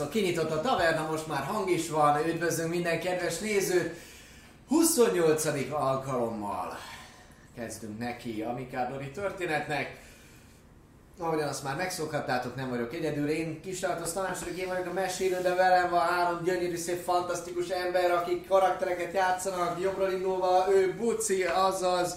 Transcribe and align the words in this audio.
Halljó, 0.00 0.10
szevasztok! 0.10 0.10
Kinyitott 0.10 0.50
a 0.50 0.60
taverna, 0.60 1.10
most 1.10 1.26
már 1.26 1.44
hang 1.44 1.70
is 1.70 1.90
van, 1.90 2.26
üdvözlünk 2.26 2.70
minden 2.70 3.00
kedves 3.00 3.38
nézőt! 3.38 3.94
28. 4.68 5.44
alkalommal 5.70 6.78
kezdünk 7.54 7.98
neki 7.98 8.42
a 8.42 8.52
Mikádori 8.52 9.10
történetnek. 9.10 9.98
Ahogyan 11.18 11.48
azt 11.48 11.64
már 11.64 11.76
megszokhattátok, 11.76 12.56
nem 12.56 12.68
vagyok 12.70 12.94
egyedül. 12.94 13.28
Én 13.28 13.60
Kistartos 13.60 14.12
tanácsodik, 14.12 14.58
én 14.58 14.68
vagyok 14.68 14.86
a 14.86 14.92
mesélő, 14.92 15.40
de 15.42 15.54
velem 15.54 15.90
van 15.90 16.00
három 16.00 16.42
gyönyörű, 16.44 16.76
szép, 16.76 17.02
fantasztikus 17.02 17.68
ember, 17.68 18.10
akik 18.10 18.48
karaktereket 18.48 19.14
játszanak. 19.14 19.80
Jobbról 19.80 20.10
indulva 20.10 20.66
ő 20.70 20.94
Buci, 20.96 21.42
azaz 21.42 22.16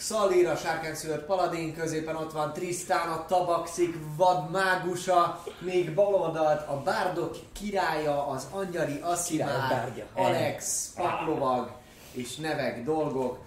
Szalír, 0.00 0.48
a 0.48 0.56
sárkányszülött 0.56 1.24
paladin, 1.24 1.76
középen 1.76 2.16
ott 2.16 2.32
van 2.32 2.52
Trisztán, 2.52 3.08
a 3.08 3.26
tabaxik 3.26 3.96
vad 4.16 4.50
mágusa, 4.50 5.42
még 5.58 5.94
bal 5.94 6.14
oldalt 6.14 6.68
a 6.68 6.82
bárdok 6.84 7.36
királya, 7.52 8.26
az 8.26 8.46
angyali 8.50 9.00
Asszimár. 9.02 9.92
Alex, 10.14 10.90
paplovag 10.94 11.70
és 12.12 12.36
nevek, 12.36 12.84
dolgok. 12.84 13.38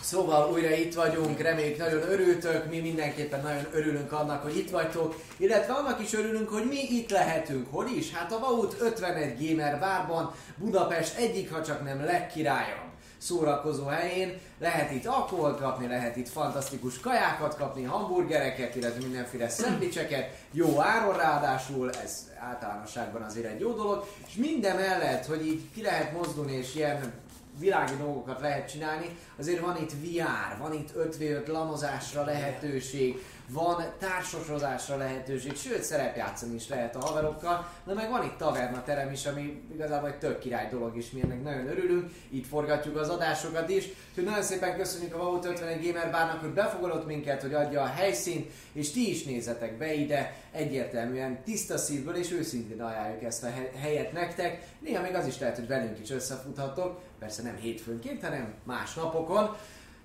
Szóval 0.00 0.52
újra 0.52 0.70
itt 0.70 0.94
vagyunk, 0.94 1.40
reméljük 1.40 1.78
nagyon 1.78 2.02
örültök, 2.02 2.70
mi 2.70 2.80
mindenképpen 2.80 3.40
nagyon 3.42 3.66
örülünk 3.72 4.12
annak, 4.12 4.42
hogy 4.42 4.56
itt 4.56 4.70
vagytok, 4.70 5.20
illetve 5.36 5.72
annak 5.72 6.00
is 6.00 6.12
örülünk, 6.12 6.48
hogy 6.48 6.66
mi 6.68 6.80
itt 6.90 7.10
lehetünk. 7.10 7.66
Hol 7.70 7.86
is? 7.86 8.12
Hát 8.12 8.32
a 8.32 8.38
Vaut 8.38 8.76
51 8.80 9.48
Gamer 9.48 9.78
bárban, 9.78 10.34
Budapest 10.56 11.16
egyik, 11.16 11.52
ha 11.52 11.62
csak 11.62 11.84
nem 11.84 12.04
legkirályabb 12.04 12.93
szórakozó 13.18 13.86
helyén. 13.86 14.40
Lehet 14.58 14.90
itt 14.90 15.06
alkoholt 15.06 15.58
kapni, 15.58 15.86
lehet 15.86 16.16
itt 16.16 16.28
fantasztikus 16.28 17.00
kajákat 17.00 17.56
kapni, 17.56 17.82
hamburgereket, 17.82 18.74
illetve 18.74 19.00
mindenféle 19.00 19.48
szendvicseket, 19.48 20.36
jó 20.50 20.80
áron 20.80 21.16
ráadásul, 21.16 21.90
ez 21.90 22.32
általánosságban 22.38 23.22
azért 23.22 23.52
egy 23.52 23.60
jó 23.60 23.72
dolog, 23.72 24.06
és 24.26 24.34
minden 24.34 24.76
mellett, 24.76 25.26
hogy 25.26 25.46
így 25.46 25.62
ki 25.74 25.82
lehet 25.82 26.12
mozdulni 26.12 26.52
és 26.52 26.74
ilyen 26.74 27.12
világi 27.58 27.96
dolgokat 27.96 28.40
lehet 28.40 28.70
csinálni, 28.70 29.18
azért 29.38 29.60
van 29.60 29.76
itt 29.76 29.92
VR, 29.92 30.58
van 30.58 30.72
itt 30.72 30.92
5v5 30.98 31.46
lamozásra 31.46 32.24
lehetőség, 32.24 33.22
van 33.48 33.84
társasozásra 33.98 34.96
lehetőség, 34.96 35.56
sőt 35.56 35.82
szerepjátszani 35.82 36.54
is 36.54 36.68
lehet 36.68 36.96
a 36.96 37.06
haverokkal, 37.06 37.68
de 37.84 37.94
meg 37.94 38.10
van 38.10 38.24
itt 38.24 38.36
tavernaterem 38.36 39.12
is, 39.12 39.26
ami 39.26 39.62
igazából 39.72 40.08
egy 40.08 40.18
tök 40.18 40.38
király 40.38 40.68
dolog 40.70 40.96
is, 40.96 41.10
mi 41.10 41.22
ennek 41.22 41.42
nagyon 41.42 41.66
örülünk, 41.66 42.10
itt 42.30 42.46
forgatjuk 42.46 42.96
az 42.96 43.08
adásokat 43.08 43.68
is, 43.68 43.84
úgyhogy 44.08 44.24
nagyon 44.24 44.42
szépen 44.42 44.76
köszönjük 44.76 45.14
a 45.14 45.18
Vaut 45.18 45.44
51 45.44 45.86
Gamer 45.86 46.10
Bárnak, 46.10 46.40
hogy 46.40 46.50
befogadott 46.50 47.06
minket, 47.06 47.40
hogy 47.40 47.54
adja 47.54 47.82
a 47.82 47.86
helyszínt, 47.86 48.50
és 48.72 48.90
ti 48.90 49.10
is 49.10 49.22
nézzetek 49.22 49.78
be 49.78 49.94
ide, 49.94 50.36
egyértelműen 50.52 51.42
tiszta 51.42 51.78
szívből 51.78 52.14
és 52.14 52.32
őszintén 52.32 52.82
ajánljuk 52.82 53.22
ezt 53.22 53.44
a 53.44 53.50
he- 53.50 53.76
helyet 53.80 54.12
nektek, 54.12 54.66
néha 54.80 55.02
még 55.02 55.14
az 55.14 55.26
is 55.26 55.38
lehet, 55.38 55.56
hogy 55.56 55.66
velünk 55.66 55.98
is 56.02 56.10
összefuthatok, 56.10 57.00
persze 57.18 57.42
nem 57.42 57.56
hétfőnként, 57.56 58.22
hanem 58.22 58.54
más 58.64 58.94
napokon, 58.94 59.56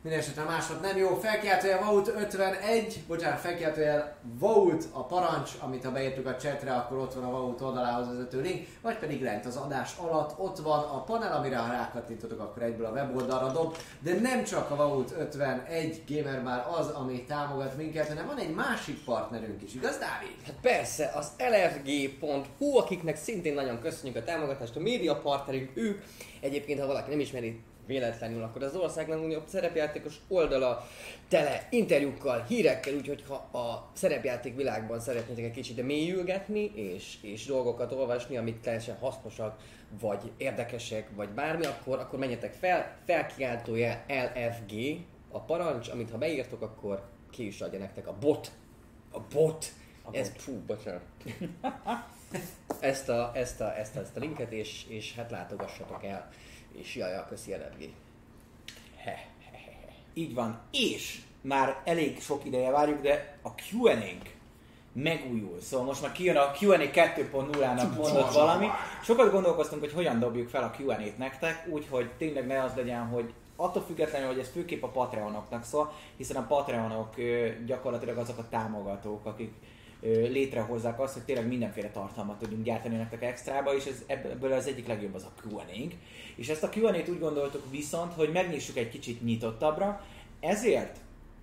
Mindenesetre 0.02 0.44
másnap 0.44 0.82
nem 0.82 0.98
jó. 0.98 1.16
Felkiáltója 1.16 1.80
Vaut 1.80 2.08
51, 2.08 3.04
bocsánat, 3.08 3.40
felkiáltója 3.40 4.16
Vaut 4.40 4.86
a 4.92 5.06
parancs, 5.06 5.52
amit 5.60 5.84
ha 5.84 5.92
beírtuk 5.92 6.26
a 6.26 6.36
chatre, 6.36 6.74
akkor 6.74 6.98
ott 6.98 7.14
van 7.14 7.24
a 7.24 7.32
Vaut 7.32 7.62
oldalához 7.62 8.08
vezető 8.08 8.42
link, 8.42 8.68
vagy 8.82 8.98
pedig 8.98 9.22
lent 9.22 9.46
az 9.46 9.56
adás 9.56 9.96
alatt 9.98 10.40
ott 10.40 10.58
van 10.58 10.80
a 10.80 11.04
panel, 11.04 11.34
amire 11.34 11.58
ha 11.58 11.72
rákattintotok, 11.72 12.40
akkor 12.40 12.64
egyből 12.64 12.86
a 12.86 12.92
weboldalra 12.92 13.52
dob. 13.52 13.76
De 14.00 14.20
nem 14.20 14.44
csak 14.44 14.72
a 14.72 14.76
Vaut 14.76 15.14
51 15.18 16.04
Gamer 16.08 16.42
már 16.42 16.66
az, 16.80 16.88
ami 16.88 17.24
támogat 17.24 17.78
minket, 17.78 18.08
hanem 18.08 18.26
van 18.26 18.38
egy 18.38 18.54
másik 18.54 19.04
partnerünk 19.04 19.62
is, 19.62 19.74
igaz 19.74 19.98
Dávid? 19.98 20.36
Hát 20.46 20.56
persze, 20.62 21.12
az 21.16 21.32
lfg.hu, 21.38 22.78
akiknek 22.78 23.16
szintén 23.16 23.54
nagyon 23.54 23.80
köszönjük 23.80 24.18
a 24.18 24.24
támogatást, 24.24 24.76
a 24.76 24.80
média 24.80 25.16
partnerünk 25.16 25.72
ők. 25.74 26.02
Egyébként, 26.42 26.80
ha 26.80 26.86
valaki 26.86 27.10
nem 27.10 27.20
ismeri 27.20 27.62
véletlenül, 27.90 28.44
akkor 28.44 28.64
az 28.64 28.76
ország 28.76 29.10
legnagyobb 29.10 29.48
szerepjátékos 29.48 30.16
oldala 30.28 30.88
tele 31.28 31.68
interjúkkal, 31.70 32.44
hírekkel, 32.48 32.94
úgyhogy 32.94 33.24
ha 33.28 33.58
a 33.60 33.92
szerepjáték 33.94 34.56
világban 34.56 35.00
szeretnétek 35.00 35.44
egy 35.44 35.52
kicsit 35.52 35.84
mélyülgetni, 35.86 36.72
és, 36.76 37.18
és 37.22 37.46
dolgokat 37.46 37.92
olvasni, 37.92 38.38
amik 38.38 38.60
teljesen 38.60 38.98
hasznosak, 38.98 39.60
vagy 40.00 40.32
érdekesek, 40.38 41.10
vagy 41.16 41.30
bármi, 41.30 41.66
akkor, 41.66 42.00
akkor 42.00 42.20
menjetek 42.20 42.54
fel, 42.54 42.98
felkiáltója 43.06 44.04
LFG, 44.08 44.74
a 45.32 45.40
parancs, 45.40 45.90
amit 45.90 46.12
ha 46.12 46.18
beírtok, 46.18 46.62
akkor 46.62 47.10
ki 47.32 47.46
is 47.46 47.62
adja 47.62 47.80
nektek 47.80 48.08
a 48.08 48.18
bot. 48.20 48.52
A 49.12 49.20
bot. 49.34 49.66
A 50.04 50.16
Ez, 50.16 50.32
fú, 50.36 50.60
bocsánat. 50.66 51.02
ezt, 52.80 53.10
a, 53.10 53.32
ezt, 53.34 53.62
a, 53.62 53.78
ezt, 53.78 53.96
a, 53.96 54.00
ezt 54.00 54.16
a 54.16 54.20
linket, 54.20 54.52
és, 54.52 54.86
és 54.88 55.16
hát 55.16 55.32
látogassatok 55.32 56.04
el. 56.04 56.30
És 56.82 56.96
jaj, 56.96 57.16
a 57.16 57.26
köszi 57.30 57.52
LFG. 57.52 57.80
He, 58.98 59.12
he, 59.12 59.52
he, 59.52 59.58
he. 59.58 59.94
Így 60.14 60.34
van. 60.34 60.60
És 60.72 61.22
már 61.42 61.82
elég 61.84 62.22
sok 62.22 62.46
ideje 62.46 62.72
várjuk, 62.72 63.02
de 63.02 63.38
a 63.42 63.50
Q&A-nk 63.50 64.38
megújul. 64.94 65.62
Szóval 65.62 65.86
most 65.86 66.02
már 66.02 66.12
kijön 66.12 66.36
a 66.36 66.52
Q&A 66.60 66.78
2.0-nak 66.78 67.96
mondott 67.96 68.34
valami. 68.34 68.68
Sokat 69.04 69.32
gondolkoztunk, 69.32 69.82
hogy 69.82 69.94
hogyan 69.94 70.20
dobjuk 70.20 70.50
fel 70.50 70.64
a 70.64 70.82
Q&A-t 70.82 71.18
nektek, 71.18 71.68
úgyhogy 71.70 72.10
tényleg 72.18 72.48
ne 72.48 72.64
az 72.64 72.72
legyen, 72.76 73.08
hogy 73.08 73.34
attól 73.56 73.84
függetlenül, 73.84 74.28
hogy 74.28 74.40
ez 74.40 74.50
főképp 74.50 74.84
a 74.84 74.88
Patreonoknak 74.88 75.64
szól, 75.64 75.94
hiszen 76.18 76.38
a 76.38 76.46
Patreonok 76.48 77.16
gyakorlatilag 77.66 78.18
azok 78.18 78.38
a 78.38 78.50
támogatók, 78.50 79.26
akik 79.26 79.54
létrehozzák 80.02 81.00
azt, 81.00 81.14
hogy 81.14 81.24
tényleg 81.24 81.48
mindenféle 81.48 81.90
tartalmat 81.90 82.40
tudjunk 82.40 82.64
gyártani 82.64 82.96
nektek 82.96 83.24
extrába, 83.24 83.76
és 83.76 83.86
ez, 83.86 84.04
ebből 84.08 84.52
az 84.52 84.68
egyik 84.68 84.88
legjobb 84.88 85.16
az 85.16 85.24
a 85.24 85.32
qa 85.42 85.64
És 86.36 86.50
ezt 86.50 86.64
a 86.64 86.70
Q&A-t 86.76 87.10
úgy 87.10 87.20
gondoltuk 87.20 87.72
viszont, 87.72 88.14
hogy 88.14 88.32
megnyissuk 88.32 88.78
egy 88.78 88.90
kicsit 88.90 89.24
nyitottabbra, 89.24 90.06
ezért 90.40 90.98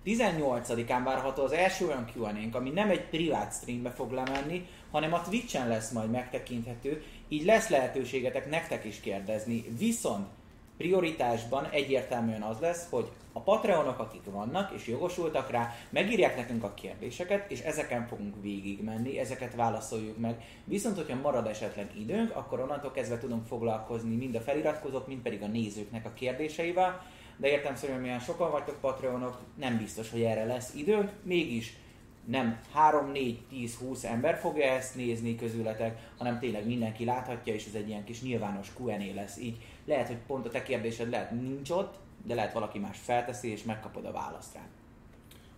18-án 0.05 1.01
várható 1.03 1.43
az 1.43 1.51
első 1.51 1.85
olyan 1.85 2.11
qa 2.13 2.33
ami 2.51 2.69
nem 2.69 2.89
egy 2.89 3.05
privát 3.05 3.53
streambe 3.53 3.89
fog 3.89 4.11
lemenni, 4.11 4.65
hanem 4.91 5.13
a 5.13 5.21
Twitch-en 5.21 5.67
lesz 5.67 5.91
majd 5.91 6.11
megtekinthető, 6.11 7.03
így 7.27 7.45
lesz 7.45 7.69
lehetőségetek 7.69 8.49
nektek 8.49 8.85
is 8.85 8.99
kérdezni. 8.99 9.65
Viszont 9.77 10.27
prioritásban 10.77 11.65
egyértelműen 11.65 12.41
az 12.41 12.59
lesz, 12.59 12.87
hogy 12.89 13.09
a 13.37 13.41
Patreonok, 13.41 13.99
akik 13.99 14.21
vannak 14.31 14.71
és 14.75 14.87
jogosultak 14.87 15.49
rá, 15.51 15.75
megírják 15.89 16.35
nekünk 16.35 16.63
a 16.63 16.73
kérdéseket, 16.73 17.51
és 17.51 17.59
ezeken 17.59 18.07
fogunk 18.07 18.35
végigmenni, 18.41 19.19
ezeket 19.19 19.55
válaszoljuk 19.55 20.17
meg. 20.17 20.43
Viszont, 20.63 20.95
hogyha 20.95 21.21
marad 21.21 21.47
esetleg 21.47 21.91
időnk, 21.99 22.35
akkor 22.35 22.59
onnantól 22.59 22.91
kezdve 22.91 23.17
tudunk 23.17 23.45
foglalkozni 23.45 24.15
mind 24.15 24.35
a 24.35 24.41
feliratkozók, 24.41 25.07
mind 25.07 25.21
pedig 25.21 25.41
a 25.41 25.47
nézőknek 25.47 26.05
a 26.05 26.13
kérdéseivel, 26.13 27.01
de 27.37 27.49
értem 27.49 27.75
szerint, 27.75 28.01
milyen 28.01 28.19
sokan 28.19 28.51
vagytok 28.51 28.79
Patreonok, 28.79 29.39
nem 29.55 29.77
biztos, 29.77 30.11
hogy 30.11 30.21
erre 30.21 30.45
lesz 30.45 30.73
időnk, 30.75 31.11
mégis 31.23 31.77
nem 32.25 32.59
3, 32.73 33.11
4, 33.11 33.39
10, 33.49 33.75
20 33.75 34.03
ember 34.03 34.37
fogja 34.37 34.65
ezt 34.65 34.95
nézni 34.95 35.35
közületek, 35.35 36.09
hanem 36.17 36.39
tényleg 36.39 36.65
mindenki 36.65 37.05
láthatja, 37.05 37.53
és 37.53 37.65
ez 37.65 37.73
egy 37.73 37.87
ilyen 37.87 38.03
kis 38.03 38.21
nyilvános 38.21 38.67
Q&A 38.79 39.13
lesz. 39.15 39.37
Így 39.37 39.57
lehet, 39.85 40.07
hogy 40.07 40.17
pont 40.27 40.45
a 40.45 40.49
te 40.49 40.63
kérdésed 40.63 41.09
lehet 41.09 41.31
nincs 41.31 41.69
ott, 41.69 41.95
de 42.27 42.35
lehet 42.35 42.53
valaki 42.53 42.79
más 42.79 42.97
felteszi, 43.03 43.51
és 43.51 43.63
megkapod 43.63 44.05
a 44.05 44.11
választ 44.11 44.53
rá. 44.53 44.61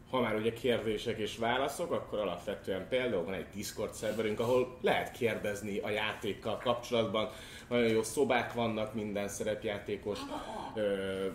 Ha 0.09 0.21
már 0.21 0.35
ugye 0.35 0.53
kérdések 0.53 1.17
és 1.17 1.37
válaszok, 1.37 1.91
akkor 1.91 2.19
alapvetően 2.19 2.87
például 2.87 3.23
van 3.23 3.33
egy 3.33 3.45
Discord 3.53 3.93
szerverünk, 3.93 4.39
ahol 4.39 4.77
lehet 4.81 5.11
kérdezni 5.11 5.77
a 5.77 5.89
játékkal 5.89 6.57
kapcsolatban. 6.57 7.29
Nagyon 7.67 7.87
jó 7.87 8.03
szobák 8.03 8.53
vannak, 8.53 8.93
minden 8.93 9.27
szerepjátékos 9.27 10.19
ö, 10.75 11.25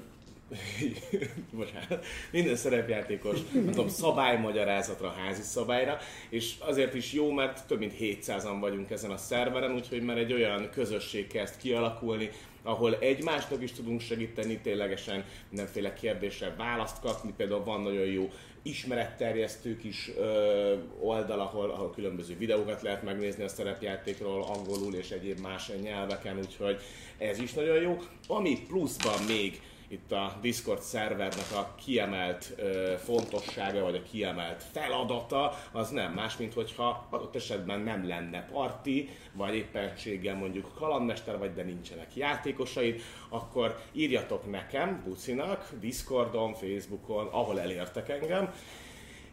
bocsánat, 1.51 2.05
minden 2.31 2.57
szerepjátékos, 2.57 3.39
nem 3.53 3.67
tudom, 3.67 3.89
szabálymagyarázatra, 3.89 5.11
házi 5.11 5.43
szabályra, 5.43 5.99
és 6.29 6.55
azért 6.59 6.95
is 6.95 7.13
jó, 7.13 7.31
mert 7.31 7.67
több 7.67 7.79
mint 7.79 7.95
700-an 8.01 8.57
vagyunk 8.61 8.91
ezen 8.91 9.11
a 9.11 9.17
szerveren, 9.17 9.75
úgyhogy 9.75 10.03
már 10.03 10.19
egy 10.19 10.33
olyan 10.33 10.71
közösség 10.71 11.27
kezd 11.27 11.57
kialakulni, 11.57 12.31
ahol 12.65 12.99
egymásnak 13.01 13.63
is 13.63 13.73
tudunk 13.73 14.01
segíteni, 14.01 14.59
ténylegesen 14.59 15.25
mindenféle 15.49 15.93
kérdésre 15.93 16.55
választ 16.57 17.01
kapni, 17.01 17.33
például 17.37 17.65
van 17.65 17.81
nagyon 17.81 18.07
jó 18.07 18.31
ismeretterjesztő 18.63 19.77
kis 19.77 20.11
ö, 20.17 20.75
oldal, 21.01 21.41
ahol, 21.41 21.71
ahol 21.71 21.91
különböző 21.91 22.37
videókat 22.37 22.83
lehet 22.83 23.03
megnézni 23.03 23.45
a 23.45 23.49
szerepjátékról, 23.49 24.43
angolul 24.43 24.95
és 24.95 25.11
egyéb 25.11 25.39
más 25.39 25.71
nyelveken, 25.83 26.39
úgyhogy 26.39 26.81
ez 27.19 27.39
is 27.39 27.53
nagyon 27.53 27.81
jó. 27.81 27.99
Ami 28.27 28.59
pluszban 28.69 29.23
még 29.27 29.61
itt 29.89 30.13
a 30.13 30.39
Discord 30.41 30.81
szervernek 30.81 31.53
a 31.53 31.75
kiemelt 31.85 32.53
ö, 32.57 32.95
fontossága, 33.05 33.83
vagy 33.83 33.95
a 33.95 34.03
kiemelt 34.11 34.63
feladata, 34.73 35.59
az 35.73 35.91
nem 35.91 36.13
más, 36.13 36.37
mint 36.37 36.55
hogyha 36.55 37.07
adott 37.11 37.37
esetben 37.37 37.81
nem 37.81 38.09
lenne 38.09 38.49
parti, 38.53 39.09
vagy 39.33 39.55
éppenséggel 39.55 40.35
mondjuk 40.35 40.75
kalandmester 40.75 41.39
vagy, 41.39 41.53
de 41.53 41.63
nincsenek 41.63 42.17
játékosaid, 42.17 43.03
akkor 43.29 43.79
írjatok 43.93 44.51
nekem, 44.51 45.03
Bucinak, 45.05 45.69
Discordon, 45.81 46.55
Facebookon, 46.55 47.27
ahol 47.27 47.61
elértek 47.61 48.09
engem, 48.09 48.53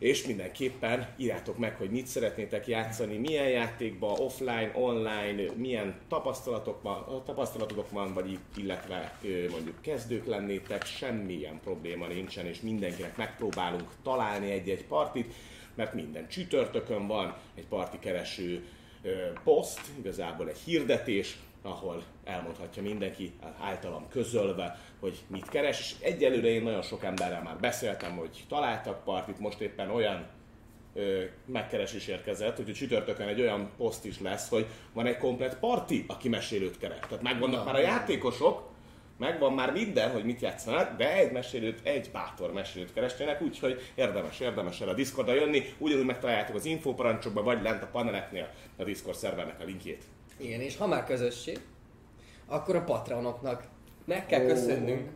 és 0.01 0.25
mindenképpen 0.25 1.08
írjátok 1.17 1.58
meg, 1.58 1.75
hogy 1.75 1.89
mit 1.89 2.08
szeretnétek 2.08 2.67
játszani, 2.67 3.17
milyen 3.17 3.50
játékba, 3.50 4.12
offline, 4.12 4.72
online, 4.74 5.51
milyen 5.55 5.96
tapasztalatok 6.08 6.81
van, 6.81 7.24
tapasztalatotok 7.25 7.91
van, 7.91 8.13
vagy 8.13 8.39
illetve 8.55 9.17
mondjuk 9.50 9.81
kezdők 9.81 10.25
lennétek, 10.25 10.86
semmilyen 10.86 11.60
probléma 11.63 12.08
nincsen, 12.08 12.46
és 12.46 12.62
mindenkinek 12.62 13.17
megpróbálunk 13.17 13.89
találni 14.03 14.51
egy-egy 14.51 14.86
partit, 14.86 15.34
mert 15.75 15.93
minden 15.93 16.27
csütörtökön 16.27 17.08
van 17.08 17.36
egy 17.55 17.67
parti 17.67 18.00
kereső 18.00 18.65
poszt, 19.43 19.81
igazából 20.00 20.50
egy 20.50 20.60
hirdetés, 20.65 21.38
ahol 21.61 22.03
elmondhatja 22.23 22.81
mindenki 22.81 23.33
általam 23.59 24.07
közölve, 24.09 24.79
hogy 24.99 25.23
mit 25.27 25.49
keres, 25.49 25.79
és 25.79 25.95
egyelőre 25.99 26.47
én 26.47 26.63
nagyon 26.63 26.81
sok 26.81 27.03
emberrel 27.03 27.41
már 27.41 27.57
beszéltem, 27.57 28.17
hogy 28.17 28.43
találtak 28.49 29.03
partit, 29.03 29.39
most 29.39 29.59
éppen 29.59 29.89
olyan 29.89 30.27
ö, 30.93 31.23
megkeresés 31.45 32.07
érkezett, 32.07 32.55
hogy 32.55 32.69
a 32.69 32.73
csütörtökön 32.73 33.27
egy 33.27 33.41
olyan 33.41 33.69
poszt 33.77 34.05
is 34.05 34.19
lesz, 34.19 34.49
hogy 34.49 34.65
van 34.93 35.05
egy 35.05 35.17
komplet 35.17 35.59
parti, 35.59 36.05
aki 36.07 36.29
mesélőt 36.29 36.77
keres. 36.77 36.99
Tehát 36.99 37.23
megvannak 37.23 37.65
már 37.65 37.75
a 37.75 37.79
játékosok, 37.79 38.69
megvan 39.17 39.53
már 39.53 39.71
minden, 39.71 40.11
hogy 40.11 40.23
mit 40.23 40.41
játszanak, 40.41 40.97
de 40.97 41.13
egy 41.15 41.31
mesélőt, 41.31 41.79
egy 41.83 42.09
bátor 42.11 42.53
mesélőt 42.53 42.93
keresnének, 42.93 43.41
úgyhogy 43.41 43.91
érdemes, 43.95 44.39
érdemes 44.39 44.81
erre 44.81 44.91
a 44.91 44.93
Discordra 44.93 45.33
jönni, 45.33 45.63
ugyanúgy 45.77 46.05
megtaláljátok 46.05 46.55
az 46.55 46.65
infoparancsokban, 46.65 47.43
vagy 47.43 47.61
lent 47.61 47.83
a 47.83 47.87
paneleknél 47.87 48.49
a 48.77 48.83
Discord 48.83 49.17
szervernek 49.17 49.59
a 49.59 49.63
linkjét. 49.63 50.03
Igen, 50.41 50.62
és 50.62 50.77
ha 50.77 50.88
már 50.88 51.05
közösség, 51.05 51.60
akkor 52.48 52.75
a 52.75 52.83
patronoknak 52.83 53.63
meg 54.05 54.25
kell 54.25 54.45
köszönnünk 54.45 55.10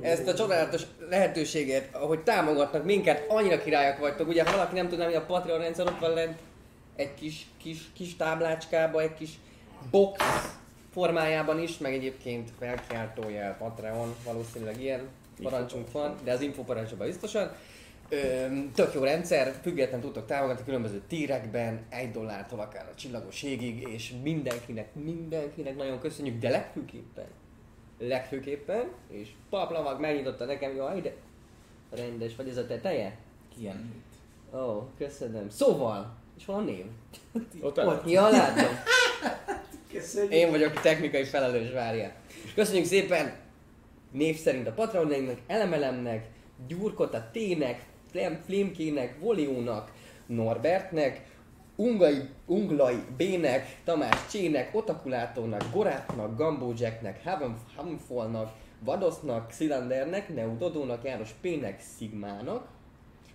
ezt 0.00 0.26
a 0.26 0.34
csodálatos 0.34 0.82
lehetőséget, 1.08 1.94
ahogy 1.94 2.20
támogatnak 2.20 2.84
minket, 2.84 3.24
annyira 3.28 3.62
királyok 3.62 3.98
vagytok. 3.98 4.28
Ugye, 4.28 4.44
ha 4.44 4.56
valaki 4.56 4.74
nem 4.74 4.88
tudná, 4.88 5.04
hogy 5.04 5.14
a 5.14 5.24
Patreon 5.24 5.58
rendszer 5.58 5.86
ott 5.86 5.98
van 5.98 6.14
lent, 6.14 6.38
egy 6.96 7.14
kis, 7.14 7.46
kis, 7.62 7.78
kis 7.92 8.16
táblácskába, 8.16 9.00
egy 9.00 9.14
kis 9.14 9.30
box 9.90 10.24
formájában 10.92 11.60
is, 11.60 11.78
meg 11.78 11.94
egyébként 11.94 12.50
felkiáltójel 12.58 13.56
Patreon, 13.56 14.14
valószínűleg 14.24 14.80
ilyen 14.80 15.08
parancsunk 15.42 15.92
van, 15.92 16.14
de 16.24 16.32
az 16.32 16.40
info 16.40 16.62
parancsokban 16.62 17.06
biztosan. 17.06 17.52
Tök 18.74 18.94
jó 18.94 19.02
rendszer, 19.02 19.54
függetlenül 19.62 20.04
tudtok 20.04 20.26
támogatni 20.26 20.64
különböző 20.64 21.02
tírekben, 21.08 21.80
egy 21.88 22.10
dollártól 22.10 22.60
akár 22.60 22.88
a 22.92 22.94
csillagos 22.94 23.42
égig, 23.42 23.88
és 23.88 24.12
mindenkinek, 24.22 24.94
mindenkinek 24.94 25.76
nagyon 25.76 25.98
köszönjük, 25.98 26.38
de 26.38 26.50
legfőképpen, 26.50 27.26
legfőképpen, 27.98 28.88
és 29.08 29.28
paplavag 29.50 30.00
megnyitotta 30.00 30.44
nekem, 30.44 30.74
jaj, 30.74 31.00
de 31.00 31.14
rendes 31.90 32.36
vagy 32.36 32.48
ez 32.48 32.56
a 32.56 32.66
teteje? 32.66 33.16
Ilyen. 33.58 33.92
Ó, 34.54 34.58
oh, 34.58 34.82
köszönöm. 34.98 35.50
Szóval, 35.50 36.16
és 36.38 36.44
hol 36.44 36.54
a 36.54 36.60
név? 36.60 36.84
Ott 37.60 37.78
Ott, 37.78 38.10
ja, 38.10 38.28
látom. 38.28 38.78
Köszönjük. 39.92 40.32
Én 40.32 40.50
vagyok 40.50 40.76
a 40.76 40.80
technikai 40.80 41.24
felelős, 41.24 41.70
várjál. 41.70 42.12
Köszönjük 42.54 42.86
szépen 42.86 43.32
név 44.12 44.36
szerint 44.36 44.66
a 44.66 44.72
patronainknak, 44.72 45.38
Elemelemnek, 45.46 46.28
Gyurkot 46.66 47.14
a 47.14 47.30
T-nek, 47.32 47.88
Flémkének, 48.44 49.18
Voliónak, 49.18 49.92
Norbertnek, 50.26 51.28
Ungai, 51.76 52.28
Unglai 52.46 53.02
B-nek, 53.16 53.80
Tamás 53.84 54.26
Csének, 54.30 54.74
Otakulátónak, 54.74 55.64
Gorátnak, 55.72 56.36
Gambó 56.36 56.72
Jacknek, 56.76 57.24
Havenfallnak, 57.76 58.52
Vadosznak, 58.84 59.50
Szilandernek, 59.50 60.34
Neudodónak, 60.34 61.04
János 61.04 61.30
P-nek, 61.40 61.80
Szigmának, 61.80 62.68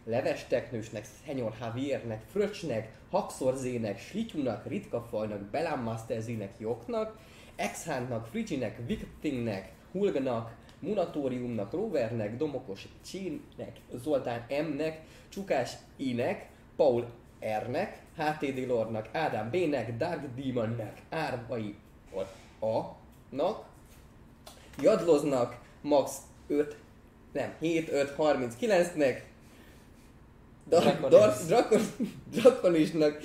Leves 0.05 0.47
Teknősnek, 0.47 1.05
Szenyor 1.25 1.53
Javiernek, 1.61 2.21
Fröcsnek, 2.31 2.91
Haxorzének, 3.09 3.99
Slityunak, 3.99 4.65
Ritkafajnak, 4.67 5.41
Belám 5.41 5.83
Masterzének, 5.83 6.53
Joknak, 6.59 7.17
Exhánnak, 7.55 8.27
Frigyinek, 8.27 8.79
Victingnek, 8.87 9.71
Hulgnak, 9.91 10.55
Munatóriumnak, 10.79 11.71
Rovernek, 11.71 12.37
Domokos 12.37 12.87
Csének, 13.05 13.79
Zoltán 14.03 14.45
M-nek, 14.49 15.01
Csukás 15.29 15.71
I-nek, 15.97 16.49
Paul 16.75 17.05
R-nek, 17.39 18.01
HTD 18.15 18.67
Lordnak, 18.67 19.09
Ádám 19.11 19.49
B-nek, 19.49 19.97
Dark 19.97 20.21
Demonnek, 20.35 21.01
Árvai 21.09 21.75
A-nak, 22.59 23.65
Jadloznak, 24.81 25.59
Max 25.81 26.11
5, 26.47 26.75
nem, 27.31 27.53
7, 27.59 27.91
5, 27.91 28.15
39-nek, 28.17 29.23
Dar- 30.67 31.09
Dar- 31.09 31.45
Drakon, 31.45 31.81
Drakonisnak, 32.33 33.19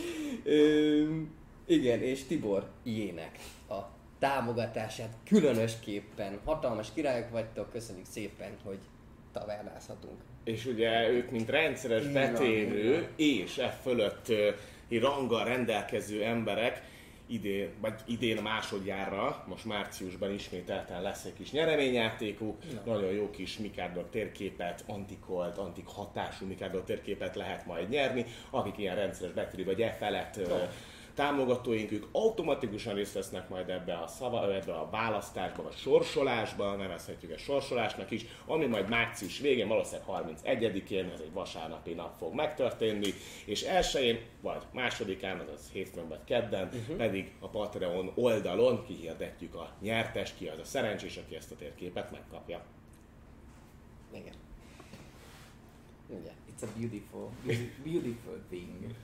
ö, 0.45 1.21
igen, 1.67 2.03
és 2.03 2.25
Tibor 2.25 2.71
Jének 2.83 3.39
a 3.39 3.60
támogatását 4.21 5.17
különösképpen. 5.25 6.39
Hatalmas 6.45 6.93
királyok 6.95 7.31
vagytok, 7.31 7.71
köszönjük 7.71 8.07
szépen, 8.07 8.57
hogy 8.65 8.79
tavernázhatunk. 9.33 10.21
és 10.45 10.67
ugye 10.67 11.09
ők, 11.09 11.31
mint 11.31 11.49
rendszeres 11.49 12.07
betévő 12.07 13.09
így 13.17 13.39
van. 13.39 13.47
és 13.47 13.59
e 13.59 13.69
fölött 13.83 14.33
ranggal 14.91 15.45
rendelkező 15.45 16.25
emberek 16.25 16.83
idén, 17.27 17.69
vagy 17.81 17.95
idén 18.07 18.43
másodjára, 18.43 19.45
most 19.49 19.65
márciusban 19.65 20.33
ismételten 20.33 21.03
lesz 21.03 21.25
egy 21.25 21.33
kis 21.33 21.51
nyereményjátékuk, 21.51 22.57
nagyon 22.85 23.11
jó 23.11 23.31
kis 23.31 23.59
Mikado 23.59 24.03
térképet, 24.03 24.85
antikolt, 24.87 25.59
antik 25.59 25.87
hatású 25.87 26.47
Mikado 26.47 26.81
térképet 26.81 27.37
lehet 27.37 27.67
majd 27.67 27.89
nyerni, 27.89 28.25
akik 28.51 28.79
ilyen 28.79 28.97
rendszeres 28.97 29.35
betűri 29.35 29.63
vagy 29.63 29.81
e 29.81 29.93
felett 29.93 30.41
támogatóink, 31.15 31.93
ők 31.93 32.07
automatikusan 32.13 32.95
részt 32.95 33.15
vesznek 33.15 33.49
majd 33.49 33.69
ebbe 33.69 33.95
a, 33.95 34.07
szava, 34.07 34.55
ebbe 34.55 34.73
a 34.73 34.89
választásba, 34.91 35.63
vagy 35.63 35.77
sorsolásba, 35.77 36.77
nevezhetjük 36.77 37.33
ezt 37.33 37.43
sorsolásnak 37.43 38.11
is, 38.11 38.25
ami 38.47 38.67
majd 38.67 38.89
március 38.89 39.39
végén, 39.39 39.69
valószínűleg 39.69 40.07
31-én, 40.09 41.11
ez 41.15 41.21
egy 41.21 41.33
vasárnapi 41.33 41.93
nap 41.93 42.19
fog 42.19 42.35
megtörténni, 42.35 43.15
és 43.45 43.63
elsőjén, 43.63 44.19
vagy 44.41 44.63
másodikán, 44.73 45.39
azaz 45.39 45.71
hétfőn 45.73 46.09
vagy 46.09 46.25
kedden, 46.25 46.67
uh-huh. 46.67 46.97
pedig 46.97 47.33
a 47.41 47.49
Patreon 47.49 48.13
oldalon 48.15 48.85
kihirdetjük 48.87 49.55
a 49.55 49.71
nyertest, 49.81 50.37
ki 50.37 50.49
az 50.49 50.59
a 50.59 50.65
szerencsés, 50.65 51.17
aki 51.17 51.37
ezt 51.37 51.53
a 51.53 51.57
térképet 51.57 52.11
megkapja. 52.11 52.63
Igen. 54.15 54.35
Ugye. 56.09 56.31
It's 56.51 56.63
a 56.63 56.67
beautiful, 56.79 57.31
beautiful 57.85 58.41
thing. 58.49 58.95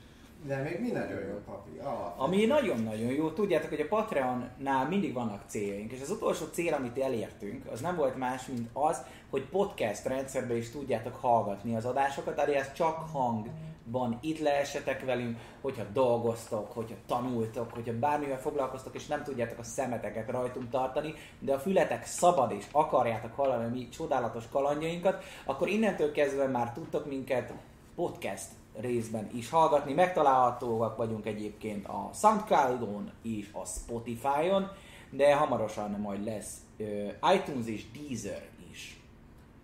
De 0.46 0.62
még 0.62 0.80
mi 0.80 0.90
nagyon 0.90 1.20
jó 1.28 1.40
papi. 1.46 1.78
Alap. 1.78 2.20
Ami 2.20 2.44
nagyon-nagyon 2.44 3.12
jó, 3.12 3.30
tudjátok, 3.30 3.68
hogy 3.68 3.80
a 3.80 3.88
Patreonnál 3.88 4.88
mindig 4.88 5.12
vannak 5.12 5.42
céljaink, 5.46 5.92
és 5.92 6.00
az 6.00 6.10
utolsó 6.10 6.44
cél, 6.52 6.74
amit 6.74 6.98
elértünk, 6.98 7.66
az 7.70 7.80
nem 7.80 7.96
volt 7.96 8.16
más, 8.16 8.46
mint 8.46 8.68
az, 8.72 9.02
hogy 9.30 9.42
podcast 9.42 10.06
rendszerben 10.06 10.56
is 10.56 10.70
tudjátok 10.70 11.14
hallgatni 11.14 11.76
az 11.76 11.84
adásokat, 11.84 12.38
alias 12.38 12.72
csak 12.72 13.08
hangban 13.12 14.18
itt 14.20 14.38
leessetek 14.38 15.04
velünk, 15.04 15.38
hogyha 15.60 15.84
dolgoztok, 15.92 16.72
hogyha 16.72 16.96
tanultok, 17.06 17.72
hogyha 17.72 17.98
bármivel 17.98 18.40
foglalkoztok, 18.40 18.94
és 18.94 19.06
nem 19.06 19.22
tudjátok 19.22 19.58
a 19.58 19.62
szemeteket 19.62 20.30
rajtunk 20.30 20.70
tartani, 20.70 21.14
de 21.38 21.54
a 21.54 21.58
fületek 21.58 22.04
szabad 22.04 22.50
és 22.50 22.64
akarjátok 22.72 23.32
hallani 23.34 23.64
a 23.64 23.68
mi 23.68 23.88
csodálatos 23.88 24.44
kalandjainkat, 24.50 25.24
akkor 25.44 25.68
innentől 25.68 26.12
kezdve 26.12 26.46
már 26.46 26.72
tudtok 26.72 27.06
minket 27.06 27.52
podcast 27.94 28.46
részben 28.80 29.30
is 29.34 29.50
hallgatni. 29.50 29.92
Megtalálhatóak 29.92 30.96
vagyunk 30.96 31.26
egyébként 31.26 31.86
a 31.86 32.10
Soundcloud-on 32.14 33.12
és 33.22 33.48
a 33.52 33.64
Spotify-on, 33.64 34.70
de 35.10 35.34
hamarosan 35.34 35.90
majd 35.90 36.24
lesz 36.24 36.56
ö, 36.76 37.08
iTunes 37.34 37.66
és 37.66 37.84
Deezer 37.90 38.42
is. 38.70 39.00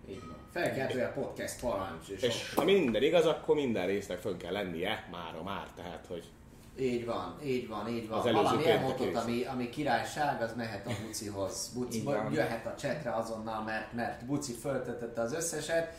Így 0.09 0.21
van. 0.27 0.37
Felkeltője 0.53 1.07
a 1.07 1.21
podcast 1.21 1.61
parancs. 1.61 2.09
És, 2.09 2.23
És 2.23 2.55
ha 2.55 2.65
minden 2.65 3.03
igaz, 3.03 3.27
akkor 3.27 3.55
minden 3.55 3.87
résznek 3.87 4.19
fönn 4.19 4.37
kell 4.37 4.53
lennie, 4.53 5.09
mára 5.11 5.43
már, 5.43 5.67
tehát 5.77 6.07
hogy 6.09 6.25
Így 6.81 7.07
van, 7.07 7.39
így 7.45 7.69
van, 7.69 7.89
így 7.89 8.09
van. 8.09 8.19
Az 8.19 8.27
előző 8.27 8.43
Valami 8.43 8.67
elmondott, 8.67 9.15
ami, 9.15 9.45
ami 9.45 9.69
királyság, 9.69 10.43
az 10.43 10.55
mehet 10.57 10.87
a 10.87 10.91
Bucihoz. 11.07 11.71
Buci, 11.75 12.03
jöhet 12.33 12.67
a 12.67 12.75
csetre 12.75 13.15
azonnal, 13.15 13.63
mert, 13.63 13.93
mert 13.93 14.27
Buci 14.27 14.53
föltetette 14.53 15.21
az 15.21 15.33
összeset. 15.33 15.95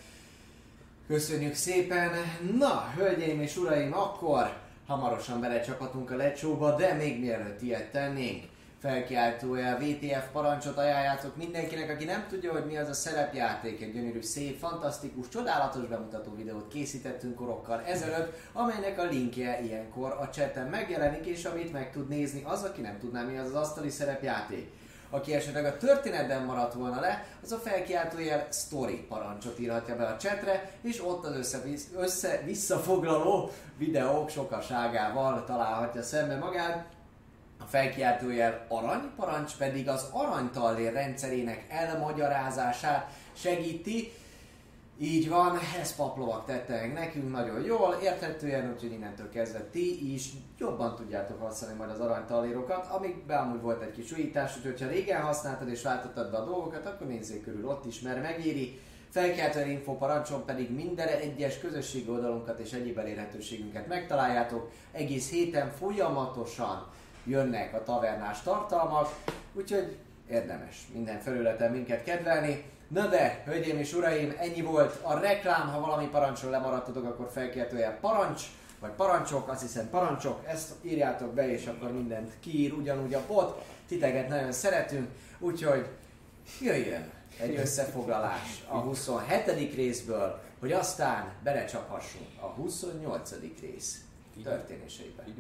Köszönjük 1.14 1.56
szépen! 1.56 2.12
Na, 2.58 2.92
hölgyeim 2.96 3.42
és 3.42 3.58
uraim, 3.58 3.94
akkor 3.94 4.58
hamarosan 4.88 5.40
belecsaphatunk 5.40 6.12
a 6.12 6.16
lecsóba, 6.16 6.76
de 6.76 6.94
még 6.94 7.20
mielőtt 7.20 7.62
ilyet 7.62 7.92
tennénk, 7.92 8.44
felkiáltója 8.80 9.78
VTF 9.78 10.32
parancsot 10.32 10.78
ajánljátok 10.78 11.36
mindenkinek, 11.36 11.90
aki 11.90 12.06
nem 12.06 12.26
tudja, 12.30 12.52
hogy 12.52 12.66
mi 12.66 12.78
az 12.78 12.90
a 12.90 12.94
szerepjáték. 12.94 13.82
Egy 13.82 13.94
gyönyörű, 13.94 14.22
szép, 14.22 14.58
fantasztikus, 14.58 15.30
csodálatos 15.30 15.86
bemutató 15.86 16.36
videót 16.36 16.68
készítettünk 16.68 17.36
korokkal 17.36 17.82
ezelőtt, 17.86 18.38
amelynek 18.54 19.00
a 19.00 19.04
linkje 19.04 19.62
ilyenkor 19.64 20.12
a 20.12 20.30
chaten 20.30 20.68
megjelenik, 20.68 21.26
és 21.26 21.46
amit 21.46 21.72
meg 21.72 21.92
tud 21.92 22.08
nézni 22.08 22.42
az, 22.46 22.64
aki 22.64 22.82
nem 22.82 23.00
tudná, 23.00 23.22
mi 23.22 23.38
az 23.38 23.48
az 23.48 23.56
asztali 23.56 23.90
szerepjáték. 23.90 24.72
Aki 25.14 25.34
esetleg 25.34 25.66
a 25.66 25.78
történetben 25.78 26.44
maradt 26.44 26.74
volna 26.74 27.00
le, 27.00 27.26
az 27.44 27.52
a 27.52 27.58
felkiáltójel 27.58 28.48
story 28.52 28.96
parancsot 28.96 29.60
írhatja 29.60 29.96
be 29.96 30.06
a 30.06 30.16
chatre, 30.16 30.72
és 30.82 31.04
ott 31.06 31.26
az 31.26 31.36
össze- 31.36 31.64
össze-visszafoglaló 31.96 33.52
videók 33.78 34.30
sokaságával 34.30 35.44
találhatja 35.44 36.04
szembe 36.04 36.36
magát. 36.36 36.86
A 37.60 37.64
felkiáltójel 37.66 38.66
aranyparancs 38.68 39.56
pedig 39.58 39.90
az 39.90 40.08
aranytallér 40.12 40.94
rendszerének 40.94 41.66
elmagyarázását 41.70 43.12
segíti. 43.34 44.12
Így 45.04 45.30
van, 45.30 45.60
ezt 45.82 45.96
paplovak 45.96 46.46
tette 46.46 46.80
meg 46.80 46.94
nekünk 46.94 47.32
nagyon 47.32 47.62
jól, 47.62 47.98
érthetően, 48.04 48.72
úgyhogy 48.74 48.92
innentől 48.92 49.30
kezdve 49.30 49.60
ti 49.60 50.14
is 50.14 50.30
jobban 50.58 50.96
tudjátok 50.96 51.42
használni 51.42 51.78
majd 51.78 51.90
az 51.90 52.00
aranytallérokat, 52.00 52.88
amikben 52.92 53.38
amúgy 53.38 53.62
volt 53.62 53.82
egy 53.82 53.92
kis 53.92 54.12
újítás, 54.12 54.58
úgyhogy 54.58 54.82
ha 54.82 54.88
régen 54.88 55.22
használtad 55.22 55.70
és 55.70 55.84
váltottad 55.84 56.32
be 56.32 56.38
a 56.38 56.46
dolgokat, 56.46 56.86
akkor 56.86 57.08
nézzék 57.08 57.44
körül 57.44 57.68
ott 57.68 57.86
is, 57.86 58.02
mert 58.02 58.22
megéri. 58.22 58.80
Felkeltően 59.10 59.70
info 59.70 59.98
parancson 59.98 60.46
pedig 60.46 60.72
minden 60.72 61.08
egyes 61.08 61.60
közösségi 61.60 62.10
oldalunkat 62.10 62.60
és 62.60 62.72
egyéb 62.72 62.98
elérhetőségünket 62.98 63.88
megtaláljátok. 63.88 64.72
Egész 64.92 65.30
héten 65.30 65.72
folyamatosan 65.72 66.88
jönnek 67.24 67.74
a 67.74 67.84
tavernás 67.84 68.42
tartalmak, 68.42 69.10
úgyhogy 69.54 69.98
érdemes 70.30 70.88
minden 70.94 71.20
felületen 71.20 71.72
minket 71.72 72.04
kedvelni. 72.04 72.72
Na 72.94 73.08
de, 73.08 73.44
hölgyeim 73.46 73.78
és 73.78 73.94
uraim, 73.94 74.36
ennyi 74.40 74.62
volt 74.62 75.00
a 75.02 75.20
reklám, 75.20 75.70
ha 75.70 75.80
valami 75.80 76.08
parancsról 76.08 76.52
lemaradtatok, 76.52 77.06
akkor 77.06 77.30
felkiáltójel 77.32 77.98
parancs, 78.00 78.42
vagy 78.80 78.92
parancsok, 78.92 79.50
azt 79.50 79.62
hiszem 79.62 79.90
parancsok, 79.90 80.42
ezt 80.48 80.72
írjátok 80.82 81.34
be, 81.34 81.52
és 81.52 81.68
akkor 81.68 81.92
mindent 81.92 82.32
kiír 82.40 82.74
ugyanúgy 82.74 83.14
a 83.14 83.26
bot. 83.28 83.66
Titeket 83.88 84.28
nagyon 84.28 84.52
szeretünk, 84.52 85.08
úgyhogy 85.40 85.88
jöjjön 86.62 87.10
egy 87.40 87.56
összefoglalás 87.56 88.64
a 88.68 88.78
27. 88.78 89.76
részből, 89.76 90.42
hogy 90.60 90.72
aztán 90.72 91.34
belecsaphassunk 91.44 92.28
a 92.42 92.46
28. 92.46 93.32
rész 93.62 94.02
történéseibe. 94.44 95.24
Így 95.28 95.40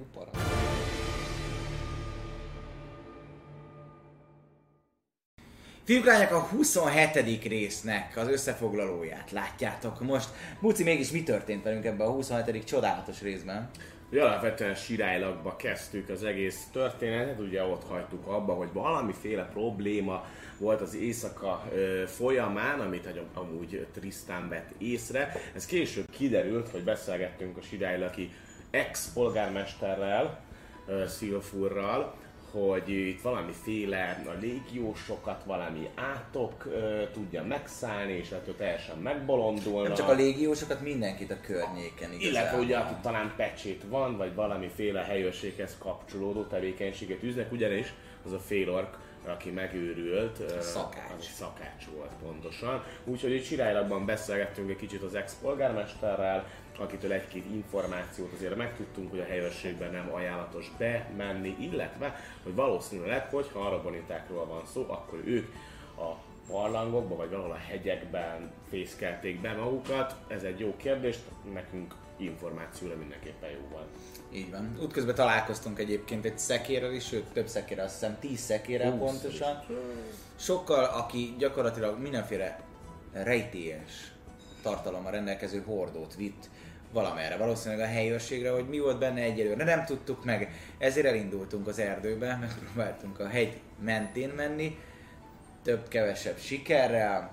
parancs. 5.85 6.03
Fiúk, 6.03 6.05
lányok, 6.05 6.31
a 6.31 6.39
27. 6.39 7.43
résznek 7.47 8.17
az 8.17 8.27
összefoglalóját 8.27 9.31
látjátok. 9.31 10.01
Most, 10.01 10.29
Buci, 10.61 10.83
mégis 10.83 11.11
mi 11.11 11.23
történt 11.23 11.63
velünk 11.63 11.85
ebben 11.85 12.07
a 12.07 12.11
27. 12.11 12.63
csodálatos 12.63 13.21
részben? 13.21 13.69
Ugye 14.11 14.23
alapvetően 14.23 14.75
sirálylagba 14.75 15.55
kezdtük 15.55 16.09
az 16.09 16.23
egész 16.23 16.67
történetet, 16.71 17.39
ugye 17.39 17.63
ott 17.63 17.83
hagytuk 17.89 18.27
abba, 18.27 18.53
hogy 18.53 18.69
valamiféle 18.73 19.43
probléma 19.43 20.25
volt 20.57 20.81
az 20.81 20.95
éjszaka 20.95 21.63
ö, 21.73 22.03
folyamán, 22.07 22.79
amit 22.79 23.09
amúgy 23.33 23.87
Tristan 23.93 24.49
vett 24.49 24.69
észre. 24.77 25.35
Ez 25.55 25.65
később 25.65 26.09
kiderült, 26.11 26.69
hogy 26.69 26.83
beszélgettünk 26.83 27.57
a 27.57 27.61
sirálylaki 27.61 28.33
ex-polgármesterrel, 28.71 30.39
Szilfurral, 31.07 32.15
hogy 32.53 32.89
itt 32.89 33.21
valamiféle 33.21 34.23
a 34.25 34.31
légiósokat 34.39 35.43
valami 35.43 35.89
átok 35.95 36.65
ö, 36.65 37.03
tudja 37.13 37.43
megszállni, 37.43 38.13
és 38.13 38.31
ettől 38.31 38.55
teljesen 38.55 38.97
megbolondulnak. 38.97 39.87
Nem 39.87 39.97
csak 39.97 40.09
a 40.09 40.13
légiósokat, 40.13 40.81
mindenkit 40.81 41.31
a 41.31 41.37
környéken 41.41 42.13
igazából. 42.13 42.29
Illetve 42.29 42.57
ugye, 42.57 42.77
aki 42.77 42.93
talán 43.01 43.33
pecsét 43.35 43.83
van, 43.89 44.17
vagy 44.17 44.35
valamiféle 44.35 45.01
helyőrséghez 45.01 45.75
kapcsolódó 45.79 46.43
tevékenységet 46.43 47.23
üznek, 47.23 47.51
ugyanis 47.51 47.93
az 48.25 48.31
a 48.31 48.39
félork, 48.39 48.97
aki 49.27 49.49
megőrült, 49.49 50.39
ö, 50.39 50.61
szakács. 50.61 51.11
az 51.17 51.25
szakács 51.25 51.85
volt 51.95 52.11
pontosan. 52.23 52.83
Úgyhogy 53.03 53.31
itt 53.31 53.43
Sirálylagban 53.43 54.05
beszélgettünk 54.05 54.69
egy 54.69 54.75
kicsit 54.75 55.01
az 55.01 55.15
ex-polgármesterrel, 55.15 56.45
akitől 56.77 57.11
egy-két 57.11 57.45
információt 57.53 58.33
azért 58.33 58.55
megtudtunk, 58.55 59.09
hogy 59.09 59.19
a 59.19 59.25
helyőrségben 59.25 59.91
nem 59.91 60.09
ajánlatos 60.13 60.71
bemenni, 60.77 61.55
illetve, 61.59 62.19
hogy 62.43 62.55
valószínűleg, 62.55 63.29
hogyha 63.29 63.59
arabonitákról 63.59 64.45
van 64.45 64.61
szó, 64.73 64.85
akkor 64.87 65.21
ők 65.25 65.53
a 65.97 66.15
barlangokba, 66.51 67.15
vagy 67.15 67.29
valahol 67.29 67.51
a 67.51 67.59
hegyekben 67.67 68.51
fészkelték 68.69 69.41
be 69.41 69.53
magukat. 69.53 70.15
Ez 70.27 70.43
egy 70.43 70.59
jó 70.59 70.75
kérdés, 70.77 71.17
nekünk 71.53 71.95
információra 72.17 72.95
mindenképpen 72.95 73.49
jó 73.49 73.67
van. 73.71 73.83
Így 74.33 74.51
van. 74.51 74.77
Útközben 74.81 75.15
találkoztunk 75.15 75.79
egyébként 75.79 76.25
egy 76.25 76.39
szekérrel 76.39 76.93
is, 76.93 77.05
sőt 77.05 77.25
több 77.25 77.47
szekérrel, 77.47 77.85
azt 77.85 77.93
hiszem 77.93 78.17
10 78.19 78.39
szekérrel 78.39 78.97
pontosan. 78.97 79.63
Sokkal, 80.35 80.83
aki 80.83 81.35
gyakorlatilag 81.37 81.99
mindenféle 81.99 82.59
rejtélyes 83.11 84.11
tartalommal 84.61 85.11
rendelkező 85.11 85.63
hordót 85.65 86.15
vitt 86.15 86.49
valamerre, 86.93 87.37
valószínűleg 87.37 87.85
a 87.85 87.91
helyőrségre, 87.91 88.51
hogy 88.51 88.67
mi 88.69 88.79
volt 88.79 88.99
benne 88.99 89.21
egyelőre, 89.21 89.63
nem 89.63 89.85
tudtuk 89.85 90.25
meg, 90.25 90.51
ezért 90.77 91.05
elindultunk 91.05 91.67
az 91.67 91.79
erdőbe, 91.79 92.37
megpróbáltunk 92.41 93.19
a 93.19 93.27
hegy 93.27 93.59
mentén 93.83 94.29
menni, 94.29 94.77
több-kevesebb 95.63 96.37
sikerrel, 96.37 97.31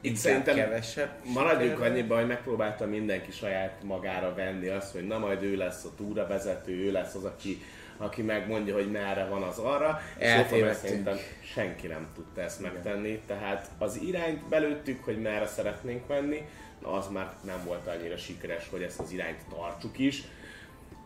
Itt 0.00 0.16
szerintem 0.16 0.54
kevesebb 0.54 1.10
maradjunk 1.24 1.80
annyiban, 1.80 2.18
hogy 2.18 2.26
megpróbálta 2.26 2.86
mindenki 2.86 3.32
saját 3.32 3.82
magára 3.82 4.34
venni 4.34 4.68
azt, 4.68 4.92
hogy 4.92 5.06
na 5.06 5.18
majd 5.18 5.42
ő 5.42 5.56
lesz 5.56 5.84
a 5.84 5.94
túravezető, 5.96 6.72
ő 6.72 6.92
lesz 6.92 7.14
az, 7.14 7.24
aki, 7.24 7.62
aki 7.96 8.22
megmondja, 8.22 8.74
hogy 8.74 8.90
merre 8.90 9.24
van 9.24 9.42
az 9.42 9.58
arra. 9.58 10.00
És 10.18 10.26
Eltévedtünk. 10.26 10.56
Otomel 10.56 10.74
szerintem 10.74 11.16
senki 11.54 11.86
nem 11.86 12.06
tudta 12.14 12.40
ezt 12.40 12.60
megtenni, 12.60 13.20
tehát 13.26 13.70
az 13.78 14.00
irányt 14.02 14.48
belőttük, 14.48 15.04
hogy 15.04 15.20
merre 15.20 15.46
szeretnénk 15.46 16.08
menni, 16.08 16.42
az 16.82 17.08
már 17.08 17.36
nem 17.44 17.62
volt 17.64 17.86
annyira 17.86 18.16
sikeres, 18.16 18.68
hogy 18.70 18.82
ezt 18.82 19.00
az 19.00 19.12
irányt 19.12 19.44
tartsuk 19.48 19.98
is. 19.98 20.22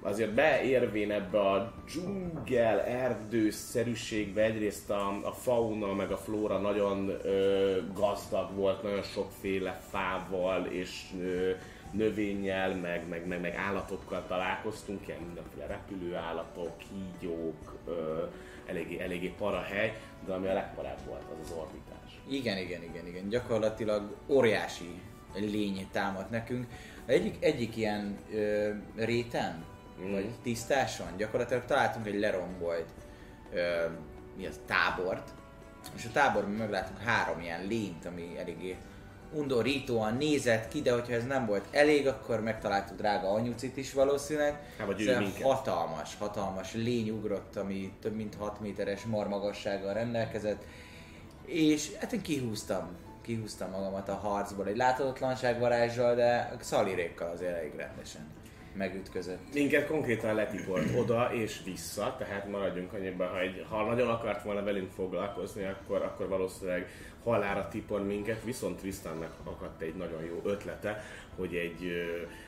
Azért 0.05 0.31
beérvén 0.31 1.11
ebbe 1.11 1.41
a 1.41 1.73
dzsungel, 1.87 2.81
erdőszerűségbe 2.81 4.43
egyrészt 4.43 4.91
a, 4.91 5.19
a 5.23 5.33
fauna 5.33 5.95
meg 5.95 6.11
a 6.11 6.17
flóra 6.17 6.59
nagyon 6.59 7.09
ö, 7.09 7.79
gazdag 7.95 8.55
volt, 8.55 8.83
nagyon 8.83 9.03
sokféle 9.03 9.81
fával 9.91 10.67
és 10.67 11.03
ö, 11.21 11.51
növényel, 11.93 12.75
meg, 12.75 13.09
meg, 13.09 13.27
meg, 13.27 13.41
meg 13.41 13.55
állatokkal 13.55 14.25
találkoztunk, 14.27 15.07
ilyen 15.07 15.21
mindenféle 15.21 15.67
repülő 15.67 16.15
állatok, 16.15 16.73
kígyók, 16.79 17.75
ö, 17.87 18.23
eléggé, 18.67 19.01
eléggé 19.01 19.35
para 19.39 19.61
hely, 19.61 19.99
de 20.27 20.33
ami 20.33 20.47
a 20.47 20.53
legparább 20.53 20.99
volt, 21.07 21.23
az 21.33 21.51
az 21.51 21.57
orbitás. 21.59 22.21
Igen, 22.29 22.59
igen, 22.59 22.83
igen, 22.83 23.07
igen. 23.07 23.29
Gyakorlatilag 23.29 24.17
óriási 24.27 25.01
lény 25.35 25.89
támad 25.93 26.31
nekünk. 26.31 26.67
Egyik, 27.07 27.45
egyik 27.45 27.77
ilyen 27.77 28.17
ö, 28.33 28.71
réten, 28.97 29.65
Mm. 30.01 30.13
vagy 30.13 30.31
tisztáson 30.43 31.07
gyakorlatilag 31.17 31.65
találtunk 31.65 32.07
egy 32.07 32.19
lerombolt 32.19 32.89
ö, 33.53 33.87
mi 34.37 34.47
az, 34.47 34.61
tábort, 34.67 35.31
és 35.97 36.05
a 36.05 36.13
táborban 36.13 36.53
meglátunk 36.53 36.99
három 36.99 37.41
ilyen 37.41 37.67
lényt, 37.67 38.07
ami 38.07 38.39
eléggé 38.39 38.77
undorítóan 39.33 40.17
nézett 40.17 40.69
ki, 40.69 40.83
de 40.83 40.93
hogyha 40.93 41.13
ez 41.13 41.27
nem 41.27 41.47
volt 41.47 41.65
elég, 41.71 42.07
akkor 42.07 42.41
megtaláltuk 42.41 42.97
drága 42.97 43.33
anyucit 43.33 43.77
is 43.77 43.93
valószínűleg. 43.93 44.75
Hát, 44.79 44.87
vagy 44.87 45.01
ő 45.01 45.19
minket. 45.19 45.43
hatalmas, 45.43 46.17
hatalmas 46.19 46.75
lény 46.75 47.11
ugrott, 47.11 47.57
ami 47.57 47.93
több 48.01 48.15
mint 48.15 48.35
6 48.35 48.61
méteres 48.61 49.03
marmagassággal 49.05 49.93
rendelkezett, 49.95 50.65
és 51.47 51.91
hát 52.01 52.13
én 52.13 52.23
kihúztam, 52.23 52.97
kihúztam 53.23 53.71
magamat 53.71 54.09
a 54.09 54.15
harcból 54.15 54.67
egy 54.67 54.77
láthatatlanság 54.77 55.59
varázssal, 55.59 56.15
de 56.15 56.57
szalirékkal 56.61 57.31
azért 57.31 57.57
elég 57.57 57.75
rendesen 57.77 58.31
megütközött. 58.77 59.55
Minket 59.55 59.87
konkrétan 59.87 60.35
letipolt 60.35 60.99
oda 60.99 61.31
és 61.33 61.61
vissza, 61.65 62.15
tehát 62.19 62.49
maradjunk 62.49 62.93
annyiban, 62.93 63.29
hogy 63.29 63.67
ha 63.69 63.85
nagyon 63.85 64.09
akart 64.09 64.43
volna 64.43 64.63
velünk 64.63 64.91
foglalkozni, 64.91 65.65
akkor, 65.65 66.03
akkor 66.03 66.29
valószínűleg 66.29 66.89
halára 67.25 67.69
tipor 67.69 68.03
minket, 68.03 68.45
viszont 68.45 68.79
Tristannak 68.79 69.35
akadt 69.45 69.83
egy 69.83 69.95
nagyon 69.95 70.25
jó 70.25 70.41
ötlete, 70.45 71.03
hogy 71.37 71.55
egy 71.55 71.93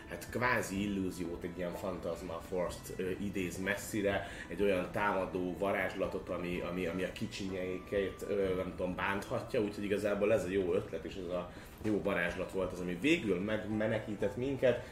hát 0.09 0.27
kvázi 0.31 0.83
illúziót, 0.83 1.43
egy 1.43 1.59
ilyen 1.59 1.73
Phantasma 1.73 2.41
Force-t 2.49 3.03
idéz 3.21 3.59
messzire, 3.59 4.29
egy 4.49 4.63
olyan 4.63 4.89
támadó 4.93 5.57
varázslatot, 5.59 6.29
ami, 6.29 6.61
ami, 6.71 6.87
ami 6.87 7.03
a 7.03 7.13
kicsinyeiket 7.13 8.27
nem 8.57 8.73
tudom, 8.77 8.95
bánthatja, 8.95 9.61
úgyhogy 9.61 9.85
igazából 9.85 10.33
ez 10.33 10.45
a 10.45 10.49
jó 10.49 10.75
ötlet 10.75 11.05
és 11.05 11.15
ez 11.15 11.35
a 11.35 11.51
jó 11.83 12.03
varázslat 12.03 12.53
volt 12.53 12.73
az, 12.73 12.81
ami 12.81 12.99
végül 13.01 13.41
megmenekített 13.41 14.37
minket, 14.37 14.87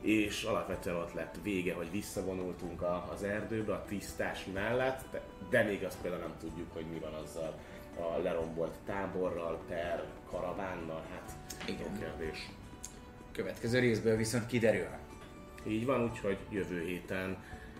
és 0.00 0.42
alapvetően 0.42 0.96
ott 0.96 1.12
lett 1.12 1.34
vége, 1.42 1.74
hogy 1.74 1.90
visszavonultunk 1.90 2.82
a, 2.82 3.08
az 3.12 3.22
erdőbe, 3.22 3.72
a 3.72 3.84
tisztás 3.88 4.46
mellett, 4.52 5.04
de, 5.10 5.20
de 5.50 5.62
még 5.62 5.84
azt 5.84 5.98
például 6.02 6.22
nem 6.22 6.36
tudjuk, 6.40 6.72
hogy 6.72 6.84
mi 6.92 6.98
van 6.98 7.14
azzal 7.14 7.54
a 7.98 8.18
lerombolt 8.22 8.74
táborral, 8.86 9.60
per 9.68 10.04
karavánnal, 10.30 11.02
hát 11.10 11.32
Igen. 11.68 11.80
jó 11.80 11.98
kérdés. 11.98 12.48
Következő 13.34 13.78
részből 13.78 14.16
viszont 14.16 14.46
kiderül. 14.46 14.86
Így 15.66 15.86
van, 15.86 16.02
úgyhogy 16.02 16.38
jövő 16.50 16.84
héten 16.84 17.36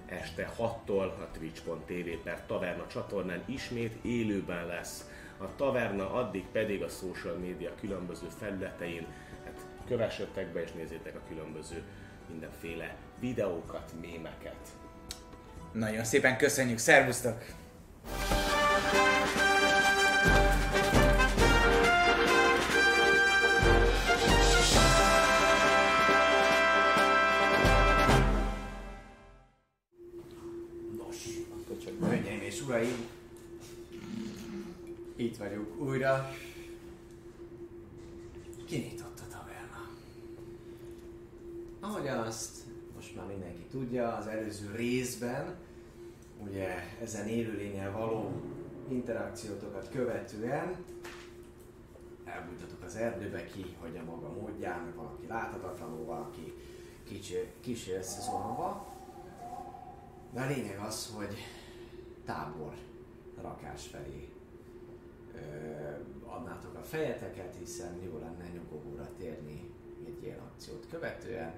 este 0.07 0.55
6-tól 0.59 1.09
a 1.19 1.29
twitch.tv 1.33 2.23
per 2.25 2.47
Taverna 2.47 2.87
csatornán 2.87 3.43
ismét 3.47 4.05
élőben 4.05 4.67
lesz. 4.67 5.05
A 5.39 5.57
Taverna 5.57 6.13
addig 6.13 6.45
pedig 6.53 6.83
a 6.83 6.89
social 6.89 7.37
media 7.37 7.75
különböző 7.81 8.27
felületein, 8.39 9.07
hát 9.45 9.67
kövessetek 9.89 10.53
be 10.53 10.63
és 10.63 10.73
nézzétek 10.73 11.15
a 11.15 11.29
különböző 11.29 11.83
mindenféle 12.31 12.97
videókat, 13.21 13.93
mémeket. 14.01 14.69
Nagyon 15.73 16.05
szépen 16.05 16.37
köszönjük, 16.37 16.79
szervusztok! 16.79 17.45
Nos, 20.95 21.04
uraim, 32.67 33.09
itt 35.17 35.37
vagyunk 35.37 35.81
újra. 35.81 36.31
Kinyitott 38.65 39.21
a 39.21 39.29
taverna. 39.31 39.89
Ahogyan 41.81 42.19
azt 42.19 42.57
most 42.95 43.17
már 43.17 43.27
mindenki 43.27 43.63
tudja, 43.71 44.17
az 44.17 44.27
előző 44.27 44.75
részben, 44.77 45.55
ugye 46.47 46.69
ezen 47.03 47.29
élőlényel 47.29 47.93
való 47.93 48.33
interakciótokat 48.89 49.89
követően 49.89 50.77
elbújtatok 52.25 52.83
az 52.83 52.97
erdőbe 52.97 53.45
ki, 53.45 53.77
hogy 53.81 53.97
a 53.97 54.11
maga 54.11 54.29
módján, 54.29 54.93
valaki 54.97 55.27
láthatatlanul, 55.27 56.05
valaki 56.05 56.53
kicsi, 57.09 57.35
kicsi 57.61 57.93
összezonva. 57.93 58.87
De 60.33 60.41
a 60.41 60.47
lényeg 60.47 60.79
az, 60.79 61.13
hogy 61.17 61.35
tábor 62.25 62.73
rakás 63.43 63.87
felé. 63.87 64.29
Ö, 65.35 65.39
adnátok 66.27 66.75
a 66.75 66.83
fejeteket, 66.83 67.55
hiszen 67.59 68.01
jó 68.05 68.19
lenne 68.19 68.49
nyugovóra 68.55 69.09
térni 69.19 69.71
egy 70.07 70.23
ilyen 70.23 70.39
akciót 70.39 70.87
követően. 70.91 71.53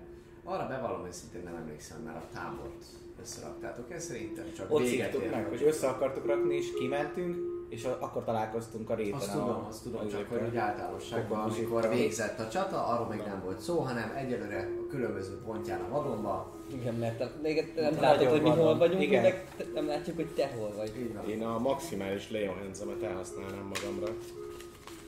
Arra 0.45 0.67
bevallom, 0.69 1.01
hogy 1.01 1.13
szintén 1.13 1.43
nem 1.43 1.55
emlékszem, 1.55 2.01
mert 2.03 2.17
a 2.17 2.27
tábort 2.33 2.85
összeraktátok, 3.21 3.91
ez 3.93 4.05
szerintem 4.05 4.53
csak 4.53 4.71
Ott 4.73 4.81
véget 4.81 5.15
ér, 5.15 5.31
meg, 5.31 5.47
hogy- 5.47 5.63
össze 5.63 5.89
akartuk 5.89 6.27
rakni, 6.27 6.55
és 6.57 6.73
kimentünk, 6.79 7.37
és 7.69 7.85
a- 7.85 7.99
akkor 8.01 8.25
találkoztunk 8.25 8.91
a 8.91 8.95
réten. 8.95 9.19
Azt 9.19 9.29
a- 9.29 9.33
tudom, 9.33 9.65
azt 9.69 9.83
tudom, 9.83 10.01
csak 10.01 10.11
ezekkel. 10.21 10.39
hogy 10.39 10.49
úgy 10.49 10.57
általánosságban, 10.57 11.41
amikor 11.41 11.89
végzett 11.89 12.39
a 12.39 12.49
csata, 12.49 12.87
arról 12.87 13.07
még 13.07 13.19
nem 13.27 13.41
volt 13.45 13.61
szó, 13.61 13.79
hanem 13.79 14.13
egyelőre 14.17 14.69
a 14.87 14.91
különböző 14.91 15.39
pontján 15.45 15.81
a 15.81 15.89
vadonban. 15.89 16.47
Igen, 16.73 16.95
mert 16.95 17.19
te- 17.19 17.31
még 17.43 17.73
nem 17.77 18.01
látod, 18.01 18.27
hogy 18.29 18.43
mi 18.43 18.49
hol 18.51 18.77
vagyunk, 18.79 19.03
Igen. 19.03 19.23
meg 19.23 19.49
nem 19.75 19.87
látjuk, 19.87 20.17
hogy 20.17 20.29
te 20.35 20.53
hol 20.59 20.73
vagy. 20.77 20.93
Én 21.29 21.43
a 21.45 21.59
maximális 21.59 22.31
Leon 22.31 22.59
Hansemet 22.59 23.03
elhasználnám 23.03 23.73
magamra, 23.75 24.13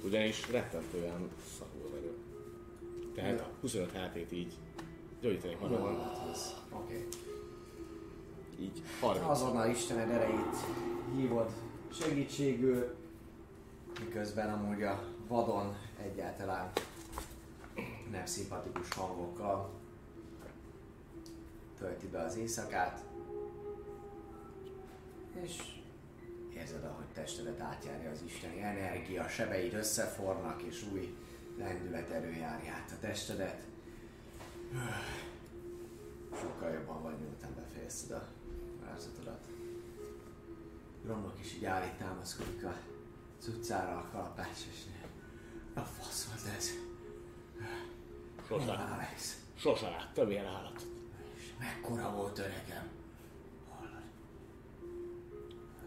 ugyanis 0.04 0.50
rettentően 0.50 1.28
szarul 1.58 1.90
vagyok. 1.90 2.14
Tehát 3.14 3.40
a 3.40 3.46
25 3.60 3.90
HP-t 3.92 4.32
így 4.32 4.52
gyógyítanék 5.20 5.60
magamon, 5.60 5.90
Oké. 5.92 6.02
Okay. 6.72 7.06
így 8.60 8.82
30. 9.00 9.28
Azonnal 9.28 9.68
Istened 9.70 10.10
erejét 10.10 10.56
hívod 11.16 11.50
segítségül, 11.92 12.96
miközben 14.01 14.53
amúgy 14.53 14.83
a 14.83 15.05
vadon 15.29 15.77
egyáltalán 16.03 16.72
nem 18.11 18.27
szimpatikus 18.27 18.92
hangokkal 18.92 19.70
tölti 21.79 22.07
be 22.07 22.20
az 22.20 22.37
éjszakát, 22.37 23.05
és 25.42 25.62
érzed, 26.55 26.85
ahogy 26.85 27.07
testedet 27.12 27.61
átjárja 27.61 28.11
az 28.11 28.22
isteni 28.27 28.62
energia, 28.62 29.29
sebeid 29.29 29.74
összefornak, 29.74 30.62
és 30.62 30.87
új 30.92 31.16
lendület 31.59 32.11
erő 32.11 32.31
járja 32.31 32.72
át 32.72 32.90
a 32.90 33.01
testedet. 33.01 33.62
Sokkal 36.40 36.70
jobban 36.70 37.03
vagy, 37.03 37.18
miután 37.18 37.55
befejezted 37.55 38.16
a 38.16 38.29
varázatodat. 38.81 39.47
Romlok 41.08 41.38
is 41.40 41.54
így 41.54 41.64
áll 41.64 41.86
itt 41.86 41.98
támaszkodik 41.98 42.64
a 42.64 42.74
cuccára 43.38 43.96
a 43.96 44.08
kalapács, 44.12 44.58
és 44.70 44.78
a 45.74 45.80
fasz 45.80 46.24
volt 46.24 46.56
ez? 46.56 46.70
Sose, 48.46 48.72
Alex? 48.72 49.40
sose 49.54 49.88
láttam 49.88 50.30
ilyen 50.30 50.46
állatot. 50.46 50.86
És 51.36 51.52
mekkora 51.58 52.10
volt 52.10 52.38
öregem? 52.38 52.88
Hallod? 53.68 54.02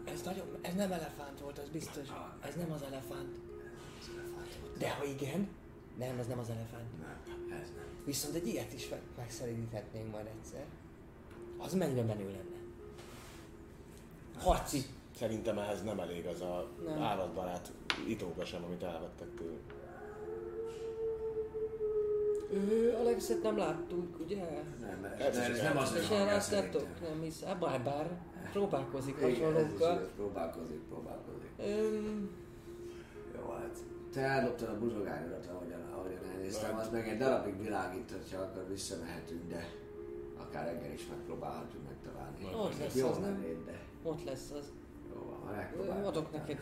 Ez, 0.04 0.22
nagyon, 0.22 0.58
ez 0.60 0.74
nem 0.74 0.92
elefánt 0.92 1.40
volt, 1.40 1.58
az 1.58 1.68
biztos. 1.68 2.08
Ez 2.40 2.54
nem 2.54 2.72
az 2.72 2.82
elefánt. 2.82 3.36
Ez 4.00 4.08
elefánt 4.14 4.56
volt. 4.60 4.78
De 4.78 4.90
ha 4.90 5.04
igen, 5.04 5.48
nem, 5.98 6.18
ez 6.18 6.26
nem 6.26 6.38
az 6.38 6.50
elefánt. 6.50 6.98
Nem, 7.00 7.58
ez 7.60 7.68
nem. 7.76 7.84
Viszont 8.04 8.34
egy 8.34 8.46
ilyet 8.46 8.72
is 8.72 8.88
meg- 8.88 9.02
megszeríthetnénk 9.16 10.10
majd 10.10 10.26
egyszer. 10.26 10.64
Az 11.58 11.74
mennyire 11.74 12.02
menő 12.02 12.30
lenne. 12.30 12.60
Harci. 14.38 14.84
Szerintem 15.16 15.58
ehhez 15.58 15.82
nem 15.82 15.98
elég 16.00 16.26
az 16.26 16.40
a 16.40 16.68
Nem. 16.84 17.02
állatbarát 17.02 17.72
itóka 18.06 18.44
sem, 18.44 18.64
amit 18.64 18.82
elvettek 18.82 19.34
tőlünk. 19.34 19.72
Ö, 22.52 22.92
Alexet 23.00 23.42
nem 23.42 23.56
láttuk, 23.56 24.20
ugye? 24.20 24.36
Nem, 24.80 25.04
Ez 25.18 25.36
ez, 25.36 25.48
ez 25.48 25.62
nem 25.62 25.76
az, 25.76 26.08
hogy 26.08 26.16
láttátok? 26.18 26.86
Nem 27.00 27.20
hisz. 27.22 27.40
Bár, 27.60 27.82
bár 27.82 28.10
próbálkozik 28.52 29.20
hasonlókkal. 29.20 30.08
próbálkozik, 30.16 30.80
próbálkozik. 30.88 31.50
Öm, 31.58 32.30
Jó, 33.36 33.50
hát 33.50 33.76
te 34.12 34.20
eldobtad 34.20 34.68
a 34.68 34.78
buzsogányodat, 34.78 35.46
ahogyan, 35.46 35.80
ahogyan 35.94 36.18
elnéztem, 36.34 36.76
az 36.78 36.88
meg 36.90 37.08
egy 37.08 37.18
darabig 37.18 37.62
világít, 37.62 38.10
hogyha 38.10 38.42
akkor 38.42 38.68
visszamehetünk, 38.68 39.48
de 39.48 39.66
akár 40.38 40.64
reggel 40.66 40.92
is 40.92 41.06
megpróbálhatjuk 41.08 41.82
megtalálni. 41.84 42.44
Ott 42.54 42.78
lesz 42.78 42.94
Jó 42.96 43.08
az, 43.08 43.18
nem? 43.18 43.62
de 43.66 43.78
ott 44.02 44.24
lesz 44.24 44.50
az. 44.50 44.72
Van, 45.44 45.54
megpróbáljuk. 45.54 46.06
Adok 46.06 46.32
neked. 46.32 46.58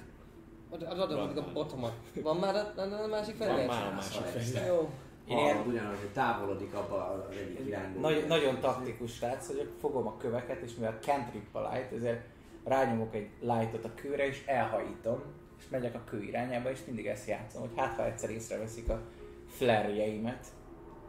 Ad- 0.70 0.82
ad- 0.82 0.98
Adom 0.98 1.16
Van 1.16 1.36
a 1.36 1.40
már. 1.40 1.52
botomat. 1.52 1.92
Van 2.22 2.36
már 2.36 2.54
a, 2.54 2.80
a, 2.80 3.02
a 3.02 3.06
másik 3.06 3.38
Van 3.38 3.48
fegyver? 3.48 3.66
már 3.66 3.86
a 3.86 3.94
másik 3.94 4.22
fegyver. 4.22 4.66
Jó. 4.66 4.90
Én 5.28 5.36
Hallod 5.36 5.66
ugyanaz, 5.66 5.98
hogy 5.98 6.12
távolodik 6.12 6.74
abba 6.74 6.96
az 6.96 7.36
egyik 7.36 7.66
irányból. 7.66 8.00
nagy, 8.00 8.24
nagyon 8.28 8.60
taktikus 8.60 9.12
srác 9.14 9.46
vagyok, 9.46 9.66
fogom 9.80 10.06
a 10.06 10.16
köveket, 10.16 10.60
és 10.60 10.74
mivel 10.74 10.98
cantrip 11.00 11.54
a 11.54 11.68
light, 11.72 11.92
ezért 11.92 12.24
rányomok 12.64 13.14
egy 13.14 13.28
lightot 13.40 13.84
a 13.84 13.94
kőre, 13.94 14.26
és 14.26 14.44
elhajítom, 14.46 15.22
és 15.58 15.68
megyek 15.68 15.94
a 15.94 16.00
kő 16.04 16.22
irányába, 16.22 16.70
és 16.70 16.78
mindig 16.86 17.06
ezt 17.06 17.28
játszom, 17.28 17.60
hogy 17.60 17.70
hát 17.76 17.96
ha 17.96 18.04
egyszer 18.04 18.30
észreveszik 18.30 18.88
a 18.88 19.00
flerjeimet, 19.48 20.46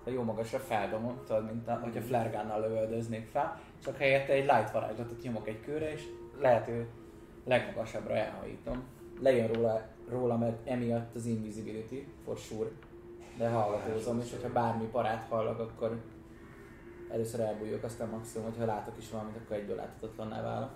a 0.06 0.10
jó 0.10 0.24
magasra 0.24 0.60
feldomom, 0.60 1.20
tudod, 1.28 1.46
mint 1.46 1.68
a, 1.68 1.80
hogyha 1.84 2.02
flergánnal 2.02 2.60
lövöldöznék 2.60 3.28
fel, 3.32 3.60
csak 3.84 3.98
helyette 3.98 4.34
egy 4.34 4.46
light 4.46 4.72
varázslatot 4.72 5.22
nyomok 5.22 5.48
egy 5.48 5.62
kőre, 5.62 5.92
és 5.94 6.04
lehető 6.40 6.88
legmagasabbra 7.46 8.16
elhajítom. 8.16 8.84
Lejön 9.20 9.48
róla, 9.48 9.82
róla 10.10 10.38
mert 10.38 10.68
emiatt 10.68 11.16
az 11.16 11.26
invisibility, 11.26 12.08
for 12.26 12.38
sure, 12.38 12.70
de 13.38 13.50
hallgatózom, 13.50 14.20
és 14.20 14.32
hogyha 14.32 14.52
bármi 14.52 14.86
parát 14.86 15.28
hallok, 15.30 15.60
akkor 15.60 16.02
először 17.12 17.40
elbújok, 17.40 17.84
aztán 17.84 18.10
maximum, 18.10 18.48
hogyha 18.48 18.66
látok 18.66 18.98
is 18.98 19.10
valamit, 19.10 19.36
akkor 19.36 19.56
egyből 19.56 19.76
láthatatlanná 19.76 20.42
válok. 20.42 20.70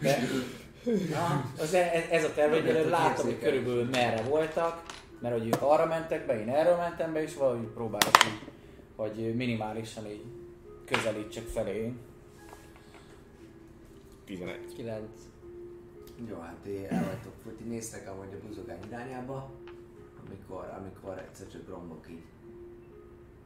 De, 0.00 0.18
na, 1.14 1.50
az 1.58 1.74
e- 1.74 2.06
ez 2.10 2.24
a 2.24 2.32
terv, 2.32 2.52
hogy 2.52 2.68
előbb 2.68 2.88
látom, 2.88 3.24
hogy 3.24 3.38
körülbelül 3.38 3.84
merre 3.84 4.22
voltak, 4.22 4.82
mert 5.20 5.38
hogy 5.38 5.46
ők 5.46 5.62
arra 5.62 5.86
mentek 5.86 6.26
be, 6.26 6.40
én 6.40 6.48
erről 6.48 6.76
mentem 6.76 7.12
be, 7.12 7.22
és 7.22 7.34
valahogy 7.34 7.66
próbálok 7.66 8.16
hogy 8.96 9.34
minimálisan 9.34 10.06
így 10.06 10.24
közelítsek 10.86 11.44
felé. 11.44 11.92
11. 14.32 14.74
9. 14.74 15.02
Jó, 16.28 16.38
hát 16.38 16.56
ti 16.62 16.86
el 16.86 17.04
vagytok 17.04 17.32
futni, 17.42 17.68
néztek 17.68 18.08
amúgy 18.08 18.34
a 18.34 18.46
buzogány 18.46 18.84
irányába, 18.86 19.50
amikor, 20.26 20.64
amikor 20.78 21.18
egyszer 21.18 21.48
csak 21.48 21.68
rombok 21.68 22.10
így 22.10 22.22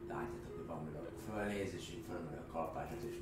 látjátok, 0.07 0.55
hogy 0.55 0.65
valamiről 0.65 1.09
fölnéz, 1.29 1.73
és 1.73 1.89
így 1.89 2.03
fölmegy 2.09 2.37
a 2.37 2.51
kalapácsot, 2.51 3.03
és 3.03 3.15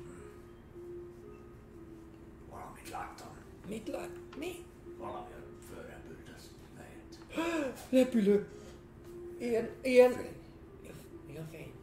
valamit 2.50 2.90
láttam. 2.90 3.28
Mit 3.68 3.88
lát? 3.88 4.10
Mi? 4.38 4.52
Valami 4.98 5.26
fölrepült, 5.68 6.30
az 6.36 6.50
lejött. 6.76 7.18
Repülő. 7.90 8.48
Ilyen, 9.38 9.68
ilyen... 9.82 10.12
Fény. 10.12 10.34
Mi 11.26 11.36
a 11.36 11.44
fény? 11.50 11.75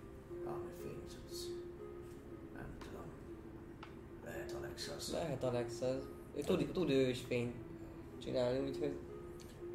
Lehet 4.73 4.89
Alex 4.89 4.89
az. 4.97 5.11
Lehet 5.13 5.43
Alex 5.43 5.81
az. 5.81 6.07
Ő 6.35 6.41
tud, 6.41 6.71
tud 6.71 6.89
ő 6.89 7.09
is 7.09 7.21
fényt 7.27 7.55
csinálni, 8.23 8.59
úgyhogy 8.59 8.93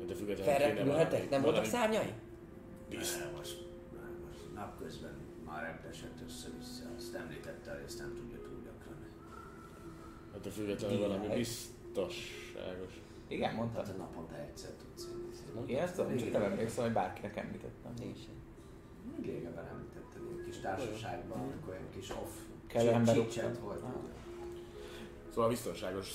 De 0.07 0.15
függetlenül 0.15 0.45
kéne 0.55 0.59
felrepülhetek. 0.59 1.31
Nem 1.31 1.43
voltak 1.43 1.65
szárnyai? 1.65 2.13
Tiszt. 2.89 3.19
Nem, 3.19 3.29
nem, 3.31 3.41
az 3.41 3.55
napközben 4.55 5.17
már 5.47 5.63
repesett 5.63 6.21
össze-vissza. 6.27 6.85
Azt 6.97 7.15
említette, 7.15 7.71
hogy 7.73 7.83
ezt 7.87 7.99
nem 7.99 8.15
tudja 8.15 8.39
túl 8.43 8.61
gyakran. 8.65 8.97
Hát 10.33 10.41
de 10.41 10.51
függetlenül 10.51 10.97
Igen. 10.97 11.09
valami 11.09 11.35
biztosságos. 11.35 13.01
Igen, 13.29 13.55
mondtad. 13.55 13.87
Hát 13.87 13.95
a 13.95 13.99
naponta 13.99 14.37
egyszer 14.37 14.71
tudsz 14.71 15.09
inni. 15.57 15.73
Én 15.73 15.79
ezt 15.79 15.95
tudom, 15.95 16.17
csak 16.17 16.33
nem 16.33 16.43
emlékszem, 16.43 16.85
hogy 16.85 16.93
bárkinek 16.93 17.37
említettem. 17.37 17.93
Nincs. 17.99 18.19
Régebben 19.23 19.67
említetted, 19.67 20.23
ilyen 20.33 20.45
kis 20.45 20.59
társaságban, 20.61 21.39
amikor 21.39 21.69
olyan 21.73 21.89
kis 21.91 22.11
off 22.11 22.31
Kell 22.67 22.83
chit- 22.83 22.93
ember 22.93 23.15
chit-chat 23.15 23.45
után. 23.51 23.63
volt. 23.63 23.83
Ah. 23.83 23.93
Szóval 25.39 25.53
biztonságos. 25.53 26.15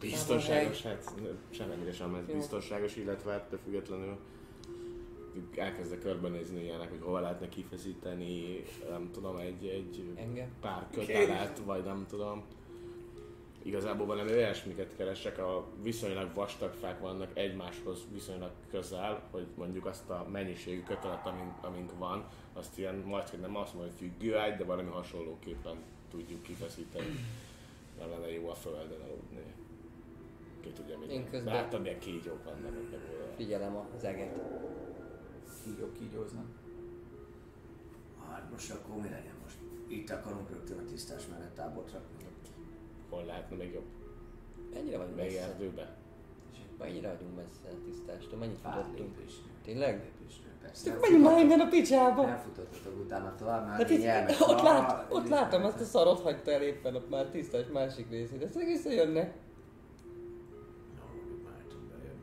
Biztonságos, 0.00 0.82
hát 0.82 1.12
semmennyire 1.50 1.92
sem 1.92 2.14
ez 2.14 2.34
biztonságos, 2.34 2.96
illetve 2.96 3.32
hát 3.32 3.46
de 3.50 3.56
függetlenül 3.64 4.16
elkezdek 5.56 6.00
körbenézni 6.00 6.62
ilyenek, 6.62 6.90
hogy 6.90 7.00
hova 7.02 7.20
lehetne 7.20 7.48
kifeszíteni, 7.48 8.62
nem 8.88 9.10
tudom, 9.12 9.36
egy, 9.36 9.66
egy 9.66 10.04
Engem? 10.14 10.48
pár 10.60 10.86
kötelet, 10.92 11.60
vagy 11.64 11.84
nem 11.84 12.06
tudom. 12.08 12.44
Igazából 13.62 14.06
valami 14.06 14.32
olyasmiket 14.32 14.96
keresek, 14.96 15.38
a 15.38 15.66
viszonylag 15.82 16.34
vastag 16.34 16.72
fák 16.80 17.00
vannak 17.00 17.30
egymáshoz 17.34 17.98
viszonylag 18.12 18.50
közel, 18.70 19.22
hogy 19.30 19.46
mondjuk 19.54 19.86
azt 19.86 20.10
a 20.10 20.26
mennyiségű 20.32 20.82
kötelet, 20.82 21.26
amink, 21.26 21.64
amink 21.64 21.98
van, 21.98 22.28
azt 22.52 22.78
ilyen 22.78 22.94
majd, 22.94 23.28
hogy 23.28 23.40
nem 23.40 23.56
azt 23.56 23.74
mondom, 23.74 23.92
hogy 23.92 24.08
függőágy, 24.08 24.56
de 24.56 24.64
valami 24.64 24.90
hasonlóképpen 24.90 25.76
tudjuk 26.10 26.42
kifeszíteni. 26.42 27.18
Nem 28.00 28.10
lenne 28.10 28.30
jó 28.32 28.48
a 28.48 28.54
földön 28.54 29.00
aludni. 29.00 29.54
Ki 30.60 30.70
tudja, 30.70 30.98
mit. 30.98 31.10
Én 31.10 31.30
közben- 31.30 31.54
Láttam, 31.54 31.82
milyen 31.82 31.98
kígyók 31.98 32.44
vannak 32.44 32.66
ott 32.76 32.90
belőle. 32.90 33.32
Figyelem 33.36 33.76
az 33.96 34.04
eget. 34.04 34.38
Kígyók 35.64 35.92
kígyóznak. 35.92 36.46
Hát 38.28 38.50
most 38.50 38.70
akkor 38.70 38.96
mi 38.96 39.08
legyen 39.08 39.34
most? 39.42 39.56
Itt 39.88 40.10
akarunk 40.10 40.50
rögtön 40.50 40.78
a 40.78 40.84
tisztás 40.84 41.26
mellett 41.26 41.54
tábort 41.54 41.92
rakni. 41.92 42.24
Hol 43.08 43.24
lehetne 43.24 43.56
még 43.56 43.72
jobb? 43.72 43.86
Mennyire 44.74 44.96
vagyunk 44.98 45.16
Még 45.16 45.24
messze? 45.26 45.42
erdőbe? 45.42 45.96
Mennyire 46.78 47.08
vagyunk 47.12 47.36
messze 47.36 47.68
a 47.68 47.84
tisztástól? 47.84 48.38
Mennyit 48.38 48.58
futottunk? 48.58 49.16
Tényleg? 49.62 49.94
Lépésnő, 50.18 50.49
persze. 50.62 50.90
Csak 50.90 51.00
menjünk 51.00 51.24
már 51.24 51.38
innen 51.38 51.60
a 51.60 51.68
picsába! 51.68 52.28
Elfutottatok 52.28 53.00
utána 53.04 53.34
tovább, 53.34 53.66
már 53.66 53.76
Hát 53.76 53.90
így 53.90 54.04
elmegy. 54.04 54.36
ott, 54.40 54.60
lát, 54.62 55.06
ott 55.12 55.24
is 55.24 55.30
azt 55.30 55.80
a 55.80 55.84
szarot 55.84 56.20
hagyta 56.20 56.50
el 56.50 56.62
éppen 56.62 56.94
ott 56.94 57.10
már 57.10 57.26
tisztás 57.26 57.66
másik 57.72 58.10
részét. 58.10 58.42
Ezt 58.42 58.56
egészen 58.56 58.92
jönne. 58.92 59.22
No, 60.96 61.32
úgy 61.34 61.42
már 61.44 61.62
tudunk 61.68 61.88
bejönni. 61.90 62.22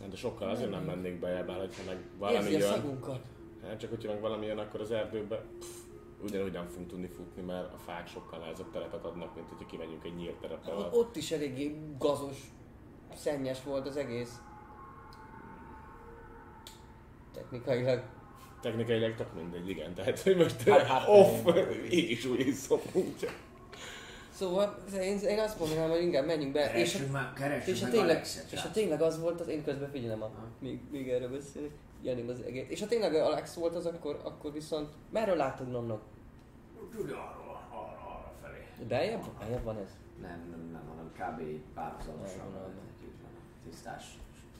Hát 0.00 0.08
de 0.10 0.16
sokkal 0.16 0.48
azért 0.48 0.70
nem 0.70 0.82
mennék 0.84 1.18
be, 1.20 1.28
mert 1.46 1.58
hogyha 1.60 1.82
meg 1.86 1.96
valami 2.18 2.36
Érzi 2.36 2.54
a 2.54 2.58
jön, 2.58 2.68
szagunkat. 2.72 3.20
hát 3.62 3.78
csak 3.78 3.90
hogyha 3.90 4.12
meg 4.12 4.20
valami 4.20 4.46
jön, 4.46 4.58
akkor 4.58 4.80
az 4.80 4.90
erdőbe 4.90 5.44
pff, 5.58 5.66
ugyanúgy 6.22 6.52
nem 6.52 6.66
fogunk 6.66 6.88
tudni 6.88 7.06
futni, 7.06 7.42
mert 7.42 7.72
a 7.72 7.76
fák 7.78 8.06
sokkal 8.08 8.38
nehezebb 8.38 8.70
terepet 8.72 9.04
adnak, 9.04 9.34
mint 9.34 9.48
hogyha 9.48 9.66
kimegyünk 9.66 10.04
egy 10.04 10.16
nyílt 10.16 10.36
terepre. 10.40 10.72
Ott 10.92 11.16
is 11.16 11.30
eléggé 11.32 11.76
gazos, 11.98 12.36
szennyes 13.14 13.62
volt 13.62 13.86
az 13.86 13.96
egész. 13.96 14.38
Technikailag. 17.34 18.02
Technikailag 18.60 19.14
tök 19.14 19.34
mindegy, 19.34 19.68
igen, 19.68 19.94
tehát 19.94 20.20
hogy 20.20 20.36
most 20.36 20.62
Hát- 20.68 20.86
hát- 20.86 21.08
off, 21.08 21.54
így 21.90 22.10
is 22.10 22.24
úgy 22.24 22.40
is 22.46 22.54
szokunk 22.54 23.18
csak. 23.18 23.38
Szóval 24.30 24.76
én, 25.00 25.18
én 25.18 25.38
azt 25.38 25.58
mondanám, 25.58 25.90
hogy 25.90 26.02
inkább 26.02 26.26
menjünk 26.26 26.52
be. 26.52 26.60
És, 26.60 26.70
Keressünk 26.70 27.12
már, 27.12 27.32
keressünk 27.32 27.76
és, 27.76 27.82
meg 27.82 27.90
tényleg, 27.90 28.10
Alexet, 28.10 28.52
és 28.52 28.58
srác. 28.58 28.72
tényleg 28.72 29.02
az 29.02 29.20
volt, 29.20 29.40
az 29.40 29.48
én 29.48 29.64
közben 29.64 29.90
figyelem, 29.90 30.22
a, 30.22 30.30
még, 30.58 30.80
még 30.90 31.08
erről 31.08 31.28
beszélek. 31.30 31.70
Jani 32.02 32.28
az 32.28 32.40
egész. 32.40 32.64
És 32.68 32.80
ha 32.80 32.86
tényleg 32.86 33.14
Alex 33.14 33.54
volt 33.54 33.74
az, 33.74 33.86
akkor, 33.86 34.20
akkor 34.24 34.52
viszont 34.52 34.88
merről 35.10 35.36
látod 35.36 35.70
nonnak? 35.70 36.02
Tudja 36.90 37.16
arról, 37.16 37.60
arra, 37.70 38.14
arra 38.14 38.32
felé. 38.42 38.86
Beljebb? 38.88 39.22
Beljebb 39.38 39.64
van 39.64 39.76
ez? 39.78 39.90
Nem, 40.20 40.46
nem, 40.50 40.68
nem, 40.72 40.82
hanem 40.88 41.12
kb. 41.12 41.74
párhuzamosan. 41.74 42.72
Tisztás 43.70 44.04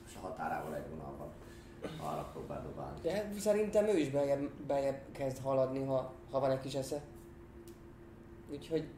és 0.09 0.15
a 0.17 0.19
határával 0.21 0.75
egy 0.77 0.89
vonalban. 0.91 1.29
Arra 2.01 2.23
próbál 2.33 2.63
dobálni. 2.63 3.01
De 3.03 3.31
szerintem 3.39 3.87
ő 3.87 3.99
is 3.99 4.11
beljebb, 4.11 4.51
beljebb 4.67 5.03
kezd 5.13 5.43
haladni, 5.43 5.85
ha, 5.85 6.15
ha 6.31 6.41
van 6.41 6.51
egy 6.51 6.61
kis 6.61 6.75
esze. 6.75 7.03
Úgyhogy 8.51 8.89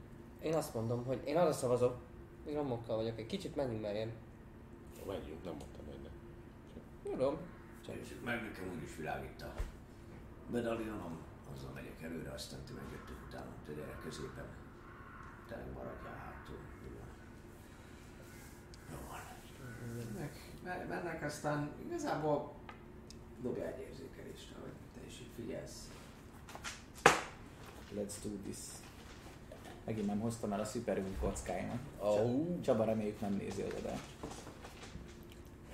én 0.42 0.54
azt 0.54 0.74
mondom, 0.74 1.04
hogy 1.04 1.22
én 1.24 1.36
arra 1.36 1.52
szavazok, 1.52 1.96
én 2.46 2.54
romokkal 2.54 2.96
vagyok, 2.96 3.18
egy 3.18 3.26
kicsit 3.26 3.56
menjünk 3.56 3.80
beljebb. 3.82 4.12
Menjünk, 5.06 5.44
nem 5.44 5.54
mondtam 5.58 5.84
hogy 5.86 6.10
Tudom. 7.02 7.36
Nézzük 7.86 8.24
meg, 8.24 8.42
nekem 8.42 8.72
úgyis 8.76 8.96
világít 8.96 9.42
a 9.42 9.52
medalionom, 10.50 11.18
azzal 11.54 11.70
megyek 11.74 12.02
előre, 12.02 12.30
aztán 12.32 12.60
ti 12.66 12.72
megjöttök 12.72 13.16
utána, 13.28 13.50
te 13.66 13.72
gyere 13.72 13.98
középen. 14.02 14.46
Te 15.48 15.56
meg 15.56 15.72
maradjál 15.74 16.16
hátul. 16.16 16.58
Jó. 18.90 18.98
Van. 19.10 19.20
Meg, 20.14 20.30
me- 20.64 20.88
mennek 20.88 21.22
aztán 21.22 21.72
igazából 21.84 22.54
dobja 23.42 23.66
egy 23.66 23.80
érzékelést, 23.80 24.48
hogy 24.62 24.70
te 24.94 25.00
is 25.08 25.20
így 25.20 25.30
figyelsz. 25.36 25.88
Let's 27.96 28.12
do 28.24 28.30
this. 28.44 28.56
Megint 29.84 30.06
nem 30.06 30.20
hoztam 30.20 30.52
el 30.52 30.60
a 30.60 30.64
szuperúj 30.64 31.16
kockáimat. 31.20 31.78
Ó. 32.02 32.60
Csaba 32.60 32.84
reméljük 32.84 33.20
nem 33.20 33.32
nézi 33.34 33.62
az 33.62 33.72
adást. 33.78 34.02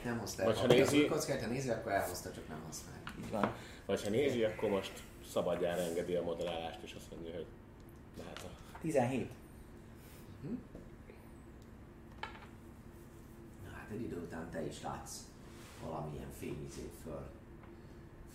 Nem 0.05 0.18
hozta 0.18 0.42
el. 0.42 0.48
Vagy 0.48 0.57
ha 0.57 0.66
Ha 0.66 0.72
nézi- 0.72 0.96
nézi... 0.96 1.07
kockát, 1.09 1.40
ha 1.42 1.46
nézi, 1.48 1.68
akkor 1.68 1.92
elhozta, 1.92 2.33
csak 2.33 2.48
nem 2.48 2.62
használja. 2.66 3.01
Így 3.25 3.31
van. 3.31 3.53
Vagy 3.87 4.03
ha 4.03 4.11
nézi, 4.11 4.44
akkor 4.44 4.70
most 4.70 5.03
szabadjára 5.33 5.81
engedi 5.83 6.14
a 6.14 6.22
modellálást, 6.22 6.83
és 6.83 6.92
azt 6.98 7.11
mondja, 7.11 7.35
hogy 7.35 7.46
lehet 8.18 8.38
a 8.38 8.79
17. 8.81 9.31
Na 13.64 13.70
hát 13.77 13.90
egy 13.90 14.03
idő 14.03 14.16
után 14.16 14.51
te 14.51 14.66
is 14.66 14.83
látsz 14.83 15.16
valamilyen 15.85 16.31
fényizét 16.38 16.92
föl, 17.05 17.22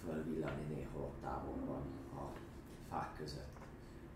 fölvillani 0.05 0.61
néhol 0.75 1.01
ott 1.01 1.21
távolban 1.21 1.81
a 2.15 2.21
fák 2.89 3.15
között. 3.17 3.55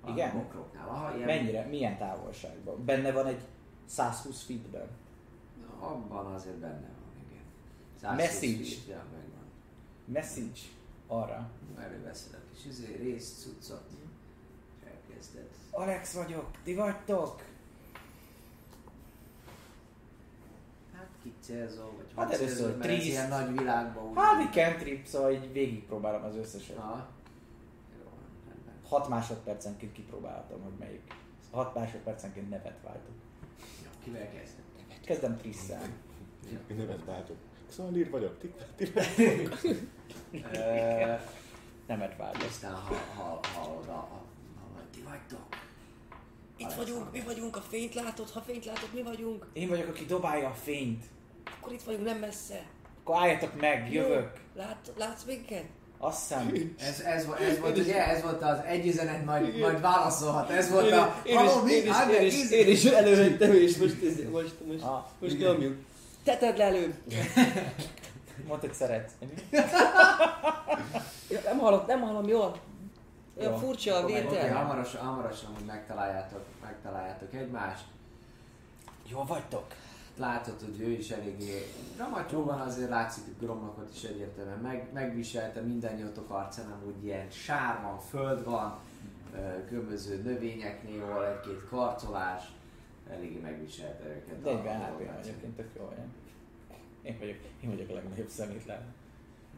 A 0.02 0.10
Igen? 0.10 0.34
bokroknál. 0.34 0.88
Aha, 0.88 1.16
ilyen, 1.16 1.26
Mennyire? 1.26 1.66
Milyen 1.66 1.98
távolságban? 1.98 2.86
Benne 2.86 3.12
van 3.12 3.26
egy 3.26 3.42
120 3.86 4.44
feetben. 4.44 4.88
Abban 5.80 6.26
azért 6.34 6.56
benne 6.58 6.90
van, 7.00 7.26
igen. 7.30 7.44
120 8.02 8.18
Message. 8.18 8.64
feet, 8.64 8.88
Ja, 8.88 9.04
megvan. 9.12 9.44
Message 10.06 10.60
arra. 11.08 11.50
Előveszed 11.80 12.34
a 12.34 12.54
kis 12.54 12.66
izé, 12.66 12.96
részt, 12.96 13.40
cuccot, 13.42 13.84
és 14.80 14.88
elkezded. 14.88 15.50
Alex 15.72 16.14
vagyok, 16.14 16.50
ti 16.64 16.74
vagytok? 16.76 17.44
Hát 20.94 21.10
kit 21.24 21.36
célzol, 21.42 21.94
vagy 21.98 22.06
Hát 22.16 22.26
hogy 22.26 22.36
először 22.36 22.56
célzol, 22.58 22.78
mert 22.78 22.90
ez 22.90 22.96
Triszt. 22.96 23.08
ilyen 23.08 23.30
nagy 23.30 23.58
világban 23.58 24.10
úgy. 24.10 24.16
Hát 24.18 24.42
egy 24.42 24.52
cantrip, 24.54 25.06
szóval 25.06 25.32
így 25.32 25.52
végigpróbálom 25.52 26.24
az 26.24 26.36
összeset. 26.36 26.78
Aha. 26.78 27.08
Jó, 27.98 28.04
van, 28.04 28.20
rendben. 28.50 28.74
6 28.88 29.08
másodpercenként 29.10 29.92
kipróbálhatom, 29.92 30.62
hogy 30.62 30.74
melyik. 30.80 31.14
6 31.52 31.76
másodpercenként 31.76 32.50
nevet 32.50 32.80
váltok. 32.84 33.16
Jó, 33.84 33.90
kivel 34.04 34.30
kezded? 34.30 34.64
Kezdem 35.06 35.38
Trisszel. 35.38 35.82
Mi 36.68 36.74
nevet 36.74 37.06
váltok? 37.06 37.38
Xandir 37.70 38.10
vagyok, 38.10 38.38
ti, 38.40 38.54
ti 38.76 38.92
Nemet 41.88 42.18
váltok. 42.18 42.44
Aztán 42.44 42.74
ha, 42.74 42.96
ha, 43.16 43.40
hallod 43.54 43.88
a, 43.88 43.92
a, 43.92 44.22
a, 44.78 44.82
ti 44.92 45.02
vagytok? 45.02 45.46
Itt 46.62 46.74
vagyunk, 46.74 47.12
mi 47.12 47.20
vagyunk, 47.26 47.56
a 47.56 47.62
fényt 47.70 47.94
látod, 47.94 48.30
ha 48.30 48.42
fényt 48.42 48.66
látod, 48.66 48.90
mi 48.94 49.02
vagyunk. 49.02 49.46
Én 49.54 49.68
vagyok, 49.68 49.88
aki 49.88 50.06
dobálja 50.06 50.48
a 50.48 50.54
fényt. 50.64 51.04
Akkor 51.60 51.74
itt 51.74 51.82
vagyunk, 51.84 52.06
nem 52.06 52.18
messze. 52.18 52.62
Akkor 53.04 53.16
álljatok 53.16 53.60
meg, 53.60 53.94
jövök. 53.94 54.32
Lát, 54.56 54.92
látsz 54.98 55.24
minket? 55.24 55.64
Azt 55.98 56.22
hiszem. 56.22 56.76
Ez, 56.80 57.00
ez, 57.00 57.26
vo- 57.26 57.40
ez 57.40 57.60
volt, 57.60 57.78
ugye, 57.78 58.08
ez 58.08 58.22
volt 58.22 58.42
az 58.42 58.58
egy 58.66 58.88
üzenet, 58.88 59.26
majd, 59.26 59.58
majd 59.60 59.82
válaszolhat. 59.82 60.50
Ez 60.50 60.70
volt 60.72 60.92
a... 60.92 61.22
Én 61.24 61.40
is, 61.40 61.72
én 61.74 61.84
is, 61.86 61.90
Hát, 61.92 62.12
én 62.12 62.26
is, 62.26 62.34
íz- 62.34 62.52
én 62.52 62.68
is 62.68 62.84
elővettem, 62.84 63.54
és 63.54 63.78
most, 63.78 63.96
ez- 64.04 64.30
most, 64.32 64.56
most, 64.68 64.84
Ah, 64.84 65.04
most 65.20 65.38
nyomjuk. 65.40 65.76
Te 66.24 66.38
tedd 66.38 66.58
le 66.58 66.64
előbb. 66.64 66.94
Mondd, 68.48 68.60
hogy 68.62 68.74
szeretsz. 68.74 69.12
Ja, 71.30 71.40
nem 71.44 71.58
hallom, 71.60 71.84
nem 71.88 72.02
hallom 72.02 72.28
jól. 72.28 72.60
Olyan 73.38 73.52
Jó. 73.52 73.58
furcsa 73.58 73.96
a 73.96 74.04
Oké, 74.04 74.14
vétel. 74.22 74.54
hamarosan, 74.56 75.06
hamarosan 75.06 75.54
hogy 75.54 75.66
megtaláljátok, 75.66 76.46
megtaláljátok 76.62 77.34
egymást. 77.34 77.84
Jól 79.10 79.26
vagytok? 79.26 79.66
Látod, 80.18 80.56
hogy 80.62 80.80
ő 80.82 80.90
is 80.90 81.10
eléggé 81.10 81.66
dramatyú 81.96 82.44
van, 82.44 82.60
azért 82.60 82.90
látszik, 82.90 83.24
hogy 83.24 83.34
Gromnokot 83.40 83.90
is 83.96 84.04
egyértelműen 84.04 84.60
meg, 84.60 84.88
megviselte, 84.94 85.62
mindannyiatok 85.62 86.30
arcán 86.30 86.72
amúgy 86.72 87.04
ilyen 87.04 87.30
sár 87.30 87.82
van, 87.82 88.00
föld 88.00 88.44
van, 88.44 88.78
különböző 89.68 90.22
növényeknél, 90.22 91.04
ahol 91.04 91.26
egy-két 91.28 91.68
karcolás, 91.70 92.44
eléggé 93.12 93.40
megviselte 93.40 94.08
őket. 94.08 94.44
40 94.44 94.82
a- 94.82 94.84
a 94.84 94.88
HP 94.88 94.98
dolgát. 94.98 95.20
egyébként 95.20 95.56
tök 95.56 95.70
jó 95.78 95.84
vagyok. 95.86 96.06
Én 97.02 97.18
vagyok, 97.20 97.36
én 97.64 97.70
vagyok 97.70 97.90
a 97.90 97.94
legnagyobb 97.94 98.30
szemétlen. 98.30 98.82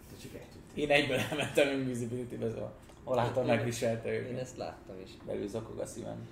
Te 0.09 0.21
csak 0.21 0.33
egy. 0.33 0.47
Én 0.73 0.89
egyből 0.89 1.17
elmentem 1.17 1.79
Invisibility-be, 1.79 2.49
szóval 2.49 2.73
Olától 3.03 3.43
megviselte 3.43 4.13
Én 4.13 4.19
őket. 4.19 4.39
ezt 4.39 4.57
láttam 4.57 4.95
is. 5.03 5.09
Belül 5.25 5.47
zakog 5.47 5.79
a 5.79 5.85
szívem. 5.85 6.27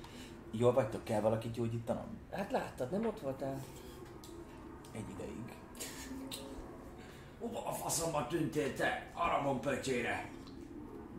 Jól 0.51 0.73
vagytok? 0.73 1.03
Kell 1.03 1.21
valakit 1.21 1.51
gyógyítanom? 1.51 2.17
Hát 2.31 2.51
láttad, 2.51 2.91
nem 2.91 3.05
ott 3.05 3.19
voltál? 3.19 3.63
Egy 4.91 5.10
ideig. 5.15 5.36
Hova 7.39 7.67
a 7.67 7.71
faszomba 7.71 8.27
tűntél 8.27 8.73
te? 8.73 9.12
Aramon 9.13 9.60
pöcsére! 9.62 10.29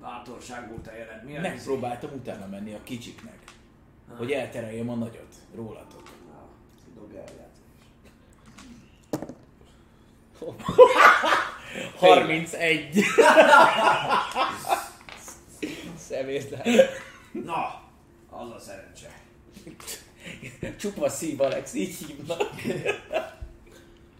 Bátorságú 0.00 0.80
te 0.80 0.96
jelent, 0.96 1.24
mi 1.24 1.36
a 1.36 1.40
Megpróbáltam 1.40 2.10
utána 2.12 2.46
menni 2.46 2.74
a 2.74 2.82
kicsiknek. 2.82 3.38
Hogy 4.16 4.30
eltereljem 4.30 4.88
a 4.88 4.94
nagyot. 4.94 5.34
Rólatok. 5.54 6.02
El 7.14 7.18
játszás. 7.18 7.60
31. 11.98 13.04
Szemétlen. 16.12 16.62
Na, 17.44 17.82
az 18.30 18.50
a 18.50 18.58
szerencse. 18.58 19.20
Csupa 20.80 21.08
szív, 21.08 21.40
Alex, 21.40 21.74
így 21.74 21.94
hívnak. 21.94 22.40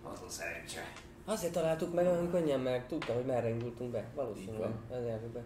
Az 0.03 0.21
a 0.27 0.29
szerencse. 0.29 0.93
Azért 1.25 1.53
találtuk 1.53 1.95
meg 1.95 2.07
olyan 2.07 2.31
könnyen, 2.31 2.61
mert 2.61 2.89
tudta, 2.89 3.13
hogy 3.13 3.25
merre 3.25 3.49
indultunk 3.49 3.91
be. 3.91 4.05
Valószínűleg. 4.15 4.61
van. 4.61 4.85
Ezért 4.91 5.21
be. 5.21 5.41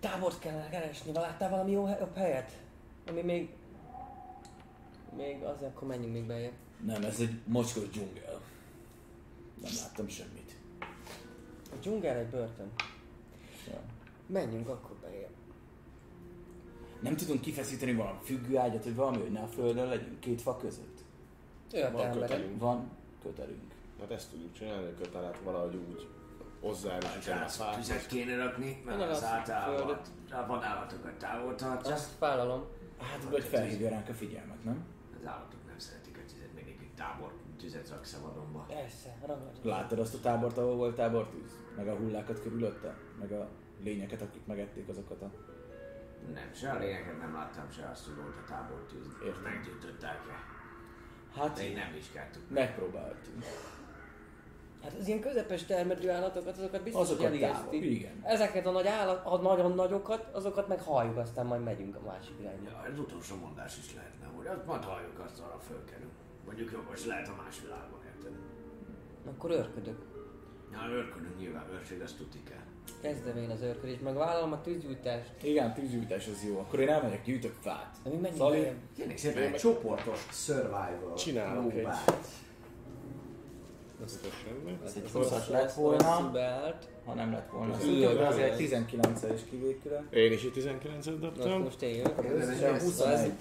Tábort 0.00 0.38
kellene 0.38 0.68
keresni. 0.68 1.12
Láttál 1.12 1.50
valami 1.50 1.70
jó 1.70 1.88
jobb 2.00 2.16
helyet? 2.16 2.52
Ami 3.06 3.20
még... 3.20 3.48
Még 5.16 5.42
azért 5.42 5.70
akkor 5.76 5.88
menjünk 5.88 6.12
még 6.12 6.24
beljebb. 6.24 6.52
Nem, 6.86 7.02
ez 7.02 7.20
egy 7.20 7.40
mocskos 7.44 7.88
dzsungel. 7.88 8.40
Nem 9.62 9.72
láttam 9.82 10.08
semmit. 10.08 10.56
A 11.72 11.76
dzsungel 11.80 12.16
egy 12.16 12.28
börtön. 12.28 12.70
Ja. 13.68 13.80
Menjünk 14.26 14.68
akkor 14.68 14.96
beljebb. 15.00 15.30
Nem 17.00 17.16
tudunk 17.16 17.40
kifeszíteni 17.40 17.94
valami 17.94 18.18
függőágyat, 18.22 18.82
hogy 18.84 18.94
valami, 18.94 19.16
hogy 19.16 19.30
ne 19.32 19.40
a 19.40 19.46
földön 19.46 19.88
legyünk 19.88 20.20
két 20.20 20.42
fa 20.42 20.56
között. 20.56 20.98
Van 21.92 22.10
kötelünk. 22.12 22.60
Van 22.60 22.90
kötelünk. 23.22 23.72
Hát 24.00 24.10
ezt 24.10 24.30
tudjuk 24.30 24.52
csinálni, 24.52 24.86
a 24.86 24.94
kötelet 25.02 25.38
valahogy 25.44 25.74
úgy 25.74 26.08
hozzá 26.60 26.96
és 26.98 27.04
utána 27.04 27.36
a 27.36 27.42
Hát, 27.42 27.52
fát. 27.52 27.74
tüzet 27.76 28.06
kéne 28.06 28.36
rakni, 28.36 28.82
mert 28.84 29.00
Én 29.00 29.06
az 29.08 29.16
azt 29.16 29.24
általában 29.24 29.76
földet. 29.76 30.08
a 30.30 30.46
vadállatokat 30.46 31.12
távol 31.18 31.54
tartja. 31.54 31.92
Azt 31.94 32.18
vállalom. 32.18 32.62
Hát, 32.98 33.24
vagy 33.30 33.42
felhívja 33.42 33.88
ránk 33.88 34.08
a 34.08 34.12
figyelmet, 34.12 34.64
nem? 34.64 34.84
Az 35.20 35.26
állatok 35.26 35.60
nem 35.66 35.78
szeretik 35.78 36.16
a 36.16 36.30
tüzet, 36.32 36.54
mindig 36.54 36.76
egy 36.80 36.94
tábor 36.96 37.32
tüzet 37.58 37.90
rak 37.90 38.04
szabadonba. 38.04 38.64
Persze, 38.68 39.16
ragad. 39.26 39.50
Láttad 39.62 39.98
azt 39.98 40.14
a 40.14 40.20
tábort, 40.20 40.58
ahol 40.58 40.76
volt 40.76 40.94
tábortűz? 40.96 41.58
Meg 41.76 41.88
a 41.88 41.94
hullákat 41.96 42.42
körülötte? 42.42 42.96
Meg 43.18 43.32
a 43.32 43.48
lényeket, 43.84 44.22
akik 44.22 44.46
megették 44.46 44.88
azokat 44.88 45.22
a... 45.22 45.30
Nem, 46.32 46.52
se 46.54 46.70
a 46.70 46.78
lényeket 46.78 47.18
nem 47.18 47.34
láttam, 47.34 47.70
se 47.70 47.88
azt, 47.92 48.04
hogy 48.04 48.14
volt 48.16 48.36
a 48.36 48.44
tábor 48.48 48.86
tűz. 48.90 49.06
Értem. 49.24 49.42
Meggyújtották-e? 49.42 50.36
Hát, 51.36 51.56
De 51.56 51.64
én 51.68 51.74
nem 51.76 51.92
vizsgáltuk. 51.92 52.42
megpróbáltunk. 52.50 53.42
Hát 54.82 54.92
az 55.00 55.06
ilyen 55.08 55.20
közepes 55.20 55.64
termedő 55.64 56.10
állatokat, 56.10 56.56
azokat 56.58 56.82
biztos, 56.82 57.02
Azokat 57.02 57.24
elijeszti. 57.26 57.94
igen. 57.94 58.20
Ezeket 58.24 58.66
a 58.66 58.70
nagy 58.70 58.86
állat, 58.86 59.26
a 59.26 59.36
nagyon 59.36 59.72
nagyokat, 59.72 60.34
azokat 60.34 60.68
meg 60.68 60.80
halljuk, 60.80 61.16
aztán 61.16 61.46
majd 61.46 61.62
megyünk 61.62 61.96
a 61.96 62.00
másik 62.00 62.34
irányba. 62.40 62.70
Ja, 62.70 62.90
az 62.92 62.98
utolsó 62.98 63.36
mondás 63.36 63.78
is 63.78 63.94
lehetne, 63.94 64.26
hogy 64.26 64.46
azt 64.46 64.66
majd 64.66 64.84
halljuk, 64.84 65.18
azt 65.18 65.40
arra 65.40 65.58
fölkerül. 65.68 66.08
Mondjuk 66.44 66.70
jogos 66.72 67.06
lehet 67.06 67.28
a 67.28 67.34
más 67.44 67.60
világban, 67.60 68.00
érted? 68.06 68.32
Akkor 69.36 69.50
őrködök. 69.50 69.98
Ja, 70.72 70.88
őrködünk 70.88 71.38
nyilván, 71.38 71.70
őrség 71.70 72.00
azt 72.00 72.16
tuti 72.16 72.42
kell. 72.42 72.64
Kezdem 73.02 73.36
én 73.36 73.50
az 73.50 73.60
őrködést, 73.62 74.02
meg 74.02 74.14
vállalom 74.14 74.52
a 74.52 74.60
tűzgyújtást. 74.60 75.30
Igen, 75.42 75.74
tűzgyújtás 75.74 76.26
az 76.26 76.44
jó. 76.48 76.58
Akkor 76.58 76.80
én 76.80 76.88
elmegyek, 76.88 77.24
gyűjtök 77.24 77.54
fát. 77.60 77.96
De 78.02 78.10
mi 78.10 78.14
menjünk 78.16 78.36
Szali? 78.36 78.66
Kérnék 78.96 79.18
szépen 79.18 79.42
egy 79.42 79.54
csoportos 79.54 80.26
survival 80.30 81.14
Csinálok 81.16 81.64
egy- 81.72 81.72
próbát. 81.72 82.20
Ez 84.04 84.18
semmi. 84.44 84.78
Ez 84.84 84.92
egy 84.96 85.02
Hosszas 85.12 85.30
hosszas 85.30 85.48
lett 85.48 85.62
lesz, 85.62 85.74
volna. 85.74 86.02
Ha 87.04 87.14
nem 87.14 87.32
lett 87.32 87.50
volna. 87.50 87.74
Ez 87.74 87.80
azért 88.28 88.50
ez- 88.50 88.58
19-el 88.58 89.34
is 89.34 89.40
kivékülök. 89.50 90.02
Én 90.10 90.32
is 90.32 90.42
egy 90.44 90.52
19-et 90.54 91.04
Na, 91.04 91.26
dobtam. 91.26 91.62
most 91.62 91.82
én 91.82 91.94
jövök. 91.96 92.24
Összesen 92.36 92.74
ez- 92.74 92.82
21. 92.82 93.32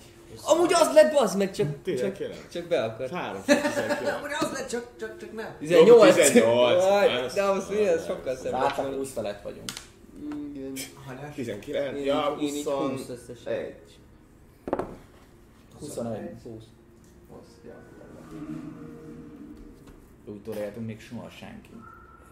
Amúgy 0.46 0.74
az 0.74 0.94
lett, 0.94 1.14
az 1.16 1.36
meg 1.36 1.52
csak, 1.52 1.68
csak, 1.68 1.82
19. 1.84 2.36
csak 2.52 2.68
be 2.68 2.84
akar. 2.84 3.10
3 3.10 3.42
19. 3.46 4.10
Amúgy 4.18 4.32
az 4.40 4.52
lett, 4.52 4.68
csak, 4.68 4.88
csak, 5.00 5.18
csak 5.20 5.34
nem. 5.34 5.56
18. 5.60 6.16
18. 6.16 6.84
Jaj, 6.84 7.24
Ez- 7.24 7.34
De 7.34 7.44
ahhoz 7.44 7.70
mi, 7.70 7.88
ez 7.88 8.06
sokkal 8.06 8.36
szebb. 8.36 8.52
volna. 8.52 8.96
20 8.96 9.12
felett 9.12 9.42
vagyunk. 9.42 9.70
Igen. 10.54 10.74
Hanyas? 11.06 11.36
19. 11.36 11.98
Én, 11.98 12.04
Ja, 12.06 12.36
én 12.40 12.48
így 12.48 12.66
20. 12.66 12.90
20 12.92 13.10
összesen. 13.10 13.74
21. 15.80 16.30
20. 16.44 16.64
Úgy 20.26 20.42
tolérhetünk 20.44 20.86
még 20.86 21.00
soha 21.02 21.30
senki. 21.30 21.70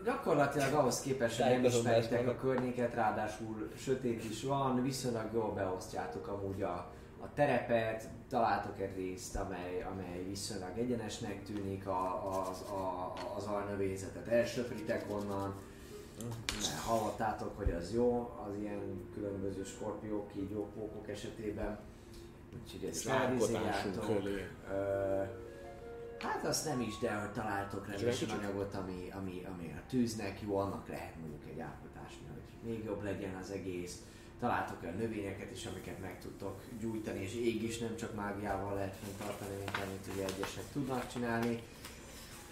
Gyakorlatilag 0.06 0.74
ahhoz 0.74 1.02
képest, 1.02 1.42
hogy 1.42 1.52
nem 1.52 1.64
ismeritek 1.64 2.28
a 2.28 2.36
környéket, 2.36 2.94
ráadásul 2.94 3.70
sötét 3.78 4.24
is 4.30 4.44
van, 4.44 4.84
viszonylag 4.84 5.30
jól 5.34 5.54
beosztjátok 5.54 6.28
amúgy 6.28 6.62
a, 6.62 6.92
a 7.22 7.34
terepet, 7.34 8.10
találtok 8.30 8.80
egy 8.80 8.96
részt, 8.96 9.36
amely, 9.36 9.86
amely 9.92 10.24
viszonylag 10.28 10.78
egyenesnek 10.78 11.44
tűnik, 11.44 11.88
a, 11.88 12.30
az, 12.50 12.62
a, 12.62 13.14
az 13.36 13.46
alnövényzetet 13.46 14.28
elsöpritek 14.28 15.06
onnan, 15.10 15.56
mert 16.50 16.80
hallottátok, 16.86 17.58
hogy 17.58 17.72
az 17.72 17.94
jó, 17.94 18.38
az 18.48 18.56
ilyen 18.60 19.10
különböző 19.14 19.64
skorpiók, 19.64 20.32
kígyók, 20.32 20.74
pókok 20.74 21.10
esetében. 21.10 21.80
Úgyhogy 22.64 22.90
ezt. 22.90 23.06
Ö, 24.72 25.24
Hát 26.20 26.46
azt 26.46 26.66
nem 26.66 26.82
is, 26.82 26.98
de 26.98 27.14
hogy 27.14 27.32
találtok 27.32 27.88
kicsit? 28.28 28.32
anyagot, 28.32 28.74
ami, 28.74 29.12
ami, 29.20 29.46
ami 29.54 29.76
a 29.78 29.90
tűznek 29.90 30.42
jó, 30.42 30.58
annak 30.58 30.88
lehet 30.88 31.16
mondjuk 31.20 31.42
egy 31.52 31.60
alkotásni, 31.60 32.26
hogy 32.34 32.70
még 32.70 32.84
jobb 32.84 33.04
legyen 33.04 33.36
az 33.36 33.52
egész. 33.52 33.98
Találtok 34.40 34.84
olyan 34.84 34.96
növényeket 34.96 35.52
is, 35.52 35.66
amiket 35.66 36.00
meg 36.00 36.20
tudtok 36.20 36.62
gyújtani, 36.80 37.20
és 37.20 37.36
ég 37.36 37.64
is 37.64 37.78
nem 37.78 37.96
csak 37.96 38.16
mágiával 38.16 38.74
lehet 38.74 38.96
fenntartani, 38.96 39.56
mint 39.56 39.78
amit 39.86 40.10
ugye 40.14 40.24
egyesek 40.24 40.64
tudnak 40.74 41.08
csinálni. 41.12 41.64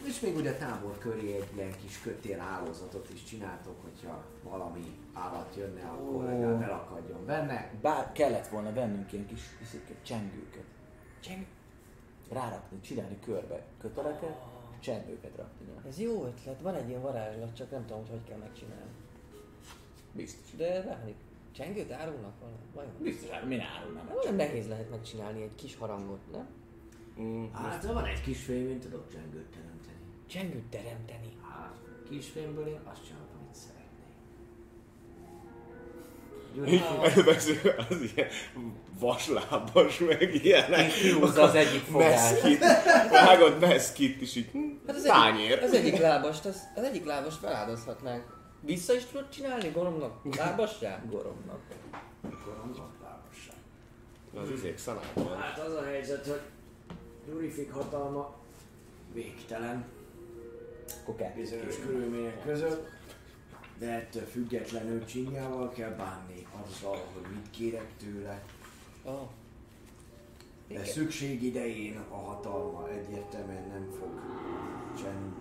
És 0.06 0.20
még 0.20 0.36
ugye 0.36 0.52
a 0.52 0.58
tábor 0.58 0.98
köré 0.98 1.34
egy 1.34 1.48
ilyen 1.56 1.78
kis 1.82 2.02
kötél 2.02 2.38
hálózatot 2.38 3.10
is 3.14 3.24
csináltok, 3.24 3.84
hogyha 3.84 4.26
valami 4.44 4.98
állat 5.14 5.56
jönne, 5.58 5.82
akkor 5.82 6.24
Ó. 6.24 6.26
legalább 6.26 6.62
elakadjon 6.62 7.26
benne. 7.26 7.72
Bár 7.82 8.12
kellett 8.12 8.48
volna 8.48 8.74
vennünk 8.74 9.14
ilyen 9.14 9.28
kis 9.28 9.42
izéket, 9.62 9.98
csengőket. 10.04 10.64
Cseng. 11.20 11.46
Rárakni, 12.32 12.82
csinálni 12.82 13.20
körbe 13.20 13.64
köteleket, 13.82 14.36
és 14.72 14.86
csengőket 14.86 15.36
rakni. 15.36 15.66
nyilván. 15.66 15.86
Ez 15.88 16.00
jó 16.00 16.26
ötlet, 16.26 16.62
van 16.62 16.76
egy 16.76 16.90
ilyen 16.90 17.02
varázslat, 17.02 17.56
csak 17.56 17.72
nem 17.72 17.86
tudom, 17.86 18.02
hogy 18.02 18.10
hogy 18.10 18.24
kell 18.24 18.38
megcsinálni. 18.38 18.92
Biztos. 20.12 20.56
De 20.56 20.84
várni, 20.84 21.16
csengőt 21.58 21.92
árulnak 21.92 22.40
valami? 22.40 22.58
Vajon? 22.74 22.92
Biztos, 23.02 23.30
hát 23.30 23.46
mi 23.46 23.56
nem. 23.56 24.08
Nem 24.24 24.36
nehéz 24.36 24.68
lehet 24.68 24.90
megcsinálni 24.90 25.42
egy 25.42 25.56
kis 25.56 25.76
harangot, 25.76 26.32
nem? 26.32 26.48
Mm, 27.22 27.46
Hát 27.54 27.86
ha 27.86 27.94
van 27.94 28.06
egy 28.06 28.22
kis 28.22 28.44
fémén, 28.44 28.80
tudok 28.80 29.12
csengőt 29.12 29.46
teremteni. 29.52 29.98
Csengőt 30.28 30.70
teremteni. 30.70 31.38
Hát, 31.50 31.74
kisfilmből 32.10 32.68
én 32.68 32.80
azt 32.92 33.06
csinálok, 33.06 33.30
amit 33.40 33.56
szeretnék. 33.56 33.86
Elővesző 37.14 37.76
az 37.90 38.02
ilyen 38.16 38.28
vaslábas, 39.00 40.00
meg 40.00 40.34
ilyenek. 40.46 40.92
Kihúzza 40.92 41.42
az 41.42 41.56
egyik 41.56 41.82
fogát. 41.82 42.10
Meszkit, 42.10 42.60
vágod 43.12 43.60
meszkit, 43.60 44.22
és 44.22 44.36
így 44.36 44.50
Hát 44.88 44.96
az 44.96 45.02
tányér. 45.02 45.52
egyik, 45.52 45.64
az 45.64 45.74
egyik 45.74 45.98
lábast, 45.98 46.46
az, 46.46 46.62
az 46.76 46.84
egyik 46.84 47.06
lábast 47.06 47.38
feláldozhatnánk. 47.38 48.37
Vissza 48.68 48.94
is 48.94 49.06
tudod 49.06 49.30
csinálni 49.30 49.70
goromnak? 49.70 50.36
Lábassá? 50.36 51.04
Goromnak. 51.10 51.60
Koromnak 52.46 52.92
lábasság. 53.04 53.56
Az 54.34 54.50
izék 54.50 54.78
szanában. 54.78 55.38
Hát 55.38 55.60
az 55.60 55.74
a 55.74 55.84
helyzet, 55.84 56.26
hogy 56.28 56.42
Jurifik 57.30 57.72
hatalma 57.72 58.36
végtelen 59.14 59.86
kettőt 61.18 61.36
bizonyos 61.36 61.80
körülmények 61.80 62.44
között, 62.44 62.90
de 63.78 63.90
ettől 63.92 64.26
függetlenül 64.26 65.06
csinyával 65.06 65.72
kell 65.72 65.92
bánni 65.92 66.48
azzal, 66.66 66.98
hogy 67.14 67.32
mit 67.34 67.50
kérek 67.50 67.92
tőle. 67.98 68.44
Oh. 69.04 69.30
De 70.68 70.86
szükség 70.86 71.44
idején 71.44 71.98
a 72.10 72.16
hatalma 72.16 72.90
egyértelműen 72.90 73.68
nem 73.68 73.90
fog 74.00 74.22
csend, 75.02 75.34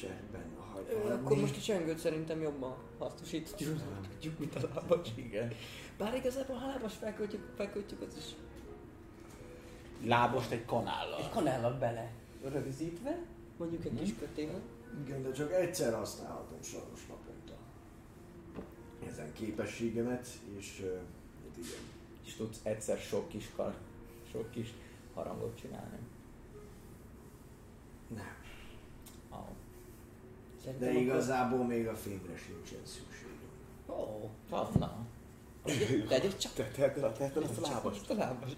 hagyni. 0.00 0.47
Akkor 1.12 1.36
most 1.36 1.56
a 1.56 1.60
csengőt 1.60 1.98
szerintem 1.98 2.40
jobban 2.40 2.76
hasznosítjuk, 2.98 4.38
mint 4.38 4.54
a 4.54 4.60
lábas. 4.74 5.08
Igen. 5.14 5.52
Bár 5.98 6.14
igazából 6.14 6.56
ha 6.56 6.66
lábas 6.66 6.94
felköltjük, 6.94 7.42
felköltjük, 7.56 8.00
az 8.00 8.16
is 8.16 8.24
Lábost 10.04 10.50
egy 10.50 10.64
kanállal. 10.64 11.18
egy 11.18 11.30
kanállal 11.30 11.72
bele 11.72 12.12
rögzítve, 12.42 13.18
mondjuk 13.56 13.84
egy 13.84 13.94
kis 13.94 14.14
kötél. 14.18 14.60
Igen, 15.04 15.22
de 15.22 15.32
csak 15.32 15.52
egyszer 15.52 15.94
használhatom 15.94 16.62
sajnos 16.62 17.06
naponta. 17.06 17.56
Ezen 19.06 19.32
képességemet, 19.32 20.28
és 20.58 20.80
uh, 20.80 20.92
hát 20.94 21.56
igen. 21.56 21.80
És 22.24 22.34
tudsz 22.34 22.60
egyszer 22.62 22.98
sok 22.98 23.28
kis, 23.28 23.50
kar, 23.56 23.74
sok 24.30 24.50
kis 24.50 24.72
harangot 25.14 25.60
csinálni. 25.60 25.98
Nem. 28.08 28.36
Oh. 30.74 30.78
De 30.78 30.92
igazából 30.92 31.64
még 31.64 31.86
a 31.86 31.94
fémre 31.94 32.36
sincsen 32.36 32.78
szükségem. 32.84 33.38
Ó, 33.86 33.92
oh, 33.92 34.58
Ah, 34.58 34.74
na. 34.74 34.96
tegyed 36.08 36.36
csak 36.36 36.52
Te 36.52 36.64
teheted 36.64 37.02
a, 37.04 37.12
teheted 37.12 37.42
a 37.42 37.60
lábast. 37.68 38.10
a 38.10 38.14
lábas. 38.14 38.50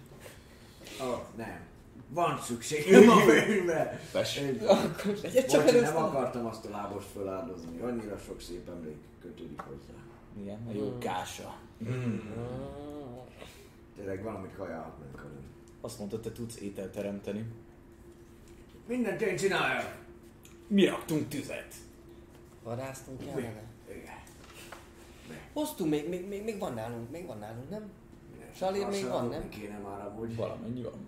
Oh, 1.01 1.19
nem. 1.37 1.61
Van 2.09 2.41
szükségem 2.43 3.09
a 3.09 3.17
fémre! 3.17 4.01
Tessék. 4.13 4.45
Én- 4.45 4.67
Akkor 4.67 5.21
csak 5.21 5.33
Bocsi, 5.33 5.57
először. 5.57 5.83
nem 5.83 5.97
akartam 5.97 6.47
azt 6.47 6.65
a 6.65 6.71
lábost 6.71 7.07
feláldozni, 7.15 7.81
annyira 7.81 8.19
sok 8.27 8.41
szép 8.41 8.69
emlék 8.69 8.97
kötődik 9.21 9.61
hozzá. 9.61 9.93
Igen, 10.41 10.59
a 10.69 10.73
jó 10.73 10.99
kása. 10.99 11.57
Tényleg 13.97 14.23
valamit 14.23 14.55
kajálhatnánk 14.57 15.17
hanem. 15.17 15.43
Azt 15.81 15.99
mondtad, 15.99 16.21
te 16.21 16.33
tudsz 16.33 16.57
ételt 16.61 16.93
teremteni. 16.93 17.45
Mindent 18.87 19.21
én 19.21 19.37
csináljak! 19.37 19.97
Mi 20.67 20.85
raktunk 20.85 21.29
tüzet? 21.29 21.75
Vadásztunk 22.63 23.19
kellene. 23.25 23.63
Igen. 23.89 24.15
Hoztunk, 25.53 25.91
még, 25.91 26.09
még, 26.09 26.29
még, 26.29 26.45
még 26.45 26.59
van 26.59 26.75
nálunk, 26.75 27.11
még 27.11 27.27
van 27.27 27.39
nálunk, 27.39 27.71
nem? 27.71 27.91
Salér 28.55 28.87
még 28.89 29.09
van, 29.09 29.29
nem? 29.29 29.49
kéne 29.49 29.79
már 29.79 30.07
amúgy. 30.07 30.37
Valamennyi 30.37 30.83
van. 30.83 31.07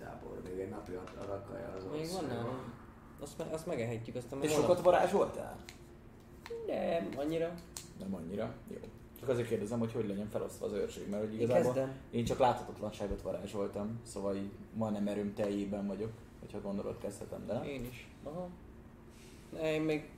Tábor, 0.00 0.42
még 0.44 0.58
egy 0.58 0.68
napi 0.68 0.92
adag 1.20 1.44
kaja 1.48 1.72
az 1.76 1.84
Még 1.92 2.10
van 2.12 2.24
nálunk. 2.24 2.74
Azt, 3.20 3.38
me, 3.38 3.44
azt 3.50 3.66
megehetjük, 3.66 4.16
aztán 4.16 4.40
Te 4.40 4.46
meg 4.46 4.54
sokat 4.54 4.80
varázsoltál? 4.80 5.56
Nem, 6.66 7.08
annyira. 7.16 7.54
Nem 7.98 8.14
annyira. 8.14 8.54
Jó. 8.68 8.76
Csak 9.20 9.28
azért 9.28 9.48
kérdezem, 9.48 9.78
hogy 9.78 9.92
hogy 9.92 10.08
legyen 10.08 10.28
felosztva 10.28 10.66
az 10.66 10.72
őrség, 10.72 11.08
mert 11.08 11.22
hogy 11.22 11.32
Én 11.34 11.40
igazából 11.40 11.72
kezdem. 11.72 11.96
én 12.10 12.24
csak 12.24 12.38
láthatatlanságot 12.38 13.22
varázsoltam, 13.22 14.00
szóval 14.02 14.36
így 14.36 14.50
majdnem 14.74 15.08
erőm 15.08 15.34
teljében 15.34 15.86
vagyok, 15.86 16.12
hogyha 16.40 16.60
gondolod 16.60 16.98
kezdhetem, 16.98 17.46
de 17.46 17.52
nem? 17.52 17.62
Én 17.64 17.84
is. 17.84 18.08
Aha. 18.24 18.48
Ne, 19.52 19.72
én 19.74 19.82
még 19.82 20.10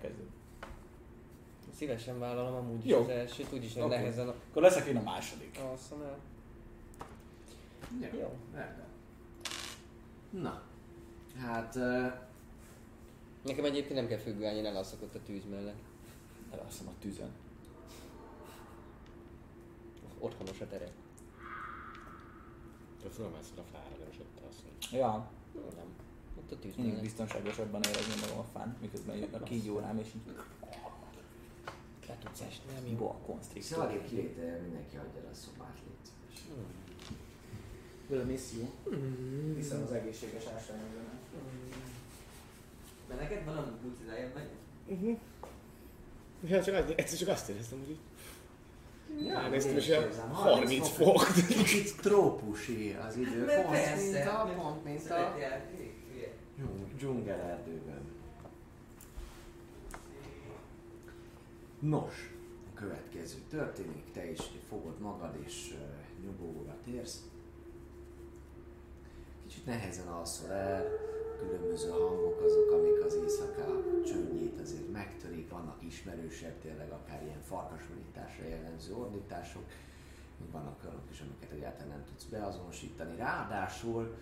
Kezded. 0.00 0.26
szívesen 1.74 2.18
vállalom 2.18 2.54
amúgy 2.54 2.86
Jó. 2.86 3.00
az 3.00 3.08
elsőt, 3.08 3.52
úgyis 3.52 3.76
Oké. 3.76 3.86
nehezen 3.86 4.28
a... 4.28 4.34
Akkor 4.50 4.62
leszek 4.62 4.86
én 4.86 4.96
a 4.96 5.02
második. 5.02 5.58
Alszom 5.70 6.02
el. 6.02 6.18
Jó. 8.00 8.36
rendben. 8.54 8.86
Na, 10.30 10.62
hát 11.36 11.76
uh, 11.76 12.12
Nekem 13.44 13.64
egyébként 13.64 13.94
nem 13.94 14.06
kell 14.06 14.18
függőállni, 14.18 14.58
én 14.58 14.66
elalszok 14.66 15.02
ott 15.02 15.14
a 15.14 15.22
tűz 15.22 15.42
mellett. 15.50 15.82
Elalszom 16.50 16.88
a 16.88 16.92
tűzön. 17.00 17.30
Otthonos 20.18 20.60
a 20.60 20.66
terep. 20.66 20.92
Te 23.02 23.08
fölmászol 23.08 23.58
a 23.58 23.62
fára, 23.72 23.96
nem 23.98 24.08
is 24.10 24.18
ott 24.18 24.44
alszol. 24.44 25.00
Ja, 25.00 25.30
Nem. 25.54 25.91
A 26.52 26.58
tűz 26.58 26.76
mindig 26.76 27.00
biztonságosabban 27.00 27.80
érezni 27.88 28.14
magam 28.20 28.38
a 28.38 28.46
fán, 28.52 28.76
miközben 28.80 29.16
jön 29.16 29.28
a 29.34 29.42
kígyó 29.42 29.78
rám, 29.78 29.98
és 29.98 30.06
így 30.16 30.34
Le 32.08 32.16
tudsz 32.24 32.40
esni, 32.40 32.64
nem 32.74 32.86
jó. 32.92 32.96
boa 32.96 33.12
konstriktor. 33.26 33.78
Szalék 33.78 34.04
kivétel 34.08 34.60
mindenki 34.60 34.96
hagyja 34.96 35.20
el 35.20 35.28
a 35.32 35.34
szobát, 35.34 35.76
légy 35.84 36.12
szíves. 36.34 36.56
Will 38.08 38.24
miss 38.24 38.42
you. 38.52 38.68
Viszont 39.54 39.82
az 39.82 39.92
egészséges 39.92 40.44
ásványokban. 40.56 41.04
Mert 43.08 43.20
neked 43.20 43.44
van 43.44 43.56
amúgy 43.56 43.80
kulcizájad 43.82 44.30
meg? 44.34 44.48
Ja, 46.46 46.62
csak, 46.64 46.74
azt- 46.74 46.90
egyszer 46.96 47.18
csak 47.18 47.28
azt 47.28 47.48
éreztem, 47.48 47.78
hogy 47.78 47.90
így 47.90 47.98
Ja, 49.26 49.38
Elnéztem, 49.40 49.76
és 49.76 49.82
is 49.82 49.88
ilyen 49.88 50.02
érzem. 50.02 50.30
30 50.30 50.88
fok. 50.88 51.26
Kicsit 51.48 52.00
trópusi 52.00 52.96
az 53.08 53.16
idő, 53.16 53.44
Mert 53.44 53.62
pont 53.62 53.74
persze, 53.74 54.02
mint 54.02 54.26
a, 54.26 54.52
pont 54.56 54.84
mint 54.84 55.10
a 55.10 55.34
Szeretjál, 56.56 56.76
dzsung- 56.76 56.94
dzsungelerdőben. 56.96 58.00
Nos, 61.78 62.34
a 62.70 62.74
következő 62.74 63.38
történik, 63.48 64.12
te 64.12 64.30
is 64.30 64.40
fogod 64.68 65.00
magad 65.00 65.36
és 65.46 65.74
uh, 65.74 66.24
nyugovóra 66.24 66.76
térsz. 66.84 67.22
Kicsit 69.42 69.66
nehezen 69.66 70.06
alszol 70.06 70.50
el, 70.50 70.84
különböző 71.38 71.90
hangok 71.90 72.40
azok, 72.40 72.70
amik 72.70 73.04
az 73.04 73.14
éjszaka 73.14 73.82
csöndjét 74.06 74.60
azért 74.60 74.92
megtörik, 74.92 75.50
vannak 75.50 75.82
ismerősebb, 75.82 76.58
tényleg 76.60 76.90
akár 76.90 77.22
ilyen 77.22 77.42
farkasonításra 77.42 78.44
jellemző 78.44 78.94
ordítások, 78.94 79.64
vannak 80.52 80.84
olyanok 80.84 81.10
is, 81.10 81.20
amiket 81.20 81.50
egyáltalán 81.50 81.88
nem 81.88 82.04
tudsz 82.04 82.24
beazonosítani. 82.24 83.16
Ráadásul 83.16 84.16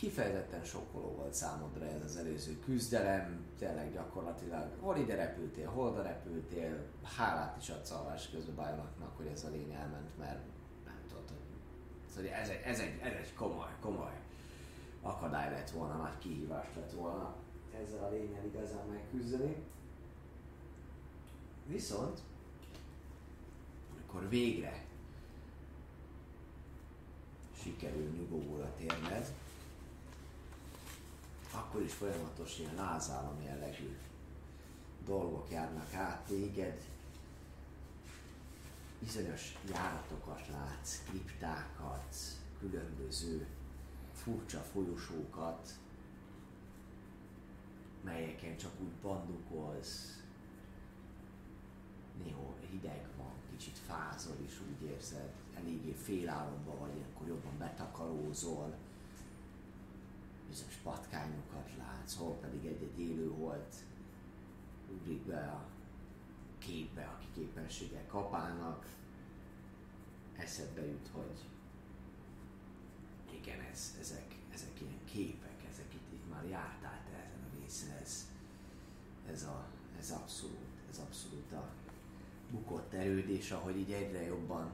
kifejezetten 0.00 0.64
sokkoló 0.64 1.14
volt 1.16 1.34
számodra 1.34 1.84
ez 1.84 2.02
az 2.04 2.16
előző 2.16 2.58
küzdelem, 2.58 3.46
tényleg 3.58 3.92
gyakorlatilag 3.92 4.68
hol 4.78 4.96
ide 4.96 5.14
repültél, 5.14 5.68
hol 5.68 5.86
oda 5.86 6.02
repültél, 6.02 6.84
hálát 7.16 7.56
is 7.60 7.68
adsz 7.68 7.90
alvás 7.90 8.30
közben 8.30 8.54
Bajlaknak, 8.54 9.16
hogy 9.16 9.26
ez 9.26 9.44
a 9.44 9.50
lény 9.50 9.72
elment, 9.72 10.18
mert 10.18 10.40
nem 10.84 11.00
tudod, 11.08 11.24
szóval 12.14 12.30
ez 12.30 12.48
egy, 12.48 12.60
ez 12.64 12.78
egy, 12.78 12.98
ez 13.02 13.12
egy 13.12 13.34
komoly, 13.34 13.68
komoly 13.80 14.18
akadály 15.02 15.50
lett 15.50 15.70
volna, 15.70 15.96
nagy 15.96 16.18
kihívás 16.18 16.66
lett 16.76 16.92
volna 16.92 17.34
ezzel 17.82 18.04
a 18.04 18.10
lényel 18.10 18.44
igazán 18.44 18.86
megküzdeni. 18.86 19.56
Viszont, 21.66 22.20
amikor 23.94 24.28
végre 24.28 24.84
sikerül 27.62 28.10
nyugovóra 28.10 28.74
térned, 28.76 29.32
akkor 31.52 31.82
is 31.82 31.92
folyamatos 31.92 32.58
ilyen 32.58 32.74
lázálom 32.74 33.42
jellegű 33.42 33.96
dolgok 35.04 35.50
járnak 35.50 35.94
át 35.94 36.20
téged, 36.26 36.80
bizonyos 38.98 39.56
járatokat 39.72 40.48
látsz, 40.48 41.02
kriptákat, 41.08 42.16
különböző 42.58 43.46
furcsa 44.14 44.60
folyosókat, 44.60 45.68
melyeken 48.04 48.56
csak 48.56 48.72
úgy 48.80 48.92
bandukolsz, 49.02 50.20
néha 52.24 52.54
hideg 52.70 53.06
van, 53.16 53.32
kicsit 53.50 53.78
fázol 53.78 54.36
is 54.44 54.60
úgy 54.60 54.88
érzed, 54.90 55.32
eléggé 55.54 55.92
félálomban 55.92 56.78
vagy, 56.78 56.96
ilyenkor 56.96 57.26
jobban 57.26 57.58
betakarózol, 57.58 58.74
bizonyos 60.50 60.74
patkányokat 60.74 61.70
látsz, 61.78 62.16
hol 62.16 62.34
pedig 62.40 62.66
egy-egy 62.66 63.00
élő 63.00 63.30
volt, 63.30 63.74
ugrik 64.92 65.20
be 65.20 65.38
a 65.38 65.66
képbe, 66.58 67.04
aki 67.16 67.26
képességgel 67.34 68.06
kapálnak, 68.06 68.86
eszedbe 70.36 70.86
jut, 70.86 71.08
hogy 71.12 71.38
igen, 73.40 73.60
ez, 73.72 73.96
ezek, 74.00 74.34
ezek 74.52 74.80
ilyen 74.80 75.04
képek, 75.04 75.64
ezek 75.70 75.94
itt, 75.94 76.12
itt 76.12 76.30
már 76.30 76.44
jártál 76.44 77.00
te 77.10 77.16
ezen 77.16 77.44
a 77.44 77.60
részen, 77.60 77.90
ez, 78.02 78.26
ez, 79.32 79.42
a, 79.42 79.66
ez 79.98 80.10
abszolút, 80.10 80.68
ez 80.90 80.98
abszolút 80.98 81.52
a 81.52 81.68
bukott 82.50 82.92
erőd, 82.92 83.28
és 83.28 83.50
ahogy 83.50 83.76
így 83.76 83.92
egyre 83.92 84.22
jobban 84.22 84.70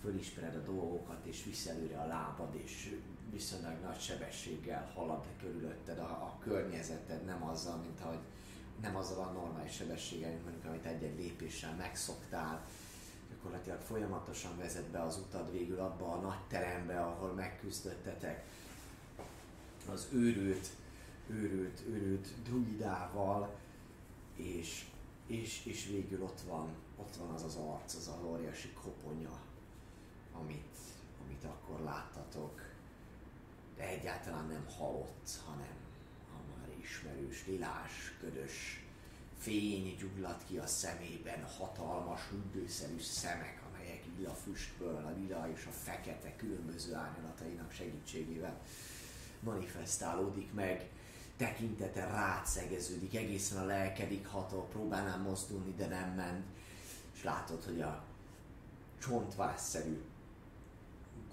fölismered 0.00 0.54
a 0.54 0.72
dolgokat, 0.72 1.26
és 1.26 1.44
visz 1.44 1.66
előre 1.66 1.98
a 1.98 2.06
lábad, 2.06 2.54
és 2.54 2.96
viszonylag 3.30 3.80
nagy 3.80 4.00
sebességgel 4.00 4.90
halad 4.94 5.24
körülötted. 5.40 5.98
A, 5.98 6.02
a 6.02 6.38
környezeted, 6.42 7.24
nem 7.24 7.44
azzal, 7.44 7.76
mint 7.76 8.00
ahogy 8.00 8.18
nem 8.80 8.96
azzal 8.96 9.18
a 9.18 9.32
normális 9.32 9.72
sebességgel, 9.72 10.30
mint 10.30 10.42
mondjuk, 10.42 10.64
amit 10.64 10.84
egy-egy 10.84 11.18
lépéssel 11.18 11.74
megszoktál, 11.74 12.66
gyakorlatilag 13.30 13.80
folyamatosan 13.80 14.58
vezet 14.58 14.86
be 14.90 15.02
az 15.02 15.16
utad 15.16 15.52
végül 15.52 15.78
abba 15.78 16.12
a 16.12 16.20
nagy 16.20 16.46
terembe, 16.48 17.00
ahol 17.00 17.32
megküzdöttetek. 17.32 18.44
Az 19.92 20.08
őrült, 20.12 20.68
őrült, 21.28 21.82
őrült 21.88 22.28
druidával, 22.42 23.54
és, 24.34 24.86
és, 25.26 25.66
és 25.66 25.86
végül 25.86 26.22
ott 26.22 26.40
van, 26.40 26.68
ott 26.96 27.16
van 27.16 27.28
az 27.28 27.42
az 27.42 27.56
arc, 27.56 27.94
az 27.94 28.08
a 28.08 28.26
óriási 28.26 28.72
koponya, 28.72 29.38
amit, 30.40 30.76
amit 31.24 31.44
akkor 31.44 31.80
láttatok, 31.80 32.62
de 33.76 33.82
egyáltalán 33.82 34.46
nem 34.46 34.66
halott, 34.78 35.28
hanem 35.46 35.76
a 36.30 36.58
már 36.58 36.68
ismerős, 36.82 37.46
lilás, 37.46 38.14
ködös 38.20 38.82
fény 39.38 39.96
gyulladt 39.96 40.46
ki 40.46 40.58
a 40.58 40.66
szemében, 40.66 41.44
hatalmas, 41.58 42.20
üldőszerű 42.32 43.00
szemek, 43.00 43.62
amelyek 43.68 44.04
lila 44.16 44.34
füstből, 44.34 44.96
a 44.96 45.18
lila 45.18 45.50
és 45.54 45.66
a 45.66 45.70
fekete 45.70 46.36
különböző 46.36 46.94
árnyalatainak 46.94 47.72
segítségével 47.72 48.60
manifestálódik 49.40 50.52
meg, 50.52 50.90
tekintete 51.36 52.06
rád 52.06 52.46
szegeződik, 52.46 53.14
egészen 53.14 53.58
a 53.58 53.66
lelkedik 53.66 54.26
hatol, 54.26 54.64
próbálnám 54.64 55.22
mozdulni, 55.22 55.74
de 55.76 55.86
nem 55.86 56.14
ment, 56.14 56.44
és 57.14 57.22
látod, 57.22 57.64
hogy 57.64 57.80
a 57.80 58.02
csontvászszerű 58.98 60.00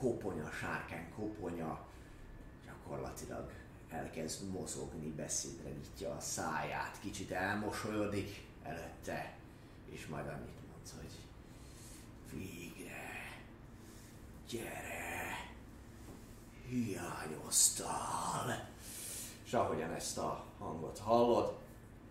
koponya, 0.06 0.52
sárkány 0.52 1.12
koponya 1.16 1.86
gyakorlatilag 2.66 3.52
elkezd 3.90 4.52
mozogni, 4.52 5.12
beszédre 5.12 5.70
nyitja 5.70 6.12
a 6.12 6.20
száját, 6.20 7.00
kicsit 7.00 7.32
elmosolyodik 7.32 8.46
előtte, 8.64 9.38
és 9.90 10.08
majd 10.08 10.28
annyit 10.28 10.60
mondsz, 10.72 10.94
hogy 10.98 11.12
végre, 12.32 13.40
gyere, 14.50 15.50
hiányoztál. 16.68 18.70
És 19.46 19.54
ahogyan 19.54 19.94
ezt 19.94 20.18
a 20.18 20.44
hangot 20.60 21.00
hallod, 21.00 21.58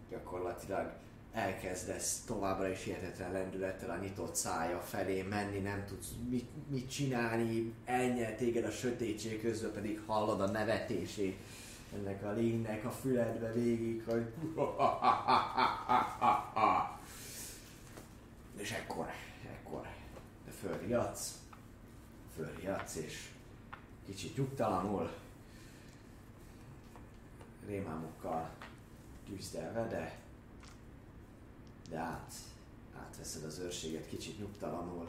gyakorlatilag 0.09 0.93
elkezdesz 1.35 2.23
továbbra 2.27 2.69
is 2.69 2.83
hihetetlen 2.83 3.33
lendülettel 3.33 3.91
a 3.91 3.97
nyitott 3.97 4.35
szája 4.35 4.81
felé 4.81 5.23
menni, 5.23 5.59
nem 5.59 5.85
tudsz 5.87 6.09
mit, 6.29 6.71
mit 6.71 6.91
csinálni, 6.91 7.75
elnyel 7.85 8.37
téged 8.37 8.65
a 8.65 8.71
sötétség 8.71 9.41
közben 9.41 9.73
pedig 9.73 10.01
hallod 10.07 10.41
a 10.41 10.47
nevetését. 10.47 11.37
Ennek 11.95 12.25
a 12.25 12.33
lénynek 12.33 12.85
a 12.85 12.91
füledbe 12.91 13.53
végig, 13.53 14.03
hogy 14.05 14.27
és 18.63 18.71
ekkor, 18.71 19.07
ekkor 19.53 19.87
de 20.45 20.51
fölriadsz, 20.51 21.39
fölriadsz 22.37 22.97
és 22.97 23.29
kicsit 24.07 24.37
nyugtalanul, 24.37 25.11
rémámokkal 27.67 28.51
tűzdelve, 29.27 29.89
de, 29.89 30.24
de 31.89 31.99
át, 31.99 32.35
átveszed 32.97 33.45
az 33.45 33.59
őrséget 33.59 34.09
kicsit 34.09 34.39
nyugtalanul, 34.39 35.09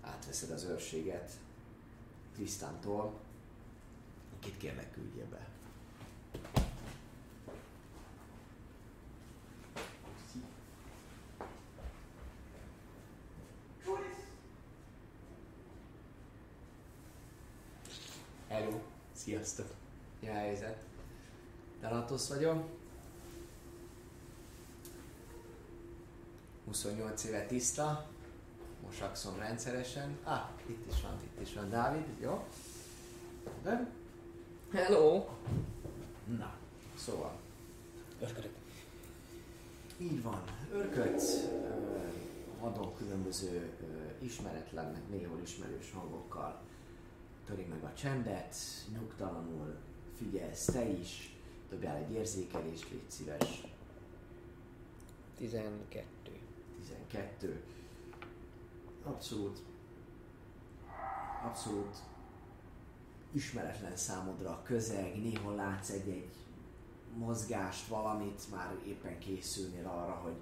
átveszed 0.00 0.50
az 0.50 0.64
őrséget 0.64 1.32
Trisztántól, 2.34 3.20
Kit 4.42 4.56
kérlek 4.56 4.92
küldje 4.92 5.24
be? 5.24 5.46
Hello, 18.48 18.80
sziasztok! 19.12 19.74
Mi 20.20 20.28
a 20.28 20.32
helyzet? 20.32 20.84
Delatosz 21.80 22.28
vagyok. 22.28 22.81
28 26.72 27.24
éve 27.24 27.46
tiszta, 27.46 28.06
mosakszom 28.82 29.38
rendszeresen. 29.38 30.18
Ah, 30.22 30.48
itt 30.66 30.86
is 30.92 31.00
van, 31.02 31.20
itt 31.22 31.40
is 31.40 31.54
van 31.54 31.70
Dávid, 31.70 32.04
jó? 32.20 32.44
De 33.62 33.90
Hello! 34.72 35.28
Na, 36.38 36.54
szóval, 36.96 37.38
Örködök. 38.20 38.52
így 39.98 40.22
van, 40.22 40.42
örködsz, 40.72 41.34
ö, 41.34 42.64
adok 42.64 42.96
különböző 42.96 43.70
ö, 43.80 44.24
ismeretlen, 44.24 44.92
meg 44.92 45.02
néhol 45.10 45.40
ismerős 45.42 45.92
hangokkal 45.92 46.60
töri 47.46 47.66
meg 47.70 47.82
a 47.84 47.92
csendet, 47.94 48.56
nyugtalanul 48.92 49.76
figyelsz 50.16 50.64
te 50.64 50.84
is, 50.88 51.36
dobjál 51.70 51.96
egy 51.96 52.10
érzékelést, 52.12 52.90
légy 52.90 53.10
szíves, 53.10 53.66
12. 55.36 56.10
12. 56.92 57.62
Abszolút, 59.04 59.58
abszolút 61.44 61.96
ismeretlen 63.32 63.96
számodra 63.96 64.62
közeg, 64.62 65.22
néhol 65.22 65.54
látsz 65.54 65.90
egy-egy 65.90 66.36
mozgást, 67.16 67.88
valamit, 67.88 68.50
már 68.50 68.74
éppen 68.86 69.18
készülnél 69.18 69.86
arra, 69.86 70.12
hogy, 70.12 70.36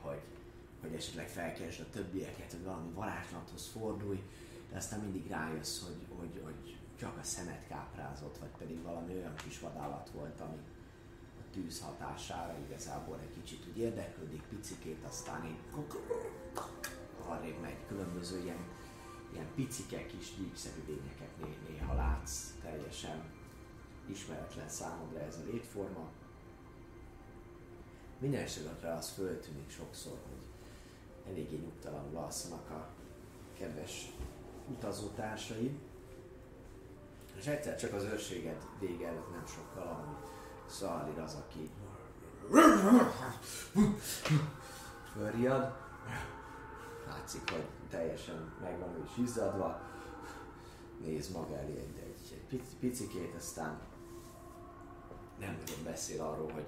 hogy, 0.00 0.20
hogy 0.80 0.94
esetleg 0.94 1.28
felkeresd 1.28 1.80
a 1.80 1.90
többieket, 1.90 2.50
hogy 2.50 2.64
valami 2.64 2.92
varázslathoz 2.92 3.66
fordulj, 3.66 4.22
de 4.70 4.76
aztán 4.76 5.00
mindig 5.00 5.26
rájössz, 5.30 5.82
hogy, 5.82 6.18
hogy, 6.18 6.40
hogy 6.44 6.76
csak 6.98 7.18
a 7.18 7.22
szemet 7.22 7.66
káprázott, 7.68 8.38
vagy 8.38 8.50
pedig 8.58 8.82
valami 8.82 9.14
olyan 9.14 9.34
kis 9.34 9.60
vadállat 9.60 10.10
volt, 10.10 10.40
ami 10.40 10.56
tűz 11.56 11.80
hatására 11.80 12.58
igazából 12.68 13.18
egy 13.20 13.42
kicsit 13.42 13.66
úgy 13.68 13.78
érdeklődik 13.78 14.42
picikét, 14.42 15.04
aztán 15.04 15.44
így 15.46 15.84
arrébb 17.26 17.60
megy 17.60 17.86
különböző 17.88 18.42
ilyen, 18.42 18.64
ilyen 19.32 19.46
picike 19.54 20.06
kis 20.06 20.34
gyíkszerű 20.36 20.82
lényeket 20.86 21.38
né- 21.42 21.68
néha 21.68 21.94
látsz, 21.94 22.52
teljesen 22.62 23.22
ismeretlen 24.06 24.68
számodra 24.68 25.20
ez 25.20 25.36
a 25.36 25.50
létforma. 25.50 26.08
Minden 28.18 28.42
esetre 28.42 28.92
az 28.92 29.10
föltűnik 29.10 29.70
sokszor, 29.70 30.18
hogy 30.28 31.32
eléggé 31.32 31.56
nyugtalanul 31.56 32.16
alszanak 32.16 32.70
a 32.70 32.88
kedves 33.58 34.12
utazótársaid. 34.68 35.78
És 37.38 37.46
egyszer 37.46 37.76
csak 37.76 37.92
az 37.92 38.02
őrséged 38.02 38.66
vége 38.80 39.06
előtt 39.06 39.30
nem 39.30 39.46
sokkal, 39.46 39.86
ahogy 39.86 40.35
Szalir 40.66 41.18
az, 41.18 41.34
aki 41.34 41.70
fölriad. 45.12 45.72
Látszik, 47.08 47.50
hogy 47.50 47.64
teljesen 47.90 48.52
megvan 48.62 48.94
ő 48.94 49.02
is 49.04 49.22
izzadva. 49.22 49.80
Néz 51.04 51.32
maga 51.32 51.56
elé 51.58 51.72
egy, 51.72 51.98
egy, 51.98 52.32
egy 52.32 52.44
pic- 52.48 52.74
picikét, 52.80 53.34
aztán 53.34 53.80
nem 55.38 55.56
nagyon 55.66 55.84
beszél 55.84 56.22
arról, 56.22 56.52
hogy 56.52 56.66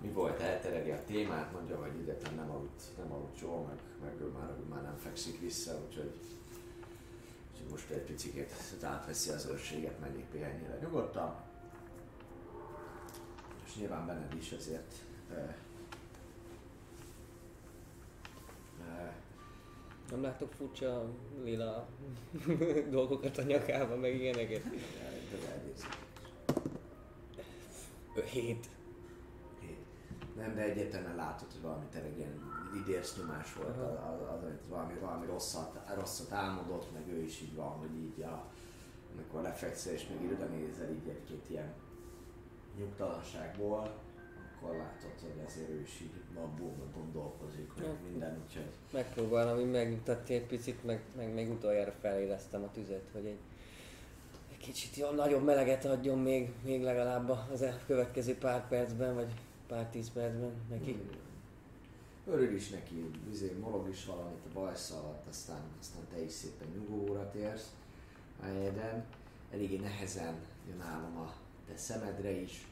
mi 0.00 0.08
volt, 0.08 0.40
eltereli 0.40 0.90
a 0.90 1.04
témát, 1.04 1.52
mondja, 1.52 1.76
hogy 1.76 1.92
egyetlen 2.00 2.34
nem 2.34 2.50
aludt, 2.50 2.82
nem 2.98 3.12
aludt 3.12 3.40
jól, 3.40 3.66
meg, 3.66 3.78
meg 4.02 4.20
ő 4.20 4.26
már, 4.26 4.54
már 4.68 4.82
nem 4.82 4.96
fekszik 4.96 5.40
vissza, 5.40 5.78
úgyhogy, 5.86 6.14
úgyhogy 7.52 7.70
most 7.70 7.90
egy 7.90 8.02
picikét 8.02 8.52
átveszi 8.82 9.30
az 9.30 9.46
őrséget, 9.46 10.00
menjék 10.00 10.24
pihenjére 10.24 10.78
nyugodtan. 10.80 11.49
És 13.70 13.76
nyilván 13.76 14.06
benned 14.06 14.34
is 14.34 14.52
ezért 14.52 14.92
eh, 15.30 15.54
eh, 18.88 19.12
Nem 20.10 20.22
láttok 20.22 20.52
furcsa 20.52 21.10
lila 21.42 21.88
dolgokat 22.90 23.38
a 23.38 23.42
nyakába, 23.42 23.96
meg 23.96 24.14
ilyeneket? 24.14 24.62
Ö, 28.14 28.22
Hét. 28.22 28.68
Nem, 30.36 30.54
de 30.54 30.62
egyértelműen 30.62 31.16
látod, 31.16 31.52
hogy 31.52 31.62
valami 31.62 31.84
tényleg 31.90 32.16
ilyen 32.16 32.40
idérs 32.74 33.16
nyomás 33.16 33.54
volt, 33.54 33.76
az, 33.76 33.82
az, 33.82 34.42
az, 34.42 34.68
valami, 34.68 34.94
valami 35.00 35.26
rosszat, 35.26 35.80
rosszat 35.94 36.32
álmodott, 36.32 36.92
meg 36.92 37.08
ő 37.08 37.22
is 37.22 37.40
így 37.40 37.54
van, 37.54 37.70
hogy 37.70 37.94
így 37.94 38.22
a, 38.22 38.44
amikor 39.14 39.42
lefekszel 39.42 39.92
és 39.92 40.06
még 40.08 40.30
ide 40.30 40.44
nézel 40.44 40.90
így 40.90 41.08
egy-két 41.08 41.50
ilyen 41.50 41.72
nyugtalanságból, 42.78 43.78
akkor 44.56 44.76
látod, 44.76 45.10
hogy 45.20 45.44
azért 45.46 45.68
ő 45.68 45.80
is 45.80 46.00
így 46.00 46.10
abból 46.36 46.72
gondolkozik, 46.94 47.70
meg 47.76 47.86
Ja. 47.86 47.94
minden, 48.10 48.42
úgyhogy 48.46 48.66
Megpróbálom 48.92 49.58
így 49.60 49.70
megnyugtatni 49.70 50.34
egy 50.34 50.46
picit, 50.46 50.84
meg, 50.84 51.02
meg 51.16 51.34
még 51.34 51.50
utoljára 51.50 51.92
felélesztem 52.00 52.62
a 52.62 52.70
tüzet, 52.70 53.08
hogy 53.12 53.24
egy, 53.24 53.38
egy 54.50 54.56
kicsit 54.56 54.96
jó, 54.96 55.10
nagyobb 55.10 55.44
meleget 55.44 55.84
adjon 55.84 56.18
még, 56.18 56.52
még 56.64 56.82
legalább 56.82 57.28
az 57.52 57.64
következő 57.86 58.34
pár 58.34 58.68
percben, 58.68 59.14
vagy 59.14 59.32
pár 59.68 59.86
tíz 59.86 60.12
percben 60.12 60.52
neki. 60.70 61.00
Örül 62.26 62.54
is 62.54 62.70
neki, 62.70 63.10
izé, 63.30 63.56
morog 63.60 63.88
is 63.88 64.04
valamit 64.04 64.44
a 64.48 64.52
bajsz 64.52 64.90
alatt, 64.90 65.26
aztán, 65.28 65.60
aztán 65.80 66.02
te 66.14 66.22
is 66.22 66.32
szépen 66.32 66.68
nyugovóra 66.74 67.30
térsz 67.30 67.70
a 68.42 68.44
helyeden. 68.44 69.04
Eléggé 69.52 69.76
nehezen 69.76 70.34
jön 70.68 70.80
álom 70.80 71.16
a 71.16 71.32
te 71.70 71.76
szemedre 71.76 72.30
is. 72.30 72.66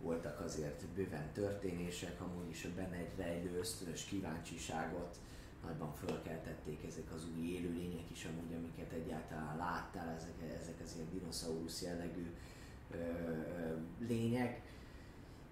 Voltak 0.00 0.40
azért 0.40 0.84
bőven 0.86 1.32
történések, 1.32 2.20
amúgy 2.20 2.50
is 2.50 2.64
a 2.64 2.68
benne 2.76 2.96
egy 2.96 3.16
rejlő 3.16 3.58
ösztönös 3.58 4.04
kíváncsiságot. 4.04 5.18
Nagyban 5.62 5.94
fölkeltették 5.94 6.84
ezek 6.86 7.12
az 7.14 7.26
új 7.36 7.46
élőlények 7.46 8.10
is, 8.10 8.24
amúgy, 8.24 8.54
amiket 8.54 8.92
egyáltalán 8.92 9.56
láttál, 9.56 10.14
ezek, 10.16 10.60
ezek 10.60 10.74
az 10.84 10.94
ilyen 10.94 11.08
dinoszaurusz 11.12 11.82
jellegű 11.82 12.30
ö, 12.90 12.96
lények. 13.98 14.60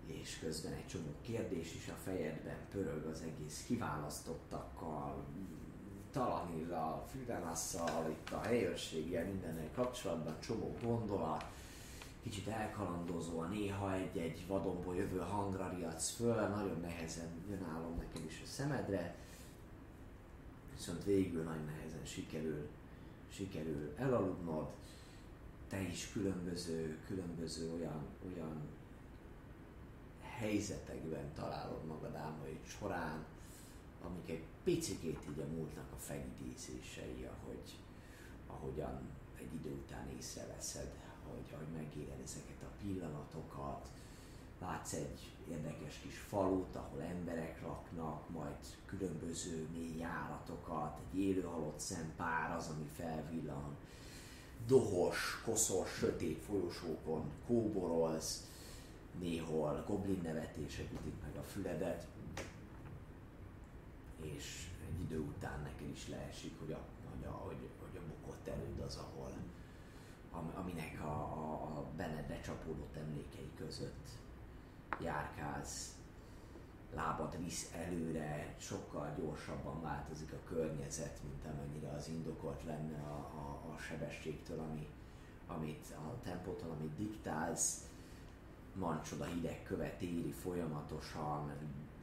És 0.06 0.38
közben 0.38 0.72
egy 0.72 0.86
csomó 0.86 1.14
kérdés 1.22 1.74
is 1.74 1.88
a 1.88 2.00
fejedben 2.04 2.58
pörög 2.70 3.04
az 3.04 3.22
egész 3.22 3.64
kiválasztottakkal, 3.66 5.24
Talanillal, 6.12 7.06
Fidenasszal, 7.10 8.10
itt 8.10 8.30
a 8.30 8.40
helyőrséggel, 8.40 9.24
mindennel 9.24 9.70
kapcsolatban 9.74 10.40
csomó 10.40 10.76
gondolat, 10.82 11.44
kicsit 12.22 12.48
elkalandozó, 12.48 13.42
néha 13.42 13.94
egy-egy 13.94 14.46
vadonból 14.46 14.96
jövő 14.96 15.18
hangra 15.18 15.74
riadsz 15.76 16.10
föl, 16.10 16.34
nagyon 16.34 16.80
nehezen 16.80 17.28
jön 17.50 17.66
álom 17.74 17.96
neked 17.98 18.24
is 18.24 18.40
a 18.44 18.46
szemedre, 18.46 19.16
viszont 20.74 21.04
végül 21.04 21.42
nagy 21.42 21.64
nehezen 21.64 22.04
sikerül, 22.04 22.68
sikerül 23.28 23.94
elaludnod, 23.96 24.70
te 25.68 25.80
is 25.80 26.12
különböző, 26.12 26.98
különböző 27.06 27.72
olyan, 27.72 28.06
olyan 28.32 28.60
helyzetekben 30.20 31.32
találod 31.34 31.84
magad 31.84 32.14
álmaid 32.14 32.58
során, 32.66 33.24
amik 34.04 34.28
egy 34.28 34.44
picikét 34.64 35.18
így 35.30 35.38
a 35.38 35.54
múltnak 35.54 35.92
a 35.92 35.98
felidézései, 35.98 37.28
ahogy, 37.30 37.78
ahogyan 38.46 39.00
egy 39.38 39.54
idő 39.54 39.70
után 39.70 40.08
észreveszed, 40.16 41.01
hogy, 41.34 41.56
hogy 41.58 41.82
megéled 41.82 42.20
ezeket 42.24 42.62
a 42.62 42.74
pillanatokat, 42.82 43.88
látsz 44.60 44.92
egy 44.92 45.30
érdekes 45.50 45.98
kis 46.02 46.18
falut, 46.18 46.76
ahol 46.76 47.02
emberek 47.02 47.62
laknak, 47.62 48.30
majd 48.30 48.56
különböző 48.86 49.68
mély 49.72 49.98
járatokat, 49.98 50.98
egy 50.98 51.18
élő 51.18 51.42
halott 51.42 51.80
szempár 51.80 52.56
az, 52.56 52.68
ami 52.68 52.88
felvillan, 52.96 53.76
dohos, 54.66 55.42
koszos, 55.44 55.90
sötét 55.90 56.38
folyosókon 56.38 57.30
kóborolsz, 57.46 58.46
néhol 59.20 59.84
goblin 59.86 60.20
nevetések 60.22 60.92
ütik 60.92 61.22
meg 61.22 61.36
a 61.36 61.42
füledet, 61.42 62.06
és 64.20 64.68
egy 64.88 65.00
idő 65.00 65.18
után 65.18 65.60
neked 65.62 65.88
is 65.88 66.08
leesik, 66.08 66.58
hogy 66.58 66.72
a, 66.72 66.78
hogy 67.14 67.24
a, 67.26 67.30
hogy, 67.30 67.68
hogy 67.80 67.96
a 67.96 68.06
bukott 68.06 68.46
erőd 68.46 68.80
az, 68.86 68.96
ahol, 68.96 69.32
aminek 70.54 71.00
a, 71.02 71.06
a, 71.06 71.62
a 71.78 71.86
benned 71.96 72.26
becsapódott 72.26 72.96
emlékei 72.96 73.50
között 73.56 74.08
járkálsz, 75.00 75.96
lábad 76.94 77.44
visz 77.44 77.72
előre, 77.74 78.54
sokkal 78.58 79.14
gyorsabban 79.18 79.82
változik 79.82 80.32
a 80.32 80.48
környezet, 80.48 81.20
mint 81.22 81.54
amennyire 81.54 81.90
az 81.90 82.08
indokolt 82.08 82.64
lenne 82.64 82.98
a, 82.98 83.14
a, 83.14 83.72
a 83.74 83.78
sebességtől, 83.78 84.58
ami, 84.58 84.88
amit 85.46 85.86
a 85.90 86.20
tempótól, 86.24 86.70
amit 86.70 86.96
diktálsz, 86.96 87.86
mancsod 88.74 89.20
a 89.20 89.24
hideg 89.24 89.62
követ 89.62 90.02
éri 90.02 90.32
folyamatosan, 90.32 91.52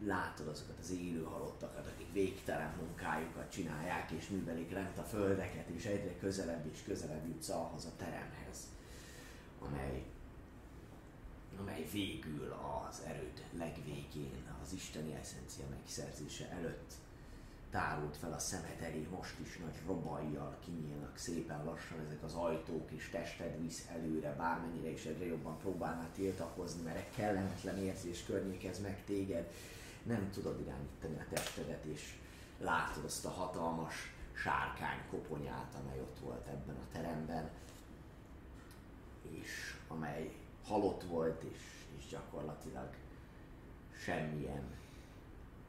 látod 0.06 0.48
azokat 0.48 0.80
az 0.80 0.92
élő 0.92 1.24
halottakat, 1.24 1.88
akik 1.88 2.14
végtelen 2.14 2.74
munkájukat 2.78 3.52
csinálják 3.52 4.12
és 4.12 4.28
művelik 4.28 4.72
lent 4.72 4.98
a 4.98 5.04
földeket, 5.04 5.68
és 5.68 5.86
egyre 5.86 6.18
közelebb 6.18 6.66
és 6.74 6.84
közelebb 6.86 7.28
jutsz 7.28 7.50
ahhoz 7.50 7.86
a 7.86 7.92
teremhez, 7.98 8.68
amely, 9.60 10.04
amely 11.60 11.86
végül 11.92 12.56
az 12.90 13.02
erőd 13.06 13.44
legvégén, 13.58 14.44
az 14.64 14.74
isteni 14.74 15.14
eszencia 15.14 15.66
megszerzése 15.70 16.50
előtt 16.50 16.94
tárult 17.72 18.18
fel 18.18 18.34
a 18.34 18.40
szemed 18.40 18.82
elé, 18.82 19.08
most 19.12 19.40
is 19.40 19.58
nagy 19.58 19.80
robajjal 19.88 20.58
kinyílnak 20.66 21.18
szépen 21.18 21.64
lassan 21.66 22.00
ezek 22.06 22.24
az 22.24 22.34
ajtók, 22.34 22.92
és 22.92 23.10
tested 23.10 23.62
visz 23.62 23.86
előre, 23.96 24.36
bármennyire 24.38 24.90
is 24.90 25.06
egyre 25.06 25.26
jobban 25.26 25.58
próbálnál 25.58 26.10
tiltakozni, 26.16 26.82
mert 26.82 26.98
egy 26.98 27.16
kellemetlen 27.16 27.78
érzés 27.78 28.24
környékez 28.26 28.82
meg 28.82 29.04
téged, 29.06 29.52
nem 30.10 30.32
tudod 30.32 30.60
irányítani 30.60 31.20
a 31.20 31.34
testedet, 31.34 31.86
és 31.86 32.18
látod 32.60 33.04
azt 33.04 33.26
a 33.26 33.30
hatalmas 33.30 34.14
sárkány 34.34 35.02
koponyát, 35.10 35.76
amely 35.84 36.00
ott 36.00 36.20
volt 36.20 36.48
ebben 36.48 36.76
a 36.76 36.92
teremben, 36.92 37.50
és 39.22 39.76
amely 39.88 40.36
halott 40.64 41.04
volt, 41.04 41.44
és, 41.44 41.60
és 41.98 42.08
gyakorlatilag 42.08 42.90
semmilyen 43.98 44.64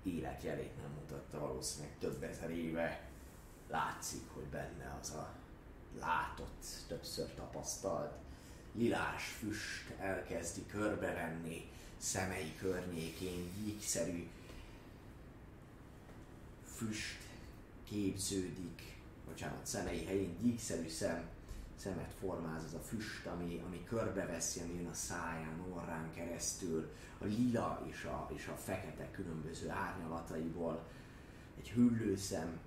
életjelét 0.02 0.76
nem 0.76 0.90
mutatta 0.90 1.38
valószínűleg 1.38 1.98
több 1.98 2.22
ezer 2.22 2.50
éve. 2.50 3.08
Látszik, 3.68 4.28
hogy 4.34 4.44
benne 4.44 4.96
az 5.00 5.10
a 5.10 5.34
látott, 5.98 6.64
többször 6.88 7.34
tapasztalt 7.34 8.18
lilás 8.72 9.24
füst 9.24 9.90
elkezdi 9.98 10.66
körbevenni 10.66 11.70
szemei 12.00 12.56
környékén, 12.58 13.52
gyíkszerű 13.64 14.28
füst 16.76 17.18
képződik, 17.84 18.96
bocsánat, 19.26 19.66
szemei 19.66 20.04
helyén 20.04 20.36
gyíkszerű 20.40 20.88
szem, 20.88 21.22
szemet 21.76 22.12
formáz 22.20 22.64
az 22.64 22.74
a 22.74 22.78
füst, 22.78 23.26
ami, 23.26 23.62
ami 23.66 23.84
körbeveszi, 23.84 24.60
ami 24.60 24.74
jön 24.74 24.86
a 24.86 24.94
száján, 24.94 25.60
orrán 25.72 26.12
keresztül, 26.14 26.90
a 27.18 27.24
lila 27.24 27.86
és 27.90 28.04
a, 28.04 28.30
és 28.34 28.46
a 28.46 28.56
fekete 28.56 29.10
különböző 29.10 29.68
árnyalataiból, 29.68 30.84
egy 31.58 31.70
hüllőszem, 31.70 32.58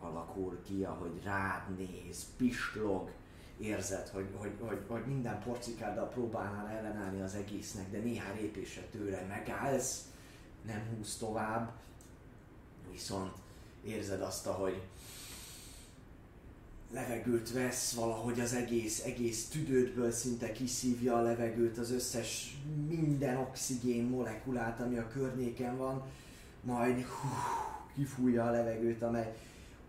alakul 0.00 0.62
ki, 0.62 0.84
ahogy 0.84 1.22
rád 1.22 1.76
néz, 1.76 2.26
pislog, 2.36 3.10
érzed, 3.60 4.08
hogy, 4.08 4.28
hogy, 4.36 4.52
hogy, 4.60 4.78
hogy 4.86 5.06
minden 5.06 5.42
porcikáddal 5.42 6.08
próbálnál 6.08 6.68
ellenállni 6.68 7.20
az 7.20 7.34
egésznek, 7.34 7.90
de 7.90 7.98
néhány 7.98 8.36
lépésre 8.40 8.82
tőle 8.82 9.20
megállsz, 9.28 10.04
nem 10.66 10.82
húz 10.96 11.16
tovább, 11.16 11.72
viszont 12.90 13.32
érzed 13.84 14.20
azt, 14.20 14.46
hogy 14.46 14.82
levegőt 16.92 17.52
vesz, 17.52 17.92
valahogy 17.92 18.40
az 18.40 18.52
egész, 18.52 19.04
egész 19.04 19.48
tüdődből 19.48 20.10
szinte 20.10 20.52
kiszívja 20.52 21.16
a 21.16 21.22
levegőt, 21.22 21.78
az 21.78 21.90
összes 21.90 22.58
minden 22.88 23.36
oxigén 23.36 24.04
molekulát, 24.04 24.80
ami 24.80 24.98
a 24.98 25.08
környéken 25.08 25.76
van, 25.76 26.02
majd 26.62 27.02
hú, 27.02 27.28
kifújja 27.94 28.44
a 28.44 28.50
levegőt, 28.50 29.02
amely 29.02 29.36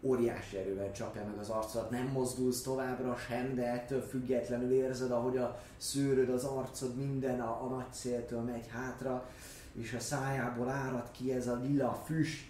óriási 0.01 0.57
erővel 0.57 0.91
csapja 0.91 1.25
meg 1.25 1.37
az 1.37 1.49
arcot, 1.49 1.89
nem 1.89 2.07
mozdulsz 2.07 2.61
továbbra 2.61 3.17
sem, 3.27 3.55
de 3.55 3.65
ettől 3.65 4.01
függetlenül 4.01 4.71
érzed, 4.71 5.11
ahogy 5.11 5.37
a 5.37 5.59
szőröd, 5.77 6.29
az 6.29 6.43
arcod 6.43 6.95
minden 6.95 7.41
a, 7.41 7.63
a 7.63 7.67
nagy 7.67 7.91
széltől 7.93 8.41
megy 8.41 8.67
hátra, 8.67 9.29
és 9.73 9.93
a 9.93 9.99
szájából 9.99 10.69
árad 10.69 11.11
ki 11.11 11.33
ez 11.33 11.47
a 11.47 11.59
lila 11.63 12.01
füst, 12.05 12.49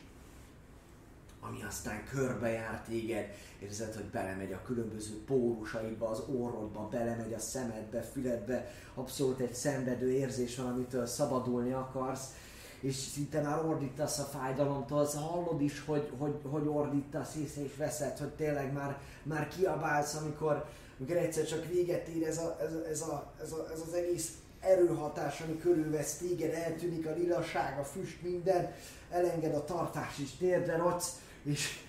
ami 1.39 1.63
aztán 1.63 2.03
körbejár 2.05 2.81
téged, 2.87 3.33
érzed, 3.59 3.93
hogy 3.93 4.03
belemegy 4.05 4.53
a 4.53 4.61
különböző 4.61 5.23
pórusaidba, 5.25 6.09
az 6.09 6.19
orrodba, 6.19 6.87
belemegy 6.91 7.33
a 7.33 7.39
szemedbe, 7.39 8.01
füledbe, 8.01 8.71
abszolút 8.93 9.39
egy 9.39 9.53
szenvedő 9.53 10.11
érzés 10.11 10.57
van, 10.57 10.67
amitől 10.67 11.05
szabadulni 11.05 11.71
akarsz, 11.71 12.33
és 12.81 12.95
szinte 12.95 13.41
már 13.41 13.65
ordítasz 13.65 14.19
a 14.19 14.23
fájdalomtól, 14.23 14.99
az 14.99 15.13
hallod 15.13 15.61
is, 15.61 15.83
hogy, 15.85 16.11
hogy, 16.17 16.39
hogy 16.43 16.67
ordítasz, 16.67 17.35
észre 17.35 17.63
és 17.63 17.75
veszed, 17.77 18.17
hogy 18.17 18.29
tényleg 18.29 18.73
már, 18.73 19.01
már 19.23 19.47
kiabálsz, 19.47 20.15
amikor, 20.15 20.65
amikor 20.99 21.15
egyszer 21.15 21.45
csak 21.45 21.67
véget 21.67 22.07
ér 22.07 22.27
ez, 22.27 22.37
a, 22.37 22.57
ez, 22.61 22.73
ez, 22.89 23.01
a, 23.01 23.33
ez, 23.41 23.51
a, 23.51 23.67
ez 23.73 23.81
az 23.87 23.93
egész 23.93 24.31
erőhatás, 24.59 25.41
ami 25.41 25.57
körülvesz 25.57 26.17
téged, 26.17 26.53
eltűnik 26.53 27.05
a 27.05 27.13
lilaság, 27.13 27.79
a 27.79 27.83
füst, 27.83 28.21
minden, 28.21 28.73
elenged 29.09 29.55
a 29.55 29.65
tartás 29.65 30.17
is, 30.17 30.37
térdre 30.37 30.77
rocsz, 30.77 31.09
és 31.43 31.79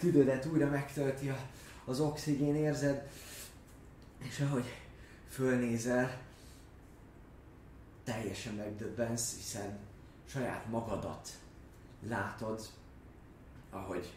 tüdődet 0.00 0.46
újra 0.46 0.66
megtölti 0.66 1.28
a, 1.28 1.38
az 1.84 2.00
oxigén, 2.00 2.54
érzed, 2.54 3.08
és 4.18 4.40
ahogy 4.40 4.64
fölnézel, 5.28 6.27
teljesen 8.08 8.54
megdöbbensz, 8.54 9.36
hiszen 9.36 9.78
saját 10.24 10.66
magadat 10.66 11.28
látod, 12.08 12.66
ahogy 13.70 14.12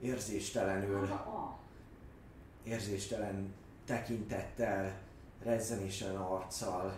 érzéstelenül, 0.00 1.08
érzéstelen 2.62 3.54
tekintettel, 3.84 4.98
rezzenésen 5.42 6.16
arccal 6.16 6.94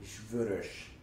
és 0.00 0.20
vörös, 0.30 0.96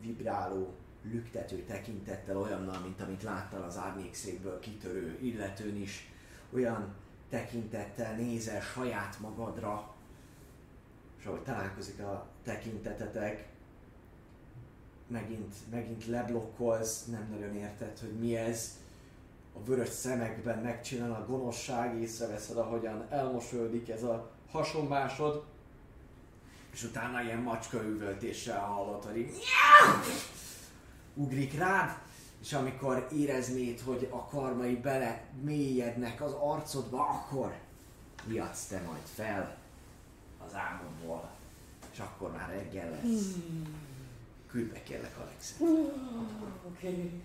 vibráló, 0.00 0.74
lüktető 1.02 1.64
tekintettel 1.64 2.36
olyannal, 2.36 2.80
mint 2.80 3.00
amit 3.00 3.22
láttál 3.22 3.62
az 3.62 3.76
árnyékszékből 3.76 4.58
kitörő 4.58 5.18
illetőn 5.20 5.76
is, 5.76 6.10
olyan 6.52 6.94
tekintettel 7.28 8.14
nézel 8.14 8.60
saját 8.60 9.18
magadra, 9.20 9.95
és 11.26 11.32
ahogy 11.32 11.44
találkozik 11.44 12.00
a 12.00 12.26
tekintetetek, 12.44 13.48
megint, 15.06 15.54
megint 15.70 16.06
leblokkolsz, 16.06 17.04
nem 17.04 17.28
nagyon 17.30 17.54
érted, 17.54 17.98
hogy 17.98 18.12
mi 18.12 18.36
ez. 18.36 18.78
A 19.54 19.64
vörös 19.64 19.88
szemekben 19.88 20.58
megcsinál 20.58 21.10
a 21.12 21.26
gonoszság, 21.26 22.00
észreveszed, 22.00 22.56
ahogyan 22.56 23.06
elmosődik 23.10 23.88
ez 23.88 24.02
a 24.02 24.30
hasonmásod, 24.50 25.44
és 26.72 26.82
utána 26.82 27.22
ilyen 27.22 27.42
macska 27.42 27.82
üvöltéssel 27.82 28.60
hallod, 28.60 29.04
hogy 29.04 29.30
ugrik 31.14 31.58
rád, 31.58 31.98
és 32.40 32.52
amikor 32.52 33.08
éreznéd, 33.12 33.80
hogy 33.80 34.08
a 34.10 34.26
karmai 34.26 34.76
bele 34.76 35.24
mélyednek 35.42 36.22
az 36.22 36.32
arcodba, 36.32 37.08
akkor 37.08 37.54
riadsz 38.26 38.66
te 38.66 38.80
majd 38.86 39.04
fel 39.14 39.64
az 40.46 40.54
álmodból, 40.54 41.30
és 41.92 41.98
akkor 41.98 42.32
már 42.32 42.48
reggel 42.48 42.90
lesz. 42.90 43.34
Küldj 44.46 44.72
be 44.72 44.82
kérlek 44.82 45.18
Alexet. 45.18 45.60
Oké. 46.66 47.22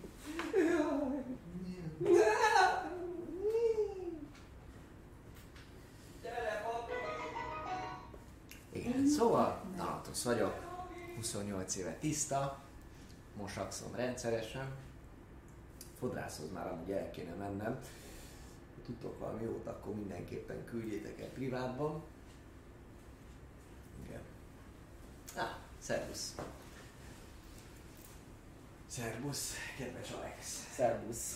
Igen, 8.74 9.08
szóval 9.08 9.62
Thanatos 9.76 10.24
vagyok, 10.24 10.54
28 11.16 11.76
éve 11.76 11.94
tiszta, 11.94 12.60
mosakszom 13.38 13.96
rendszeresen, 13.96 14.72
fodrászhoz 16.00 16.52
már 16.52 16.68
amúgy 16.68 16.92
el 16.92 17.12
kéne 17.12 17.34
mennem. 17.34 17.80
Ha 18.76 18.82
tudtok 18.86 19.20
valami 19.20 19.44
jót, 19.44 19.68
akkor 19.68 19.96
mindenképpen 19.96 20.66
küldjétek 20.66 21.20
el 21.20 21.28
privátban. 21.28 22.02
Igen. 24.08 24.22
Ah, 25.36 25.56
szervusz. 25.80 26.36
Szervusz, 28.88 29.54
kedves 29.78 30.12
Alex. 30.12 30.68
Szervusz. 30.74 31.36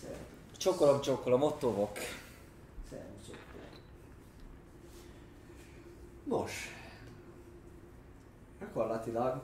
Szervusz. 0.00 0.56
Csokolom, 0.56 1.00
csokolom, 1.00 1.42
ott 1.42 1.58
tovok. 1.58 1.98
Szervusz. 2.90 3.14
Nos, 6.24 6.68
gyakorlatilag 8.60 9.42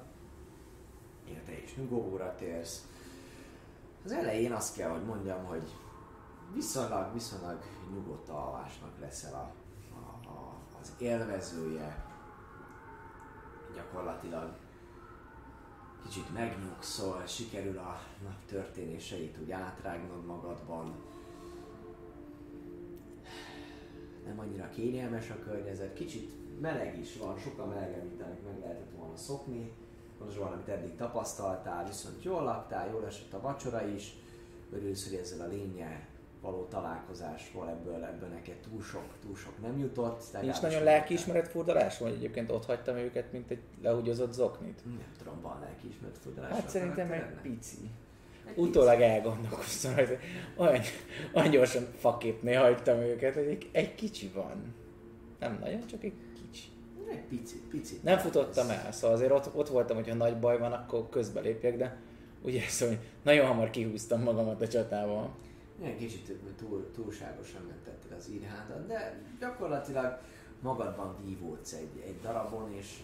igen, 1.24 1.44
te 1.44 1.62
is 1.62 1.74
nyugovóra 1.76 2.34
térsz. 2.34 2.84
Az 4.04 4.12
elején 4.12 4.52
azt 4.52 4.76
kell, 4.76 4.90
hogy 4.90 5.04
mondjam, 5.04 5.44
hogy 5.44 5.62
viszonylag, 6.54 7.12
viszonylag 7.12 7.62
nyugodt 7.92 8.28
alvásnak 8.28 8.98
leszel 9.00 9.34
a, 9.34 9.52
az 10.80 10.92
élvezője. 10.98 12.04
Gyakorlatilag 13.74 14.52
kicsit 16.02 16.32
megnyugszol, 16.32 17.22
sikerül 17.26 17.78
a 17.78 18.00
nap 18.22 18.46
történéseit 18.46 19.38
úgy 19.42 19.50
átrágnod 19.50 20.26
magadban. 20.26 20.94
Nem 24.26 24.38
annyira 24.38 24.68
kényelmes 24.68 25.30
a 25.30 25.38
környezet, 25.38 25.94
kicsit 25.94 26.60
meleg 26.60 26.98
is 26.98 27.16
van, 27.16 27.38
sokkal 27.38 27.66
melegebb, 27.66 28.04
mint 28.04 28.22
amit 28.22 28.44
meg 28.44 28.58
lehetett 28.60 28.92
volna 28.96 29.16
szokni. 29.16 29.72
Az 30.26 30.36
valamit 30.36 30.68
eddig 30.68 30.96
tapasztaltál, 30.96 31.86
viszont 31.86 32.22
jól 32.22 32.42
laktál, 32.42 32.90
jól 32.90 33.06
esett 33.06 33.32
a 33.32 33.40
vacsora 33.40 33.86
is. 33.86 34.16
Örülsz, 34.72 35.08
hogy 35.08 35.18
ezzel 35.18 35.40
a 35.40 35.50
lényel 35.50 36.08
való 36.40 36.64
találkozásból 36.64 37.68
ebből, 37.68 38.04
ebből 38.04 38.28
neked 38.28 38.56
túl 38.70 38.82
sok, 38.82 39.04
túl 39.22 39.36
sok 39.36 39.60
nem 39.62 39.78
jutott. 39.78 40.22
Nincs 40.40 40.60
nagyon 40.60 40.76
nem 40.76 40.84
lelkiismeret 40.84 41.48
furdalás, 41.48 41.98
vagy 41.98 42.12
egyébként 42.12 42.50
ott 42.50 42.66
hagytam 42.66 42.96
őket, 42.96 43.32
mint 43.32 43.50
egy 43.50 43.62
lehugyozott 43.82 44.32
zoknit? 44.32 44.84
Nem 44.84 45.12
tudom, 45.18 45.40
van 45.40 45.60
lelkiismeret 45.60 46.18
fordulás. 46.18 46.50
Hát 46.52 46.66
a 46.66 46.68
szerintem 46.68 47.12
egy 47.12 47.20
karakterednek? 47.20 47.42
pici. 47.42 47.90
Egy 48.46 48.58
Utólag 48.58 49.00
elgondolkoztam, 49.00 49.94
hogy 49.94 50.18
olyan, 50.56 50.80
olyan 51.34 51.50
gyorsan 51.50 51.86
faképnél 51.96 52.60
hagytam 52.60 52.98
őket, 52.98 53.34
hogy 53.34 53.46
egy, 53.46 53.68
egy 53.72 53.94
kicsi 53.94 54.30
van. 54.34 54.74
Nem 55.38 55.58
nagyon, 55.60 55.86
csak 55.86 56.04
egy 56.04 56.14
kicsi. 56.34 56.68
Egy 57.10 57.22
pici, 57.22 57.56
pici. 57.70 58.00
Nem 58.02 58.18
futottam 58.18 58.70
el, 58.70 58.92
szóval 58.92 59.16
azért 59.16 59.30
ott, 59.32 59.56
ott 59.56 59.68
voltam, 59.68 59.96
hogyha 59.96 60.14
nagy 60.14 60.38
baj 60.38 60.58
van, 60.58 60.72
akkor 60.72 61.08
közbelépjek, 61.08 61.76
de 61.76 61.96
ugye 62.42 62.60
szóval 62.68 62.96
nagyon 63.22 63.46
hamar 63.46 63.70
kihúztam 63.70 64.22
magamat 64.22 64.62
a 64.62 64.68
csatával. 64.68 65.30
Ilyen 65.80 65.96
kicsit 65.96 66.32
túl, 66.56 66.90
túlságosan 66.94 67.62
mentetted 67.68 68.12
az 68.18 68.28
írhádat, 68.28 68.86
de 68.86 69.22
gyakorlatilag 69.40 70.18
magadban 70.60 71.16
vívódsz 71.24 71.72
egy, 71.72 72.02
egy 72.06 72.20
darabon, 72.20 72.72
és 72.72 73.02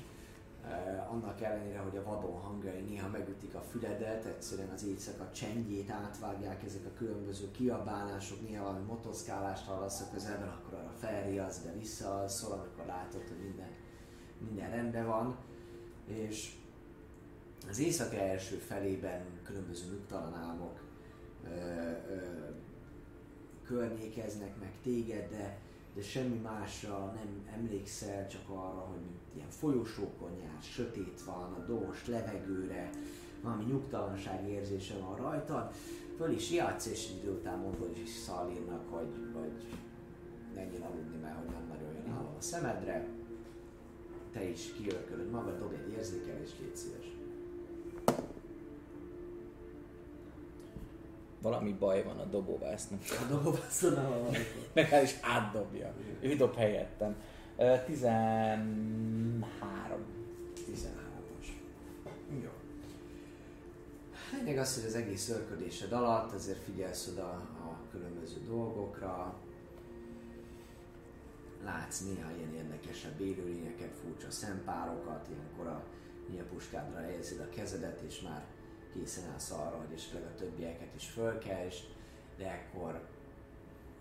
eh, 0.64 1.12
annak 1.12 1.40
ellenére, 1.40 1.78
hogy 1.78 1.96
a 1.96 2.02
vadon 2.02 2.40
hangjai 2.40 2.80
néha 2.80 3.08
megütik 3.08 3.54
a 3.54 3.60
füledet, 3.60 4.24
egyszerűen 4.24 4.68
az 4.68 4.84
éjszaka 4.84 5.30
csendjét 5.32 5.90
átvágják 5.90 6.62
ezek 6.64 6.84
a 6.86 6.96
különböző 6.98 7.50
kiabálások, 7.50 8.48
néha 8.48 8.64
valami 8.64 8.84
motoszkálást 8.84 9.66
hallasz 9.66 10.00
a 10.00 10.10
közelben, 10.12 10.48
akkor 10.48 10.78
arra 10.78 10.92
felriadsz, 10.98 11.62
de 11.62 11.72
visszaalszol, 11.72 12.52
amikor 12.52 12.86
látod, 12.86 13.22
hogy 13.28 13.42
minden, 13.42 13.70
minden 14.38 14.70
rendben 14.70 15.06
van, 15.06 15.36
és 16.06 16.54
az 17.68 17.78
éjszaka 17.78 18.16
első 18.16 18.56
felében 18.56 19.24
különböző 19.42 19.86
nyugtalan 19.90 20.34
álmok 20.34 20.80
ö, 21.44 21.48
ö, 22.10 22.45
környékeznek 23.66 24.58
meg 24.60 24.72
téged, 24.82 25.30
de, 25.30 25.58
de 25.94 26.02
semmi 26.02 26.38
másra 26.38 27.12
nem 27.14 27.58
emlékszel, 27.58 28.28
csak 28.28 28.48
arra, 28.48 28.80
hogy 28.80 29.00
ilyen 29.34 29.50
folyosókon 29.50 30.30
jársz, 30.42 30.66
sötét 30.66 31.22
van, 31.24 31.52
a 31.52 31.64
dós 31.66 32.06
levegőre, 32.06 32.90
valami 33.42 33.64
nyugtalanság 33.64 34.48
érzése 34.48 34.94
van 34.98 35.16
rajtad, 35.16 35.72
föl 36.16 36.30
is 36.30 36.50
játsz, 36.50 36.86
és 36.86 37.10
idő 37.18 37.30
után 37.30 37.58
mondod 37.58 37.98
is 37.98 38.08
Szalírnak, 38.08 38.90
hogy, 38.90 39.08
hogy 39.32 39.52
menjél 40.54 40.82
aludni, 40.82 41.16
mert 41.22 41.36
hogy 41.36 41.48
nem 41.48 41.66
nagyon 41.68 41.94
jön 41.94 42.14
állam 42.14 42.34
a 42.38 42.40
szemedre. 42.40 43.06
Te 44.32 44.48
is 44.48 44.72
kiörkölöd 44.72 45.30
magad, 45.30 45.58
dobj 45.58 45.74
egy 45.74 45.92
érzékelést, 45.92 46.58
légy 46.60 46.76
szíves. 46.76 47.06
Valami 51.42 51.72
baj 51.72 52.04
van 52.04 52.18
a 52.18 52.24
dobóvásznak. 52.24 53.00
A 53.22 53.24
dobobasztonnal 53.28 54.08
valamikor. 54.08 54.68
Meg 54.72 54.92
el 54.92 55.02
is 55.02 55.14
átdobja. 55.20 55.94
Ő 56.20 56.36
dob 56.36 56.54
helyettem. 56.54 57.16
Ö, 57.56 57.74
13. 57.86 60.04
13-as. 60.66 61.46
Jó. 62.42 62.50
Lényeg 64.32 64.58
az, 64.58 64.74
hogy 64.74 64.84
az 64.84 64.94
egész 64.94 65.28
örködésed 65.28 65.92
alatt 65.92 66.32
azért 66.32 66.62
figyelsz 66.62 67.08
oda 67.12 67.24
a 67.24 67.76
különböző 67.90 68.40
dolgokra, 68.46 69.34
látsz 71.64 72.00
néha 72.00 72.30
ilyen 72.36 72.54
érdekesebb 72.54 73.20
élőlényeket, 73.20 73.90
furcsa 74.02 74.30
szempárokat, 74.30 75.28
ilyenkor 75.28 75.66
a 75.66 75.82
nyílpuskádra 76.30 77.00
helyezed 77.00 77.40
a 77.40 77.48
kezedet, 77.48 78.00
és 78.00 78.20
már 78.20 78.44
készen 78.98 79.30
állsz 79.32 79.50
arra, 79.50 79.76
hogy 79.76 79.94
esetleg 79.94 80.22
a 80.22 80.34
többieket 80.34 80.94
is 80.96 81.06
fölkelts, 81.06 81.76
de 82.36 82.50
ekkor 82.50 83.00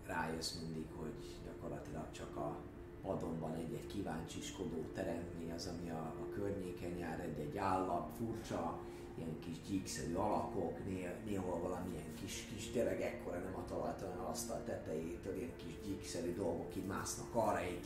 rájössz 0.06 0.58
mindig, 0.60 0.86
hogy 0.96 1.14
gyakorlatilag 1.44 2.10
csak 2.10 2.36
a 2.36 2.56
padonban 3.02 3.54
egy-egy 3.54 3.86
kíváncsiskodó 3.86 4.84
teremtmény 4.94 5.52
az, 5.52 5.66
ami 5.66 5.90
a, 5.90 6.14
a 6.22 6.34
környéken 6.34 6.96
jár, 6.96 7.20
egy-egy 7.20 7.56
állat, 7.56 8.08
furcsa, 8.18 8.78
ilyen 9.18 9.38
kis 9.38 9.56
gyíkszerű 9.68 10.14
alakok, 10.14 10.78
néhol 11.24 11.58
valamilyen 11.58 12.14
kis, 12.20 12.48
kis 12.54 12.70
tényleg 12.70 13.00
ekkora 13.00 13.38
nem 13.38 13.56
a 13.56 13.64
talajtól, 13.68 14.08
hanem 14.08 14.26
asztal 14.26 14.62
tetejétől 14.64 15.36
ilyen 15.36 15.56
kis 15.56 15.74
gyíkszerű 15.84 16.34
dolgok 16.34 16.76
így 16.76 16.86
másznak 16.86 17.34
arra, 17.34 17.58
egy 17.58 17.80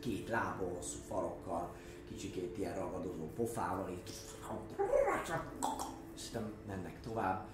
két 0.00 0.28
lábon 0.28 0.74
hosszú 0.74 0.98
farokkal, 1.08 1.74
kicsikét 2.08 2.58
ilyen 2.58 2.74
ragadozó 2.74 3.26
pofával, 3.34 3.90
így 3.90 4.12
és 6.18 6.24
aztán 6.24 6.52
mennek 6.66 7.00
tovább. 7.00 7.46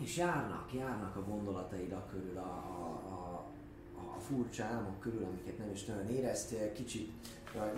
És 0.00 0.16
járnak, 0.16 0.72
járnak 0.72 1.16
a 1.16 1.24
gondolataid 1.24 1.92
a 1.92 2.06
körül, 2.10 2.36
a, 2.36 2.40
a, 2.40 3.44
a, 3.96 4.14
a 4.16 4.18
furcsa 4.18 4.64
álmok 4.64 5.00
körül, 5.00 5.24
amiket 5.24 5.58
nem 5.58 5.70
is 5.70 5.84
nagyon 5.84 6.08
éreztél, 6.08 6.72
kicsit 6.72 7.12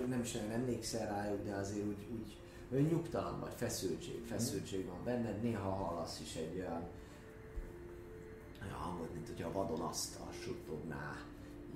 nem 0.08 0.20
is 0.20 0.32
nagyon 0.32 0.50
emlékszel 0.50 1.06
rájuk, 1.06 1.44
de 1.44 1.54
azért 1.54 1.86
úgy, 1.86 2.06
úgy 2.10 2.36
olyan 2.72 2.84
nyugtalan 2.84 3.40
vagy, 3.40 3.52
feszültség, 3.54 4.24
feszültség 4.24 4.86
van 4.86 5.04
benned, 5.04 5.42
néha 5.42 5.70
hallasz 5.70 6.20
is 6.20 6.34
egy 6.34 6.58
olyan, 6.58 6.82
olyan 8.62 8.74
hangot, 8.74 9.14
mint 9.14 9.26
hogyha 9.26 9.48
a 9.48 9.52
vadon 9.52 9.80
azt, 9.80 10.18
azt 10.28 10.40
suttogná 10.40 11.22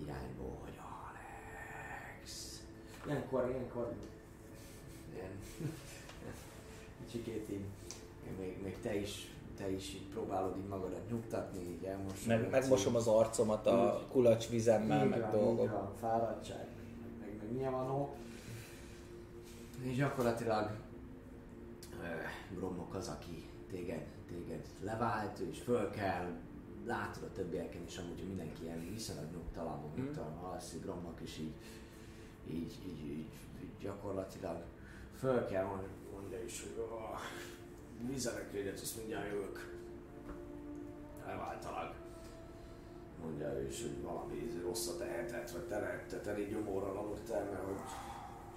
irányból, 0.03 0.59
hogy 0.63 0.79
Alex. 0.79 2.61
Ilyenkor, 3.07 3.49
ilyenkor 3.49 3.95
ilyen, 5.15 5.31
kicsikét 7.05 7.49
így, 7.51 7.65
még, 8.39 8.63
még 8.63 8.81
te 8.81 8.95
is, 8.95 9.35
te 9.57 9.71
is 9.71 9.95
így 9.95 10.07
próbálod 10.09 10.57
így 10.57 10.69
magadat 10.69 11.11
nyugtatni, 11.11 11.61
így 11.69 11.85
elmosod. 11.85 12.27
Meg, 12.27 12.51
megmosom 12.51 12.95
az 12.95 13.07
arcomat 13.07 13.67
a 13.67 14.03
kulacs 14.11 14.49
vizemmel, 14.49 15.05
meg 15.05 15.19
Így 15.19 15.31
dolgok. 15.41 15.71
van, 15.71 15.91
fáradtság, 16.01 16.67
meg, 17.21 17.31
meg 17.41 17.53
nyilvánó. 17.53 18.15
És 19.83 19.97
gyakorlatilag 19.97 20.71
Gromok 22.55 22.95
az, 22.95 23.09
aki 23.09 23.45
téged, 23.71 24.07
téged 24.29 24.65
levált, 24.83 25.41
is 25.51 25.59
föl 25.61 25.91
kell, 25.91 26.31
látod 26.87 27.23
a 27.23 27.33
többieken 27.33 27.83
is 27.87 27.99
amúgy, 27.99 28.19
hogy 28.19 28.29
mindenki 28.29 28.63
ilyen 28.63 28.91
viszonylag 28.93 29.31
nyugtalan, 29.33 29.79
Mm. 29.79 30.03
nyugtalan 30.05 30.37
alszik, 30.53 30.83
Gromok 30.83 31.21
is 31.23 31.39
így, 31.39 31.53
így, 32.51 32.79
így, 32.87 33.05
így, 33.07 33.27
így 33.63 33.71
gyakorlatilag 33.81 34.63
föl 35.19 35.47
kell 35.47 35.65
mondja 36.31 36.47
is, 36.47 36.63
hogy 36.63 36.85
oh, 36.91 37.19
vizenek 38.09 38.55
egyet, 38.55 38.81
azt 38.81 38.97
mindjárt 38.97 39.31
jövök. 39.33 39.79
Elváltalak 41.27 41.95
mondja 43.23 43.53
ő 43.53 43.67
is, 43.67 43.81
hogy 43.83 44.03
valami 44.03 44.61
rosszat 44.63 45.01
ehetett, 45.01 45.51
vagy 45.51 45.63
te 45.63 45.79
letted 45.79 46.27
elég 46.27 46.51
gyomorral 46.51 46.97
aludtál, 46.97 47.45
mert 47.45 47.65
hogy 47.65 47.81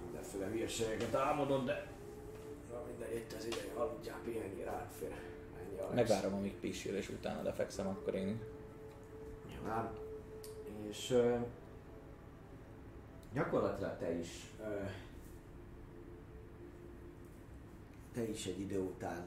mindenféle 0.04 0.46
hülyeségeket 0.46 1.14
álmodod, 1.14 1.64
de 1.64 1.86
na 2.70 2.82
mindegy, 2.86 3.16
itt 3.16 3.32
az 3.32 3.44
ideje, 3.44 3.72
aludjál, 3.74 4.20
pihenj, 4.24 4.62
rád 4.62 4.90
fér. 4.98 5.12
Ennyi 5.60 5.78
a 5.78 5.94
Megvárom, 5.94 6.34
amíg 6.34 6.54
pisil, 6.54 6.96
és 6.96 7.08
utána 7.08 7.42
lefekszem, 7.42 7.86
akkor 7.86 8.14
én 8.14 8.40
Nyilván. 9.48 9.90
És 10.88 11.10
ö, 11.10 11.36
gyakorlatilag 13.32 13.98
te 13.98 14.18
is 14.18 14.52
ö, 14.60 14.84
te 18.14 18.28
is 18.28 18.46
egy 18.46 18.60
idő 18.60 18.80
után 18.80 19.26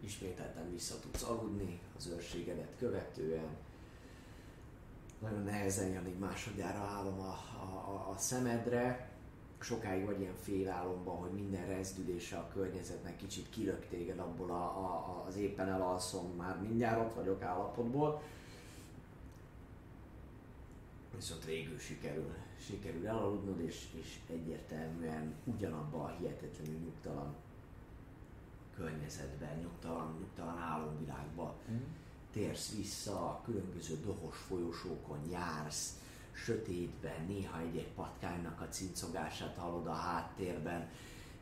ismételten 0.00 0.70
vissza 0.70 1.00
tudsz 1.00 1.22
aludni 1.22 1.80
az 1.96 2.06
őrségedet 2.06 2.76
követően. 2.78 3.56
Nagyon 5.18 5.42
nehezen 5.42 5.88
jön 5.88 6.06
így 6.06 6.18
másodjára 6.18 6.78
álom 6.78 7.20
a, 7.20 7.32
a, 7.90 8.10
a, 8.10 8.18
szemedre. 8.18 9.10
Sokáig 9.60 10.04
vagy 10.04 10.20
ilyen 10.20 10.36
félálomban, 10.42 11.16
hogy 11.16 11.30
minden 11.30 11.66
rezdülése 11.66 12.36
a 12.36 12.48
környezetnek 12.48 13.16
kicsit 13.16 13.50
kilök 13.50 13.86
téged 13.88 14.18
abból 14.18 14.50
a, 14.50 14.64
a, 14.64 15.24
az 15.26 15.36
éppen 15.36 15.68
elalszom, 15.68 16.34
már 16.36 16.60
mindjárt 16.60 17.00
ott 17.00 17.14
vagyok 17.14 17.42
állapotból. 17.42 18.22
Viszont 21.14 21.44
végül 21.44 21.78
sikerül, 21.78 22.34
sikerül 22.58 23.06
elaludnod, 23.06 23.60
és, 23.60 23.88
és 24.00 24.18
egyértelműen 24.30 25.34
ugyanabban 25.44 26.00
a 26.00 26.16
hihetetlenül 26.18 26.78
nyugtalan 26.78 27.34
környezetben, 28.82 29.58
nyugtalan, 29.58 30.16
nyugtalan 30.18 30.58
álomvilágba 30.58 31.54
térsz 32.32 32.74
vissza, 32.76 33.12
a 33.12 33.42
különböző 33.44 34.00
dohos 34.04 34.36
folyosókon 34.36 35.18
jársz, 35.30 35.96
sötétben, 36.32 37.26
néha 37.26 37.60
egy-egy 37.60 37.92
patkánynak 37.94 38.60
a 38.60 38.68
cincogását 38.68 39.56
hallod 39.56 39.86
a 39.86 39.92
háttérben, 39.92 40.88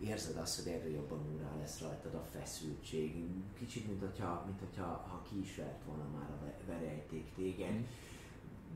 érzed 0.00 0.36
azt, 0.36 0.62
hogy 0.62 0.72
erről 0.72 0.92
jobban 0.92 1.18
úrá 1.34 1.56
lesz 1.58 1.80
rajtad 1.80 2.14
a 2.14 2.26
feszültség. 2.30 3.24
Kicsit, 3.58 3.86
mint 3.86 4.00
hogyha, 4.00 4.42
mint 4.46 4.60
hogyha 4.60 4.84
ha 4.84 5.22
vert 5.56 5.84
volna 5.86 6.04
már 6.18 6.30
a 6.30 6.44
ve- 6.44 6.66
verejték 6.66 7.34
téged. 7.34 7.72
Mm. 7.72 7.84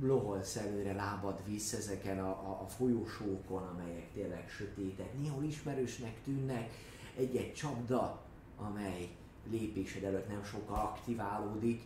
Loholsz 0.00 0.56
előre, 0.56 0.92
lábad 0.92 1.40
visz 1.46 1.72
ezeken 1.72 2.18
a, 2.18 2.28
a, 2.28 2.60
a 2.62 2.66
folyosókon, 2.66 3.62
amelyek 3.62 4.12
tényleg 4.12 4.48
sötétek, 4.48 5.18
néhol 5.18 5.44
ismerősnek 5.44 6.22
tűnnek, 6.22 6.70
egy-egy 7.16 7.52
csapda, 7.52 8.23
amely 8.56 9.08
lépésed 9.50 10.04
előtt 10.04 10.28
nem 10.28 10.44
sokkal 10.44 10.76
aktiválódik, 10.76 11.82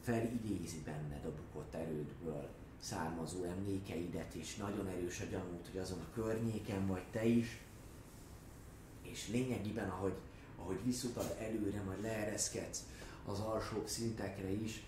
felidézi 0.00 0.82
benned 0.84 1.24
a 1.24 1.34
bukott 1.34 1.74
erődből 1.74 2.48
származó 2.80 3.44
emlékeidet, 3.44 4.34
és 4.34 4.56
nagyon 4.56 4.86
erős 4.86 5.20
a 5.20 5.24
gyanút, 5.30 5.68
hogy 5.70 5.80
azon 5.80 5.98
a 5.98 6.14
környéken 6.14 6.86
vagy 6.86 7.04
te 7.10 7.24
is, 7.24 7.60
és 9.02 9.28
lényegében, 9.28 9.88
ahogy, 9.88 10.14
ahogy 10.58 10.84
visszutad 10.84 11.36
előre, 11.40 11.82
majd 11.82 12.02
leereszkedsz 12.02 12.84
az 13.26 13.40
alsóbb 13.40 13.86
szintekre 13.86 14.50
is, 14.50 14.82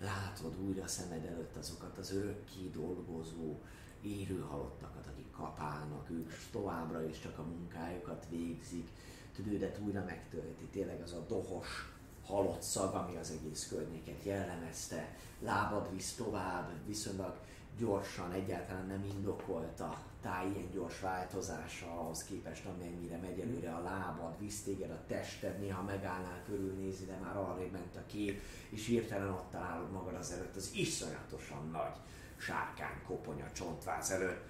látod 0.00 0.54
újra 0.66 0.86
szemed 0.86 1.24
előtt 1.24 1.56
azokat 1.56 1.98
az 1.98 2.12
örökké 2.12 2.70
dolgozó 2.72 3.58
élő 4.02 4.40
halottakat, 4.40 5.06
akik 5.06 5.30
kapálnak, 5.30 6.10
ők 6.10 6.32
továbbra 6.50 7.08
is 7.08 7.20
csak 7.20 7.38
a 7.38 7.42
munkájukat 7.42 8.26
végzik, 8.30 8.88
tüdődet 9.36 9.78
újra 9.84 10.04
megtölti, 10.04 10.64
tényleg 10.64 11.02
az 11.02 11.12
a 11.12 11.24
dohos, 11.28 11.94
halott 12.24 12.62
szag, 12.62 12.94
ami 12.94 13.16
az 13.16 13.30
egész 13.30 13.68
környéket 13.68 14.22
jellemezte, 14.22 15.16
lábad 15.40 15.92
visz 15.92 16.14
tovább, 16.14 16.70
viszonylag 16.86 17.34
gyorsan, 17.78 18.32
egyáltalán 18.32 18.86
nem 18.86 19.04
indokolt 19.04 19.80
a 19.80 19.98
ilyen 20.26 20.70
gyors 20.72 21.00
változása 21.00 22.00
ahhoz 22.00 22.24
képest, 22.24 22.66
amennyire 22.66 23.16
megy 23.16 23.40
előre 23.40 23.74
a 23.74 23.82
lábad, 23.82 24.38
visz 24.38 24.62
téged 24.62 24.90
a 24.90 25.04
tested, 25.06 25.58
néha 25.58 25.82
megállnál 25.82 26.42
körülnézni, 26.46 27.06
de 27.06 27.16
már 27.16 27.36
arrébb 27.36 27.72
ment 27.72 27.96
a 27.96 28.06
kép, 28.06 28.42
és 28.68 28.86
hirtelen 28.86 29.28
ott 29.28 29.50
találod 29.50 29.90
magad 29.90 30.14
az 30.14 30.32
előtt 30.32 30.56
az 30.56 30.70
iszonyatosan 30.74 31.70
nagy 31.72 31.94
sárkány 32.36 33.02
koponya 33.06 33.52
csontváz 33.52 34.10
előtt, 34.10 34.44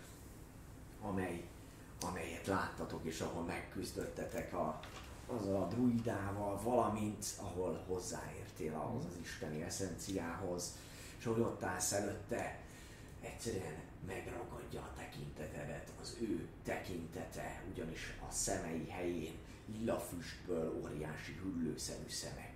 amely, 1.00 1.44
amelyet 2.00 2.46
láttatok, 2.46 3.04
és 3.04 3.20
ahol 3.20 3.42
megküzdöttetek 3.42 4.52
a, 4.54 4.80
azzal 5.26 5.62
a 5.62 5.66
druidával, 5.66 6.60
valamint 6.62 7.24
ahol 7.38 7.84
hozzáértél 7.86 8.74
ahhoz 8.74 9.04
az 9.04 9.18
isteni 9.22 9.62
eszenciához, 9.62 10.76
és 11.18 11.26
ahogy 11.26 11.40
ott 11.40 11.62
állsz 11.62 11.92
előtte, 11.92 12.60
egyszerűen 13.20 13.76
megragadja 14.06 14.80
a 14.80 14.92
tekintetedet, 14.96 15.92
az 16.00 16.16
ő 16.20 16.48
tekintete, 16.64 17.62
ugyanis 17.72 18.16
a 18.28 18.32
szemei 18.32 18.88
helyén 18.88 19.34
lila 19.66 20.00
füstből 20.00 20.80
óriási 20.82 21.32
hüllőszerű 21.32 22.08
szemek 22.08 22.54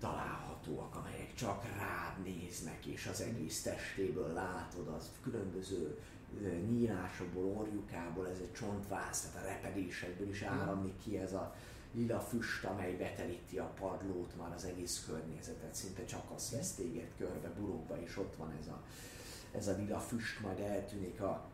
találhatóak, 0.00 0.96
amelyek 0.96 1.34
csak 1.34 1.64
rád 1.76 2.22
néznek, 2.24 2.84
és 2.84 3.06
az 3.06 3.20
egész 3.20 3.62
testéből 3.62 4.32
látod 4.32 4.88
az 4.88 5.10
különböző 5.22 5.98
nyílásokból, 6.70 7.56
orjukából, 7.56 8.28
ez 8.28 8.38
egy 8.38 8.52
csontváz, 8.52 9.20
tehát 9.20 9.46
a 9.46 9.48
repedésekből 9.48 10.28
is 10.28 10.42
áramlik 10.42 10.98
ki 10.98 11.18
ez 11.18 11.32
a 11.32 11.54
lila 11.92 12.20
füst, 12.20 12.64
amely 12.64 12.96
betelíti 12.96 13.58
a 13.58 13.72
padlót, 13.80 14.36
már 14.36 14.52
az 14.54 14.64
egész 14.64 15.04
környezetet, 15.06 15.74
szinte 15.74 16.04
csak 16.04 16.30
az 16.34 16.50
vesz 16.50 16.74
téged 16.74 17.08
körbe, 17.18 17.48
burokba, 17.48 18.02
és 18.02 18.16
ott 18.16 18.36
van 18.36 18.52
ez 18.60 18.66
a, 18.66 18.82
ez 19.56 19.68
a 19.68 19.76
lila 19.76 20.00
füst, 20.00 20.40
majd 20.40 20.58
eltűnik 20.60 21.20
a, 21.20 21.44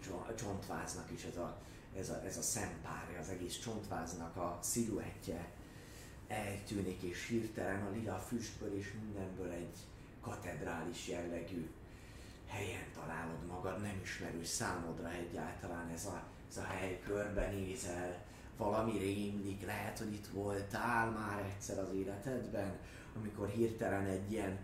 cso- 0.00 0.28
a 0.28 0.34
csontváznak 0.34 1.10
is 1.10 1.24
ez 1.24 1.36
a, 1.36 1.56
ez 1.98 2.08
a, 2.10 2.24
ez 2.24 2.36
a 2.36 2.42
szempárja, 2.42 3.18
az 3.20 3.28
egész 3.28 3.58
csontváznak 3.58 4.36
a 4.36 4.58
sziluettje 4.62 5.48
eltűnik, 6.28 7.02
és 7.02 7.26
hirtelen 7.26 7.86
a 7.86 7.90
lila 7.90 8.18
füstből 8.18 8.76
és 8.78 8.92
mindenből 9.02 9.50
egy 9.50 9.76
katedrális 10.20 11.08
jellegű 11.08 11.70
helyen 12.46 12.86
találod 12.94 13.46
magad, 13.46 13.80
nem 13.82 14.00
ismerős 14.02 14.48
számodra 14.48 15.10
egyáltalán 15.10 15.88
ez 15.88 16.04
a, 16.04 16.22
ez 16.50 16.56
a 16.56 16.62
hely, 16.62 17.00
körbenézel, 17.04 18.24
valami 18.56 18.98
rémlik, 18.98 19.66
lehet, 19.66 19.98
hogy 19.98 20.12
itt 20.12 20.26
voltál 20.26 21.10
már 21.10 21.52
egyszer 21.54 21.78
az 21.78 21.92
életedben, 21.94 22.78
amikor 23.16 23.48
hirtelen 23.48 24.06
egy 24.06 24.32
ilyen 24.32 24.58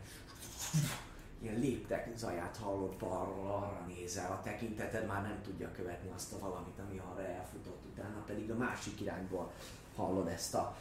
ilyen 1.43 1.59
léptek 1.59 2.11
zaját 2.17 2.57
hallod 2.57 2.97
balról, 2.97 3.47
arra 3.47 3.87
nézel, 3.87 4.33
a 4.33 4.41
tekinteted 4.43 5.07
már 5.07 5.23
nem 5.23 5.41
tudja 5.43 5.73
követni 5.73 6.11
azt 6.15 6.33
a 6.33 6.39
valamit, 6.39 6.79
ami 6.79 6.99
arra 6.99 7.27
elfutott, 7.27 7.83
utána 7.91 8.23
pedig 8.27 8.51
a 8.51 8.57
másik 8.57 9.01
irányból 9.01 9.53
hallod 9.97 10.27
ezt 10.29 10.55
a 10.55 10.77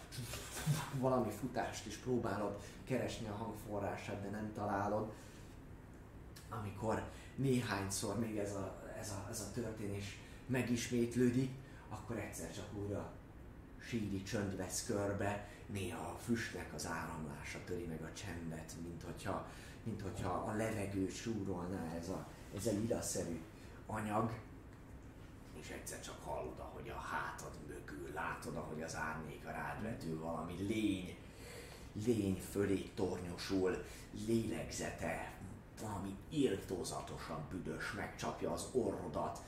valami 0.99 1.31
futást 1.39 1.85
is 1.85 1.95
próbálod 1.95 2.59
keresni 2.83 3.27
a 3.27 3.43
hangforrását, 3.43 4.21
de 4.21 4.29
nem 4.29 4.51
találod. 4.53 5.11
Amikor 6.59 7.09
néhányszor 7.35 8.19
még 8.19 8.37
ez 8.37 8.53
a, 8.53 8.93
ez 8.99 9.09
a, 9.09 9.27
ez 9.29 9.39
a 9.39 9.51
történés 9.53 10.19
megismétlődik, 10.45 11.51
akkor 11.89 12.17
egyszer 12.17 12.53
csak 12.53 12.65
újra 12.73 13.11
síri 13.79 14.23
csönd 14.23 14.57
vesz 14.57 14.85
körbe, 14.85 15.47
néha 15.65 16.07
a 16.07 16.17
füstnek 16.17 16.73
az 16.73 16.87
áramlása 16.87 17.59
töri 17.65 17.85
meg 17.85 18.01
a 18.01 18.13
csendet, 18.13 18.73
mint 18.83 19.03
hogyha, 19.03 19.47
mint 19.83 20.01
hogyha 20.01 20.29
a 20.29 20.53
levegő 20.53 21.09
súrolná 21.09 21.93
ez 21.95 22.09
a, 22.09 22.27
ez 22.55 22.65
a 22.65 22.71
lilaszerű 22.71 23.41
anyag, 23.85 24.31
és 25.59 25.69
egyszer 25.69 26.01
csak 26.01 26.23
hallod, 26.23 26.59
ahogy 26.59 26.89
a 26.89 26.99
hátad 26.99 27.51
mögül 27.67 28.13
látod, 28.13 28.55
ahogy 28.55 28.81
az 28.81 28.95
árnyéka 28.95 29.51
rád 29.51 29.81
vetül 29.81 30.19
valami 30.19 30.53
lény, 30.53 31.17
lény 32.05 32.41
fölé 32.51 32.89
tornyosul, 32.95 33.83
lélegzete, 34.25 35.30
valami 35.81 36.15
írtózatosan 36.29 37.47
büdös, 37.49 37.91
megcsapja 37.91 38.51
az 38.51 38.65
orrodat, 38.71 39.39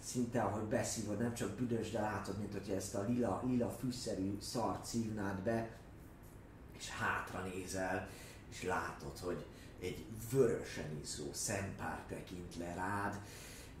szinte 0.00 0.42
ahogy 0.42 0.62
beszívod, 0.62 1.18
nem 1.18 1.34
csak 1.34 1.50
büdös, 1.50 1.90
de 1.90 2.00
látod, 2.00 2.38
mint 2.38 2.52
hogy 2.52 2.70
ezt 2.70 2.94
a 2.94 3.02
lila, 3.02 3.42
lila 3.46 3.70
fűszerű 3.70 4.38
szart 4.40 4.84
szívnád 4.84 5.38
be, 5.38 5.70
és 6.78 6.88
hátra 6.90 7.42
nézel, 7.42 8.08
és 8.50 8.62
látod, 8.62 9.18
hogy 9.18 9.44
egy 9.80 10.04
vörösen 10.30 10.98
izzó 11.02 11.32
szempár 11.32 12.02
tekint 12.08 12.56
le 12.56 12.74
rád, 12.74 13.20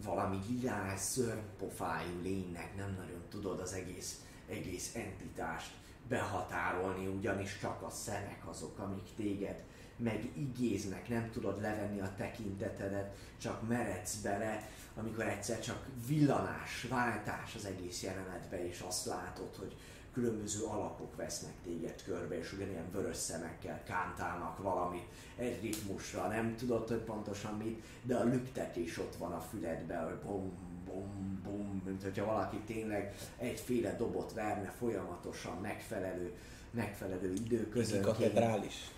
valami 0.04 0.38
lilás, 0.48 1.00
szörnypofájú 1.00 2.20
lénynek 2.22 2.76
nem 2.76 2.94
nagyon 2.98 3.22
tudod 3.28 3.60
az 3.60 3.72
egész, 3.72 4.20
egész 4.48 4.94
entitást 4.94 5.72
behatárolni, 6.08 7.06
ugyanis 7.06 7.58
csak 7.60 7.82
a 7.82 7.90
szemek 7.90 8.42
azok, 8.44 8.78
amik 8.78 9.14
téged 9.16 9.64
megigéznek, 9.98 11.08
nem 11.08 11.30
tudod 11.30 11.60
levenni 11.60 12.00
a 12.00 12.14
tekintetedet, 12.16 13.16
csak 13.40 13.68
meredsz 13.68 14.14
bele, 14.14 14.68
amikor 14.96 15.24
egyszer 15.24 15.60
csak 15.60 15.86
villanás, 16.06 16.86
váltás 16.88 17.54
az 17.54 17.64
egész 17.64 18.02
jelenetbe, 18.02 18.66
és 18.68 18.84
azt 18.86 19.06
látod, 19.06 19.56
hogy 19.58 19.76
különböző 20.12 20.64
alakok 20.64 21.16
vesznek 21.16 21.52
téged 21.64 22.02
körbe, 22.02 22.38
és 22.38 22.52
ugyanilyen 22.52 22.90
vörös 22.92 23.16
szemekkel 23.16 23.82
kántálnak 23.84 24.58
valamit 24.62 25.06
egy 25.36 25.62
ritmusra, 25.62 26.28
nem 26.28 26.56
tudod, 26.56 26.88
hogy 26.88 26.98
pontosan 26.98 27.56
mit, 27.56 27.84
de 28.02 28.16
a 28.16 28.24
lüktetés 28.24 28.98
ott 28.98 29.16
van 29.16 29.32
a 29.32 29.40
füledben, 29.40 30.04
hogy 30.04 30.18
bum, 30.18 30.52
bum, 30.84 31.40
bum, 31.44 31.82
mint 31.84 32.02
hogyha 32.02 32.24
valaki 32.24 32.56
tényleg 32.56 33.14
egyféle 33.36 33.96
dobot 33.96 34.32
verne 34.32 34.74
folyamatosan 34.78 35.56
megfelelő, 35.60 36.32
megfelelő 36.70 37.32
időközönként. 37.32 38.16
katedrális. 38.16 38.90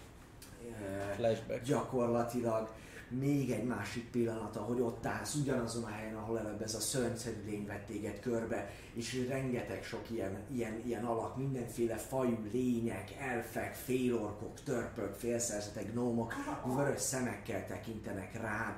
Flashback. 1.16 1.64
gyakorlatilag 1.64 2.68
még 3.11 3.51
egy 3.51 3.64
másik 3.64 4.11
pillanat, 4.11 4.57
ahogy 4.57 4.81
ott 4.81 5.07
állsz 5.07 5.35
ugyanazon 5.35 5.85
a 5.85 5.89
helyen, 5.89 6.16
ahol 6.16 6.39
előbb 6.39 6.62
ez 6.62 6.75
a 6.75 6.81
szörnyszerű 6.81 7.45
lény 7.45 7.66
vett 7.66 7.87
téged 7.87 8.21
körbe, 8.21 8.71
és 8.95 9.27
rengeteg 9.29 9.85
sok 9.85 10.11
ilyen, 10.11 10.39
ilyen, 10.53 10.83
ilyen 10.85 11.05
alak, 11.05 11.37
mindenféle 11.37 11.97
fajú 11.97 12.39
lények, 12.53 13.16
elfek, 13.18 13.75
félorkok, 13.75 14.62
törpök, 14.64 15.14
félszerzetek, 15.14 15.93
gnómok, 15.93 16.35
vörös 16.64 17.01
szemekkel 17.01 17.66
tekintenek 17.66 18.41
rád, 18.41 18.75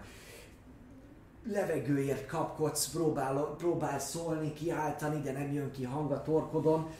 levegőért 1.44 2.26
kapkodsz, 2.26 2.90
próbál, 2.90 3.54
próbál 3.58 3.98
szólni, 3.98 4.52
kiáltani, 4.52 5.20
de 5.20 5.32
nem 5.32 5.52
jön 5.52 5.70
ki 5.70 5.84
hang 5.84 6.10
a 6.10 6.22
torkodon, 6.22 6.90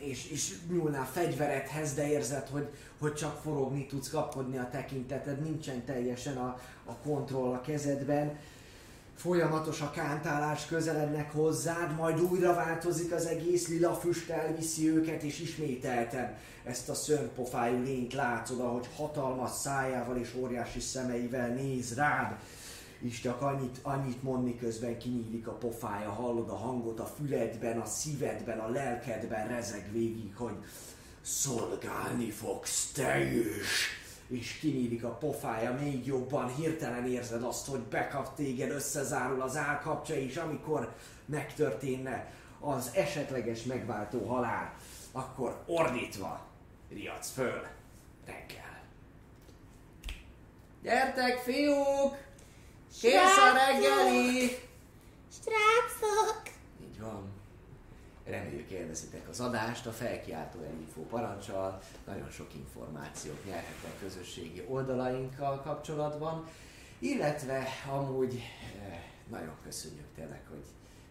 és, 0.00 0.30
és 0.30 0.54
nyúlnál 0.70 1.06
fegyveredhez, 1.12 1.94
de 1.94 2.10
érzed, 2.10 2.48
hogy, 2.48 2.68
hogy 2.98 3.14
csak 3.14 3.40
forogni 3.42 3.86
tudsz 3.86 4.10
kapkodni 4.10 4.58
a 4.58 4.68
tekinteted, 4.70 5.42
nincsen 5.42 5.84
teljesen 5.84 6.36
a, 6.36 6.60
a 6.84 6.92
kontroll 7.02 7.52
a 7.52 7.60
kezedben. 7.60 8.38
Folyamatos 9.16 9.80
a 9.80 9.90
kántálás, 9.90 10.66
közelednek 10.66 11.32
hozzád, 11.32 11.94
majd 11.96 12.20
újra 12.20 12.54
változik 12.54 13.12
az 13.12 13.26
egész, 13.26 13.68
lila 13.68 13.94
füst 13.94 14.30
elviszi 14.30 14.88
őket, 14.88 15.22
és 15.22 15.40
ismételten 15.40 16.36
ezt 16.64 16.88
a 16.88 16.94
szörnypofájú 16.94 17.82
lényt 17.82 18.12
látod, 18.12 18.60
ahogy 18.60 18.88
hatalmas 18.96 19.50
szájával 19.50 20.16
és 20.16 20.34
óriási 20.34 20.80
szemeivel 20.80 21.48
néz 21.48 21.94
rád, 21.94 22.36
és 23.00 23.20
csak 23.20 23.42
annyit, 23.42 23.78
annyit 23.82 24.22
mond, 24.22 24.44
miközben 24.44 24.98
kinyílik 24.98 25.46
a 25.46 25.52
pofája, 25.52 26.10
hallod 26.10 26.48
a 26.48 26.56
hangot 26.56 27.00
a 27.00 27.06
füledben, 27.06 27.80
a 27.80 27.84
szívedben, 27.84 28.58
a 28.58 28.68
lelkedben 28.68 29.48
rezeg 29.48 29.92
végig, 29.92 30.36
hogy 30.36 30.56
szolgálni 31.20 32.30
fogsz 32.30 32.90
te 32.92 33.24
is. 33.24 33.98
És 34.28 34.58
kinyílik 34.58 35.04
a 35.04 35.08
pofája 35.08 35.72
még 35.72 36.06
jobban, 36.06 36.54
hirtelen 36.54 37.06
érzed 37.06 37.42
azt, 37.42 37.66
hogy 37.66 37.80
bekap 37.80 38.34
téged, 38.34 38.70
összezárul 38.70 39.42
az 39.42 39.56
állkapcsa, 39.56 40.14
és 40.14 40.36
amikor 40.36 40.94
megtörténne 41.26 42.32
az 42.60 42.90
esetleges 42.94 43.62
megváltó 43.62 44.26
halál, 44.26 44.74
akkor 45.12 45.62
ordítva 45.66 46.46
riadsz 46.88 47.30
föl 47.30 47.66
reggel. 48.26 48.82
Gyertek, 50.82 51.38
fiúk! 51.38 52.29
Kész 52.98 53.38
a 53.38 53.52
reggeli! 53.52 54.46
Srácok! 55.32 56.42
Így 56.82 57.00
van. 57.00 57.32
Reméljük 58.24 58.70
élvezitek 58.70 59.28
az 59.28 59.40
adást, 59.40 59.86
a 59.86 59.92
felkiáltó 59.92 60.58
info 60.80 61.00
parancsal, 61.00 61.82
nagyon 62.06 62.30
sok 62.30 62.54
információt 62.54 63.44
nyerhetek 63.44 63.98
közösségi 64.00 64.64
oldalainkkal 64.68 65.60
kapcsolatban, 65.60 66.46
illetve 66.98 67.66
amúgy 67.90 68.34
eh, 68.34 69.02
nagyon 69.30 69.56
köszönjük 69.64 70.06
tényleg, 70.14 70.42
hogy 70.48 70.64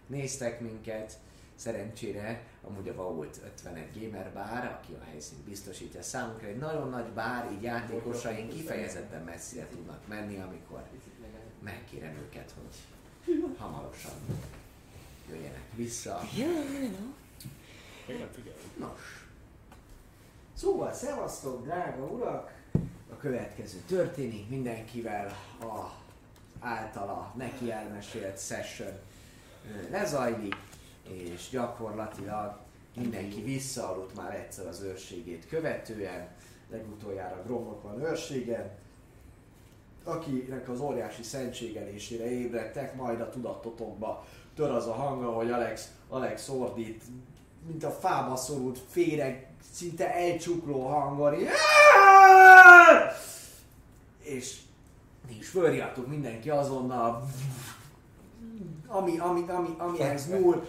néztek 0.07 0.59
minket, 0.59 1.13
Szerencsére 1.55 2.43
amúgy 2.63 2.89
a 2.89 2.95
Vault 2.95 3.39
51 3.45 4.01
Gamer 4.01 4.33
Bar, 4.33 4.65
aki 4.65 4.93
a 4.93 5.03
helyszínt 5.09 5.41
biztosítja 5.41 6.01
számunkra, 6.01 6.47
egy 6.47 6.57
nagyon 6.57 6.89
nagy 6.89 7.07
bár, 7.07 7.51
így 7.51 7.61
játékosaink 7.61 8.49
kifejezetten 8.49 9.23
messzire 9.23 9.67
tudnak 9.67 10.07
menni, 10.07 10.39
amikor 10.39 10.83
megkérem 11.63 12.15
őket, 12.15 12.53
hogy 12.55 13.55
hamarosan 13.57 14.13
jöjjenek 15.29 15.65
vissza. 15.75 16.21
Nem 18.07 18.29
figyelj. 18.33 18.55
Nos. 18.77 19.27
Szóval, 20.53 20.93
szevasztok, 20.93 21.63
drága 21.63 22.05
urak! 22.05 22.57
A 23.11 23.17
következő 23.17 23.77
történik 23.87 24.49
mindenkivel 24.49 25.35
a 25.61 25.99
általa 26.59 27.33
neki 27.37 27.71
elmesélt 27.71 28.39
session 28.39 28.99
lezajlik, 29.89 30.55
és 31.03 31.49
gyakorlatilag 31.49 32.59
mindenki 32.95 33.41
visszaaludt 33.41 34.15
már 34.15 34.35
egyszer 34.35 34.67
az 34.67 34.81
őrségét 34.81 35.47
követően, 35.47 36.27
legutoljára 36.69 37.43
Gromnak 37.43 37.81
van 37.81 38.01
őrségen, 38.01 38.77
akinek 40.03 40.69
az 40.69 40.79
óriási 40.79 41.23
szentségelésére 41.23 42.31
ébredtek, 42.31 42.95
majd 42.95 43.21
a 43.21 43.29
tudatotokba 43.29 44.25
tör 44.55 44.69
az 44.69 44.87
a 44.87 44.93
hang, 44.93 45.23
ahogy 45.23 45.51
Alex, 45.51 45.87
Alex 46.09 46.49
ordít, 46.49 47.03
mint 47.67 47.83
a 47.83 47.91
fába 47.91 48.35
szorult 48.35 48.79
féreg, 48.89 49.47
szinte 49.71 50.13
elcsukló 50.15 50.87
hangon. 50.87 51.35
És 54.19 54.57
és 55.39 55.47
fölriadtuk 55.47 56.07
mindenki 56.07 56.49
azonnal, 56.49 57.29
ami, 58.87 59.17
ami, 59.17 59.45
ami, 59.47 59.75
amihez 59.77 60.27
nyúl. 60.27 60.65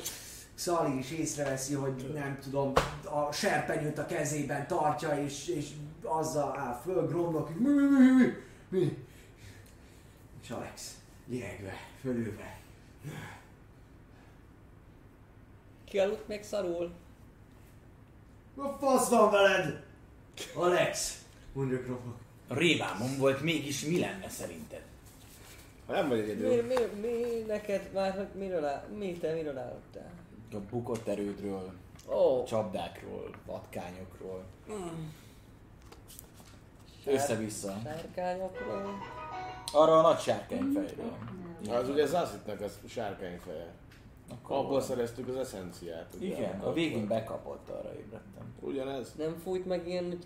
Szali 0.54 0.98
is 0.98 1.10
észreveszi, 1.10 1.74
hogy 1.74 2.10
nem 2.14 2.38
tudom, 2.42 2.72
a 3.04 3.32
serpenyőt 3.32 3.98
a 3.98 4.06
kezében 4.06 4.66
tartja, 4.66 5.22
és, 5.24 5.48
és 5.48 5.68
azzal 6.02 6.58
áll 6.58 6.80
föl, 6.84 7.06
gromlok, 7.06 7.58
mi, 7.58 7.68
mi, 7.68 7.82
mi, 7.82 8.12
mi, 8.12 8.32
mi. 8.68 9.08
És 10.50 10.56
Alex, 10.56 10.94
liegve, 11.26 11.72
fölülve. 12.00 12.58
Ki 15.84 15.98
aludt 15.98 16.28
még 16.28 16.42
szarul? 16.42 16.92
A 18.56 18.68
fasz 18.68 19.08
van 19.08 19.30
veled? 19.30 19.82
Alex, 20.54 21.22
mondja 21.52 21.78
gromlok. 21.82 22.16
A 22.48 22.54
révámon 22.54 23.16
volt, 23.18 23.40
mégis 23.42 23.84
mi 23.84 23.98
lenne 24.00 24.28
szerinted? 24.28 24.82
Ha 25.86 25.92
nem 25.92 26.08
vagy 26.08 26.18
Mi, 26.18 26.30
egyedül. 26.30 26.62
mi, 26.66 27.08
mi 27.08 27.44
neked 27.46 27.92
már, 27.92 28.16
hogy 28.16 28.28
miről 28.40 28.64
áll, 28.64 28.86
mi 28.98 29.12
te 29.12 29.32
miről 29.34 29.58
állottál? 29.58 30.10
A 30.52 30.56
bukott 30.70 31.06
erődről, 31.08 31.72
Ó, 32.08 32.44
csapdákról, 32.44 33.30
vatkányokról. 33.46 34.44
Össze-vissza. 37.06 37.80
sárkányokról. 37.84 38.98
Arra 39.72 39.98
a 39.98 40.02
nagy 40.02 40.18
sárkányfejről. 40.20 41.16
Az 41.68 41.88
ugye 41.88 42.06
Zaszitnak 42.06 42.60
az 42.60 42.78
sárkányfeje. 42.88 43.72
Akkor 44.30 44.56
Abból 44.56 44.80
szereztük 44.80 45.28
az 45.28 45.36
eszenciát. 45.36 46.14
ugye? 46.16 46.26
Igen, 46.26 46.60
a 46.60 46.72
végén 46.72 47.06
bekapott, 47.08 47.68
arra 47.68 47.94
ébredtem. 47.94 48.54
Ugyanez? 48.60 49.12
Nem 49.16 49.36
fújt 49.42 49.66
meg 49.66 49.88
ilyen 49.88 50.18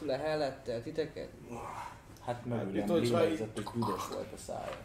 lehellettel 0.00 0.82
titeket? 0.82 1.28
Hát 1.50 2.34
Hát, 2.36 2.44
mögülem 2.44 2.74
itt, 2.74 2.88
hogyha 2.90 3.18
lélegzett, 3.20 3.54
hogy 3.54 3.66
büdös 3.74 4.08
volt 4.12 4.32
a 4.34 4.38
szája. 4.46 4.76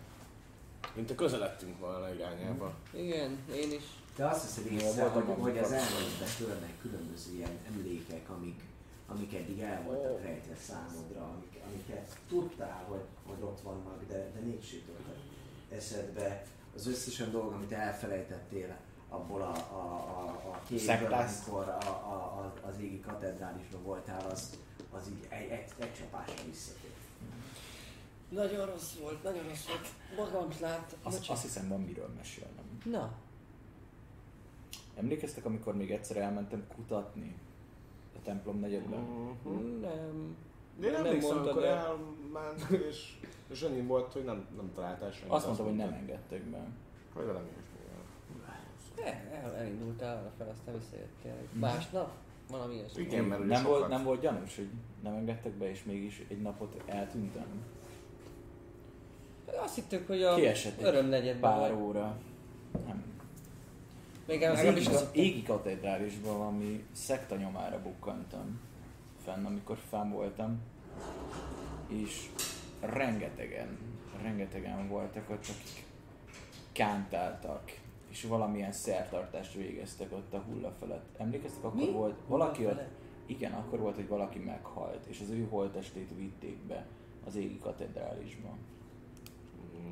Mint 0.94 1.12
a 1.12 1.16
közeledtünk 1.16 1.80
volna 1.80 2.14
irányába. 2.14 2.74
Igen, 2.94 3.38
én 3.56 3.72
is. 3.72 3.84
Te 4.16 4.28
azt 4.28 4.42
hiszed 4.42 4.72
észre, 4.72 5.08
hogy, 5.08 5.24
hogy 5.40 5.58
az 5.58 5.72
elméletben 5.72 6.30
törnek 6.38 6.78
különböző 6.82 7.34
ilyen 7.36 7.58
emlékek, 7.68 8.30
amik, 8.30 8.62
amik 9.12 9.34
eddig 9.34 9.60
el 9.60 9.84
voltak 9.84 10.22
rejtve 10.22 10.56
számodra, 10.56 11.22
amik, 11.24 11.60
amiket 11.68 12.18
tudtál, 12.28 12.84
hogy, 12.88 13.06
hogy 13.26 13.42
ott 13.42 13.62
vannak, 13.62 14.04
de, 14.08 14.32
de 14.34 14.40
mégis 14.40 14.74
jutottak 14.74 15.18
eszedbe. 15.72 16.46
Az 16.76 16.88
összes 16.88 17.20
olyan 17.20 17.32
dolog, 17.32 17.54
amit 17.54 17.72
elfelejtettél 17.72 18.76
abból 19.10 19.42
a, 19.42 19.56
a, 19.56 19.84
a, 20.20 20.52
a 20.52 20.62
képből, 20.68 21.14
amikor 21.14 21.68
a, 21.68 21.78
a, 21.88 22.14
a, 22.14 22.54
az 22.68 22.80
égi 22.80 23.00
katedrálisban 23.00 23.84
voltál, 23.84 24.30
az, 24.30 24.58
az 24.92 25.08
így 25.08 25.28
egy, 25.30 25.50
egy, 25.50 25.72
egy 25.80 25.94
csapásra 25.94 26.44
visszatért. 26.46 26.90
Nagyon 28.30 28.66
rossz 28.66 28.94
volt, 28.94 29.24
nagyon 29.24 29.44
rossz 29.48 29.68
volt. 29.68 29.88
Magam 30.18 30.50
lát. 30.60 30.96
Azt, 31.04 31.30
azt 31.30 31.42
hiszem 31.42 31.68
van 31.68 31.82
miről 31.82 32.10
mesélnem. 32.18 32.82
Na, 32.84 33.12
Emlékeztek, 34.96 35.46
amikor 35.46 35.76
még 35.76 35.92
egyszer 35.92 36.18
elmentem 36.18 36.68
kutatni 36.76 37.36
templom 38.24 38.60
negyedben? 38.60 39.00
nem. 39.82 40.36
Én 40.84 40.92
Nem 40.92 41.06
emlékszem, 41.06 41.38
amikor 41.38 41.64
el. 41.64 41.78
elment, 41.78 42.70
és, 43.50 43.62
annyi 43.62 43.82
volt, 43.82 44.14
hogy 44.14 44.24
nem, 44.24 44.46
nem 44.56 44.72
találtál 44.76 45.12
semmit. 45.12 45.32
Azt 45.32 45.46
mondtam, 45.46 45.66
hogy 45.66 45.76
nem 45.76 45.92
engedtek 45.94 46.44
be. 46.44 46.68
Hogy 47.14 47.26
velem 47.26 47.44
is 47.46 47.70
El, 49.04 49.40
el, 49.44 49.56
elindultál 49.56 50.18
arra 50.18 50.32
fel, 50.38 50.50
aztán 50.50 50.76
visszajöttél. 50.78 51.34
Másnap? 51.54 52.12
Valami 52.50 52.74
ilyesmi. 52.76 53.02
Igen, 53.02 53.24
mert 53.24 53.46
nem, 53.46 53.64
volt, 53.64 53.88
nem 53.88 54.04
volt 54.04 54.22
gyanús, 54.22 54.56
hogy 54.56 54.70
nem 55.04 55.14
engedtek 55.14 55.52
be, 55.52 55.70
és 55.70 55.84
mégis 55.84 56.24
egy 56.28 56.42
napot 56.42 56.82
eltűntem. 56.86 57.64
Azt 59.64 59.76
hittük, 59.76 60.08
hogy 60.08 60.24
a 60.24 60.36
Kiesett 60.36 60.80
egy 60.80 60.86
öröm 60.86 61.06
negyedben 61.06 61.52
Pár 61.58 61.74
vagy. 61.74 61.82
óra. 61.82 62.18
Nem. 62.86 63.04
Még 64.26 64.44
Az 64.44 64.64
égi, 64.64 64.86
az 64.86 65.08
égi 65.12 65.44
katedrálisban 65.44 66.38
valami 66.38 66.86
szekta 66.92 67.36
nyomára 67.36 67.82
bukkantam 67.82 68.60
fenn, 69.24 69.46
amikor 69.46 69.78
fenn 69.90 70.10
voltam, 70.10 70.62
és 71.88 72.30
rengetegen, 72.80 73.78
rengetegen 74.22 74.88
voltak 74.88 75.30
ott, 75.30 75.46
akik 75.46 75.86
kántáltak, 76.72 77.80
és 78.10 78.24
valamilyen 78.24 78.72
szertartást 78.72 79.54
végeztek 79.54 80.12
ott 80.12 80.34
a 80.34 80.40
hulla 80.40 80.74
felett. 80.80 81.16
Emlékeztek, 81.18 81.64
akkor 81.64 81.80
Mi? 81.80 81.92
volt 81.92 82.20
valaki 82.28 82.66
ott, 82.66 82.82
igen, 83.26 83.52
akkor 83.52 83.80
volt, 83.80 83.96
hogy 83.96 84.08
valaki 84.08 84.40
meghalt, 84.40 85.06
és 85.06 85.20
az 85.22 85.30
ő 85.30 85.48
holttestét 85.50 86.10
vitték 86.18 86.58
be 86.58 86.86
az 87.26 87.36
égi 87.36 87.58
katedrálisba. 87.60 88.50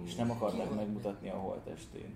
És 0.06 0.16
nem 0.16 0.32
akarták 0.32 0.76
megmutatni 0.76 1.30
a 1.30 1.36
holttestét. 1.36 2.16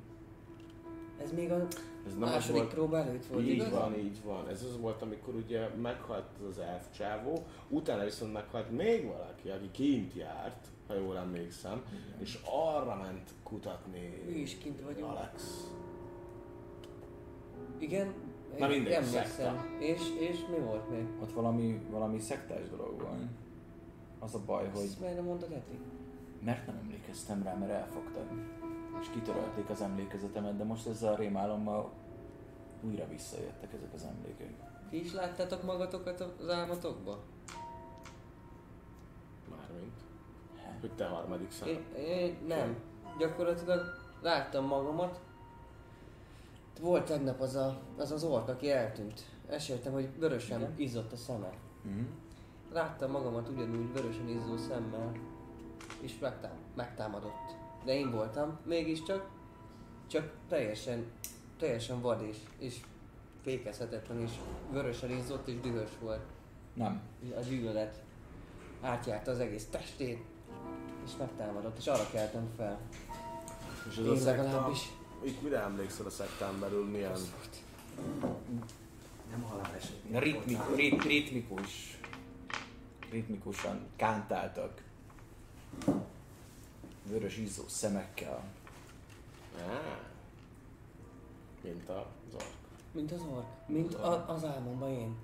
Ez 1.22 1.32
még 1.32 1.52
a 1.52 1.68
Ez 2.06 2.14
nem 2.14 2.24
az 2.24 2.30
második 2.30 2.62
volt, 2.62 2.74
próba 2.74 2.98
előtt 2.98 3.26
volt, 3.26 3.44
így 3.44 3.50
igaz? 3.50 3.70
van, 3.72 3.98
így 3.98 4.24
van. 4.24 4.50
Ez 4.50 4.64
az 4.64 4.80
volt, 4.80 5.02
amikor 5.02 5.36
ugye 5.36 5.68
meghalt 5.68 6.30
az 6.50 6.58
elfcsávó, 6.60 7.46
utána 7.70 8.04
viszont 8.04 8.34
meghalt 8.34 8.72
még 8.72 9.06
valaki, 9.06 9.50
aki 9.50 9.72
kint 9.72 10.14
járt, 10.14 10.68
ha 10.88 10.94
jól 10.94 11.18
emlékszem, 11.18 11.84
és 12.20 12.40
arra 12.46 12.96
ment 12.96 13.30
kutatni 13.44 14.24
Mi 14.26 14.34
is 14.40 14.58
kint 14.58 14.82
vagyunk. 14.82 15.12
Alex. 15.12 15.68
Igen? 17.78 18.14
Na 18.60 18.68
mindegy, 18.68 18.94
emlékszem. 18.94 19.24
szekta. 19.24 19.66
És, 19.80 20.02
és 20.20 20.38
mi 20.52 20.60
volt 20.60 20.90
még? 20.90 21.06
Ott 21.22 21.32
valami, 21.32 21.82
valami 21.90 22.20
szektás 22.20 22.70
dolog 22.70 23.02
van. 23.02 23.30
Az 24.20 24.36
a 24.36 24.40
baj, 24.46 24.70
hogy 24.74 24.84
Ezt 24.84 25.00
miért 25.00 25.16
nem 25.16 25.24
mondtad 25.26 25.52
Eti? 25.52 25.80
mert 26.44 26.66
nem 26.68 26.80
emlékeztem 26.84 27.44
rá, 27.44 27.54
mert 27.54 27.72
elfogtad. 27.72 28.26
És 29.00 29.10
kitörölték 29.10 29.70
az 29.70 29.82
emlékezetemet, 29.82 30.58
de 30.58 30.64
most 30.64 30.88
ezzel 30.88 31.14
a 31.14 31.18
rémálommal 31.18 31.92
újra 32.82 33.08
visszajöttek 33.08 33.74
ezek 33.74 33.94
az 33.94 34.04
emlékek. 34.04 34.54
Ti 34.90 35.00
is 35.00 35.14
láttátok 35.14 35.64
magatokat 35.64 36.22
az 36.22 36.50
álmatokba? 36.50 37.20
Mármint. 39.50 40.02
Hogy 40.82 40.92
te 40.92 41.06
harmadik 41.06 41.52
szem. 41.52 41.68
Én, 41.68 41.84
én 41.96 42.38
nem. 42.48 42.78
Gyakorlatilag 43.18 43.82
láttam 44.22 44.66
magamat. 44.66 45.20
Volt 46.82 47.06
tegnap 47.06 47.40
az 47.42 47.56
a, 47.56 47.78
az, 47.98 48.12
az 48.12 48.24
ork, 48.24 48.48
aki 48.48 48.72
eltűnt. 48.72 49.22
Eséltem, 49.50 49.94
hogy 49.94 50.20
vörösen 50.20 50.60
Igen. 50.60 50.74
izzott 50.78 51.12
a 51.12 51.16
szeme. 51.16 51.50
Mm. 51.88 52.04
Láttam 52.72 53.12
magamat 53.12 53.50
ugyanúgy 53.50 53.94
vörösen 53.94 54.28
izzó 54.28 54.58
szemmel, 54.58 55.12
és 56.02 56.20
megtám, 56.20 56.56
megtámadott. 56.76 57.63
De 57.86 57.94
én 57.94 58.12
voltam, 58.12 58.60
mégiscsak, 58.66 59.30
csak 60.08 60.32
teljesen, 60.50 61.06
teljesen 61.60 62.02
vad 62.02 62.22
és, 62.22 62.38
és 62.60 62.80
fékezhetetlen, 63.44 64.22
és 64.22 64.32
vörösen 64.72 65.12
izzott, 65.12 65.48
és 65.48 65.60
dühös 65.60 65.90
volt. 66.00 66.26
Nem. 66.74 67.02
A 67.36 67.40
gyűlölet 67.40 68.04
átjárta 68.82 69.32
az 69.32 69.40
egész 69.40 69.66
testét, 69.66 70.20
és 71.06 71.12
megtámadott, 71.18 71.78
és 71.78 71.88
arra 71.88 72.10
keltem 72.12 72.50
fel. 72.58 72.80
És 73.90 73.98
ez 73.98 74.06
a 74.06 74.10
Én 74.12 74.18
szekta, 74.18 74.44
legalábbis. 74.44 74.92
itt 75.24 75.42
mire 75.42 75.60
emlékszel 75.60 76.06
a 76.06 76.10
szektán 76.10 76.60
belül, 76.60 76.86
milyen? 76.86 77.18
Nem 79.32 79.42
haláleset. 79.42 79.96
Ritmi, 80.12 80.58
rit, 80.76 81.04
ritmikus. 81.04 82.00
Ritmikusan 83.12 83.88
kántáltak. 83.96 84.82
Vörös 87.10 87.38
izzó 87.38 87.64
szemekkel. 87.68 88.44
Á, 89.60 90.00
mint 91.62 91.90
a 91.90 92.06
zork. 92.32 92.46
Mint 92.92 93.12
az 93.12 93.22
ork, 93.36 93.46
mint 93.66 93.94
a, 93.94 94.30
az 94.30 94.44
álmomban 94.44 94.90
én. 94.90 95.16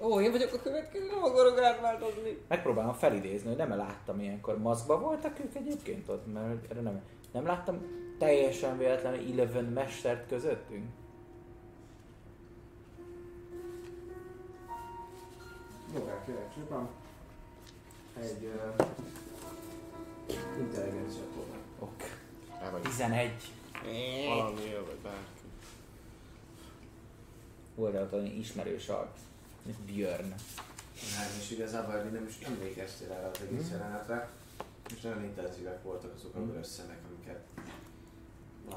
Ó, 0.00 0.20
én 0.20 0.30
vagyok 0.30 0.52
a 0.52 0.62
következő, 0.62 1.06
nem 1.06 1.22
akarok 1.22 1.60
átváltozni. 1.60 2.38
Megpróbálom 2.48 2.92
felidézni, 2.92 3.48
hogy 3.48 3.56
nem 3.56 3.76
láttam 3.76 4.20
ilyenkor. 4.20 4.58
Maszkba 4.58 4.98
voltak 4.98 5.38
ők 5.38 5.54
egyébként 5.54 6.08
ott? 6.08 6.32
Mert 6.32 6.70
erre 6.70 6.80
nem, 6.80 7.02
nem 7.32 7.46
láttam 7.46 7.86
teljesen 8.18 8.78
véletlenül 8.78 9.32
Eleven 9.32 9.64
mestert 9.64 10.28
közöttünk. 10.28 10.90
Jó, 15.94 16.10
kérlek 16.26 16.52
szépen. 16.54 16.88
Egy 18.20 18.50
uh, 18.78 18.86
intelligencia 20.58 21.22
próbál. 21.32 21.60
Ok. 21.78 22.02
El 22.60 22.70
vagy 22.70 22.82
11. 22.82 23.32
valamiért, 24.28 24.86
vagy 24.86 24.98
bárki. 25.02 25.40
Olyan 27.74 28.26
ismerős 28.26 28.88
arc. 28.88 29.18
Björn. 29.86 30.28
Nem, 31.18 31.28
és 31.40 31.50
igazából 31.50 31.94
Erdi 31.94 32.08
nem 32.08 32.26
is 32.26 32.38
emlékeztél 32.46 33.12
erre 33.12 33.26
az 33.26 33.40
egész 33.40 33.70
jelenetre. 33.70 34.30
És 34.94 35.00
nagyon 35.00 35.22
intenzívek 35.22 35.82
voltak 35.82 36.14
azok 36.14 36.34
a 36.34 36.44
vörös 36.44 36.66
szemek, 36.66 36.98
amiket 37.08 37.40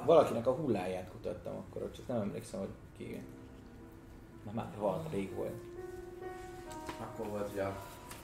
Valakinek 0.06 0.48
a 0.48 0.52
hulláját 0.52 1.10
kutattam 1.10 1.56
akkor, 1.56 1.82
ott 1.82 1.96
csak 1.96 2.08
nem 2.08 2.22
emlékszem, 2.22 2.60
hogy 2.60 2.70
ki. 2.98 3.22
Na 4.46 4.52
már 4.52 4.68
valami 4.78 5.08
rég 5.12 5.34
volt. 5.34 5.54
Akkor 7.00 7.28
volt, 7.28 7.50
hogy 7.50 7.60
a 7.60 7.76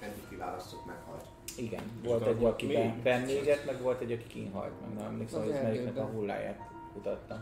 egyik 0.01 0.29
kiválasztott 0.29 0.85
meghalt. 0.85 1.25
Igen, 1.57 1.83
volt 2.03 2.21
akkor 2.21 2.35
egy, 2.35 2.43
aki 2.43 2.65
mi? 2.65 2.73
ben- 2.73 3.01
bennégett, 3.03 3.65
meg 3.65 3.81
volt 3.81 4.01
egy, 4.01 4.11
aki 4.11 4.27
kinhalt, 4.27 4.81
meg 4.81 4.93
nem 4.93 5.05
emlékszem, 5.05 5.41
hogy 5.41 5.51
ez 5.51 5.61
melyiknek 5.61 5.97
a 5.97 6.05
hulláját 6.05 6.59
kutattam. 6.93 7.37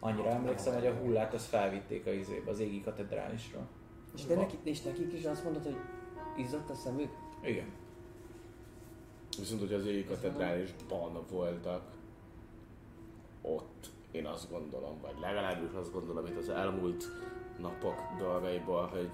Annyira 0.00 0.28
emlékszem, 0.28 0.74
hogy 0.74 0.86
a 0.86 0.94
hullát 0.94 1.34
azt 1.34 1.46
felvitték 1.46 2.06
a 2.06 2.10
izébe, 2.10 2.50
az 2.50 2.58
égi 2.58 2.80
katedrálisra. 2.80 3.66
És, 4.14 4.24
de 4.24 4.34
neki, 4.34 4.58
és 4.62 4.82
nekik 4.82 5.12
is 5.12 5.24
azt 5.24 5.44
mondod, 5.44 5.62
hogy 5.62 5.76
izzadt 6.36 6.70
a 6.70 6.74
szemük? 6.74 7.10
Igen. 7.42 7.72
Viszont, 9.38 9.60
hogy 9.60 9.72
az 9.72 9.86
égi 9.86 10.04
katedrálisban 10.04 11.24
voltak, 11.30 11.82
ott 13.42 13.90
én 14.10 14.26
azt 14.26 14.50
gondolom, 14.50 15.00
vagy 15.00 15.14
legalábbis 15.20 15.72
azt 15.74 15.92
gondolom, 15.92 16.26
itt 16.26 16.38
az 16.38 16.48
elmúlt 16.48 17.04
napok 17.58 17.96
dolgaiból, 18.18 18.86
hogy 18.86 19.10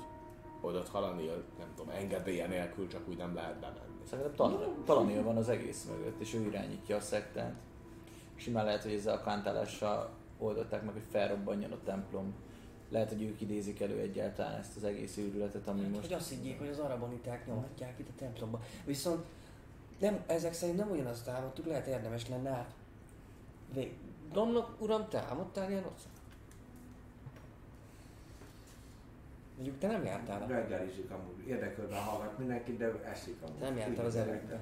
oda 0.61 0.83
Talanil, 0.83 1.45
nem 1.59 1.69
tudom, 1.77 1.95
engedélye 1.95 2.47
nélkül 2.47 2.89
csak 2.89 3.09
úgy 3.09 3.17
nem 3.17 3.35
lehet 3.35 3.61
bemenni. 3.61 4.05
Szerintem 4.09 4.35
Tal- 4.35 4.85
Talanil 4.85 5.23
van 5.23 5.37
az 5.37 5.49
egész 5.49 5.85
mögött, 5.85 6.21
és 6.21 6.35
ő 6.35 6.41
irányítja 6.41 6.97
a 6.97 7.01
szektát. 7.01 7.55
Simán 8.35 8.65
lehet, 8.65 8.83
hogy 8.83 8.93
ezzel 8.93 9.15
a 9.15 9.23
kántálással 9.23 10.11
oldották 10.39 10.83
meg, 10.85 10.93
hogy 10.93 11.07
felrobbanjon 11.11 11.73
a 11.73 11.79
templom. 11.85 12.35
Lehet, 12.89 13.09
hogy 13.09 13.23
ők 13.23 13.41
idézik 13.41 13.81
elő 13.81 13.99
egyáltalán 13.99 14.59
ezt 14.59 14.77
az 14.77 14.85
egész 14.85 15.17
őrületet, 15.17 15.69
ami 15.69 15.81
Most... 15.81 15.93
most... 15.95 16.07
Hogy 16.07 16.17
azt 16.17 16.29
higgyék, 16.29 16.59
hogy 16.59 16.69
az 16.69 16.79
araboniták 16.79 17.47
nyomatják 17.47 17.99
itt 17.99 18.09
a 18.09 18.19
templomba. 18.19 18.61
Viszont 18.85 19.25
nem, 19.99 20.25
ezek 20.27 20.53
szerint 20.53 20.79
nem 20.79 20.91
ugyanazt 20.91 21.25
támadtuk, 21.25 21.67
lehet 21.67 21.87
érdemes 21.87 22.29
lenne 22.29 22.51
át. 22.51 22.75
Vég. 23.75 23.93
Domnok, 24.33 24.77
uram, 24.79 25.09
támadtál 25.09 25.71
ilyen 25.71 25.85
ott? 25.85 25.99
Mondjuk 29.57 29.79
te 29.79 29.87
nem 29.87 30.05
jártál 30.05 30.43
a... 30.43 30.47
Reggelizik 30.47 31.11
amúgy, 31.11 31.47
érdekelve 31.49 31.97
hallgat 31.97 32.39
mindenki, 32.39 32.77
de 32.77 33.03
eszik 33.05 33.37
amúgy. 33.43 33.59
Te 33.59 33.65
nem 33.65 33.77
jártál 33.77 34.05
az 34.05 34.17
erődbe. 34.17 34.61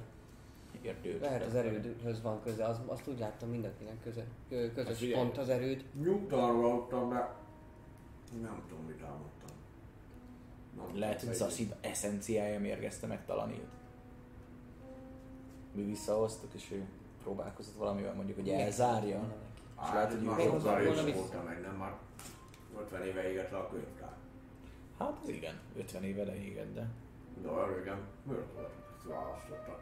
Érdőt. 0.81 1.21
Lehet 1.21 1.43
az 1.43 1.55
erődhöz 1.55 2.21
van 2.21 2.41
köze, 2.43 2.65
az, 2.65 2.79
azt 2.85 3.07
úgy 3.07 3.19
láttam 3.19 3.49
mindenkinek 3.49 4.01
köze, 4.03 4.25
kö- 4.49 4.73
közös 4.73 5.01
Hát 5.01 5.23
pont 5.23 5.37
az 5.37 5.49
erőd. 5.49 5.85
Nyugtalanul 5.93 6.65
aludtam, 6.65 7.09
de 7.09 7.33
nem 8.41 8.63
tudom, 8.67 8.83
mit 8.85 9.03
álmodtam. 9.03 9.49
Nem 10.75 10.99
Lehet, 10.99 11.21
hogy 11.21 11.33
Zaszid 11.33 11.75
eszenciája 11.81 12.59
mérgezte 12.59 13.07
meg 13.07 13.25
Talanilt. 13.25 13.73
Mi 15.71 15.83
visszahoztuk, 15.83 16.53
és 16.53 16.71
ő 16.71 16.85
próbálkozott 17.23 17.75
valamivel 17.75 18.13
mondjuk, 18.13 18.37
hogy 18.37 18.49
elzárja. 18.49 19.35
És 19.83 19.89
lehet, 19.93 20.11
hogy 20.11 20.21
már 20.21 20.39
sokkal 20.39 21.07
is 21.07 21.13
voltam 21.13 21.45
meg, 21.45 21.61
nem 21.61 21.75
már 21.75 21.93
50 22.79 23.03
éve 23.03 23.29
égett 23.29 23.51
le 23.51 23.57
a 23.57 23.69
könyvtár. 23.69 24.14
Hát 24.97 25.17
az 25.23 25.29
igen, 25.29 25.55
50 25.77 26.03
éve 26.03 26.23
leégett, 26.23 26.73
de... 26.73 26.87
Olyan 27.47 27.73
régen 27.73 27.97
miért 28.23 28.43
választottak? 29.07 29.79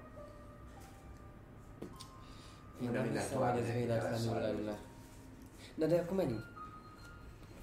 Én 2.82 2.89
nem 2.91 3.11
hiszem, 3.11 3.39
hogy 3.39 3.59
ez 3.59 3.74
véletlenül 3.74 4.34
lenne. 4.39 4.78
Na 5.76 5.86
de 5.86 5.99
akkor 5.99 6.18
menjünk. 6.18 6.51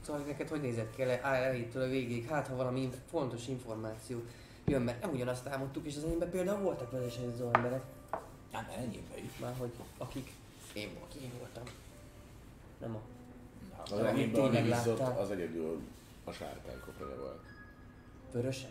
Szóval 0.01 0.23
neked 0.23 0.49
hogy 0.49 0.61
nézett 0.61 0.95
ki 0.95 1.03
elejétől 1.03 1.83
a 1.83 1.89
végéig? 1.89 2.27
Hát 2.27 2.47
ha 2.47 2.57
valami 2.57 2.81
inf- 2.81 3.09
fontos 3.09 3.49
információ 3.49 4.23
jön, 4.65 4.83
mert 4.83 5.03
nem 5.03 5.11
ugyanazt 5.11 5.47
álmodtuk, 5.47 5.87
és 5.87 5.97
az 5.97 6.05
enyémben 6.05 6.31
például 6.31 6.61
voltak 6.61 6.91
vezesélyzó 6.91 7.49
emberek. 7.53 7.83
Hát 8.53 8.77
ennyibe 8.77 9.19
is. 9.25 9.39
Már 9.41 9.55
hogy 9.59 9.71
akik 9.99 10.33
én 10.73 10.89
volt, 10.99 11.15
én 11.15 11.31
voltam. 11.39 11.63
Nem 12.79 12.95
a... 12.95 13.01
Az 13.83 13.93
Amit 13.93 14.07
enyémben, 14.07 14.41
ami 14.41 14.51
tényleg 14.51 14.79
viszont, 14.79 14.99
láttál. 14.99 15.21
az 15.21 15.31
egyedül 15.31 15.81
a 16.31 16.33
sárkány 16.33 16.81
koponya 16.85 17.17
volt. 17.17 17.41
Vörösen? 18.33 18.71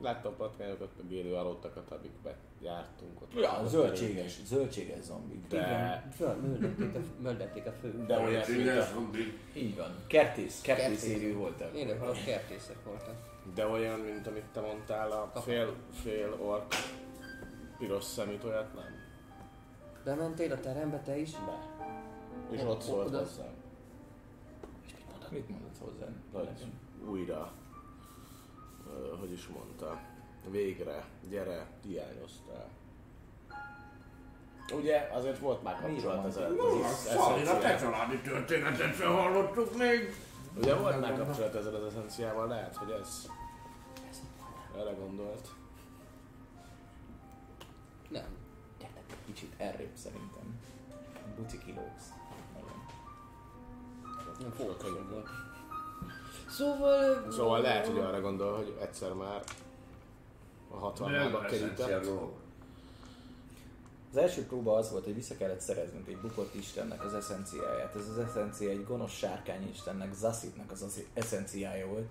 Láttam 0.00 0.36
patkányokat, 0.36 0.88
meg 1.02 1.12
élő 1.12 1.34
alottakat, 1.34 1.90
amikbe 1.90 2.36
jártunk 2.62 3.22
ott. 3.22 3.34
Ja, 3.34 3.62
zöldséges, 3.66 4.42
zöldséges 4.44 5.02
zombik. 5.04 5.46
De- 5.46 6.08
möldették 7.20 7.66
a, 7.66 7.72
fő. 7.72 8.04
De 8.06 8.18
olyan, 8.18 8.44
mint 8.50 8.68
a, 8.68 9.00
Így 9.56 9.76
van. 9.76 9.94
Kertész, 10.06 10.60
kertész 10.60 10.84
Kertész. 10.84 11.22
érő 11.22 11.34
voltak. 11.34 11.76
Élő 11.76 11.96
halott 11.96 12.24
kertészek 12.24 12.84
voltak. 12.84 13.14
de 13.54 13.66
olyan, 13.66 14.00
mint 14.00 14.26
amit 14.26 14.44
te 14.52 14.60
mondtál, 14.60 15.10
a 15.34 15.40
fél, 15.40 15.74
fél 16.02 16.36
ork 16.40 16.74
piros 17.78 18.04
szemét, 18.04 18.44
olyat 18.44 18.74
nem. 18.74 19.04
Bementél 20.04 20.52
a 20.52 20.60
terembe 20.60 20.98
te 21.00 21.18
is? 21.18 21.30
De. 21.30 21.74
És 22.50 22.62
ott 22.62 22.80
szólt 22.80 23.16
hozzám, 23.16 23.54
Mit 25.30 25.48
mondott 25.48 25.78
hozzá? 25.78 26.06
hogy 26.32 26.66
újra, 27.08 27.52
hogy 29.20 29.32
is 29.32 29.46
mondta, 29.46 30.00
végre, 30.50 31.04
gyere, 31.28 31.66
hiányoztál. 31.82 32.68
Ugye 34.74 35.08
azért 35.12 35.38
volt 35.38 35.62
már 35.62 35.80
kapcsolat 35.80 36.26
ez 36.26 36.36
a, 36.36 36.48
Szalira, 36.94 37.58
te 37.58 37.68
eszenciával. 37.68 37.78
családi 37.78 38.20
történetet 38.20 38.96
sem 38.96 39.12
hallottuk 39.12 39.76
még. 39.76 40.14
Ugye 40.56 40.74
volt 40.74 41.00
már 41.00 41.16
kapcsolat 41.16 41.54
ezzel 41.54 41.74
az 41.74 41.84
eszenciával, 41.94 42.46
lehet, 42.46 42.76
hogy 42.76 42.90
ez 42.90 43.28
erre 44.76 44.92
gondolt. 44.92 45.48
Nem. 48.08 48.26
Gyertek 48.78 49.04
egy 49.10 49.24
kicsit 49.26 49.52
errébb 49.56 49.94
szerintem. 49.94 50.60
Buci 51.36 51.58
kilógsz. 51.58 52.12
Nem 54.40 54.52
volt. 55.10 55.28
Szóval... 56.48 57.24
ö, 57.26 57.30
Szóval 57.32 57.60
lehet, 57.60 57.86
hogy 57.86 57.98
arra 57.98 58.20
gondol, 58.20 58.56
hogy 58.56 58.76
egyszer 58.80 59.12
már 59.12 59.42
a 60.70 60.76
hatalmába 60.76 61.40
kerített. 61.40 62.06
Az 64.10 64.16
első 64.16 64.46
próba 64.46 64.76
az 64.76 64.90
volt, 64.90 65.04
hogy 65.04 65.14
vissza 65.14 65.36
kellett 65.36 65.60
szereznünk 65.60 66.08
egy 66.08 66.16
bukott 66.18 66.54
istennek 66.54 67.04
az 67.04 67.14
eszenciáját. 67.14 67.94
Ez 67.94 68.08
az 68.08 68.18
eszencia 68.18 68.70
egy 68.70 68.84
gonosz 68.84 69.12
sárkány 69.12 69.68
istennek, 69.72 70.14
Zasitnak 70.14 70.70
az 70.70 70.82
az 70.82 71.02
eszenciája 71.14 71.86
volt. 71.86 72.06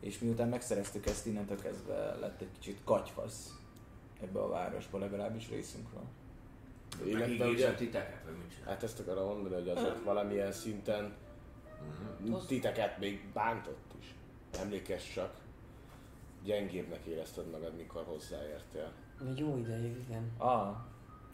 És 0.00 0.18
miután 0.18 0.48
megszereztük 0.48 1.06
ezt, 1.06 1.26
innentől 1.26 1.60
kezdve 1.60 2.14
lett 2.20 2.40
egy 2.40 2.48
kicsit 2.58 2.78
katyfasz 2.84 3.54
ebbe 4.22 4.40
a 4.40 4.48
városba, 4.48 4.98
legalábbis 4.98 5.48
részünkről. 5.48 6.02
Illetve 7.04 7.46
ugye, 7.46 7.74
titeket, 7.74 8.24
vagy 8.24 8.34
mit 8.36 8.54
hát 8.64 8.82
ezt 8.82 9.00
akarom 9.00 9.26
mondani, 9.26 9.54
hogy 9.54 9.68
azért 9.68 10.02
valamilyen 10.04 10.52
szinten 10.52 11.12
titeket 12.46 12.98
még 12.98 13.32
bántott 13.32 13.92
is. 14.00 14.14
Emlékezz 14.60 15.04
csak, 15.04 15.34
gyengébbnek 16.44 17.04
érezted 17.04 17.50
magad, 17.50 17.76
mikor 17.76 18.04
hozzáértél. 18.04 18.92
Egy 19.26 19.38
jó 19.38 19.56
ideig, 19.56 19.96
igen. 20.08 20.32
Ah, 20.36 20.76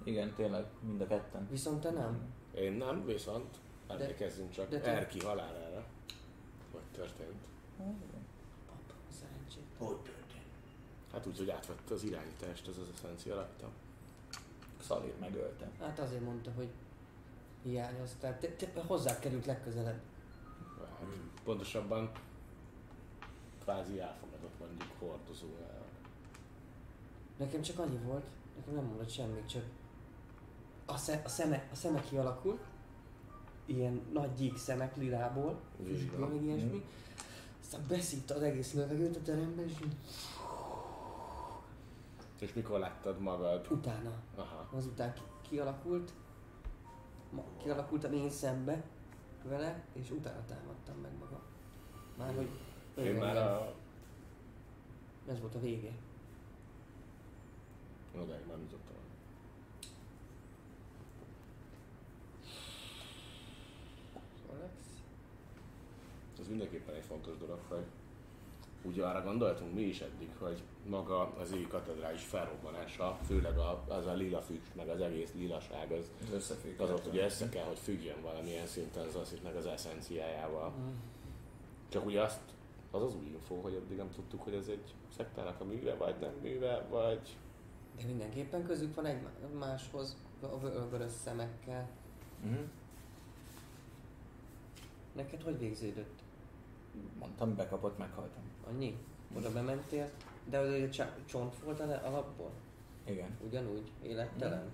igen, 0.05 0.35
tényleg, 0.35 0.65
mind 0.81 1.01
a 1.01 1.07
ketten. 1.07 1.49
Viszont 1.51 1.81
te 1.81 1.91
nem. 1.91 2.33
Én 2.55 2.73
nem, 2.73 3.05
viszont 3.05 3.57
emlékezzünk 3.89 4.51
csak 4.51 4.69
de 4.69 4.81
te- 4.81 4.91
Erki 4.91 5.21
halálára. 5.21 5.85
Hogy 6.73 6.83
történt. 6.93 7.45
Pap, 8.67 8.93
szerencsét. 9.21 9.63
Hogy 9.79 9.97
történt? 9.97 10.45
Hát 11.13 11.27
úgy, 11.27 11.39
hogy 11.39 11.51
átvette 11.51 11.95
az 11.95 12.03
irányítást 12.05 12.69
ez 12.69 12.77
az 12.79 12.89
eszencia 12.95 13.35
rajta. 13.35 13.69
Szalir 14.81 15.15
megölte. 15.21 15.71
Hát 15.81 15.99
azért 15.99 16.25
mondta, 16.25 16.51
hogy 16.57 16.69
hiányoztál. 17.63 18.39
Te, 18.39 18.49
te 18.49 18.83
hozzá 18.87 19.19
került 19.19 19.47
legközelebb. 19.47 20.01
Hát, 21.05 21.43
pontosabban 21.45 22.11
kvázi 23.63 24.01
elfogadott 24.01 24.59
mondjuk 24.59 24.91
hordozójára. 24.99 25.85
Nekem 27.37 27.63
csak 27.63 27.79
annyi 27.79 27.99
volt, 27.99 28.25
nekem 28.57 28.75
nem 28.75 28.85
mondott 28.85 29.11
semmit, 29.11 29.49
csak 29.49 29.63
a, 30.87 30.97
szem, 30.97 31.21
a, 31.25 31.29
szeme, 31.29 31.69
a 31.73 31.75
szeme 31.75 32.01
kialakult, 32.01 32.61
ilyen 33.67 34.01
nagy 34.13 34.35
gyík 34.35 34.57
szemek 34.57 34.97
lilából, 34.97 35.61
füstből, 35.85 36.27
meg 36.27 36.43
ilyesmi. 36.43 36.85
Aztán 37.61 37.85
beszívta 37.89 38.35
az 38.35 38.43
egész 38.43 38.73
levegőt 38.73 39.17
a 39.17 39.23
teremben, 39.23 39.69
és 39.69 39.75
És 42.39 42.53
mikor 42.53 42.79
láttad 42.79 43.21
magad? 43.21 43.67
utána, 43.71 44.13
Aha. 44.37 44.69
azután 44.73 45.13
ki, 45.15 45.23
kialakult, 45.49 46.13
ma, 47.31 47.43
kialakultam 47.63 48.13
én 48.13 48.31
szembe 48.31 48.85
vele, 49.49 49.85
és 49.93 50.11
utána 50.11 50.45
támadtam 50.47 50.97
meg 50.97 51.13
magam. 51.19 51.43
Már 52.19 52.35
hogy 52.35 52.49
Én 53.05 53.15
már 53.15 53.37
a... 53.37 53.75
Ez 55.29 55.41
volt 55.41 55.55
a 55.55 55.61
vége. 55.61 55.93
Odáig 58.15 58.47
már 58.47 58.59
jutottam. 58.59 58.95
Alex? 64.53 64.73
Ez 66.41 66.49
mindenképpen 66.49 66.95
egy 66.95 67.05
fontos 67.05 67.37
dolog, 67.37 67.61
hogy 67.69 67.85
úgy 68.83 69.01
arra 69.01 69.23
gondoltunk 69.23 69.75
mi 69.75 69.83
is 69.83 70.01
eddig, 70.01 70.31
hogy 70.39 70.63
maga 70.89 71.33
az 71.39 71.53
égi 71.53 71.67
katedrális 71.67 72.23
felrobbanása, 72.23 73.19
főleg 73.27 73.59
a, 73.59 73.85
az 73.89 74.07
a 74.07 74.13
lila 74.13 74.41
füst, 74.41 74.75
meg 74.75 74.89
az 74.89 75.01
egész 75.01 75.33
lilaság, 75.35 75.93
az, 75.93 76.11
Az 76.35 76.53
az 76.79 76.91
ott 76.91 77.07
ugye 77.07 77.25
össze 77.25 77.49
kell, 77.49 77.65
hogy 77.65 77.79
függjön 77.79 78.23
valamilyen 78.23 78.67
szinten 78.67 79.07
az 79.07 79.15
asszitnek 79.15 79.57
az 79.57 79.67
eszenciájával. 79.67 80.73
Csak 81.89 82.07
ugye 82.07 82.23
azt, 82.23 82.41
az 82.91 83.03
az 83.03 83.15
új 83.15 83.27
info, 83.27 83.55
hogy 83.55 83.75
eddig 83.75 83.97
nem 83.97 84.11
tudtuk, 84.11 84.43
hogy 84.43 84.55
ez 84.55 84.69
egy 84.69 84.95
szektának 85.17 85.61
a 85.61 85.65
műve, 85.65 85.95
vagy 85.95 86.15
nem 86.21 86.33
műve, 86.43 86.87
vagy... 86.91 87.37
De 87.97 88.07
mindenképpen 88.07 88.67
közük 88.67 88.95
van 88.95 89.07
egymáshoz 89.07 90.17
a 90.41 90.59
vö- 90.59 90.91
vörös 90.91 91.13
szemekkel. 91.25 91.89
Mhm. 92.43 92.61
Neked 95.13 95.43
hogy 95.43 95.59
végződött? 95.59 96.23
Mondtam, 97.19 97.55
bekapott, 97.55 97.99
meghaltam. 97.99 98.43
Annyi? 98.69 98.97
Oda 99.37 99.53
bementél, 99.53 100.11
de 100.49 100.59
az 100.59 100.91
csa- 100.91 101.25
csont 101.25 101.59
volt 101.59 101.81
a 101.81 101.87
le- 101.87 101.97
alapból? 101.97 102.51
Igen. 103.07 103.39
Ugyanúgy? 103.47 103.93
Élettelen? 104.03 104.73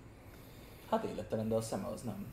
Hát 0.91 1.05
élettelen, 1.05 1.49
de 1.49 1.55
a 1.55 1.61
szeme 1.61 1.87
az 1.87 2.03
nem. 2.03 2.27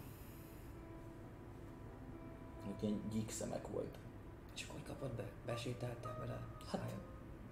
Ott 2.69 2.81
ilyen 2.81 3.01
gyík 3.11 3.29
szemek 3.29 3.67
volt. 3.67 3.97
És 4.55 4.63
akkor 4.63 4.75
hogy 4.79 4.87
kapod 4.87 5.15
be? 5.15 5.23
Besétáltál 5.45 6.15
vele? 6.19 6.31
Hát- 6.31 6.65
Szájad? 6.71 7.01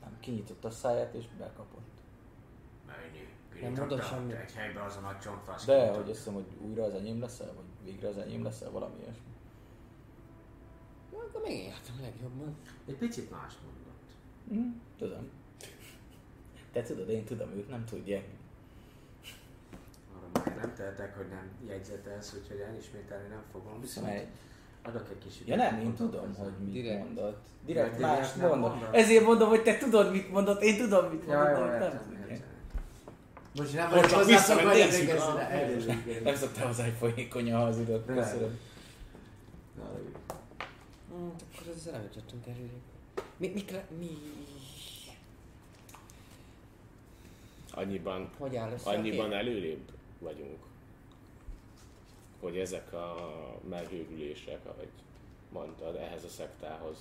Nem, 0.01 0.17
kinyitotta 0.19 0.67
a 0.67 0.71
száját 0.71 1.13
és 1.13 1.25
bekapott. 1.37 2.01
Mennyi? 2.85 3.27
Nem 3.61 3.73
mondod 3.73 4.03
semmit. 4.03 4.35
Egy 4.35 4.51
helyben 4.53 4.83
az 4.83 4.95
a 4.95 4.99
nagy 4.99 5.19
csontfasz. 5.19 5.65
De, 5.65 5.89
hogy 5.93 6.09
azt 6.09 6.17
hiszem, 6.17 6.33
hogy 6.33 6.45
újra 6.61 6.83
az 6.83 6.93
enyém 6.93 7.19
leszel, 7.19 7.53
vagy 7.53 7.65
végre 7.83 8.07
az 8.07 8.17
enyém 8.17 8.43
leszel, 8.43 8.71
valami 8.71 8.99
ilyesmi. 8.99 9.33
Na, 11.11 11.17
akkor 11.17 11.41
a 11.41 12.01
legjobban. 12.01 12.55
Egy 12.85 12.97
picit 12.97 13.31
más 13.31 13.53
mondott. 13.63 14.15
Mhm. 14.43 14.77
Tudom. 14.97 15.29
Te 16.75 16.81
tudod, 16.83 17.09
én 17.09 17.23
tudom, 17.23 17.49
ők 17.57 17.69
nem 17.69 17.85
tudják. 17.85 18.23
Arra 20.15 20.45
már 20.45 20.55
nem 20.61 20.73
tehetek, 20.75 21.15
hogy 21.17 21.27
nem 21.29 21.49
jegyzetelsz, 21.67 22.33
úgyhogy 22.41 22.59
elismételni 22.59 23.27
nem 23.27 23.43
fogom. 23.51 23.81
Viszont 23.81 24.07
egy... 24.07 24.27
Adok 24.83 25.07
egy 25.09 25.17
kis 25.17 25.41
Ja 25.45 25.55
nem, 25.55 25.79
én 25.79 25.93
tudom, 25.93 26.35
hogy 26.35 26.51
mit 26.63 26.73
Direkt. 26.73 27.03
mondott. 27.03 27.43
Direkt 27.65 27.91
Ja, 27.91 27.97
direkt 27.97 28.17
más 28.19 28.33
nem 28.33 28.47
mondott. 28.49 28.69
mondott? 28.69 28.93
Ezért 28.95 29.25
mondom, 29.25 29.49
hogy 29.49 29.63
te 29.63 29.77
tudod, 29.77 30.11
mit 30.11 30.31
mondott, 30.31 30.61
én 30.61 30.77
tudom, 30.77 31.05
mit 31.11 31.23
Ja, 31.27 31.37
mondott, 31.37 31.57
jó, 31.57 31.65
de 31.65 31.73
ők 31.73 31.79
nem 31.79 31.81
értem, 31.81 32.01
tudják. 32.07 32.29
értem. 32.29 32.47
Most 33.55 33.73
nem 33.73 33.89
vagyok 33.89 34.09
hozzászokva, 34.11 34.69
hogy 34.69 34.79
elnézést. 34.79 36.23
Nem 36.23 36.35
szoktál 36.35 36.67
hozzá, 36.67 36.83
hogy 36.83 36.93
folyékonyan 36.99 37.61
hazudott. 37.61 38.07
Nem. 38.07 38.15
Köszönöm. 38.15 38.59
Na, 39.77 39.83
jó. 39.97 40.11
Mm, 41.17 41.27
akkor 41.27 41.73
ezzel 41.75 41.93
nem 41.93 42.01
jutottunk 42.03 42.47
előre. 42.47 42.73
Mi, 43.37 43.47
mikre, 43.47 43.85
mi... 43.99 44.09
Annyiban, 47.75 48.29
Hogy 48.37 48.55
áll 48.55 48.71
össze 48.71 48.89
annyiban 48.89 49.33
előrébb 49.33 49.91
vagyunk, 50.19 50.59
hogy 52.39 52.57
ezek 52.57 52.93
a 52.93 53.15
megőrülések, 53.69 54.59
ahogy 54.65 54.89
mondtad, 55.49 55.95
ehhez 55.95 56.23
a 56.23 56.29
szektához 56.29 56.97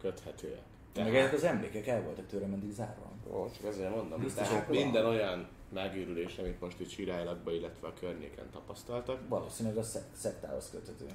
köthetőek. 0.00 0.62
Meg 0.94 1.16
ezek 1.16 1.32
az 1.32 1.44
emlékek 1.44 1.86
el 1.86 2.02
voltak 2.02 2.26
tőlem 2.26 2.52
eddig 2.52 2.72
zárva. 2.72 3.10
Ó, 3.32 3.50
csak 3.50 3.64
ezért 3.64 3.94
mondom, 3.94 4.20
Biztos, 4.20 4.48
tehát 4.48 4.68
minden 4.68 5.06
olyan 5.06 5.48
megőrülés, 5.72 6.38
amit 6.38 6.60
most 6.60 6.80
itt 6.80 6.88
Sirálylakban, 6.90 7.54
illetve 7.54 7.86
a 7.88 7.92
környéken 8.00 8.50
tapasztaltak, 8.50 9.28
Valószínűleg 9.28 9.78
a 9.78 9.82
szek- 9.82 10.16
szektához 10.16 10.70
köthető. 10.70 11.06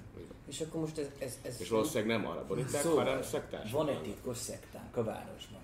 És 0.48 0.62
akkor 0.62 0.82
most 0.82 0.98
ez... 0.98 1.08
ez, 1.20 1.40
ez 1.42 1.62
és 1.62 1.70
valószínűleg 1.70 2.20
nem 2.20 2.30
arra 2.32 2.46
borítják, 2.48 2.82
Szóval, 2.82 3.06
hanem 3.06 3.22
szektás. 3.22 3.72
van 3.72 3.90
egy 3.90 4.02
titkos 4.02 4.38
szektánk 4.38 4.98
a 4.98 5.04
városban. 5.04 5.62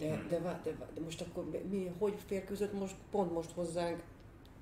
De, 0.00 0.22
de, 0.28 0.38
vá- 0.40 0.62
de, 0.64 0.70
vá- 0.78 0.92
de, 0.94 1.00
most 1.00 1.20
akkor 1.20 1.50
mi, 1.70 1.92
hogy 1.98 2.14
férkőzött 2.26 2.72
most, 2.72 2.94
pont 3.10 3.32
most 3.32 3.50
hozzánk 3.50 4.02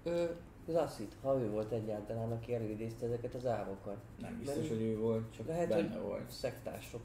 ö, 0.05 0.25
Lassit, 0.67 1.17
ha 1.23 1.39
ő 1.41 1.51
volt 1.51 1.73
egyáltalán, 1.73 2.33
aki 2.33 2.55
előidézte 2.55 3.07
ezeket 3.07 3.35
az 3.35 3.47
ávokat. 3.47 3.97
Nem 4.21 4.39
biztos, 4.39 4.57
Mert- 4.57 4.69
hogy 4.69 4.81
ő 4.83 4.99
volt, 4.99 5.33
csak 5.37 5.47
Lehet, 5.47 5.69
benne 5.69 5.95
hogy 5.95 6.03
volt. 6.03 6.31
szektások. 6.31 7.01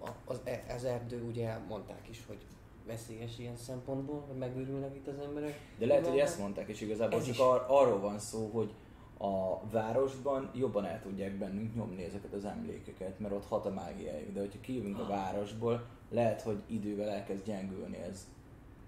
A, 0.00 0.08
az, 0.24 0.40
e- 0.44 0.64
az 0.76 0.84
erdő 0.84 1.22
ugye 1.22 1.58
mondták 1.68 2.08
is, 2.10 2.22
hogy 2.26 2.38
veszélyes 2.86 3.38
ilyen 3.38 3.56
szempontból, 3.56 4.24
hogy 4.28 4.36
megőrülnek 4.38 4.94
itt 4.94 5.06
az 5.08 5.18
emberek. 5.18 5.60
De 5.78 5.86
lehet, 5.86 6.06
hogy 6.06 6.18
ezt 6.18 6.38
mondták, 6.38 6.68
és 6.68 6.80
igazából 6.80 7.18
Ez 7.18 7.24
csak 7.24 7.34
is. 7.34 7.40
ar- 7.40 7.64
arról 7.70 8.00
van 8.00 8.18
szó, 8.18 8.50
hogy 8.52 8.72
a 9.18 9.60
városban 9.70 10.50
jobban 10.54 10.84
el 10.84 11.00
tudják 11.02 11.32
bennünk 11.38 11.74
nyomni 11.74 12.04
ezeket 12.04 12.32
az 12.32 12.44
emlékeket, 12.44 13.18
mert 13.18 13.34
ott 13.34 13.46
hat 13.46 13.66
a 13.66 13.70
mágiájuk. 13.72 14.32
De 14.32 14.40
hogyha 14.40 14.60
kijövünk 14.60 14.98
a 14.98 15.06
városból, 15.06 15.84
lehet, 16.12 16.42
hogy 16.42 16.62
idővel 16.66 17.08
elkezd 17.08 17.44
gyengülni 17.44 17.96
ez. 17.96 18.28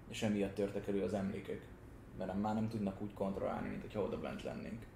És 0.08 0.22
emiatt 0.22 0.54
törtek 0.54 0.86
elő 0.86 1.02
az 1.02 1.14
emlékek. 1.14 1.66
Mert 2.18 2.32
nem- 2.32 2.40
már 2.40 2.54
nem 2.54 2.68
tudnak 2.68 3.00
úgy 3.00 3.14
kontrollálni, 3.14 3.68
mint 3.68 3.80
hogyha 3.80 4.02
oda 4.02 4.20
bent 4.20 4.42
lennénk. 4.42 4.86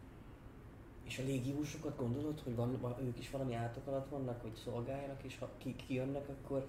És 1.05 1.19
a 1.19 1.23
légiósokat 1.23 1.97
gondolod, 1.97 2.41
hogy 2.41 2.55
van, 2.55 2.79
van, 2.81 2.97
ők 3.03 3.19
is 3.19 3.31
valami 3.31 3.55
átok 3.55 3.87
alatt 3.87 4.09
vannak, 4.09 4.43
hogy 4.43 4.55
szolgáljanak, 4.55 5.23
és 5.23 5.39
ha 5.39 5.51
ki, 5.59 5.77
kijönnek, 5.87 6.29
akkor 6.29 6.67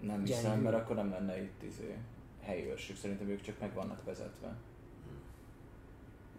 Nem 0.00 0.20
hiszem, 0.24 0.42
Gyengül. 0.42 0.70
mert 0.70 0.82
akkor 0.82 0.96
nem 0.96 1.10
lenne 1.10 1.42
itt 1.42 1.62
izé, 1.62 1.96
helyi 2.40 2.66
őrség. 2.66 2.96
Szerintem 2.96 3.28
ők 3.28 3.40
csak 3.40 3.60
meg 3.60 3.74
vannak 3.74 4.04
vezetve. 4.04 4.56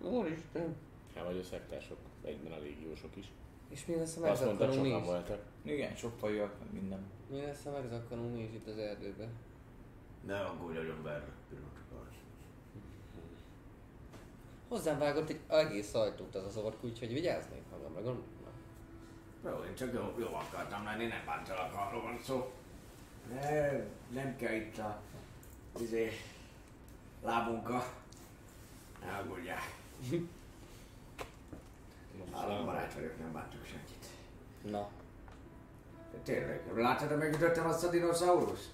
Úristen! 0.01 0.75
Hát 1.15 1.25
vagy 1.25 1.37
a 1.37 1.43
szektások, 1.43 1.97
egyben 2.23 2.51
a 2.51 2.59
légiósok 2.59 3.15
is. 3.15 3.31
És 3.69 3.85
mi 3.85 3.95
lesz, 3.95 4.17
ha 4.17 4.27
Azt 4.29 4.45
mondták, 4.45 4.73
sokan 4.73 5.03
voltak. 5.03 5.45
Igen, 5.61 5.95
sok 5.95 6.17
fajúak, 6.17 6.59
meg 6.59 6.73
minden. 6.81 7.03
Mi 7.31 7.41
lesz, 7.41 7.63
ha 7.63 7.71
megzakkanunk 7.71 8.35
mi 8.35 8.43
is 8.43 8.53
itt 8.53 8.67
az 8.67 8.77
erdőbe? 8.77 9.27
Ne 10.25 10.39
aggódj, 10.39 10.77
nagyon 10.77 11.03
berre. 11.03 11.27
Pillanatokat. 11.49 12.13
Hozzám 14.67 14.99
vágott 14.99 15.29
egy 15.29 15.39
egész 15.47 15.93
ajtót 15.93 16.35
az 16.35 16.45
az 16.45 16.57
ork, 16.57 16.83
úgyhogy 16.83 17.13
vigyáznék 17.13 17.61
magamra, 17.69 18.01
gondolom. 18.01 18.23
Jó, 19.45 19.63
én 19.63 19.75
csak 19.75 19.93
jó, 19.93 20.13
jó 20.19 20.33
akartam 20.33 20.83
lenni, 20.83 21.05
nem 21.05 21.25
bántalak, 21.25 21.73
arról 21.73 22.01
van 22.01 22.19
szó. 22.23 22.51
Nem, 23.33 23.85
nem 24.09 24.35
kell 24.35 24.53
itt 24.53 24.77
a 24.77 25.01
izé, 25.79 26.11
lábunka. 27.23 27.83
Ne 29.01 29.17
aggódjál. 29.17 29.59
Állam 32.31 32.65
barát 32.65 32.93
vagyok, 32.93 33.19
nem 33.19 33.31
bántok 33.31 33.65
senkit. 33.65 34.05
Na, 34.61 34.89
tényleg, 36.23 36.61
láttad, 36.75 37.07
hogy 37.07 37.17
megütöttem 37.17 37.65
azt 37.65 37.83
a 37.83 37.89
dinoszaurusz? 37.89 38.69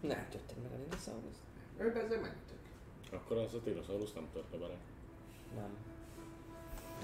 nem 0.00 0.26
jöttek 0.32 0.56
meg 0.62 0.72
a 0.72 0.76
dinoszaurusz. 0.76 1.40
Ő 1.78 1.88
ezzel 1.88 2.20
megütött. 2.20 2.64
Akkor 3.12 3.36
az 3.36 3.54
a 3.54 3.60
Tyrannosaurus 3.60 4.12
nem 4.12 4.28
törte 4.32 4.56
bele. 4.56 4.76
Nem. 5.54 5.76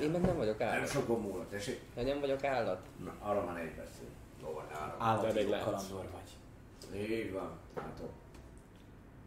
Én 0.00 0.10
meg 0.10 0.20
nem 0.20 0.36
vagyok 0.36 0.58
Nem 0.58 0.68
állat. 0.68 0.88
sokon 0.88 1.20
múlott, 1.20 1.50
tessék. 1.50 1.80
Én 1.96 2.04
nem 2.04 2.20
vagyok 2.20 2.44
állat. 2.44 2.86
Na, 3.04 3.14
arra 3.20 3.44
már 3.44 3.58
egy 3.60 3.74
beszél. 3.74 4.08
Jó, 4.42 4.52
van, 4.52 4.64
arra. 4.66 4.96
Állati 4.98 5.44
kalandor 5.44 6.08
vagy. 6.10 7.00
Így 7.00 7.32
van, 7.32 7.58
látod. 7.74 8.10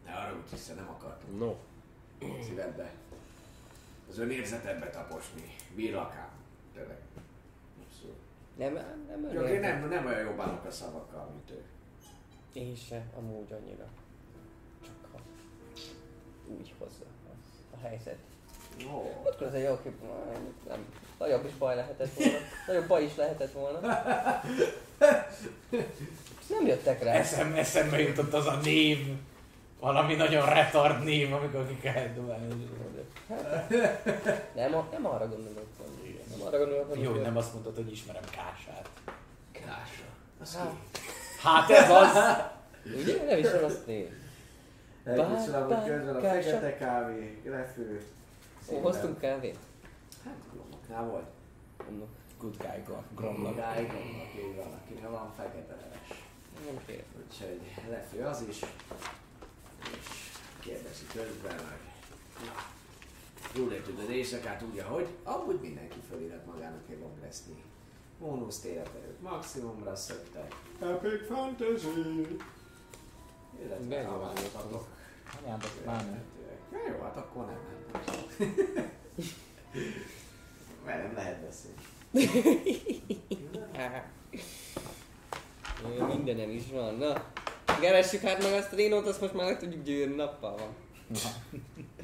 Ne 0.06 0.14
arra 0.14 0.36
úgy 0.36 0.50
hisz, 0.50 0.74
nem 0.76 0.90
akartam. 0.90 1.38
No. 1.38 1.56
szívedbe. 2.44 2.92
Az 4.10 4.20
önérzetedbe 4.20 4.90
taposni. 4.90 5.56
Bírlak 5.76 6.16
ám. 6.16 6.30
Tényleg. 6.74 6.98
Nem, 8.58 8.74
nem 8.74 9.30
Csak 9.34 9.50
én 9.50 9.60
nem, 9.60 9.88
nem 9.88 10.06
olyan 10.06 10.24
jó 10.26 10.32
bánok 10.32 10.66
a 10.66 10.72
szavakkal, 10.72 11.30
mint 11.34 11.52
ő. 11.52 11.64
Én 12.54 12.76
se, 12.76 13.02
amúgy 13.18 13.52
annyira. 13.52 13.86
Csak 14.84 14.96
ha 15.12 15.20
úgy 16.60 16.74
hozza 16.78 17.04
az 17.32 17.80
a 17.82 17.88
helyzet. 17.88 18.18
Ó, 18.94 19.22
Akkor 19.26 19.48
ez 19.48 19.54
egy 19.54 19.64
jó 19.64 19.78
kép, 19.84 19.94
nem, 20.68 20.86
nagyobb 21.20 21.46
is 21.46 21.54
baj 21.54 21.76
lehetett 21.76 22.14
volna. 22.14 22.38
Nagyobb 22.68 22.88
baj 22.88 23.04
is 23.04 23.16
lehetett 23.16 23.52
volna. 23.52 23.80
Nem 26.50 26.66
jöttek 26.66 27.04
rá. 27.04 27.12
Eszem, 27.12 27.54
eszembe 27.54 28.00
jutott 28.00 28.34
az 28.34 28.46
a 28.48 28.56
név. 28.64 28.98
Valami 29.80 30.16
nagyon 30.16 30.50
retard 30.50 31.04
név, 31.04 31.34
amikor 31.34 31.68
ki 31.68 31.78
kell 31.80 32.08
dobálni. 32.14 32.68
Nem, 34.56 34.76
a- 34.76 34.88
nem 34.92 35.06
arra 35.06 35.28
gondolok, 35.28 35.68
hogy 35.78 36.15
nem 36.38 36.48
arra 36.48 36.58
gondolok, 36.58 36.90
hogy 36.90 37.02
Jó, 37.02 37.12
hogy 37.12 37.22
nem 37.22 37.38
azt 37.38 37.54
mondtad, 37.54 37.76
hogy 37.76 37.92
ismerem 37.92 38.24
Kását. 38.32 38.90
Kásra. 39.52 40.06
Az 40.42 40.56
Hát, 40.56 40.74
Hát 41.42 41.70
ez 41.70 41.90
az! 41.90 42.14
ugye? 43.02 43.24
Nem 43.26 43.38
is 43.40 43.46
azt 43.46 43.86
név. 43.86 44.10
Bá- 45.04 45.18
amúgy 45.20 45.84
közben 45.86 46.16
a 46.16 46.20
fekete 46.20 46.78
kávé, 46.78 47.42
lefő. 47.46 48.06
Ó, 48.72 48.80
hoztunk 48.80 49.20
kávét? 49.20 49.58
Hát, 50.26 50.34
glomoknál 50.54 51.04
volt. 51.04 51.26
Mondok, 51.90 52.10
Good 52.40 52.58
guy, 52.58 52.84
Gromnak. 53.16 53.56
Magáig 53.56 53.88
vannak, 53.88 54.34
így 54.38 54.56
van, 54.56 54.80
akinek 54.84 55.10
van 55.10 55.34
fekete 55.38 55.76
leves. 55.76 56.24
nem 56.66 56.86
kérek. 56.86 57.06
Úgyhogy 57.26 57.60
lefő 57.90 58.24
az 58.24 58.44
is. 58.50 58.60
És 59.92 60.08
kérdezi 60.60 61.06
közben, 61.14 61.52
hogy 61.58 62.46
na, 62.46 62.54
jól 63.54 63.72
értük 63.72 64.00
az 64.00 64.10
éjszakát 64.10 64.64
úgy, 64.72 64.80
ahogy 64.80 65.08
amúgy 65.24 65.60
mindenki 65.62 65.98
fölírhat 66.10 66.46
magának 66.46 66.82
egy 66.90 67.00
long 67.00 67.20
restni 67.22 67.64
Bónusz 68.20 68.60
téreperőt 68.60 69.22
maximumra 69.22 69.96
szöktek. 69.96 70.56
Epic 70.82 71.28
Fantasy! 71.28 72.38
Illetve 73.64 74.04
találtatok. 74.04 74.88
Anyádat 75.42 75.86
már 75.86 76.06
nem. 76.06 76.24
Ja, 76.72 76.94
jó, 76.94 77.02
hát 77.02 77.18
akkor 77.18 77.46
nem. 77.46 77.60
nem. 77.92 78.92
Velem 80.86 81.14
lehet 81.14 81.40
beszélni. 81.42 81.82
Mindenem 86.14 86.50
is 86.50 86.64
van, 86.72 86.96
na. 86.96 87.32
Keressük 87.80 88.22
hát 88.22 88.44
meg 88.44 88.54
azt 88.54 88.74
a 88.74 88.76
Rinót, 88.76 89.08
azt 89.08 89.22
most 89.22 89.34
már 89.34 89.46
meg 89.46 89.60
tudjuk 89.60 89.84
gyűrni, 89.84 90.16
nappal 90.16 90.58
van. 90.58 90.76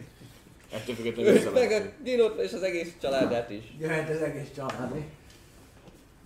Ettől 0.73 0.95
függetlenül 0.95 1.31
Őt 1.31 1.53
meg 1.53 1.71
a. 1.71 2.03
Rinót 2.03 2.39
és 2.39 2.53
az 2.53 2.63
egész 2.63 2.93
családát 3.01 3.49
is. 3.49 3.63
Jöhet 3.79 4.09
az 4.09 4.21
egész 4.21 4.51
család, 4.55 4.93
mi? 4.93 5.09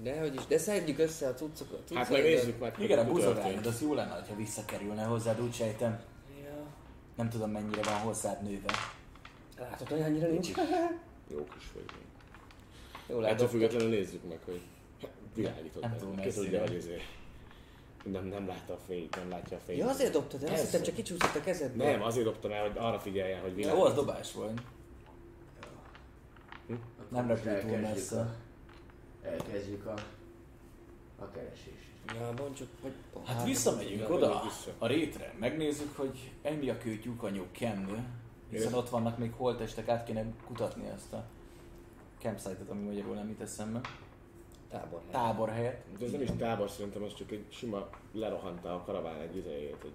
Dehogy 0.03 0.35
is, 0.35 0.45
de 0.47 0.57
szedjük 0.57 0.99
össze 0.99 1.27
a 1.27 1.33
cuccokat. 1.33 1.79
Hát 1.79 1.87
cuccaidat. 1.87 2.09
meg 2.09 2.23
nézzük 2.23 2.59
meg, 2.59 2.75
Igen, 2.79 2.99
a 2.99 3.13
történt. 3.13 3.65
az 3.65 3.81
jó 3.81 3.93
lenne, 3.93 4.23
ha 4.29 4.35
visszakerülne 4.35 5.03
hozzád, 5.03 5.41
úgy 5.41 5.53
sejtem. 5.53 5.99
Ja. 6.43 6.65
Nem 7.15 7.29
tudom 7.29 7.51
mennyire 7.51 7.81
van 7.81 7.93
hozzád 7.93 8.43
nőve. 8.43 8.71
Látod, 9.59 9.87
hogy 9.87 10.01
annyira 10.01 10.27
nincs. 10.27 10.47
Jó 11.31 11.43
kis 11.43 11.71
vagy. 11.73 11.83
Jó 13.07 13.21
Ettől 13.21 13.47
függetlenül 13.47 13.89
nézzük 13.89 14.27
meg, 14.29 14.39
hogy 14.45 14.61
világított. 15.33 15.81
Nem 15.81 15.95
tudja, 16.33 16.59
hogy 16.59 17.01
nem, 18.11 18.25
nem 18.25 18.47
látta 18.47 18.73
a 18.73 18.77
fényt, 18.87 19.15
nem 19.15 19.29
látja 19.29 19.57
a 19.57 19.59
fényt. 19.65 19.79
Ja, 19.79 19.87
azért 19.87 20.11
dobtad 20.11 20.43
el, 20.43 20.53
azt 20.53 20.63
hittem 20.65 20.81
csak 20.81 20.95
kicsúszott 20.95 21.35
a 21.35 21.41
kezedből. 21.41 21.85
Nem, 21.87 22.01
azért 22.01 22.25
dobtam 22.25 22.51
el, 22.51 22.61
hogy 22.61 22.77
arra 22.77 22.99
figyeljen, 22.99 23.41
hogy 23.41 23.49
Jó, 23.49 23.55
világít. 23.55 23.83
az 23.83 23.93
dobás 23.93 24.33
volt. 24.33 24.61
Nem 27.09 27.25
Most 27.25 27.43
repült 27.43 27.61
túl 27.65 27.73
elkezdjük 27.75 27.95
messze. 27.95 28.19
a- 28.19 28.35
Elkezdjük 29.27 29.85
a, 29.85 29.93
a 31.19 31.29
keresést. 31.31 31.83
Ja, 32.19 32.33
mondjuk, 32.37 32.69
hogy... 32.81 32.91
Hát 33.25 33.45
visszamegyünk 33.45 33.99
Ja, 34.01 34.09
oda, 34.15 34.41
vissza. 34.43 34.71
a 34.77 34.87
rétre, 34.87 35.33
megnézzük, 35.39 35.95
hogy 35.97 36.31
ennyi 36.41 36.69
a 36.69 36.77
kő 36.77 36.97
tyúkanyók 36.99 37.51
kemnő, 37.51 38.03
hiszen 38.49 38.73
ott 38.73 38.89
vannak 38.89 39.17
még 39.17 39.31
holtestek, 39.37 39.87
át 39.87 40.05
kéne 40.05 40.25
kutatni 40.47 40.87
ezt 40.95 41.13
a 41.13 41.23
campsite-et, 42.21 42.69
ami 42.69 42.83
magyarul 42.83 43.15
nem 43.15 43.27
jut 43.29 43.41
eszembe. 43.41 43.81
Tábor. 44.69 45.01
Táborhelyet. 45.11 45.83
De 45.99 46.05
ez 46.05 46.11
nem 46.11 46.21
is 46.21 46.29
tábor, 46.37 46.69
szerintem 46.69 47.03
az 47.03 47.13
csak 47.13 47.31
egy 47.31 47.45
sima 47.49 47.89
lerohanta 48.11 48.73
a 48.73 48.83
karaván 48.85 49.21
egy 49.21 49.35
idejét. 49.35 49.83
Egy... 49.83 49.93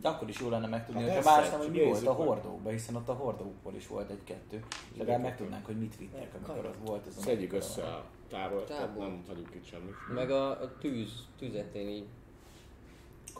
De 0.00 0.08
akkor 0.08 0.28
is 0.28 0.40
jó 0.40 0.48
lenne 0.48 0.66
megtudni, 0.66 1.02
Hát 1.02 1.14
hogy 1.14 1.24
persze, 1.24 1.40
más 1.40 1.50
nem, 1.50 1.58
hogy 1.58 1.70
mi 1.70 1.84
volt 1.84 2.06
a 2.06 2.12
hordókban, 2.12 2.72
hiszen 2.72 2.94
ott 2.94 3.08
a 3.08 3.12
hordókból 3.12 3.74
is 3.74 3.86
volt 3.86 4.10
egy-kettő. 4.10 4.64
És 4.92 4.98
legalább 4.98 5.22
megtudnánk, 5.22 5.66
hogy 5.66 5.78
mit 5.78 5.96
vittek, 5.96 6.34
amikor 6.34 6.66
ott 6.66 6.88
volt 6.88 7.06
ez 7.06 7.16
a 7.16 7.20
Szedjük 7.20 7.52
össze 7.52 7.82
a 7.82 8.04
tehát 8.28 8.66
Tábor. 8.66 9.02
nem 9.02 9.24
hagyjuk 9.26 9.54
itt 9.54 9.64
semmit. 9.64 9.94
Meg 10.14 10.30
a, 10.30 10.50
a 10.50 10.78
tűz, 10.78 11.26
tüzet 11.38 11.74
én 11.74 11.88
így 11.88 12.06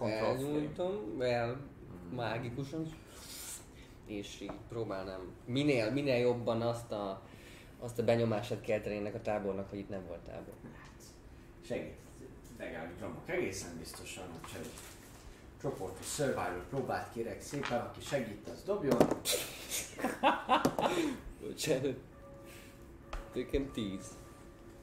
elnyújtom, 0.01 1.21
el 1.21 1.57
mágikusan, 2.15 2.87
és 4.07 4.41
így 4.41 4.53
próbálnám 4.69 5.33
minél, 5.45 5.91
minél 5.91 6.17
jobban 6.17 6.63
azt 6.63 6.93
a, 6.93 7.23
azt 7.81 7.98
a 7.98 8.05
benyomását 8.05 8.61
kelteni 8.61 8.97
ennek 8.97 9.15
a 9.15 9.23
tábornak, 9.23 9.70
hogy 9.70 9.78
itt 9.78 9.89
nem 9.89 10.07
volt 10.07 10.20
tábor. 10.20 10.55
Segít. 11.66 11.94
Legalább 12.59 13.01
romok 13.01 13.28
egészen 13.28 13.78
biztosan, 13.78 14.24
hogy 14.28 14.61
egy 14.61 14.70
csoportos 15.61 16.07
survival 16.07 16.65
próbát 16.69 17.12
kérek 17.12 17.40
szépen, 17.40 17.81
aki 17.81 18.01
segít, 18.01 18.48
az 18.48 18.62
dobjon. 18.62 18.98
Bocsánat. 21.40 21.97
Nekem 23.35 23.70
10. 23.73 24.01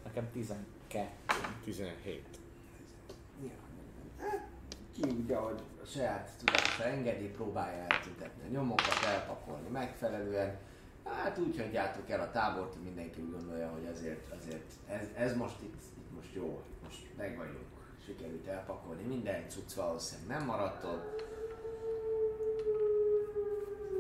Nekem 0.04 0.32
12. 0.32 1.10
17. 1.64 2.24
Hát, 4.20 4.48
Ki 4.94 5.02
úgy, 5.02 5.32
ahogy 5.32 5.62
a 5.84 5.86
saját 5.86 6.30
tudása 6.38 6.84
engedi, 6.84 7.26
próbálja 7.26 7.86
eltüntetni 7.90 8.44
a 8.48 8.52
nyomokat, 8.52 9.04
elpakolni 9.06 9.70
megfelelően. 9.70 10.58
Hát 11.04 11.38
úgy 11.38 11.58
hagyjátok 11.58 12.10
el 12.10 12.20
a 12.20 12.32
tábort, 12.32 12.84
mindenki 12.84 13.22
úgy 13.22 13.32
gondolja, 13.32 13.70
hogy 13.70 13.86
azért, 13.86 14.34
azért 14.40 14.72
ez, 14.88 15.08
ez 15.16 15.36
most 15.36 15.62
itt, 15.62 15.82
itt 15.98 16.16
most 16.16 16.34
jó, 16.34 16.64
most 16.84 17.18
meg 17.18 17.38
vagyunk. 17.38 17.72
Sikerült 18.06 18.48
elpakolni 18.48 19.04
minden 19.04 19.50
cucc 19.50 19.74
valószínűleg 19.74 20.38
nem 20.38 20.48
maradt 20.48 20.84
ott. 20.84 21.24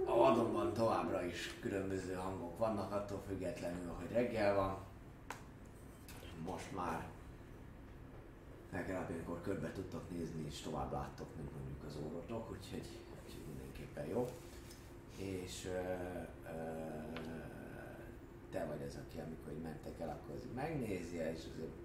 A 0.05 0.15
vadonban 0.15 0.73
továbbra 0.73 1.25
is 1.25 1.57
különböző 1.59 2.13
hangok 2.13 2.57
vannak, 2.57 2.91
attól 2.91 3.21
függetlenül, 3.27 3.91
hogy 3.99 4.11
reggel 4.11 4.55
van. 4.55 4.77
Most 6.45 6.75
már 6.75 7.07
legalább 8.71 9.09
amikor 9.09 9.41
körbe 9.41 9.71
tudtok 9.71 10.09
nézni, 10.09 10.45
és 10.45 10.61
tovább 10.61 10.91
láttok, 10.91 11.27
mint 11.35 11.51
mondjuk 11.53 11.83
az 11.87 11.97
órotok, 12.05 12.51
úgyhogy, 12.51 12.87
úgyhogy 13.23 13.43
mindenképpen 13.47 14.05
jó. 14.05 14.29
És 15.17 15.65
ö, 15.65 16.03
te 18.51 18.65
vagy 18.65 18.81
az, 18.87 18.97
aki 19.07 19.19
amikor 19.19 19.51
így 19.53 19.61
mentek 19.61 19.99
el, 19.99 20.09
akkor 20.09 20.39
megnézi, 20.55 21.15
és 21.15 21.39
azért 21.53 21.83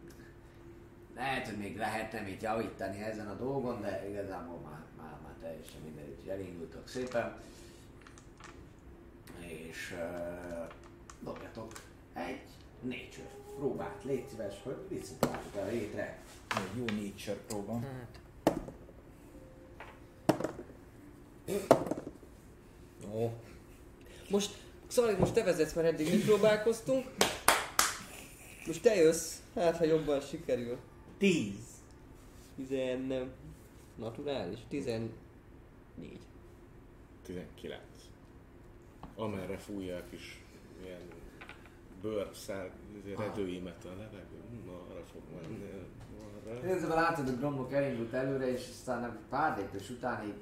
lehet, 1.15 1.47
hogy 1.47 1.57
még 1.57 1.77
lehetne 1.77 2.21
mit 2.21 2.43
javítani 2.43 3.03
ezen 3.03 3.29
a 3.29 3.35
dolgon, 3.35 3.81
de 3.81 4.09
igazából 4.09 4.59
már, 4.59 4.85
már, 4.97 5.19
már 5.23 5.35
teljesen 5.41 5.81
minden, 5.85 6.05
úgyhogy 6.09 6.29
elindultak 6.29 6.89
szépen. 6.89 7.37
És 9.39 9.95
uh, 9.97 10.69
dobjatok 11.21 11.73
egy 12.13 12.41
nature 12.81 13.31
próbát, 13.57 14.05
légy 14.05 14.29
szíves, 14.29 14.55
hogy 14.63 14.77
visszataláljuk 14.89 15.55
a 15.55 15.65
létre. 15.65 16.19
Egy 16.49 16.77
jó 16.77 16.85
nature 16.85 17.37
próba. 17.47 17.81
Ó. 23.15 23.31
Most, 24.31 24.57
szóval 24.87 25.17
most 25.19 25.33
te 25.33 25.45
vezetsz, 25.45 25.75
mert 25.75 25.89
eddig 25.89 26.11
mi 26.11 26.21
próbálkoztunk. 26.21 27.07
Most 28.67 28.83
te 28.83 28.95
jössz, 28.95 29.37
hát 29.55 29.77
ha 29.77 29.85
jobban 29.85 30.21
sikerül. 30.21 30.79
10. 31.19 31.53
Tizen... 32.57 33.01
nem. 33.01 33.31
Naturális? 33.97 34.59
14. 34.69 35.11
19. 37.27 37.81
Amerre 39.17 39.59
fújja 39.59 39.97
a 39.97 40.03
kis 40.11 40.43
ilyen 40.85 41.01
bőrszál, 42.03 42.71
ezért 43.01 43.19
redőimet 43.19 43.85
a 43.85 43.89
levegő, 43.89 44.43
na 44.67 44.73
arra 44.73 45.05
fog 45.13 45.23
menni. 45.35 45.87
Nézve 46.63 46.95
látod, 46.95 47.29
a 47.29 47.33
gromlok 47.33 47.73
elindult 47.73 48.13
előre, 48.13 48.53
és 48.53 48.67
aztán 48.71 49.19
pár 49.29 49.59
lépés 49.59 49.91
után 49.91 50.27
így 50.27 50.41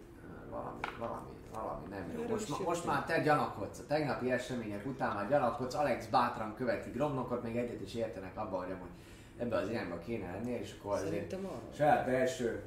valami, 0.51 0.81
valami, 0.99 1.29
valami 1.63 1.87
nem 1.89 2.13
jó. 2.17 2.29
Most, 2.29 2.65
most 2.65 2.85
már 2.85 3.05
te 3.05 3.21
gyanakodsz, 3.21 3.79
a 3.79 3.87
tegnapi 3.87 4.33
események 4.33 4.87
után 4.87 5.15
már 5.15 5.29
gyanakodsz, 5.29 5.75
Alex 5.75 6.07
bátran 6.07 6.55
követi 6.55 6.91
gromnokot, 6.91 7.43
még 7.43 7.57
egyet 7.57 7.81
is 7.81 7.95
értenek 7.95 8.37
abban, 8.37 8.65
hogy 8.65 8.73
amúgy 8.73 8.91
ebbe 9.39 9.57
az 9.57 9.69
irányba 9.69 9.99
kéne 9.99 10.33
lennie, 10.33 10.61
és 10.61 10.75
akkor 10.79 10.95
azért 10.95 11.37
saját 11.77 12.07
belső 12.07 12.63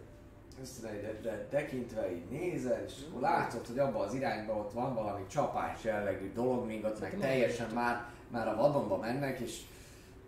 ösztöneidet 0.61 1.49
tekintve 1.49 2.11
így 2.11 2.29
nézel, 2.29 2.83
és 2.83 2.93
akkor 3.09 3.21
látod, 3.21 3.67
hogy 3.67 3.79
abban 3.79 4.07
az 4.07 4.13
irányban 4.13 4.57
ott 4.57 4.73
van 4.73 4.93
valami 4.93 5.25
csapás 5.27 5.83
jellegű 5.83 6.33
dolog, 6.33 6.65
míg 6.65 6.85
ott 6.85 6.99
meg 6.99 7.17
teljesen 7.19 7.69
már, 7.69 8.05
már 8.27 8.47
a 8.47 8.55
vadonba 8.55 8.97
mennek, 8.97 9.39
és 9.39 9.61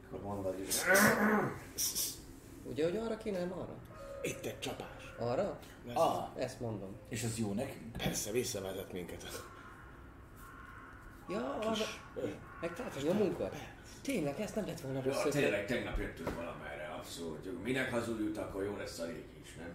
akkor 0.07 0.21
mondod, 0.21 0.55
hogy 0.55 0.67
Ugye, 2.63 2.83
hogy 2.83 2.97
arra 2.97 3.17
kéne, 3.17 3.41
arra? 3.41 3.75
Itt 4.21 4.45
egy 4.45 4.59
csapás. 4.59 5.15
Arra? 5.19 5.59
Ah, 5.93 6.27
Ezt 6.35 6.59
mondom. 6.59 6.95
és 7.09 7.23
az 7.23 7.37
jó 7.37 7.53
nekünk? 7.53 7.97
Persze, 7.97 8.31
visszavezet 8.31 8.93
minket. 8.93 9.43
Ja, 11.29 11.53
arra... 11.59 11.83
Megtaláltad 12.61 13.03
a 13.03 13.05
nyomunkat? 13.13 13.55
Tényleg, 14.01 14.39
ezt 14.39 14.55
nem 14.55 14.65
lett 14.65 14.79
volna 14.81 14.97
Ja, 14.97 15.03
rossz 15.05 15.17
ötlet. 15.25 15.33
tényleg 15.43 15.65
tegnap 15.65 15.97
jöttünk 15.99 16.35
valamerre, 16.35 16.87
abszolút. 16.97 17.63
Minek 17.63 17.91
hazudjut, 17.91 18.37
akkor 18.37 18.63
jó 18.63 18.75
lesz 18.77 18.99
a 18.99 19.05
rég 19.05 19.23
is, 19.43 19.55
nem? 19.55 19.71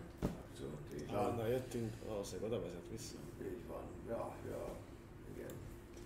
Abszolút, 0.48 0.78
így 0.94 1.10
van. 1.10 1.24
Onnan 1.26 1.48
jöttünk, 1.48 1.92
valószínűleg 2.08 2.50
oda 2.52 2.60
vezet 2.62 2.82
vissza. 2.90 3.14
Így 3.42 3.66
van. 3.68 3.82
Ja, 4.08 4.34
ja. 4.50 4.68
Igen. 5.34 5.50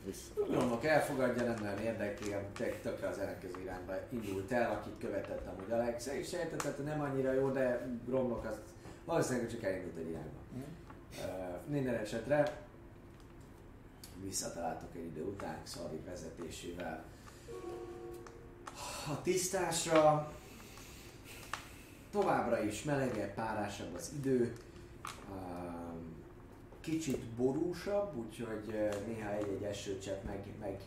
Vissza. 0.04 0.32
Gondolok, 0.34 0.84
elfogadja, 0.84 1.44
nem 1.44 1.62
nagyon 1.62 1.78
érdekli, 1.78 2.34
tök- 2.56 2.82
tökre 2.82 3.08
az 3.08 3.18
ellenkező 3.18 3.60
irányba 3.62 3.92
indult 4.08 4.52
el, 4.52 4.70
akit 4.72 4.98
követett 4.98 5.46
amúgy 5.46 5.70
Alex, 5.70 6.06
és 6.06 6.28
sejtetett, 6.28 6.84
nem 6.84 7.00
annyira 7.00 7.32
jó, 7.32 7.50
de 7.50 7.88
Gromlok 8.06 8.44
azt 8.44 8.60
valószínűleg 9.10 9.50
csak 9.50 9.62
elindult 9.62 9.96
egy 9.96 10.08
irányba. 10.08 10.38
Uh, 10.54 11.66
minden 11.66 11.94
esetre 11.94 12.66
visszataláltok 14.22 14.94
egy 14.94 15.04
idő 15.04 15.22
után 15.22 15.60
Szari 15.62 16.00
vezetésével 16.06 17.04
a 19.08 19.22
tisztásra. 19.22 20.32
Továbbra 22.10 22.62
is 22.62 22.82
melegebb, 22.82 23.34
párásabb 23.34 23.94
az 23.94 24.12
idő. 24.16 24.56
Kicsit 26.80 27.24
borúsabb, 27.24 28.16
úgyhogy 28.16 28.90
néha 29.06 29.30
egy-egy 29.32 29.62
esőcsepp 29.62 30.24
meg, 30.24 30.46
meg 30.60 30.80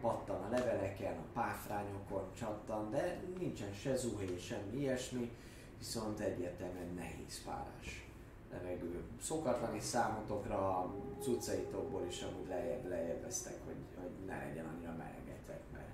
pattan 0.00 0.42
a 0.42 0.48
leveleken, 0.50 1.16
a 1.16 1.24
páfrányokon 1.32 2.34
csattan, 2.38 2.90
de 2.90 3.20
nincsen 3.38 3.72
se 3.72 3.96
zuhé, 3.96 4.38
semmi 4.38 4.80
ilyesmi, 4.80 5.30
viszont 5.78 6.20
egyértelműen 6.20 6.94
nehéz 6.94 7.42
párás 7.44 8.06
levegő. 8.52 9.02
Szokatlan 9.22 9.74
is 9.74 9.82
számotokra 9.82 10.68
a 10.78 10.94
cuccaitokból 11.20 12.06
is 12.08 12.22
amúgy 12.22 12.48
lejjebb, 12.48 12.88
lejjebb 12.88 13.22
vesztek, 13.22 13.56
hogy, 13.64 13.74
hogy 14.00 14.10
ne 14.26 14.36
legyen 14.46 14.64
annyira 14.64 14.92
melegetek, 14.92 15.60
mert 15.72 15.92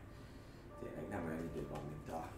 tényleg 0.81 1.09
nem 1.11 1.25
olyan 1.25 1.51
idő 1.53 1.67
van, 1.71 1.81
mint, 1.89 2.09
a, 2.09 2.29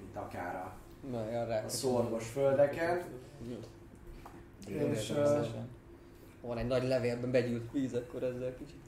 mint 0.00 0.16
akár 0.16 0.54
a, 0.54 0.74
Na, 1.10 1.30
jön 1.30 1.46
rá. 1.46 1.64
a 1.64 1.68
szorgos 1.68 2.28
földeken. 2.28 3.04
És, 4.66 5.10
ö, 5.10 5.44
Van 6.40 6.58
egy 6.58 6.66
nagy 6.66 6.82
levélben 6.82 7.30
begyűlt 7.30 7.72
víz, 7.72 7.94
akkor 7.94 8.22
ezzel 8.22 8.56
kicsit... 8.56 8.78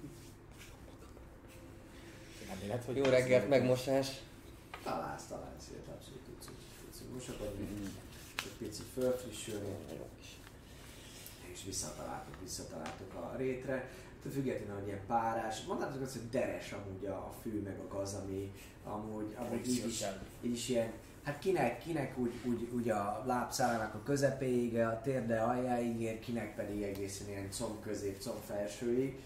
Reméled, 2.49 2.85
hogy 2.85 2.97
Jó 2.97 3.05
reggelt, 3.05 3.49
megmosás. 3.49 4.21
Találsz, 4.83 5.27
találsz, 5.27 5.69
ilyet 5.71 5.87
abszolút 5.89 6.21
tudsz, 6.21 6.47
tudsz. 6.85 7.03
Most 7.13 7.29
akkor 7.29 7.55
picit 8.63 8.87
fölfrissülni, 8.95 9.77
és 11.53 11.65
visszataláltok, 11.65 12.35
visszataláltok 12.43 13.15
a 13.15 13.37
rétre. 13.37 13.91
De 14.23 14.31
függetlenül, 14.31 14.75
hogy 14.75 14.87
ilyen 14.87 15.07
párás, 15.07 15.65
mondhatok 15.65 16.03
azt, 16.03 16.13
hogy 16.13 16.29
deres 16.31 16.73
amúgy 16.73 17.07
a, 17.07 17.13
a 17.13 17.33
fű 17.43 17.63
meg 17.63 17.79
a 17.79 17.95
gaz, 17.95 18.15
ami 18.15 18.53
amúgy, 18.85 19.37
amúgy 19.39 19.69
így 19.69 19.87
is, 19.87 20.05
így 20.43 20.53
is 20.53 20.69
ilyen, 20.69 20.93
hát 21.23 21.39
kinek, 21.39 21.79
kinek 21.79 22.19
úgy, 22.19 22.33
úgy, 22.45 22.69
úgy 22.73 22.89
a 22.91 23.23
lábszálának 23.27 23.95
a 23.95 24.03
közepéig, 24.03 24.77
a 24.77 25.01
térde 25.01 25.41
aljáig 25.41 26.01
ér, 26.01 26.19
kinek 26.19 26.55
pedig 26.55 26.83
egészen 26.83 27.29
ilyen 27.29 27.51
comb 27.51 27.83
közép, 27.83 28.23
comb 28.23 28.41
felsőig, 28.47 29.19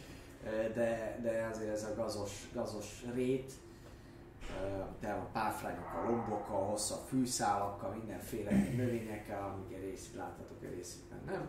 de, 0.74 1.18
de 1.22 1.48
azért 1.52 1.72
ez 1.72 1.84
a 1.84 1.94
gazos, 1.94 2.48
gazos 2.52 3.04
rét, 3.14 3.52
de 5.01 5.10
a 5.10 5.28
páfrányokkal, 5.32 6.05
lombokkal, 6.10 6.64
hosszabb 6.64 7.06
fűszálakkal, 7.06 7.90
mindenféle 7.94 8.51
növényekkel, 8.51 9.43
amik 9.43 9.77
egy 9.77 9.82
részét 9.90 10.14
láthatok, 10.14 10.62
egy 10.62 10.74
részükben 10.74 11.20
nem. 11.24 11.48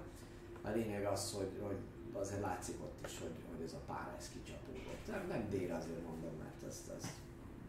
A 0.62 0.70
lényeg 0.70 1.06
az, 1.06 1.34
hogy, 1.34 1.60
hogy 1.62 1.78
azért 2.14 2.42
látszik 2.42 2.76
ott 2.82 3.06
is, 3.06 3.20
hogy, 3.20 3.36
hogy 3.50 3.66
ez 3.66 3.74
a 3.74 3.84
pára 3.86 4.16
ez 4.18 4.30
kicsapódott. 4.30 5.08
Nem, 5.08 5.28
nem 5.28 5.50
dél 5.50 5.74
azért 5.74 6.04
mondom, 6.08 6.34
mert 6.44 6.64
ez, 6.68 6.92
ez 6.98 7.10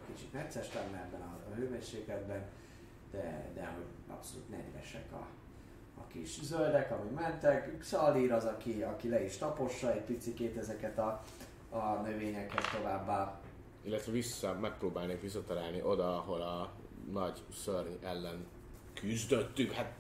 kicsit 0.07 0.33
necces 0.33 0.75
lenne 0.75 0.99
ebben 0.99 1.21
a, 1.21 1.51
a 1.51 1.55
hőmérsékletben, 1.55 2.43
de, 3.11 3.51
de 3.55 3.67
hogy 3.67 4.15
abszolút 4.17 4.49
nedvesek 4.49 5.13
a, 5.13 5.27
a 6.01 6.07
kis 6.07 6.41
zöldek, 6.43 6.91
ami 6.91 7.11
mentek. 7.11 7.83
Szalír 7.83 8.33
az, 8.33 8.45
aki, 8.45 8.83
aki 8.83 9.09
le 9.09 9.25
is 9.25 9.37
tapossa 9.37 9.93
egy 9.93 10.05
picikét 10.05 10.57
ezeket 10.57 10.99
a, 10.99 11.23
a 11.71 12.01
növényeket 12.05 12.71
továbbá. 12.77 13.41
Illetve 13.89 14.13
vissza, 14.13 14.59
megpróbálnék 14.61 15.21
visszatalálni 15.21 15.83
oda, 15.83 16.17
ahol 16.17 16.41
a 16.41 16.73
nagy 17.13 17.43
szörny 17.65 17.93
ellen 18.05 18.47
küzdöttünk, 18.95 19.73
hát 19.73 19.93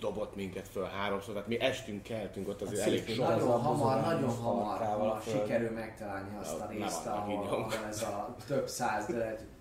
dobott 0.00 0.36
minket 0.36 0.68
föl 0.68 0.84
háromszor, 0.84 1.32
tehát 1.32 1.48
mi 1.48 1.60
estünk, 1.60 2.02
keltünk 2.02 2.48
ott 2.48 2.62
azért 2.62 2.86
elég 2.86 3.08
sok. 3.08 3.28
Nagyon 3.28 3.60
hamar, 3.60 4.00
nagyon 4.00 4.36
hamar, 4.36 4.78
hamar 4.78 5.22
sikerül 5.22 5.70
megtalálni 5.70 6.36
azt 6.40 6.60
a 6.60 6.66
részt, 6.68 7.06
ahol, 7.06 7.46
ahol 7.46 7.86
ez 7.88 8.02
a 8.02 8.36
több 8.46 8.68
száz 8.68 9.06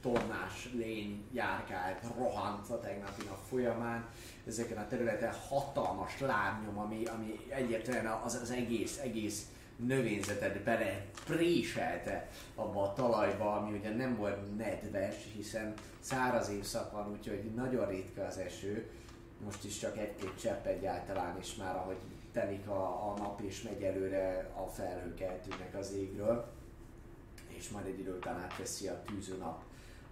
tonnás 0.02 0.70
lény 0.74 1.24
járkált, 1.32 2.04
rohant 2.18 2.70
a 2.70 2.80
tegnapi 2.80 3.24
nap 3.26 3.40
folyamán. 3.50 4.06
Ezeken 4.46 4.78
a 4.78 4.88
területen 4.88 5.34
hatalmas 5.50 6.20
lábnyom, 6.20 6.78
ami, 6.78 7.06
ami 7.06 7.40
egyértelműen 7.50 8.14
az, 8.14 8.40
az 8.42 8.52
egész, 8.52 9.00
egész 9.04 9.48
növényzetet 9.86 10.64
bele 10.64 11.06
préselte 11.26 12.30
abba 12.56 12.82
a 12.82 12.94
talajba, 12.94 13.56
ami 13.56 13.78
ugye 13.78 13.96
nem 13.96 14.16
volt 14.16 14.58
nedves, 14.58 15.16
hiszen 15.36 15.74
száraz 16.00 16.50
évszak 16.50 16.92
van, 16.92 17.12
úgyhogy 17.12 17.52
nagyon 17.56 17.88
ritka 17.88 18.26
az 18.26 18.38
eső. 18.38 18.90
Most 19.46 19.64
is 19.64 19.78
csak 19.78 19.98
egy-két 19.98 20.40
csepp 20.40 20.66
egyáltalán, 20.66 21.38
és 21.40 21.56
már 21.56 21.76
ahogy 21.76 21.98
telik 22.32 22.68
a, 22.68 23.12
a 23.12 23.14
nap 23.18 23.42
és 23.42 23.62
megy 23.62 23.84
előre, 23.84 24.50
a 24.56 24.68
felhők 24.68 25.20
eltűnnek 25.22 25.76
az 25.80 25.94
égről, 25.94 26.52
és 27.48 27.70
majd 27.70 27.86
egy 27.86 28.00
idő 28.00 28.16
után 28.16 28.40
átveszi 28.40 28.88
a 28.88 29.02
tűző 29.06 29.38
nap 29.38 29.64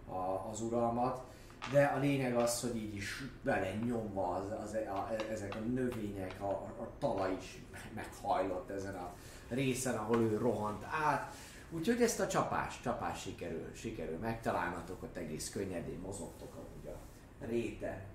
a, 0.10 0.50
az 0.52 0.62
uralmat. 0.62 1.24
De 1.72 1.86
a 1.86 2.00
lényeg 2.00 2.36
az, 2.36 2.62
hogy 2.62 2.76
így 2.76 2.96
is 2.96 3.24
bele 3.44 3.74
nyomva 3.74 4.28
az, 4.28 4.52
az, 4.64 4.74
a, 4.74 5.16
ezek 5.32 5.56
a 5.56 5.60
növények, 5.60 6.42
a, 6.42 6.50
a 6.82 6.90
talaj 7.00 7.36
is 7.40 7.62
meghajlott 7.94 8.70
ezen 8.70 8.96
a 8.96 9.14
részen, 9.50 9.98
ahol 9.98 10.22
ő 10.22 10.38
rohant 10.38 10.84
át. 10.84 11.34
Úgyhogy 11.72 12.02
ezt 12.02 12.20
a 12.20 12.28
csapás, 12.28 12.82
csapás 12.82 13.22
sikerül, 13.22 13.72
sikerül 13.74 14.18
megtalálnatok, 14.18 15.04
ott 15.04 15.18
egész 15.18 15.50
könnyedén 15.50 16.00
mozogtok 16.00 16.56
amúgy 16.56 16.88
a 16.88 16.98
réte 17.46 18.06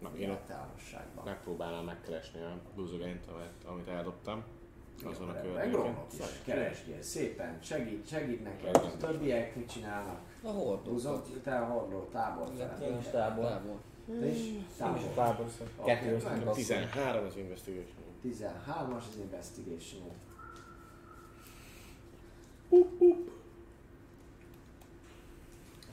Na, 0.00 0.08
én 0.08 0.12
ott 0.12 0.20
élettávolságban. 0.20 1.24
megpróbálnám 1.24 1.84
megkeresni 1.84 2.40
a 2.40 2.60
buzogányt, 2.74 3.26
amit, 3.26 3.64
amit 3.64 3.88
eldobtam. 3.88 4.44
Azon 5.04 5.28
a 5.28 5.32
környéken. 5.32 5.54
Megromlott 5.54 6.12
is, 6.12 6.24
keresgél 6.44 7.02
szépen, 7.02 7.58
segít, 7.62 8.08
segít 8.08 8.42
neked. 8.42 8.76
Igen. 8.76 8.90
A 8.90 8.96
többiek 8.96 9.56
mit 9.56 9.70
csinálnak? 9.70 10.20
A 10.42 10.48
hordó. 10.48 10.90
Húzott, 10.90 11.42
te 11.42 11.58
a 11.58 11.64
hordó, 11.64 12.08
tábor 12.12 12.48
fele. 12.56 12.78
Én 12.86 12.98
is 12.98 13.06
tábor. 13.06 13.44
Tábor. 13.44 13.76
Te 14.20 14.26
is? 14.26 14.38
A 14.58 14.74
Tábor. 14.78 15.14
tábor 15.14 15.46
Kettő 15.84 16.10
meg 16.24 16.46
ösztön. 16.46 16.52
13 16.52 17.24
az 17.24 17.36
investigation. 17.36 18.02
13-as 18.24 19.08
az 19.08 19.16
investigation 19.20 20.10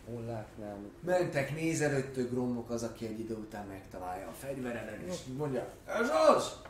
Hol 0.06 0.24
látnám? 0.26 0.92
Mentek, 1.06 1.56
néz 1.56 1.82
előttök 1.82 2.30
Grommok 2.30 2.70
az, 2.70 2.84
aki 2.84 3.06
egy 3.06 3.20
idő 3.20 3.36
után 3.36 3.68
megtalálja 3.68 4.28
a 4.28 4.32
fegyvereden, 4.32 5.02
és 5.08 5.16
mondja, 5.38 5.74
ez 5.86 6.10
az! 6.10 6.62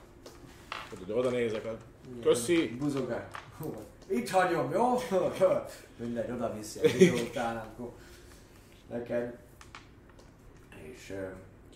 Hát, 0.70 1.00
hogy 1.06 1.12
oda 1.12 1.30
nézek, 1.30 1.66
a... 1.66 1.78
Köszi! 2.22 2.78
Buzogál. 2.80 3.28
Itt 4.08 4.30
hagyom, 4.30 4.72
jó? 4.72 4.98
Mindegy, 6.00 6.32
oda 6.32 6.54
viszi 6.54 6.80
egy 6.80 7.02
idő 7.02 7.14
után, 7.14 7.58
akkor 7.58 7.92
neked. 8.90 9.38
És 10.94 11.14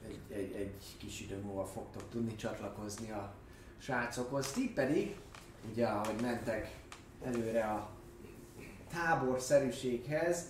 egy, 0.07 0.19
egy, 0.37 0.53
egy 0.53 0.95
kis 0.97 1.21
idő 1.21 1.37
múlva 1.37 1.65
fogtok 1.65 2.09
tudni 2.09 2.35
csatlakozni 2.35 3.11
a 3.11 3.33
srácokhoz. 3.77 4.51
Ti 4.51 4.71
pedig, 4.75 5.15
ugye 5.71 5.85
ahogy 5.85 6.21
mentek 6.21 6.75
előre 7.23 7.63
a 7.63 7.94
táborszerűséghez, 8.95 10.45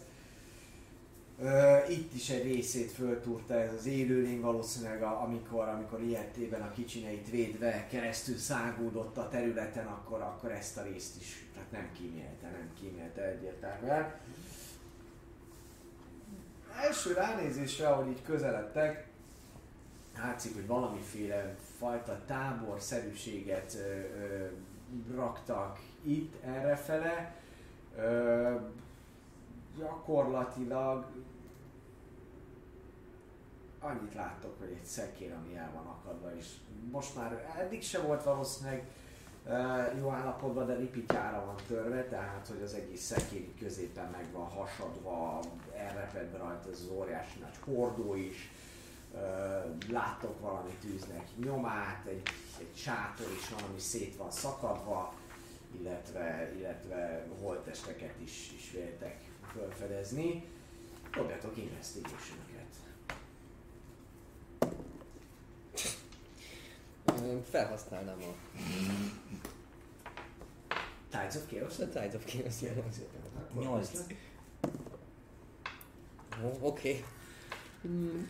itt 1.89 2.13
is 2.13 2.30
egy 2.30 2.43
részét 2.43 2.91
föltúrta 2.91 3.53
ez 3.53 3.73
az 3.73 3.85
élőlény 3.85 4.41
valószínűleg, 4.41 5.03
amikor, 5.03 5.67
amikor 5.67 6.01
ilyetében 6.01 6.61
a 6.61 6.72
kicsinyeit 6.72 7.30
védve 7.30 7.88
keresztül 7.89 8.38
szágódott 8.38 9.17
a 9.17 9.30
területen, 9.30 9.88
akkor, 9.88 10.22
akkor 10.22 10.51
ezt 10.51 10.77
a 10.77 10.84
részt 10.84 11.22
is, 11.22 11.45
tehát 11.53 11.72
nem 11.72 11.89
kímélte, 11.97 12.49
nem 12.49 12.69
kímélte 12.80 13.22
egyértelműen. 13.22 14.13
Első 16.81 17.13
ránézésre, 17.13 17.88
ahogy 17.88 18.07
így 18.07 18.22
közeledtek, 18.22 19.07
látszik, 20.17 20.53
hogy 20.53 20.67
valamiféle 20.67 21.55
fajta 21.77 22.22
táborszerűséget 22.26 23.73
ö, 23.76 23.99
ö, 24.19 24.47
raktak 25.15 25.80
itt, 26.03 26.43
errefele. 26.43 27.35
Ö, 27.97 28.55
gyakorlatilag 29.77 31.05
annyit 33.80 34.13
láttok, 34.13 34.59
hogy 34.59 34.72
egy 34.72 34.85
szekér, 34.85 35.34
ami 35.34 35.55
el 35.55 35.72
van 35.73 35.85
akadva, 35.85 36.35
és 36.35 36.45
most 36.91 37.15
már 37.15 37.53
eddig 37.57 37.84
se 37.84 37.99
volt 37.99 38.23
valószínűleg 38.23 38.88
uh, 39.45 39.99
jó 39.99 40.09
állapotban, 40.09 40.67
de 40.67 40.76
ripityára 40.76 41.45
van 41.45 41.55
törve, 41.67 42.03
tehát 42.03 42.47
hogy 42.47 42.61
az 42.61 42.73
egész 42.73 43.01
szekér 43.01 43.39
így 43.39 43.59
középen 43.59 44.09
meg 44.11 44.31
van 44.31 44.49
hasadva, 44.49 45.39
elrepedve 45.76 46.38
rajta 46.38 46.69
az 46.69 46.89
óriási 46.91 47.39
nagy 47.39 47.76
hordó 47.76 48.15
is, 48.15 48.51
láttok 49.89 50.39
valami 50.39 50.77
tűznek 50.81 51.27
nyomát, 51.43 52.05
egy, 52.05 52.22
egy 52.59 52.76
sátor 52.76 53.27
is 53.38 53.49
van, 53.49 53.69
ami 53.69 53.80
szét 53.80 54.15
van 54.17 54.31
szakadva, 54.31 55.13
illetve, 55.80 56.52
illetve 56.57 57.27
holtesteket 57.41 58.14
is, 58.23 58.52
is 58.57 58.72
véltek 58.72 59.22
felfedezni. 59.53 60.43
Dobjatok 61.11 61.57
investigation-öket. 61.57 62.65
Én 67.23 67.43
felhasználnám 67.43 68.18
a 68.22 68.34
Tides 71.10 71.35
of 71.35 71.47
Chaos? 71.49 71.80
a 71.80 71.88
Tides 71.88 72.14
of 72.14 72.26
Chaos. 72.26 72.53
Szépen. 72.53 73.22
Akkor 73.49 73.64
Nyolc. 73.64 73.89
Oké. 76.60 77.03
Mm, 77.81 78.30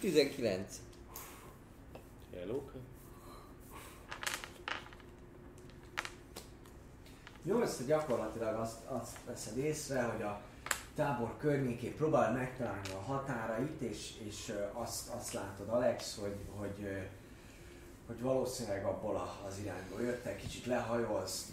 19. 0.00 0.80
Hello? 2.34 2.62
Jó, 7.44 7.62
ezt 7.62 7.86
gyakorlatilag 7.86 8.58
azt, 8.58 8.84
azt 8.86 9.16
veszed 9.26 9.56
észre, 9.56 10.02
hogy 10.02 10.22
a 10.22 10.40
tábor 10.94 11.36
környékén 11.36 11.96
próbál 11.96 12.32
megtalálni 12.32 12.88
a 12.94 13.12
határait, 13.12 13.80
és, 13.80 14.12
és 14.28 14.52
azt, 14.72 15.08
azt 15.08 15.32
látod 15.32 15.68
Alex, 15.68 16.18
hogy, 16.20 16.36
hogy, 16.56 17.08
hogy 18.06 18.20
valószínűleg 18.20 18.84
abból 18.84 19.40
az 19.46 19.58
irányból 19.58 20.00
jöttek, 20.02 20.36
kicsit 20.36 20.66
lehajolsz, 20.66 21.52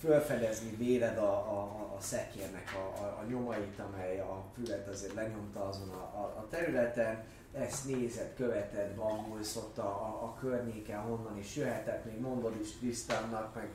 fölfedezni 0.00 0.76
véled 0.76 1.18
a, 1.18 1.32
a, 1.32 1.62
a 1.96 2.00
szekérnek 2.00 2.74
a, 2.76 3.02
a, 3.02 3.04
a 3.04 3.24
nyomait, 3.28 3.78
amely 3.78 4.20
a 4.20 4.44
fület 4.54 4.88
azért 4.88 5.14
lenyomta 5.14 5.68
azon 5.68 5.88
a, 5.88 6.18
a, 6.20 6.34
a 6.38 6.46
területen, 6.50 7.24
ezt 7.54 7.86
nézed, 7.86 8.34
követed, 8.36 8.94
bambulsz 8.94 9.56
ott 9.56 9.78
a, 9.78 9.86
a, 9.86 10.24
a 10.24 10.36
környéken, 10.40 11.00
honnan 11.00 11.38
is 11.38 11.56
jöhetett, 11.56 12.04
még 12.04 12.20
mondod 12.20 12.60
is 12.60 12.70
Tristannak, 12.70 13.54
meg 13.54 13.68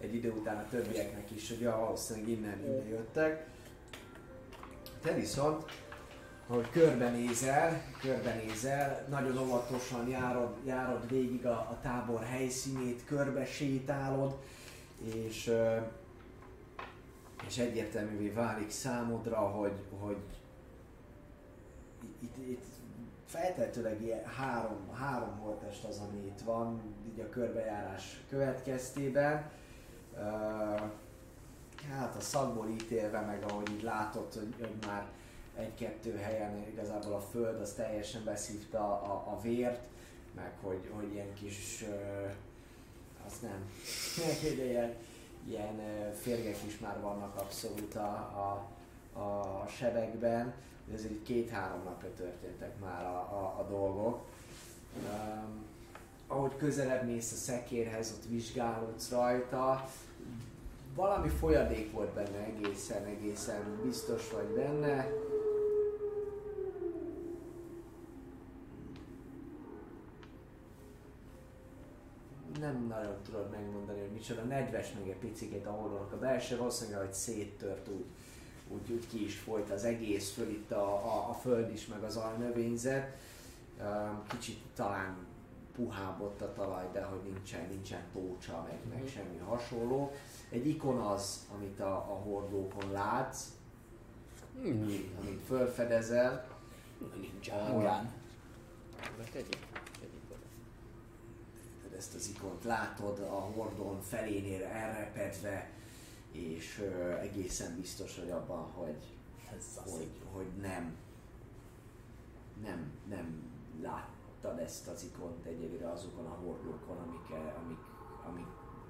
egy 0.00 0.14
idő 0.14 0.30
után 0.30 0.56
a 0.56 0.68
többieknek 0.68 1.30
is, 1.30 1.48
hogy 1.48 1.60
ja, 1.60 1.76
valószínűleg 1.76 2.28
innen, 2.28 2.64
innen 2.64 2.86
jöttek. 2.86 3.46
Te 5.02 5.14
viszont, 5.14 5.64
ahogy 6.46 6.70
körbenézel, 6.70 7.82
körbenézel, 8.00 9.06
nagyon 9.08 9.38
óvatosan 9.38 10.08
járod, 10.08 10.56
járod 10.64 11.08
végig 11.08 11.46
a, 11.46 11.50
a 11.50 11.78
tábor 11.82 12.22
helyszínét, 12.22 13.04
körbe 13.04 13.44
sétálod, 13.44 14.38
és, 15.02 15.52
és 17.46 17.58
egyértelművé 17.58 18.28
válik 18.28 18.70
számodra, 18.70 19.38
hogy, 19.38 19.72
hogy 20.00 20.16
itt, 22.20 22.36
itt 22.48 22.75
feltehetőleg 23.36 24.02
ilyen 24.02 24.24
három, 24.24 24.90
három 24.92 25.38
holtest 25.38 25.84
az, 25.84 25.98
ami 25.98 26.26
itt 26.26 26.40
van, 26.44 26.80
így 27.12 27.20
a 27.20 27.28
körbejárás 27.28 28.20
következtében. 28.28 29.50
Ö, 30.14 30.20
hát 31.90 32.16
a 32.16 32.20
szagból 32.20 32.68
ítélve, 32.68 33.20
meg 33.20 33.42
ahogy 33.42 33.70
így 33.70 33.82
látod, 33.82 34.32
hogy, 34.32 34.54
hogy 34.58 34.74
már 34.86 35.06
egy-kettő 35.56 36.16
helyen 36.16 36.66
igazából 36.68 37.12
a 37.12 37.20
föld 37.20 37.60
az 37.60 37.72
teljesen 37.72 38.24
beszívta 38.24 38.78
a, 38.78 39.32
a 39.32 39.40
vért, 39.40 39.86
meg 40.34 40.52
hogy, 40.62 40.90
hogy 40.94 41.12
ilyen 41.12 41.34
kis, 41.34 41.84
ö, 41.88 42.26
az 43.26 43.32
nem, 43.42 43.70
ilyen, 44.66 44.94
ilyen 45.48 45.80
férgek 46.14 46.56
is 46.66 46.78
már 46.78 47.00
vannak 47.00 47.36
abszolút 47.36 47.94
a, 47.94 48.10
a, 48.12 49.20
a 49.20 49.66
sebekben, 49.66 50.54
ezért 50.94 51.12
így 51.12 51.22
két-három 51.22 51.82
napja 51.84 52.14
történtek 52.16 52.80
már 52.80 53.04
a, 53.04 53.18
a, 53.18 53.56
a 53.58 53.66
dolgok. 53.68 54.24
Um, 54.96 55.64
ahogy 56.26 56.56
közelebb 56.56 57.06
mész 57.06 57.32
a 57.32 57.36
szekérhez, 57.36 58.14
ott 58.16 58.28
vizsgálódsz 58.28 59.10
rajta, 59.10 59.88
valami 60.94 61.28
folyadék 61.28 61.92
volt 61.92 62.14
benne 62.14 62.38
egészen, 62.38 63.04
egészen 63.04 63.80
biztos 63.84 64.30
vagy 64.30 64.46
benne. 64.46 65.08
Nem 72.60 72.86
nagyon 72.88 73.16
tudod 73.24 73.50
megmondani, 73.50 74.00
hogy 74.00 74.10
micsoda, 74.10 74.42
nedves 74.42 74.92
meg 74.92 75.08
egy 75.08 75.16
picit 75.16 75.66
a 75.66 75.70
hordonak 75.70 76.12
a 76.12 76.18
belső, 76.18 76.56
valószínűleg, 76.56 77.00
hogy 77.00 77.12
széttört 77.12 77.88
úgy, 77.88 78.04
úgy, 78.68 78.90
úgy 78.92 79.06
ki 79.08 79.24
is 79.24 79.38
folyt 79.38 79.70
az 79.70 79.84
egész, 79.84 80.32
föl 80.32 80.48
itt 80.48 80.70
a, 80.72 80.94
a, 80.94 81.28
a 81.28 81.32
föld 81.32 81.72
is, 81.72 81.86
meg 81.86 82.02
az 82.02 82.16
alnövényzet. 82.16 83.16
Kicsit 84.28 84.58
talán 84.74 85.16
puhább 85.74 86.20
ott 86.20 86.40
a 86.40 86.52
talaj, 86.52 86.84
de 86.92 87.02
hogy 87.02 87.20
nincsen, 87.32 87.68
nincsen 87.68 88.02
tócsa, 88.12 88.66
meg, 88.68 88.78
meg 88.98 89.08
semmi 89.14 89.38
hasonló. 89.38 90.12
Egy 90.48 90.68
ikon 90.68 90.98
az, 90.98 91.46
amit 91.54 91.80
a, 91.80 91.96
a 91.96 92.20
hordókon 92.24 92.92
látsz, 92.92 93.44
Hmm. 94.62 94.86
amit. 95.20 95.20
Nincs. 97.20 97.48
Tegyük. 99.32 99.48
Tegyük 100.00 100.22
oda. 100.30 100.38
Tehát 101.82 101.96
ezt 101.98 102.14
az 102.14 102.28
ikont 102.36 102.64
látod 102.64 103.18
a 103.18 103.40
hordón 103.54 104.00
felénél 104.02 104.64
elrepedve, 104.64 105.70
és 106.36 106.78
ö, 106.78 107.12
egészen 107.12 107.76
biztos 107.76 108.16
vagy 108.18 108.30
abban, 108.30 108.70
hogy, 108.70 109.02
hogy, 109.84 110.10
hogy 110.32 110.46
nem, 110.60 110.96
nem, 112.62 112.90
nem 113.08 113.42
láttad 113.82 114.58
ezt 114.58 114.88
az 114.88 115.04
ikont 115.04 115.44
egyelőre 115.44 115.90
azokon 115.90 116.26
a 116.26 116.38
hordókon, 116.44 116.96
amik, 116.96 117.30
amik, 117.62 117.78
amik 118.28 118.46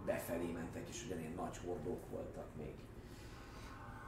befelé 0.06 0.52
mentek, 0.52 0.88
és 0.88 1.04
ugyanilyen 1.04 1.34
nagy 1.36 1.56
hordók 1.64 2.10
voltak 2.10 2.46
még. 2.56 2.74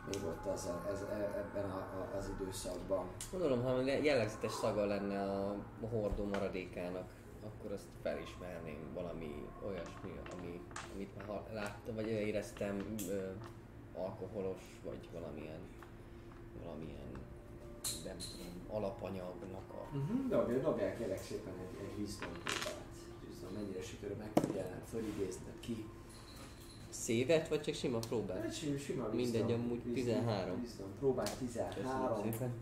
Még 0.07 0.25
ott 0.25 0.47
az 0.47 0.67
a, 0.67 0.87
ez, 0.93 1.01
e- 1.03 1.35
ebben 1.39 1.71
a, 1.71 1.77
a, 1.77 2.17
az 2.17 2.31
időszakban. 2.41 3.07
Gondolom, 3.31 3.63
ha 3.63 3.81
jellegzetes 3.81 4.53
szaga 4.53 4.87
lenne 4.87 5.23
a 5.23 5.57
hordó 5.91 6.25
maradékának, 6.25 7.18
akkor 7.49 7.73
azt 7.73 7.89
felismerném 8.03 8.93
valami 8.95 9.49
olyasmi, 9.67 10.11
ami, 10.33 10.61
amit 10.95 11.27
már 11.27 11.43
láttam, 11.53 11.95
vagy 11.95 12.07
éreztem 12.07 12.95
ö, 13.09 13.31
alkoholos, 13.95 14.81
vagy 14.85 15.09
valamilyen, 15.13 15.61
valamilyen, 16.63 17.13
nem 18.05 18.17
tudom, 18.17 18.53
alapanyagnak 18.69 19.73
a... 19.73 19.97
Uh-huh. 19.97 20.29
Dobj, 20.29 20.61
dobjál 20.61 20.97
kérlek 20.97 21.23
szépen 21.23 21.53
egy, 21.59 21.85
egy 21.85 21.99
wisdom 21.99 22.33
próbát. 22.33 22.87
Wisdom, 23.27 23.53
mennyire 23.53 23.83
sikerül 23.83 24.17
megfigyelned, 24.17 24.83
fölidézned 24.91 25.61
ki. 25.61 25.85
Szévet, 26.89 27.49
vagy 27.49 27.61
csak 27.61 27.75
sima 27.75 27.99
próbát? 27.99 28.45
Egy 28.45 28.55
sima, 28.55 28.79
sima 28.79 29.09
Mindegy, 29.09 29.53
amúgy 29.53 29.85
wisdom, 29.85 30.05
13. 30.05 30.61
Wisdom, 30.61 30.89
próbál 30.99 31.25
Köszönöm 31.25 31.47
13. 31.47 32.33
szépen. 32.33 32.53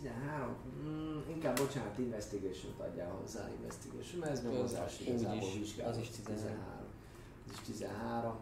13? 0.00 0.56
Mm, 0.82 1.18
inkább 1.28 1.56
bocsánat, 1.58 1.98
investigation 1.98 2.72
adjál 2.78 3.10
hozzá, 3.10 3.48
investigation, 3.58 4.20
mert 4.20 4.32
ez 4.32 4.42
nyomozás 4.42 5.00
igazából 5.00 5.48
vizsgálat. 5.58 5.92
az 5.94 6.00
is 6.00 6.08
13. 6.08 6.58
Az 7.46 7.52
is 7.52 7.60
13. 7.60 8.36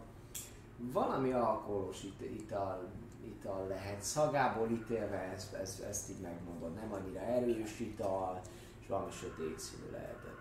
Valami 0.77 1.31
alkoholos 1.31 2.03
it- 2.03 2.31
ital, 2.41 2.89
ital 3.25 3.67
lehet, 3.67 4.01
szagából 4.01 4.69
ítélve 4.69 5.17
ezt, 5.17 5.53
ezt, 5.53 5.81
ezt 5.81 6.09
így 6.09 6.21
megmondod, 6.21 6.73
nem 6.73 6.93
annyira 6.93 7.19
erős 7.19 7.79
ital, 7.79 8.41
és 8.81 8.87
valami 8.87 9.11
sötét 9.11 9.59
színű 9.59 9.91
lehetett. 9.91 10.35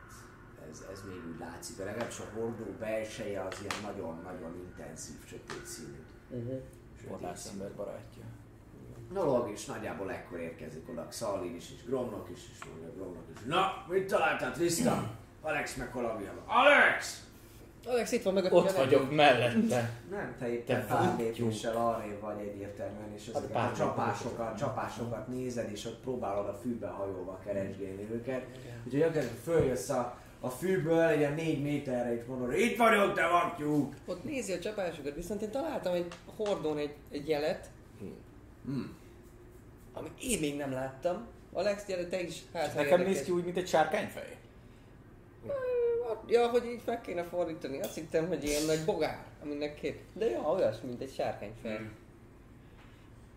Ez, 0.70 0.84
ez 0.92 1.02
még 1.08 1.32
úgy 1.32 1.38
látszik, 1.38 1.76
de 1.76 1.84
legalábbis 1.84 2.18
a 2.18 2.30
hordó 2.34 2.64
belseje 2.78 3.42
az 3.42 3.60
ilyen 3.60 3.82
nagyon-nagyon 3.82 4.56
intenzív 4.56 5.16
sötét 5.26 5.66
színű. 5.66 6.02
Uh-huh. 6.30 6.60
Orlász 7.12 7.50
ember 7.52 7.74
barátja. 7.74 8.24
Dolog 9.12 9.50
is 9.50 9.64
nagyjából 9.64 10.12
ekkor 10.12 10.40
érkezik 10.40 10.88
oda 10.88 11.06
Xalin 11.08 11.54
is, 11.54 11.64
és 11.76 11.84
Gromnak 11.84 12.28
is, 12.32 12.40
és 12.52 12.64
mondja 12.64 12.92
Gromnak 12.96 13.24
is. 13.34 13.40
Na, 13.46 13.84
mit 13.88 14.08
találtál 14.08 14.52
Tristan? 14.52 15.10
Alex 15.42 15.74
meg 15.74 15.90
Columbia. 15.90 16.32
Alex! 16.46 17.20
Alex 17.86 18.12
itt 18.12 18.22
van 18.22 18.34
meg 18.34 18.44
a 18.44 18.56
Ott 18.56 18.72
vagyok 18.72 19.14
mellette. 19.14 19.90
Nem, 20.10 20.34
te 20.38 20.52
éppen 20.52 20.80
Te 20.80 20.86
pár 20.86 21.16
vagy 21.16 21.24
lépéssel 21.24 21.76
arrébb 21.76 22.20
vagy 22.20 22.38
egyértelműen, 22.38 23.12
és 23.14 23.26
ezeket 23.28 23.50
pár 23.50 23.70
a 23.70 23.76
csapásokat, 23.76 24.58
csapásokat 24.58 25.28
nézed, 25.28 25.70
és 25.70 25.84
ott 25.84 26.00
próbálod 26.00 26.48
a 26.48 26.58
fűbe 26.62 26.88
hajolva 26.88 27.38
keresgélni 27.44 28.08
őket. 28.12 28.46
Úgyhogy 28.84 29.02
akár 29.02 29.24
följössz 29.44 29.88
a, 29.88 30.18
a 30.40 30.48
fűből, 30.48 31.02
egy 31.02 31.18
ilyen 31.18 31.34
négy 31.34 31.62
méterre 31.62 32.14
itt 32.14 32.28
mondod, 32.28 32.52
itt 32.52 32.76
vagyok, 32.76 33.14
te 33.14 33.26
vaktyúk! 33.28 33.94
Ott 34.06 34.24
nézi 34.24 34.52
a 34.52 34.58
csapásokat, 34.58 35.14
viszont 35.14 35.42
én 35.42 35.50
találtam 35.50 35.94
egy 35.94 36.06
hordón 36.36 36.78
egy, 36.78 36.94
egy 37.10 37.28
jelet, 37.28 37.70
Hmm. 38.66 38.96
amit 39.92 40.12
én 40.22 40.40
még 40.40 40.56
nem 40.56 40.72
láttam. 40.72 41.26
Alex, 41.52 41.86
gyere 41.86 42.06
te 42.06 42.22
is. 42.22 42.42
Hát, 42.52 42.72
ha 42.72 42.74
Nekem 42.82 42.90
érdekes. 42.90 43.14
néz 43.14 43.24
ki 43.24 43.30
úgy, 43.30 43.44
mint 43.44 43.56
egy 43.56 43.68
sárkányfej. 43.68 44.36
Ja, 46.28 46.48
hogy 46.48 46.64
így 46.64 46.80
meg 46.84 47.00
kéne 47.00 47.22
fordítani. 47.22 47.80
Azt 47.80 47.94
hittem, 47.94 48.28
hogy 48.28 48.44
ilyen 48.44 48.64
nagy 48.64 48.84
bogár, 48.84 49.24
aminek 49.42 49.74
két. 49.74 50.00
De 50.12 50.30
ja, 50.30 50.40
olyas, 50.40 50.76
mint 50.82 51.00
egy 51.00 51.12
sárkányfej. 51.14 51.76
Hmm. 51.76 51.90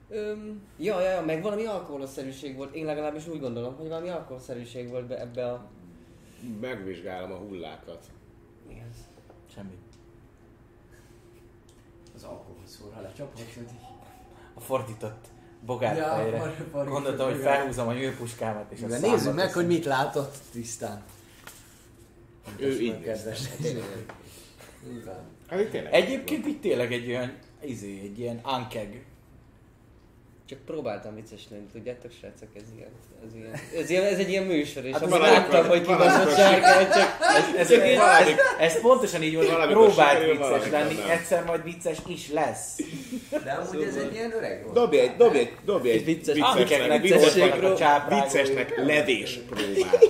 Öm, 0.10 0.62
ja, 0.78 1.02
ja, 1.02 1.10
ja, 1.10 1.22
meg 1.22 1.42
valami 1.42 1.66
alkoholszerűség 1.66 2.56
volt. 2.56 2.76
Én 2.76 2.86
legalábbis 2.86 3.28
úgy 3.28 3.40
gondolom, 3.40 3.76
hogy 3.76 3.88
valami 3.88 4.10
alkoholszerűség 4.10 4.90
volt 4.90 5.06
be, 5.06 5.20
ebbe 5.20 5.52
a... 5.52 5.66
Megvizsgálom 6.60 7.32
a 7.32 7.36
hullákat. 7.36 8.06
Mi 8.68 8.84
az? 8.90 8.98
Semmi. 9.54 9.78
Az 12.16 12.24
alkohol 12.24 13.02
lecsapod, 13.02 13.54
hogy... 13.54 13.68
A 14.60 14.62
fordított 14.62 15.26
bogár 15.66 15.98
Ja, 15.98 16.14
fejre. 16.16 16.56
Gondoltam, 16.72 17.30
hogy 17.30 17.40
felhúzom 17.40 17.88
a 17.88 17.94
nyőpuskámat 17.94 18.72
és 18.72 18.80
De 18.80 19.00
nézzük 19.00 19.36
meg, 19.36 19.54
hogy 19.54 19.68
mit 19.68 19.86
látott 19.86 20.38
Tisztán. 20.52 21.04
Ő 22.58 22.80
így 22.80 23.02
kedves. 23.02 23.40
Hát. 25.50 25.92
Egyébként 25.92 26.46
itt 26.46 26.62
tényleg 26.62 26.94
egy 26.94 27.08
olyan, 27.08 27.34
izé, 27.62 28.00
egy 28.04 28.20
ilyen 28.20 28.40
ankeg 28.44 29.06
Csak 30.50 30.60
próbáltam 30.66 31.16
vicces 31.16 31.42
lenni, 31.50 31.66
tudjátok 31.72 32.12
srácok, 32.12 32.48
ez 32.56 32.62
ilyen, 32.76 32.90
ez 33.28 33.36
ilyen, 33.36 33.54
ez, 33.84 33.90
ilyen, 33.90 34.04
ez 34.04 34.18
egy 34.18 34.30
ilyen 34.30 34.44
műsor, 34.44 34.86
és 34.86 34.94
Hát 34.94 35.10
láttam, 35.10 35.68
hogy 35.68 35.82
kibaszott 35.82 36.36
sárkány, 36.36 36.88
csak 36.88 37.18
Ez, 37.58 37.70
Csak 37.70 37.86
így- 37.86 37.98
ez, 37.98 38.38
ez 38.60 38.82
pontosan 38.82 39.22
így 39.24 39.36
volt, 39.36 39.50
hogy 39.50 39.68
próbált 39.70 40.24
vicces 40.26 40.70
lenni, 40.70 40.94
nem. 40.94 41.10
egyszer 41.10 41.44
majd 41.46 41.64
vicces 41.64 41.98
is 42.08 42.32
lesz. 42.32 42.80
De 43.44 43.52
amúgy 43.52 43.84
ez 43.84 43.96
egy 43.96 44.14
ilyen 44.14 44.32
öreg 44.32 44.62
volt. 44.64 44.74
Dobj 44.76 44.98
egy, 44.98 45.16
dobj 45.16 45.38
egy, 45.38 45.52
dobj 45.66 45.90
egy 45.90 46.06
Vicces- 46.06 46.36
viccesnek, 46.36 47.02
viccesnek, 47.02 47.02
viccesnek 47.02 48.10
viccesnek 48.10 48.78
levés 48.78 49.40
próbát. 49.50 50.08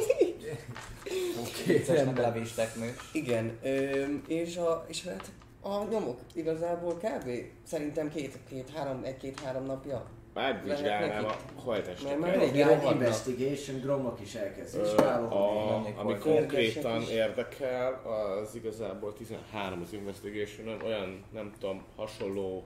Vicces 1.66 2.04
nem 2.04 2.18
levésteknő. 2.18 2.96
Igen, 3.12 3.60
és, 4.28 4.58
a, 4.58 4.86
és 4.88 5.04
hát 5.04 5.32
a 5.62 5.84
nyomok 5.92 6.20
igazából 6.34 6.94
kb. 6.98 7.30
szerintem 7.68 8.10
két, 8.10 8.38
két, 8.50 8.70
három, 8.76 9.02
egy-két-három 9.04 9.66
napja. 9.66 10.06
Megvizsgálnám 10.42 11.24
a 11.24 11.28
Mert 11.28 11.42
holtesteket. 11.56 12.20
már 12.20 12.34
elég 12.34 12.56
Egy 12.56 12.64
rohadnak. 12.68 12.94
investigation, 12.94 13.80
Gromnak 13.80 14.20
is 14.22 14.34
elkezd 14.36 14.78
Ö, 14.78 14.82
vizsgálni. 14.82 15.28
a, 15.36 15.72
Menjek 15.82 15.98
ami 15.98 16.18
konkrétan 16.18 17.02
érdekel, 17.02 18.02
az 18.06 18.56
igazából 18.56 19.14
13 19.14 19.82
az 19.82 19.94
investigation 19.94 20.82
olyan, 20.86 21.24
nem 21.34 21.52
tudom, 21.60 21.84
hasonló 21.96 22.64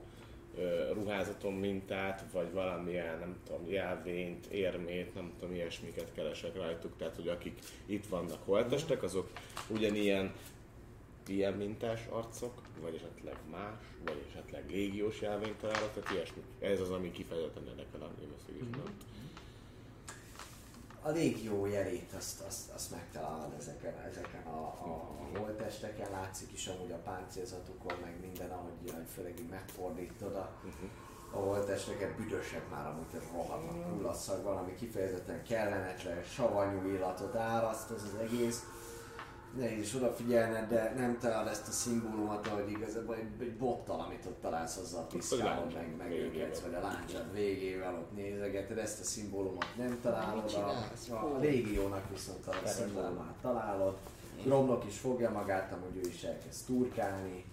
ö, 0.58 0.94
ruházaton 0.94 1.54
mintát, 1.54 2.24
vagy 2.34 2.52
valamilyen, 2.54 3.20
nem 3.20 3.36
tudom, 3.48 3.72
jelvényt, 3.72 4.46
érmét, 4.46 5.14
nem 5.16 5.32
tudom, 5.40 5.56
ilyesmiket 5.56 6.12
keresek 6.16 6.56
rajtuk, 6.56 6.98
tehát 6.98 7.16
hogy 7.16 7.28
akik 7.28 7.60
itt 7.86 8.06
vannak 8.08 8.40
holtestek, 8.46 9.04
azok 9.04 9.30
ugyanilyen 9.70 10.32
ilyen 11.30 11.54
mintás 11.54 12.06
arcok, 12.10 12.62
vagy 12.82 12.96
esetleg 12.96 13.38
más, 13.52 13.80
vagy 14.06 14.26
esetleg 14.30 14.70
légiós 14.70 15.22
jelvényt 15.22 15.58
találok, 15.58 15.94
tehát 15.94 16.12
ilyesmi. 16.12 16.42
Ez 16.60 16.80
az, 16.80 16.92
ami 16.92 17.12
kifejezetten 17.12 17.68
érdekel 17.68 18.02
a 18.02 18.12
investigation 18.22 18.84
A 21.02 21.10
légió 21.10 21.66
jelét 21.66 22.14
azt, 22.18 22.42
azt, 22.42 22.72
azt 22.74 22.92
megtalálod 22.92 23.54
ezeken, 23.60 23.94
ezeken 24.10 24.44
a, 24.44 24.58
a, 24.58 25.18
a 25.34 25.38
holtesteken, 25.38 26.12
látszik 26.12 26.54
is 26.54 26.68
amúgy 26.68 26.92
a 26.92 27.02
páncélzatukon, 27.04 27.98
meg 28.02 28.20
minden, 28.22 28.50
ahogy, 28.50 29.06
főleg 29.16 29.40
így 29.40 29.50
megfordítod 29.50 30.36
a, 30.36 30.52
a 31.32 31.38
holtesteket, 31.38 32.16
büdösek 32.16 32.70
már 32.70 32.88
amúgy 32.88 33.06
hogy 33.12 33.22
rohadnak 33.32 33.92
kullasszag, 33.92 34.44
valami 34.44 34.76
kifejezetten 34.76 35.44
kellemetlen, 35.44 36.24
savanyú 36.24 36.88
illatot 36.88 37.36
áraszt 37.36 37.90
az 37.90 38.04
az 38.04 38.20
egész. 38.20 38.64
Nehéz 39.58 39.84
is 39.84 39.96
odafigyelned, 39.96 40.70
de 40.70 40.94
nem 40.98 41.18
találod 41.20 41.48
ezt 41.48 41.68
a 41.68 41.72
szimbólumot, 41.72 42.48
ahogy 42.48 42.72
igazából 42.72 43.16
egy, 43.16 43.42
egy 43.42 43.58
bottal, 43.58 44.00
amit 44.00 44.26
ott 44.26 44.42
találsz, 44.42 44.78
azzal 44.78 45.08
piszkálod 45.08 45.44
láncsad 45.44 45.74
meg, 45.74 45.96
meg 45.98 46.12
őket, 46.12 46.60
vagy 46.60 46.74
a 46.74 46.80
láncsad 46.80 47.34
végével 47.34 47.94
ott 47.94 48.16
nézegeted, 48.16 48.78
ezt 48.78 49.00
a 49.00 49.04
szimbólumot 49.04 49.68
nem 49.78 50.00
találod, 50.02 50.54
a, 51.10 51.14
a 51.14 51.38
légiónak 51.40 52.10
viszont 52.10 52.48
a 52.48 52.68
szimbólumát 52.68 53.36
találod. 53.42 53.98
Gromlok 54.44 54.86
is 54.86 54.98
fogja 54.98 55.30
magát, 55.30 55.74
amúgy 55.74 55.96
ő 56.06 56.10
is 56.10 56.24
elkezd 56.24 56.66
turkálni, 56.66 57.46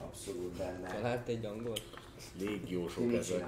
abszolút 0.00 0.56
benne. 0.56 0.88
Talált 0.94 1.28
egy 1.28 1.44
angolt. 1.44 1.82
Ti 2.38 2.44
Légiósok 2.44 3.12
ezek. 3.12 3.44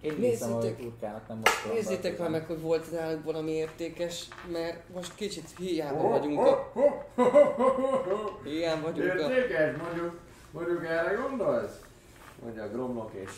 Én 0.00 0.14
nézem, 0.18 0.50
hogy 0.52 0.62
Nézzétek- 0.62 0.82
turkának 0.82 1.28
nem 1.28 1.38
most 1.44 1.72
Nézzétek 1.72 2.18
már 2.18 2.30
meg, 2.30 2.46
hogy 2.46 2.60
volt 2.60 2.92
náluk 2.92 3.24
valami 3.24 3.50
értékes, 3.50 4.28
mert 4.52 4.88
most 4.94 5.14
kicsit 5.14 5.48
hiába 5.58 6.08
vagyunk 6.08 6.38
a... 6.38 6.72
Hiába 8.44 8.82
vagyunk 8.92 9.10
a... 9.10 9.30
Értékes, 9.32 9.76
mondjuk, 9.76 10.20
mondjuk 10.50 10.84
erre 10.84 11.12
gondolsz? 11.12 11.80
Mondja 12.42 12.62
a 12.62 12.68
gromlok 12.68 13.10
és 13.14 13.30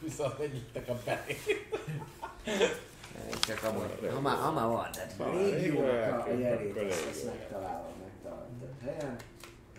Viszont 0.00 0.38
egyiknek 0.38 0.88
a 0.88 0.94
belé. 1.04 1.36
csak 3.46 3.62
amúgy, 3.62 4.10
ha 4.12 4.20
már, 4.20 4.36
ha 4.36 4.52
már 4.52 4.66
van, 4.66 4.88
tehát 4.92 5.34
légiónak 5.34 6.26
a 6.26 6.32
jelét, 6.32 6.74
megtalálod, 7.24 7.90
megtalálod 8.02 8.48
több 8.60 8.80
helyen. 8.84 9.16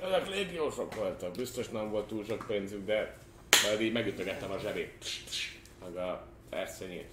Ezek 0.03 0.29
légiósok 0.29 0.95
voltak, 0.95 1.31
biztos 1.35 1.69
nem 1.69 1.89
volt 1.89 2.07
túl 2.07 2.23
sok 2.23 2.45
pénzük, 2.47 2.85
de 2.85 3.17
majd 3.67 3.81
így 3.81 3.91
megütögettem 3.91 4.51
a 4.51 4.57
zsebét. 4.57 4.93
Pst, 4.99 5.25
pst, 5.25 5.60
Meg 5.81 5.95
a 5.95 6.27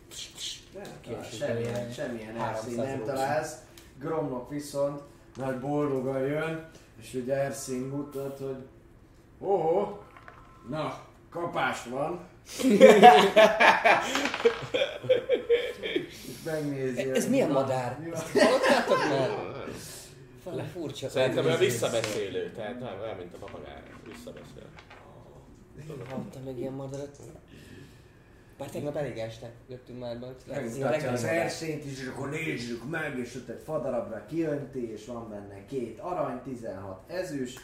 pst. 0.08 0.60
Nem, 0.74 0.84
Kiesik 1.00 1.38
semmilyen, 1.38 1.92
semmilyen 1.92 2.36
300 2.36 2.64
erszény 2.66 2.84
nem 2.84 3.04
találsz. 3.04 3.56
Gromlok 3.98 4.50
viszont 4.50 5.02
nagy 5.36 5.58
boldogan 5.58 6.20
jön, 6.20 6.68
és 7.00 7.14
ugye 7.14 7.34
Erszín 7.34 7.80
mutat, 7.80 8.38
hogy 8.38 8.66
ó, 9.40 9.82
na, 10.68 11.00
kapás 11.30 11.84
van. 11.84 12.20
és 15.82 16.14
megnézi. 16.44 17.10
Ez 17.10 17.28
milyen 17.28 17.50
madár? 17.50 17.98
Hallottátok 18.32 18.98
már? 19.08 19.30
Valami 20.44 20.68
furcsa. 20.68 21.08
Szerintem 21.08 21.44
olyan 21.44 21.58
visszabeszélő, 21.58 22.50
tehát 22.50 22.80
nem 22.80 23.00
olyan, 23.02 23.16
mint 23.16 23.34
a 23.34 23.36
papagáj. 23.38 23.82
Visszabeszél. 24.04 24.66
Hallottam 26.08 26.42
meg 26.42 26.58
ilyen 26.58 26.72
madarat. 26.72 27.18
Bár 28.58 28.70
tegnap 28.70 28.96
elég 28.96 29.18
este 29.18 29.50
jöttünk 29.68 29.98
már 29.98 30.18
be. 30.18 30.26
Megmutatja 30.46 31.10
az 31.10 31.24
erszényt 31.24 31.84
is, 31.84 32.00
és 32.00 32.06
akkor 32.06 32.30
nézzük 32.30 32.90
meg, 32.90 33.18
és 33.18 33.34
ott 33.34 33.48
egy 33.48 33.60
fadarabra 33.64 34.24
kijönti, 34.28 34.92
és 34.92 35.06
van 35.06 35.28
benne 35.28 35.64
két 35.66 35.98
arany, 36.00 36.40
16 36.44 37.10
ezüst, 37.10 37.60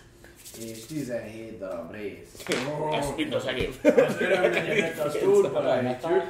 és 0.60 0.86
17 0.86 1.58
darab 1.58 1.92
rész. 1.92 2.44
Ez 2.92 3.06
mind 3.16 3.32
az 3.32 3.46
egész. 3.46 3.78
Az 3.82 4.20
örömnegyedet 4.20 4.98
azt 4.98 5.22
útba 5.22 5.76
ejtjük. 5.76 6.22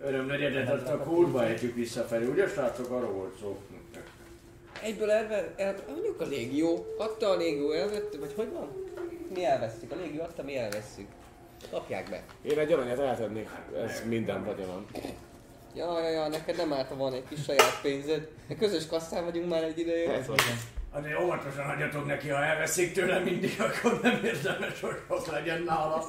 Örömnegyedet 0.00 0.68
azt 0.68 0.88
a 0.88 0.98
kútba 0.98 1.44
ejtjük 1.44 1.74
visszafelé, 1.74 2.26
ugye 2.26 2.48
srácok, 2.48 2.90
arról 2.90 3.12
volt 3.12 3.38
szó. 3.40 3.58
Egyből 4.82 5.10
elve, 5.10 5.54
el, 5.56 5.74
mondjuk 5.88 6.20
a 6.20 6.24
légió, 6.24 6.86
adta 6.98 7.28
a 7.28 7.36
légió, 7.36 7.72
elvette, 7.72 8.18
vagy 8.18 8.32
hogy 8.36 8.52
van? 8.52 8.68
Mi 9.34 9.44
elvesztük, 9.44 9.92
a 9.92 9.96
légió 9.96 10.22
adta, 10.22 10.42
mi 10.42 10.56
elveszünk. 10.56 11.08
Kapják 11.70 12.10
be. 12.10 12.22
Én 12.42 12.58
egy 12.58 12.72
aranyat 12.72 12.98
eltennék, 12.98 13.48
ez 13.76 14.02
minden 14.08 14.44
vagyonom. 14.44 14.86
Ja, 15.74 16.00
ja, 16.00 16.08
ja, 16.08 16.28
neked 16.28 16.56
nem 16.56 16.72
állt, 16.72 16.88
ha 16.88 16.96
van 16.96 17.12
egy 17.12 17.24
kis 17.28 17.42
saját 17.42 17.80
pénzed. 17.82 18.28
De 18.48 18.54
közös 18.54 18.86
kasszán 18.86 19.24
vagyunk 19.24 19.48
már 19.48 19.62
egy 19.62 19.78
ideje. 19.78 20.12
Ez 20.12 20.26
van. 20.26 20.36
Azért 20.90 21.20
óvatosan 21.20 21.64
hagyjatok 21.64 22.06
neki, 22.06 22.28
ha 22.28 22.44
elveszik 22.44 22.92
tőle 22.92 23.18
mindig, 23.18 23.60
akkor 23.60 24.00
nem 24.02 24.24
érdemes, 24.24 24.80
hogy 24.80 24.96
ott 25.08 25.26
legyen 25.26 25.62
nála. 25.62 26.08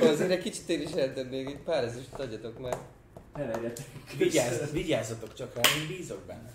Azért 0.00 0.30
egy 0.30 0.42
kicsit 0.42 0.68
én 0.68 0.80
is 0.80 0.92
eltennék, 0.92 1.48
egy 1.48 1.58
pár 1.64 1.84
ezüst 1.84 2.14
adjatok 2.14 2.60
már. 2.60 2.76
Ne 3.34 3.46
legyetek 3.46 3.84
Vigyázz, 4.18 4.72
vigyázzatok 4.72 5.34
csak 5.34 5.54
rá, 5.54 5.60
én 5.80 5.86
bízok 5.86 6.20
benne. 6.26 6.50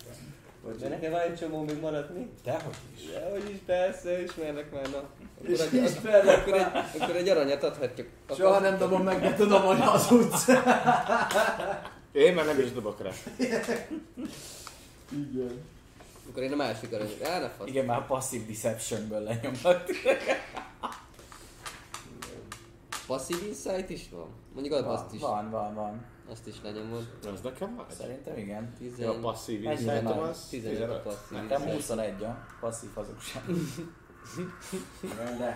De 0.79 0.87
nekem 0.87 1.11
van 1.11 1.19
egy 1.19 1.35
csomó 1.35 1.61
még 1.63 1.79
maradt 1.79 2.13
mi? 2.13 2.29
Dehogy 2.43 2.75
is. 2.95 3.05
De 3.05 3.29
hogy 3.31 3.49
is, 3.49 3.57
persze, 3.65 4.21
ismernek 4.23 4.71
már, 4.71 4.89
na. 4.89 5.03
És 5.41 5.59
Akkor 5.59 5.79
egy, 5.79 5.83
ismernek 5.83 6.37
akkor, 6.37 6.53
egy, 6.53 7.01
akkor 7.01 7.15
egy 7.15 7.29
aranyat 7.29 7.63
adhatjuk. 7.63 8.07
Soha 8.35 8.59
nem 8.59 8.77
dobom 8.77 9.03
meg, 9.03 9.21
de 9.21 9.33
tudom, 9.33 9.61
hogy 9.61 9.79
hazudsz. 9.79 10.47
Én 12.11 12.33
már 12.33 12.45
nem 12.45 12.59
is 12.59 12.71
dobok 12.71 13.01
rá. 13.01 13.09
Igen. 15.09 15.61
Akkor 16.29 16.43
én 16.43 16.51
a 16.51 16.55
másik 16.55 16.93
aranyat. 16.93 17.23
Á, 17.23 17.39
ne 17.39 17.49
fasz. 17.49 17.67
Igen, 17.67 17.85
már 17.85 18.05
passive 18.07 18.45
deceptionből 18.45 19.19
lenyomhat. 19.23 19.89
Passive 23.07 23.45
insight 23.47 23.89
is 23.89 24.09
van? 24.11 24.27
Mondjuk 24.53 24.75
az 24.75 24.83
Van, 24.83 24.95
azt 24.95 25.13
is. 25.13 25.21
van, 25.21 25.49
van, 25.49 25.73
van. 25.73 26.05
Azt 26.31 26.47
is 26.47 26.55
lenyomod. 26.63 27.07
Az 27.33 27.41
nekem 27.43 27.75
van? 27.75 27.85
Szerintem 27.97 28.37
igen. 28.37 28.73
Ja, 28.97 29.09
a 29.09 29.19
passzív 29.19 29.67
az 29.67 29.77
15 29.77 30.89
a 30.89 31.01
passive 31.01 31.41
Nekem 31.41 31.61
insight. 31.61 31.75
21 31.75 32.23
a 32.23 32.45
passzív 32.59 32.89
hazugság. 32.93 33.43
De 35.37 35.53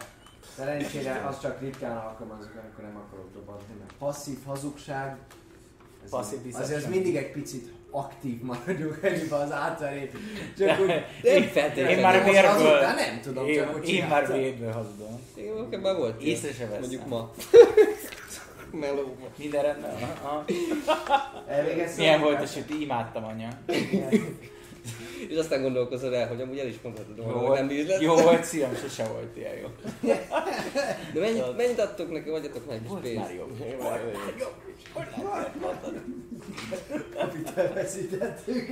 szerencsére 0.55 1.25
azt 1.27 1.41
csak 1.41 1.59
ritkán 1.61 1.97
alkalmazok, 1.97 2.51
amikor 2.61 2.83
nem 2.83 2.95
akarok 2.95 3.29
mert 3.79 3.93
passzív 3.97 4.37
hazugság, 4.45 5.17
ez 6.03 6.09
Passzív 6.09 6.39
azért 6.53 6.83
az 6.83 6.89
mindig 6.89 7.15
egy 7.15 7.31
picit 7.31 7.73
aktív 7.91 8.41
maradjunk 8.41 8.99
egyben 9.01 9.41
az 9.41 9.51
átverét. 9.51 10.11
Csak 10.57 10.79
úgy, 10.79 10.87
Nem 10.87 11.43
feltétlenül. 11.43 11.89
Én 11.89 12.01
már 12.01 12.23
vérből, 12.23 12.79
nem 12.79 13.21
tudom, 13.21 13.45
csak 13.45 13.55
én, 13.55 13.67
hogy 13.67 13.89
én 13.89 14.07
már 14.07 14.27
vérből 14.31 14.71
hazudom. 14.71 15.19
Igen, 15.35 15.57
oké, 15.57 15.75
már 15.75 15.95
volt. 15.95 16.21
Észre 16.21 16.51
se 16.51 16.65
veszem. 16.65 16.79
Mondjuk 16.79 17.07
ma. 17.07 17.31
Meló. 18.79 19.15
Minden 19.37 19.61
rendben 19.63 19.95
van. 20.23 20.45
Milyen 21.97 22.21
volt 22.21 22.41
a 22.41 22.45
süti? 22.45 22.81
Imádtam 22.81 23.23
anya. 23.25 23.49
És 25.29 25.37
aztán 25.37 25.61
gondolkozol 25.61 26.15
el, 26.15 26.27
hogy 26.27 26.41
amúgy 26.41 26.57
el 26.57 26.67
is 26.67 26.75
mondhatod 26.83 27.17
Jó 27.17 27.23
volna, 27.23 27.47
hogy 27.47 27.57
nem 27.57 27.67
bízlet. 27.67 28.01
jó 28.01 28.15
volt, 28.15 28.43
szívem, 28.43 28.75
sose 28.75 29.07
volt 29.07 29.37
ilyen 29.37 29.55
jó. 29.55 29.67
De 31.13 31.19
mennyit, 31.19 31.57
mennyit 31.57 31.79
adtok 31.79 32.11
neki, 32.11 32.29
vagy 32.29 32.45
adtok 32.45 32.65
meg 32.67 32.79
kis 32.79 32.87
Volt 32.89 33.01
pénzt? 33.01 33.17
már 33.19 33.33
jobb. 33.33 33.59
Én 33.67 33.77
már 33.77 34.01
Amit 37.15 37.51
elveszítettük. 37.57 38.69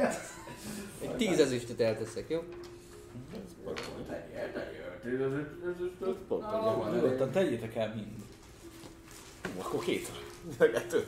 Egy 1.02 1.16
tíz 1.18 1.40
ezüstöt 1.40 1.82
elteszek, 1.82 2.26
jó? 2.30 2.44
Pont 6.28 6.46
egy 6.88 6.94
Nyugodtan 6.94 7.32
tegyétek 7.32 7.76
el 7.76 7.94
mind. 7.96 8.08
Hú, 9.44 9.60
akkor 9.62 9.84
két 9.84 10.08
van. 10.08 10.72
Kettő. 10.72 11.08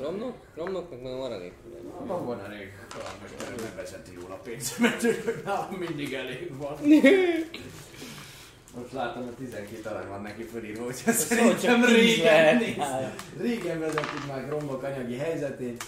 Romnok? 0.00 0.34
Romnok 0.54 0.90
meg 0.90 1.02
meg 1.02 1.16
maradék. 1.16 1.52
Van, 2.06 2.26
van 2.26 2.40
elég. 2.40 2.72
Valamester 2.94 3.54
nem 3.56 3.76
vezeti 3.76 4.12
jól 4.12 4.30
a 4.30 4.34
pénzemet, 4.34 5.02
hogy 5.02 5.42
nálam 5.44 5.74
mindig 5.74 6.14
elég 6.14 6.56
van. 6.56 6.76
Most 8.76 8.92
látom, 8.92 9.24
hogy 9.24 9.32
12 9.34 9.88
arany 9.88 10.08
van 10.08 10.22
neki 10.22 10.42
fölírva, 10.42 10.84
hogy 10.84 11.02
ez 11.06 11.16
Szóval 11.16 11.56
szerintem 11.56 11.84
régen, 11.84 12.56
néz- 12.56 12.76
régen 13.40 13.78
vezetik 13.78 14.26
már 14.28 14.46
Gromnok 14.46 14.82
anyagi 14.82 15.16
helyzetét. 15.16 15.84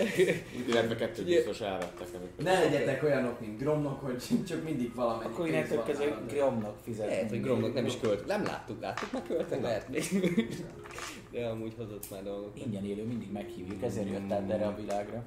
Illetve 0.68 0.94
kettőt 0.94 1.24
biztos 1.24 1.60
elvettek. 1.60 2.06
Ne 2.42 2.58
legyetek 2.58 3.02
olyanok, 3.02 3.40
mint 3.40 3.58
Gromnok, 3.58 4.00
hogy 4.00 4.22
csak 4.46 4.64
mindig 4.64 4.94
valamennyi 4.94 5.32
Akkor 5.32 5.46
innentől 5.46 5.82
kezdve. 5.82 6.18
Gromnak 6.28 6.76
fizet. 6.84 7.06
Lehet, 7.06 7.28
hogy 7.28 7.40
Gromnak 7.42 7.74
nem 7.74 7.86
is 7.86 7.98
költ. 8.00 8.26
Nem 8.26 8.44
láttuk, 8.44 8.80
láttuk, 8.80 9.12
meg 9.12 9.22
költek, 9.22 9.62
lehet 9.62 9.88
még. 9.88 10.04
De 11.30 11.46
amúgy 11.46 11.74
hozott 11.76 12.10
már 12.10 12.22
dolgokat. 12.22 12.56
Ingyen 12.66 12.84
élő, 12.84 13.04
mindig 13.04 13.32
meghívjuk, 13.32 13.82
ezért 13.82 14.10
jött 14.10 14.30
erre 14.30 14.66
a 14.66 14.74
világra. 14.80 15.24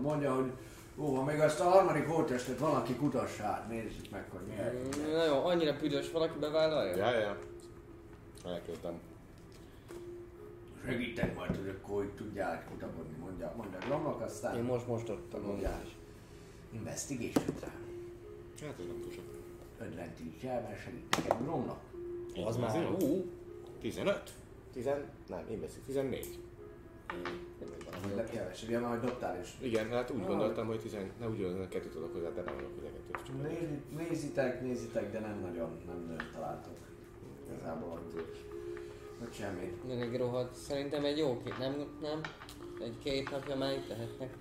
Mondja, 0.00 0.34
hogy 0.34 0.50
Ó, 0.98 1.14
ha 1.14 1.24
még 1.24 1.40
azt 1.40 1.60
a 1.60 1.64
harmadik 1.64 2.06
holttestet 2.06 2.58
valaki 2.58 2.94
kutassa 2.94 3.44
át, 3.44 3.68
nézzük 3.68 4.10
meg, 4.10 4.24
hogy 4.30 4.40
mi 4.46 4.54
mm, 4.54 5.12
Na 5.12 5.24
jó, 5.24 5.44
annyira 5.44 5.76
büdös 5.80 6.10
valaki 6.10 6.38
bevállalja? 6.38 6.96
Ja, 6.96 7.18
ja. 7.18 7.38
Elküldtem. 8.44 9.00
Segítek 10.84 11.36
majd, 11.36 11.56
hogy 11.56 11.68
akkor 11.68 11.94
hogy 11.94 12.10
tudjál 12.10 12.64
kutakodni, 12.70 13.16
mondja, 13.20 13.52
mondja 13.56 13.78
Glomnak, 13.78 14.20
aztán... 14.20 14.56
Én 14.56 14.62
most 14.62 14.86
most 14.86 15.08
ott 15.08 15.34
a 15.34 15.38
Mondja. 15.38 15.80
Investigation 16.72 17.54
rá. 17.60 17.68
Hát 18.66 18.78
ez 18.78 18.86
nem 18.86 19.00
túl 19.00 19.12
sok. 19.12 19.24
Ödlentítsel, 19.80 20.60
mert 20.60 20.82
segítek 20.82 21.32
egy 21.32 21.44
Glomnak. 21.44 21.80
Az 22.44 22.56
már 22.56 22.96
jó. 23.00 23.24
15. 23.80 24.32
10, 24.72 24.84
nem, 25.28 25.46
én 25.50 25.60
beszélek 25.60 25.84
14. 25.86 26.38
Hogy 28.02 28.14
neki 28.14 28.38
elvesebb, 28.38 28.70
már 28.70 28.80
majd 28.80 29.00
dobtál 29.00 29.40
is. 29.40 29.48
Igen, 29.60 29.88
hát 29.90 30.10
úgy 30.10 30.20
ah, 30.20 30.26
gondoltam, 30.26 30.66
hogy 30.66 30.80
tizen, 30.80 31.10
ne 31.20 31.28
úgy 31.28 31.40
gondoltam, 31.40 31.68
kettőt 31.68 31.94
adok 31.94 32.12
hozzá, 32.12 32.28
de 32.28 32.42
nem 32.42 32.54
adok 32.54 32.70
hozzá 32.74 32.88
kettőt. 32.92 33.98
Nézitek, 33.98 34.62
nézitek, 34.62 35.12
de 35.12 35.20
nem 35.20 35.40
nagyon, 35.40 35.80
nem 35.86 36.04
nagyon 36.08 36.30
találtok. 36.34 36.76
Igazából 37.50 37.90
ott 37.90 38.12
hogy 39.22 39.32
semmi. 39.34 39.76
De 39.86 39.94
egy 39.94 40.16
rohadt, 40.16 40.54
szerintem 40.54 41.04
egy 41.04 41.18
jó 41.18 41.42
kép, 41.44 41.58
nem, 41.58 41.98
nem? 42.00 42.20
Egy-két 42.80 43.30
napja 43.30 43.56
már 43.56 43.72
itt 43.72 43.88
lehetnek. 43.88 44.34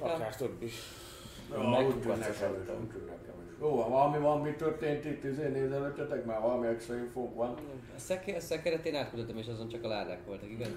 Akár 0.00 0.36
több 0.36 0.62
is. 0.62 0.74
Ja, 1.50 1.86
úgy 1.86 2.00
tűnnek, 2.00 2.28
úgy 2.80 2.88
tűnnek. 2.88 3.28
Jó, 3.60 3.80
ha 3.80 3.88
valami 3.88 4.18
van, 4.18 4.40
mi 4.40 4.52
történt 4.52 5.04
itt, 5.04 5.24
izé 5.24 5.48
nézelőttetek, 5.48 6.24
már 6.24 6.40
valami 6.40 6.66
extra 6.66 6.96
infók 6.96 7.34
van. 7.34 7.48
A, 7.96 7.98
szeker, 7.98 8.36
a 8.36 8.40
szekeret 8.40 8.86
én 8.86 8.94
átküldöttem, 8.94 9.36
és 9.36 9.46
azon 9.48 9.68
csak 9.68 9.84
a 9.84 9.88
ládák 9.88 10.26
voltak, 10.26 10.50
igaz? 10.50 10.68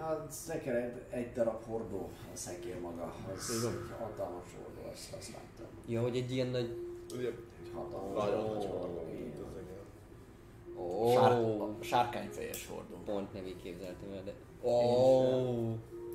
A 0.00 0.26
szeker 0.30 0.74
egy, 0.76 1.02
egy 1.10 1.32
darab 1.32 1.64
hordó, 1.64 2.10
a 2.32 2.36
szekér 2.36 2.80
maga, 2.80 3.14
az 3.34 3.66
egy 3.72 3.96
hatalmas 4.00 4.44
hordó, 4.62 4.90
azt, 4.92 5.14
azt 5.18 5.28
láttam. 5.32 5.66
Ja, 5.86 6.02
hogy 6.02 6.16
egy 6.16 6.30
ilyen 6.32 6.46
nagy... 6.46 6.76
Ugye, 7.18 7.28
Egy 7.28 7.70
hatalmas 7.74 8.24
hordó. 8.24 8.52
nagy 8.54 8.64
hordó, 8.64 9.02
mint 9.12 9.38
az 9.38 9.56
egész. 9.56 10.78
Ó, 10.78 11.12
Sár, 11.12 11.42
sárkányfejes 11.80 12.66
hordó. 12.66 12.94
pont 13.04 13.32
nem 13.32 13.46
így 13.46 13.62
képzeltem 13.62 14.12
el, 14.12 14.22
de... 14.24 14.32
Ó, 14.68 15.22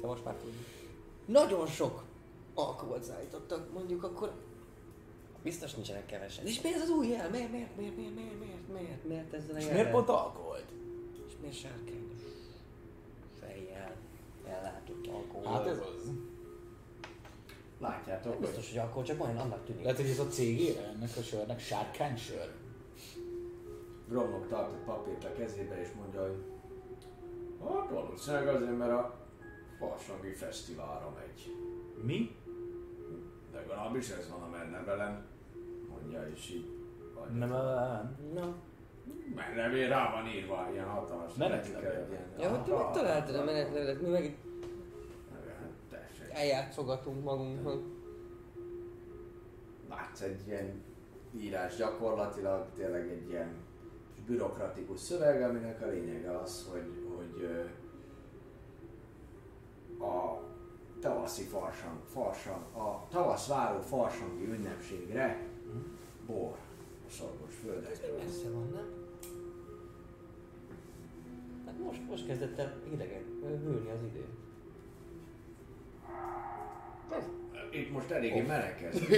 De 0.01 0.07
most 0.07 0.25
már 0.25 0.33
tudjuk. 0.35 0.63
nagyon 1.25 1.67
sok 1.67 2.03
alkoholt 2.53 3.03
szállítottak, 3.03 3.73
mondjuk 3.73 4.03
akkor 4.03 4.31
biztos 5.43 5.73
nincsenek 5.73 6.05
kevesen. 6.05 6.45
És 6.45 6.61
miért 6.61 6.77
ez 6.77 6.83
az 6.83 6.89
új 6.89 7.07
jel? 7.07 7.29
Miért, 7.29 7.51
miért, 7.51 7.75
miért, 7.77 7.95
miért, 7.95 8.15
miért, 8.15 8.39
miért, 8.39 8.67
miért, 8.73 9.03
miért 9.07 9.33
ezzel 9.33 9.55
a 9.55 9.57
És 9.57 9.65
miért 9.65 9.91
pont 9.91 10.09
alkoholt? 10.09 10.65
És 11.27 11.33
miért 11.41 11.55
sárkányos 11.55 12.21
fejjel 13.39 13.95
ellátott 14.47 15.07
alkohol? 15.07 15.51
Hát 15.51 15.67
ez 15.67 15.77
az. 15.77 16.11
Látjátok, 17.79 18.33
hogy 18.33 18.45
Biztos, 18.45 18.69
hogy 18.69 18.77
akkor 18.77 19.03
csak 19.03 19.17
majd 19.17 19.37
annak 19.37 19.65
tűnik. 19.65 19.83
Lehet, 19.83 19.97
hogy 19.97 20.09
ez 20.09 20.19
a 20.19 20.27
cégére 20.27 20.83
ennek 20.83 21.09
a 21.17 21.21
sörnek 21.21 21.59
sárkánysör? 21.59 22.51
Gromnok 24.07 24.47
tart 24.47 24.73
egy 24.73 24.83
papírt 24.85 25.23
a 25.23 25.33
kezébe 25.33 25.81
és 25.81 25.87
mondja, 25.97 26.21
hogy 26.21 26.43
hát 27.63 27.89
valószínűleg 27.89 28.47
azért, 28.47 28.77
mert 28.77 28.91
a 28.91 29.27
Farsangi 29.79 30.33
Fesztiválra 30.33 31.13
megy. 31.19 31.55
Mi? 32.03 32.35
Legalábbis 33.53 34.09
ez 34.09 34.29
van 34.29 34.41
a 34.41 34.47
mennevelen, 34.47 35.25
mondja, 36.01 36.27
és 36.33 36.49
így. 36.49 36.69
Nem, 37.31 37.49
nem. 37.49 38.17
Na, 38.33 38.55
Mennevél 39.35 39.89
rá 39.89 40.11
van 40.11 40.27
írva, 40.27 40.67
ilyen 40.71 40.85
hatalmas 40.87 41.33
Menetlevél. 41.33 42.07
ja, 42.39 42.49
hogy 42.49 42.63
te 42.63 42.75
megtaláltad 42.75 43.35
a 43.35 43.43
menetlevelet, 43.43 44.01
mi 44.01 44.09
meg 44.09 44.23
itt 44.23 44.37
hát 45.91 46.29
eljátszogatunk 46.29 47.23
magunknak. 47.23 47.81
Látsz 49.89 50.21
egy 50.21 50.47
ilyen 50.47 50.83
írás 51.35 51.75
gyakorlatilag, 51.75 52.67
tényleg 52.75 53.09
egy 53.09 53.29
ilyen 53.29 53.55
bürokratikus 54.25 54.99
szöveg, 54.99 55.41
aminek 55.41 55.81
a 55.81 55.85
lényege 55.87 56.37
az, 56.37 56.67
hogy, 56.71 57.07
hogy 57.15 57.49
a 59.99 60.39
tavaszi 60.99 61.43
farsang, 61.43 61.99
farsang, 62.05 62.75
a 62.75 63.07
tavasz 63.09 63.47
váró 63.47 63.79
farsangi 63.79 64.45
ünnepségre 64.45 65.50
bor 66.31 66.55
a 67.07 67.11
szorgos 67.11 67.53
földekről. 67.63 68.17
Messze 68.17 68.49
van, 68.49 68.69
nem? 68.73 68.85
Hát 71.65 71.79
most, 71.83 72.01
most 72.09 72.27
kezdett 72.27 72.57
el 72.59 72.73
idegen, 72.93 73.21
hűlni 73.63 73.89
az 73.89 74.03
idő. 74.09 74.25
Itt 77.71 77.91
most 77.91 78.11
eléggé 78.11 78.41
meleg 78.41 78.89
ez. 78.91 78.99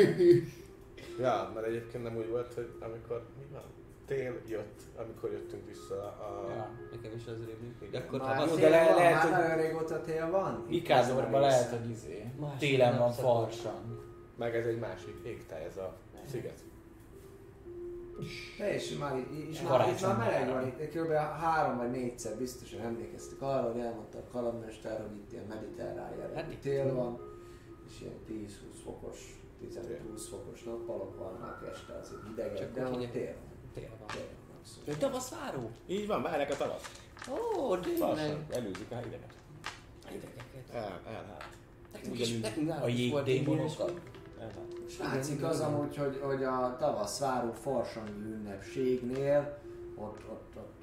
Ja, 1.20 1.52
mert 1.54 1.68
egyébként 1.68 2.04
nem 2.04 2.18
úgy 2.18 2.30
volt, 2.30 2.54
hogy 2.54 2.70
amikor 2.80 3.26
mi 3.38 3.44
van? 3.54 3.64
Tél 4.06 4.42
jött, 4.48 4.82
amikor 4.96 5.32
jöttünk 5.32 5.66
vissza 5.68 5.96
a... 6.04 6.48
Ja. 6.56 6.70
Nekem 6.92 7.12
is 7.18 7.28
az 7.28 7.38
rémlik. 7.46 7.92
De 7.92 7.98
akkor 7.98 8.20
Már 8.20 8.36
ha 8.36 8.46
jó, 8.46 8.56
de 8.56 8.70
le- 8.70 8.86
van, 8.86 8.96
lehet, 8.96 9.14
már 9.14 9.34
hogy- 9.42 9.50
nagyon 9.50 9.66
régóta 9.66 10.02
tél 10.02 10.30
van. 10.30 10.66
Ikázorban 10.70 11.42
lehet, 11.42 11.70
hogy 11.70 11.90
izé. 11.90 12.26
Télen 12.60 12.98
van 12.98 13.12
farsang. 13.12 14.04
Meg 14.38 14.56
ez 14.56 14.66
egy 14.66 14.80
másik 14.80 15.16
égtáj, 15.26 15.64
ez 15.64 15.78
a 15.78 15.96
sziget. 16.26 16.60
És 18.20 18.98
már, 19.00 19.26
és 19.50 19.62
már, 19.62 19.90
itt 19.90 20.02
már 20.02 20.18
meleg 20.18 20.50
van, 20.50 20.68
itt 20.68 20.90
kb. 20.90 21.12
három 21.12 21.78
vagy 21.78 21.92
négyszer 21.92 22.38
biztosan 22.38 22.80
emlékeztek 22.80 23.42
arra, 23.42 23.72
hogy 23.72 23.82
elmondta 23.82 24.18
a 24.18 24.28
kalandmester, 24.32 25.02
hogy 25.02 25.18
itt 25.18 25.32
ilyen 25.32 25.46
mediterrán 25.46 26.12
jellegű 26.18 26.34
Hát 26.34 26.58
tél 26.62 26.94
van, 26.94 27.20
és 27.88 28.02
ilyen 28.02 28.48
10-20 28.48 28.50
fokos, 28.84 29.42
15-20 29.64 30.22
fokos 30.30 30.64
nappalok 30.64 31.18
vannak, 31.18 31.68
este 31.72 31.94
azért 31.94 32.28
hidegebb, 32.28 32.58
Csak 32.58 32.74
de 32.74 32.86
hogy 32.86 33.12
tél 33.12 33.34
van. 33.34 33.52
Tél 33.74 33.90
van. 34.00 34.08
Tél 34.08 34.28
van, 34.48 34.58
abszolút. 34.60 34.90
Ő 34.90 34.94
tavaszváró? 34.94 35.72
Így 35.88 36.08
van, 36.08 36.22
várják 36.22 36.52
a 36.52 36.56
tavasz. 36.56 37.04
Ó, 37.32 37.78
tényleg. 37.78 38.38
Előzik 38.50 38.92
a 38.92 39.00
ideget. 39.06 39.34
Idegeket. 40.12 40.70
El, 40.74 41.02
elhát. 41.08 41.50
Nekünk 41.94 42.20
is, 42.20 42.40
nekünk 42.40 42.70
a 42.70 42.74
nálunk 42.74 44.13
látszik 45.00 45.44
az 45.44 45.60
amúgy, 45.60 45.98
hogy, 45.98 46.20
hogy 46.22 46.44
a 46.44 46.76
tavasz 46.80 47.20
váró 47.20 47.52
farsangi 47.52 48.12
ünnepségnél 48.26 49.58
ott, 49.96 50.22
ott, 50.30 50.54
ott 50.58 50.82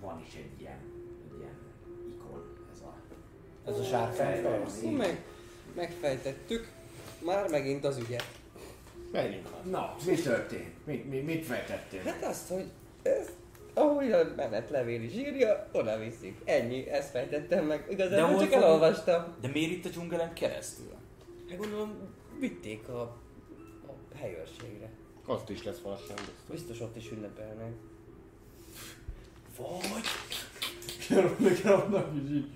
van 0.00 0.22
is 0.28 0.34
egy 0.34 0.60
ilyen, 0.60 0.78
egy 1.30 1.38
ilyen 1.38 1.56
ikon, 2.08 2.42
ez 2.72 2.80
a 2.80 2.94
Ez 3.70 3.92
a. 3.92 4.62
Azt 4.64 4.96
meg, 4.96 5.24
megfejtettük. 5.76 6.68
Már 7.24 7.48
megint 7.50 7.84
az 7.84 7.96
ügyet. 7.98 8.36
Menjünk. 9.12 9.46
Na, 9.70 9.94
mi 10.06 10.14
történt? 10.14 10.86
Mit, 10.86 11.10
mit, 11.10 11.26
mit 11.26 11.44
fejtettél? 11.44 12.00
Hát 12.04 12.24
azt, 12.24 12.48
hogy 12.48 12.70
ez, 13.02 13.28
ahogy 13.74 14.12
a 14.12 14.32
menetlevél 14.36 15.02
is 15.02 15.12
írja, 15.14 15.68
oda 15.72 15.98
viszik. 15.98 16.40
Ennyi, 16.44 16.90
ezt 16.90 17.10
fejtettem 17.10 17.64
meg. 17.64 17.84
De 17.86 17.92
Igazából 17.92 18.26
hol 18.26 18.38
csak 18.38 18.40
fogjuk- 18.48 18.62
elolvastam. 18.62 19.24
De 19.40 19.48
miért 19.48 19.70
itt 19.70 19.84
a 19.84 19.88
dzsungelen 19.88 20.32
keresztül? 20.32 20.92
Hát 21.48 21.58
gondolom, 21.58 21.94
vitték 22.38 22.88
a, 22.88 23.00
a 23.86 24.16
helyőrségre. 24.16 24.90
Ott 25.26 25.48
is 25.48 25.62
lesz 25.62 25.78
farsang. 25.78 26.18
biztos. 26.18 26.50
Biztos 26.50 26.80
ott 26.80 26.96
is 26.96 27.10
ünnepelnek. 27.10 27.72
Vagy? 29.56 30.04
Nekem 31.08 32.22
is 32.24 32.30
így. 32.30 32.48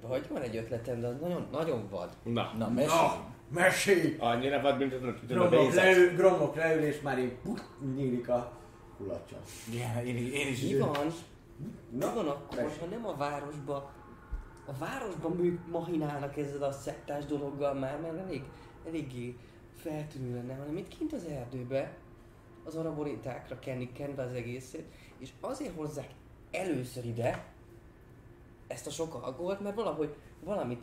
Vagy 0.00 0.28
van 0.28 0.42
egy 0.42 0.56
ötletem, 0.56 1.00
de 1.00 1.06
az 1.06 1.14
nagyon, 1.20 1.46
nagyon 1.52 1.88
vad. 1.90 2.16
Na, 2.22 2.52
Na, 2.58 2.68
mesélj. 2.68 2.88
Na, 2.88 3.24
mesélj! 3.48 4.16
annyira 4.18 4.60
vad, 4.60 4.78
mint 4.78 4.92
a, 4.92 5.14
Gromok 5.26 5.74
leül, 5.74 6.14
gromok 6.14 6.54
leül, 6.54 6.82
és 6.84 7.00
már 7.00 7.18
így 7.18 7.32
puk, 7.32 7.76
nyílik 7.94 8.28
a 8.28 8.52
kulacsa. 8.96 9.36
Igen, 9.72 10.06
én, 10.06 10.16
én 10.16 10.48
is. 10.48 10.60
Mi 10.60 10.78
van? 10.78 11.06
Mi 11.90 11.98
Na, 11.98 12.14
van 12.14 12.28
akkor, 12.28 12.56
mesélj. 12.62 12.78
ha 12.78 12.86
nem 12.86 13.06
a 13.06 13.16
városba, 13.16 13.92
a 14.66 14.72
városban 14.78 15.32
mű 15.32 15.58
mahinálnak 15.70 16.36
ezzel 16.36 16.62
a 16.62 16.72
szektás 16.72 17.24
dologgal 17.24 17.74
már, 17.74 18.00
mert 18.00 18.18
elég, 18.18 18.42
eléggé 18.86 19.36
feltűnő 19.76 20.34
lenne, 20.34 20.54
hanem 20.54 20.76
itt 20.76 20.88
kint 20.88 21.12
az 21.12 21.24
erdőbe, 21.24 21.96
az 22.64 22.74
araboritákra 22.74 23.58
kenni 23.58 23.92
kenve 23.92 24.22
az 24.22 24.32
egészet, 24.32 24.84
és 25.18 25.30
azért 25.40 25.76
hozzák 25.76 26.10
először 26.50 27.04
ide 27.04 27.44
ezt 28.66 28.86
a 28.86 28.90
sok 28.90 29.14
alkoholt, 29.14 29.60
mert 29.60 29.74
valahogy 29.76 30.14
valamit 30.44 30.82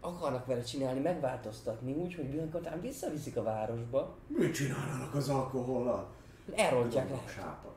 akarnak 0.00 0.46
vele 0.46 0.62
csinálni, 0.62 1.00
megváltoztatni 1.00 1.92
úgy, 1.92 2.14
hogy 2.14 2.24
Bianca 2.24 2.78
visszaviszik 2.80 3.36
a 3.36 3.42
városba, 3.42 4.16
Mit 4.26 4.54
csinálnak 4.54 5.14
az 5.14 5.28
alkohollal? 5.28 6.08
elrontják 6.54 7.10
le. 7.10 7.16
Sápat. 7.26 7.76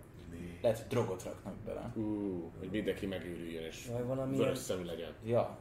Lehet, 0.61 0.77
hogy 0.77 0.88
drogot 0.88 1.23
raknak 1.23 1.55
bele. 1.55 1.91
Ú, 1.95 2.51
hogy 2.59 2.69
mindenki 2.69 3.05
megőrüljön 3.05 3.63
és 3.63 3.89
valami 4.05 4.38
vörös 4.38 4.57
szemű 4.57 4.83
legyen. 4.83 5.13
Ja, 5.25 5.57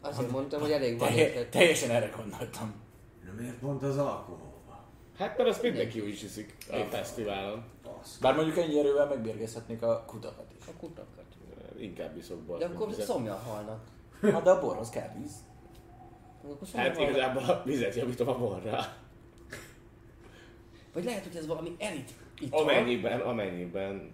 Azért 0.00 0.30
mondtam, 0.30 0.60
hogy 0.60 0.70
elég 0.70 0.98
van 0.98 1.08
Telje, 1.08 1.48
teljesen 1.48 1.90
erre 1.90 2.10
gondoltam. 2.16 2.74
De 3.24 3.32
miért 3.40 3.58
pont 3.58 3.82
az 3.82 3.98
alkoholba? 3.98 4.84
Hát 5.18 5.36
mert 5.36 5.48
azt 5.48 5.62
mindenki 5.62 6.00
úgy 6.00 6.08
is 6.08 6.20
hiszik 6.20 6.56
a 6.70 6.76
fesztiválon. 6.90 7.64
Bár 8.20 8.34
mondjuk 8.34 8.56
ennyi 8.56 8.78
erővel 8.78 9.06
megbérgezhetnék 9.06 9.82
a 9.82 10.04
kutakat 10.06 10.52
is. 10.58 10.66
A 10.66 10.72
kutakat. 10.78 11.24
Inkább 11.78 12.16
iszok 12.16 12.40
bort, 12.40 12.60
De 12.60 12.66
akkor 12.66 12.92
szomjan 12.92 13.38
halnak. 13.38 13.84
Hát 14.20 14.42
de 14.42 14.50
a 14.50 14.60
borhoz 14.60 14.90
kell 14.90 15.12
víz. 15.18 15.32
Hát 16.74 16.98
igazából 16.98 17.42
a 17.42 17.62
vizet 17.64 17.94
javítom 17.94 18.28
a 18.28 18.38
borra. 18.38 18.78
Vagy 20.92 21.04
lehet, 21.04 21.24
hogy 21.24 21.36
ez 21.36 21.46
valami 21.46 21.76
elit 21.78 22.10
ital. 22.40 22.60
Amennyiben, 22.60 23.20
amennyiben 23.20 24.12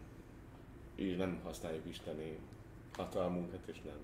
így 0.97 1.17
nem 1.17 1.41
használjuk 1.45 1.87
isteni 1.87 2.39
hatalmunkat, 2.97 3.67
és 3.67 3.83
nem 3.85 3.99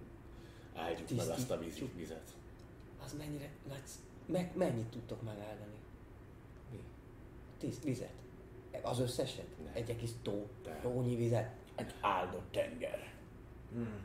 áldjuk 0.74 1.10
meg 1.10 1.28
azt 1.28 1.50
a 1.50 1.58
víz, 1.58 1.82
vizet. 1.96 2.34
Az 3.04 3.14
mennyire 3.18 3.50
nagy... 3.68 3.82
Meg, 4.26 4.56
mennyit 4.56 4.86
tudtok 4.86 5.22
megáldani? 5.22 5.74
Mi? 6.70 6.78
Tíz 7.58 7.82
vizet. 7.82 8.12
Az 8.82 8.98
összeset? 9.00 9.58
Nem. 9.64 9.72
Egy 9.74 9.90
egész 9.90 10.14
tó. 10.22 10.48
De. 10.62 10.78
Tónyi 10.82 11.16
vizet. 11.16 11.54
Egy 11.74 11.94
áldott 12.00 12.50
tenger. 12.50 13.12
Hmm. 13.72 14.00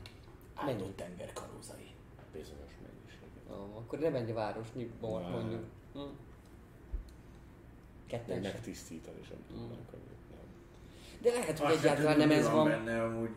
Áldott 0.53 0.79
Mennyi? 0.79 0.93
tenger 0.95 1.33
karózai. 1.33 1.91
Bizonyos 2.31 2.71
mennyiségű. 2.81 3.51
Ó, 3.51 3.77
akkor 3.77 3.99
nem 3.99 4.15
egy 4.15 4.33
városnyi 4.33 4.91
bor, 4.99 5.21
Nem. 5.21 5.31
mondjuk. 5.31 5.63
Hm. 5.93 5.99
Még 5.99 6.09
Ketten 8.07 8.43
sem. 8.43 8.51
megtisztítani 8.51 9.23
sem 9.27 9.37
tudnánk, 9.47 9.91
nem. 9.91 10.01
De 11.21 11.31
lehet, 11.31 11.59
hogy 11.59 11.71
Azt 11.71 11.83
egyáltalán 11.83 12.17
nem 12.17 12.31
ez 12.31 12.49
van. 12.51 12.65
benne 12.67 13.03
amúgy. 13.03 13.29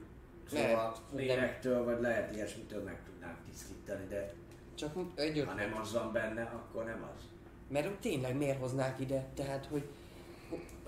Szóval 0.51 0.97
lélektől, 1.15 1.85
vagy 1.85 2.01
lehet 2.01 2.35
ilyesmitől 2.35 2.83
meg 2.83 2.99
tudnánk 3.05 3.37
tisztítani, 3.51 4.07
de 4.09 4.33
Csak 4.75 4.93
egy 5.15 5.45
ha 5.47 5.55
nem 5.55 5.77
az 5.81 5.93
van 5.93 6.13
benne, 6.13 6.43
akkor 6.43 6.85
nem 6.85 7.09
az. 7.17 7.23
Mert 7.69 8.01
tényleg 8.01 8.37
miért 8.37 8.59
hoznák 8.61 9.01
ide? 9.01 9.27
Tehát, 9.35 9.67
hogy 9.71 9.89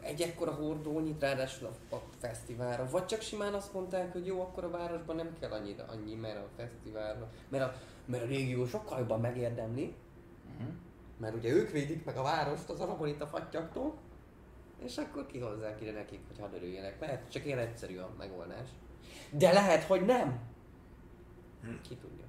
egy 0.00 0.20
ekkora 0.22 0.50
hordónyit 0.52 1.20
ráadásul 1.20 1.68
a, 1.90 1.94
a 1.94 2.02
fesztiválra, 2.20 2.88
vagy 2.90 3.06
csak 3.06 3.20
simán 3.20 3.54
azt 3.54 3.72
mondták, 3.72 4.12
hogy 4.12 4.26
jó, 4.26 4.40
akkor 4.40 4.64
a 4.64 4.70
városban 4.70 5.16
nem 5.16 5.36
kell 5.40 5.50
annyira 5.50 5.84
annyi, 5.88 6.14
mert 6.14 6.36
a 6.36 6.48
fesztiválra, 6.56 7.30
mert 7.48 7.64
a, 7.64 7.74
mert 8.04 8.22
a 8.22 8.26
régió 8.26 8.66
sokkal 8.66 8.98
jobban 8.98 9.20
megérdemli, 9.20 9.94
Mhm. 10.58 10.68
mert 11.18 11.34
ugye 11.34 11.50
ők 11.50 11.70
védik 11.70 12.04
meg 12.04 12.16
a 12.16 12.22
várost 12.22 12.68
az 12.68 12.80
aragonita 12.80 13.26
fattyaktól, 13.26 13.94
és 14.84 14.96
akkor 14.96 15.26
kihozzák 15.26 15.80
ide 15.80 15.92
nekik, 15.92 16.20
hogy 16.28 16.38
hadd 16.38 16.54
örüljenek. 16.54 17.00
Lehet, 17.00 17.30
csak 17.30 17.46
ilyen 17.46 17.58
egyszerű 17.58 17.98
a 17.98 18.10
megoldás. 18.18 18.68
De 19.30 19.52
lehet, 19.52 19.84
hogy 19.84 20.04
nem. 20.04 20.40
Ki 21.88 21.96
tudja. 21.96 22.24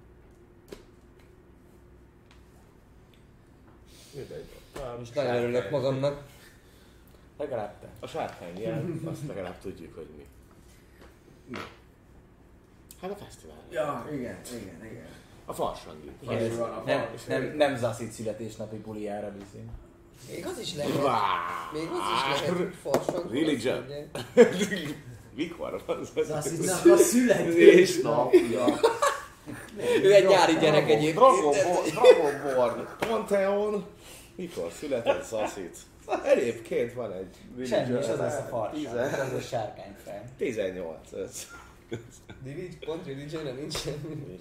Mindegy. 4.15 4.45
És 5.01 5.09
nagyon 5.11 5.35
örülök 5.35 5.69
magamnak. 5.69 6.23
Legalább 7.37 7.79
te. 7.79 7.87
A 7.99 8.07
sárkány 8.07 8.57
jel, 8.57 8.85
azt 9.05 9.27
legalább 9.27 9.59
tudjuk, 9.59 9.95
hogy 9.95 10.07
mi. 10.17 10.25
Mi? 11.47 11.57
Hát 13.01 13.11
a 13.11 13.15
fesztivál. 13.15 13.57
Ja, 13.69 14.07
igen, 14.11 14.39
igen, 14.61 14.85
igen. 14.85 15.07
A 15.45 15.53
farsangi. 15.53 16.11
Nem, 16.85 17.09
nem, 17.27 17.55
nem 17.55 17.75
Zacit 17.75 18.11
születésnapi 18.11 18.77
buliára 18.77 19.31
viszi. 19.31 19.69
Még 20.31 20.45
az 20.45 20.59
is 20.59 20.75
lehet. 20.75 21.01
Vá! 21.01 21.21
Még 21.73 21.87
az 21.91 21.97
is 22.15 22.41
lehet, 22.41 22.57
hogy 22.57 22.73
farsang. 22.81 23.33
Religion. 23.33 23.85
Mikor 25.35 25.81
van 25.85 25.99
Az 25.99 26.09
az? 26.15 26.29
Aszidnak 26.29 26.85
a 26.85 26.97
születésnapja. 26.97 28.65
Ő 30.03 30.13
egy 30.13 30.27
nyári 30.27 30.53
gyerek 30.57 30.89
egyébként. 30.89 31.15
Dragonborn, 31.91 32.87
Pantheon. 32.99 33.85
Mikor 34.35 34.71
született 34.79 35.23
Szaszit? 35.23 35.77
Egyébként 36.23 36.93
van 36.93 37.11
egy 37.13 37.67
Semmi, 37.67 37.97
és 37.99 38.07
az 38.07 38.17
lesz 38.17 38.37
a 38.37 38.45
farsa. 38.49 38.73
Tizen- 38.75 39.13
Ez 39.13 39.33
a 39.33 39.39
sárkányfej. 39.41 40.21
18. 40.37 41.11
Ez. 41.13 41.47
Divid, 42.43 42.77
pont 42.85 43.05
religion 43.05 43.55
nincs 43.55 43.77
semmi. 43.77 44.39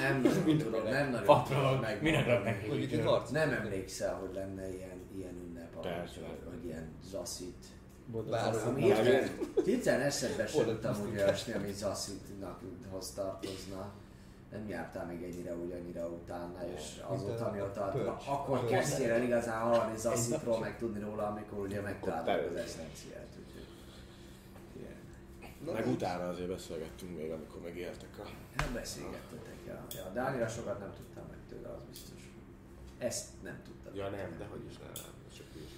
Nem, 0.00 0.20
nem 0.20 0.58
tudom, 0.58 0.82
nem 0.84 1.10
nagyon 1.10 1.44
tudom 1.44 1.80
meg. 1.80 2.02
minek 2.02 3.04
harc. 3.04 3.30
Nem 3.30 3.50
emlékszel, 3.52 4.14
hogy 4.14 4.34
lenne 4.34 4.74
ilyen, 4.74 5.00
ilyen 5.16 5.34
ünnep, 5.48 5.74
hogy 6.50 6.64
ilyen 6.64 6.88
zaszit. 7.10 7.66
Várom. 8.12 8.76
Hirtelen 9.64 10.00
eszedbe 10.00 10.46
sem 10.46 10.66
jutam 10.68 10.96
úgy 11.08 11.16
olyasmi, 11.16 11.52
ami 11.52 11.72
zaszitnak 11.72 12.60
tartozna. 13.14 13.92
Nem 14.50 14.68
jártál 14.68 15.06
még 15.06 15.22
ennyire 15.22 15.56
úgy, 15.56 15.72
annyira 15.72 16.06
utána, 16.06 16.58
és 16.76 16.82
azóta 17.06 17.50
mióta 17.50 17.92
na, 18.04 18.18
akkor 18.32 18.64
kezdtél 18.64 19.12
el 19.12 19.22
igazán 19.22 19.60
hallani 19.60 19.96
zaszitról, 19.96 20.58
meg 20.58 20.78
tudni 20.78 21.00
róla, 21.00 21.26
amikor 21.26 21.58
ugye 21.58 21.80
megtaláltad 21.80 22.46
az 22.50 22.56
eszenciát. 22.56 23.26
Meg 25.72 25.86
utána 25.86 26.28
azért 26.28 26.48
beszélgettünk 26.48 27.16
még, 27.16 27.30
amikor 27.30 27.60
megértek 27.62 28.18
a... 28.18 28.22
Nem 28.56 28.72
beszélgettetek, 28.72 29.55
ja. 29.90 29.98
ja. 29.98 30.10
De 30.12 30.20
annyira 30.20 30.48
sokat 30.48 30.78
nem 30.78 30.92
tudtam 30.96 31.24
meg 31.30 31.38
tőle, 31.48 31.68
az 31.68 31.82
biztos. 31.90 32.20
Ezt 32.98 33.28
nem 33.42 33.60
tudtam. 33.64 33.94
Ja 33.94 34.08
nem, 34.08 34.34
de 34.38 34.44
hogy 34.50 34.64
is 34.70 34.78
nem, 34.78 34.86
nem. 34.94 35.04
Csak 35.36 35.46
így. 35.56 35.68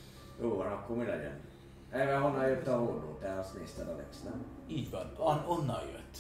Jó 0.41 0.55
van, 0.57 0.67
akkor 0.73 0.97
mi 0.97 1.05
legyen? 1.05 1.41
Erre 1.91 2.17
honnan 2.17 2.49
jött 2.49 2.67
a 2.67 2.79
hordó? 2.79 3.19
Te 3.21 3.39
azt 3.39 3.59
nézted, 3.59 3.89
Alex, 3.89 4.23
nem? 4.23 4.45
Így 4.67 4.91
van, 4.91 5.13
On, 5.17 5.45
onnan 5.47 5.81
jött. 5.87 6.17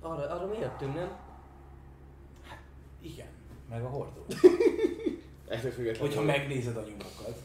Arra, 0.00 0.30
arra 0.30 0.46
mi 0.46 0.58
jöttünk, 0.58 0.94
nem? 0.94 1.10
Igen, 3.00 3.28
meg 3.70 3.82
a 3.84 3.88
hordó. 3.88 4.24
Ettől 5.48 5.70
függetlenül, 5.70 6.08
Hogyha 6.08 6.22
megnézed 6.22 6.76
a 6.76 6.80
nyomokat, 6.80 7.38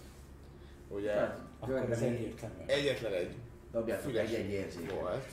ugye 0.88 1.14
akkor 1.60 1.76
ez 1.92 2.02
egyértelmű. 2.02 2.64
egyetlen 2.66 3.14
egy 3.14 3.36
Dobjátok 3.72 4.10
füles 4.10 4.30
egy-egy 4.30 4.50
érzéket. 4.50 5.00
volt. 5.00 5.26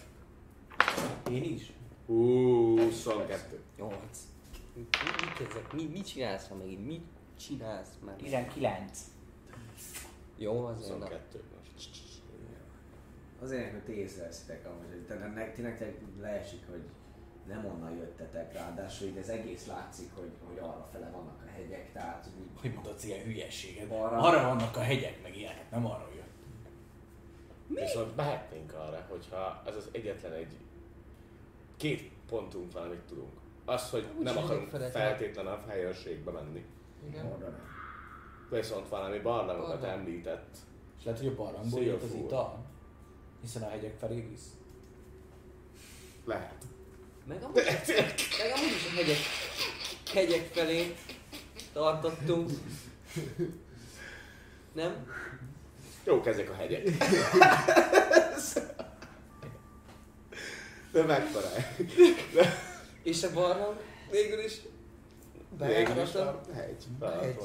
Én 1.31 1.43
is. 1.43 1.73
Hú, 2.09 2.79
22. 2.79 3.61
Nyolc. 3.77 4.19
Mi, 4.75 4.83
mit 5.21 5.33
kezdek? 5.39 5.73
Mi, 5.73 5.87
mit 5.87 6.07
csinálsz 6.07 6.49
ha 6.49 6.55
megint? 6.55 6.87
Mit 6.87 7.05
csinálsz 7.39 7.89
már? 8.05 8.17
19. 8.17 8.99
Jó, 10.37 10.61
na. 10.61 10.75
22 10.75 11.43
most. 11.57 11.91
Azért, 13.41 13.71
hogy 13.71 13.83
ti 13.83 13.93
észreveszitek 13.93 14.67
amúgy, 14.67 15.07
hogy 15.09 15.63
nektek 15.63 16.01
leesik, 16.21 16.67
hogy 16.71 16.83
nem 17.47 17.67
onnan 17.67 17.97
jöttetek, 17.97 18.53
ráadásul 18.53 19.09
így 19.09 19.19
az 19.19 19.29
egész 19.29 19.67
látszik, 19.67 20.11
hogy, 20.15 20.31
hogy 20.47 20.59
arra 20.59 20.89
fele 20.93 21.11
vannak 21.11 21.43
a 21.47 21.51
hegyek, 21.51 21.93
tehát 21.93 22.29
úgy 22.41 22.61
Hogy 22.61 22.75
mondod 22.75 23.05
ilyen 23.05 23.25
hülyességet? 23.25 23.91
Arra. 23.91 24.19
Arra 24.19 24.43
vannak 24.43 24.77
a 24.77 24.81
hegyek, 24.81 25.23
meg 25.23 25.37
ilyenek, 25.37 25.71
nem 25.71 25.87
arra 25.87 26.09
jött. 26.17 26.27
Viszont 27.67 28.17
mehetnénk 28.17 28.73
arra, 28.73 29.07
hogyha 29.09 29.63
ez 29.67 29.75
az 29.75 29.89
egyetlen 29.93 30.33
egy 30.33 30.57
két 31.79 32.11
pontunk 32.29 32.73
van, 32.73 32.83
amit 32.83 33.01
tudunk. 33.01 33.33
Az, 33.65 33.91
hogy 33.91 34.07
Úgy 34.19 34.25
nem 34.25 34.37
akarunk 34.37 34.69
feltétlenül 34.71 35.51
a 35.51 35.65
helyőrségbe 35.69 36.31
menni. 36.31 36.65
Igen. 37.09 37.57
Viszont 38.51 38.89
valami 38.89 39.19
barlangokat 39.19 39.81
Barlang. 39.81 39.99
említett. 40.01 40.57
És 40.99 41.05
lehet, 41.05 41.21
hogy 41.21 41.29
a 41.29 41.35
barlangból 41.35 41.83
jött 41.83 42.03
az 42.03 42.15
ital. 42.15 42.65
Hiszen 43.41 43.63
a 43.63 43.69
hegyek 43.69 43.99
felé 43.99 44.21
visz. 44.21 44.47
Lehet. 46.25 46.65
Meg 47.27 47.43
amúgy, 47.43 47.55
meg 47.55 48.53
amúgy 48.57 48.73
is 48.77 48.87
a 48.87 48.95
hegyek, 48.97 49.17
hegyek 50.13 50.47
felé 50.53 50.95
tartottunk. 51.73 52.51
Nem? 54.73 55.07
Jók 56.05 56.27
ezek 56.27 56.51
a 56.51 56.55
hegyek. 56.55 56.89
De 60.93 61.03
mekkora? 61.03 61.49
És 63.03 63.23
a 63.23 63.33
barlang 63.33 63.77
végül 64.11 64.39
is 64.39 64.59
a 65.59 65.65
hegy. 65.65 66.85
Hegy. 67.21 67.37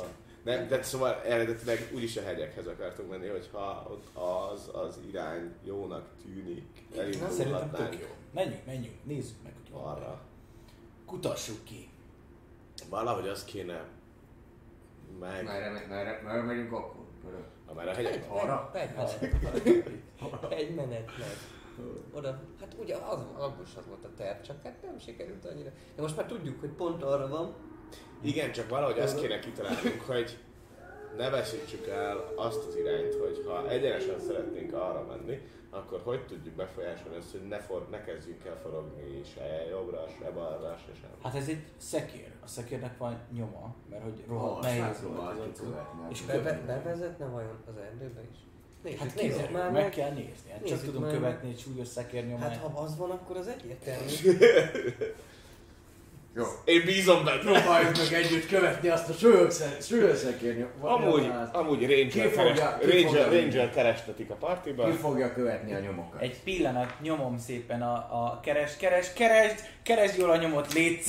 Nem, 0.43 0.67
de 0.67 0.83
szóval 0.83 1.21
eredetileg 1.25 1.89
úgyis 1.93 2.17
a 2.17 2.21
hegyekhez 2.21 2.67
akartunk 2.67 3.09
menni, 3.09 3.27
hogyha 3.27 3.87
ott 3.91 4.23
az, 4.53 4.69
az 4.73 4.99
irány 5.09 5.53
jónak 5.63 6.05
tűnik. 6.21 6.65
Szerintem 6.95 7.29
tök 7.29 7.39
Elindulhatnánk 7.39 7.99
jó. 7.99 8.07
Menjünk, 8.33 8.65
menjünk, 8.65 8.95
nézzük 9.03 9.35
meg, 9.43 9.53
hogy 9.61 9.71
van. 9.71 9.83
arra. 9.95 10.21
Kutassuk 11.05 11.63
ki. 11.63 11.89
Valahogy 12.89 13.27
azt 13.27 13.45
kéne 13.45 13.85
Meg, 15.19 15.43
Merre, 15.43 15.85
merre, 15.89 16.21
merre 16.23 16.41
megyünk 16.41 16.71
akkor? 16.71 17.05
Amár 17.65 17.87
a 17.87 17.93
hegyekben. 17.93 18.29
Arra? 18.29 18.71
Egy 18.73 18.93
menet. 18.95 20.49
Egy 20.49 20.75
menet 20.75 21.11
meg. 21.17 21.37
Oda, 22.13 22.39
hát 22.59 22.75
ugye 22.79 22.95
az, 22.95 23.19
is 23.63 23.75
az 23.75 23.87
volt 23.87 24.05
a 24.05 24.09
terv, 24.17 24.41
csak 24.41 24.63
hát 24.63 24.81
nem 24.81 24.99
sikerült 24.99 25.45
annyira. 25.45 25.69
De 25.95 26.01
most 26.01 26.15
már 26.15 26.25
tudjuk, 26.25 26.59
hogy 26.59 26.69
pont 26.69 27.03
arra 27.03 27.27
van. 27.27 27.53
Igen, 28.21 28.51
csak 28.51 28.69
valahogy 28.69 28.99
azt 28.99 29.19
kéne 29.19 29.39
kitalálnunk, 29.39 30.01
hogy 30.01 30.37
ne 31.17 31.29
veszítsük 31.29 31.87
el 31.87 32.33
azt 32.35 32.67
az 32.67 32.75
irányt, 32.75 33.15
hogy 33.15 33.43
ha 33.47 33.69
egyenesen 33.69 34.19
szeretnénk 34.19 34.73
arra 34.73 35.05
menni, 35.05 35.41
akkor 35.69 36.01
hogy 36.03 36.25
tudjuk 36.25 36.55
befolyásolni 36.55 37.17
azt, 37.17 37.31
hogy 37.31 37.47
ne, 37.47 37.59
for, 37.59 37.87
ne 37.89 38.03
kezdjünk 38.03 38.45
el 38.45 38.59
forogni 38.61 39.23
se 39.23 39.65
jobbra, 39.69 40.07
se 40.19 40.31
balra, 40.31 40.77
se 40.77 40.93
sem. 41.01 41.09
Hát 41.23 41.35
ez 41.35 41.47
egy 41.47 41.63
szekér. 41.77 42.31
A 42.43 42.47
szekérnek 42.47 42.97
van 42.97 43.19
nyoma, 43.31 43.75
mert 43.89 44.03
hogy 44.03 44.23
rohadt 44.27 44.65
Ah, 44.65 44.77
nehéz 44.77 45.01
volt 45.03 45.59
az. 45.59 45.61
És 46.09 46.21
Be, 46.21 46.39
be, 46.39 46.61
bevezetne 46.65 47.25
vajon 47.25 47.63
az 47.67 47.77
erdőbe 47.77 48.21
is? 48.31 48.37
Nézzük, 48.83 48.99
Hát 48.99 49.15
nézzük 49.15 49.51
már 49.51 49.71
meg 49.71 49.81
meg. 49.81 49.89
kell 49.89 50.09
nézni. 50.09 50.51
Hát 50.51 50.67
csak 50.67 50.83
tudunk 50.83 51.03
már 51.03 51.13
követni 51.13 51.49
egy 51.49 51.59
súlyos 51.59 51.87
szekér 51.87 52.27
nyomát. 52.27 52.49
Hát 52.49 52.71
ha 52.73 52.81
az 52.81 52.97
van, 52.97 53.09
akkor 53.11 53.37
az 53.37 53.47
egyértelmű. 53.47 54.37
Jó. 56.35 56.43
Én 56.65 56.85
bízom 56.85 57.23
benne! 57.25 57.39
Próbáljuk 57.39 57.97
meg 57.97 58.13
együtt 58.13 58.47
követni 58.47 58.89
azt 58.89 59.09
a 59.09 59.13
súlyoszekér 59.81 60.67
Amúgy, 60.79 61.31
amúgy 61.51 61.79
Ranger, 61.89 62.31
keres, 62.31 62.59
Ranger, 62.81 63.31
Ranger 63.31 63.69
kerestetik 63.69 64.29
a 64.29 64.33
partiban. 64.35 64.91
Ki 64.91 64.97
fogja 64.97 65.33
követni 65.33 65.73
a 65.73 65.79
nyomokat? 65.79 66.21
Egy 66.21 66.43
pillanat 66.43 66.93
nyomom 67.01 67.37
szépen 67.37 67.81
a, 67.81 67.93
a 67.93 68.39
keres, 68.43 68.77
keres, 68.77 69.13
keresd, 69.13 69.59
keresd 69.83 70.17
jól 70.17 70.29
a 70.29 70.37
nyomot, 70.37 70.73
légy 70.73 71.03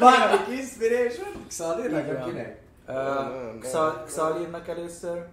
Bármik 0.00 0.58
inspiration? 0.58 1.44
Xalirnak 1.48 2.28
Igen. 2.28 2.56
Akinek? 2.96 4.04
Xalírnak 4.04 4.68
először, 4.68 5.26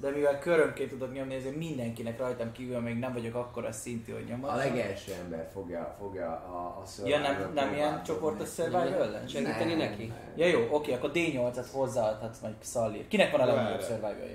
de 0.00 0.10
mivel 0.10 0.38
körömként 0.38 0.90
tudok 0.90 1.12
nyomni, 1.12 1.34
ezért 1.34 1.56
mindenkinek 1.56 2.18
rajtam 2.18 2.52
kívül 2.52 2.80
még 2.80 2.98
nem 2.98 3.12
vagyok 3.12 3.34
akkora 3.34 3.72
szintű, 3.72 4.12
hogy 4.12 4.24
nyomom. 4.24 4.50
A 4.50 4.56
legelső 4.56 5.12
ember 5.12 5.50
fogja, 5.52 5.96
fogja 5.98 6.30
a, 6.30 6.82
a 6.82 7.06
Ja, 7.08 7.18
nem, 7.18 7.50
nem 7.54 7.72
ilyen 7.72 8.02
csoportos 8.02 8.48
survival 8.48 9.02
ellen? 9.02 9.28
Segíteni 9.28 9.74
Nem, 9.74 9.88
neki? 9.88 10.06
nem. 10.06 10.16
Ja 10.36 10.46
jó, 10.46 10.68
oké, 10.70 10.92
akkor 10.92 11.10
D8-at 11.14 11.66
hozzáadhatsz 11.72 12.40
majd 12.40 12.54
Xalír. 12.60 13.08
Kinek 13.08 13.30
van 13.30 13.40
a 13.40 13.44
legnagyobb 13.44 13.80
Várj. 13.80 13.84
survival 13.84 14.28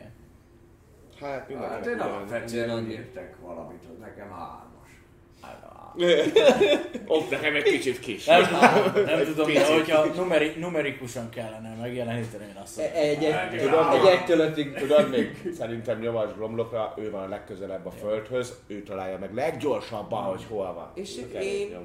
Hát 1.19 1.51
Hát 1.69 1.85
én 1.85 1.99
alapvetően 1.99 2.89
értek 2.89 3.35
valamit, 3.41 3.83
hogy 3.87 3.97
nekem 3.97 4.29
hármas. 4.31 4.89
Ott 7.07 7.29
nekem 7.29 7.55
egy 7.55 7.63
kicsit 7.63 7.99
kis. 7.99 8.25
Nem, 8.25 8.41
nem 9.05 9.23
tudom, 9.25 9.53
de 9.53 9.73
hogyha 9.73 10.05
numeri, 10.05 10.53
numerikusan 10.59 11.29
kellene 11.29 11.75
megjeleníteni, 11.81 12.43
én 12.43 12.61
azt 12.63 12.79
E- 12.79 12.81
mondom. 12.81 13.01
Egy, 13.03 13.23
egy, 13.23 13.61
Tudom, 13.61 13.87
egy 13.89 14.05
egytől 14.05 14.39
ötig. 14.39 14.73
Tudod 14.73 15.09
még, 15.09 15.51
szerintem 15.57 15.99
nyomas 15.99 16.33
Gromlokra, 16.35 16.93
ő 16.97 17.11
van 17.11 17.23
a 17.23 17.27
legközelebb 17.27 17.85
a 17.85 17.91
földhöz, 17.91 18.53
ő 18.67 18.83
találja 18.83 19.17
meg 19.17 19.33
leggyorsabban, 19.33 20.23
hogy 20.23 20.45
hol 20.49 20.73
van. 20.73 20.91
És 20.95 21.15
én-. 21.41 21.77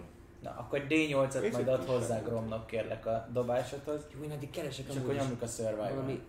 Na, 0.43 0.55
akkor 0.59 0.86
D8-at 0.89 1.36
Picit 1.40 1.52
majd 1.52 1.68
ad 1.68 1.84
hozzá. 1.86 2.20
Gromnak 2.22 2.66
kérlek 2.66 3.06
a 3.06 3.28
dobásodhoz. 3.32 4.01
Jó, 4.16 4.24
én 4.24 4.30
addig 4.30 4.51
keresek 4.51 4.84
És 4.90 4.97
akkor 4.97 5.14
nyomjuk 5.14 5.43
a 5.43 5.47
survival. 5.47 5.90
valami. 5.94 6.20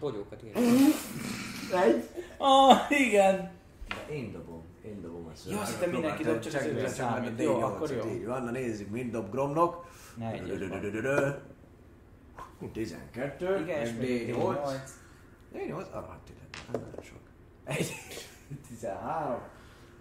Bogyókat 0.00 0.42
én. 0.42 0.52
Egy? 1.84 2.02
Ah, 2.38 2.76
igen! 2.90 3.50
Én 4.12 4.32
dobom, 4.32 4.57
én 4.88 5.00
dobom 5.02 5.26
a 5.26 5.50
Jó, 5.50 5.58
azt 5.58 5.72
hittem 5.72 5.90
mindenki 5.90 6.22
dob, 6.22 6.38
csak 6.38 6.54
az 6.54 6.66
ötre 6.66 6.88
számít. 6.88 7.42
Jó, 7.42 7.60
akkor 7.60 7.90
jó. 7.90 8.10
Így 8.10 8.26
van, 8.26 8.42
na 8.42 8.50
nézzük, 8.50 8.90
mit 8.90 9.10
dob 9.10 9.30
Gromnok. 9.30 9.84
Ne. 10.16 10.40
Dö-dö-dö-dö-dö. 10.40 11.30
12, 12.72 13.60
Igen, 13.60 13.80
és 13.80 13.90
még 14.00 14.34
D8. 14.34 14.36
D8. 14.36 14.56
D8, 15.54 15.90
arra 15.92 16.06
hát 16.08 16.18
nem 16.72 16.80
nagyon 16.82 17.02
sok. 17.02 17.18
Egy, 17.64 17.92
13. 18.68 19.38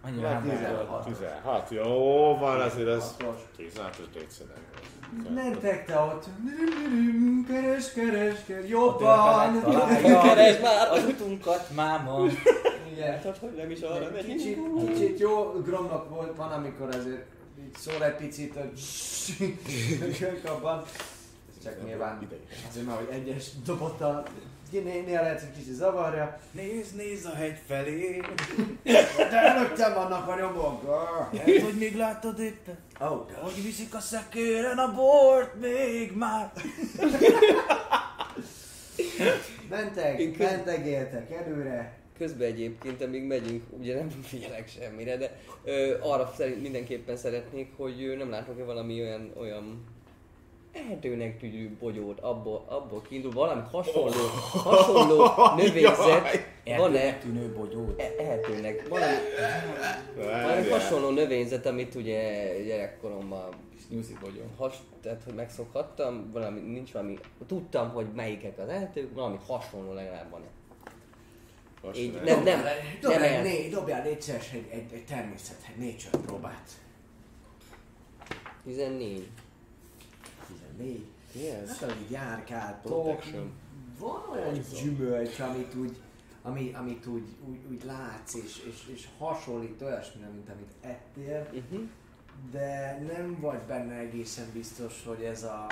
Annyira 0.04 0.30
nem 0.30 0.50
16. 0.50 0.88
volt. 0.88 1.04
16, 1.06 1.70
jó 1.70 2.38
van, 2.38 2.60
azért 2.62 2.88
ez 2.88 3.16
Hatos. 3.20 3.42
16 3.56 4.00
os 4.00 4.06
létszedek. 4.16 4.60
Mentek 5.34 5.86
te 5.86 6.00
ott. 6.00 6.26
Keres, 7.48 7.94
keres, 7.94 8.44
keres, 8.46 8.70
jobban. 8.70 9.62
Keresd 10.02 10.62
már! 10.68 10.92
az 10.92 11.04
utunkat, 11.04 11.70
máma. 11.76 12.20
Látod, 13.00 13.38
hogy 13.38 13.54
nem 13.58 13.72
is 13.72 13.82
arra 13.82 14.10
megy. 14.14 14.26
Kicsit, 14.26 14.58
kicsit 14.88 15.20
jó 15.20 15.52
Gromnak 15.52 16.10
volt, 16.10 16.36
van 16.36 16.52
amikor 16.52 16.88
azért 16.96 17.26
így 17.60 17.76
szól 17.78 18.04
egy 18.06 18.16
picit, 18.16 18.54
hogy 18.54 18.72
abban. 20.56 20.84
Ez 21.58 21.64
csak 21.64 21.86
nyilván 21.86 22.28
azért 22.70 22.86
már, 22.86 22.98
hogy 22.98 23.08
egyes 23.12 23.46
dobott 23.66 24.02
a 24.02 24.24
Néha 24.72 25.22
lehet, 25.22 25.40
hogy 25.40 25.52
kicsit 25.58 25.74
zavarja, 25.74 26.40
Nézd, 26.52 26.96
nézd 26.96 27.26
a 27.26 27.34
hegy 27.36 27.58
felé. 27.68 28.22
de 29.18 29.30
előttem 29.42 29.94
vannak 29.94 30.28
a 30.28 30.40
nyomok. 30.40 31.06
Hát, 31.38 31.62
hogy 31.62 31.74
még 31.78 31.96
láttad 31.96 32.40
itt? 32.40 32.66
Oh, 33.00 33.28
de 33.28 33.34
Hogy 33.42 33.64
viszik 33.64 33.96
a 33.96 34.00
szekéren 34.00 34.78
a 34.78 34.94
bort 34.94 35.60
még 35.60 36.12
már. 36.16 36.52
mentek, 39.70 40.20
Én 40.20 40.34
köz- 40.38 40.50
mentegéltek 40.52 41.32
előre. 41.32 41.97
Közben 42.18 42.48
egyébként, 42.48 43.02
amíg 43.02 43.24
megyünk, 43.24 43.64
ugye 43.80 43.96
nem 43.96 44.10
figyelek 44.32 44.68
semmire, 44.68 45.18
de 45.18 45.40
ö, 45.64 45.98
arra 46.02 46.34
szerint 46.36 46.62
mindenképpen 46.62 47.16
szeretnék, 47.16 47.72
hogy 47.76 48.04
ö, 48.04 48.16
nem 48.16 48.30
látok-e 48.30 48.64
valami 48.64 49.02
olyan, 49.02 49.32
olyan 49.38 49.86
erdőnek 50.90 51.40
tűnő 51.40 51.76
bogyót, 51.80 52.20
abból, 52.20 52.66
abból 52.68 53.02
kiindul, 53.02 53.32
valami 53.32 53.62
hasonló, 53.72 54.28
hasonló 54.52 55.26
növényzet, 55.64 56.46
van-e 56.78 57.18
tűnő 57.18 57.54
bogyót. 57.54 58.02
erdőnek, 58.18 58.88
valami, 58.88 59.16
valami 60.16 60.70
hasonló 60.70 61.10
növényzet, 61.10 61.66
amit 61.66 61.96
ugye 61.96 62.52
gyerekkoromban 62.64 63.50
Nyuszi 63.90 64.18
bogyó. 64.22 64.42
has, 64.58 64.76
tehát 65.02 65.22
hogy 65.24 65.34
megszokhattam, 65.34 66.30
valami, 66.32 66.60
nincs 66.60 66.92
valami, 66.92 67.18
tudtam, 67.48 67.90
hogy 67.90 68.06
melyikek 68.16 68.60
az 68.60 68.68
erdők, 68.68 69.14
valami 69.14 69.38
hasonló 69.48 69.94
legalább 69.94 70.30
Így 71.96 72.14
nem, 72.14 72.24
nem, 72.44 72.44
nem, 72.44 72.76
Dobjál, 73.02 73.24
el- 73.24 73.42
né, 73.42 73.70
dobjál 73.70 74.04
légy 74.04 74.22
szíves 74.22 74.52
egy, 74.52 74.68
egy, 74.72 74.94
egy 74.94 75.06
természet, 75.06 75.58
egy 75.76 75.86
nature 75.86 76.18
próbát. 76.26 76.70
14. 78.64 79.28
14. 80.48 81.06
Yes. 81.34 81.70
Hát, 81.70 81.82
ahogy 81.82 82.02
így 82.02 82.12
járkáltok, 82.12 83.04
Protection. 83.04 83.52
van 84.00 84.24
olyan 84.32 84.60
gyümölcs, 84.82 85.40
amit 85.40 85.76
úgy, 85.76 85.96
ami, 86.42 86.72
amit 86.74 87.06
úgy, 87.06 87.28
úgy, 87.50 87.60
úgy 87.72 87.84
látsz, 87.86 88.34
és, 88.34 88.64
és, 88.68 88.94
és 88.94 89.08
hasonlít 89.18 89.82
olyasmire, 89.82 90.28
mint 90.28 90.50
amit 90.50 90.72
ettél, 90.82 91.48
Uh-huh. 91.54 91.88
de 92.52 92.98
nem 93.08 93.38
vagy 93.40 93.60
benne 93.60 93.94
egészen 93.96 94.46
biztos, 94.54 95.04
hogy 95.06 95.24
ez 95.24 95.44
a... 95.44 95.68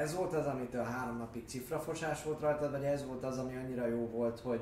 Ez 0.00 0.14
volt 0.16 0.34
az, 0.34 0.46
amitől 0.46 0.84
három 0.84 1.16
napig 1.16 1.44
cifrafosás 1.46 2.22
volt 2.24 2.40
rajtad, 2.40 2.70
vagy 2.70 2.84
ez 2.84 3.06
volt 3.06 3.24
az, 3.24 3.38
ami 3.38 3.56
annyira 3.56 3.86
jó 3.86 4.08
volt, 4.08 4.40
hogy, 4.40 4.60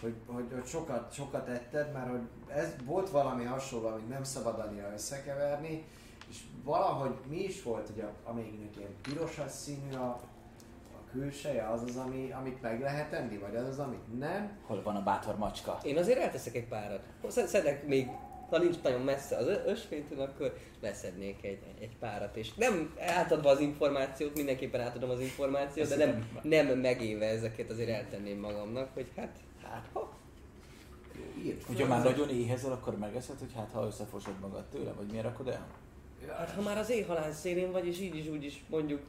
hogy, 0.00 0.14
hogy, 0.26 0.44
hogy 0.52 0.66
sokat, 0.66 1.12
sokat 1.12 1.48
etted, 1.48 1.92
mert 1.92 2.10
hogy 2.10 2.20
ez 2.48 2.74
volt 2.84 3.10
valami 3.10 3.44
hasonló, 3.44 3.86
amit 3.88 4.08
nem 4.08 4.22
szabad 4.22 4.58
annyira 4.58 4.92
összekeverni, 4.92 5.84
és 6.28 6.40
valahogy 6.64 7.14
mi 7.28 7.36
is 7.42 7.62
volt, 7.62 7.86
hogy 7.86 8.00
a, 8.00 8.30
amelyiknek 8.30 8.76
ilyen 8.76 8.94
pirosas 9.02 9.50
színű 9.50 9.94
a, 9.94 10.08
a 10.92 11.10
külseje, 11.10 11.68
az 11.68 11.82
az, 11.82 11.96
ami, 11.96 12.30
amit 12.32 12.62
meg 12.62 12.80
lehet 12.80 13.12
enni, 13.12 13.38
vagy 13.38 13.56
az 13.56 13.68
az, 13.68 13.78
amit 13.78 14.18
nem. 14.18 14.50
Hol 14.66 14.82
van 14.82 14.96
a 14.96 15.02
bátor 15.02 15.36
macska? 15.36 15.78
Én 15.82 15.96
azért 15.98 16.18
elteszek 16.18 16.54
egy 16.54 16.68
párat. 16.68 17.02
Sz- 17.28 17.46
Szedek 17.46 17.86
még, 17.86 18.08
ha 18.50 18.58
nincs 18.58 18.76
nagyon 18.82 19.00
messze 19.00 19.36
az 19.36 19.46
ösvénytől, 19.66 20.20
akkor 20.20 20.54
leszednék 20.80 21.44
egy, 21.44 21.58
egy 21.80 21.96
párat. 21.98 22.36
És 22.36 22.54
nem 22.54 22.94
átadva 22.98 23.50
az 23.50 23.60
információt, 23.60 24.36
mindenképpen 24.36 24.80
átadom 24.80 25.10
az 25.10 25.20
információt, 25.20 25.88
de 25.88 25.96
nem, 25.96 26.28
nem 26.42 26.78
megéve 26.78 27.26
ezeket 27.26 27.70
azért 27.70 27.88
eltenném 27.88 28.38
magamnak, 28.38 28.88
hogy 28.94 29.06
hát, 29.16 29.36
hát 29.62 29.88
ha. 29.92 30.18
Hogyha 31.66 31.86
már 31.86 32.04
nagyon 32.04 32.30
éhezel, 32.30 32.72
akkor 32.72 32.98
megeszed, 32.98 33.38
hogy 33.38 33.52
hát 33.54 33.70
ha 33.72 33.86
összefosod 33.86 34.34
magad 34.40 34.64
tőle, 34.64 34.92
vagy 34.92 35.06
miért 35.10 35.24
rakod 35.24 35.48
el? 35.48 35.66
Hát 36.28 36.50
ha 36.50 36.62
már 36.62 36.78
az 36.78 36.90
éjhalál 36.90 37.32
szélén 37.32 37.72
vagy, 37.72 37.86
és 37.86 38.00
így 38.00 38.16
is 38.16 38.26
úgy 38.26 38.44
is 38.44 38.64
mondjuk 38.68 39.00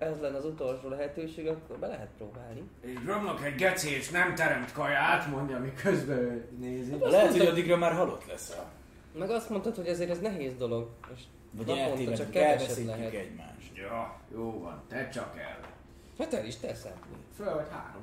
ez 0.00 0.12
lenne 0.20 0.36
az 0.36 0.44
utolsó 0.44 0.88
lehetőség, 0.88 1.46
akkor 1.46 1.76
be 1.76 1.86
lehet 1.86 2.08
próbálni. 2.16 2.62
És 2.80 3.02
Gromnak 3.04 3.44
egy 3.44 3.54
geci, 3.54 3.94
és 3.94 4.10
nem 4.10 4.34
teremt 4.34 4.72
kaját, 4.72 5.26
mondja, 5.26 5.58
miközben 5.58 6.18
ő 6.18 6.48
nézi. 6.58 6.96
Lehet, 7.00 7.30
hogy 7.30 7.46
addigra 7.46 7.76
már 7.76 7.92
halott 7.92 8.26
leszel. 8.26 8.72
Meg 9.12 9.30
azt 9.30 9.50
mondtad, 9.50 9.76
hogy 9.76 9.86
ezért 9.86 10.10
ez 10.10 10.20
nehéz 10.20 10.56
dolog, 10.56 10.88
és 11.14 11.20
Vagy 11.50 11.66
naponta 11.66 12.16
csak 12.16 12.30
keveset 12.30 12.84
lehet. 12.84 13.12
egymást. 13.12 13.70
Ja, 13.76 14.20
jó 14.32 14.60
van, 14.60 14.82
te 14.88 15.08
csak 15.08 15.36
el. 15.38 15.60
Hát 16.18 16.34
el 16.34 16.44
is 16.46 16.56
teszem. 16.56 16.92
Föl 17.36 17.54
vagy 17.54 17.66
három. 17.70 18.02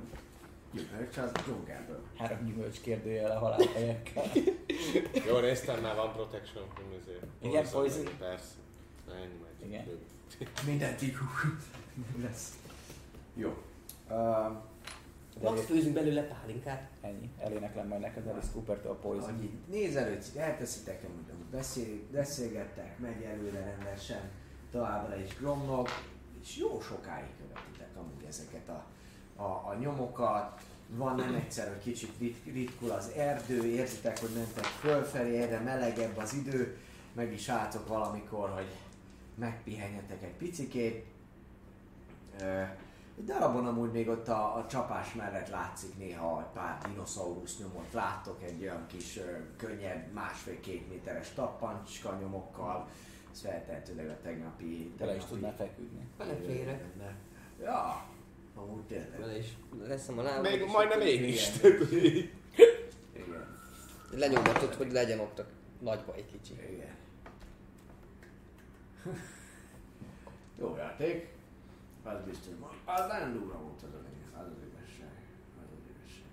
Gyümölcs 0.71 1.17
az 1.17 1.31
dzsungelből. 1.31 2.01
Három 2.17 2.45
gyümölcs 2.45 2.81
kérdőjel 2.81 3.31
a 3.31 3.39
halálhelyekkel. 3.39 4.23
Jó, 5.27 5.39
néztem 5.39 5.81
már, 5.81 5.95
van 5.95 6.11
protection. 6.13 6.63
Ezért. 7.01 7.23
Igen, 7.41 7.63
Hozzá 7.63 7.71
poison. 7.77 8.03
Persze. 8.19 8.45
Ennyi 9.09 9.39
megy. 9.43 9.67
Igen. 9.67 9.85
Mindent 10.65 11.01
így 11.01 11.13
lesz. 12.23 12.53
Jó. 13.33 13.53
Uh, 14.09 14.15
Max 15.41 15.65
főzünk 15.65 15.93
belőle 15.93 16.21
pálinkát. 16.21 16.89
Ennyi. 17.01 17.29
Eléneklem 17.39 17.87
majd 17.87 18.01
neked 18.01 18.27
Alice 18.27 18.47
Cooper-től 18.53 18.91
a 18.91 18.95
Poison. 18.95 19.33
hogy 19.33 19.43
így 19.43 19.57
nézelődsz, 19.69 20.35
elteszitek, 20.35 21.03
amúgy 21.03 21.45
beszél, 21.51 21.99
beszélgettek, 22.11 22.99
megy 22.99 23.21
előre 23.21 23.75
rendesen, 23.77 24.29
továbbra 24.71 25.15
is 25.15 25.37
gromlok, 25.37 25.89
és 26.41 26.57
jó 26.57 26.81
sokáig 26.81 27.29
követitek 27.37 27.97
amúgy 27.97 28.23
ezeket 28.27 28.69
a, 28.69 28.85
a, 29.41 29.43
a 29.43 29.75
nyomokat. 29.79 30.61
Van 30.89 31.15
nem 31.15 31.33
egyszer, 31.33 31.67
hogy 31.67 31.81
kicsit 31.81 32.11
rit, 32.19 32.43
ritkul 32.53 32.91
az 32.91 33.11
erdő, 33.15 33.65
érzitek, 33.65 34.19
hogy 34.19 34.29
mentek 34.35 34.63
fölfelé, 34.63 35.41
egyre 35.41 35.59
melegebb 35.59 36.17
az 36.17 36.33
idő, 36.33 36.77
meg 37.13 37.33
is 37.33 37.49
álltok 37.49 37.87
valamikor, 37.87 38.49
hogy 38.49 38.67
megpihenjetek 39.35 40.23
egy 40.23 40.35
picikét. 40.37 41.05
Ö, 42.41 42.63
Egy 43.17 43.23
darabon 43.25 43.65
amúgy 43.67 43.91
még 43.91 44.07
ott 44.07 44.27
a, 44.27 44.55
a 44.57 44.65
csapás 44.67 45.13
mellett 45.13 45.49
látszik 45.49 45.97
néha 45.97 46.41
egy 46.41 46.53
pár 46.53 46.77
dinoszaurusz 46.81 47.57
nyomot. 47.59 47.93
Láttok 47.93 48.43
egy 48.43 48.61
olyan 48.61 48.85
kis 48.87 49.17
ö, 49.17 49.37
könnyed, 49.57 50.11
másfél-két 50.13 50.89
méteres 50.89 51.33
tappancska 51.33 52.17
nyomokkal. 52.21 52.87
Ez 53.31 53.41
feltehetőleg 53.41 54.09
a 54.09 54.17
tegnapi... 54.21 54.93
Te 54.97 55.05
le 55.05 55.15
is 55.15 55.21
tegnapi- 55.21 55.33
tudnál 55.33 55.55
feküdni. 55.55 56.07
Beleférek. 56.17 56.83
Ja, 57.61 58.05
amúgy 58.55 58.83
tényleg. 58.83 59.19
Vele 59.19 59.37
is 59.37 59.57
leszem 59.87 60.17
a 60.17 60.21
lábam. 60.21 60.41
Még 60.41 60.65
majdnem 60.65 61.01
én 61.01 61.23
is. 61.23 61.49
Igen, 63.13 63.55
Lenyomatod, 64.11 64.73
hogy 64.73 64.91
legyen 64.91 65.19
ott 65.19 65.39
a 65.39 65.45
nagyba 65.79 66.13
egy 66.15 66.25
kicsi. 66.31 66.53
igen. 66.71 66.95
Jó 70.59 70.75
játék. 70.77 71.35
Az 72.13 72.21
biztos. 72.25 72.53
Az 72.85 73.07
nagyon 73.07 73.33
durva 73.33 73.57
volt 73.59 73.81
az 73.83 73.93
a 73.93 74.01
lényeg. 74.07 74.29
Az 74.41 74.47
az 74.55 74.63
igazság. 74.71 75.15
Az 75.61 75.69
az 75.77 75.83
igazság. 75.95 76.29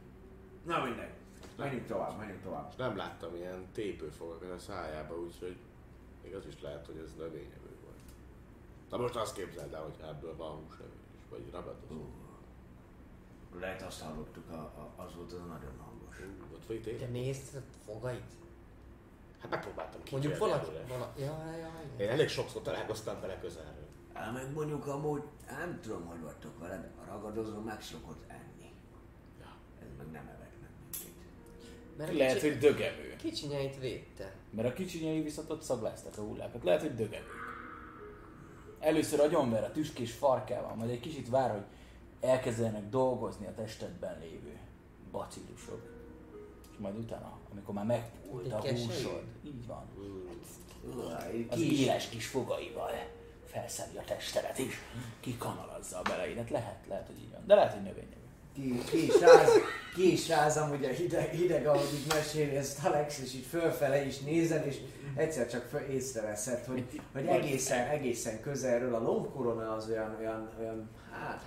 Na 0.64 0.84
mindegy. 0.84 1.12
Menjünk 1.56 1.86
tovább, 1.86 2.18
menjünk 2.18 2.42
tovább. 2.42 2.66
És 2.70 2.76
nem 2.76 2.96
láttam 2.96 3.34
ilyen 3.34 3.66
tépőfogakat 3.72 4.50
a 4.50 4.58
szájába, 4.58 5.20
úgyhogy 5.20 5.56
még 6.22 6.34
az 6.34 6.46
is 6.46 6.60
lehet, 6.60 6.86
hogy 6.86 6.96
ez 7.04 7.14
növényevő 7.16 7.72
volt. 7.84 8.02
Na 8.90 8.96
most 8.96 9.16
azt 9.16 9.34
képzeld 9.34 9.72
el, 9.72 9.82
hogy 9.82 9.94
ebből 10.08 10.36
van 10.36 10.50
húsevő 10.62 10.98
is, 11.16 11.22
vagy 11.30 11.50
ragadozó. 11.52 12.02
Lehet 13.60 13.82
azt 13.82 14.00
hallottuk, 14.02 14.50
a, 14.50 14.54
a, 14.54 14.92
az 14.96 15.14
volt 15.16 15.32
az 15.32 15.38
nagyon 15.38 15.72
hangos. 15.84 16.18
Ú, 16.20 16.54
Ott 16.54 16.66
vagy 16.66 16.82
Te 16.82 16.90
tényleg? 16.90 17.10
nézd 17.10 17.56
a 17.56 17.90
fogait? 17.92 18.30
Hát 19.38 19.50
megpróbáltam 19.50 20.00
Mondjuk 20.10 20.32
kicsérni 20.32 20.52
valaki... 20.52 20.68
előre. 20.68 20.84
Vala... 20.86 21.12
Ja, 21.18 21.56
ja, 21.58 21.70
Én 21.96 22.06
ja. 22.06 22.12
elég 22.12 22.28
sokszor 22.28 22.62
találkoztam 22.62 23.20
vele 23.20 23.38
közelről. 23.38 23.83
Hát 24.14 24.32
meg 24.32 24.52
mondjuk 24.52 24.86
amúgy, 24.86 25.22
nem 25.50 25.78
tudom, 25.82 26.06
hogy 26.06 26.20
vagytok 26.22 26.58
vele, 26.58 26.76
de 26.76 26.90
a 27.02 27.04
ragadozó 27.06 27.60
meg 27.60 27.82
szokott 27.82 28.24
enni. 28.28 28.72
Ja. 29.40 29.56
Ez 29.82 29.88
meg 29.98 30.06
nem 30.10 30.26
evett 30.26 30.54
meg 30.60 30.70
minket. 30.80 31.12
Mert 31.96 32.10
a 32.10 32.14
Lehet, 32.14 32.34
kicsi... 32.34 32.48
hogy 32.48 32.58
dögevő. 32.58 33.16
Kicsinyeit 33.16 33.78
védte. 33.78 34.34
Mert 34.50 34.68
a 34.68 34.72
kicsinyei 34.72 35.22
viszont 35.22 35.50
ott 35.50 35.62
szagláztak 35.62 36.18
a 36.18 36.20
hullákat. 36.20 36.64
Lehet, 36.64 36.80
hogy 36.80 36.94
dögevők. 36.94 37.42
Először 38.80 39.20
agyonver 39.20 39.64
a 39.64 39.72
tüskés 39.72 40.12
farkával, 40.12 40.74
majd 40.74 40.90
egy 40.90 41.00
kicsit 41.00 41.28
vár, 41.28 41.50
hogy 41.50 41.64
elkezdenek 42.20 42.88
dolgozni 42.88 43.46
a 43.46 43.54
testedben 43.54 44.18
lévő 44.18 44.58
bacillusok. 45.10 45.82
És 46.72 46.78
majd 46.78 46.96
utána, 46.96 47.38
amikor 47.52 47.74
már 47.74 47.86
megpult 47.86 48.52
a 48.52 48.60
húsod, 48.60 49.22
így 49.44 49.66
van, 49.66 49.88
az 51.50 51.60
éles 51.60 52.08
kis 52.08 52.26
fogaival 52.26 52.90
felszedi 53.54 53.96
a 53.96 54.02
testedet 54.06 54.58
is, 54.58 54.74
kikanalazza 55.20 55.98
a 55.98 56.02
beleidet. 56.02 56.50
Lehet, 56.50 56.78
lehet, 56.88 57.06
hogy 57.06 57.18
így 57.18 57.30
van. 57.32 57.42
De 57.46 57.54
lehet, 57.54 57.72
hogy 57.72 57.82
növényevő. 57.82 58.24
ki, 58.54 58.82
ki, 58.90 59.06
is 59.06 59.20
ráz, 59.20 59.50
ki 59.94 60.12
is 60.12 60.28
ráz 60.28 60.56
amúgy 60.56 60.84
a 60.84 60.88
hideg, 60.88 61.30
hideg, 61.30 61.66
ahogy 61.66 61.94
így 61.94 62.06
meséli 62.08 62.56
ezt 62.56 62.84
Alex, 62.84 63.18
és 63.18 63.34
így 63.34 63.46
fölfele 63.46 64.06
is 64.06 64.18
nézed, 64.18 64.66
és 64.66 64.76
egyszer 65.16 65.48
csak 65.48 65.62
föl 65.62 65.80
észreveszed, 65.80 66.64
hogy, 66.64 67.00
hogy 67.12 67.26
egészen, 67.26 67.88
egészen 67.88 68.40
közelről 68.40 68.94
a 68.94 69.02
lombkorona 69.02 69.74
az 69.74 69.88
olyan, 69.88 70.16
olyan, 70.18 70.50
olyan 70.58 70.90
hát 71.10 71.42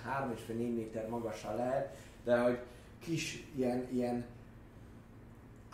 3,5-4 0.48 0.74
méter 0.74 1.08
magasan 1.08 1.56
lehet, 1.56 1.94
de 2.24 2.38
hogy 2.38 2.58
kis 3.04 3.44
ilyen, 3.56 3.88
ilyen 3.92 4.24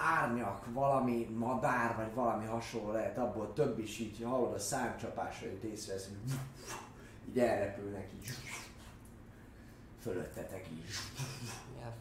árnyak, 0.04 0.66
valami 0.72 1.24
madár, 1.24 1.96
vagy 1.96 2.14
valami 2.14 2.44
hasonló 2.44 2.92
lehet, 2.92 3.18
abból 3.18 3.52
több 3.52 3.78
is 3.78 3.98
így 3.98 4.22
hallod 4.22 4.52
a 4.54 4.58
számcsapásait 4.58 5.62
észrevesz, 5.62 6.08
hogy 6.08 6.34
így 7.28 7.38
elrepülnek, 7.38 8.08
így 8.14 8.28
fölöttetek 10.00 10.66
így. 10.72 10.84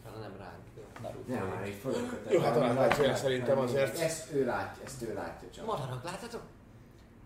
Fel, 0.02 0.12
nem 0.20 0.36
ránk. 0.38 1.26
Nem, 1.26 1.46
már 1.48 1.68
így 1.68 1.74
fölöttetek. 1.74 2.32
Jó, 2.32 2.40
hát 2.40 2.54
nagy- 2.54 2.98
lehet, 2.98 3.16
szerintem 3.16 3.58
azért- 3.58 3.98
Ezt 3.98 4.32
ő 4.32 4.44
látja, 4.44 4.84
ezt 4.84 5.02
ő 5.02 5.14
látja 5.14 5.50
csak. 5.50 5.66
Madarak, 5.66 6.04
láthatok? 6.04 6.42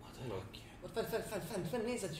Madarak. 0.01 0.43
Ott 0.81 0.93
fent, 0.93 1.07
fent, 1.07 1.23
fent, 1.25 1.43
fent, 1.43 1.67
fent, 1.67 1.85
nézed, 1.85 2.17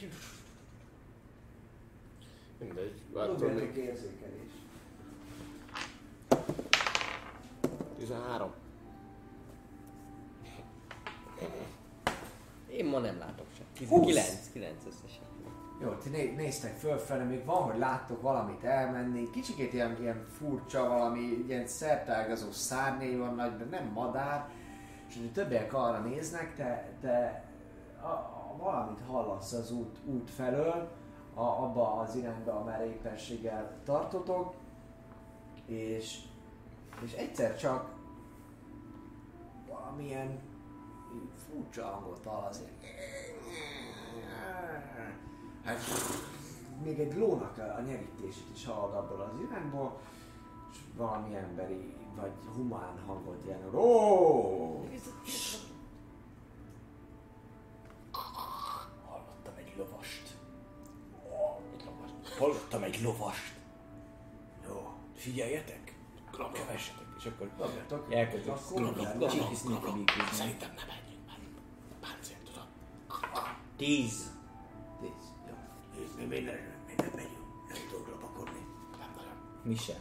Mindegy. 2.60 3.02
Dobjatok 3.14 3.76
érzékelés. 3.76 4.52
13. 7.99 8.51
Én 12.71 12.85
ma 12.85 12.99
nem 12.99 13.17
látok. 13.17 13.45
Húsz. 13.89 14.05
9, 14.05 14.51
9 14.51 14.73
összesen. 14.88 15.23
Jó, 15.81 15.89
ti 15.89 16.09
né- 16.09 16.35
néztek 16.35 16.77
fölfelé, 16.77 17.23
még 17.23 17.45
van, 17.45 17.63
hogy 17.63 17.77
láttok 17.77 18.21
valamit 18.21 18.63
elmenni. 18.63 19.30
Kicsikét 19.30 19.73
ilyen, 19.73 19.97
ilyen 20.01 20.26
furcsa, 20.38 20.88
valami 20.88 21.43
ilyen 21.47 21.67
szertágazó 21.67 22.51
szárnyai 22.51 23.15
vannak, 23.15 23.57
de 23.57 23.65
nem 23.65 23.91
madár. 23.93 24.49
És 25.07 25.15
hogy 25.15 25.31
többiek 25.31 25.73
arra 25.73 25.99
néznek, 25.99 26.55
te, 26.55 26.89
te 27.01 27.43
a, 28.01 28.07
a, 28.07 28.55
valamit 28.57 28.99
hallasz 29.07 29.53
az 29.53 29.71
út, 29.71 29.97
út 30.05 30.30
felől, 30.30 30.89
a, 31.34 31.41
abba 31.41 31.93
az 31.93 32.15
irányba, 32.15 32.53
amerre 32.59 32.85
éppenséggel 32.85 33.77
tartotok, 33.84 34.53
és, 35.65 36.19
és 37.03 37.13
egyszer 37.13 37.57
csak 37.57 37.93
valamilyen 39.67 40.39
furcsa 41.35 41.85
hangot 41.85 42.26
hallasz, 42.26 42.61
Hát 45.63 45.80
még 46.84 46.99
egy 46.99 47.17
lónak 47.17 47.57
a 47.57 47.81
nyerítését 47.81 48.49
is 48.53 48.65
hallod 48.65 48.93
abból 48.93 49.21
az 49.21 49.41
irányból, 49.41 49.99
és 50.71 50.77
valami 50.95 51.35
emberi 51.35 51.93
vagy 52.15 52.31
humán 52.55 52.99
hangot 53.05 53.45
ilyen 53.45 53.76
Ó! 53.76 54.88
Hallottam. 59.05 59.53
Egy 59.57 59.73
lovast. 59.77 60.38
Hallottam 62.38 62.84
egy 62.84 63.01
lovast. 63.01 63.53
Jó, 64.67 64.93
figyeljetek. 65.15 65.98
Kövessetek. 66.53 67.05
És 67.17 67.25
akkor 67.25 67.49
Dobjatok. 67.57 68.13
elkezdek 68.13 68.55
Akkor 68.55 69.29
csiki 69.29 69.55
sneaky 69.55 69.91
beaky 69.91 70.35
Szerintem 70.35 70.69
nem 70.75 70.85
menjünk 70.87 71.25
már. 71.27 71.37
Páncél, 72.01 72.37
tudod. 72.45 72.67
Tíz. 73.77 74.31
Tíz. 75.01 75.23
Jó. 75.47 75.53
Mi, 76.17 76.23
mi, 76.25 76.39
nem, 76.39 76.55
mi 76.87 76.93
nem 76.97 77.11
megyünk. 77.15 77.45
Nem 77.67 77.77
tudok 77.89 78.07
lopakodni. 78.07 78.65
Nem 78.99 79.09
nagyon. 79.15 79.37
Mi 79.63 79.75
se. 79.75 79.95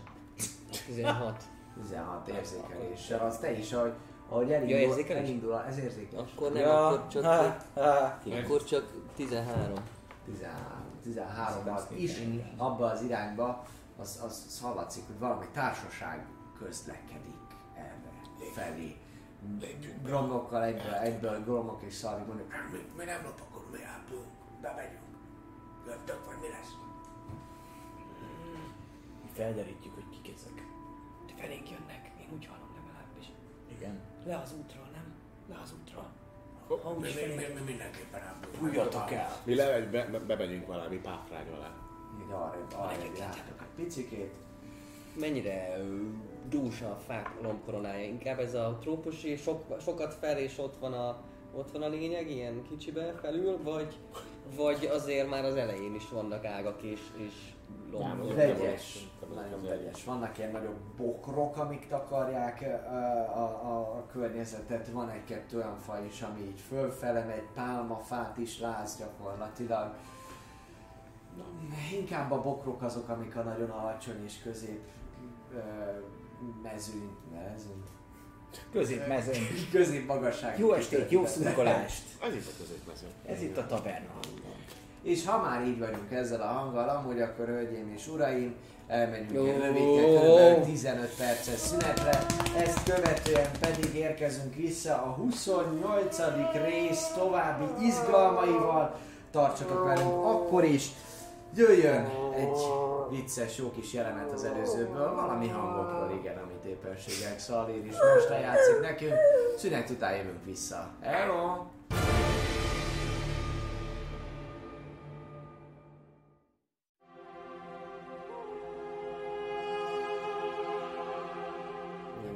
16. 0.87 1.43
16 1.83 2.29
érzékeléssel. 2.29 3.27
Az 3.27 3.39
te 3.39 3.53
is, 3.53 3.73
ahogy, 3.73 3.93
ahogy 4.29 4.49
Ja, 4.49 4.55
elindul, 4.55 4.79
érzékelés? 4.79 5.23
elindul, 5.23 5.63
ez 5.69 5.79
érzékelés. 5.79 6.31
Akkor 6.37 6.53
nem, 6.53 6.71
akkor 6.71 7.07
csak, 7.09 7.25
ha, 7.25 7.57
ha. 7.75 8.21
akkor 8.45 8.65
csak 8.65 8.93
13. 9.17 9.73
13, 10.25 10.55
13 11.03 11.77
is 11.95 12.13
abba 12.57 12.87
az 12.87 13.03
irányba, 13.03 13.65
az, 13.99 14.21
az, 14.25 14.45
az 14.47 14.61
hallatszik, 14.61 15.07
hogy 15.07 15.19
valami 15.19 15.47
társaság 15.53 16.27
közlekedik 16.59 17.47
erre, 17.75 18.13
felé. 18.55 18.97
Gromokkal 20.03 20.65
egyből, 20.65 20.95
egyből 20.95 21.45
gromok 21.45 21.83
és 21.83 21.95
szalvik 21.95 22.27
mondják, 22.27 22.71
mi, 22.73 22.79
mi 22.97 23.05
nem 23.05 23.23
lopakodunk, 23.23 23.73
mi 23.73 23.83
ápulunk, 23.83 24.33
bemegyünk. 24.61 25.03
Jöttök, 25.87 26.27
vagy 26.27 26.37
mi 26.41 26.49
lesz? 26.49 26.73
Mi 29.23 29.31
felderítjük, 29.35 29.95
hogy 29.95 30.09
kik 30.09 30.35
ezek. 30.35 30.67
Felénk 31.37 31.71
jönnek, 31.71 32.11
én 32.21 32.29
úgy 32.33 32.47
hallom 32.47 32.71
legalábbis. 32.75 33.27
Igen. 33.77 34.01
Le 34.25 34.37
az 34.39 34.53
útról, 34.53 34.89
nem? 34.93 35.15
Le 35.49 35.61
az 35.63 35.75
útról. 35.81 36.11
Ha 36.83 36.99
mi, 36.99 37.09
mi, 37.15 37.35
mi, 37.35 37.45
mi 37.55 37.61
mindenképpen 37.61 38.23
ápulunk. 38.23 38.57
Fújjatok 38.57 39.11
el. 39.11 39.41
Mi 39.45 39.55
lemegy, 39.55 39.91
be, 39.91 40.05
be, 40.05 40.19
bemegyünk 40.19 40.67
valami 40.67 40.97
páfrány 40.97 41.49
alá. 41.53 41.71
Arrébb, 42.33 42.73
arrébb 42.77 43.17
jártok 43.17 43.47
egy 43.49 43.58
picikét. 43.83 44.33
Mennyire 45.21 45.79
ö, 45.79 46.03
dús 46.49 46.81
a 46.81 46.99
fák 47.07 47.31
lombkoronája? 47.43 48.05
Inkább 48.05 48.39
ez 48.39 48.55
a 48.55 48.79
trópusi, 48.81 49.37
sok, 49.37 49.81
sokat 49.81 50.15
fel 50.15 50.39
és 50.39 50.59
ott 50.59 50.77
van 50.81 50.93
a 50.93 51.23
ott 51.55 51.71
van 51.71 51.83
a 51.83 51.89
lényeg 51.89 52.31
ilyen 52.31 52.63
kicsibe 52.69 53.13
felül, 53.21 53.63
vagy, 53.63 53.99
vagy 54.57 54.85
azért 54.93 55.29
már 55.29 55.45
az 55.45 55.55
elején 55.55 55.95
is 55.95 56.09
vannak 56.09 56.45
ágak 56.45 56.83
és, 56.83 57.01
és 57.17 57.33
lombok? 57.91 58.35
Vegyes, 58.35 59.09
nagyon 59.35 59.63
vegyes. 59.63 60.05
Vannak 60.05 60.39
ilyen 60.39 60.51
nagyobb 60.51 60.79
bokrok, 60.97 61.57
amik 61.57 61.87
takarják 61.87 62.65
a, 62.91 63.39
a, 63.39 63.79
a 63.97 64.07
környezetet. 64.13 64.89
Van 64.89 65.11
egy-kettő 65.11 65.57
olyan 65.57 65.79
faj 65.79 66.07
is, 66.07 66.23
ami 66.23 66.41
így 66.41 66.61
fölfele 66.69 67.25
megy, 67.25 67.47
pálmafát 67.55 68.39
is 68.39 68.61
látsz 68.61 68.99
gyakorlatilag. 68.99 69.95
Inkább 71.93 72.33
a 72.33 72.43
bokrok 72.43 72.83
azok, 72.83 73.09
amik 73.09 73.37
a 73.37 73.43
nagyon 73.43 73.71
alacsony 73.71 74.25
és 74.25 74.35
közép 74.43 74.81
ö, 75.55 75.59
mezőny, 76.63 77.17
mezőny, 77.33 77.83
Középmezőn. 78.73 79.47
közép 79.73 80.07
magasság. 80.07 80.59
Jó 80.59 80.73
estét, 80.73 81.11
jó 81.11 81.27
szurkolást! 81.27 82.03
Az 82.21 82.35
itt 82.35 82.47
a 82.47 82.53
középmező. 82.59 83.07
Ez 83.27 83.43
itt 83.43 83.57
a 83.57 83.67
taverna. 83.67 84.11
És 85.03 85.27
ha 85.27 85.43
már 85.43 85.67
így 85.67 85.79
vagyunk 85.79 86.13
ezzel 86.13 86.41
a 86.41 86.47
hanggal, 86.47 86.89
amúgy 86.89 87.21
akkor 87.21 87.47
hölgyeim 87.47 87.93
és 87.97 88.09
uraim, 88.09 88.55
elmegyünk 88.87 89.49
egy 89.49 89.59
rövidke, 89.61 90.55
kb. 90.55 90.65
15 90.65 91.15
perces 91.17 91.59
szünetre, 91.59 92.27
ezt 92.57 92.83
követően 92.83 93.51
pedig 93.61 93.95
érkezünk 93.95 94.55
vissza 94.55 94.93
a 94.93 95.11
28. 95.11 96.19
rész 96.65 97.07
további 97.15 97.87
izgalmaival. 97.87 98.99
Tartsatok 99.31 99.85
velünk 99.85 100.25
akkor 100.25 100.65
is, 100.65 100.91
jöjjön 101.59 102.05
egy 102.37 102.59
vicces, 103.11 103.59
jó 103.59 103.71
kis 103.71 103.93
jelenet 103.93 104.33
az 104.33 104.45
előzőből, 104.45 105.15
valami 105.15 105.49
hangokról, 105.49 106.19
igen, 106.21 106.37
amit 106.37 106.65
éppenséggel 106.65 107.37
Xalir 107.37 107.85
is 107.85 107.97
most 108.15 108.29
játszik 108.43 108.81
nekünk. 108.81 109.15
Szünet 109.57 109.91
után 109.91 110.17
jövünk 110.17 110.45
vissza. 110.45 110.91
Hello! 111.01 111.67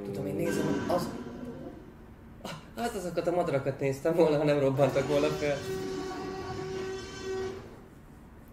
Tudom, 0.04 0.26
én 0.26 0.34
nézem, 0.34 0.86
az... 0.88 1.08
Hát 2.76 2.94
azokat 2.94 3.26
a 3.26 3.30
madarakat 3.30 3.80
néztem 3.80 4.14
volna, 4.14 4.36
ha 4.36 4.44
nem 4.44 4.58
robbantak 4.58 5.08
volna 5.08 5.26
fel. 5.26 5.56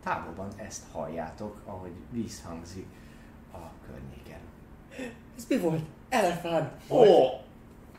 Távolban 0.10 0.49
ezt 0.56 0.84
halljátok, 0.91 1.61
ahogy 1.65 1.91
vízhangzik 2.11 2.86
a 3.53 3.57
környéken. 3.86 4.40
Ez 5.38 5.45
mi 5.48 5.57
volt? 5.57 5.81
Elefánt! 6.10 6.72
Ó! 6.88 7.03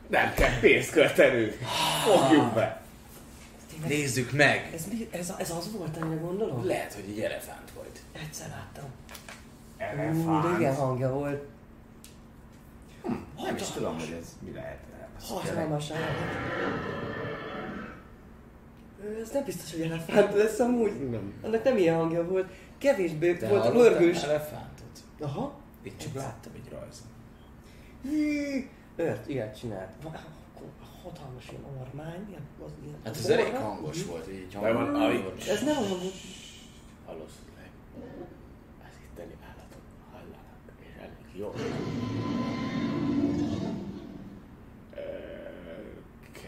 Nem 0.07 0.33
kell 0.33 0.59
pénzt 0.59 0.91
költenünk. 0.91 1.51
Fogjuk 2.05 2.53
be. 2.53 2.81
Nézzük 3.87 4.31
meg! 4.31 4.71
Ez, 4.73 4.85
mi, 4.87 5.07
ez, 5.11 5.33
ez 5.37 5.51
az 5.51 5.71
volt, 5.71 5.97
amire 5.97 6.21
gondolom? 6.21 6.65
Lehet, 6.65 6.93
hogy 6.93 7.03
egy 7.09 7.19
elefánt 7.19 7.71
volt. 7.75 7.99
Egyszer 8.11 8.49
láttam. 8.49 8.89
Ú, 10.25 10.41
de 10.41 10.57
igen 10.57 10.75
hangja 10.75 11.13
volt. 11.13 11.43
Nem 13.35 13.55
is 13.55 13.67
tudom, 13.67 13.93
hogy 13.99 14.17
ez 14.21 14.37
mi 14.39 14.51
lehet. 14.51 14.79
Hatalmas 15.21 15.91
állat. 15.91 17.30
Ez 19.21 19.29
nem 19.31 19.43
biztos, 19.43 19.71
hogy 19.71 19.81
elefánt 19.81 20.33
lesz 20.35 20.59
amúgy. 20.59 21.09
Nem. 21.09 21.33
Annak 21.43 21.63
nem 21.63 21.77
ilyen 21.77 21.95
hangja 21.95 22.27
volt. 22.27 22.49
Kevésbé 22.77 23.35
Te 23.37 23.47
volt 23.47 23.73
mörgős. 23.73 24.23
elefántot? 24.23 25.03
Aha. 25.19 25.59
Itt 25.83 25.97
csak 25.97 26.13
láttam 26.13 26.51
egy 26.55 26.71
rajzon. 26.71 27.07
Hű, 28.03 28.67
Ört, 28.95 29.27
ilyet 29.29 29.59
csinált. 29.59 29.89
Hatalmas 31.03 31.49
ilyen 31.49 31.63
ormány, 31.79 32.25
ilyen, 32.29 32.41
az 32.65 32.71
ilyen. 32.83 32.95
Hát 33.03 33.15
az 33.15 33.29
ez 33.29 33.29
elég 33.29 33.53
hangos 33.55 34.05
volt 34.05 34.27
így 34.31 34.47
De 34.47 34.71
van, 34.73 34.95
hangos. 34.95 35.47
Ez 35.47 35.63
nem 35.63 35.75
hangos. 35.75 36.19
Valószínűleg 37.05 37.69
az 38.81 38.95
itteni 39.11 39.35
állatok 39.43 39.81
hallanak, 40.11 40.61
és 40.79 41.01
elég 41.01 41.39
jó. 41.39 41.53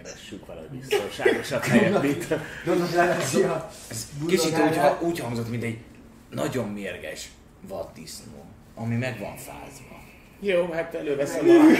Keressük 0.03 0.45
valami 0.45 0.67
biztonságosat 0.71 1.65
helyet, 1.65 2.01
mint 2.01 2.27
Gondolom, 2.65 2.95
leveszi 2.95 3.41
a... 3.41 3.69
Ez 3.89 4.07
kicsit 4.27 4.57
úgy, 4.57 4.79
úgy 5.01 5.19
hangzott, 5.19 5.49
mint 5.49 5.63
egy 5.63 5.77
nagyon 6.29 6.69
mérges 6.69 7.29
vaddisznó, 7.67 8.45
ami 8.75 8.95
meg 8.95 9.19
van 9.19 9.37
fázva. 9.37 10.01
Jó, 10.39 10.71
hát 10.71 10.93
előveszem 10.93 11.49
a 11.49 11.77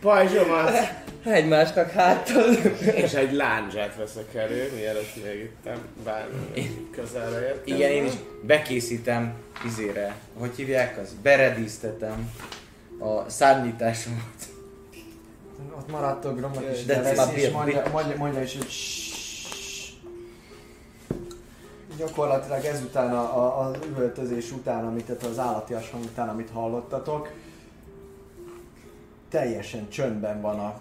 pajzsomat, 0.00 0.76
Egymásnak 1.24 1.90
háttal. 1.90 2.52
és 2.94 3.12
egy 3.12 3.32
láncsát 3.32 3.96
veszek 3.96 4.34
elő, 4.34 4.72
mielőtt 4.74 5.24
még 5.24 5.40
itt 5.40 5.68
bármi 6.04 6.88
közelre 6.90 7.46
érkezem. 7.46 7.76
Igen, 7.76 7.90
én 7.90 8.04
is 8.04 8.12
bekészítem 8.42 9.34
izére, 9.66 10.14
hogy 10.34 10.50
hívják 10.56 10.98
az? 10.98 11.14
Beredíztetem 11.22 12.30
a 12.98 13.30
szárnyításomat. 13.30 14.57
Ott 15.76 15.90
maradtok, 15.90 16.36
Gromnak 16.36 16.64
is 16.72 16.84
De 16.84 17.12
már 17.16 17.36
és 17.36 17.50
mondja, 17.50 17.82
mondja, 17.92 18.16
mondja 18.16 18.42
is, 18.42 18.56
hogy. 18.56 18.66
Gyakorlatilag 21.96 22.64
ezután 22.64 23.12
a, 23.12 23.36
a, 23.36 23.60
az 23.60 23.76
üvöltözés 23.88 24.52
után, 24.52 24.86
amit 24.86 25.10
az 25.10 25.38
állatias 25.38 25.90
hang 25.90 26.04
után, 26.04 26.28
amit 26.28 26.50
hallottatok, 26.50 27.28
teljesen 29.28 29.88
csöndben 29.88 30.40
van 30.40 30.58
a... 30.58 30.80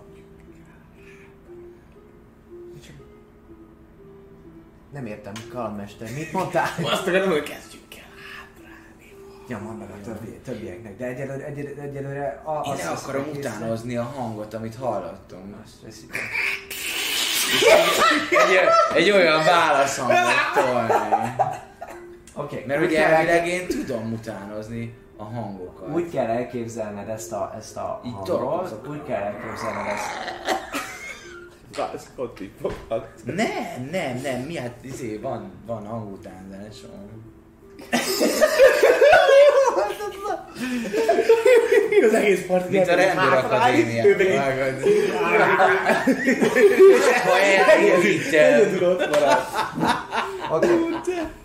Nem 4.94 5.06
értem, 5.06 5.34
kalandmester, 5.52 6.10
mit 6.14 6.32
mondtál? 6.32 6.70
Azt 6.84 7.08
akarom, 7.08 7.30
hogy 7.30 7.44
kezdjük 7.44 7.77
mondd 9.56 9.78
meg 9.78 9.90
a 9.90 10.03
többi, 10.03 10.40
többieknek, 10.45 10.98
de 10.98 11.06
egyelőre, 11.06 11.45
egyelőre, 11.45 11.82
egyelőre 11.82 12.41
a, 12.45 12.61
Én 12.65 12.72
azt- 12.72 13.03
akarom 13.03 13.24
egészen- 13.30 13.56
utánozni 13.56 13.98
a 13.98 14.03
hangot, 14.03 14.53
amit 14.53 14.76
hallottam. 14.76 15.56
Azt 15.64 15.82
veszik. 15.84 16.15
Egy, 18.30 18.60
egy 18.95 19.11
olyan 19.11 19.44
válaszhangot 19.44 20.34
tolni. 20.56 20.94
Oké, 22.34 22.56
okay, 22.56 22.64
Mert 22.68 22.82
ugye 22.82 23.06
elvileg 23.07 23.48
én 23.48 23.68
tudom 23.68 24.14
utánozni 24.14 24.95
a 25.18 25.24
hangokat. 25.24 25.90
Úgy 25.90 26.10
kell 26.10 26.26
elképzelned 26.28 27.10
ezt 27.10 27.32
a, 27.32 27.53
ezt 27.57 27.78
a 27.78 28.02
Így 28.06 28.11
hangot, 28.14 28.88
úgy 28.88 29.03
kell 29.03 29.22
elképzelned 29.22 29.86
ezt. 29.88 30.36
Foghat. 32.61 33.07
Nem, 33.26 33.90
nem, 33.91 34.18
nem, 34.24 34.41
mi 34.41 34.57
hát 34.57 34.74
izé, 34.82 35.18
van, 35.18 35.52
van 35.65 35.86
hangutánzásom. 35.86 37.26
Los 42.02 42.14
Ángeles 42.14 42.40
Sport. 42.41 42.70
Victoria 42.70 43.12
Andorra 43.12 43.70
ini 43.72 43.95
ya. 43.98 44.04
Oke. 50.49 51.36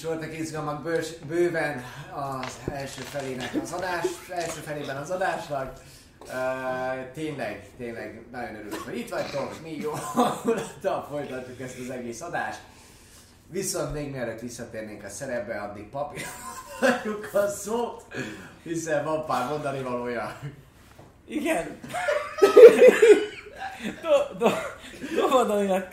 Is 0.00 0.06
voltak 0.06 0.38
izgalmak 0.38 0.82
bős, 0.82 1.08
bőven 1.28 1.84
az 2.14 2.58
első 2.72 3.00
felének 3.02 3.54
az 3.62 3.72
adás, 3.72 4.06
első 4.30 4.60
felében 4.60 4.96
az 4.96 5.10
adásnak. 5.10 5.80
Uh, 6.20 7.12
tényleg, 7.14 7.68
tényleg 7.76 8.22
nagyon 8.32 8.54
örülök, 8.54 8.80
hogy 8.84 8.98
itt 8.98 9.08
vagytok, 9.08 9.62
mi 9.62 9.76
jó 9.76 9.90
hangulattal 9.90 11.06
folytatjuk 11.10 11.60
ezt 11.60 11.78
az 11.78 11.90
egész 11.90 12.20
adást. 12.20 12.60
Viszont 13.46 13.92
még 13.92 14.10
mielőtt 14.10 14.40
visszatérnénk 14.40 15.04
a 15.04 15.08
szerepbe, 15.08 15.60
addig 15.60 15.88
papírjuk 15.88 17.30
a 17.32 17.48
szót, 17.48 18.04
hiszen 18.62 19.04
van 19.04 19.26
pár 19.26 19.48
mondani 19.48 19.82
valója. 19.82 20.40
Igen. 21.26 21.80
Do, 24.02 24.38
do, 24.38 24.50
Dobadoninak 25.14 25.88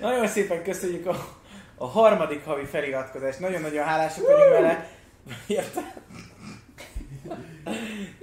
nagyon 0.00 0.26
szépen 0.26 0.62
köszönjük 0.62 1.06
a, 1.06 1.39
a 1.82 1.86
harmadik 1.86 2.44
havi 2.44 2.64
feliratkozást. 2.64 3.40
Nagyon-nagyon 3.40 3.84
hálásak 3.84 4.26
vagyunk 4.26 4.48
vele. 4.48 4.88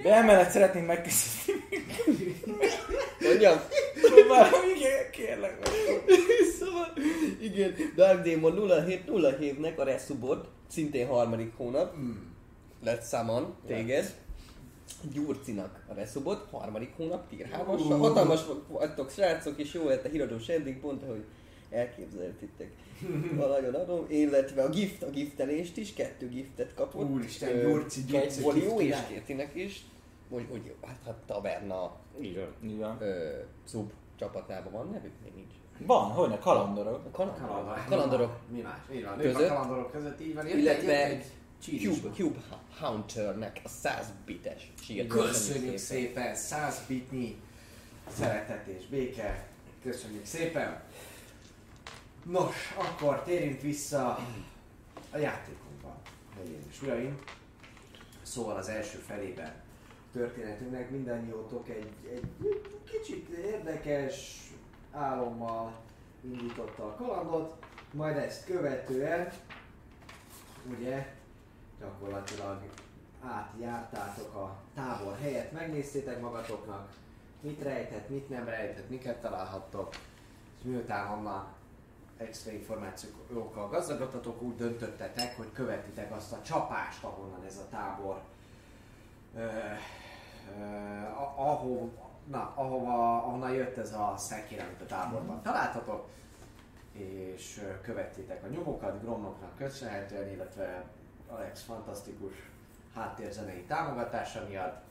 De 0.04 0.14
emellett 0.14 0.50
szeretnénk 0.50 0.88
megköszönni. 0.88 1.60
Mondjam? 3.20 3.58
Próbálom, 4.02 4.62
igen, 4.76 5.12
kérlek. 5.12 5.58
Szóval, 6.60 6.94
igen, 7.42 7.74
Dark 7.96 8.24
Demon 8.24 8.54
0707-nek 8.58 9.78
a 9.78 9.84
Resubot, 9.84 10.48
szintén 10.68 11.08
harmadik 11.08 11.54
hónap, 11.58 11.96
lett 12.84 13.08
Saman, 13.08 13.56
téged. 13.68 14.16
Gyurcinak 15.14 15.84
a 15.88 15.94
Resubot, 15.94 16.48
harmadik 16.52 16.94
hónap, 16.98 17.34
3 17.52 18.00
Hatalmas 18.00 18.42
vagytok 18.68 19.12
srácok, 19.12 19.60
és 19.60 19.74
jó 19.74 19.88
lett 19.88 20.06
a 20.06 20.10
híradós 20.10 20.48
ending, 20.48 20.80
pont 20.80 21.04
ahogy 21.04 21.24
elképzeltitek. 21.70 22.72
Nagyon 23.36 23.74
adom, 23.74 24.06
illetve 24.10 24.64
a 24.64 24.70
gift, 24.70 25.04
a 25.04 25.10
giftelést 25.10 25.78
is, 25.78 25.94
kettő 25.94 26.30
giftet 26.30 26.74
kapott. 26.74 27.10
Úristen, 27.10 27.62
Gyurci, 27.62 28.04
Gyurci, 28.04 28.42
gift 28.42 28.80
és. 28.80 28.96
Kétinek 29.08 29.56
is. 29.56 29.86
Hogy, 30.30 30.46
hogy 30.50 30.76
hát, 30.86 31.00
hát 31.06 31.18
taverna. 31.26 31.96
Igen. 32.20 32.98
ö, 33.00 33.30
sub 33.70 33.92
csapatában 34.20 34.72
van 34.72 34.90
nevük? 34.90 35.14
Még 35.24 35.32
nincs. 35.36 35.54
Van, 35.86 36.12
hogy 36.12 36.30
ne, 36.30 36.38
kalandorok. 36.38 37.06
A 37.06 37.12
kalandorok. 37.12 37.48
Kalandorok. 37.48 37.86
A 37.86 37.90
kalandorok 37.90 38.40
Mi 38.52 38.62
más? 38.62 38.80
Így 38.94 39.04
van. 39.04 39.20
Ők 39.20 39.34
Között. 39.34 39.50
a 39.50 39.54
kalandorok 39.54 39.92
között 39.92 40.22
így 40.22 40.34
van. 40.34 40.48
Jött 40.48 40.58
Illetve 40.58 41.06
egy 41.06 41.26
Cube. 41.62 42.10
Cube 42.16 42.40
Hunternek 42.80 43.62
a 43.64 43.68
100 43.68 44.14
bites 44.26 44.72
sírt. 44.82 45.08
Köszönjük 45.08 45.78
szépen, 45.78 46.36
100 46.36 46.82
bitnyi 46.88 47.36
szeretet 48.10 48.68
és 48.68 48.86
béke. 48.86 49.48
Köszönjük 49.84 50.26
szépen. 50.26 50.82
Nos, 52.32 52.56
akkor 52.78 53.24
térjünk 53.24 53.62
vissza 53.62 54.18
a 55.12 55.18
játékunkba, 55.18 55.96
hölgyeim 56.36 56.66
és 56.70 56.82
uraim. 56.82 57.20
Szóval 58.22 58.56
az 58.56 58.68
első 58.68 58.98
felében 58.98 59.54
történetünknek 60.12 60.90
mindannyiótok 60.90 61.70
egy, 61.70 61.94
egy 62.12 62.28
kicsit 62.92 63.30
érdekes 63.30 64.48
álommal 64.92 65.74
indította 66.22 66.86
a 66.86 66.96
kalandot, 66.96 67.66
majd 67.92 68.18
ezt 68.18 68.46
követően 68.46 69.32
ugye 70.78 71.16
gyakorlatilag 71.80 72.62
átjártátok 73.24 74.36
a 74.36 74.58
tábor 74.76 75.18
helyet, 75.22 75.52
megnéztétek 75.52 76.22
magatoknak, 76.22 76.94
mit 77.42 77.62
rejtett, 77.62 78.10
mit 78.10 78.30
nem 78.30 78.46
rejtett, 78.46 78.90
miket 78.90 79.22
találhattok, 79.22 79.96
és 80.58 80.64
miután 80.64 81.18
onnan 81.18 81.56
extra 82.18 82.52
információkkal 82.52 83.70
gazdagodtatok, 83.70 84.42
úgy 84.42 84.56
döntöttetek, 84.56 85.38
hogy 85.38 85.52
követitek 85.54 86.12
azt 86.12 86.32
a 86.32 86.42
csapást, 86.42 87.04
ahonnan 87.04 87.44
ez 87.46 87.58
a 87.58 87.70
tábor 87.70 88.22
ö, 89.36 89.40
ö, 89.40 90.64
ahol, 91.36 91.92
na, 92.24 92.54
ahova, 92.56 93.18
ahonnan 93.18 93.54
jött 93.54 93.78
ez 93.78 93.94
a 93.94 94.14
szekér, 94.18 94.62
amit 94.62 94.82
a 94.82 94.86
táborban 94.86 95.42
találtatok, 95.42 96.08
és 96.92 97.62
követtétek 97.82 98.44
a 98.44 98.48
nyomokat 98.48 99.02
Gromnoknak 99.02 99.58
köszönhetően, 99.58 100.32
illetve 100.32 100.84
Alex 101.30 101.62
fantasztikus 101.62 102.34
háttérzenei 102.94 103.64
támogatása 103.64 104.46
miatt, 104.48 104.86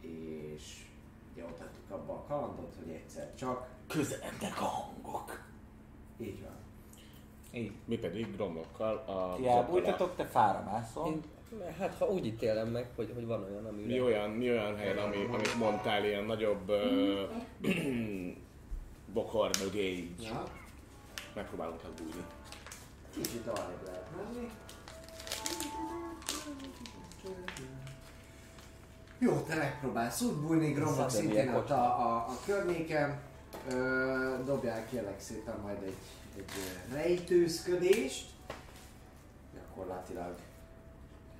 és 0.00 0.86
ugye 1.32 1.44
ott 1.44 1.62
abba 1.90 2.12
a 2.12 2.24
kalandot, 2.28 2.74
hogy 2.78 2.88
egyszer 2.88 3.34
csak, 3.34 3.68
Közelednek 3.86 4.60
a 4.60 4.64
hangok. 4.64 5.51
Így 6.22 6.42
van. 6.42 6.50
Így. 7.60 7.72
Mi 7.84 7.98
pedig 7.98 8.34
gromokkal 8.34 8.96
a 8.96 9.36
Ti 9.36 9.48
elbújtatok, 9.48 10.16
te 10.16 10.24
fára 10.24 10.62
mászol. 10.70 11.06
Én, 11.06 11.22
hát 11.78 11.94
ha 11.98 12.06
úgy 12.06 12.26
ítélem 12.26 12.68
meg, 12.68 12.86
hogy, 12.96 13.12
hogy 13.14 13.26
van 13.26 13.42
olyan, 13.42 13.66
ami... 13.66 13.82
Mi 13.82 14.00
olyan, 14.00 14.30
mi 14.30 14.50
olyan 14.50 14.76
helyen, 14.76 14.98
ami, 14.98 15.16
amit 15.32 15.58
mondtál, 15.58 16.04
ilyen 16.04 16.24
nagyobb 16.24 16.68
ö, 16.68 17.22
bokor 19.14 19.50
mögé 19.64 19.92
így 19.92 20.22
Ja, 20.22 20.42
megpróbálunk 21.34 21.80
elbújni. 21.84 22.24
kicsit 23.14 23.46
arrébb 23.46 23.82
lehet 23.86 24.06
menni. 24.16 24.48
Jó, 29.18 29.40
te 29.40 29.54
megpróbálsz 29.56 30.20
úgy 30.22 30.34
bújni, 30.34 30.74
Szabad 30.74 31.10
szintén 31.10 31.54
ott 31.54 31.70
a, 31.70 31.84
a, 31.84 32.16
a 32.16 32.38
környéken. 32.46 33.20
Ö, 33.70 34.44
dobjál 34.44 34.86
kérlek 34.86 35.20
szépen 35.20 35.58
majd 35.62 35.82
egy, 35.82 35.96
egy 36.36 36.50
rejtőzködést. 36.92 38.30
Gyakorlatilag 39.54 40.34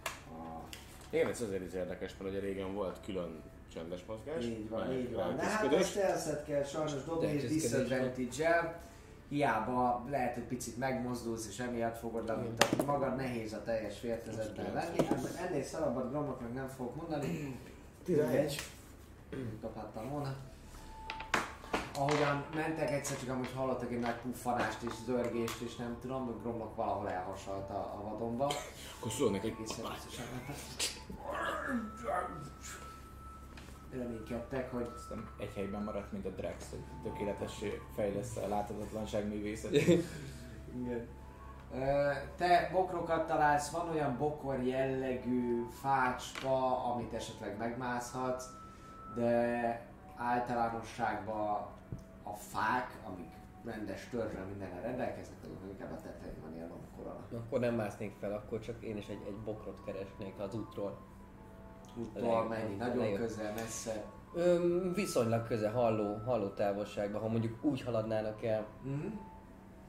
a 0.05 0.69
Igen, 1.11 1.31
ez 1.31 1.41
azért 1.41 1.67
is 1.67 1.73
érdekes, 1.73 2.17
mert 2.19 2.31
ugye 2.31 2.41
régen 2.41 2.75
volt 2.75 2.99
külön 3.05 3.43
csendes 3.75 4.05
mozgás. 4.07 4.45
Így 4.45 4.69
van, 4.69 4.93
így 4.93 5.15
van. 5.15 5.37
De 5.37 5.43
hát 5.43 5.73
ezt 5.73 5.97
elszed 5.97 6.45
kell 6.45 6.65
sajnos 6.65 7.05
dobni, 7.05 7.27
és 7.27 7.43
Rejtőzködés 7.43 7.63
disadvantage 7.63 8.81
Hiába 9.29 10.05
lehet, 10.11 10.35
hogy 10.35 10.43
picit 10.43 10.79
megmozdulsz, 10.79 11.49
és 11.49 11.59
emiatt 11.59 11.99
fogod 11.99 12.27
le, 12.27 12.35
mint 12.35 12.63
a 12.63 12.85
magad 12.85 13.17
nehéz 13.17 13.53
a 13.53 13.63
teljes 13.63 13.99
féltezetben 13.99 14.73
lenni. 14.73 15.09
Ennél 15.47 15.63
szarabbat 15.63 16.11
gromoknak 16.11 16.55
nem 16.55 16.69
fogok 16.69 16.97
mondani. 16.97 17.59
11. 18.05 18.57
Kaphattam 19.61 20.11
volna. 20.11 20.37
Ahogyan 21.95 22.45
mentek, 22.55 22.91
egyszer 22.91 23.19
csak 23.19 23.29
amúgy 23.29 23.53
hallottak 23.55 23.93
egy 23.93 23.99
nagy 23.99 24.15
puffanást 24.15 24.83
és 24.83 24.93
zörgést, 25.07 25.61
és 25.61 25.77
nem 25.77 25.97
tudom, 26.01 26.25
hogy 26.25 26.41
gromok 26.43 26.77
valahol 26.77 27.11
elhasalt 27.11 27.71
a, 27.71 27.75
a 27.75 28.09
vadonba. 28.11 28.53
Akkor 28.99 29.13
szólok 29.13 29.33
neki, 29.33 29.47
Egészen 29.47 29.85
biztosan. 29.93 30.25
Reménykedtek, 33.91 34.71
hogy 34.71 34.93
Aztán 34.97 35.29
egy 35.39 35.53
helyben 35.55 35.83
maradt, 35.83 36.13
mint 36.13 36.27
a 36.27 36.31
Drex, 36.31 36.71
hogy 36.71 36.83
tökéletessé 37.03 37.81
fejlesz 37.95 38.37
a 38.37 38.49
láthatatlanság 38.49 39.29
művészet. 39.29 39.73
Igen. 40.77 41.09
Te 42.37 42.69
bokrokat 42.73 43.27
találsz, 43.27 43.71
van 43.71 43.89
olyan 43.89 44.17
bokor 44.19 44.63
jellegű 44.63 45.67
fácska, 45.81 46.85
amit 46.85 47.13
esetleg 47.13 47.57
megmászhatsz, 47.59 48.47
de 49.15 49.92
általánosságban 50.17 51.67
a 52.23 52.33
fák, 52.35 52.99
amik 53.07 53.31
rendes 53.65 54.09
törzsel 54.11 54.45
mindennel 54.45 54.83
rendelkeznek, 54.83 55.39
azoknak 55.45 55.71
inkább 55.71 55.93
a 55.93 56.01
tetején 56.01 56.41
van 56.43 56.55
ilyen 56.55 56.69
lombkorona. 56.69 57.27
Akkor 57.47 57.61
nem 57.61 57.75
másznék 57.75 58.15
fel, 58.21 58.33
akkor 58.33 58.61
csak 58.61 58.83
én 58.83 58.97
is 58.97 59.07
egy, 59.09 59.23
egy 59.27 59.37
bokrot 59.45 59.85
keresnék 59.85 60.35
az 60.39 60.55
útról. 60.55 60.99
Úttól 61.97 62.23
Lejött, 62.23 62.49
menni, 62.49 62.75
nagyon 62.77 62.97
lejött. 62.97 63.19
közel, 63.19 63.53
messze. 63.53 64.05
Öm, 64.35 64.93
viszonylag 64.95 65.47
közel 65.47 65.73
halló, 65.73 66.15
halló 66.25 66.49
távolságban, 66.49 67.21
ha 67.21 67.29
mondjuk 67.29 67.65
úgy 67.65 67.83
haladnának 67.83 68.43
el, 68.45 68.67
Mm-hmm. 68.87 69.15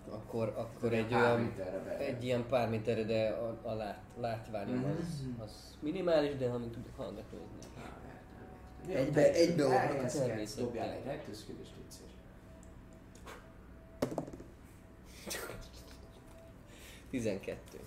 akkor, 0.09 0.53
akkor 0.57 0.93
egy 0.93 1.13
olyan, 1.13 1.53
egy 1.97 2.23
ilyen 2.23 2.47
pár 2.47 2.69
méterre, 2.69 3.03
de 3.03 3.29
a, 3.29 3.69
a 3.69 3.73
lát, 3.73 3.99
látványom 4.17 4.75
Mhm. 4.75 4.89
az, 4.99 5.27
az 5.39 5.77
minimális, 5.81 6.35
de 6.35 6.49
amíg 6.49 6.69
tudok 6.69 6.95
hallgatózni. 6.97 7.57
Egybe- 8.87 9.33
egybe 9.33 9.63
természetben. 9.63 10.47
Dobjál 10.57 10.89
egy 10.91 11.03
rejtőzködést, 11.03 11.71
légy 11.77 11.91
szíves. 11.91 12.11
12. 17.09 17.79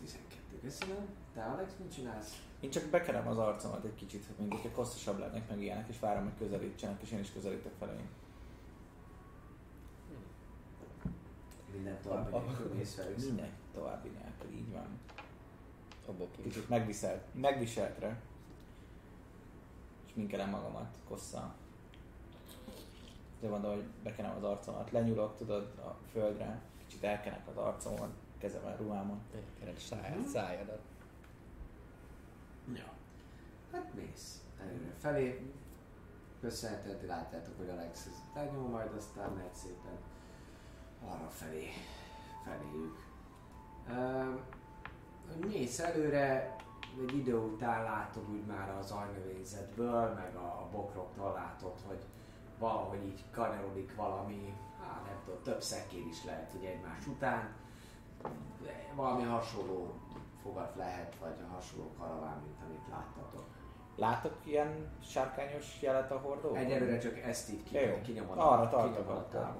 12, 0.00 0.58
köszönöm. 0.62 1.06
Te 1.34 1.42
Alex, 1.42 1.70
mit 1.78 1.94
csinálsz? 1.94 2.42
Én 2.60 2.70
csak 2.70 2.84
bekerem 2.84 3.28
az 3.28 3.38
arcomat 3.38 3.84
egy 3.84 3.94
kicsit, 3.94 4.26
hogy 4.26 4.36
mint 4.38 4.52
hogyha 4.52 4.70
kosszasabb 4.70 5.18
lennek 5.18 5.48
meg 5.48 5.62
ilyenek, 5.62 5.88
és 5.88 5.98
várom, 5.98 6.22
hogy 6.22 6.32
közelítsenek, 6.38 7.02
és 7.02 7.12
én 7.12 7.18
is 7.18 7.32
közelítek 7.32 7.72
feléjük. 7.78 8.08
Minden 11.72 11.98
további 12.02 12.30
nélkül 12.30 12.74
mész 12.74 12.94
felülsz. 12.94 13.24
Minden 13.24 13.50
további 13.74 14.08
nélkül, 14.08 14.58
így 14.58 14.72
van. 14.72 15.00
Kicsit 16.42 16.68
megviselt, 16.68 17.22
megviseltre. 17.34 18.20
És 20.16 20.22
minkelem 20.22 20.50
magamat 20.50 20.98
kosszal. 21.08 21.54
De 23.40 23.48
mondom, 23.48 23.72
hogy 23.72 23.84
bekenem 24.02 24.36
az 24.36 24.42
arcomat, 24.42 24.90
lenyúlok, 24.90 25.36
tudod, 25.36 25.62
a 25.78 25.96
földre, 26.10 26.60
kicsit 26.86 27.04
elkenek 27.04 27.48
az 27.48 27.56
arcomon, 27.56 28.12
kezemen, 28.38 28.76
ruhámon. 28.76 29.20
Kered 29.58 29.78
szájad, 29.78 30.26
szájadat. 30.26 30.80
Ja. 32.74 32.92
Hát 33.72 33.94
mész 33.94 34.42
előre 34.60 34.94
felé. 34.98 35.52
Köszönheted, 36.40 37.06
látjátok, 37.06 37.56
hogy 37.56 37.68
Alex 37.68 38.06
ez 38.06 38.22
lenyom, 38.34 38.70
majd 38.70 38.92
aztán 38.96 39.30
megy 39.30 39.54
szépen 39.54 39.98
arra 41.04 41.28
felé, 41.28 41.68
feléjük. 42.44 42.98
Um, 43.88 44.40
mész 45.48 45.78
előre, 45.78 46.56
egy 47.00 47.16
idő 47.16 47.36
után 47.36 47.82
látod 47.82 48.30
úgy 48.30 48.46
már 48.46 48.76
az 48.78 48.90
ajnövényzetből, 48.90 50.12
meg 50.14 50.36
a, 50.36 50.46
a 50.46 50.68
bokroktól 50.72 51.32
látod, 51.32 51.74
hogy 51.86 52.04
valahogy 52.58 53.04
így 53.04 53.24
kanyarodik 53.30 53.94
valami, 53.94 54.54
hát 54.80 55.04
nem 55.04 55.20
tudom, 55.24 55.42
több 55.42 55.62
szekér 55.62 56.06
is 56.06 56.24
lehet, 56.24 56.50
hogy 56.50 56.64
egymás 56.64 57.06
után. 57.06 57.54
Valami 58.94 59.22
hasonló 59.22 59.94
fogat 60.42 60.76
lehet, 60.76 61.16
vagy 61.20 61.34
a 61.48 61.54
hasonló 61.54 61.92
karaván, 61.98 62.40
mint 62.44 62.60
amit 62.66 62.88
láttatok. 62.90 63.44
Látok 63.96 64.36
ilyen 64.44 64.98
sárkányos 65.02 65.82
jelet 65.82 66.10
a 66.10 66.18
hordóban? 66.18 66.56
Egyelőre 66.56 66.98
csak 66.98 67.18
ezt 67.18 67.50
így 67.50 67.62
ki, 67.62 67.78
kinyomod, 68.02 68.38
Arra 68.38 68.68
tartok 68.68 69.08
a. 69.08 69.56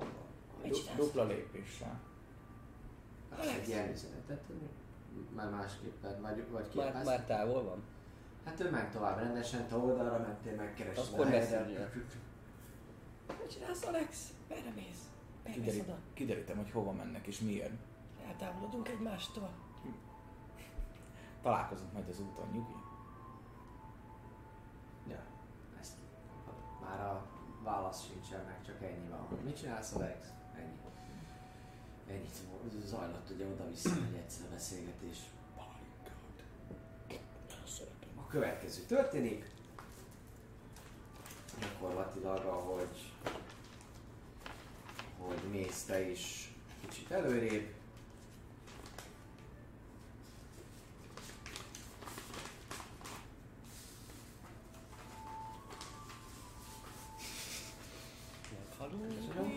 Du- 0.63 0.95
dupla 0.97 1.25
lépéssel. 1.25 2.01
Azt 3.39 3.59
egy 3.61 3.69
ilyen 3.69 3.91
üzenetet, 3.91 4.43
már 5.35 5.51
másképpen, 5.51 6.21
vagy, 6.21 6.45
vagy 6.51 6.71
Már, 6.75 6.87
képezd. 6.87 7.07
már 7.07 7.25
távol 7.25 7.63
van? 7.63 7.83
Hát 8.45 8.61
ő 8.61 8.71
ment 8.71 8.93
tovább 8.93 9.19
rendesen, 9.19 9.67
te 9.69 9.77
oldalra 9.77 10.19
mentél, 10.19 10.55
megkerested 10.55 11.13
Akkor 11.15 11.27
a 11.27 11.29
messenger. 11.29 11.93
Mit 13.29 13.51
csinálsz, 13.53 13.85
Alex? 13.87 14.33
Merre 14.49 14.73
mész? 14.75 15.11
Kiderít, 15.53 15.83
oda? 15.83 15.99
kiderítem, 16.15 16.57
hogy 16.57 16.71
hova 16.71 16.93
mennek 16.93 17.27
és 17.27 17.41
miért. 17.41 17.73
Eltávolodunk 18.27 18.89
egymástól. 18.89 19.51
Találkozunk 21.43 21.93
majd 21.93 22.09
az 22.09 22.21
úton, 22.21 22.49
nyugi. 22.53 22.75
Ja, 25.09 25.23
ezt 25.81 25.93
már 26.83 27.01
a 27.01 27.27
válasz 27.63 28.05
sincsen 28.07 28.45
meg, 28.45 28.63
csak 28.67 28.83
ennyi 28.83 29.09
van. 29.09 29.39
Mit 29.45 29.57
csinálsz 29.57 29.95
Alex? 29.95 30.27
Ennyi. 32.11 32.19
Ennyit 32.19 32.87
zajlott 32.87 33.31
ugye 33.31 33.45
oda-vissza 33.47 33.91
egy 33.91 34.17
egyszerű 34.17 34.49
beszélgetés. 34.49 35.19
A 38.17 38.27
következő 38.29 38.83
történik. 38.83 39.51
Gyakorlatilag, 41.61 42.45
ahogy 42.45 43.13
hogy 45.19 45.51
mész 45.51 45.83
te 45.83 46.11
is 46.11 46.51
kicsit 46.81 47.11
előrébb. 47.11 47.75
Halloween, 58.79 59.56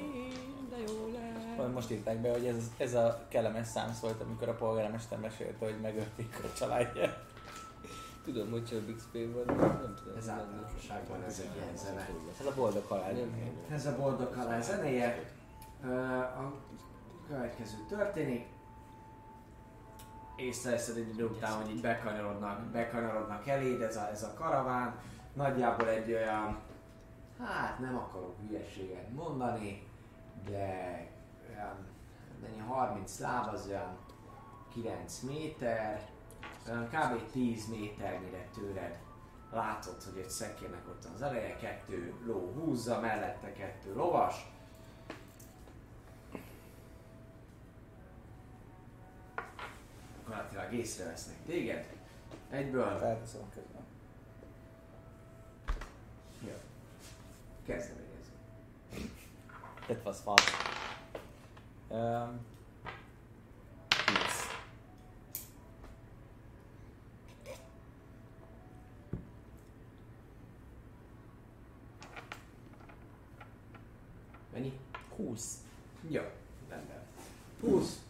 Most 1.79 1.91
írták 1.91 2.17
be, 2.17 2.31
hogy 2.31 2.45
ez, 2.45 2.71
ez 2.77 2.93
a 2.93 3.25
kellemes 3.27 3.67
szám 3.67 3.93
szólt, 3.93 4.21
amikor 4.21 4.49
a 4.49 4.53
polgármester 4.53 5.19
mesélte, 5.19 5.65
hogy 5.65 5.79
megölték 5.81 6.39
a 6.43 6.57
családját. 6.57 7.17
Tudom, 8.23 8.51
hogy 8.51 8.65
csak 8.65 8.95
XP 8.95 9.13
van, 9.13 9.57
nem 9.57 9.95
tudom. 9.97 10.17
Ez 10.17 10.29
általánosságban 10.29 11.23
ez 11.23 11.39
egy 11.39 11.55
ilyen 11.55 11.77
zene. 11.77 12.09
Ez 12.39 12.45
a 12.45 12.53
boldog 12.55 12.85
halál. 12.87 13.13
Ez 13.71 13.85
a 13.85 13.95
boldog 13.95 14.33
halál 14.33 14.61
zenéje. 14.61 15.31
A 16.37 16.53
következő 17.27 17.77
történik. 17.89 18.45
Észreveszed 20.35 20.97
egy 20.97 21.09
idő 21.09 21.25
után, 21.25 21.51
hogy 21.51 21.69
így 21.71 21.81
bekanyarodnak, 21.81 22.61
bekanyarodnak 22.61 23.47
eléd 23.47 23.81
ez 23.81 23.97
a, 23.97 24.09
ez 24.11 24.23
a 24.23 24.33
karaván. 24.33 24.95
Nagyjából 25.33 25.89
egy 25.89 26.11
olyan, 26.11 26.59
hát 27.43 27.79
nem 27.79 27.95
akarok 27.95 28.35
hülyeséget 28.47 29.11
mondani, 29.13 29.87
de 30.49 31.17
mennyi 32.41 32.59
30 32.59 33.19
láb 33.19 33.53
az 33.53 33.67
olyan 33.67 33.97
9 34.73 35.19
méter, 35.19 36.09
olyan 36.67 36.87
kb. 36.87 37.31
10 37.31 37.69
méternyire 37.69 38.47
tőled 38.53 38.99
látod, 39.51 40.03
hogy 40.03 40.17
egy 40.17 40.29
szekérnek 40.29 40.87
ott 40.87 41.05
az 41.15 41.21
eleje, 41.21 41.55
kettő 41.55 42.13
ló 42.25 42.51
húzza, 42.53 42.99
mellette 42.99 43.51
kettő 43.51 43.95
lovas. 43.95 44.51
Gyakorlatilag 50.17 50.73
észrevesznek 50.73 51.45
téged. 51.45 51.97
Egyből. 52.49 52.97
Felteszem 52.97 53.49
közben. 53.53 53.81
Jó. 56.41 56.53
Kezdeményező. 57.65 58.31
That 59.87 60.05
was 60.05 60.17
fast. 60.17 60.78
Um, 61.91 62.39
10. 63.89 64.15
Mennyi? 74.53 74.79
20. 75.15 75.63
Jó, 76.07 76.21
rendben. 76.69 77.01
20. 77.61 78.01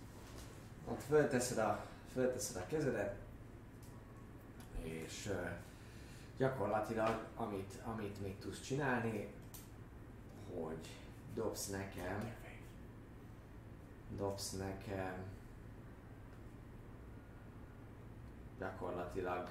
Ott 0.85 1.01
fölteszed 1.01 1.57
a, 1.57 1.85
fölteszed 2.13 2.55
a 2.55 2.65
kezedet, 2.67 3.15
és 4.81 5.31
gyakorlatilag 6.37 7.25
amit, 7.35 7.73
amit 7.83 8.21
még 8.21 8.37
tudsz 8.39 8.61
csinálni, 8.61 9.33
hogy 10.55 10.87
dobsz 11.33 11.67
nekem, 11.67 12.35
dobsz 14.17 14.51
nekem 14.51 15.23
gyakorlatilag 18.59 19.49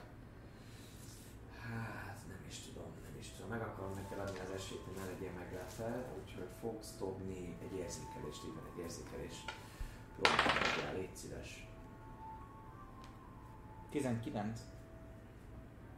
hát 1.60 2.18
nem 2.28 2.44
is 2.48 2.58
tudom, 2.58 2.92
nem 3.02 3.16
is 3.18 3.28
tudom, 3.28 3.50
meg 3.50 3.60
akarom 3.60 3.92
neked 3.94 4.18
adni 4.18 4.38
az 4.38 4.50
esélyt, 4.50 4.84
hogy 4.84 4.96
ne 4.96 5.04
legyél 5.04 5.32
meglepve, 5.32 6.04
úgyhogy 6.20 6.48
fogsz 6.60 6.96
dobni 6.98 7.56
egy 7.62 7.78
érzékelést, 7.78 8.44
így 8.44 8.54
van 8.54 8.64
egy 8.72 8.78
érzékelés. 8.82 9.44
Próbálj 10.20 10.96
légy 10.96 11.14
szíves. 11.14 11.66
19. 13.90 14.60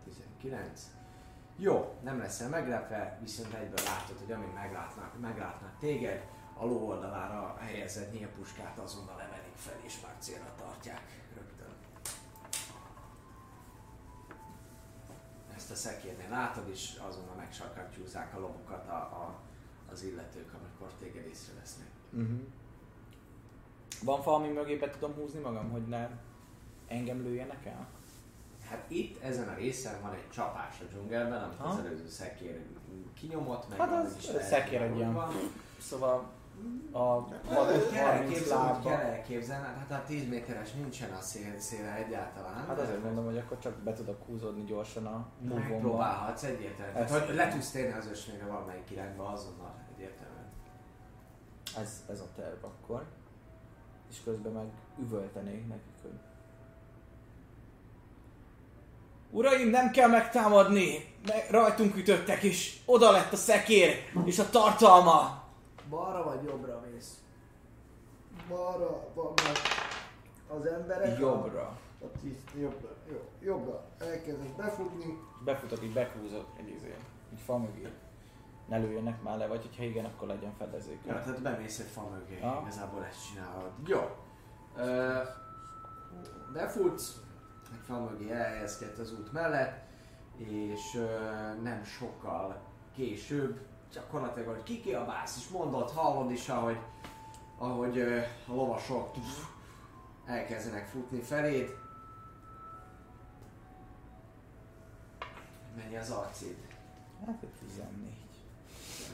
19. 0.05 0.91
Jó, 1.57 1.95
nem 2.03 2.19
leszel 2.19 2.49
meglepve, 2.49 3.19
viszont 3.21 3.55
egyből 3.55 3.85
látod, 3.85 4.19
hogy 4.19 4.33
amint 4.33 4.55
meglátnak, 4.55 5.21
meglátnak 5.21 5.79
téged, 5.79 6.27
a 6.61 6.67
ló 6.67 6.89
oldalára 6.89 7.57
helyezett 7.61 8.13
nyílpuskát 8.13 8.79
azonnal 8.79 9.21
emelik 9.21 9.57
fel 9.57 9.79
és 9.83 10.01
már 10.03 10.15
célra 10.19 10.55
tartják 10.59 11.03
rögtön. 11.35 11.75
Ezt 15.57 15.71
a 15.71 15.75
szekérnél 15.75 16.29
látod 16.29 16.69
is, 16.69 16.95
azonnal 17.09 17.35
megsarkattyúzzák 17.35 18.37
a 18.37 18.41
lobokat 18.41 18.89
a, 18.89 18.93
a, 18.93 19.41
az 19.93 20.03
illetők, 20.03 20.55
amikor 20.55 20.93
téged 20.99 21.27
észrevesznek. 21.27 21.89
Uh-huh. 22.13 22.41
Van 24.03 24.21
valami 24.25 24.49
mögé 24.49 24.77
be 24.77 24.91
tudom 24.91 25.15
húzni 25.15 25.41
magam, 25.41 25.71
hogy 25.71 25.87
ne 25.87 26.09
engem 26.89 27.23
lőjenek 27.23 27.67
el? 27.67 27.89
Hát 28.69 28.91
itt 28.91 29.23
ezen 29.23 29.49
a 29.49 29.55
részen 29.55 30.01
van 30.03 30.13
egy 30.13 30.31
csapás 30.31 30.81
a 30.81 30.85
dzsungelben, 30.85 31.43
amit 31.43 31.59
Ha? 31.59 31.69
az 31.69 31.79
előző 31.79 32.09
szekér 32.09 32.67
kinyomott, 33.15 33.69
meg 33.69 33.79
Hát 33.79 33.93
az 33.93 34.05
az 34.05 34.17
is 34.17 34.25
szekér 34.43 34.83
egy 34.83 34.97
ilyen-. 34.97 35.17
Szóval 35.79 36.39
a 36.93 37.29
Hát, 37.49 37.91
kell 37.93 38.17
30 38.17 38.51
elképzelni, 38.87 39.65
kell 39.65 39.75
hát 39.75 39.91
a 39.91 40.03
10 40.07 40.29
méteres 40.29 40.73
nincsen 40.73 41.11
a 41.11 41.21
szél, 41.21 41.59
széle 41.59 41.95
egyáltalán. 41.95 42.67
Hát 42.67 42.79
azért 42.79 43.03
mondom, 43.03 43.25
hogy 43.25 43.39
akkor 43.39 43.59
csak 43.59 43.75
be 43.75 43.93
tudok 43.93 44.27
húzódni 44.27 44.65
gyorsan 44.65 45.07
a 45.07 45.27
move 45.41 45.61
Megpróbálhatsz 45.61 46.43
egyértelműen. 46.43 47.07
Tehát, 47.07 47.27
hogy 47.27 47.35
le 47.35 47.49
tudsz 47.49 47.71
térni 47.71 47.99
az 47.99 48.09
ösvényre 48.11 48.47
valamelyik 48.47 48.91
irányba 48.91 49.29
azonnal 49.29 49.75
egyértelműen. 49.95 50.49
Ez, 51.79 52.05
ez 52.09 52.21
a 52.21 52.29
terv 52.37 52.65
akkor. 52.65 53.05
És 54.11 54.17
közben 54.25 54.53
meg 54.53 54.67
üvöltenék 54.99 55.69
nekik, 55.69 55.95
hogy... 56.03 56.19
Uraim, 59.31 59.69
nem 59.69 59.91
kell 59.91 60.09
megtámadni! 60.09 61.15
Meg 61.27 61.47
rajtunk 61.51 61.97
ütöttek, 61.97 62.43
és 62.43 62.79
oda 62.85 63.11
lett 63.11 63.33
a 63.33 63.37
szekér, 63.37 63.95
és 64.25 64.39
a 64.39 64.51
tartalma! 64.51 65.40
Balra 65.91 66.25
vagy 66.25 66.43
jobbra 66.45 66.81
mész? 66.93 67.23
Balra 68.49 69.09
vannak 69.15 69.57
az 70.49 70.67
emberek. 70.67 71.19
Jobbra. 71.19 71.61
A, 72.01 72.05
a 72.05 72.11
tíz, 72.21 72.45
jobbra. 72.61 72.89
Jó, 73.11 73.21
jobbra. 73.41 73.85
Elkezdesz 73.99 74.51
befutni. 74.57 75.19
Befutok, 75.45 75.83
így 75.83 75.93
bekrúzok 75.93 76.47
egy 76.57 76.69
izé, 76.69 76.95
így 77.33 77.41
fa 77.41 77.59
mögé. 77.59 77.89
Ne 78.69 78.79
lőjenek 78.79 79.23
már 79.23 79.39
le, 79.39 79.47
vagy 79.47 79.63
hogyha 79.63 79.83
igen, 79.83 80.05
akkor 80.05 80.29
legyen 80.29 80.53
fedezék. 80.59 80.99
Ja, 81.07 81.23
tehát 81.23 81.43
bemész 81.43 81.79
egy 81.79 81.87
fa 81.87 82.09
mögé, 82.09 82.41
Ha. 82.41 82.59
igazából 82.63 83.05
ezt 83.05 83.29
csinálod. 83.29 83.71
Jó. 83.87 84.01
Ö, 84.77 85.19
befutsz, 86.53 87.17
egy 87.73 87.85
fa 87.87 87.99
mögé 88.01 88.31
elhelyezkedsz 88.31 88.99
az 88.99 89.13
út 89.13 89.33
mellett, 89.33 89.89
és 90.37 90.95
ö, 90.95 91.07
nem 91.63 91.85
sokkal 91.85 92.61
később 92.95 93.61
gyakorlatilag, 93.93 94.49
hogy 94.49 94.63
kikiabálsz, 94.63 95.37
és 95.37 95.49
mondod, 95.49 95.91
hallod 95.91 96.31
is, 96.31 96.49
ahogy, 96.49 96.79
ahogy 97.59 97.99
ö, 97.99 98.19
a 98.47 98.55
lovasok 98.55 99.13
pff, 99.13 99.45
elkezdenek 100.27 100.87
futni 100.87 101.21
feléd. 101.21 101.77
Mennyi 105.77 105.97
az 105.97 106.11
arcid? 106.11 106.57
Hát 107.27 107.43
egy 107.43 107.49
14. 107.49 108.13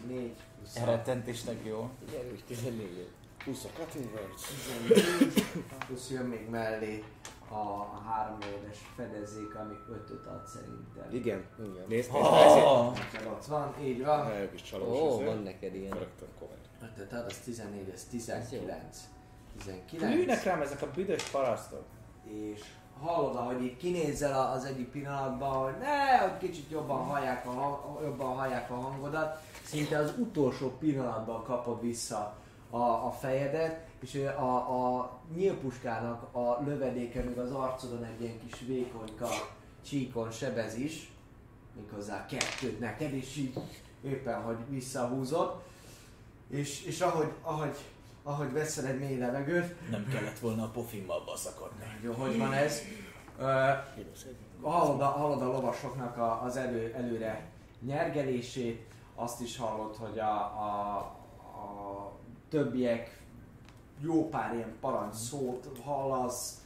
4 0.06 0.36
plusz 0.56 0.76
Elrettentésnek 0.76 1.64
jó. 1.64 1.90
Erős 2.14 2.40
14 2.46 3.08
Plusz 3.46 3.64
a 3.64 3.68
cutting 3.78 4.10
words. 4.14 4.42
14, 4.88 5.44
plusz 5.86 6.10
jön 6.10 6.24
még 6.26 6.48
mellé 6.50 7.04
a, 7.48 7.84
három 8.08 8.38
éves 8.40 8.78
fedezék, 8.96 9.54
ami 9.54 9.74
5-öt 9.90 10.26
ad 10.26 10.46
szerintem. 10.46 11.14
Igen. 11.14 11.44
Igen. 11.58 11.84
Nézd, 11.88 12.12
nézd, 12.12 12.12
Oh, 12.12 12.94
Neked 12.98 13.26
ott 13.26 13.44
van, 13.44 13.74
így 13.82 14.04
van. 14.04 14.28
Rájuk 14.28 14.54
is 14.54 14.62
csalós. 14.62 15.00
Ó, 15.00 15.14
izé. 15.14 15.24
van 15.24 15.42
neked 15.42 15.74
ilyen. 15.74 15.98
Rögtön. 15.98 16.28
5-öt 16.82 17.12
ad, 17.12 17.24
az 17.28 17.38
14, 17.38 17.88
ez 17.88 18.04
19. 18.04 18.98
Lőnek 19.66 19.84
19. 19.86 20.42
rám 20.42 20.60
ezek 20.60 20.82
a 20.82 20.90
büdös 20.94 21.22
parasztok. 21.22 21.84
És 22.24 22.60
hallod, 23.00 23.36
ahogy 23.36 23.62
így 23.62 23.76
kinézel 23.76 24.50
az 24.50 24.64
egyik 24.64 24.88
pillanatban, 24.90 25.64
hogy 25.64 25.78
ne, 25.80 26.18
hogy 26.18 26.38
kicsit 26.38 26.70
jobban 26.70 27.04
hallják 27.04 27.46
a, 27.46 27.50
hang- 27.50 28.02
jobban 28.02 28.36
hallják 28.36 28.70
a 28.70 28.74
hangodat, 28.74 29.40
szinte 29.64 29.98
az 29.98 30.12
utolsó 30.18 30.68
pillanatban 30.78 31.42
kapod 31.44 31.80
vissza 31.80 32.36
a, 32.70 32.76
a 32.78 33.10
fejedet, 33.20 33.86
és 34.00 34.14
a, 34.38 34.54
a 34.54 35.12
nyílpuskának 35.34 36.34
a 36.34 36.62
lövedéke 36.64 37.22
még 37.22 37.38
az 37.38 37.52
arcodon 37.52 38.04
egy 38.04 38.20
ilyen 38.20 38.40
kis 38.46 38.60
vékonyka 38.66 39.28
csíkon 39.84 40.30
sebez 40.30 40.74
is, 40.76 41.10
méghozzá 41.76 42.26
kettőt 42.26 42.80
neked, 42.80 43.12
és 43.12 43.36
így 43.36 43.58
éppen, 44.02 44.42
hogy 44.42 44.56
visszahúzod, 44.68 45.62
és, 46.50 46.84
és 46.84 47.00
ahogy, 47.00 47.32
ahogy, 47.42 47.76
ahogy 48.22 48.52
veszel 48.52 48.86
egy 48.86 48.98
mély 48.98 49.18
levegőt, 49.18 49.90
Nem 49.90 50.08
kellett 50.08 50.38
volna 50.38 50.62
a 50.62 50.68
pofimmal 50.68 51.22
baszakadni. 51.24 51.84
jó, 52.02 52.12
hogy 52.12 52.38
van 52.38 52.52
ez? 52.52 52.80
Ö, 53.38 53.70
hallod, 54.62 55.00
a, 55.00 55.04
hallod 55.04 55.42
a 55.42 55.46
lovasoknak 55.46 56.16
a, 56.16 56.42
az 56.42 56.56
elő, 56.56 56.94
előre 56.96 57.50
nyergelését, 57.80 58.86
azt 59.14 59.40
is 59.40 59.56
hallod, 59.56 59.96
hogy 59.96 60.18
a, 60.18 60.34
a, 60.40 60.96
a 61.40 62.12
többiek 62.48 63.20
jó 64.00 64.28
pár 64.28 64.54
ilyen 64.54 64.76
parancs 64.80 65.14
szót 65.14 65.78
hallasz, 65.84 66.60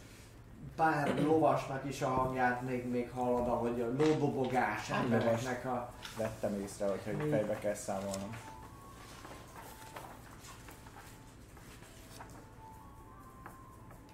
pár 0.77 1.23
lovasnak 1.23 1.85
is 1.89 2.03
a 2.03 2.09
hangját 2.09 2.63
még, 2.63 2.89
még 2.89 3.11
hallod, 3.11 3.49
ahogy 3.49 3.81
a 3.81 3.87
lódobogás 3.87 4.91
embereknek 4.91 5.65
a... 5.65 5.93
Vettem 6.17 6.61
észre, 6.61 6.87
hogy, 6.89 7.01
hogy 7.05 7.29
fejbe 7.31 7.59
kell 7.59 7.75
számolnom. 7.75 8.37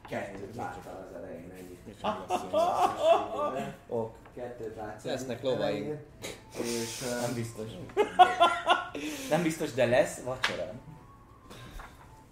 Kettőt 0.08 0.54
láttál 0.54 1.06
az 1.08 1.16
elején 1.16 1.48
lesz 1.48 2.42
Ok, 3.88 4.14
Kettőt 4.34 4.76
látsz. 4.76 5.04
Lesznek 5.04 5.42
lovaink. 5.42 5.84
elején. 5.84 6.00
És... 6.60 7.04
nem 7.20 7.34
biztos. 7.34 7.70
Nem 9.30 9.42
biztos, 9.42 9.72
de 9.72 9.86
lesz 9.86 10.20
vacsorán. 10.20 10.80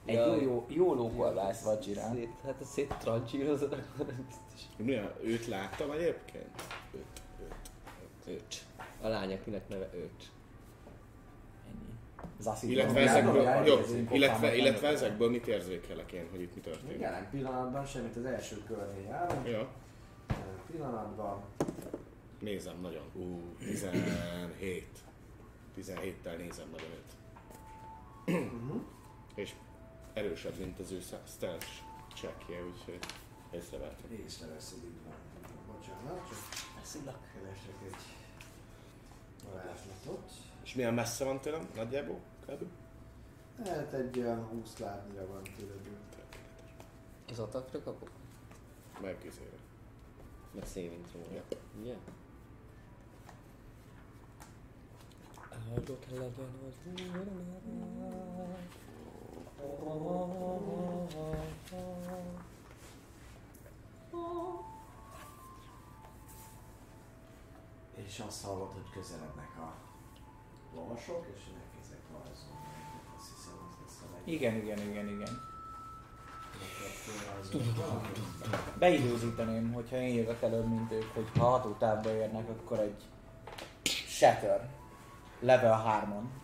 Egy 0.05 0.15
Ja. 0.15 0.34
jó, 0.34 0.41
jó, 0.41 0.66
jó 0.68 0.94
lókolvász 0.94 1.62
vacsorán. 1.62 2.15
Szét, 2.15 2.31
hát 2.44 2.60
a 2.60 2.65
szét 2.65 2.94
trancsírozod, 2.99 3.73
akkor 3.73 4.07
nem 4.07 4.26
biztos. 4.26 4.66
Mi 4.76 4.94
a, 4.94 5.15
őt 5.23 5.47
láttam 5.47 5.91
egyébként? 5.91 6.62
Őt, 6.94 7.20
őt. 7.42 8.36
Öcs. 8.36 8.57
A 9.02 9.08
lány, 9.08 9.33
akinek 9.33 9.68
neve 9.68 9.91
Öcs. 9.94 10.24
Ennyi. 11.66 11.94
Zaszi 12.41 12.70
Illetve 12.70 13.00
ezekből, 13.00 13.33
dobjál, 13.33 13.66
jó, 13.66 13.76
illetve, 14.10 14.57
illetve 14.57 14.89
ezekből 14.89 15.31
mit 15.31 15.47
érzékelek 15.47 16.12
én, 16.12 16.28
hogy 16.31 16.41
itt 16.41 16.55
mi 16.55 16.60
történik? 16.60 17.00
Jelen 17.00 17.31
pillanatban 17.31 17.84
semmit 17.86 18.16
az 18.16 18.24
első 18.24 18.62
körnél 18.66 19.02
járunk. 19.08 19.47
Ja, 19.49 19.68
Jelen 20.28 20.60
pillanatban 20.70 21.42
nézem 22.41 22.81
nagyon. 22.81 23.05
Ú, 23.15 23.41
17. 23.58 24.86
17-tel 25.78 26.36
nézem 26.36 26.66
nagyon 26.70 26.89
őt. 26.91 27.12
uh-huh. 28.44 28.83
És 29.34 29.55
erősebb, 30.15 30.59
mint 30.59 30.78
az 30.78 30.91
ő 30.91 31.01
stealth 31.26 31.67
checkje, 32.15 32.65
úgyhogy 32.65 32.99
észrevettem. 33.51 34.12
észreveszed 34.12 34.84
így 34.84 35.02
van. 35.05 35.15
Bocsánat, 35.67 36.28
csak 36.28 36.39
keresek 37.33 37.75
egy 37.86 37.97
varázslatot. 39.51 40.31
És 40.62 40.75
milyen 40.75 40.94
messze 40.94 41.25
van 41.25 41.41
tőlem? 41.41 41.68
Nagyjából? 41.75 42.20
Kb. 42.47 42.65
Hát 43.65 43.93
egy 43.93 44.18
olyan 44.18 44.44
20 44.47 44.78
lábnyira 44.78 45.26
van 45.26 45.43
tőled. 45.43 45.81
Az 47.31 47.39
atakra 47.39 47.83
kapok? 47.83 48.10
Meg 49.01 49.25
izére. 49.25 49.57
Meg 50.55 50.67
saving 50.67 51.07
throw. 51.07 51.34
Ja. 51.34 51.43
Ugye? 51.81 51.94
Áldott 55.70 56.07
legyen 56.10 56.23
az 56.23 56.75
És 67.94 68.23
azt 68.26 68.44
hallod, 68.44 68.73
hogy 68.73 68.91
közelednek 68.93 69.51
a 69.57 69.73
lovasok, 70.75 71.26
és 71.34 71.41
elkezdek 71.62 72.01
rajzolni. 72.12 72.67
Azt 73.17 73.28
hiszem, 73.34 73.55
az 73.68 73.76
lesz 73.83 74.01
a 74.02 74.15
leg... 74.15 74.28
Igen, 74.28 74.55
igen, 74.55 74.78
igen, 74.78 75.09
igen. 75.09 75.52
Beidőzíteném, 78.78 79.73
hogyha 79.73 79.97
én 79.97 80.15
jövök 80.15 80.43
előbb, 80.43 80.68
mint 80.68 80.93
ők, 80.93 81.15
hogy 81.15 81.31
ha 81.39 81.44
hatótávba 81.44 82.15
érnek, 82.15 82.49
akkor 82.49 82.78
egy 82.78 83.02
Shatter. 84.09 84.68
Level 85.41 85.84
3-on. 85.86 86.43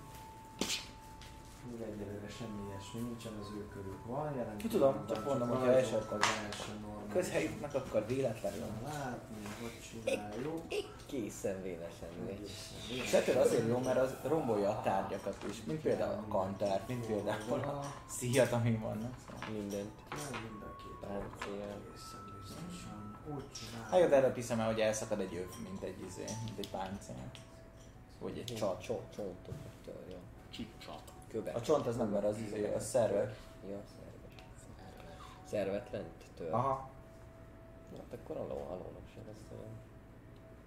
Még 1.70 1.80
egyelőre 1.80 2.28
semmi 2.38 2.68
ilyesmi 2.68 3.00
nincsen, 3.00 3.32
az 3.40 3.48
ő 3.56 3.68
körük 3.68 4.04
van 4.06 4.34
jelen. 4.36 4.58
Tudom, 4.58 5.06
csak 5.08 5.24
mondom, 5.24 5.48
hogyha 5.48 5.66
rajzolok 5.66 6.02
esetleg 6.02 6.20
az. 6.20 7.12
Közhelyüknek 7.12 7.74
akkor 7.74 8.06
véletlenül. 8.06 8.66
Látni, 8.84 9.42
hogy 9.60 9.80
csináljuk. 10.04 10.62
Készen 11.06 11.56
megy. 12.26 12.50
Shatter 13.06 13.36
azért 13.36 13.66
jó, 13.68 13.78
mert 13.78 13.98
az 13.98 14.14
rombolja 14.22 14.70
a 14.70 14.82
tárgyakat 14.82 15.44
is, 15.50 15.64
mint 15.64 15.80
például 15.80 16.12
a 16.12 16.28
kantár, 16.28 16.82
mint 16.88 17.06
például 17.06 17.60
a 17.60 17.80
szíjat, 18.08 18.52
ami 18.52 18.76
vannak. 18.76 19.14
Szóval. 19.26 19.48
Mindent. 19.50 19.90
Nem, 20.10 20.42
mind 20.42 20.62
a 20.62 20.76
két 20.76 21.08
Páncél. 21.08 21.62
egészen 21.62 22.22
biztosan. 22.40 23.18
Úgy 23.34 23.44
csináljuk. 23.52 23.90
Hát 23.90 24.00
jó, 24.00 24.06
de 24.06 24.16
előbb 24.16 24.34
hiszem 24.34 24.60
el, 24.60 24.66
hogy 24.66 24.80
elszakad 24.80 25.20
egy 25.20 25.34
öv, 25.34 25.68
mint 25.68 25.82
egy 25.82 26.04
izé, 26.08 26.24
mint 26.44 26.58
egy 26.58 26.70
páncél. 26.70 27.30
Vagy 28.18 28.38
egy 28.38 28.54
csat. 28.54 28.82
Csont, 28.82 29.14
csontokat 29.14 29.74
törje. 29.84 30.16
Csipcsat. 30.50 31.09
Követ. 31.30 31.56
A 31.56 31.60
csont 31.60 31.86
az 31.86 31.96
nem, 31.96 32.08
mert 32.08 32.24
az 32.24 32.38
izé, 32.38 32.74
a 32.74 32.80
szerver. 32.80 33.34
Ja, 33.68 33.80
szervet. 33.86 34.42
Szervetlen 35.44 36.04
től. 36.36 36.52
Aha. 36.52 36.90
Hát 37.96 38.18
akkor 38.20 38.36
a 38.36 38.46
ló, 38.46 38.54
a 38.54 38.74
lónak 38.74 39.08
sem 39.14 39.22
lesz 39.26 39.50
olyan 39.52 39.78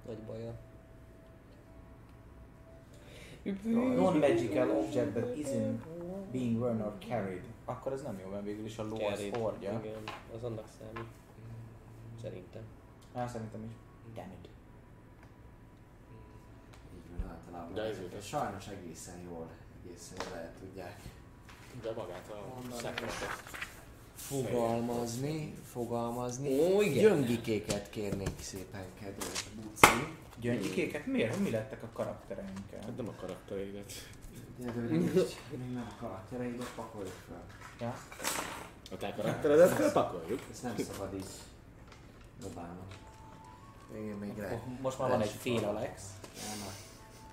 nagy 0.06 0.17
baja. 0.17 0.53
Non-magical 3.95 4.69
object 4.69 5.14
that 5.14 5.38
isn't 5.38 5.80
being 6.32 6.59
worn 6.59 6.82
or 6.82 6.93
carried. 7.00 7.43
Akkor 7.66 7.92
ez 7.92 8.01
nem 8.01 8.19
jó, 8.19 8.30
mert 8.30 8.43
végül 8.43 8.66
is 8.66 8.77
a 8.77 8.83
ló 8.83 9.06
az 9.06 9.30
hordja. 9.32 9.80
Igen, 9.83 10.03
az 10.35 10.43
annak 10.43 10.67
számít. 10.80 11.09
Szerintem. 12.22 12.61
Hát 13.14 13.30
szerintem 13.30 13.64
is. 13.64 13.72
Damn 14.14 14.32
it. 14.32 14.50
Így 16.95 17.22
van 17.22 17.30
általában. 17.30 17.74
De 17.74 17.82
ez. 17.82 18.25
Sajnos 18.25 18.67
egészen 18.67 19.19
jól, 19.19 19.48
egészen 19.85 20.33
el 20.33 20.51
tudják 20.59 20.99
De 21.81 21.91
magát 21.95 22.29
a 22.31 22.75
szekretet. 22.75 23.43
fogalmazni, 24.15 25.53
fogalmazni. 25.71 26.59
Ó, 26.59 26.81
igen. 26.81 27.03
Gyöngikéket 27.03 27.89
kérnék 27.89 28.39
szépen, 28.41 28.85
kedves 28.99 29.43
Buci. 29.55 30.17
Gyöngyikéket 30.39 31.05
miért? 31.05 31.39
Mi 31.39 31.49
lettek 31.49 31.83
a 31.83 31.89
karaktereinkkel? 31.93 32.81
Hát 32.81 32.97
nem 32.97 33.07
a 33.07 33.13
karaktereidet. 33.19 33.91
Gyerünk, 34.57 35.13
még 35.49 35.73
nem 35.73 35.87
a 35.91 36.01
karaktereidet 36.01 36.71
pakoljuk 36.75 37.21
fel. 37.27 37.45
Ja. 37.79 37.97
A 38.91 38.97
te 38.97 39.13
karakteredet 39.13 39.69
felpakoljuk. 39.69 40.39
Ezt 40.51 40.63
nem 40.63 40.75
szabad 40.77 41.13
így 41.13 41.25
dobálnom. 42.39 42.87
Igen, 43.95 44.17
még 44.17 44.37
le. 44.37 44.61
Most 44.81 44.99
már 44.99 45.09
van 45.09 45.21
egy 45.21 45.29
fél 45.29 45.65
Alex. 45.65 46.01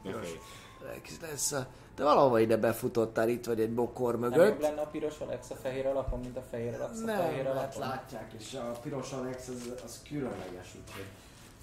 Nem, 0.03 0.15
Oké. 0.15 0.39
Rex 0.83 1.21
lesz 1.21 1.53
a... 1.53 1.67
De 2.01 2.07
valahova 2.07 2.41
ide 2.41 2.57
befutottál, 2.57 3.29
itt 3.29 3.45
vagy 3.47 3.61
egy 3.61 3.75
bokor 3.75 4.19
Nem 4.19 4.31
mögött. 4.31 4.61
lenne 4.61 4.81
a 4.81 4.87
piros 4.87 5.19
Alex 5.19 5.51
a 5.51 5.55
fehér 5.55 5.87
alapon, 5.87 6.21
mint 6.21 6.37
a 6.37 6.43
fehér 6.51 6.75
Alex 6.81 7.01
a 7.01 7.05
Nem, 7.05 7.17
fehér 7.19 7.45
hát 7.45 7.55
alapon? 7.55 7.81
látják, 7.81 8.33
és 8.39 8.55
a 8.55 8.79
piros 8.83 9.13
Alex 9.13 9.49
az, 9.49 9.75
az 9.85 10.03
különleges, 10.09 10.75
úgyhogy 10.81 11.05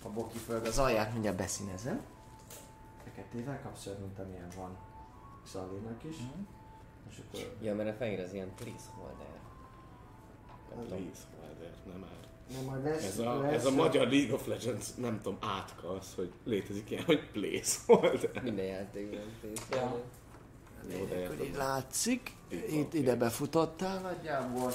a 0.04 0.10
boki 0.10 0.38
föld 0.38 0.66
az 0.68 0.78
alját 0.80 1.12
mindjárt 1.14 1.38
beszínezem. 1.38 2.02
Feketével 3.04 3.62
kapsz 3.64 3.86
mint 4.00 4.20
amilyen 4.20 4.48
van 4.58 4.78
Xalinak 5.44 6.04
is. 6.10 6.18
Mhm. 6.18 6.40
És 7.10 7.18
akkor 7.28 7.56
Ja, 7.62 7.76
mert 7.76 7.90
a 7.90 7.94
fehér 7.94 8.20
az 8.20 8.34
ilyen 8.34 8.52
placeholder. 8.56 9.36
Please, 10.88 11.22
Wilder, 11.42 11.74
nem 11.86 12.00
már. 12.00 12.10
nem, 12.54 12.64
majd 12.66 12.84
lesz, 12.84 13.06
Ez 13.06 13.20
a, 13.20 13.42
lesz 13.42 13.54
ez 13.54 13.66
a 13.66 13.72
magyar 13.72 14.08
League 14.08 14.34
of 14.34 14.48
Legends, 14.48 14.94
nem 14.96 15.22
tudom, 15.22 15.38
átka 15.42 15.90
az, 15.90 16.14
hogy 16.16 16.32
létezik 16.44 16.92
ilyen, 16.92 17.04
hogy 17.04 17.32
Placeholder. 17.32 18.44
Minden 18.44 18.66
játékban 18.66 19.20
placeholder. 19.42 20.04
Jó, 20.98 21.06
de 21.06 21.44
így 21.44 21.56
látszik, 21.58 22.32
Itt 22.50 22.68
itt 22.72 22.92
van. 22.92 23.02
ide 23.02 23.16
befutottál 23.16 24.00
nagyjából. 24.00 24.74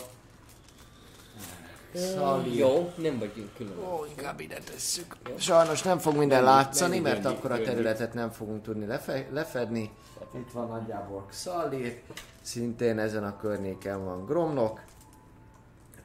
Szali. 1.94 2.56
Jó, 2.56 2.92
nem 2.96 3.18
vagyunk 3.18 3.54
külön. 3.56 3.78
Ó, 3.78 4.04
inkább 4.08 4.40
ide 4.40 4.58
tesszük. 4.58 5.16
Sajnos 5.38 5.82
nem 5.82 5.98
fog 5.98 6.16
minden 6.16 6.42
látszani, 6.42 6.98
mert 6.98 7.24
akkor 7.24 7.52
a 7.52 7.62
területet 7.62 8.14
nem 8.14 8.30
fogunk 8.30 8.62
tudni 8.62 8.86
lefe- 8.86 9.30
lefedni. 9.30 9.90
Itt 10.34 10.50
van 10.52 10.68
nagyjából 10.68 11.26
Xalir, 11.28 12.02
szintén 12.40 12.98
ezen 12.98 13.24
a 13.24 13.36
környéken 13.36 14.04
van 14.04 14.24
Gromnok. 14.24 14.80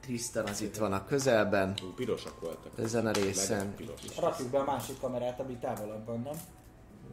Tristan 0.01 0.45
az 0.47 0.61
itt 0.61 0.77
van 0.77 0.93
a 0.93 1.05
közelben, 1.05 1.73
Ú, 1.83 1.93
Pirosak 1.93 2.39
voltak. 2.39 2.71
ezen 2.79 3.07
a 3.07 3.11
részen. 3.11 3.73
Rakjuk 4.19 4.49
be 4.49 4.57
a 4.59 4.63
másik 4.63 4.99
kamerát, 4.99 5.39
ami 5.39 5.55
távolabban, 5.55 6.21
nem? 6.21 6.33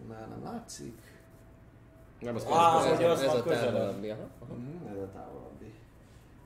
Már 0.08 0.28
nem 0.28 0.44
látszik. 0.44 0.98
Nem, 2.24 2.34
az 2.34 2.44
Á, 2.50 2.76
az, 2.76 2.84
hogy 2.86 3.04
ez, 3.04 3.10
az 3.10 3.20
ez 3.20 3.26
van 3.26 3.36
a 3.40 3.42
távolabbi, 3.42 4.08
aha. 4.08 4.28
aha. 4.38 4.54
Mm, 4.54 4.86
ez 4.86 4.96
a 5.02 5.10
távolabbi. 5.12 5.72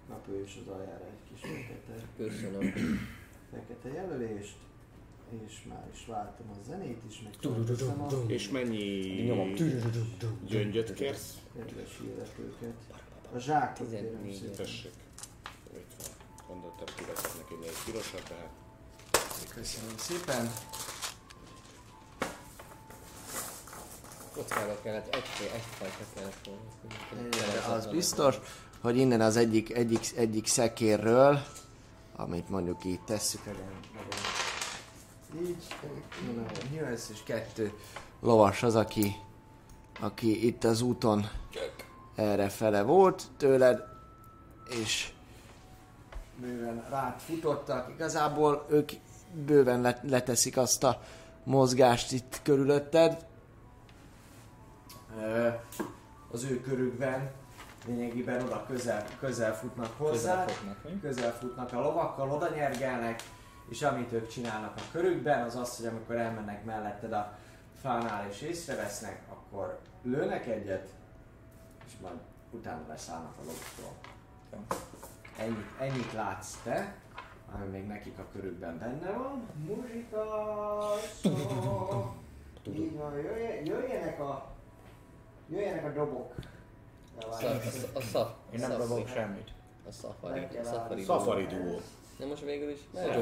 Napő 0.09 0.43
is 0.45 0.59
az 0.67 0.73
aljára 0.73 1.05
egy 1.05 1.23
kis 1.31 1.41
fekete, 1.51 2.07
Köszönöm. 2.17 2.73
fekete 3.51 3.89
jelölést. 3.95 4.57
És 5.47 5.63
már 5.69 5.87
is 5.95 6.07
váltom 6.07 6.47
a 6.51 6.55
zenét 6.69 7.03
is, 7.09 7.23
meg 7.23 7.33
És 8.27 8.49
mennyi 8.49 8.87
gyöngyöt 10.47 10.95
kérsz? 10.95 11.39
kedves 11.57 12.01
illetőket. 12.05 12.75
A 13.35 13.39
zsákot 13.39 13.91
kérem 13.91 14.05
14. 14.23 14.35
szépen. 14.35 14.55
Tessék. 14.57 14.93
Itt 15.75 15.93
van. 15.99 16.17
Gondoltam, 16.49 16.87
kiveszek 16.97 17.31
neki 17.39 17.55
még 17.61 17.71
pirosat, 17.85 18.23
de 18.29 18.35
hát 18.35 18.51
Köszönöm 19.55 19.97
szépen. 19.97 20.51
Kockába 24.39 24.77
kellett, 24.83 25.15
egy, 25.15 25.51
egyfajta 25.55 26.05
kellett 26.15 26.47
volna. 26.47 27.75
Az 27.75 27.87
biztos, 27.87 28.37
hogy 28.81 28.97
innen 28.97 29.21
az 29.21 29.37
egyik, 29.37 29.75
egyik, 29.75 30.01
egyik 30.17 30.47
szekérről, 30.47 31.43
amit 32.17 32.49
mondjuk 32.49 32.85
így 32.85 33.01
tesszük, 33.01 33.41
így, 35.41 35.57
lesz, 36.81 37.09
és 37.13 37.23
kettő 37.25 37.73
lovas 38.21 38.63
az, 38.63 38.75
aki, 38.75 39.17
aki 40.01 40.47
itt 40.47 40.65
az 40.65 40.81
úton 40.81 41.31
erre 42.15 42.49
fele 42.49 42.83
volt 42.83 43.23
tőled, 43.37 43.83
és 44.83 45.13
bőven 46.37 46.85
rád 46.91 47.19
futottak. 47.21 47.91
Igazából 47.95 48.67
ők 48.71 48.91
bőven 49.47 49.81
le- 49.81 50.01
leteszik 50.03 50.57
azt 50.57 50.85
a 50.85 51.03
mozgást 51.45 52.13
itt 52.13 52.41
körülötted. 52.43 53.27
Az 56.31 56.45
ő 56.45 56.61
körükben 56.61 57.31
lényegében 57.87 58.43
oda 58.43 58.65
közel, 58.67 59.05
közel 59.21 59.55
futnak 59.55 59.93
hozzá, 59.97 60.45
Közel 60.45 60.49
fognak, 60.57 60.85
mi? 60.85 61.01
közel 61.01 61.33
futnak 61.33 61.73
a 61.73 61.81
lovakkal, 61.81 62.31
oda 62.31 62.49
nyergelnek, 62.55 63.23
és 63.69 63.83
amit 63.83 64.13
ők 64.13 64.29
csinálnak 64.29 64.77
a 64.77 64.81
körükben, 64.93 65.43
az 65.45 65.57
az, 65.57 65.77
hogy 65.77 65.87
amikor 65.87 66.17
elmennek 66.17 66.65
melletted 66.65 67.13
a 67.13 67.37
fánál 67.81 68.29
és 68.31 68.41
észrevesznek, 68.43 69.21
akkor 69.31 69.79
lőnek 70.03 70.47
egyet, 70.47 70.89
és 71.87 71.93
majd 72.03 72.17
utána 72.51 72.81
leszállnak 72.89 73.33
a 73.39 73.45
lovaktól. 73.45 73.93
Ennyit, 75.39 75.67
ennyit 75.81 76.13
látsz 76.13 76.57
te, 76.63 76.95
ami 77.55 77.67
még 77.67 77.87
nekik 77.87 78.19
a 78.19 78.27
körükben 78.33 78.79
benne 78.79 79.11
van. 79.11 79.47
Muzsika, 79.67 80.25
szó. 81.23 82.15
Így 82.75 82.97
van, 82.97 83.15
jöjje- 83.19 83.67
jöjjenek 83.67 84.21
a, 84.21 84.47
jöjjenek 85.51 85.85
a 85.85 85.93
dobok. 85.93 86.35
A, 87.21 87.25
a, 87.45 87.61
a, 87.93 88.01
szaf, 88.01 88.31
Én 88.53 88.61
nem 88.61 88.79
dobok 88.79 89.09
semmit. 89.09 89.53
A 89.89 89.93
safari. 89.93 90.49
Kell 90.53 90.65
Safari. 90.65 91.03
Safari 91.03 91.47
duó. 91.47 91.81
De 92.19 92.27
most 92.27 92.43
végül 92.45 92.71
is 92.71 92.79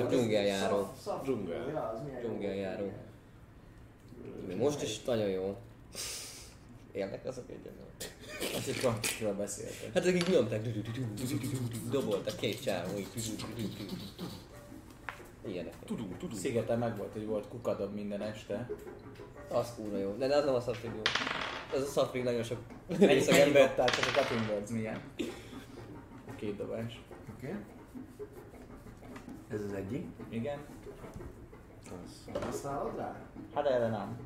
dzsungeljáró. 0.09 0.93
Dzsungel. 1.23 1.93
Az. 1.95 2.01
Dzsungeljáró. 2.21 2.93
Most 4.59 4.83
is 4.83 5.03
nagyon 5.03 5.29
jó. 5.29 5.57
Élnek 6.93 7.27
azok 7.27 7.45
egyébként. 7.49 7.75
Azt 8.57 8.65
hittem, 8.65 8.95
akikről 8.95 9.35
beszéltek. 9.35 9.93
Hát 9.95 10.07
akik 10.07 10.29
nyomták, 10.29 10.61
doboltak 11.91 12.37
két 12.37 12.63
csávó, 12.63 12.99
így. 12.99 13.09
Ilyenek. 15.47 15.75
Tudunk, 15.85 16.19
tudunk. 16.19 16.41
Szigeten 16.41 16.79
meg 16.79 16.97
volt, 16.97 17.13
hogy 17.13 17.27
volt 17.27 17.49
kukadob 17.49 17.95
minden 17.95 18.23
este. 18.23 18.71
Az 19.49 19.73
kurva 19.77 19.97
jó. 19.97 20.15
De 20.19 20.37
az 20.37 20.45
nem 20.45 20.55
a 20.55 20.61
Safri 20.61 20.89
jó. 20.89 21.03
Az 21.75 21.83
a 21.83 21.87
Safri 22.01 22.23
nagyon 22.23 22.43
sok 22.43 22.59
részeg 22.99 23.35
mennyi 23.35 23.47
ember. 23.47 23.67
dobtál, 23.67 23.89
csak 23.89 24.05
a 24.17 24.19
Cutting 24.21 24.51
Words 24.51 24.71
milyen? 24.71 25.01
Két 26.37 26.57
dobás. 26.57 27.01
Oké. 27.37 27.55
Ez 29.49 29.61
az 29.61 29.73
egyik. 29.73 30.07
Igen? 30.29 30.59
Használod 32.43 32.97
rá? 32.97 33.17
Hát 33.55 33.67
erre 33.67 33.89
nem. 33.89 34.19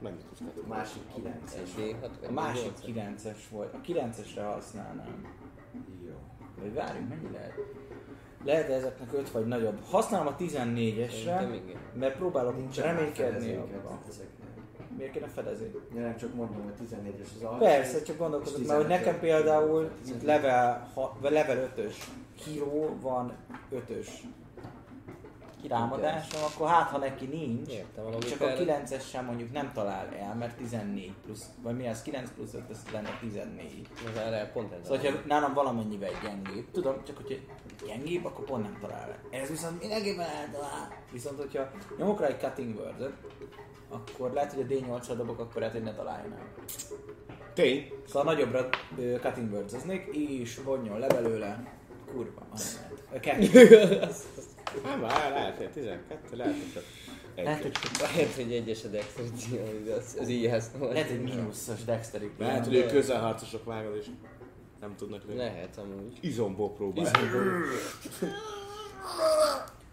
Mennyit 0.00 0.24
A 0.64 0.68
másik 0.68 1.02
9 1.14 1.54
Egy 1.54 1.70
D6 1.78 2.28
A 2.28 2.32
másik 2.32 2.72
9-es 2.86 3.36
volt. 3.50 3.74
A 3.74 3.80
9-esre 3.86 4.50
használnám. 4.54 5.26
Jó. 6.06 6.14
Vagy 6.60 6.74
várjunk, 6.74 7.08
mennyi 7.08 7.30
lehet? 7.32 7.54
Lehet 8.44 8.68
ezeknek 8.68 9.12
5 9.12 9.30
vagy 9.30 9.46
nagyobb. 9.46 9.78
Használom 9.90 10.26
a 10.26 10.36
14-esre, 10.36 11.10
Szerintem 11.10 11.52
igen. 11.52 11.80
mert 11.94 12.16
próbálok 12.16 12.56
Nincsen 12.56 12.84
reménykedni 12.84 13.54
abban. 13.54 14.00
ezeknél. 14.08 14.43
Miért 14.96 15.12
kéne 15.12 15.26
fedezék? 15.26 15.74
Ja, 15.94 16.00
nem 16.00 16.16
csak 16.16 16.34
mondom, 16.34 16.62
hogy 16.62 16.88
14-es 16.88 17.36
az 17.36 17.42
alap. 17.42 17.58
Persze, 17.58 18.02
csak 18.02 18.18
gondolkozok, 18.18 18.58
mert 18.58 18.70
hogy 18.70 18.86
15 18.86 19.04
nekem 19.04 19.20
például 19.20 19.90
itt 20.06 20.22
level, 20.22 20.90
ha, 20.94 21.18
level 21.22 21.72
5-ös 21.76 21.94
híró 22.44 22.96
van 23.00 23.32
5-ös 23.72 24.08
támadásom, 25.68 26.42
akkor 26.42 26.68
hát 26.68 26.90
ha 26.90 26.98
neki 26.98 27.26
nincs, 27.26 27.68
Értem 27.68 28.04
csak 28.28 28.40
a 28.40 28.44
logikára. 28.44 28.82
9-es 28.84 29.08
sem 29.10 29.24
mondjuk 29.24 29.52
nem 29.52 29.72
talál 29.72 30.08
el, 30.18 30.34
mert 30.34 30.56
14 30.56 31.12
plusz, 31.24 31.44
vagy 31.62 31.76
mi 31.76 31.88
az 31.88 32.02
9 32.02 32.30
plusz 32.30 32.54
5, 32.54 32.62
ez 32.70 32.82
lenne 32.92 33.18
14. 33.20 33.88
Az 34.06 34.20
erre 34.20 34.50
pont 34.52 34.72
ez. 34.72 34.78
Szóval, 34.82 34.98
hogyha 34.98 35.20
nálam 35.26 35.54
valamennyivel 35.54 36.10
gyengébb, 36.22 36.70
tudom, 36.72 37.04
csak 37.04 37.16
hogyha 37.16 37.34
gyengébb, 37.86 38.24
akkor 38.24 38.44
pont 38.44 38.62
nem 38.62 38.78
talál 38.80 39.08
el. 39.08 39.40
Ez 39.40 39.48
viszont 39.48 39.80
mindenképpen 39.80 40.28
eltalál. 40.28 41.02
Viszont, 41.12 41.38
hogyha 41.38 41.70
nyomok 41.98 42.20
rá 42.20 42.26
egy 42.26 42.40
cutting 42.40 42.76
word 42.76 43.12
akkor 43.94 44.32
lehet, 44.32 44.52
hogy 44.52 44.62
a 44.62 44.66
D8-ra 44.74 45.14
dobok, 45.16 45.38
akkor 45.38 45.56
lehet, 45.56 45.72
hogy 45.72 45.82
ne 45.82 45.94
találjon 45.94 46.32
el. 46.32 46.46
Tény. 47.54 47.92
Szóval 48.06 48.34
nagyobbra 48.34 48.68
ö, 48.98 49.16
cutting 49.20 49.52
words 49.52 49.72
és 50.12 50.60
vonjon 50.64 50.98
le 50.98 51.06
belőle. 51.06 51.76
Kurva. 52.12 52.46
anyját. 52.50 53.20
Kettő. 53.20 53.68
Hát 54.84 55.00
vár, 55.00 55.30
lehet, 55.30 55.56
hogy 55.56 55.70
12, 55.70 56.36
lehet, 56.36 56.52
hogy 56.54 56.72
csak 56.72 56.82
Lehet, 57.36 57.64
egy. 57.64 57.76
hogy, 57.78 58.00
Lehet, 58.00 58.34
hogy 58.34 58.52
egyes 58.52 58.84
a 58.84 58.88
dexterity, 58.88 59.58
az, 59.96 60.16
az 60.20 60.28
így-hez. 60.28 60.70
lehet, 60.80 61.08
hogy 61.08 61.22
mínuszos 61.22 61.84
dexterity. 61.84 62.38
Lehet, 62.38 62.64
hogy 62.64 62.74
ők 62.74 62.86
közelharcosok 62.88 63.64
vágod, 63.64 63.96
és 63.96 64.06
nem 64.80 64.94
tudnak 64.96 65.24
lőni. 65.24 65.38
Lehet 65.38 65.76
amúgy. 65.76 66.18
Izomból 66.20 66.72
próbál. 66.72 67.10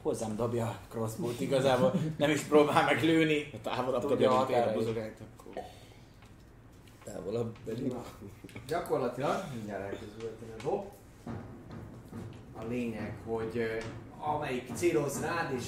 Hozzám 0.01 0.35
dobja 0.35 0.65
a 0.65 0.75
crossbow 0.89 1.31
igazából. 1.39 1.93
Nem 2.17 2.29
is 2.29 2.41
próbál 2.41 2.85
meg 2.85 3.03
lőni. 3.03 3.49
Ha 3.51 3.57
távolabb 3.69 4.07
dobja, 4.07 4.31
a 4.31 4.33
határait. 4.33 5.21
Távolabb 7.03 7.55
pedig. 7.65 7.93
Gyakorlatilag, 8.67 9.43
mindjárt 9.53 9.83
elkezdődtem 9.83 10.49
a 10.59 10.63
dob. 10.63 10.85
A 12.57 12.63
lényeg, 12.69 13.13
hogy 13.25 13.81
amelyik 14.19 14.69
céloz 14.73 15.21
rád 15.21 15.53
és 15.53 15.65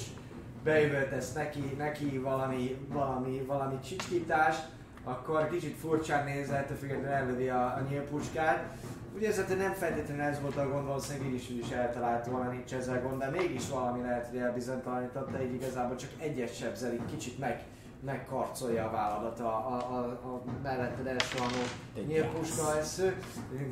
beüvöltesz 0.64 1.32
neki, 1.32 1.60
neki 1.78 2.18
valami, 2.18 2.76
valami, 2.88 3.38
valami 3.46 3.78
csicskítást, 3.80 4.62
akkor 5.04 5.48
kicsit 5.48 5.76
furcsán 5.76 6.24
nézel, 6.24 6.56
ettől 6.56 6.76
függetlenül 6.76 7.12
elvedi 7.12 7.48
a, 7.48 7.64
a 7.64 7.86
nyílpuskát. 7.88 8.76
Ugye 9.14 9.28
ez 9.28 9.36
hát 9.36 9.58
nem 9.58 9.72
feltétlenül 9.72 10.22
ez 10.22 10.40
volt 10.40 10.56
a 10.56 10.68
gond, 10.68 10.86
valószínűleg 10.86 11.28
így 11.28 11.34
is, 11.34 11.48
így 11.48 11.58
is 11.58 11.70
eltalált 11.70 12.26
volna, 12.26 12.50
nincs 12.50 12.74
ezzel 12.74 13.02
gond, 13.02 13.18
de 13.18 13.30
mégis 13.30 13.68
valami 13.68 14.00
lehet, 14.00 14.26
hogy 14.26 14.38
elbizonytalanította, 14.38 15.42
így 15.42 15.54
igazából 15.54 15.96
csak 15.96 16.10
egyet 16.18 16.56
sebzelik, 16.56 17.06
kicsit 17.06 17.38
meg, 17.38 17.64
megkarcolja 18.04 18.88
a 18.88 18.90
válladat 18.90 19.40
a, 19.40 19.44
a, 19.44 19.74
a, 19.74 19.98
a 20.34 20.42
melletted 20.62 21.06
elsuhanó 21.06 21.62
Egy 21.96 22.06
nyílpuska 22.06 22.78
esző. 22.78 23.16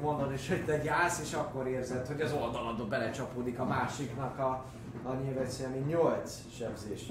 Mondod 0.01 0.33
is, 0.33 0.49
hogy 0.49 0.65
te 0.65 0.79
gyász, 0.79 1.21
és 1.21 1.33
akkor 1.33 1.67
érzed, 1.67 2.07
hogy 2.07 2.21
az 2.21 2.33
oldaladon 2.33 2.89
belecsapódik 2.89 3.59
a 3.59 3.65
másiknak 3.65 4.39
a, 4.39 4.65
a 5.03 5.15
nyilvecé, 5.15 5.65
ami 5.65 5.79
8 5.79 6.41
sebzés. 6.57 7.03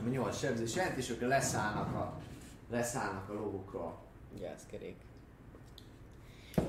Ami 0.00 0.10
8 0.10 0.38
sebzés 0.38 0.74
jelent, 0.74 0.96
és 0.96 1.10
ők 1.10 1.20
leszállnak 1.20 1.94
a, 1.94 2.12
leszállnak 2.70 3.28
a 3.28 3.32
logokról. 3.32 3.98
Gyászkerék. 4.38 4.96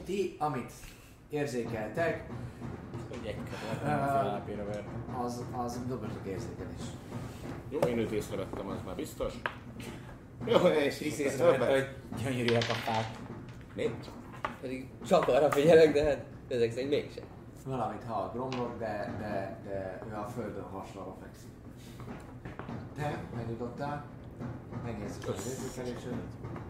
Ti, 0.06 0.36
amit 0.40 0.72
érzékeltek, 1.30 2.30
Hogy 3.10 3.28
egy 3.28 3.38
ver. 4.66 4.84
az, 5.24 5.44
az 5.58 5.80
dobjatok 5.88 6.26
érzékelés. 6.28 6.82
Jó, 7.70 7.80
én 7.80 7.98
őt 7.98 8.12
észrevettem, 8.12 8.68
az 8.68 8.78
már 8.86 8.96
biztos. 8.96 9.34
Jó, 10.46 10.58
és 10.58 11.02
így 11.02 11.20
észrevette, 11.20 11.72
hogy 11.72 11.88
gyönyörűek 12.24 12.66
a 12.70 12.74
fák. 12.74 13.18
Nem. 13.76 13.98
Pedig 14.62 14.90
csak 15.08 15.28
arra 15.28 15.52
figyelek, 15.52 15.94
de 15.94 16.04
hát 16.04 16.26
ezek 16.48 16.72
szerint 16.72 16.90
mégsem. 16.90 17.24
Valamit 17.66 18.04
hall 18.04 18.30
Gromlok, 18.34 18.78
de, 18.80 19.16
de, 19.20 19.60
de 19.64 20.04
ő 20.10 20.16
a 20.16 20.28
földön 20.28 20.64
hasonló 20.64 21.18
fekszik. 21.22 21.50
Te 22.96 23.20
megjutottál, 23.36 24.06
megnézzük 24.84 25.28
az 25.28 25.48
érzékelésed, 25.48 26.18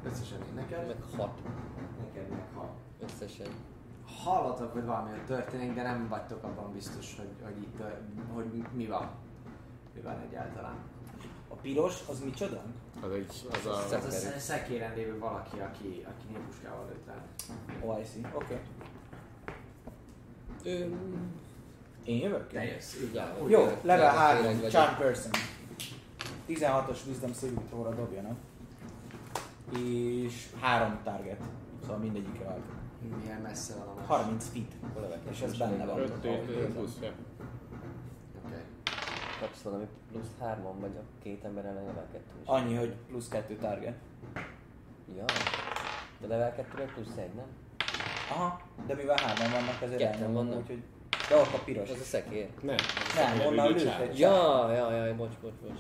összesen 0.04 0.38
én 0.48 0.54
neked, 0.56 0.88
Meg 0.88 0.98
hat 1.18 1.40
neked 2.04 2.30
meg 2.30 2.44
hall. 2.56 2.70
Összesen. 3.00 3.48
Hallatok, 4.24 4.74
hogy 4.74 4.86
valami 4.86 5.12
ott 5.12 5.26
történik, 5.26 5.74
de 5.74 5.82
nem 5.82 6.08
vagytok 6.08 6.44
abban 6.44 6.74
biztos, 6.74 7.16
hogy, 7.18 7.30
hogy 7.44 7.62
itt, 7.62 7.82
hogy 8.34 8.64
mi 8.74 8.86
van. 8.86 9.10
Mi 9.94 10.02
van 10.02 10.20
egyáltalán. 10.30 10.76
A 11.48 11.56
piros, 11.56 12.00
az 12.10 12.20
micsoda? 12.20 12.62
Az 13.02 13.12
egy, 13.12 13.48
az 13.52 13.66
a... 13.66 13.96
Ez 13.96 14.06
a 14.06 14.10
sz- 14.10 14.40
szekéren 14.40 14.94
lévő 14.96 15.20
valaki, 15.20 15.60
aki, 15.60 16.06
aki 16.08 16.26
nyilpuskával 16.32 16.86
lőtt 16.88 17.08
rá. 17.08 17.16
Oh, 17.82 18.00
I 18.00 18.04
see. 18.04 18.32
Oké. 18.34 18.46
Okay. 18.46 18.60
Ő... 20.74 20.96
Én 22.04 22.20
jövök? 22.20 22.52
Te 22.52 22.64
jössz. 22.64 22.96
Jó, 23.48 23.78
level 23.82 24.42
vagyok. 24.42 24.62
3, 24.62 24.70
Charm 24.70 24.98
Person. 24.98 25.32
16-os 26.48 27.06
Wisdom 27.08 27.34
saving 27.34 27.62
throw-ra 27.68 27.96
dobjanak. 27.96 28.38
És 29.80 30.48
3 30.60 31.00
target. 31.04 31.42
Szóval 31.82 31.98
mindegyikre 31.98 32.46
vált. 32.46 32.77
Milyen 33.02 33.42
messze 33.42 33.74
van 33.76 33.88
a 33.88 33.94
más? 33.94 34.06
30 34.08 34.50
feet. 34.50 34.72
És 35.30 35.42
ez 35.42 35.58
benne 35.58 35.86
van. 35.86 36.00
5 36.00 36.26
5 36.26 36.74
plusz, 36.74 36.98
ja. 37.02 37.12
Oké. 38.46 38.56
Kapsz 39.40 39.62
valami 39.62 39.88
plusz 40.12 40.28
hárman 40.40 40.80
vagy 40.80 40.96
a 40.96 41.02
két 41.22 41.44
ember 41.44 41.66
ellen 41.66 41.86
level 41.86 42.08
2 42.12 42.24
is. 42.42 42.48
Annyi, 42.48 42.76
hogy 42.76 42.96
plusz 43.08 43.28
2 43.28 43.56
target. 43.56 43.96
Ja. 45.18 45.26
De 46.20 46.28
level 46.28 46.56
2 46.56 46.92
plusz 46.94 47.18
egy, 47.18 47.34
nem? 47.34 47.46
Aha, 48.32 48.62
de 48.88 48.96
mivel 48.96 49.18
hárman 49.18 49.52
vannak, 49.52 49.82
ezért 49.82 50.00
Ketten 50.02 50.34
vannak. 50.34 50.58
úgyhogy... 50.58 50.84
De 51.30 51.36
ott 51.36 51.54
a 51.54 51.60
piros. 51.66 51.90
Az 51.90 52.00
a 52.00 52.04
szekér. 52.04 52.50
Nem. 52.62 52.76
Nem, 53.16 53.46
onnan 53.48 53.68
lőtt 53.68 54.00
egy 54.00 54.20
Ja, 54.20 54.72
ja, 54.72 55.06
ja, 55.06 55.16
bocs, 55.16 55.34
bocs, 55.42 55.54
bocs. 55.54 55.80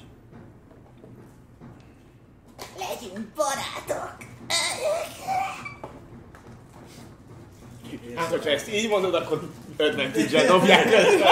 Legyünk 2.77 3.27
barátok! 3.35 4.17
Hát, 8.15 8.27
hogyha 8.29 8.49
ezt 8.49 8.73
így 8.73 8.89
mondod, 8.89 9.13
akkor 9.13 9.49
advantage-el 9.77 10.45
dobják 10.45 10.85
ezt. 10.85 11.23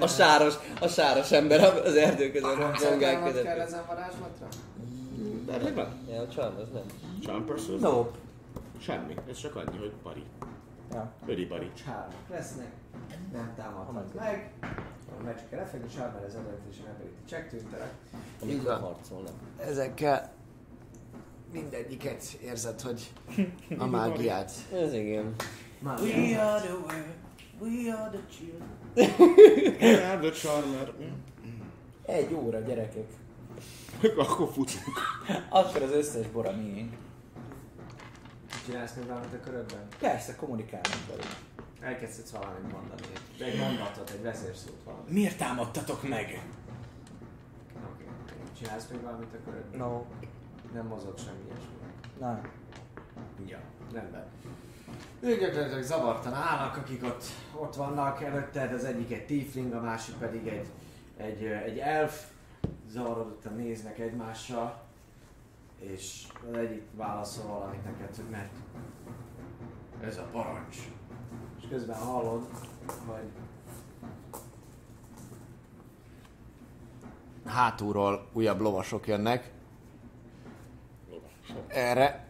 A 0.00 0.06
sáros, 0.06 0.54
a 0.80 0.88
sáros 0.88 1.32
ember 1.32 1.60
az 1.84 1.94
erdő 1.94 2.30
között, 2.30 2.50
a 2.50 2.54
zongák 2.56 2.76
Cerkelnod 2.78 3.32
kell 3.32 3.32
között. 3.32 3.46
ezen 3.66 3.82
varázslatra? 3.86 4.46
De 5.46 5.56
megvan. 5.62 5.88
Ja, 6.10 6.20
a 6.20 6.28
charm, 6.28 6.56
az 6.56 6.68
nem. 6.72 6.82
Charm 7.24 7.44
person? 7.44 7.78
Nope. 7.80 8.18
Semmi. 8.82 9.14
Ez 9.30 9.40
csak 9.40 9.56
annyi, 9.56 9.78
hogy 9.78 9.92
bari. 10.02 10.22
Ja. 10.92 11.12
Öri 11.26 11.44
bari. 11.46 11.70
Csármak 11.84 12.28
lesznek, 12.30 12.70
nem 13.32 13.52
támadhat 13.56 14.14
meg. 14.14 14.50
A 15.20 15.22
meccs 15.24 15.38
kell 15.50 15.58
lefekni, 15.58 15.88
csármel 15.96 16.24
ez 16.26 16.34
advantage 16.34 16.90
ability 16.94 17.14
check 17.28 17.48
tűntelek. 17.48 17.92
Amikor 18.42 18.72
harcolnak. 18.72 19.32
Ezekkel 19.68 20.30
mindegyiket 21.52 22.22
érzed, 22.42 22.80
hogy 22.80 23.12
a 23.78 23.86
mágiát. 23.86 24.52
Ez 24.72 24.92
igen. 24.92 25.34
We 25.82 26.42
are 26.42 26.60
the 26.60 26.74
world, 26.74 27.14
we 27.60 27.94
are 27.94 28.10
the 28.10 28.20
children. 28.30 28.76
Hát, 30.04 30.20
the 30.20 30.30
charmer. 30.30 30.92
Egy 32.06 32.34
óra, 32.34 32.60
gyerekek. 32.60 33.06
Akkor 34.16 34.48
futunk. 34.48 34.96
Akkor 35.48 35.82
az 35.82 35.90
összes 35.90 36.26
bora 36.26 36.56
miénk. 36.56 36.94
Csinálsz 38.66 38.94
még 38.94 39.06
valamit 39.06 39.32
a 39.32 39.40
körödben? 39.40 39.86
Persze, 39.98 40.34
kommunikálunk 40.36 41.06
velük. 41.08 41.36
Elkezdhetsz 41.80 42.30
valamit 42.30 42.72
mondani. 42.72 43.02
Egy 43.40 43.58
mondatot, 43.58 44.10
egy 44.10 44.22
vezérszót 44.22 44.82
valamit. 44.84 45.10
Miért 45.10 45.38
támadtatok 45.38 46.08
meg? 46.08 46.42
Oké. 47.92 48.04
Csinálsz 48.58 48.86
még 48.90 49.00
valamit 49.00 49.34
a 49.34 49.44
körödben? 49.44 49.78
No. 49.80 50.02
Nem 50.72 50.86
mozog 50.86 51.18
semmi 51.18 51.44
ilyesmi. 51.46 51.74
Nem. 52.18 52.50
Ja, 53.46 53.58
rendben. 53.92 54.26
Ők 55.20 55.40
gyakorlatilag 55.40 55.82
zavartan 55.82 56.34
állnak, 56.34 56.76
akik 56.76 57.04
ott, 57.04 57.24
ott 57.54 57.74
vannak 57.74 58.22
előtted, 58.22 58.72
az 58.72 58.84
egyik 58.84 59.12
egy 59.12 59.26
tiefling, 59.26 59.72
a 59.72 59.80
másik 59.80 60.14
pedig 60.14 60.46
egy, 60.46 60.66
egy, 61.16 61.44
egy 61.44 61.78
elf. 61.78 62.26
Zavarodottan 62.90 63.54
néznek 63.54 63.98
egymással, 63.98 64.80
és 65.78 66.26
az 66.50 66.56
egyik 66.56 66.82
válaszol 66.94 67.46
valamit 67.46 67.84
neked, 67.84 68.16
hogy 68.16 68.28
mert 68.30 68.52
ez 70.00 70.18
a 70.18 70.26
parancs. 70.32 70.76
És 71.60 71.68
közben 71.68 71.96
hallod, 71.96 72.48
hogy 73.06 73.30
hátulról 77.44 78.28
újabb 78.32 78.60
lovasok 78.60 79.06
jönnek. 79.06 79.50
Erre 81.68 82.26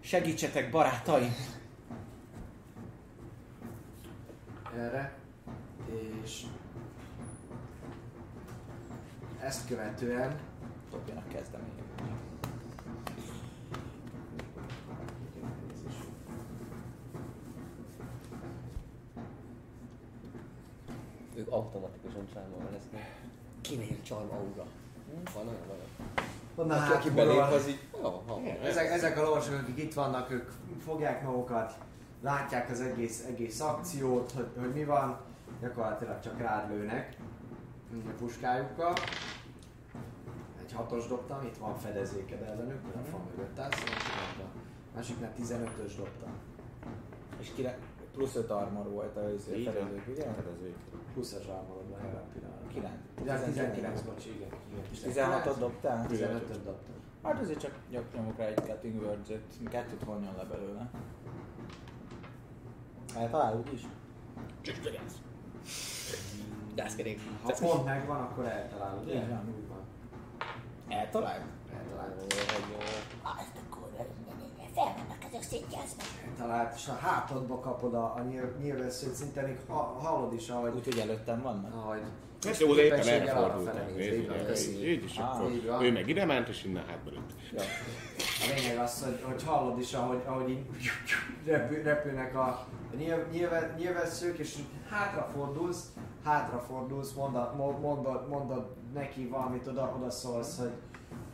Segítsetek, 0.00 0.70
barátaim! 0.70 1.34
erre, 4.76 5.12
és 6.22 6.42
ezt 9.40 9.66
követően 9.66 10.38
Dobjanak 10.90 11.28
kezdeményeket. 11.28 11.84
Ők 21.34 21.50
automatikusan 21.50 22.28
csármolva 22.32 22.70
lesznek. 22.70 23.20
Kinél 23.60 24.02
charm 24.02 24.30
aura. 24.30 24.66
Van 25.34 25.48
olyan 25.48 25.66
van. 25.66 26.35
Onnan 26.56 26.78
Aki, 26.78 26.92
aki 26.92 27.10
belép, 27.10 27.40
az 27.40 27.68
így... 27.68 27.80
Jó, 28.02 28.22
ha. 28.26 28.40
ezek, 28.62 28.90
ezek 28.90 29.18
a 29.18 29.22
lovasok, 29.22 29.54
akik 29.62 29.78
itt 29.78 29.94
vannak, 29.94 30.30
ők 30.30 30.50
fogják 30.84 31.22
magukat, 31.22 31.74
látják 32.22 32.70
az 32.70 32.80
egész, 32.80 33.24
egész 33.28 33.60
akciót, 33.60 34.32
hogy, 34.32 34.48
hogy 34.58 34.72
mi 34.72 34.84
van, 34.84 35.18
gyakorlatilag 35.60 36.20
csak 36.20 36.38
rád 36.38 36.70
lőnek 36.70 37.16
a 37.92 38.10
puskájukkal. 38.18 38.92
egy 40.64 40.72
hatos 40.72 41.06
dobtam, 41.06 41.42
itt 41.44 41.56
van 41.56 41.78
fedezéked 41.78 42.42
ellenük, 42.42 42.82
mert 42.82 43.06
a 43.06 43.10
fa 43.10 43.20
mögött 43.30 43.58
állsz, 43.58 43.82
a 44.38 44.96
másiknál 44.96 45.32
15-ös 45.40 45.92
dobtam. 45.96 46.30
És 47.40 47.52
kire, 47.54 47.78
plusz 48.16 48.34
5 48.34 48.50
armor 48.50 48.90
volt 48.90 49.16
a 49.16 49.30
izé, 49.30 49.64
van. 49.64 49.72
fedezők, 49.72 50.06
ugye? 50.08 50.22
Fedezők. 50.22 50.76
20-as 51.16 51.48
armorodban 51.58 52.00
ebben 52.00 52.20
a 52.20 52.28
pillanatban. 52.32 52.68
9. 52.68 52.92
Ja, 53.26 53.42
19, 53.44 54.00
bocs, 54.00 54.26
igen. 54.26 54.48
igen. 55.12 55.30
16-ot 55.30 55.56
dobtál? 55.58 56.06
15-öt 56.08 56.64
dobtam. 56.64 56.94
Hát 57.22 57.40
azért 57.40 57.60
csak 57.60 57.78
nyomok 58.14 58.38
rá 58.38 58.44
egy 58.44 58.64
cutting 58.64 59.02
words-et, 59.02 59.42
kettőt 59.70 60.04
vonjon 60.04 60.34
le 60.36 60.44
belőle. 60.44 60.90
Eltalál 63.16 63.64
úgyis? 63.66 63.82
Dászkerék. 66.74 67.20
Ha 67.42 67.52
pont 67.60 67.84
megvan, 67.84 68.20
akkor 68.20 68.44
eltalálod. 68.44 69.02
ugye? 69.04 69.14
Így 69.14 69.28
van. 69.28 69.54
Úgy 69.56 69.68
van. 69.68 69.80
Eltalált? 70.88 71.44
Eltalált. 71.72 72.34
Azt 73.22 73.52
akkor 73.66 74.06
felmennek 74.74 75.25
ezek 75.36 75.48
szétjázva. 75.48 76.02
Eltalált, 76.28 76.74
és 76.76 76.88
a 76.88 76.92
hátadba 76.92 77.60
kapod 77.60 77.94
a, 77.94 78.14
a 78.16 78.22
nyíl- 78.28 78.58
nyilvesszőt, 78.62 79.14
szinte 79.14 79.42
még 79.42 79.56
ha, 79.68 79.74
hallod 79.74 80.32
is, 80.32 80.48
ahogy, 80.48 80.74
Úgyhogy 80.74 80.98
előttem 80.98 81.42
vannak? 81.42 81.74
ahogy 81.74 82.00
Hát 82.46 82.58
jó, 82.58 82.74
de 82.74 82.84
éppen 82.84 83.06
erre 83.06 83.32
Nézd, 84.46 84.84
így 84.84 85.04
is 85.04 85.18
akkor. 85.18 85.50
Ő 85.82 85.92
meg 85.92 86.08
ide 86.08 86.24
ment, 86.24 86.48
és 86.48 86.64
innen 86.64 86.84
hátba 86.86 87.10
lőtt. 87.10 87.60
A 88.18 88.54
lényeg 88.54 88.78
az, 88.78 89.04
hogy, 89.04 89.20
hogy 89.22 89.42
hallod 89.42 89.78
is, 89.78 89.92
ahogy, 89.94 90.22
ahogy 90.26 90.50
így 90.50 90.66
repül, 91.44 91.82
repülnek 91.82 92.36
a 92.36 92.66
nyilv, 92.96 93.30
nyilve, 93.30 93.74
nyilvesszők, 93.78 94.38
és 94.38 94.56
így 94.58 94.66
hátrafordulsz, 94.90 95.84
hátrafordulsz, 96.24 97.12
mondod, 97.12 97.56
mo- 97.56 97.80
mondod, 97.80 98.28
mondod 98.28 98.66
neki 98.94 99.26
valamit, 99.26 99.66
oda, 99.66 99.94
oda 99.96 100.10
szólsz, 100.10 100.58
hogy, 100.58 100.72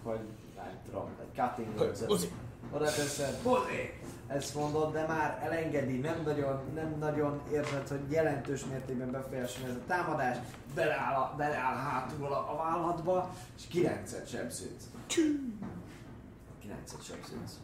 hogy 0.02 0.20
nem 0.56 0.78
tudom, 0.84 1.08
egy 1.20 1.34
cutting 1.34 1.78
words 1.78 2.00
Buzi! 3.42 4.00
Ezt 4.26 4.54
mondod, 4.54 4.92
de 4.92 5.06
már 5.06 5.40
elengedi, 5.42 5.98
nem 5.98 6.22
nagyon, 6.24 6.60
nem 6.74 6.96
nagyon 6.98 7.40
érzed, 7.52 7.88
hogy 7.88 8.10
jelentős 8.10 8.64
mértékben 8.64 9.10
befolyásolja 9.10 9.68
ez 9.68 9.76
a 9.76 9.86
támadás, 9.86 10.36
beleáll, 10.74 11.14
a, 11.14 11.34
beleáll 11.36 11.76
hátul 11.76 12.26
a, 12.26 12.52
a 12.52 12.56
vállatba, 12.56 13.34
és 13.56 13.66
kilencet 13.68 14.28
sebződsz. 14.28 14.84
Kilencet 16.60 17.04
sebződsz. 17.04 17.58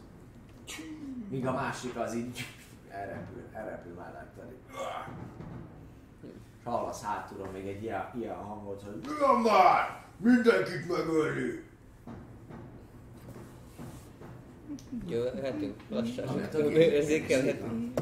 Míg 1.29 1.47
a 1.47 1.51
másik 1.51 1.95
az 1.95 2.15
így 2.15 2.45
elrepül, 2.89 3.43
elrepül 3.53 3.93
melletted. 3.93 4.51
És 6.21 6.63
hallasz 6.63 7.03
hátulról 7.03 7.47
még 7.51 7.67
egy 7.67 7.83
ilyen, 7.83 8.11
ilyen 8.19 8.35
hangot, 8.35 8.83
hogy 8.83 9.07
Ugyan 9.07 9.41
már! 9.41 10.03
Mindenkit 10.17 10.87
megölni! 10.87 11.68
Jöhetünk 15.07 15.75
lassan. 15.89 16.27
A- 16.27 16.57
Érzékelhetünk. 16.69 17.99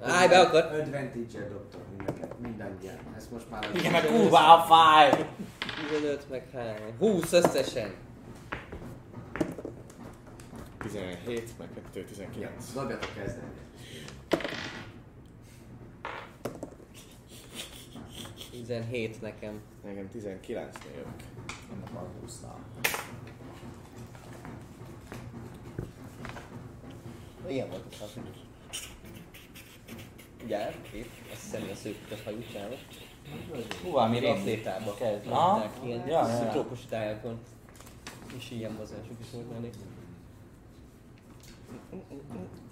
Állj 0.00 0.28
be 0.28 0.40
akkor! 0.40 0.60
Advantage-el 0.60 1.48
dobtok 1.48 1.80
mindeket, 1.96 2.40
mindannyian. 2.40 2.96
Ezt 3.16 3.30
most 3.30 3.50
már... 3.50 3.70
Igen, 3.74 3.92
meg 3.92 4.06
kurva 4.06 4.54
a 4.54 4.62
fáj! 4.62 5.26
15 5.90 6.30
meg 6.30 6.48
3. 6.52 6.76
20 6.98 7.32
összesen. 7.32 7.90
17, 10.78 11.58
meg 11.58 11.68
2, 11.92 12.04
19. 12.04 12.72
Dobjatok 12.74 13.10
kezdeni. 13.14 13.46
Tizenhét 18.50 19.20
nekem. 19.20 19.60
Nekem 19.84 20.08
19-nél 20.14 20.94
jövök. 20.94 21.22
Ennek 21.72 21.90
van 21.92 22.08
20 22.20 22.40
Ilyen 27.48 27.68
volt 27.68 27.82
a 27.90 27.94
szak. 27.94 28.24
Gyár, 30.46 30.74
itt, 30.92 31.10
azt 31.32 31.42
hiszem, 31.42 31.68
a 31.72 31.74
szőkkös 31.74 32.22
hajú 32.24 32.42
csávok. 32.52 32.78
Hú, 33.82 33.90
valami 33.90 34.18
rémlik. 34.18 34.40
Atlétába 34.40 34.94
Kezd. 34.94 35.26
Aha. 35.26 35.70
ilyen 35.84 36.06
Ja, 36.06 36.28
ja, 36.28 36.42
ja. 36.42 36.48
trópus 36.50 36.86
tájakon. 36.86 37.38
És 38.36 38.50
ilyen 38.50 38.72
mozgások 38.72 39.16
is 39.20 39.26
volt 39.32 39.50
náluk. 39.50 39.74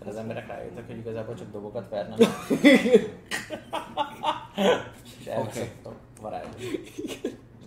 Az 0.06 0.16
emberek 0.16 0.46
rájöttek, 0.46 0.86
hogy 0.86 0.96
igazából 0.98 1.34
csak 1.34 1.52
dobokat 1.52 1.88
vernek. 1.88 2.18
És 5.20 5.26
elveszett 5.26 5.86
a 5.86 5.92
varázs. 6.20 6.46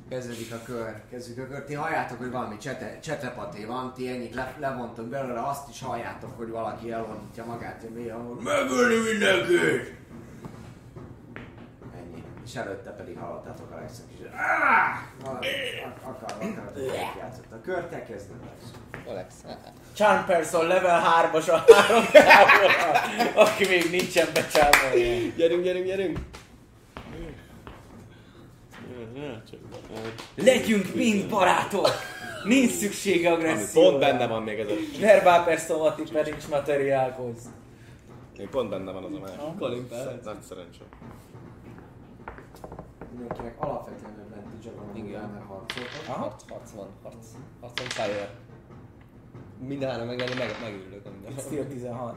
Kezdődik 0.09 0.53
a 0.53 0.61
kör, 0.66 1.01
kezdődik 1.09 1.43
a 1.43 1.48
kör. 1.48 1.64
Ti 1.64 1.74
halljátok, 1.74 2.17
hogy 2.17 2.32
valami 2.32 2.58
csete, 2.58 3.00
csetepaté 3.00 3.66
van, 3.66 3.93
ti 3.93 4.09
ennyit 4.09 4.34
le, 4.35 4.56
levontok 4.59 5.06
belőle, 5.06 5.48
azt 5.48 5.69
is 5.69 5.82
halljátok, 5.82 6.38
hogy 6.38 6.50
valaki 6.50 6.92
elvonítja 6.92 7.45
magát, 7.45 7.82
hogy 7.82 7.90
mi 7.90 8.08
hangon. 8.09 8.38
Megölni 8.43 9.09
mindenkit! 9.11 9.93
Ennyi. 11.95 12.24
És 12.45 12.56
előtte 12.56 12.90
pedig 12.90 13.17
hallottátok 13.17 13.72
a 13.72 13.75
legszebb 13.75 14.06
is. 14.11 14.17
Valami 15.24 15.48
ak- 15.85 16.03
akar, 16.03 16.38
akar, 16.42 16.77
játszott. 17.17 17.51
A 17.51 17.61
kört 17.61 17.90
te 17.90 18.03
kezded 18.03 18.38
lesz. 18.45 18.72
Alex, 19.08 19.34
á, 19.48 19.58
Charm 19.93 20.25
Person 20.25 20.67
level 20.67 21.01
3-as 21.01 21.50
a 21.50 21.74
három 21.74 22.03
aki 23.35 23.67
még 23.67 23.90
nincsen 23.92 24.27
becsálva. 24.34 24.95
Gyerünk, 25.35 25.64
gyerünk, 25.64 25.85
gyerünk! 25.85 26.19
Legyünk 30.35 30.95
mind 30.95 31.30
barátok! 31.30 31.90
Nincs 32.44 32.72
szükség 32.72 33.26
Ami 33.26 33.35
agresszióra. 33.35 33.90
pont 33.90 34.00
benne 34.00 34.27
van 34.27 34.44
még 34.44 34.60
ez 34.60 34.68
a... 35.26 35.44
Personati 35.44 36.03
per 36.11 36.26
nincs 36.26 36.48
materiálhoz. 36.48 37.38
Még 38.38 38.50
pont 38.50 38.69
benne 38.69 38.92
van 38.92 39.03
az 39.03 39.11
a 39.14 39.19
másik. 39.19 39.58
Kalimpál. 39.60 40.19
Nagy 40.24 40.42
szerencsé. 40.42 40.80
Mindenkinek 43.11 43.61
alapvetően 43.61 44.14
advantage 44.26 44.72
van, 44.76 45.06
Igen. 45.06 45.30
mert 45.30 45.45
harcoltok. 45.45 46.03
Aha. 46.08 46.19
Harc, 46.19 46.50
harc 46.50 46.72
van, 46.72 46.88
harc. 47.03 47.26
Harc 47.61 47.80
van 47.80 47.88
fire. 47.90 48.30
Mindhárom 49.68 50.08
meg, 50.08 50.18
meg, 50.18 50.56
a 51.06 51.10
minden. 51.10 51.44
Steel 51.45 51.68
16. 51.68 52.16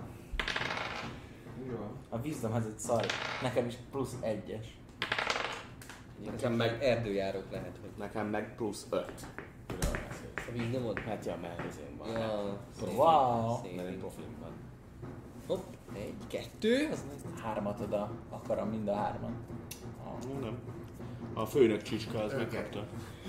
Jó. 1.68 1.90
A 2.08 2.16
wisdom 2.18 2.52
az 2.52 2.64
egy 2.66 2.78
szar. 2.78 3.06
Nekem 3.42 3.66
is 3.66 3.74
plusz 3.90 4.16
egyes. 4.20 4.78
Nekem 6.24 6.52
meg 6.52 6.82
erdőjárók 6.82 7.44
lehet, 7.50 7.76
hogy 7.80 7.90
Nekem 7.98 8.26
meg 8.26 8.54
plusz 8.56 8.86
5. 8.90 9.04
a 10.36 10.50
víznyomod. 10.52 10.98
Hát 10.98 11.24
ja, 11.26 11.36
mert 11.42 11.60
ezén 11.68 11.96
van. 11.98 12.08
Ja, 12.08 12.58
Wow. 12.94 13.74
Mert 13.76 13.88
egy 13.88 13.96
profilm 13.96 14.36
van. 14.40 14.50
Hopp, 15.46 15.64
egy, 15.94 16.14
kettő, 16.26 16.88
az. 16.92 17.04
Hármat 17.42 17.80
oda 17.80 18.10
akarom, 18.30 18.68
mind 18.68 18.88
a 18.88 18.94
hárman. 18.94 19.36
Ah. 20.04 20.40
Nem. 20.40 20.58
A 21.34 21.46
főnök 21.46 21.82
csicska 21.82 22.22
az 22.22 22.32
megkapta. 22.32 22.84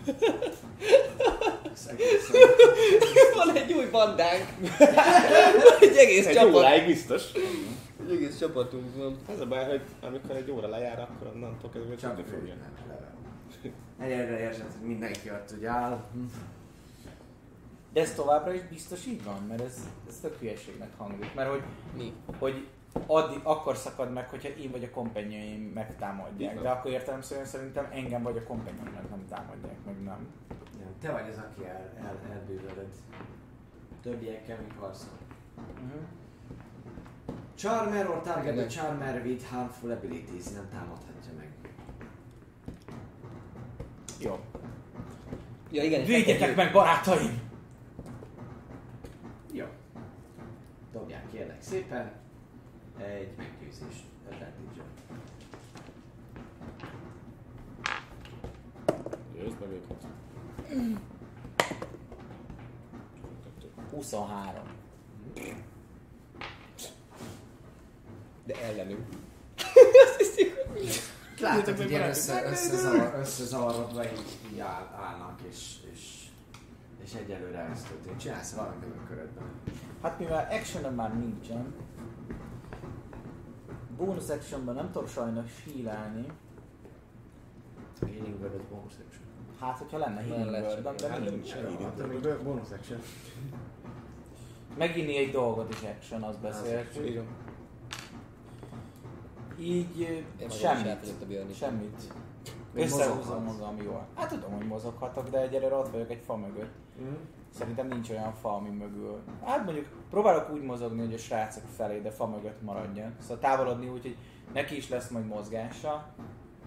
Van 3.36 3.56
egy 3.56 3.74
új 3.74 3.86
bandánk. 3.86 4.46
egy 5.82 5.96
egész 5.98 6.26
Egy 6.26 6.36
csapat. 6.36 6.56
óráig 6.56 6.86
biztos. 6.86 7.24
Egy 8.10 8.16
egész 8.16 8.38
csapatunk 8.38 8.96
van. 8.96 9.18
Ez 9.28 9.40
a 9.40 9.48
baj, 9.48 9.66
hogy 9.66 9.82
amikor 10.02 10.36
egy 10.36 10.52
óra 10.52 10.68
lejár, 10.68 11.00
akkor 11.00 11.28
onnantól 11.28 11.70
kezdve 11.70 11.96
Csak 11.96 12.28
fogja. 12.28 12.56
nem 12.56 12.74
Egyre 14.00 14.40
érzed, 14.40 14.72
hogy 14.80 14.88
mindenki 14.88 15.32
ott 15.32 15.52
ugye 15.58 15.70
áll. 15.70 16.04
De 17.94 18.02
ez 18.02 18.14
továbbra 18.14 18.54
is 18.54 18.62
biztos 18.62 19.06
így 19.06 19.24
van, 19.24 19.44
mert 19.48 19.62
ez, 19.62 19.90
ez 20.08 20.20
tök 20.20 20.40
hülyeségnek 20.40 20.90
hangzik. 20.98 21.34
Mert 21.34 21.50
hogy, 21.50 21.64
Mi? 21.96 22.14
hogy 22.40 22.68
addig, 23.08 23.40
akkor 23.44 23.76
szakad 23.76 24.14
meg, 24.14 24.30
hogyha 24.30 24.50
én 24.50 24.72
vagy 24.72 24.84
a 24.84 24.90
kompenyaim 24.90 25.72
megtámadják. 25.74 26.52
Igen. 26.52 26.64
De 26.64 26.70
akkor 26.70 26.92
értelemszerűen 26.92 27.46
szerintem 27.46 27.88
engem 27.92 28.24
vagy 28.24 28.38
a 28.38 28.44
kompenyaim 28.44 28.94
meg 28.94 29.10
nem 29.10 29.26
támadják, 29.30 29.78
meg 29.86 30.04
nem. 30.04 30.28
Nem, 30.80 30.94
Te 31.02 31.12
vagy 31.12 31.30
az, 31.30 31.38
aki 31.38 31.68
el, 31.68 31.94
el, 31.98 32.20
elbűvölöd. 32.32 32.94
Többiekkel 34.02 34.58
még 34.62 34.74
harcol. 34.80 35.18
Uh-huh. 35.58 36.02
Charmer 37.60 38.08
or 38.08 38.22
target 38.22 38.58
a 38.58 38.68
Charmer 38.70 39.22
with 39.26 39.44
harmful 39.44 39.92
abilities 39.92 40.52
nem 40.52 40.70
támadhatja 40.72 41.32
meg. 41.38 41.52
Jó. 44.20 44.40
Ja 45.72 45.84
igen, 45.84 46.06
Védjetek 46.06 46.56
meg 46.56 46.72
barátaim! 46.72 47.42
Jó. 49.52 49.66
Dobják 50.92 51.30
kérlek 51.32 51.62
szépen. 51.62 52.12
Egy 52.98 53.34
meggyőzés 53.38 54.04
advantage 54.30 54.84
Győzd 59.34 59.60
meg 59.60 59.72
őket. 59.72 60.06
23. 63.92 64.64
De 68.50 68.62
ellenünk. 68.64 69.06
Látod, 71.42 71.78
hogy 71.78 71.90
ilyen 71.90 72.10
össze, 72.10 72.44
összezavar, 72.50 73.14
összezavarodva 73.20 74.04
így, 74.04 74.38
így 74.52 74.60
áll, 74.60 74.88
állnak, 75.02 75.40
és, 75.50 75.76
és 75.94 76.26
És 77.04 77.14
egyelőre 77.14 77.60
ez 77.60 77.82
történt. 77.84 78.20
Csinálsz 78.20 78.54
valamit 78.54 78.84
a 78.84 79.08
körödben. 79.08 79.44
Hát 80.02 80.20
mivel 80.20 80.48
action 80.52 80.94
már 80.94 81.18
nincsen, 81.20 81.74
bonus 83.98 84.30
actionben 84.30 84.76
nem 84.76 84.92
tudok 84.92 85.10
sajnos 85.10 85.52
hílálni. 85.66 86.26
Healing 88.02 88.40
Word 88.42 88.62
bonus 88.62 88.94
action. 89.06 89.24
Hát, 89.60 89.78
hogyha 89.78 89.98
lenne 89.98 90.22
healing 90.22 90.50
word 90.50 90.96
de 91.02 91.10
Hát 91.10 91.20
nincs. 91.20 91.32
nincs 91.32 91.82
Hát 91.84 92.08
még 92.08 92.44
bonus 92.44 92.72
action. 92.72 93.00
Meginni 94.78 95.18
egy 95.18 95.32
dolgot 95.32 95.74
is 95.74 95.82
action, 95.82 96.24
azt 96.24 96.40
beszéltük. 96.40 97.24
Így 99.60 100.00
Én 100.40 100.50
semmit. 100.50 101.14
Semmit. 101.54 102.14
Összehúzom 102.74 103.44
magam 103.44 103.78
jól. 103.84 104.08
Hát 104.16 104.30
tudom, 104.30 104.52
hogy 104.52 104.68
mozoghatok, 104.68 105.30
de 105.30 105.42
egyelőre 105.42 105.76
ott 105.76 105.92
vagyok 105.92 106.10
egy 106.12 106.22
fa 106.26 106.36
mögött. 106.36 106.74
Mm. 107.02 107.14
Szerintem 107.58 107.88
nincs 107.88 108.10
olyan 108.10 108.34
fa, 108.34 108.56
ami 108.56 108.70
mögül. 108.70 109.20
Hát 109.46 109.66
mondjuk 109.66 109.86
próbálok 110.10 110.50
úgy 110.54 110.62
mozogni, 110.62 111.00
hogy 111.00 111.14
a 111.14 111.18
srácok 111.18 111.64
felé, 111.76 112.00
de 112.00 112.12
fa 112.12 112.28
mögött 112.28 112.62
maradjon. 112.62 113.16
Szóval 113.22 113.40
távolodni 113.40 113.88
úgy, 113.88 114.02
hogy 114.02 114.16
neki 114.54 114.76
is 114.76 114.90
lesz 114.90 115.10
majd 115.10 115.26
mozgása, 115.28 116.06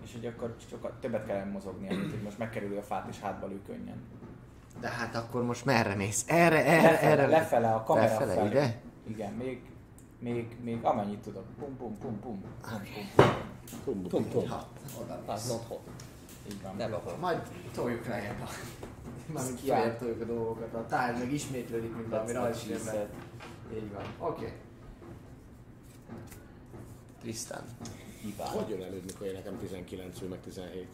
és 0.05 0.12
hogy 0.12 0.27
akkor 0.27 0.57
sokat 0.71 0.93
többet 1.01 1.27
kell 1.27 1.45
mozogni, 1.45 1.87
mint 1.87 2.11
hogy 2.11 2.23
most 2.23 2.39
megkerülő 2.39 2.77
a 2.77 2.83
fát 2.83 3.09
és 3.11 3.21
hátba 3.21 3.47
lő 3.47 3.61
könnyen. 3.67 4.03
De 4.81 4.89
hát 4.89 5.15
akkor 5.15 5.45
most 5.45 5.65
merre 5.65 5.95
mész? 5.95 6.25
Erre, 6.29 6.65
erre, 6.65 6.91
Lefele, 6.91 7.11
erre. 7.11 7.27
lefele 7.27 7.73
a 7.75 7.83
kamera 7.83 8.07
Lefele, 8.07 8.35
felé. 8.35 8.49
ide? 8.49 8.81
Igen, 9.09 9.33
még, 9.33 9.62
még, 10.23 10.57
még 10.62 10.78
amennyit 10.83 11.18
tudok. 11.18 11.44
Pum, 11.59 11.76
pum, 11.76 11.99
pum, 11.99 12.20
pum. 12.20 12.44
pum, 13.84 14.02
pum. 14.02 14.09
Tum, 14.09 14.28
tum. 14.31 14.49
Ha, 14.49 14.68
oda 15.01 15.23
mész. 15.26 15.49
not 15.49 15.65
hot. 15.68 15.81
Így 16.51 16.62
van. 16.62 16.76
Nem 16.76 16.92
ahol. 16.92 17.17
Majd 17.17 17.42
toljuk 17.75 18.07
lejjebb 18.07 18.41
a... 18.41 18.49
Mármint 19.33 19.60
feljebb 19.60 19.99
toljuk 19.99 20.20
a 20.20 20.25
dolgokat. 20.25 20.75
A 20.75 20.86
táj 20.86 21.18
meg 21.18 21.33
ismétlődik, 21.33 21.97
mint 21.97 22.09
valami 22.09 22.33
said. 22.55 23.09
Így 23.75 23.92
van. 23.92 24.05
Oké. 24.18 24.44
Okay. 24.44 24.57
Tristan. 27.20 27.62
Iván. 28.26 28.49
Hogy 28.49 28.68
jön 28.68 28.83
előbb, 28.83 29.05
mikor 29.05 29.33
nekem 29.33 29.59
19 29.59 30.23
ő 30.23 30.28
meg 30.28 30.41
17? 30.41 30.89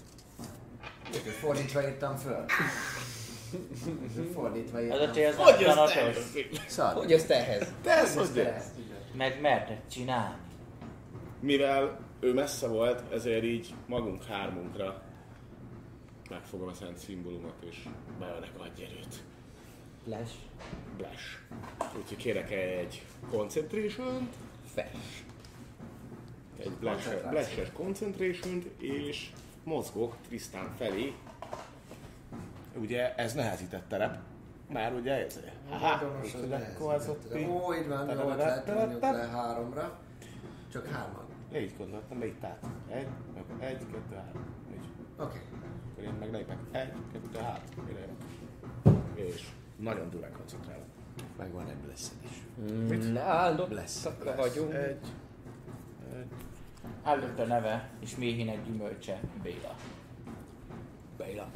Úgyhogy 1.07 1.33
Fordítva 1.33 1.83
írtam 1.83 2.17
föl. 2.17 2.45
Fordítva 4.35 4.79
Az 4.79 4.85
írtam 4.85 5.11
a 5.11 5.19
ez 5.19 5.37
Hogy 5.37 5.67
nem 5.67 5.77
jössz. 6.07 6.65
Szar. 6.67 6.95
Hogy 6.95 7.11
jössz 7.11 7.25
te 7.25 7.35
ehhez? 7.35 7.69
Te 7.83 7.91
ez 7.91 8.15
hogy 8.15 8.25
Ezt 8.25 8.37
jössz? 8.37 8.79
Meg 9.19 9.41
merted 9.41 9.81
csinálni. 9.91 10.37
Mivel 11.41 12.01
ő 12.21 12.33
messze 12.35 12.69
volt, 12.69 13.13
ezért 13.13 13.45
így 13.45 13.75
magunk 13.87 14.25
hármunkra 14.25 15.03
megfogom 16.31 16.69
a 16.69 16.75
szent 16.75 16.99
szimbólumot 16.99 17.65
és 17.71 17.77
beölnek 18.19 18.51
adj-erőt. 18.59 19.23
Flash. 20.05 20.35
Blash. 20.97 21.39
Úgyhogy 21.97 22.17
kérek 22.17 22.51
egy 22.51 23.03
concentration 23.31 24.29
Flash. 24.73 25.23
egy 26.59 26.73
blash-es 27.31 27.73
concentration 27.73 28.65
és 28.79 29.31
mozgok 29.65 30.17
Tristan 30.27 30.75
felé. 30.77 31.13
Ugye 32.75 33.15
ez 33.15 33.35
nehezített 33.35 33.89
terep. 33.89 34.19
Már 34.73 34.93
ugye 34.95 35.25
ez? 35.25 35.41
Magamos 35.71 36.35
az 36.35 36.43
így, 36.43 36.49
nehezített. 36.49 36.81
akkor 36.81 36.95
az 36.95 37.09
ott 37.09 37.35
Ó, 37.35 37.75
így 37.75 37.89
van, 37.89 38.07
nyolc 38.07 38.37
lett, 38.37 38.75
mondjuk 38.75 39.01
le 39.01 39.29
háromra. 39.33 39.99
Csak 40.73 40.87
hárman. 40.87 41.27
Így 41.55 41.75
gondoltam, 41.79 42.23
így 42.23 42.39
tehát. 42.41 42.67
Egy, 42.89 43.07
egy, 43.59 43.79
kettő, 43.79 44.15
három. 44.15 44.45
Oké. 45.19 45.41
Akkor 45.93 46.05
én 46.05 46.13
meg 46.19 46.33
lépek. 46.33 46.59
Egy, 46.71 46.93
kettő, 47.13 47.39
három. 47.39 48.17
És 49.15 49.49
nagyon 49.77 50.11
durván 50.11 50.33
koncentrálok. 50.33 50.85
Megvan 51.37 51.69
egy 51.69 51.77
blessed 51.77 52.17
is. 52.25 52.43
Mm, 52.61 53.17
áldott 53.17 53.87
szakra 53.87 54.33
bless. 54.35 54.49
vagyunk. 54.49 54.75
Egy, 54.75 54.99
egy, 56.13 56.27
Előtt 57.05 57.39
a 57.39 57.45
neve, 57.45 57.91
és 58.01 58.17
méhén 58.17 58.49
egy 58.49 58.63
gyümölcse, 58.65 59.21
Béla. 59.43 59.75
Béla. 61.17 61.51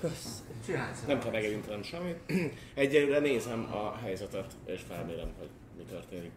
Kösz. 0.00 0.42
Csinálsz 0.68 1.04
nem 1.06 1.18
kell 1.18 1.30
megérintenem 1.30 1.82
semmit. 1.82 2.18
Egyelőre 2.74 3.18
nézem 3.18 3.68
a 3.72 3.96
helyzetet, 3.96 4.52
és 4.64 4.80
felmérem, 4.88 5.32
hogy 5.38 5.48
mi 5.76 5.82
történik. 5.82 6.30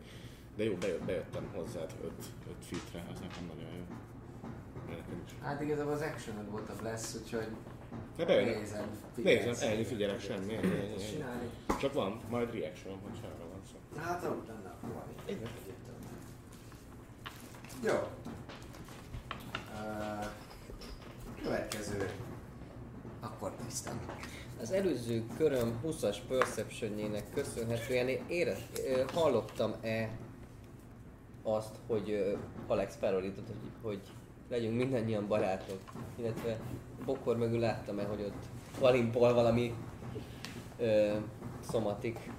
De 0.56 0.64
jó, 0.64 0.76
bejött, 0.76 1.04
bejöttem 1.04 1.48
hozzád 1.56 1.92
5 2.04 2.12
feetre, 2.70 3.10
az 3.14 3.20
nekem 3.20 3.46
nagyon 3.48 3.72
jó. 3.78 3.96
Hát 5.42 5.62
igazából 5.62 5.94
az 5.94 6.02
action 6.02 6.48
volt 6.50 6.70
a 6.70 6.74
bless, 6.82 7.16
úgyhogy 7.22 7.48
De 8.18 8.26
bejönnek. 8.26 8.60
nézem. 8.60 8.86
Nézem, 9.16 9.70
ennyi 9.70 9.84
figyelek, 9.84 10.22
semmi, 10.22 10.54
ennyi, 10.54 10.68
ennyi, 10.68 11.04
ennyi. 11.04 11.50
Csak 11.80 11.94
van, 11.94 12.20
majd 12.30 12.54
reaction, 12.54 13.00
hogyha 13.10 13.28
arra 13.28 13.48
van 13.50 13.62
szó. 13.72 14.02
Hát 14.02 14.24
úgy 14.24 14.48
lenne 14.48 14.70
akkor. 14.82 15.04
Egyértelmű. 15.26 15.66
Jó. 17.84 18.08
Uh, 19.74 20.26
következő. 21.44 22.10
Akkor 23.22 23.52
Tristan. 23.52 24.00
Az 24.62 24.72
előző 24.72 25.24
köröm 25.38 25.80
20-as 25.86 26.18
perception 26.28 27.16
köszönhetően 27.34 28.08
én 28.08 28.24
ére, 28.28 28.58
hallottam-e 29.14 30.10
azt, 31.44 31.76
hogy 31.88 32.38
Alex 32.68 32.96
felolított, 33.00 33.48
hogy, 33.48 33.72
hogy 33.82 34.02
legyünk 34.50 34.78
mindannyian 34.78 35.28
barátok. 35.28 35.80
Illetve 36.16 36.60
bokor 37.06 37.38
mögül 37.38 37.60
láttam-e, 37.60 38.04
hogy 38.04 38.22
ott 38.22 38.46
valimpol 38.80 39.34
valami 39.34 39.74
ö, 40.80 41.14
szomatik 41.60 42.32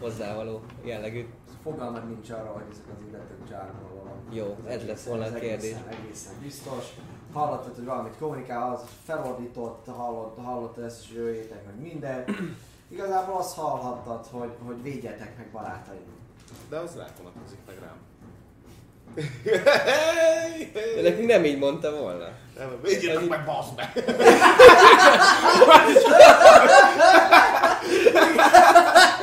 hozzávaló 0.00 0.60
jellegű. 0.84 1.26
Fogalmad 1.62 2.08
nincs 2.08 2.30
arra, 2.30 2.50
hogy 2.52 2.64
ezek 2.70 2.84
az 2.88 3.06
illetők 3.08 3.48
csármolva 3.48 4.02
van. 4.04 4.34
Jó, 4.34 4.56
ez 4.66 4.86
lett 4.86 5.00
volna 5.00 5.24
a 5.24 5.32
kérdés. 5.32 5.70
Egészen, 5.70 5.88
egészen 5.88 6.32
biztos. 6.42 6.94
Hallottad, 7.32 7.74
hogy 7.74 7.84
valamit 7.84 8.16
kommunikál, 8.18 8.72
az 8.72 8.80
felordított, 9.06 9.86
hallott, 9.86 10.38
hallottad 10.44 10.84
ezt, 10.84 11.06
hogy 11.06 11.16
jöjjétek 11.16 11.64
meg 11.64 11.80
minden. 11.80 12.24
Igazából 12.92 13.36
azt 13.36 13.56
hallhattad, 13.56 14.26
hogy, 14.30 14.50
hogy 14.66 14.82
védjetek 14.82 15.36
meg 15.36 15.46
barátaim. 15.52 16.00
De 16.68 16.76
az 16.76 16.96
rákonatkozik 16.96 17.58
meg 17.66 17.76
rám. 17.80 17.96
De 20.94 21.02
nekünk 21.02 21.26
nem 21.26 21.44
így 21.44 21.58
mondta 21.58 21.96
volna. 21.96 22.28
Nem, 22.58 22.80
védjetek 22.82 23.28
meg, 23.28 23.44
bassz 23.44 23.68
meg! 23.76 23.92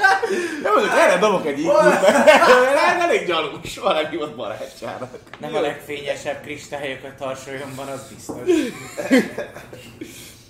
Nem 0.65 0.73
mondjuk, 0.73 0.93
erre 0.93 1.17
dobok 1.17 1.45
egy 1.45 1.59
iq 1.59 1.71
mert 1.73 3.01
elég 3.05 3.25
gyanús, 3.25 3.71
soha 3.71 3.93
nem 3.93 4.09
hívott 4.09 4.35
barátsának. 4.35 5.17
Nem 5.39 5.55
a 5.55 5.59
legfényesebb 5.59 6.41
kristályok 6.41 7.03
a 7.03 7.15
tarsolyomban, 7.17 7.87
az 7.87 8.07
biztos. 8.09 8.49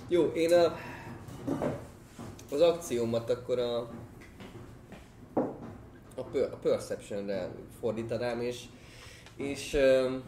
Jó, 0.07 0.31
én 0.33 0.53
a, 0.53 0.77
az 2.51 2.61
akciómat 2.61 3.29
akkor 3.29 3.59
a, 3.59 3.77
a, 6.15 6.23
per, 6.31 6.49
a 6.51 6.55
Perception-re 6.61 7.49
fordítanám, 7.79 8.41
és, 8.41 8.59
és 9.37 9.73
öm, 9.73 10.23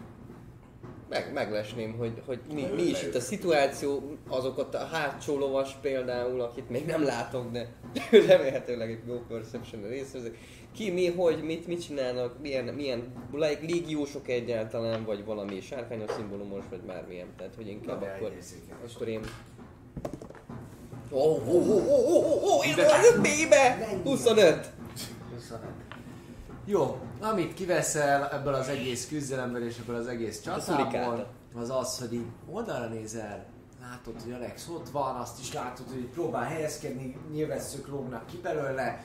meg, 1.10 1.34
meglesném, 1.34 1.98
hogy, 1.98 2.22
hogy 2.26 2.40
mi, 2.54 2.66
mi 2.76 2.82
is 2.82 3.04
itt 3.04 3.16
a 3.16 3.20
szituáció, 3.20 4.18
azokat 4.28 4.76
a 4.76 4.86
hátsó 4.86 5.38
lovas 5.38 5.76
például, 5.82 6.42
akit 6.42 6.70
még 6.70 6.86
nem 6.86 7.04
látok, 7.04 7.52
de 7.52 7.68
remélhetőleg 8.28 8.92
egy 8.92 9.06
Go 9.06 9.20
Perception-re 9.28 9.88
részvezek. 9.88 10.38
Ki, 10.76 10.92
mi, 10.92 11.08
hogy, 11.08 11.44
mit, 11.44 11.68
mit 11.68 11.86
csinálnak, 11.86 12.42
milyen, 12.42 12.66
milyen 12.66 13.14
like, 13.32 13.60
légiósok 13.62 14.28
egyáltalán, 14.28 15.06
vagy 15.06 15.26
valami 15.26 15.62
sárkányos 15.62 16.12
szimbólumos, 16.12 16.64
vagy 16.70 16.82
bármilyen. 16.82 17.28
Tehát, 17.38 17.56
hogy 17.56 17.68
inkább 17.68 18.02
Na, 18.02 18.08
akkor, 18.08 18.34
akkor 18.96 19.08
én 19.08 19.22
Ó, 21.12 21.20
ó, 21.20 21.42
ó, 21.48 21.62
ó, 21.62 21.94
ó, 21.98 22.24
ó, 22.24 22.58
ó, 22.58 22.64
én 22.64 22.76
vagyok 22.76 23.22
B-be! 23.22 23.88
25! 24.04 24.72
25. 25.34 25.77
Jó, 26.70 26.98
amit 27.22 27.54
kiveszel 27.54 28.30
ebből 28.30 28.54
az 28.54 28.68
egész 28.68 29.08
küzdelemből 29.08 29.64
és 29.64 29.78
ebből 29.78 29.96
az 29.96 30.08
egész 30.08 30.42
csatából, 30.42 30.86
szulikáta. 30.86 31.28
az 31.56 31.70
az, 31.70 32.00
hogy 32.00 32.14
így 32.14 32.26
oldalra 32.52 32.88
nézel, 32.88 33.46
látod, 33.82 34.22
hogy 34.22 34.32
Alex 34.32 34.68
ott 34.68 34.90
van, 34.90 35.16
azt 35.16 35.40
is 35.40 35.54
látod, 35.54 35.86
hogy 35.90 36.06
próbál 36.06 36.44
helyezkedni, 36.44 37.18
nyilvesszők 37.32 37.88
lógnak 37.88 38.26
ki 38.26 38.38
belőle, 38.38 39.04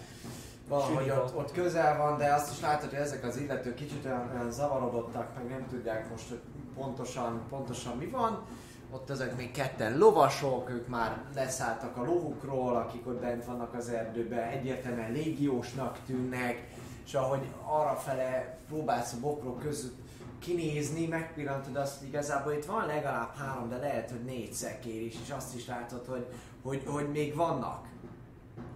valahogy 0.68 1.10
ott, 1.10 1.36
ott 1.36 1.52
közel 1.52 1.96
van, 1.96 2.18
de 2.18 2.32
azt 2.32 2.52
is 2.52 2.60
látod, 2.60 2.90
hogy 2.90 2.98
ezek 2.98 3.24
az 3.24 3.36
illetők 3.36 3.74
kicsit 3.74 4.04
olyan, 4.04 4.30
olyan 4.34 4.52
zavarodottak, 4.52 5.34
meg 5.34 5.48
nem 5.48 5.66
tudják 5.70 6.10
most, 6.10 6.28
hogy 6.28 6.40
pontosan, 6.74 7.42
pontosan 7.48 7.96
mi 7.96 8.06
van. 8.06 8.44
Ott 8.90 9.10
ezek 9.10 9.36
még 9.36 9.50
ketten 9.50 9.98
lovasok, 9.98 10.70
ők 10.70 10.88
már 10.88 11.22
leszálltak 11.34 11.96
a 11.96 12.04
lovukról, 12.04 12.76
akik 12.76 13.06
ott 13.06 13.20
bent 13.20 13.44
vannak 13.44 13.74
az 13.74 13.88
erdőben, 13.88 14.48
egyértelműen 14.48 15.12
légiósnak 15.12 15.98
tűnnek, 16.06 16.68
és 17.04 17.14
ahogy 17.14 17.46
arra 17.64 17.94
fele 17.94 18.58
próbálsz 18.68 19.12
a 19.12 19.20
bokrok 19.20 19.58
között 19.58 19.96
kinézni, 20.38 21.06
megpillantod 21.06 21.76
azt, 21.76 21.98
hogy 21.98 22.08
igazából 22.08 22.52
itt 22.52 22.64
van 22.64 22.86
legalább 22.86 23.34
három, 23.36 23.68
de 23.68 23.76
lehet, 23.76 24.10
hogy 24.10 24.24
négy 24.24 24.52
szekér 24.52 25.02
is, 25.02 25.14
és 25.24 25.30
azt 25.30 25.54
is 25.54 25.66
látod, 25.66 26.06
hogy, 26.06 26.26
hogy, 26.62 26.82
hogy 26.86 27.10
még 27.10 27.34
vannak 27.34 27.86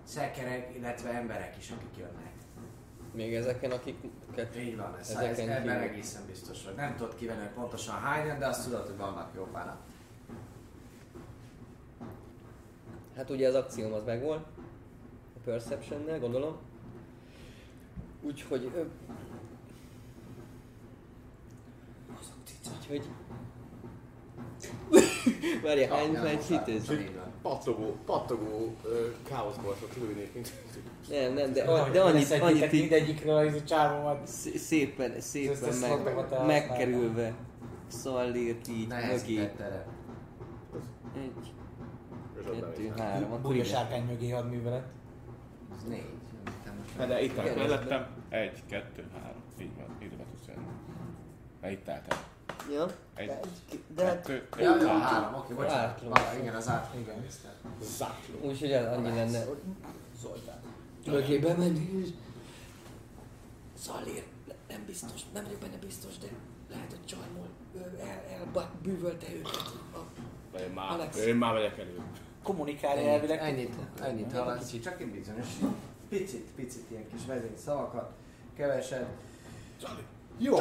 szekerek, 0.04 0.74
illetve 0.76 1.08
emberek 1.10 1.56
is, 1.58 1.70
akik 1.70 1.96
jönnek. 1.98 2.32
Még 3.12 3.34
ezeken, 3.34 3.70
akiket... 3.70 4.56
Így 4.56 4.76
van, 4.76 4.96
ez, 5.00 5.10
ez 5.10 5.16
Ezeken 5.16 5.48
ebben 5.50 5.62
kívül. 5.62 5.90
egészen 5.90 6.22
biztos 6.26 6.64
vagy. 6.64 6.74
Nem 6.74 6.96
tudod 6.96 7.14
kivenni 7.14 7.40
hogy 7.40 7.48
pontosan 7.48 7.94
hányan, 7.94 8.38
de 8.38 8.46
azt 8.46 8.64
tudod, 8.64 8.86
hogy 8.86 8.96
vannak 8.96 9.30
jó 9.34 9.44
páran. 9.52 9.76
Hát 13.16 13.30
ugye 13.30 13.48
az 13.48 13.54
akcióm 13.54 13.92
az 13.92 14.04
megvolt. 14.04 14.46
A 15.36 15.38
Perception-nel, 15.44 16.18
gondolom. 16.18 16.56
Úgyhogy... 18.26 18.70
Ö... 18.74 18.82
Úgyhogy... 22.78 23.08
Várja, 25.64 25.94
hány, 25.94 26.16
hány 26.16 26.38
hit 26.48 26.68
ez? 26.68 26.90
Így 26.90 27.14
van. 27.14 27.32
Pattogó, 27.42 27.96
pattogó 28.04 28.74
uh, 28.84 28.90
káoszborsot 29.28 29.96
lőnék, 29.96 30.34
mint 30.34 30.52
Nem, 31.08 31.32
nem, 31.32 31.52
de, 31.52 31.66
Hogy 31.66 31.92
de 31.92 32.00
annyit, 32.00 32.30
annyit 32.30 32.72
így 32.72 32.80
mindegyikről 32.80 33.34
az 33.34 33.54
a 33.54 33.62
csávómat. 33.62 34.26
szé- 34.26 34.58
szépen, 34.58 35.20
szépen 35.20 35.72
a 35.72 35.80
meg, 35.80 36.46
megkerülve. 36.46 37.34
Szallért 37.86 38.68
így, 38.68 38.88
mögé. 38.88 39.38
Egy, 39.40 39.50
kettő, 42.44 42.92
három, 42.96 43.32
akkor 43.32 43.54
igen. 43.54 43.66
sárkány 43.66 44.04
mögé 44.04 44.30
hadművelet. 44.30 44.84
Ez 45.76 45.88
négy. 45.88 46.25
Hát 46.98 47.08
de 47.08 47.22
itt 47.22 47.38
áll 47.38 47.44
Igen. 47.44 47.58
mellettem. 47.58 48.06
Egy, 48.28 48.62
kettő, 48.68 49.04
három. 49.22 49.42
Így 49.60 49.76
van, 49.76 49.86
ide 49.98 50.16
be 50.16 50.24
tudsz 50.30 50.46
jönni. 50.46 50.66
Hát 51.62 51.70
itt 51.70 51.88
álltál. 51.88 52.18
Ja, 52.72 52.86
Egy, 53.14 53.32
de 53.94 54.04
hát 54.04 54.26
kettő, 54.26 54.46
Ja, 54.58 54.76
jó, 54.76 54.86
három. 54.86 55.00
három, 55.00 55.34
oké, 55.34 55.52
bocsánat. 55.54 56.02
Átló. 56.12 56.40
Igen, 56.40 56.54
az 56.54 56.68
át. 56.68 56.94
Igen. 56.98 57.26
Zákló. 57.82 58.48
úgyhogy 58.48 58.72
annyi 58.72 59.08
lenne. 59.14 59.44
Zoltán. 60.20 60.60
Mögé 61.06 61.38
bemenni 61.38 62.02
és... 62.02 62.08
Szalír, 63.78 64.24
nem 64.68 64.82
biztos, 64.86 65.20
nem 65.32 65.44
vagyok 65.44 65.58
benne 65.60 65.76
biztos, 65.86 66.18
de 66.18 66.26
lehet, 66.70 66.90
hogy 66.90 67.04
Csarmol 67.04 67.46
el, 68.00 68.22
elbűvölte 68.54 69.26
őket. 69.34 69.72
A, 69.94 70.58
Én 70.58 70.70
már, 70.74 70.90
Alex. 70.90 71.16
én 71.24 71.36
már 71.36 71.52
megyek 71.54 71.78
elő. 71.78 72.00
Kommunikálja 72.42 73.00
Ennyit, 73.00 73.12
elvileg. 73.12 73.38
ennyit, 73.40 73.74
ennyit 74.02 74.32
hallasz, 74.32 74.78
csak 74.80 75.00
egy 75.00 75.10
bizonyos 75.10 75.46
picit, 76.08 76.50
picit 76.54 76.90
ilyen 76.90 77.08
kis 77.08 77.26
vezény 77.26 77.56
szavakat, 77.64 78.12
keveset. 78.56 79.06
Jó, 80.38 80.56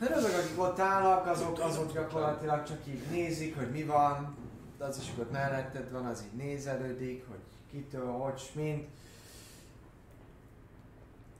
hát 0.00 0.10
azok, 0.16 0.30
akik 0.30 0.60
ott 0.60 0.78
állnak, 0.78 1.26
azok, 1.26 1.58
azok. 1.60 1.92
gyakorlatilag 1.92 2.62
csak 2.62 2.86
így 2.86 3.02
nézik, 3.10 3.56
hogy 3.56 3.70
mi 3.70 3.82
van, 3.82 4.36
az 4.78 4.98
is, 4.98 5.10
hogy 5.14 5.24
ott 5.24 5.32
melletted 5.32 5.92
van, 5.92 6.06
az 6.06 6.24
így 6.24 6.38
nézelődik, 6.38 7.24
hogy 7.28 7.38
kitől, 7.70 8.06
hogy, 8.06 8.50
mint. 8.54 8.88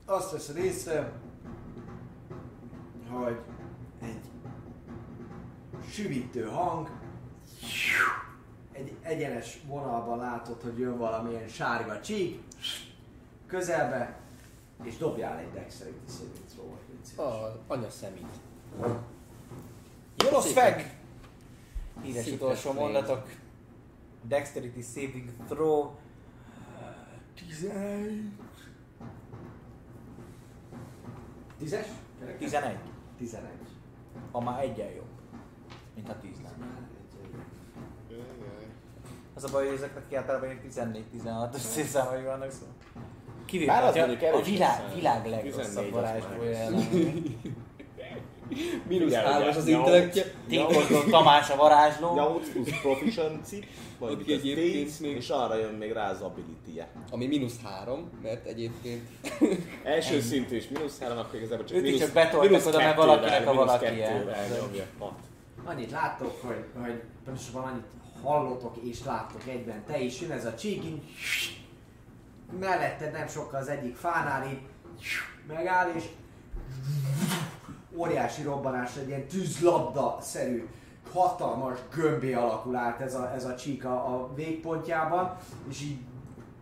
Azt 0.05 0.31
veszed 0.31 0.57
észre, 0.57 1.11
hogy 3.09 3.39
egy 4.01 4.21
süvítő 5.89 6.43
hang, 6.45 6.89
egy 8.71 8.95
egyenes 9.01 9.59
vonalban 9.67 10.17
látod, 10.17 10.61
hogy 10.61 10.79
jön 10.79 10.97
valamilyen 10.97 11.47
sárga 11.47 12.01
csík, 12.01 12.41
közelbe, 13.49 14.17
és 14.83 14.97
dobjál 14.97 15.37
egy 15.37 15.51
dexterity 15.51 16.07
saving 16.07 16.45
throw-ot, 16.53 16.81
légy 16.89 17.05
szíves. 17.05 17.25
a 17.25 17.59
anya 17.67 17.89
szemét. 17.89 18.35
Jolosz 20.17 20.51
feg! 20.51 20.97
Híres 22.01 22.27
utolsó 22.27 22.73
mondatok. 22.73 23.29
Dexterity 24.23 24.81
saving 24.93 25.29
throw. 25.47 25.91
11. 27.35 28.31
Tízes? 31.57 31.87
11. 32.37 32.77
11. 33.17 33.49
Ha 34.31 34.39
már 34.39 34.63
egyen 34.63 34.89
jobb. 34.89 35.09
Mint 35.95 36.09
a 36.09 36.19
10 36.21 36.31
lenne. 36.43 36.87
Az 39.33 39.43
a 39.43 39.51
baj, 39.51 39.65
hogy 39.65 39.75
ezeknek 39.75 40.13
általában 40.13 40.49
ilyen 40.49 41.03
14-16-os 41.13 41.57
szélszámai 41.57 42.23
vannak 42.23 42.51
szó. 42.51 42.65
Kivéve, 43.49 43.71
Bár 43.71 43.83
az 43.83 43.95
mondjuk 43.95 44.21
a 44.33 44.41
világ, 44.41 44.81
világ 44.95 45.41
14 45.41 45.93
legrosszabb 45.93 46.43
jelenleg. 46.43 46.87
Mínusz 48.87 49.13
hármas 49.13 49.55
az 49.55 49.67
intellektje. 49.67 50.23
Tinkoldon 50.47 51.09
Tamás 51.09 51.49
a 51.49 51.55
varázsló. 51.55 52.15
Nyolc 52.15 52.49
plusz 52.51 52.81
proficiency, 52.81 53.63
vagy 53.99 54.11
Aki 54.11 54.33
egyébként 54.33 54.85
10, 54.85 54.99
még- 54.99 55.15
és 55.15 55.29
arra 55.29 55.55
jön 55.55 55.73
még 55.73 55.91
rá 55.91 56.09
az 56.09 56.21
ability-je. 56.21 56.87
Ami 57.11 57.27
mínusz 57.27 57.61
három, 57.63 58.09
mert 58.21 58.45
egyébként 58.45 59.09
Első 59.83 60.21
szintű 60.21 60.55
és 60.55 60.67
mínusz 60.67 60.99
három, 60.99 61.17
akkor 61.17 61.35
igazából 61.39 61.65
csak 61.65 61.77
Őt 61.77 61.83
is 61.83 61.91
mínusz, 61.91 62.05
csak 62.05 62.13
betoltak 62.13 62.65
oda, 62.67 62.77
mert 62.77 62.95
valakinek 62.95 63.47
a. 64.99 65.03
Hat. 65.03 65.13
Annyit 65.65 65.91
láttok, 65.91 66.41
hogy, 66.41 66.63
hogy 66.81 67.01
pontosabban 67.25 67.63
annyit 67.63 67.85
hallotok 68.23 68.75
és 68.83 68.97
láttok 69.05 69.41
egyben. 69.47 69.83
Te 69.87 69.99
is 69.99 70.21
jön 70.21 70.31
ez 70.31 70.45
a 70.45 70.55
csíkin, 70.55 71.01
melletted 72.59 73.11
nem 73.11 73.27
sokkal 73.27 73.59
az 73.59 73.67
egyik 73.67 73.95
fánál 73.95 74.47
így 74.47 74.59
megáll, 75.47 75.91
és 75.95 76.03
óriási 77.95 78.43
robbanás, 78.43 78.95
egy 78.95 79.07
ilyen 79.07 79.27
tűzlabda-szerű 79.27 80.67
hatalmas 81.11 81.77
gömbé 81.93 82.33
alakul 82.33 82.75
át 82.75 83.01
ez 83.01 83.15
a, 83.15 83.33
ez 83.33 83.45
a 83.45 83.55
csík 83.55 83.85
a, 83.85 84.15
a 84.15 84.33
végpontjában, 84.33 85.37
és 85.69 85.81
így 85.81 85.97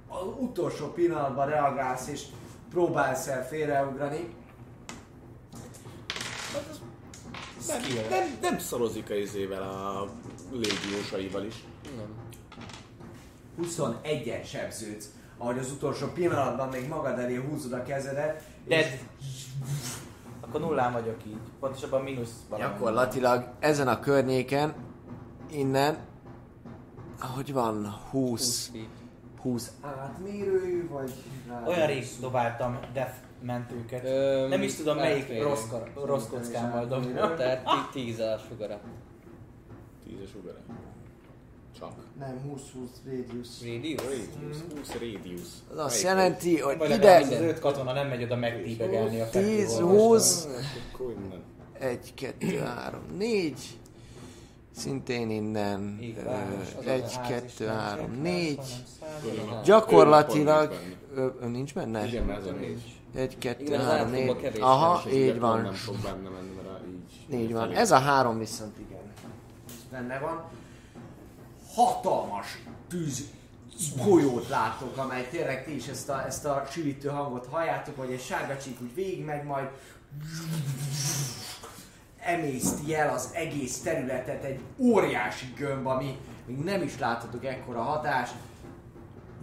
az 0.07 0.27
utolsó 0.39 0.87
pillanatban 0.87 1.49
reagálsz, 1.49 2.07
és 2.07 2.23
próbálsz 2.69 3.27
el 3.27 3.47
félreugrani. 3.47 4.35
Nem, 7.67 7.81
nem, 8.09 8.37
nem 8.41 8.59
szarozik 8.59 9.09
a 9.09 9.13
izével 9.13 9.61
a 9.61 10.07
légiósaival 10.51 11.45
is. 11.45 11.63
nem. 11.95 12.25
21-en 13.61 14.45
sebződsz, 14.45 15.09
ahogy 15.37 15.57
az 15.57 15.71
utolsó 15.71 16.07
pillanatban 16.07 16.69
még 16.69 16.87
magad 16.87 17.19
elé 17.19 17.35
húzod 17.35 17.73
a 17.73 17.83
kezedet, 17.83 18.43
és 18.63 18.75
Dead. 18.75 18.99
Akkor 20.41 20.61
nullán 20.61 20.91
vagyok 20.91 21.25
így. 21.27 21.37
Pontosabban 21.59 22.01
mínusz 22.01 22.33
valami. 22.49 22.69
gyakorlatilag 22.69 23.47
ezen 23.59 23.87
a 23.87 23.99
környéken, 23.99 24.73
innen, 25.51 25.97
ahogy 27.19 27.53
van 27.53 27.85
20 28.09 28.29
20, 28.29 28.69
feet. 28.71 28.87
20 29.41 29.71
átmérőjű, 29.81 30.89
vagy... 30.89 31.13
Olyan 31.65 31.87
rég 31.87 32.05
dobáltam 32.21 32.79
death 32.93 33.15
mentőket. 33.41 34.03
Öm, 34.05 34.49
Nem 34.49 34.61
is 34.61 34.75
tudom 34.75 34.97
melyik 34.97 35.43
rossz, 35.43 35.63
rossz 36.05 36.27
kockámmal 36.27 36.85
dobni. 36.85 37.13
Tehát 37.13 37.63
ti- 37.91 37.99
tíz 37.99 38.19
a 38.19 38.37
sugara. 38.49 38.79
Tízes 40.07 40.35
ugara. 40.35 40.57
Csak. 41.79 41.91
Nem, 42.19 42.41
20-20 42.47 42.59
radius. 43.05 43.47
Radius? 43.61 44.01
Radius, 44.01 44.57
20 44.77 44.93
radius. 44.93 45.41
Az 45.71 45.77
azt 45.77 46.03
Melyik 46.03 46.17
jelenti, 46.17 46.59
hogy 46.59 46.77
Vagy 46.77 46.89
legalább 46.89 47.21
az 47.21 47.27
ide 47.27 47.47
öt 47.47 47.59
katona 47.59 47.93
nem 47.93 48.07
megy 48.07 48.23
oda 48.23 48.35
megtíbegelni 48.35 49.19
a 49.21 49.29
10, 49.29 49.71
fekvőorvost. 49.71 50.05
20, 50.07 50.45
az? 50.45 50.47
Akkor 50.93 51.11
innen. 51.11 51.43
1, 51.79 52.13
2, 52.13 52.57
3, 52.57 52.99
4, 53.17 53.53
szintén 54.75 55.29
innen, 55.29 55.97
Így, 56.01 56.23
város, 56.23 56.67
az 56.79 56.85
a 56.85 56.89
1, 56.89 57.01
ház 57.01 57.11
is 57.11 57.17
2, 57.27 57.65
nem 57.65 57.75
3, 57.77 58.05
csak 58.05 58.21
4, 58.21 58.57
ház, 58.57 58.67
hanem 59.29 59.53
száz. 59.53 59.65
gyakorlatilag, 59.65 60.71
Ő 61.15 61.19
ö, 61.21 61.27
ö, 61.41 61.47
nincs 61.47 61.73
benne? 61.73 62.07
Igen, 62.07 62.31
ez 62.31 62.45
a 62.45 62.51
négy. 62.51 62.95
1, 63.15 63.37
2, 63.37 63.63
Igen, 63.63 63.79
az 63.79 63.85
3, 63.85 63.99
átlagoban 64.07 64.35
4, 64.35 64.41
kevés 64.41 64.59
aha, 64.61 65.09
így 65.11 65.39
van. 65.39 65.61
Nem 65.61 65.73
fog 65.73 65.95
benne 65.95 66.29
menni, 66.29 66.55
mert 66.55 66.83
így. 67.29 67.39
Így 67.39 67.53
van. 67.53 67.71
Ez 67.71 67.91
a 67.91 67.97
három 67.97 68.37
viszont 68.37 68.77
igen. 68.79 68.99
Benne 69.91 70.19
van. 70.19 70.43
Hatalmas 71.77 72.57
tűz 72.89 73.23
golyót 74.03 74.49
látok, 74.49 74.97
amely 74.97 75.27
tényleg 75.29 75.65
ti 75.65 75.75
is 75.75 75.87
ezt 75.87 76.09
a, 76.09 76.25
ezt 76.25 76.45
a 76.45 76.65
sűrítő 76.71 77.07
hangot 77.09 77.47
halljátok, 77.51 77.97
hogy 77.97 78.11
egy 78.11 78.21
sárga 78.21 78.57
csík 78.57 78.81
úgy 78.81 78.95
végigmegy, 78.95 79.43
majd 79.43 79.67
emészti 82.19 82.95
el 82.95 83.13
az 83.13 83.29
egész 83.33 83.79
területet 83.79 84.43
egy 84.43 84.59
óriási 84.77 85.53
gömb, 85.57 85.87
ami 85.87 86.17
még 86.45 86.57
nem 86.57 86.81
is 86.81 86.99
láthatok 86.99 87.45
ekkora 87.45 87.81
hatást. 87.81 88.33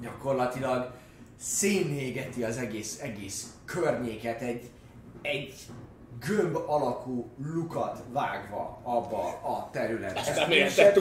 Gyakorlatilag 0.00 0.92
szénégeti 1.36 2.44
az 2.44 2.56
egész, 2.56 3.00
egész 3.02 3.46
környéket, 3.64 4.40
egy, 4.40 4.70
egy 5.22 5.54
gömb 6.26 6.56
alakú 6.66 7.30
lukat 7.38 8.02
vágva 8.12 8.80
abba 8.82 9.22
a 9.42 9.68
területbe. 9.72 10.20
Ezt 10.20 10.34
nem 10.34 10.50
Sebzés 10.50 10.76
érted 10.76 10.94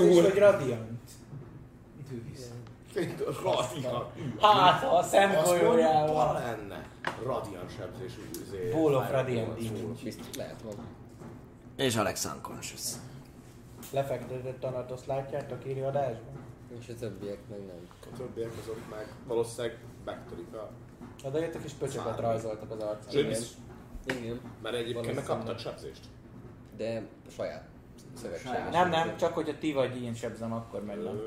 Radiant. 3.43 4.05
Hát, 4.41 4.83
ha 4.83 4.97
a 4.97 5.03
szent 5.03 5.35
Az 5.35 5.47
mondta 5.47 5.65
golyójával. 5.65 6.33
lenne. 6.33 6.85
Radiant 7.23 7.75
sebzésű 7.77 8.21
izé. 8.45 8.69
Ball 8.71 8.93
of 8.95 9.11
Ball, 9.11 9.23
Demon. 9.23 9.97
Biztos 10.03 10.35
lehet 10.35 10.61
van. 10.61 10.75
És 11.75 11.95
Alex 11.95 12.25
unconscious. 12.25 12.91
Lefektetett 13.91 14.59
Tanatoszt 14.59 15.05
látjátok 15.05 15.65
írja 15.67 15.87
adásban? 15.87 16.41
És 16.79 16.89
a 16.89 16.93
többiek 16.99 17.39
meg 17.49 17.59
nem. 17.65 17.87
A 18.13 18.17
többiek 18.17 18.51
azok 18.61 18.79
meg 18.89 19.07
valószínűleg 19.27 19.77
megtörik 20.05 20.53
a... 20.53 20.69
Na 21.23 21.29
de 21.29 21.39
jöttek 21.39 21.63
is 21.63 21.71
pöcsöket 21.71 22.19
rajzoltak 22.19 22.71
az 22.71 22.79
arcán. 22.79 23.25
Igen. 23.25 23.41
Igen, 24.17 24.39
Mert 24.61 24.75
egyébként 24.75 25.15
meg 25.15 25.23
kaptak 25.23 25.59
sebzést. 25.59 26.01
de 26.77 27.01
saját 27.35 27.63
szövetséges. 28.21 28.71
Nem, 28.71 28.89
nem, 28.89 29.17
csak 29.17 29.33
hogyha 29.33 29.57
ti 29.57 29.73
vagy 29.73 30.01
én 30.03 30.13
sebzem, 30.13 30.53
akkor 30.53 30.83
meg 30.83 31.03
nem. 31.03 31.19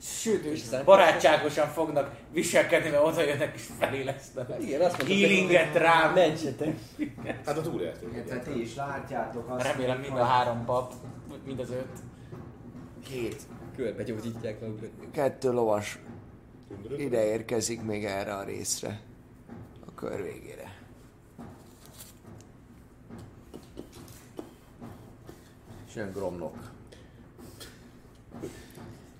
Sőt, 0.00 0.84
barátságosan 0.84 1.68
fognak 1.68 2.16
viselkedni, 2.32 2.90
mert 2.90 3.04
oda 3.04 3.22
jönnek 3.22 3.54
és 3.54 3.68
felélesztenek. 3.78 4.62
Igen, 4.62 4.80
azt 4.80 4.96
mondtam, 4.96 5.18
Healinget 5.18 5.74
rám. 5.74 6.14
Mentsetek. 6.14 6.78
Hát 7.44 7.58
a 7.58 7.62
túlélték. 7.62 8.08
Igen, 8.12 8.24
tehát 8.24 8.44
ti 8.44 8.60
is 8.60 8.74
látjátok 8.74 9.50
azt, 9.50 9.66
Remélem 9.66 10.00
mind 10.00 10.16
a 10.16 10.24
három 10.24 10.64
pap, 10.64 10.92
mind 11.44 11.60
az 11.60 11.70
öt. 11.70 11.98
Két. 13.04 13.42
Körbe 13.76 14.02
gyógyítják 14.02 14.60
magukat. 14.60 14.90
Kettő 15.12 15.52
lovas 15.52 15.98
ide 16.96 17.26
érkezik 17.26 17.82
még 17.82 18.04
erre 18.04 18.34
a 18.34 18.44
részre. 18.44 19.00
A 19.86 19.94
kör 19.94 20.22
végére. 20.22 20.82
És 25.86 25.94
jön 25.94 26.12
Gromlok. 26.12 26.56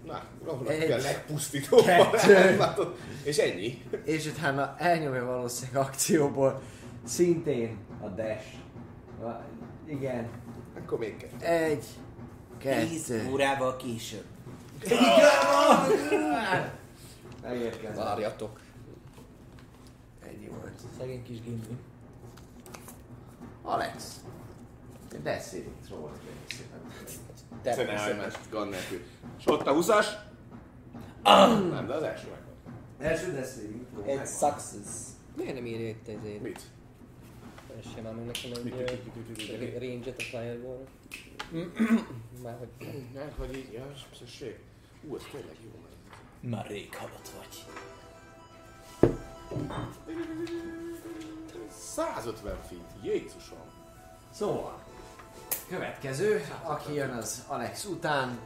Na, 0.06 0.22
Egy. 0.68 0.86
kell 0.86 1.00
legpusztítóbb. 1.00 1.84
És 3.22 3.36
ennyi. 3.38 3.82
És 4.04 4.26
utána 4.26 4.74
elnyomja 4.78 5.24
valószínűleg 5.24 5.82
akcióból 5.82 6.60
szintén 7.04 7.76
a 8.00 8.06
dash. 8.08 8.46
Va- 9.20 9.42
Igen. 9.86 10.28
Akkor 10.78 10.98
még 10.98 11.16
kettő. 11.16 11.44
Egy, 11.46 11.84
Tíz 12.58 13.06
kettő. 13.06 13.30
órával 13.30 13.76
később. 13.76 14.24
Megérkezett. 17.42 17.96
Várjatok. 17.96 18.60
Ennyi 20.26 20.46
volt. 20.48 20.80
Szegény 20.98 21.22
kis 21.22 21.40
gimli. 21.40 21.76
Alex. 23.62 24.20
Beszéljünk 25.22 25.74
róla. 25.90 26.12
szépen. 26.48 26.78
Szerelmes, 27.64 28.34
gond 28.50 28.70
nélkül. 28.70 29.02
És 29.38 29.46
ott 29.46 29.66
a 29.66 29.74
20-as. 29.74 30.06
Nem, 31.70 31.86
de 31.86 31.94
az 31.94 32.02
első 32.02 32.26
meg. 32.30 32.42
Első 33.10 33.32
beszéljünk 33.32 33.88
róla. 33.94 34.06
Egy 34.06 34.26
success. 34.26 35.12
Miért 35.36 35.54
nem 35.54 35.66
írja 35.66 35.88
itt 35.88 36.08
ezért? 36.08 36.42
Mit? 36.42 36.60
Tessék 37.82 38.02
már 38.02 38.14
meg 38.14 38.24
nekem 38.24 38.50
egy 38.64 39.78
range-et 39.78 40.18
a 40.18 40.22
fireball 40.22 40.84
Már 42.42 42.56
hogy... 42.58 42.68
Nem, 43.14 43.32
hogy 43.38 43.56
így, 43.56 43.72
ja, 43.72 43.92
szükség. 44.18 44.58
Ú, 45.08 45.16
ez 45.16 45.22
tényleg 45.32 45.56
jó. 45.64 45.84
Már 46.50 46.66
rég 46.66 46.94
halott 46.94 47.30
vagy. 47.38 47.64
150 51.70 52.56
feet, 52.68 52.94
Jézusom. 53.02 53.58
Szóval, 54.30 54.82
következő, 55.68 56.44
aki 56.62 56.94
jön 56.94 57.10
az 57.10 57.44
Alex 57.46 57.84
után, 57.84 58.38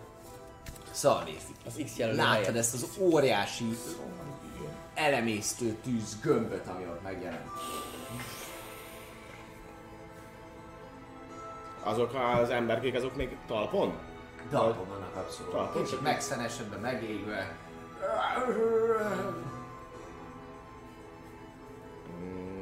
Szalé. 0.90 1.36
Az 1.66 1.80
X 1.84 1.96
jelölő 1.96 2.16
Láttad 2.16 2.56
ezt 2.56 2.74
az 2.74 2.88
óriási 2.98 3.78
elemésztő 4.94 5.76
tűz 5.84 6.20
gömböt, 6.22 6.66
ami 6.66 6.84
ott 6.84 7.02
megjelent. 7.02 7.50
Azok 11.82 12.14
az 12.42 12.50
emberkék, 12.50 12.94
azok 12.94 13.16
még 13.16 13.36
talpon? 13.46 13.92
Dalpon 14.50 14.88
vannak 14.88 15.16
abszolút. 15.16 15.52
Talpon? 15.52 15.82
Kicsit 15.82 16.02
megszenesedve, 16.02 16.76
megégve. 16.76 17.56
Mm. 22.22 22.57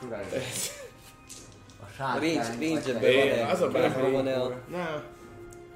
Sugározni. 0.00 0.36
A 1.80 1.84
A 1.84 1.86
sárkány. 1.96 2.34
range, 2.34 2.48
range 2.66 2.92
vagy- 2.92 3.02
É, 3.02 3.28
van-e? 3.30 3.50
az 3.50 3.60
a 3.60 3.70
hogy- 3.70 4.12
van-e 4.12 4.34
a... 4.40 4.44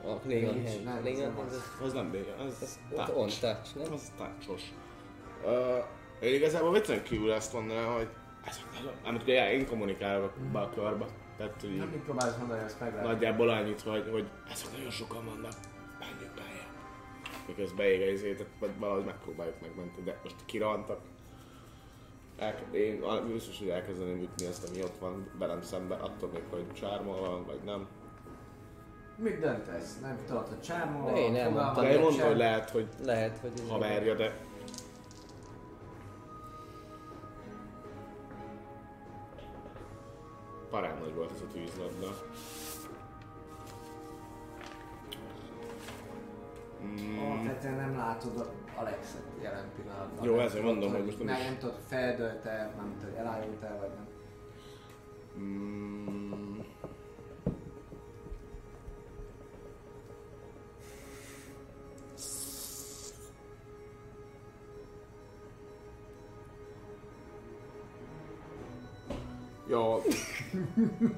A 0.05 0.15
Klingon 0.18 0.55
hand? 0.66 0.84
nem, 0.84 1.00
Klingon 1.00 1.34
az. 1.47 1.55
az- 1.55 1.86
az 1.86 1.94
az, 2.62 2.78
az 2.97 3.08
on 3.15 3.28
touch, 3.41 3.76
nem? 3.76 3.92
Az. 3.92 4.12
Uh, 5.44 5.84
én 6.20 6.34
igazából 6.34 6.73
viccen 6.73 7.02
kívül 7.02 7.32
ezt 7.32 7.52
mondanám, 7.52 7.92
hogy 7.94 8.08
amit 9.05 9.23
ugye 9.23 9.52
én 9.52 9.66
kommunikálok 9.66 10.32
be 10.52 10.58
a 10.60 10.70
körbe. 10.70 11.07
Tehát, 11.36 11.60
hogy 11.60 11.76
Nem 11.76 11.89
mit 11.89 11.99
próbálsz 12.02 12.36
mondani, 12.36 12.65
azt 12.65 12.81
meg 12.81 12.94
lehet. 12.94 13.07
nagyjából 13.10 13.49
annyit, 13.49 13.81
hogy, 13.81 14.08
hogy 14.10 14.28
ezek 14.52 14.73
nagyon 14.76 14.91
sokan 14.91 15.24
vannak, 15.24 15.52
menjünk 15.99 16.34
beljebb. 16.34 16.70
Miközben 17.47 17.86
ég 17.86 18.00
a 18.00 18.10
izét, 18.10 18.36
tehát 18.36 18.52
vagy 18.58 18.70
valahogy 18.78 19.05
megpróbáljuk 19.05 19.60
megmenteni, 19.60 20.05
de 20.05 20.18
most 20.23 20.36
kirantak. 20.47 21.00
Elke- 22.42 22.74
én 22.74 23.02
a- 23.02 23.20
biztos, 23.32 23.58
hogy 23.58 23.68
elkezdeném 23.68 24.20
ütni 24.22 24.46
ezt, 24.46 24.68
ami 24.68 24.82
ott 24.82 24.98
van 25.00 25.30
velem 25.38 25.62
szemben, 25.62 26.00
attól 26.00 26.28
még, 26.32 26.42
hogy 26.50 26.72
csárma 26.72 27.16
van, 27.20 27.44
vagy 27.46 27.60
nem. 27.64 27.86
Mit 29.16 29.38
döntesz? 29.40 29.98
Nem 30.00 30.18
tudod, 30.26 30.48
hogy 30.48 30.60
csármol? 30.60 31.12
De 31.12 31.18
én 31.18 31.36
elmondtam. 31.36 31.84
De 31.84 31.92
én 31.92 32.00
mondom, 32.00 32.26
hogy 32.26 32.36
lehet, 32.36 32.70
hogy 32.70 32.86
Lehet, 33.04 33.38
hogy... 33.38 33.50
ez- 33.54 33.68
haverja, 33.68 34.14
de 34.14 34.36
parán 40.70 40.98
nagy 40.98 41.14
volt 41.14 41.30
ez 41.34 41.40
a 41.40 41.52
tűzlabda. 41.52 42.16
Alapvetően 47.62 47.91
nem 47.91 47.99
látod 47.99 48.36
a 48.39 48.52
Alexet 48.81 49.23
jelen 49.42 49.65
pillanatban. 49.76 50.24
Jó, 50.24 50.39
ezért 50.39 50.65
mondom, 50.65 50.92
hogy 50.92 51.05
most 51.05 51.24
nem 51.24 51.26
nem 51.42 51.58
tudod, 51.58 51.78
feldölte, 51.89 52.73
nem 52.76 52.97
tudod, 53.00 53.15
elájult-e, 53.15 53.76
vagy 53.81 53.91
nem. 53.94 54.07
mm, 55.44 55.91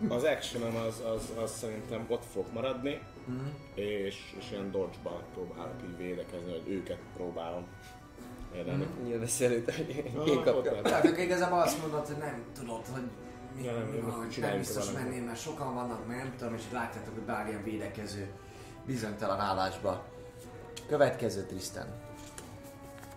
az 0.08 0.22
actionem 0.22 0.76
az, 0.76 1.02
az, 1.14 1.42
az 1.42 1.52
szerintem 1.56 2.04
ott 2.08 2.22
fog 2.32 2.44
maradni, 2.52 3.00
Mhm. 3.26 3.46
és, 3.74 4.34
és 4.38 4.50
ilyen 4.50 4.70
dodge-ba 4.70 5.22
próbálok 5.34 5.74
így 5.88 5.96
védekezni, 5.96 6.50
hogy 6.50 6.72
őket 6.72 6.98
próbálom 7.16 7.64
érdemelni. 8.54 8.86
Nyilvesz 9.04 9.40
előtt, 9.40 9.74
hogy 9.74 10.12
Ah, 10.18 10.28
én 10.28 10.42
kaptam. 10.42 10.64
lehet. 10.64 10.82
Tehát 10.82 11.04
akkor 11.04 11.18
igazából 11.18 11.60
azt 11.60 11.80
mondod, 11.80 12.06
hogy 12.06 12.16
nem 12.16 12.44
tudod, 12.58 12.80
hogy 12.92 13.02
mi, 13.56 13.64
Ja, 13.64 13.72
nem, 13.72 13.82
mi 13.86 14.00
van, 14.00 14.10
hogy 14.12 14.36
nem 14.40 14.58
biztos 14.58 14.92
menném, 14.92 15.24
mert 15.24 15.40
sokan 15.40 15.74
vannak, 15.74 16.06
meg 16.06 16.16
nem 16.16 16.34
tudom, 16.38 16.54
és 16.54 16.62
látjátok, 16.72 17.14
hogy 17.14 17.22
bár 17.22 17.48
ilyen 17.48 17.62
védekező, 17.64 18.28
bizonytalan 18.86 19.40
állásba. 19.40 20.04
Következő 20.88 21.42
Tristan. 21.42 21.86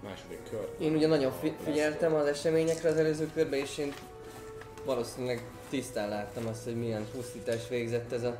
Második 0.03 0.39
kör. 0.49 0.69
Én 0.79 0.95
ugye 0.95 1.07
nagyon 1.07 1.31
fi- 1.39 1.55
figyeltem 1.63 2.13
az 2.13 2.25
eseményekre 2.25 2.89
az 2.89 2.97
előző 2.97 3.29
körben, 3.33 3.59
és 3.59 3.77
én 3.77 3.93
valószínűleg 4.85 5.43
tisztán 5.69 6.09
láttam 6.09 6.47
azt, 6.47 6.63
hogy 6.63 6.75
milyen 6.75 7.05
pusztítás 7.11 7.67
végzett 7.67 8.11
ez 8.11 8.23
a 8.23 8.37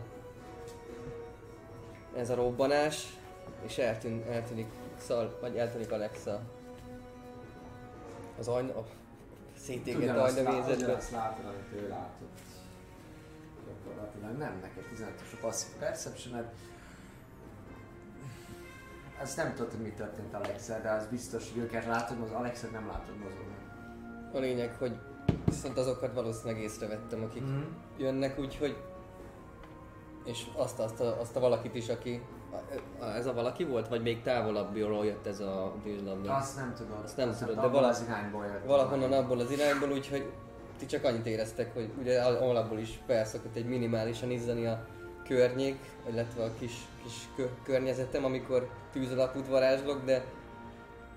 ez 2.16 2.30
a 2.30 2.36
robbanás, 2.36 3.18
és 3.66 3.78
eltűn, 3.78 4.24
eltűnik 4.30 4.68
Szal, 4.98 5.38
vagy 5.42 5.58
eltűnik 5.58 5.92
Alexa 5.92 6.42
az 8.40 8.48
ajna, 8.48 8.78
a 8.78 8.86
szétégett 9.58 10.18
ajnamézetbe. 10.18 10.74
ugyanazt 10.74 11.12
látod, 11.12 11.46
amit 11.46 11.84
ő 11.84 11.88
látott. 11.88 12.38
Gyakorlatilag 13.68 14.38
nem 14.38 14.60
neked 14.62 14.84
15-ös 14.96 15.34
a 15.34 15.38
passzív 15.42 15.76
perception 15.80 16.50
Ezt 19.22 19.38
nem 19.38 19.54
tudod, 19.54 19.72
hogy 19.72 19.82
mi 19.82 19.90
történt 19.90 20.34
alex 20.34 20.68
de 20.68 20.90
az 20.90 21.08
biztos, 21.08 21.52
hogy 21.52 21.62
őket 21.62 21.86
látod, 21.86 22.22
az 22.22 22.32
Alexet 22.32 22.72
nem 22.72 22.88
látod 22.88 23.18
mozogni. 23.18 23.56
A 24.34 24.38
lényeg, 24.38 24.76
hogy 24.76 25.00
viszont 25.46 25.78
azokat 25.78 26.14
valószínűleg 26.14 26.62
észrevettem, 26.64 27.24
akik 27.24 27.44
Mm. 27.44 27.62
jönnek, 27.98 28.40
úgyhogy 28.40 28.76
és 30.26 30.44
azt, 30.56 30.80
azt, 30.80 31.00
a, 31.00 31.20
azt 31.20 31.36
a 31.36 31.40
valakit 31.40 31.76
is, 31.76 31.90
aki 31.90 32.22
A- 32.52 33.04
a- 33.04 33.16
Ez 33.16 33.26
a 33.26 33.34
valaki 33.34 33.64
volt, 33.64 33.88
vagy 33.88 34.02
még 34.02 34.22
távolabbról 34.22 35.06
jött 35.06 35.26
ez 35.28 35.40
a 35.40 35.74
tűzlabda? 35.84 36.34
Azt 36.36 36.56
nem 36.56 36.74
tudom. 36.78 36.98
Azt 37.04 37.18
nem 37.18 37.36
tudod, 37.40 37.56
de 37.56 37.68
vala- 37.68 37.90
az 37.90 38.04
irányból 38.08 38.46
jött. 38.46 38.66
Valahonnan 38.66 39.12
abból 39.14 39.40
az 39.40 39.52
irányból, 39.52 39.92
úgyhogy 39.92 40.26
ti 40.78 40.86
csak 40.86 41.04
annyit 41.04 41.26
éreztek, 41.26 41.74
hogy 41.74 41.90
ugye 42.00 42.22
al- 42.22 42.40
alapból 42.42 42.78
is 42.80 43.00
felszokott 43.08 43.56
egy 43.56 43.66
minimálisan 43.66 44.32
izzani 44.32 44.66
a 44.66 44.86
környék, 45.28 45.78
illetve 46.10 46.44
a 46.44 46.50
kis, 46.60 46.74
kis 47.04 47.14
kö- 47.36 47.52
környezetem, 47.64 48.26
amikor 48.26 48.70
tűz 48.92 49.12
alapút 49.12 49.48
varázslok, 49.48 50.06
de, 50.06 50.24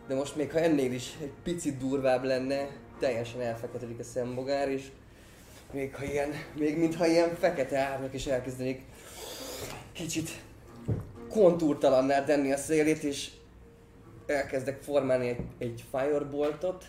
de 0.06 0.14
most 0.14 0.36
még 0.36 0.52
ha 0.52 0.58
ennél 0.58 0.92
is 0.92 1.16
egy 1.20 1.32
picit 1.42 1.76
durvább 1.78 2.24
lenne, 2.24 2.66
teljesen 3.00 3.40
elfeketedik 3.40 3.98
a 3.98 4.02
szembogár, 4.02 4.68
és 4.68 4.86
még 5.72 5.94
ha 5.94 6.04
ilyen, 6.04 6.30
még 6.58 6.78
mintha 6.78 7.06
ilyen 7.06 7.34
fekete 7.34 7.78
árnyak 7.78 8.14
is 8.14 8.26
elkezdenék 8.26 8.82
kicsit 9.92 10.30
kontúrtalanná 11.28 12.24
tenni 12.24 12.52
a 12.52 12.56
szélét, 12.56 13.02
és 13.02 13.30
elkezdek 14.26 14.82
formálni 14.82 15.28
egy, 15.28 15.40
egy 15.58 15.84
fireboltot, 15.90 16.84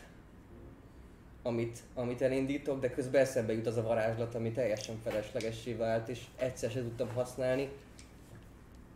amit, 1.43 1.79
amit 1.93 2.21
elindítok, 2.21 2.79
de 2.79 2.89
közben 2.89 3.21
eszembe 3.21 3.53
jut 3.53 3.67
az 3.67 3.77
a 3.77 3.83
varázslat, 3.83 4.35
ami 4.35 4.51
teljesen 4.51 4.99
feleslegessé 5.03 5.73
vált, 5.73 6.07
és 6.07 6.19
egyszer 6.37 6.71
sem 6.71 6.83
tudtam 6.83 7.09
használni. 7.13 7.69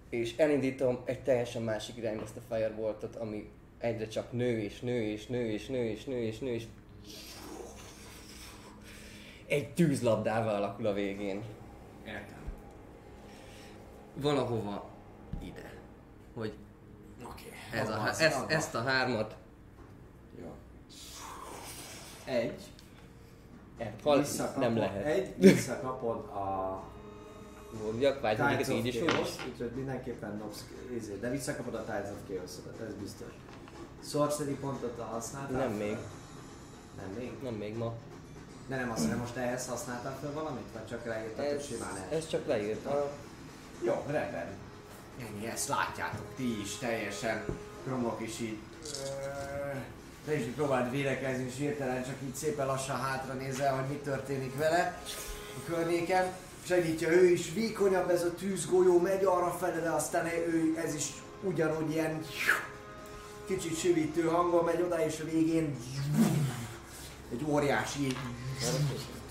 És 0.09 0.37
elindítom 0.37 0.99
egy 1.05 1.23
teljesen 1.23 1.61
másik 1.61 1.97
irányba 1.97 2.23
ezt 2.23 2.37
a 2.37 2.53
fireboltot, 2.53 3.15
ami 3.15 3.49
egyre 3.77 4.07
csak 4.07 4.31
nő 4.31 4.59
és 4.59 4.79
nő 4.79 5.01
és 5.01 5.25
nő 5.25 5.49
és 5.49 5.67
nő 5.67 5.83
és 5.83 6.03
nő 6.03 6.21
és 6.21 6.39
nő 6.39 6.53
és 6.53 6.63
egy 9.47 9.73
tűzlabdával 9.73 10.55
alakul 10.55 10.85
a 10.87 10.93
végén. 10.93 11.43
Értem. 12.05 12.43
Valahova 14.13 14.89
ide. 15.43 15.73
Hogy 16.33 16.53
Oké. 17.25 17.51
ez 17.71 17.89
a, 17.89 17.93
Abba 17.93 18.09
az- 18.09 18.19
ezt, 18.19 18.35
abba. 18.41 18.49
ezt 18.53 18.75
a 18.75 18.81
hármat 18.81 19.35
Jó. 20.41 20.53
Egy. 22.25 22.61
hal, 24.03 24.17
Visszakapod- 24.19 24.59
nem 24.63 24.77
lehet. 24.77 25.05
Egy, 25.05 25.33
visszakapod 25.37 26.17
a 26.25 26.83
Jak 27.99 28.21
vágy, 28.21 28.37
hogy 28.39 28.47
Tides 28.49 28.61
ez 28.67 28.69
of 28.73 28.77
így 28.79 28.85
is 28.85 28.95
is. 28.95 29.45
úgyhogy 29.51 29.71
mindenképpen 29.75 30.37
dobsz, 30.37 30.65
izé, 30.97 31.15
de 31.19 31.29
visszakapod 31.29 31.73
a 31.75 31.83
Tides 31.83 32.09
of 32.11 32.17
chaos 32.27 32.51
ez 32.87 32.93
biztos. 32.99 33.27
Sorcery 34.03 34.53
pontot 34.53 34.99
használtál? 34.99 35.59
Nem 35.67 35.71
még. 35.77 35.97
Nem 36.97 37.09
még? 37.17 37.31
Nem 37.43 37.53
még 37.53 37.77
ma. 37.77 37.93
De 38.67 38.75
nem 38.75 38.91
azt 38.91 38.99
mondom, 39.01 39.19
most 39.19 39.35
ehhez 39.35 39.67
használtál 39.67 40.17
fel 40.21 40.31
valamit? 40.31 40.65
Vagy 40.73 40.87
csak 40.87 41.05
ráírtad, 41.05 41.45
hogy 41.45 41.55
Ez, 41.55 41.65
simán 41.65 41.95
el? 41.97 42.17
ez 42.17 42.27
csak 42.27 42.47
leírt. 42.47 42.85
A, 42.85 43.11
Jó, 43.81 44.03
rendben. 44.07 44.45
Ennyi, 45.19 45.47
ezt 45.47 45.67
látjátok 45.67 46.25
ti 46.35 46.61
is 46.61 46.77
teljesen. 46.77 47.43
Kromok 47.83 48.21
is 48.21 48.39
így... 48.39 48.57
Te 50.25 50.33
is 50.39 50.45
próbáld 50.55 50.91
védekezni, 50.91 51.45
és 51.45 51.57
hirtelen 51.57 52.03
csak 52.03 52.15
így 52.25 52.35
szépen 52.35 52.65
lassan 52.65 52.99
hátra 52.99 53.33
nézel, 53.33 53.75
hogy 53.75 53.87
mi 53.89 53.95
történik 53.95 54.57
vele 54.57 55.01
a 55.57 55.69
környéken. 55.69 56.25
Segítja 56.63 57.09
ő 57.09 57.25
is, 57.25 57.53
vékonyabb 57.53 58.09
ez 58.09 58.23
a 58.23 58.33
tűzgolyó, 58.33 58.99
megy 58.99 59.23
arra 59.23 59.51
fele, 59.51 59.79
de 59.79 59.89
aztán 59.89 60.25
ő, 60.25 60.81
ez 60.85 60.93
is 60.93 61.09
ugyanúgy 61.43 61.91
ilyen 61.91 62.25
kicsit 63.47 63.79
sivítő 63.79 64.21
hangon 64.21 64.63
megy 64.63 64.81
oda, 64.81 65.05
és 65.05 65.19
a 65.19 65.23
végén 65.23 65.77
egy 67.31 67.43
óriási 67.47 68.17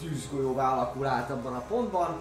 tűzgolyóvá 0.00 0.72
alakul 0.72 1.06
át 1.06 1.30
abban 1.30 1.54
a 1.54 1.60
pontban. 1.60 2.20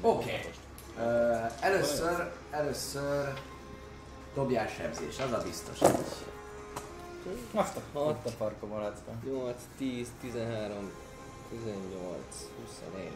Oké. 0.00 0.24
Okay. 0.24 0.50
Uh, 0.96 1.52
először, 1.60 2.32
először 2.50 3.32
dobjál 4.34 4.66
sebzés, 4.66 5.18
az 5.18 5.32
a 5.32 5.42
biztos. 5.42 5.80
Azt 7.54 7.76
a, 7.76 7.98
ott 7.98 8.26
a 8.26 8.28
farka 8.28 8.66
malacka. 8.66 9.12
8, 9.24 9.54
10, 9.78 10.08
13, 10.20 10.90
18, 11.50 12.20
21, 12.64 13.10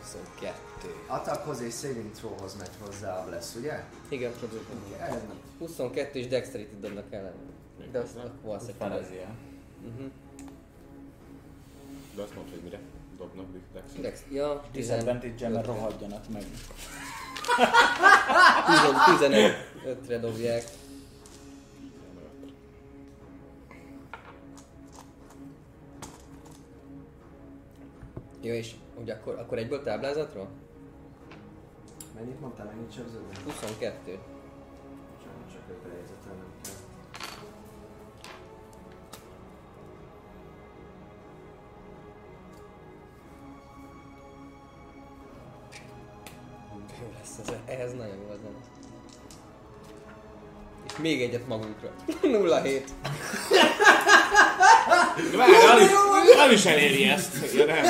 22. 0.00 0.94
Attackhoz 1.06 1.60
és 1.60 1.74
saving 1.74 2.10
throwhoz 2.10 2.56
megy 2.56 2.70
hozzá 2.84 3.18
a 3.18 3.28
lesz, 3.28 3.54
ugye? 3.54 3.84
Igen, 4.08 4.32
Ez 4.98 5.20
22 5.58 6.18
és 6.18 6.26
dexterity 6.26 6.80
dobnak 6.80 7.12
ellen. 7.12 7.34
De 7.92 7.98
azt 7.98 8.16
Fanezia. 8.78 9.28
uh-huh. 9.84 10.10
De 12.18 12.24
azt 12.24 12.34
mondta, 12.34 12.54
hogy 12.54 12.62
mire 12.62 12.80
dobnak 13.18 13.46
Dex. 13.72 13.92
Dex, 14.00 14.24
ja, 14.30 14.62
10, 14.72 14.86
Disadvantage-en, 14.86 15.52
mert 15.52 15.66
rohadjanak 15.66 16.28
meg. 16.28 16.42
15-re 19.18 20.18
dobják. 20.18 20.64
Jó, 28.40 28.52
és 28.52 28.74
hogy 28.94 29.10
akkor, 29.10 29.34
akkor 29.34 29.58
egyből 29.58 29.82
táblázatról? 29.82 30.48
Mennyit 32.14 32.40
mondtál, 32.40 32.66
mennyit 32.66 32.92
sebződnek? 32.92 33.38
22. 33.44 34.18
Jó 47.00 47.06
lesz 47.18 47.38
ez, 47.48 47.54
ehhez 47.66 47.92
nagyon 47.92 48.14
jó 48.16 48.28
az 48.32 48.36
zene. 48.42 48.56
És 50.86 50.96
még 50.96 51.22
egyet 51.22 51.46
magunkra. 51.46 51.90
07. 52.62 52.88
Várj, 55.36 55.52
Alice, 55.54 56.42
Alice 56.42 56.70
eléri 56.70 57.04
ezt. 57.08 57.54
Ja, 57.54 57.64
nem. 57.64 57.84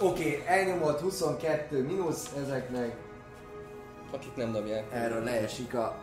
Oké, 0.00 0.36
okay, 0.36 0.42
elnyomott 0.46 1.00
22 1.00 1.82
mínusz, 1.82 2.26
ezeknek 2.44 2.96
Akik 4.10 4.36
nem 4.36 4.52
dobják. 4.52 4.84
erről 4.92 5.22
leesik 5.24 5.74
a, 5.74 5.96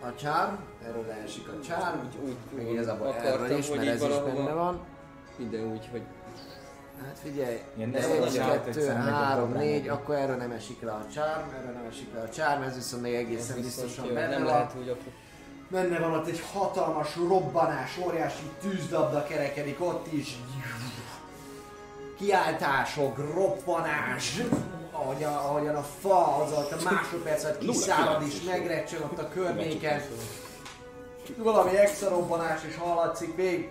a 0.00 0.14
charm, 0.18 0.54
erről 0.88 1.04
leesik 1.06 1.48
a 1.48 1.66
charm, 1.66 1.98
Úgy, 1.98 2.16
úgy, 2.28 2.36
úgy 2.64 2.72
igazából 2.72 3.06
akartam, 3.06 3.32
erről 3.44 3.58
is, 3.58 3.68
hogy 3.68 3.76
mert 3.76 3.88
így 3.88 3.94
ez 3.94 4.02
is 4.02 4.08
valahova- 4.08 4.34
benne 4.36 4.52
van. 4.52 4.80
Ide 5.38 5.58
úgy, 5.58 5.88
hogy 5.90 6.02
Hát 7.02 7.18
figyelj, 7.22 7.60
Ilyen 7.76 7.94
1, 7.94 8.08
nagyon 8.08 8.32
csárt 8.32 8.64
2, 8.64 8.68
egyszer 8.68 8.96
3, 8.96 9.14
megoldom 9.14 9.52
4, 9.52 9.86
rá. 9.86 9.92
akkor 9.92 10.14
erről 10.14 10.36
nem 10.36 10.50
esik 10.50 10.82
le 10.82 10.92
a 10.92 11.06
charm, 11.14 11.54
erről 11.58 11.72
nem 11.72 11.86
esik 11.90 12.14
le 12.14 12.20
a 12.20 12.28
charm, 12.28 12.62
ez 12.62 12.74
viszont 12.74 13.02
még 13.02 13.14
egészen 13.14 13.56
ez 13.56 13.62
biztosan 13.62 14.04
jó, 14.06 14.14
benne 14.14 14.28
nem 14.28 14.42
van. 14.42 14.52
lehet 14.52 14.74
úgy 14.78 14.88
akkor. 14.88 15.12
Benne 15.70 15.98
van 15.98 16.12
ott 16.12 16.26
egy 16.26 16.42
hatalmas 16.52 17.16
robbanás, 17.16 17.98
óriási 18.06 18.50
tűzdabda 18.60 19.24
kerekedik 19.24 19.80
ott 19.80 20.12
is. 20.12 20.38
Kiáltások, 22.18 23.18
roppanás, 23.18 24.40
ahogy 24.92 25.22
a, 25.22 25.28
ahogyan 25.28 25.74
a 25.74 25.82
fa 26.00 26.36
az 26.36 26.52
a 26.52 26.66
másodperc 26.84 27.44
alatt 27.44 27.58
kiszárad 27.58 28.22
és 28.22 28.42
megrecsen 28.42 29.02
ott 29.02 29.18
a 29.18 29.28
környéken. 29.28 30.02
Valami 31.36 31.76
extra 31.76 32.08
robbanás 32.08 32.64
is 32.64 32.76
hallatszik 32.76 33.36
még. 33.36 33.70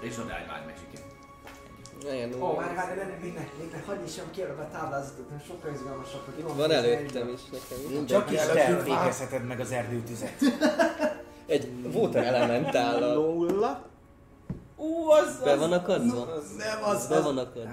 És 0.00 0.18
odáig 0.18 0.46
vágy 0.46 0.66
megsik. 0.66 0.91
Nagyon 2.04 2.42
Ó, 2.42 2.54
várj, 2.54 2.74
várj, 2.74 2.98
ne, 2.98 3.04
ne, 3.04 3.16
még 3.22 3.32
ne, 3.34 3.40
még 3.58 3.70
ne, 3.72 3.78
hagyj 3.86 4.04
is 4.04 4.12
sem 4.12 4.30
kérlek 4.30 4.58
a 4.58 4.68
táblázatot, 4.72 5.30
mert 5.30 5.46
sokkal 5.46 5.72
izgalmasabb, 5.72 6.20
hogy 6.34 6.56
Van 6.56 6.70
előttem 6.70 7.28
is 7.28 7.40
nekem. 7.44 8.02
is. 8.04 8.10
Csak 8.10 8.30
is 8.30 8.38
te 8.40 8.82
végezheted 8.84 9.46
meg 9.46 9.60
az 9.60 9.70
erdőtüzet. 9.70 10.32
Egy 11.46 11.72
water 11.94 12.24
elementállal. 12.24 13.14
Nulla. 13.14 13.86
Ú, 14.76 15.08
az, 15.10 15.40
Be 15.44 15.56
van 15.56 15.72
akadva? 15.72 16.24
Nem, 16.58 16.82
az, 16.84 17.06
Be 17.08 17.16
az, 17.16 17.24
van 17.24 17.38
akadva. 17.38 17.70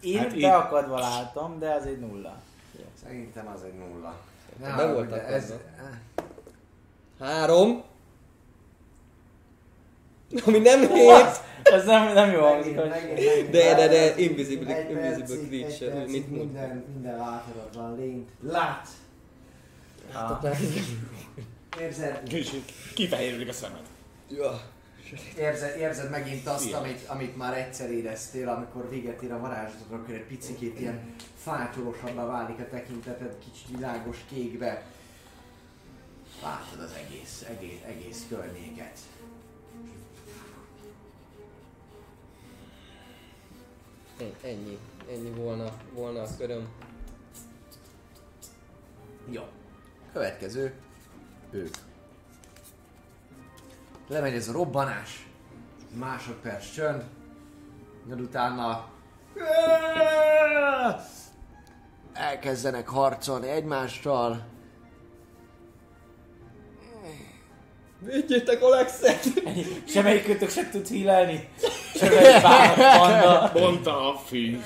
Én 0.00 0.16
Hát 0.18 0.26
hát 0.26 0.34
így- 0.36 0.40
beakadva 0.42 0.98
látom, 0.98 1.58
de 1.58 1.72
az 1.72 1.86
egy 1.86 1.98
nulla. 2.00 2.36
Szerintem 3.02 3.46
az 3.54 3.62
egy 3.62 3.74
nulla. 3.74 4.14
Be 4.76 4.92
volt 4.92 5.12
akadva. 5.12 5.26
ez, 5.26 5.52
Három. 7.20 7.82
Ami 10.46 10.58
nem 10.58 10.80
hét. 10.80 11.40
Ez 11.76 11.84
nem, 11.84 12.12
nem 12.12 12.30
jó 12.30 12.40
hangzik, 12.40 12.74
Megint. 12.76 13.50
De, 13.50 13.74
de, 13.74 13.88
de, 13.88 14.12
Egy 14.14 14.20
invisible, 14.20 14.74
percig, 14.74 14.90
invisible 14.90 15.36
egy 15.36 15.46
creature, 15.48 15.90
percig 15.90 16.12
mit 16.12 16.30
mondtam? 16.30 16.46
minden, 16.46 16.84
minden 16.92 17.16
láthatatlan 17.16 17.96
lényt 17.96 18.28
lát. 18.40 18.88
Hát, 20.12 20.56
Érzed, 21.80 22.32
És 22.32 22.52
így 22.52 22.74
kifehéredik 22.94 23.48
a 23.48 23.52
szemed. 23.52 23.80
Ja. 24.28 24.60
érzed, 25.38 25.76
érzed 25.78 26.10
megint 26.10 26.46
azt, 26.46 26.66
Igen. 26.66 26.78
amit, 26.78 27.04
amit 27.06 27.36
már 27.36 27.58
egyszer 27.58 27.90
éreztél, 27.90 28.48
amikor 28.48 28.88
véget 28.90 29.22
ér 29.22 29.32
a 29.32 29.38
varázslatod, 29.38 30.00
akkor 30.00 30.14
egy 30.14 30.24
picikét 30.24 30.80
ilyen 30.80 31.14
fátyolosabbá 31.36 32.26
válik 32.26 32.58
a 32.58 32.68
tekinteted, 32.70 33.34
kicsit 33.38 33.76
világos 33.76 34.16
kékbe. 34.28 34.82
Látod 36.42 36.80
az 36.80 36.92
egész, 37.06 37.44
egész, 37.48 37.80
egész 37.86 38.26
környéket. 38.28 38.98
Ennyi. 44.42 44.78
Ennyi 45.10 45.30
volna, 45.30 45.64
volna 45.94 46.22
a 46.22 46.26
köröm. 46.38 46.68
Jó. 49.30 49.42
Következő. 50.12 50.74
Ők. 51.50 51.74
Lemegy 54.08 54.34
ez 54.34 54.48
a 54.48 54.52
robbanás. 54.52 55.28
Másodperc 55.98 56.72
csönd. 56.72 57.04
Majd 58.06 58.20
utána 58.20 58.88
elkezdenek 62.12 62.88
harcolni 62.88 63.48
egymással. 63.48 64.51
Vigyétek 68.04 68.62
Alexet! 68.62 69.26
Semmelyik 69.84 70.24
kötök 70.24 70.50
sem 70.50 70.70
tud 70.70 70.86
hílelni. 70.86 71.48
Semmelyik 71.94 72.42
panda. 72.98 73.50
Mondta 73.54 74.12
a 74.12 74.16
fű. 74.18 74.58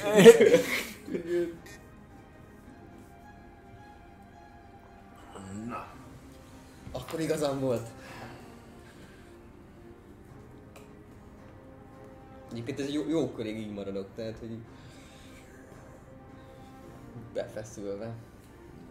Na, 5.66 5.86
Akkor 6.92 7.20
igazam 7.20 7.60
volt. 7.60 7.86
Egyébként 12.52 12.80
ez 12.80 12.92
jó, 12.92 13.08
jó 13.08 13.30
körig 13.30 13.56
így 13.58 13.72
maradok, 13.72 14.06
tehát 14.14 14.38
hogy 14.38 14.58
befeszülve. 17.34 18.14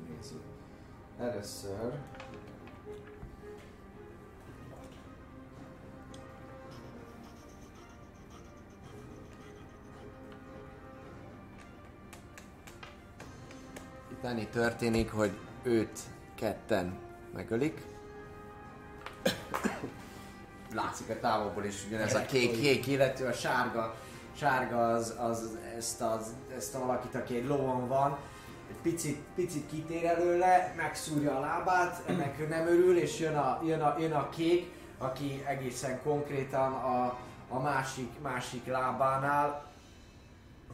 nézzük. 0.09 0.41
Először... 1.19 1.93
Annyi 14.25 14.47
történik, 14.47 15.11
hogy 15.11 15.37
őt 15.63 15.99
ketten 16.35 16.97
megölik. 17.33 17.81
Látszik 20.73 21.09
a 21.09 21.19
távolból 21.19 21.63
is 21.63 21.85
ugyanez 21.87 22.15
a 22.15 22.25
kék, 22.25 22.59
kék 22.61 22.87
illető, 22.87 23.25
a 23.25 23.33
sárga, 23.33 23.95
sárga 24.37 24.87
az, 24.87 25.15
az 25.19 25.57
ezt, 25.77 26.01
az, 26.01 26.33
ezt 26.55 26.75
a 26.75 26.79
valakit, 26.79 27.15
aki 27.15 27.35
egy 27.35 27.47
lovon 27.47 27.87
van, 27.87 28.17
egy 28.69 28.75
picit, 28.81 29.19
picit 29.35 29.69
kitér 29.69 30.05
előle, 30.05 30.73
megszúrja 30.77 31.37
a 31.37 31.39
lábát, 31.39 32.03
ennek 32.07 32.49
nem 32.49 32.67
örül, 32.67 32.97
és 32.97 33.19
jön 33.19 33.35
a, 33.35 33.61
jön 33.65 33.81
a, 33.81 33.95
jön 33.99 34.13
a 34.13 34.29
kék, 34.29 34.71
aki 34.97 35.43
egészen 35.47 36.01
konkrétan 36.03 36.73
a, 36.73 37.17
a 37.49 37.59
másik, 37.59 38.21
másik 38.21 38.67
lábánál 38.67 39.65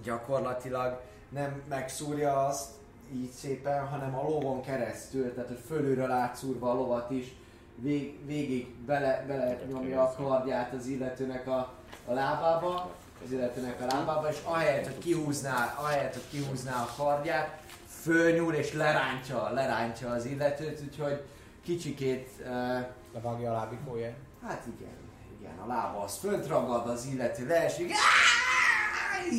gyakorlatilag 0.04 1.02
nem 1.30 1.62
megszúrja 1.70 2.46
azt 2.46 2.80
így 3.14 3.32
szépen, 3.32 3.88
hanem 3.88 4.16
a 4.16 4.24
lovon 4.24 4.62
keresztül, 4.62 5.34
tehát 5.34 5.50
hogy 5.50 5.60
fölülről 5.68 6.12
átszúrva 6.12 6.72
a 6.72 6.74
lovat 6.74 7.12
is, 7.12 7.36
vég, 7.76 8.26
végig 8.26 8.76
bele, 8.86 9.24
bele 9.28 9.60
nyomja 9.70 10.02
a 10.02 10.14
kardját 10.18 10.74
az 10.74 10.86
illetőnek 10.86 11.48
a, 11.48 11.74
a 12.06 12.14
lábába, 12.14 12.92
az 13.26 13.32
illetőnek 13.32 13.82
a 13.82 13.86
lábába, 13.86 14.30
és 14.30 14.38
ahelyett, 14.44 14.86
hogy 14.86 14.98
kihúzná, 14.98 15.76
ahelyett, 15.78 16.14
hogy 16.14 16.28
kihúzná 16.30 16.82
a 16.82 16.94
kardját, 16.98 17.60
fölnyúl 18.02 18.54
és 18.54 18.74
lerántja, 18.74 19.50
lerántja 19.50 20.10
az 20.10 20.26
illetőt, 20.26 20.82
úgyhogy 20.82 21.24
kicsikét 21.64 22.30
uh, 22.40 22.86
Levágja 23.14 23.50
a 23.50 23.54
lábikóját. 23.54 24.16
Hát 24.48 24.64
igen, 24.78 24.94
igen, 25.40 25.58
a 25.64 25.68
lába 25.68 26.04
az 26.04 26.18
fönt 26.18 26.48
ragad, 26.48 26.88
az 26.88 27.06
illető 27.06 27.48
leesik. 27.48 27.92
Áááá! 27.92 28.41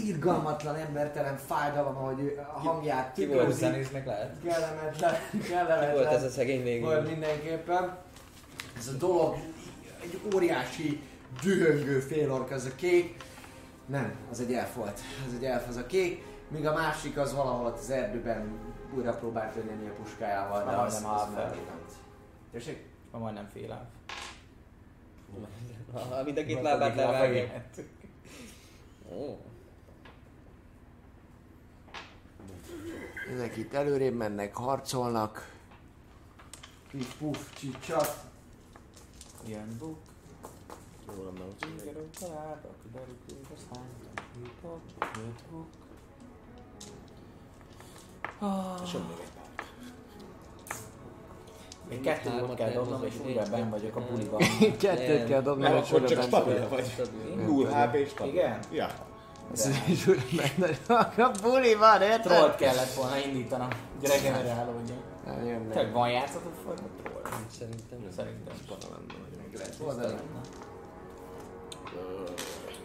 Irgalmatlan, 0.06 0.76
embertelen 0.76 1.36
fájdalom, 1.36 1.96
ahogy 1.96 2.38
a 2.54 2.58
hangját 2.58 3.12
Ki 3.14 3.26
volt 3.26 3.38
tükrözi. 3.38 3.58
Zenész 3.60 3.90
meg 3.90 4.06
lehet. 4.06 4.36
Kellemetlen, 4.44 5.14
Ki 5.30 5.38
kellemetlen. 5.50 5.92
volt 5.92 6.06
ez 6.06 6.22
a 6.22 6.28
szegény 6.28 6.62
végül? 6.62 6.86
Volt 6.86 7.06
mindenképpen. 7.08 7.96
Ez 8.78 8.88
a 8.88 8.92
dolog, 8.92 9.36
egy 10.02 10.20
óriási, 10.34 11.00
dühöngő 11.42 11.98
félork, 12.00 12.50
ez 12.50 12.64
a 12.64 12.74
kék. 12.76 13.16
Nem, 13.86 14.14
az 14.30 14.40
egy 14.40 14.52
elf 14.52 14.74
volt. 14.74 15.00
Ez 15.28 15.34
egy 15.34 15.44
elf, 15.44 15.68
az 15.68 15.76
a 15.76 15.86
kék. 15.86 16.24
Míg 16.48 16.66
a 16.66 16.72
másik 16.72 17.16
az 17.18 17.34
valahol 17.34 17.66
ott 17.66 17.78
az 17.78 17.90
erdőben 17.90 18.58
újra 18.96 19.12
próbált 19.12 19.56
önni 19.56 19.88
a 19.88 19.92
puskájával, 20.02 20.58
de 20.64 20.70
Már 20.70 20.84
az, 20.86 20.94
az 20.94 21.00
fel. 21.00 21.28
megment. 21.34 21.92
Tessék? 22.52 22.84
Ma 23.10 23.18
majdnem 23.18 23.48
fél. 23.52 23.86
Ha 25.92 26.22
mind 26.24 26.38
a 26.38 26.44
két 26.44 26.62
lábát 26.62 26.94
levágja. 26.96 27.42
Ó, 29.12 29.36
Ezek 33.30 33.56
itt 33.56 33.72
előrébb 33.72 34.14
mennek, 34.14 34.54
harcolnak. 34.54 35.50
Pif, 36.90 37.14
puf, 37.18 37.54
csicsat. 37.54 38.24
Ilyen 39.46 39.76
buk. 39.78 39.96
Jó 41.16 41.24
lenne, 41.24 41.44
hogy 41.44 41.54
Kiderül 41.78 42.10
tovább, 42.18 42.64
a 42.64 42.74
kiderül 42.82 43.16
aztán 43.56 43.84
hip-hop, 44.42 44.80
hip-hop. 45.14 45.66
És 48.84 48.92
jön 48.92 49.02
még 49.02 49.16
egy 49.20 49.30
pár. 49.34 49.66
Még 51.88 52.00
kettő 52.00 52.30
volt 52.46 52.54
kell 52.54 52.72
dobnom, 52.72 53.04
és 53.04 53.14
újra 53.24 53.42
benn 53.50 53.70
vagyok 53.70 53.96
a 53.96 54.00
buliban. 54.00 54.40
Kettőt 54.78 55.28
kell 55.28 55.42
dobni, 55.42 55.62
Nem, 55.62 55.72
hogy 55.72 55.82
akkor 55.86 56.00
újra 56.02 56.14
csak 56.14 56.22
stabil 56.22 56.58
vagy. 56.58 56.68
vagy. 56.68 56.86
stabil. 56.86 57.34
Null 57.34 57.66
HP 57.66 57.94
és 57.94 58.08
stabil. 58.08 58.32
Igen? 58.32 58.58
Ja. 58.70 59.10
Azt 59.52 59.68
is. 59.88 60.06
A 61.18 61.30
buli 61.42 61.74
van, 61.74 62.02
érted? 62.02 62.20
Trollt 62.20 62.56
kellett 62.56 62.92
volna 62.94 63.16
indítanom. 63.18 63.68
Gyere, 64.00 64.18
generálódjon. 64.18 65.00
Nem 65.26 65.46
jön 65.46 65.60
meg. 65.60 65.92
van 65.92 66.10
játszott 66.10 66.42
forma 66.64 66.88
troll? 67.02 67.22
Nincs 67.38 67.52
Szerintem 67.58 67.98
nem. 68.00 68.10
Szerintem. 68.16 68.54
Lehet 69.54 69.76
oldani. 69.80 70.14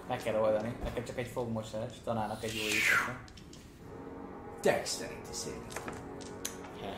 Meg 0.08 0.24
kell 0.24 0.36
oldani. 0.36 0.76
Nekem 0.84 1.04
csak 1.04 1.18
egy 1.18 1.28
fogmosás, 1.28 1.92
találnak 2.04 2.44
egy 2.44 2.54
jó 2.56 2.62
éjszaka. 2.62 3.18
Dexterity 4.62 5.32
szép. 5.32 5.82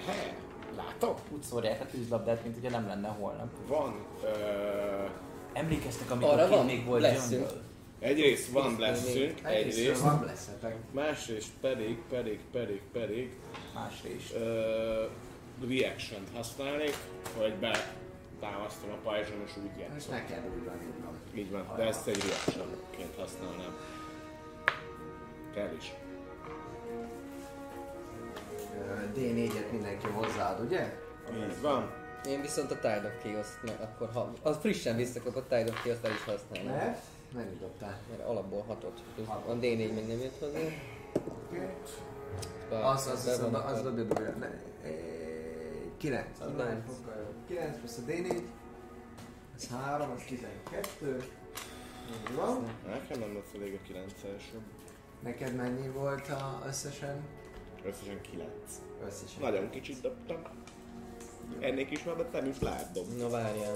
Hehe. 0.06 0.36
Látok? 0.78 1.20
Úgy 1.30 1.44
szórják 1.44 1.82
a 1.82 1.86
tűzlabdát, 1.86 2.44
mint 2.44 2.56
hogyha 2.62 2.80
nem 2.80 2.88
lenne 2.88 3.08
holnap. 3.08 3.48
Van. 3.68 4.06
Ö, 4.24 4.28
Emlékeztek, 5.54 6.12
amikor 6.12 6.30
Arra 6.30 6.48
van, 6.48 6.66
még 6.66 6.86
volt 6.86 7.02
leszünk. 7.02 7.32
jungle? 7.32 7.68
Egyrészt 8.00 8.50
van 8.52 8.76
blessünk, 8.76 9.40
egyrészt. 9.44 10.02
van 10.02 10.20
blessetek. 10.20 10.76
Másrészt 10.92 11.50
pedig, 11.62 11.98
pedig, 12.10 12.40
pedig, 12.52 12.82
pedig 12.92 13.32
Másrészt. 13.74 14.34
ö, 14.34 15.06
reaction 15.68 16.22
használnék, 16.36 16.96
hogy 17.38 17.54
be 17.54 17.94
támasztom 18.40 18.90
a 18.92 18.96
pajzson 19.04 19.42
és 19.46 19.52
úgy 19.58 19.80
játszom. 19.80 20.14
neked 20.14 20.44
úgy 20.58 20.66
van, 20.66 20.76
úgy 20.76 21.04
van. 21.04 21.20
Így 21.36 21.52
van, 21.52 21.74
de 21.76 21.84
ezt 21.84 22.08
egy 22.08 22.22
reactionként 22.28 23.16
használnám. 23.18 23.78
Kell 25.54 25.72
is. 25.80 25.94
Ö, 28.80 29.20
D4-et 29.20 29.72
mindenki 29.72 30.08
hozzáad, 30.08 30.60
ugye? 30.66 30.94
Így 31.36 31.62
van. 31.62 31.92
Én 32.28 32.42
viszont 32.42 32.72
a 32.72 32.76
Tide 32.76 33.14
of 33.16 33.24
Chaos-t, 33.24 33.64
meg 33.64 33.82
akkor 33.82 34.10
ha 34.14 34.34
az 34.42 34.58
frissen 34.62 34.96
visszakapott 34.96 35.50
Tide 35.50 35.70
of 35.72 35.84
Chaos-t 35.84 36.06
el 36.06 36.12
is 36.12 36.24
használnám. 36.24 36.76
Mert? 36.76 37.00
Mennyit 37.34 37.60
dobtál? 37.60 38.00
Mert 38.10 38.22
alapból 38.22 38.64
hatot. 38.68 39.02
A 39.28 39.52
D4 39.52 39.94
még 39.94 40.08
nem 40.08 40.20
jött 40.20 40.40
hozzá. 40.40 40.60
Az, 42.92 43.08
az, 43.08 43.28
az, 43.28 43.40
az, 43.54 43.86
az 43.86 43.96
dobja. 43.96 44.36
Ne, 44.40 44.50
9. 45.98 46.26
Az 46.40 46.48
Kilenc. 46.48 46.58
már 46.58 46.84
sokkal 46.88 47.16
jobb. 47.18 47.46
9 47.48 47.78
plusz 47.78 47.98
a 47.98 48.02
D4. 48.08 48.42
Ez 49.56 49.68
3, 49.68 50.12
az 50.12 50.24
12. 50.28 51.24
Így 52.10 52.36
van. 52.36 52.64
Nekem 52.86 53.20
nem 53.20 53.34
lesz 53.34 53.54
elég 53.56 53.80
a 53.84 53.86
9 53.88 54.14
első. 54.34 54.62
Neked 55.24 55.56
mennyi 55.56 55.90
volt 55.90 56.30
a 56.30 56.64
összesen? 56.68 57.24
Összesen 57.84 58.22
9. 58.22 58.50
Összesen. 59.06 59.42
Nagyon 59.42 59.70
kicsit 59.70 60.02
dobtam. 60.02 60.42
Ennél 61.60 61.86
kisebbet 61.86 62.32
nem 62.32 62.46
is 62.46 62.58
dobni. 62.94 63.22
Na 63.22 63.30
várjál. 63.30 63.76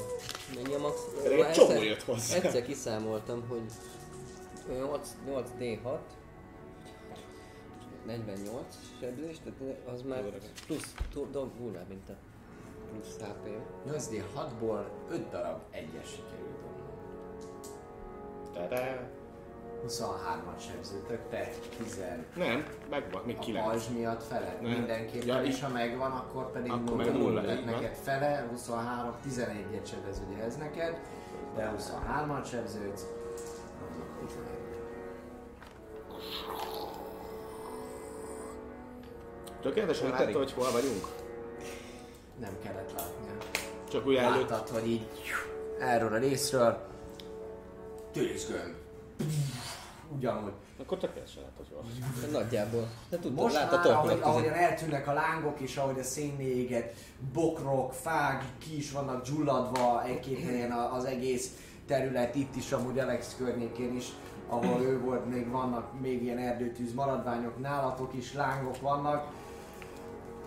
Mennyi 0.55 0.73
a 0.73 0.79
max? 0.79 0.95
Pedig 1.23 1.39
egy 1.39 1.51
csomó 1.51 1.69
egyszer- 1.69 1.85
jött 1.87 2.03
hozzá. 2.03 2.35
Egyszer 2.35 2.63
kiszámoltam, 2.65 3.43
hogy 3.47 3.61
8, 4.77 5.15
8 5.25 5.49
D6 5.59 5.97
48 8.05 8.75
sebzés, 8.99 9.37
tehát 9.43 9.77
az 9.93 10.01
már 10.01 10.23
plusz, 10.65 10.93
dob, 11.31 11.57
durvább, 11.57 11.87
mint 11.87 12.09
a 12.09 12.13
plusz 12.91 13.17
HP. 13.19 13.49
8D6-ból 13.87 14.83
5 15.09 15.29
darab 15.29 15.61
egyes 15.71 16.09
sikerült. 16.09 16.51
Tada. 18.53 19.09
23-at 19.87 20.59
sebzőtök, 20.71 21.19
te 21.29 21.49
10 21.77 21.99
Nem, 22.35 22.65
megvan, 22.89 23.21
még 23.25 23.37
a 23.37 23.39
9. 23.39 23.65
pajzs 23.65 23.87
miatt 23.87 24.23
fele. 24.23 24.57
Nem. 24.61 24.71
Mindenképpen, 24.71 25.27
Ja, 25.27 25.43
és 25.43 25.61
ha 25.61 25.69
megvan, 25.69 26.11
akkor 26.11 26.51
pedig 26.51 26.71
Akkor 26.71 26.95
meg 26.95 27.13
nulla, 27.13 27.41
Tehát 27.41 27.65
neked 27.65 27.95
fele, 27.95 28.47
23, 28.49 29.15
11-et 29.29 29.85
sebez 29.89 30.21
ugye 30.29 30.43
ez 30.43 30.55
neked, 30.55 30.99
de 31.55 31.73
23-at 31.77 32.45
sebződsz. 32.49 33.05
akkor 33.81 34.27
11. 34.27 34.51
Tökéletesen 39.61 40.05
Úgy 40.05 40.09
látta, 40.11 40.23
pedig. 40.23 40.35
hogy 40.37 40.51
hol 40.51 40.71
vagyunk? 40.71 41.07
nem 42.39 42.57
kellett 42.63 42.91
látnia. 42.97 43.31
Csak 43.89 44.05
úgy 44.07 44.15
előtt. 44.15 44.49
Láttad, 44.49 44.69
hogy 44.69 44.87
így 44.87 45.07
erről 45.79 46.13
a 46.13 46.17
részről 46.17 46.77
tűzgömb. 48.11 48.73
Ugyanúgy. 50.15 50.51
Akkor 50.79 50.97
tökéletesen 50.97 51.43
látod. 51.43 52.31
Nagyjából. 52.31 52.87
De 53.09 53.17
tudod, 53.19 53.37
Most 53.43 53.55
már, 53.55 53.63
láttatok, 53.63 53.91
ahogy, 53.91 54.11
hogy 54.11 54.21
ahogyan 54.21 54.53
eltűnnek 54.53 55.07
a 55.07 55.13
lángok, 55.13 55.59
és 55.59 55.77
ahogy 55.77 55.99
a 55.99 56.03
szénné 56.03 56.43
éget, 56.43 56.93
bokrok, 57.33 57.93
fák 57.93 58.43
ki 58.57 58.77
is 58.77 58.91
vannak 58.91 59.25
gyulladva 59.25 60.03
egy-két 60.05 60.43
helyen 60.43 60.71
a- 60.71 60.93
az 60.93 61.03
egész 61.05 61.51
terület, 61.87 62.35
itt 62.35 62.55
is 62.55 62.71
amúgy 62.71 62.99
Alex 62.99 63.35
környékén 63.37 63.95
is, 63.95 64.05
ahol 64.47 64.81
ő 64.81 64.99
volt, 64.99 65.29
még 65.29 65.49
vannak 65.51 65.99
még 66.01 66.23
ilyen 66.23 66.37
erdőtűz 66.37 66.93
maradványok, 66.93 67.59
nálatok 67.59 68.13
is 68.13 68.33
lángok 68.33 68.81
vannak. 68.81 69.27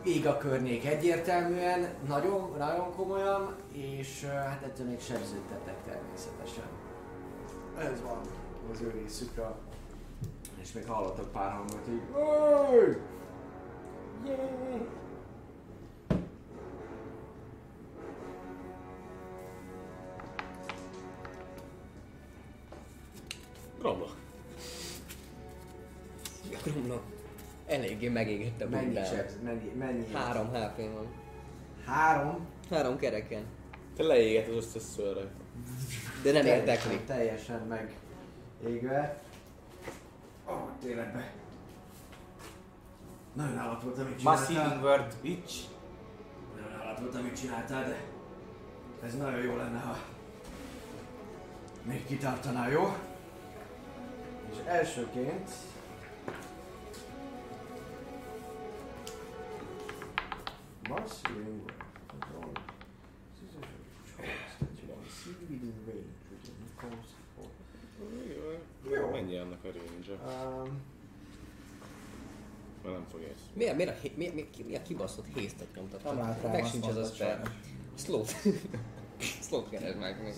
Ég 0.05 0.27
a 0.27 0.37
környék 0.37 0.85
egyértelműen, 0.87 1.89
nagyon, 2.09 2.55
nagyon 2.59 2.95
komolyan, 2.97 3.55
és 3.73 4.25
hát 4.25 4.63
ettől 4.65 4.87
még 4.87 5.01
sebződtetek 5.01 5.75
természetesen. 5.85 6.65
Ez 7.79 8.03
van 8.03 8.21
az 8.73 8.81
ő 8.81 8.91
részükről. 8.91 9.57
És 10.61 10.73
még 10.73 10.87
hallottak 10.87 11.33
pár 11.33 11.53
hangot 11.53 11.81
így. 11.89 12.03
"Öj! 12.75 12.97
Yeah! 14.25 14.81
Romlok. 23.83 24.17
Gromnak 26.65 27.03
eléggé 27.67 28.09
megégett 28.09 28.61
a 28.63 28.69
Mennyi 28.69 28.85
bundára. 28.85 29.07
sebz? 29.07 29.33
Mennyi? 29.45 29.71
mennyi? 29.79 30.13
Három 30.13 30.47
hp 30.47 30.77
van. 30.77 31.07
Három? 31.85 32.47
Három 32.71 32.97
kereken. 32.99 33.43
Te 33.97 34.03
leéget 34.03 34.49
az 34.49 34.55
összes 34.57 34.83
szőrre. 34.83 35.21
De 36.23 36.33
nem 36.33 36.43
Teljesen- 36.43 36.57
érdekli. 36.69 37.05
Teljesen 37.07 37.61
meg 37.67 37.95
égve. 38.67 39.23
Oh, 40.45 40.69
tényleg 40.81 41.13
be. 41.13 41.33
Nagyon 43.33 43.59
állat 43.59 43.83
volt, 43.83 43.99
amit 43.99 44.23
Massive 44.23 44.47
csináltál. 44.47 44.77
invert 44.77 45.17
bitch. 45.21 45.55
Nagyon 46.57 46.81
állat 46.81 46.99
volt, 47.01 47.15
amit 47.15 47.37
csináltál, 47.41 47.85
de 47.85 48.05
ez 49.07 49.17
nagyon 49.17 49.41
jó 49.41 49.57
lenne, 49.57 49.79
ha 49.79 49.97
még 51.83 52.07
kitartanál, 52.07 52.71
jó? 52.71 52.97
És 54.51 54.57
elsőként 54.65 55.51
Massive 60.89 61.39
invert. 61.49 61.85
Control. 62.09 62.53
See 65.09 65.31
within 65.51 65.75
range, 65.87 66.15
which 66.31 66.49
is 66.49 66.71
close 66.77 67.13
for 67.35 67.47
Jó. 68.91 69.11
Mennyi 69.11 69.37
annak 69.37 69.65
a 69.65 69.67
range 69.67 70.13
Um, 70.13 70.81
Mert 72.83 72.95
nem 72.95 73.07
fog 73.11 73.21
érsz. 73.21 73.41
Miért, 73.55 73.77
miért, 73.77 73.91
a, 73.91 74.09
miért, 74.17 74.35
miért, 74.35 74.65
miért 74.67 74.83
a 74.83 74.87
kibaszott 74.87 75.27
héztet 75.35 75.75
nyomtattak? 75.75 76.15
Nem 76.15 76.19
lát 76.23 76.43
rám, 76.43 76.53
Meg 76.53 76.67
sincs 76.67 76.87
az 76.87 76.97
a 76.97 77.05
spell. 77.05 77.43
Slow. 77.95 78.25
Slow 79.19 79.69
keresd 79.71 79.99
meg 79.99 80.23
még. 80.23 80.33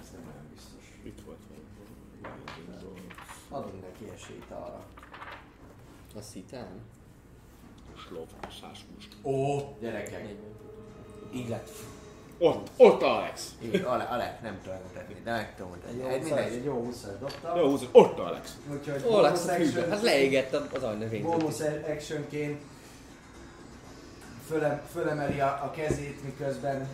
ez 0.00 0.10
nem 0.12 0.22
olyan 0.26 0.48
biztos. 0.54 0.82
Itt 1.02 1.20
volt 1.24 1.38
valami. 1.48 3.06
Adunk 3.48 3.82
neki 3.82 4.10
esélyt 4.14 4.50
arra. 4.50 4.86
A 6.16 6.20
szitán? 6.20 6.80
Slov, 7.96 8.28
sáskús. 8.60 9.08
Ó, 9.22 9.58
gyerekek! 9.80 10.34
Így 11.34 11.48
lett. 11.48 11.70
Ott, 12.42 12.70
ott 12.76 13.02
Alex! 13.02 13.48
Így, 13.62 13.82
Ale, 13.86 14.02
Ale, 14.02 14.38
nem 14.42 14.58
tudom 14.62 14.78
mutatni, 14.88 15.16
de 15.24 15.32
meg 15.32 15.54
tudom 15.56 15.70
mutatni. 15.70 16.14
Egy, 16.14 16.22
mindegy, 16.22 16.52
egy 16.52 16.64
jó 16.64 16.72
20 16.72 17.06
dobtam. 17.20 17.56
Jó, 17.56 17.68
húz, 17.68 17.86
ott 17.92 18.18
Alex! 18.18 18.56
Úgyhogy 18.72 19.02
bonus 19.02 19.46
a 19.46 19.52
fűbe. 19.52 19.86
Hát 19.88 20.02
leégett 20.02 20.54
az 20.74 20.82
ajnövényt. 20.82 21.24
Bonus 21.24 21.60
actionként 21.88 22.60
fölem, 24.48 24.80
fölemeli 24.92 25.40
a, 25.40 25.46
a 25.46 25.70
kezét, 25.70 26.24
miközben 26.24 26.88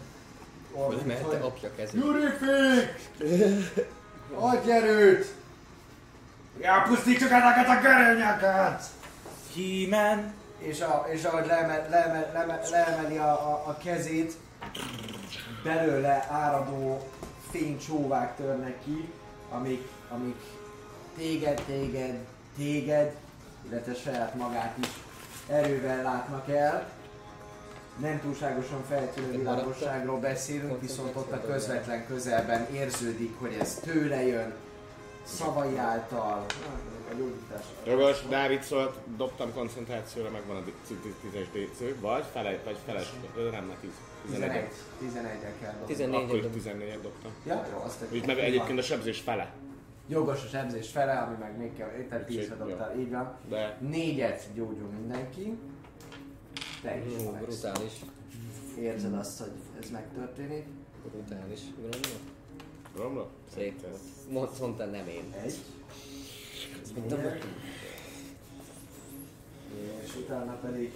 Fölemelte 0.73 1.25
hogy 1.25 1.41
apja 1.41 1.71
kezét. 1.77 2.05
Jurifik! 2.05 3.11
Adj 4.35 4.71
erőt! 4.71 5.35
Elpusztítsuk 6.61 7.31
ezeket 7.31 7.69
a 7.69 7.81
görönyöket! 7.81 8.83
He-Man. 9.55 10.33
És, 10.59 10.81
a, 10.81 11.07
és 11.13 11.25
ahogy 11.25 11.47
leemel, 11.47 11.87
leemel, 11.91 12.31
leemel, 12.33 12.61
leemeli 12.71 13.17
a, 13.17 13.31
a, 13.31 13.63
a 13.67 13.77
kezét, 13.77 14.33
belőle 15.63 16.27
áradó 16.31 17.09
fénycsóvák 17.51 18.37
törnek 18.37 18.83
ki, 18.85 19.09
amik, 19.51 19.89
amik 20.11 20.37
téged, 21.17 21.63
téged, 21.67 22.19
téged, 22.57 23.15
illetve 23.69 23.95
saját 23.95 24.35
magát 24.35 24.77
is 24.79 24.89
erővel 25.49 26.03
látnak 26.03 26.49
el. 26.49 26.89
Nem 28.01 28.21
túlságosan 28.21 28.85
feltűnő 28.89 29.31
világosságról 29.31 30.19
beszélünk, 30.19 30.81
viszont 30.81 31.17
ott 31.17 31.33
a 31.33 31.41
közvetlen 31.41 32.07
közelben 32.07 32.67
érződik, 32.73 33.39
hogy 33.39 33.57
ez 33.61 33.75
tőle 33.75 34.27
jön, 34.27 34.55
szavai 35.25 35.77
által, 35.77 36.47
a 37.11 37.15
gyógyítás. 37.15 37.65
Jogos, 37.87 38.23
Dávid 38.29 38.63
szólt, 38.63 38.97
dobtam 39.17 39.53
koncentrációra, 39.55 40.31
megvan 40.31 40.57
a 40.57 40.63
10-es 40.93 41.47
DC, 41.53 42.01
vagy 42.01 42.25
fele, 42.33 42.59
vagy 42.65 42.77
feles, 42.87 43.13
nem, 43.51 43.73
10. 43.81 43.91
11, 44.31 44.69
11 44.99 45.31
11 45.39 45.39
kell 45.61 45.73
dobni. 45.73 45.87
14 45.87 46.23
Akkor 46.25 46.41
dob. 46.41 46.53
14 46.53 47.01
dobtam. 47.03 47.31
Ja, 47.47 47.67
jó, 47.73 47.79
azt 47.85 48.05
Így 48.13 48.27
meg 48.27 48.39
egyébként 48.39 48.79
a 48.79 48.83
sebzés 48.83 49.21
fele. 49.21 49.53
Jogos 50.09 50.45
a 50.45 50.49
sebzés 50.49 50.91
fele, 50.91 51.13
ami 51.13 51.37
meg 51.41 51.59
még 51.59 51.77
kell, 51.77 51.89
tehát 52.09 52.27
10 52.27 52.37
Úgyhogy, 52.39 52.59
dobtál, 52.59 52.99
így 52.99 53.11
van. 53.11 53.37
De 53.49 53.79
Négyet 53.81 54.47
gyógyul 54.55 54.89
mindenki. 54.89 55.59
Te 56.83 56.97
is, 57.07 57.23
Jó, 57.23 57.31
brutális. 57.31 57.93
Érzed 58.79 59.15
azt, 59.15 59.39
hogy 59.39 59.53
ez 59.81 59.91
megtörténik. 59.91 60.65
Brutális. 61.11 61.61
Gromnak. 61.77 62.21
romlok? 62.97 63.31
Szép 63.55 63.81
volt. 63.81 64.01
Mond- 64.31 64.61
Mondta 64.61 64.85
nem 64.85 65.09
én. 65.09 65.35
Egy. 65.45 65.57
Mint 66.95 67.13
a 67.13 67.17
Négy. 67.17 67.43
És 70.05 70.15
utána 70.17 70.53
pedig 70.53 70.93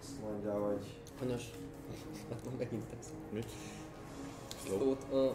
azt 0.00 0.20
mondja, 0.22 0.52
hogy 0.52 1.01
Hanyas. 1.22 1.42
Hát 2.30 2.44
már 2.44 2.54
megint 2.58 2.92
ez. 3.00 3.12
Mit? 3.30 3.50
Slow. 4.64 4.78
Szót 4.78 5.12
a... 5.12 5.34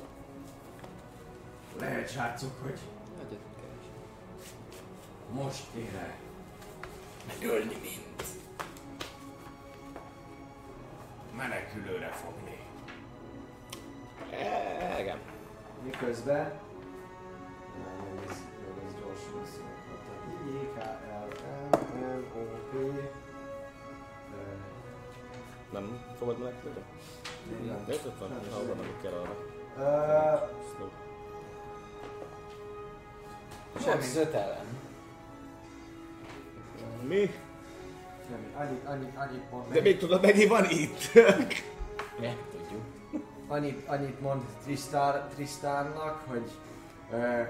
lehet 1.79 2.11
srácok, 2.11 2.61
hogy 2.61 2.79
Hagyjad 3.17 3.39
keres. 3.55 3.85
most 5.31 5.63
kéne 5.73 6.15
megölni 7.27 7.77
mint 7.81 8.23
menekülőre 11.35 12.07
fogni. 12.11 12.59
E, 14.31 14.99
Igen. 14.99 15.19
Miközben 15.83 16.59
fogod 26.19 26.37
menekülni? 26.39 26.77
Nem. 27.65 27.83
Nézd, 27.87 28.05
ott 28.05 28.19
van, 28.19 28.29
Nem, 28.29 28.39
ha 28.51 28.57
van, 28.57 28.67
nem. 28.67 28.79
amit 28.79 29.01
kell 29.01 29.11
arra. 29.11 29.35
Ö, 29.77 30.45
Slow. 30.75 30.89
Semmi. 33.81 34.25
Öt 34.25 34.33
ellen. 34.33 34.65
Mi? 37.07 37.31
Semmi. 38.29 38.53
Annyit, 38.55 38.85
annyit, 38.85 39.15
annyit 39.15 39.51
mond 39.51 39.71
De 39.73 39.81
még 39.81 39.97
tudod, 39.97 40.21
mennyi 40.21 40.45
van 40.47 40.65
itt? 40.69 41.13
Meg 42.19 42.37
tudjuk. 42.51 42.81
Annyit, 43.47 43.87
annyit 43.87 44.21
mond 44.21 44.41
Tristar, 44.63 45.27
Tristánnak, 45.35 46.23
hogy 46.27 46.51
ö, 47.11 47.41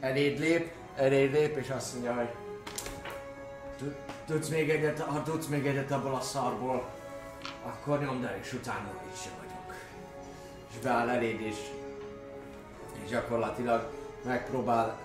eléd 0.00 0.38
lép, 0.38 0.72
eléd 0.96 1.32
lép, 1.32 1.56
és 1.56 1.70
azt 1.70 1.92
mondja, 1.92 2.14
hogy 2.14 2.28
"Tud- 3.78 3.96
tudsz 4.26 4.48
még 4.48 4.70
egyet, 4.70 5.00
ha 5.00 5.22
tudsz 5.22 5.46
még 5.46 5.66
egyet 5.66 5.90
abból 5.90 6.14
a 6.14 6.20
szarból, 6.20 6.88
akkor 7.66 8.00
nyomd 8.00 8.24
el, 8.24 8.36
és 8.40 8.52
utána 8.52 8.90
itt 9.08 9.20
sem 9.22 9.32
vagyok. 9.38 9.74
És 10.70 10.78
beáll 10.82 11.08
eléd, 11.08 11.40
és, 11.40 11.56
és 13.04 13.10
gyakorlatilag 13.10 13.90
megpróbál 14.24 14.98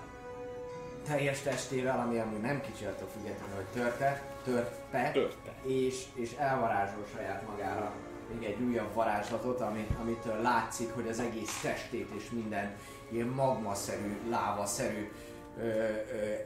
teljes 1.06 1.40
testével, 1.40 2.00
ami 2.00 2.18
amúgy 2.18 2.40
nem 2.40 2.60
kicsi 2.60 2.84
attól 2.84 3.08
függetlenül, 3.12 3.54
hogy 3.54 3.82
törte, 3.82 4.22
törte, 4.44 5.10
Törte. 5.12 5.52
és, 5.62 6.04
és 6.14 6.32
elvarázsol 6.38 7.04
saját 7.14 7.46
magára 7.48 7.92
még 8.34 8.48
egy 8.48 8.60
újabb 8.62 8.94
varázslatot, 8.94 9.60
ami, 9.60 9.86
amitől 10.00 10.40
látszik, 10.40 10.94
hogy 10.94 11.08
az 11.08 11.20
egész 11.20 11.60
testét 11.62 12.08
és 12.16 12.30
minden 12.30 12.74
ilyen 13.10 13.26
magmaszerű, 13.26 14.18
lávaszerű 14.30 15.10
ö, 15.58 15.62
ö, 15.62 15.88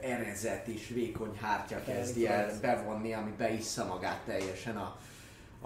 erezett 0.01 0.67
és 0.67 0.87
vékony 0.87 1.37
hártya 1.41 1.83
kezdi 1.83 2.27
el 2.27 2.51
bevonni, 2.61 3.13
ami 3.13 3.33
beissza 3.37 3.85
magát 3.85 4.19
teljesen 4.25 4.77
a, 4.77 4.97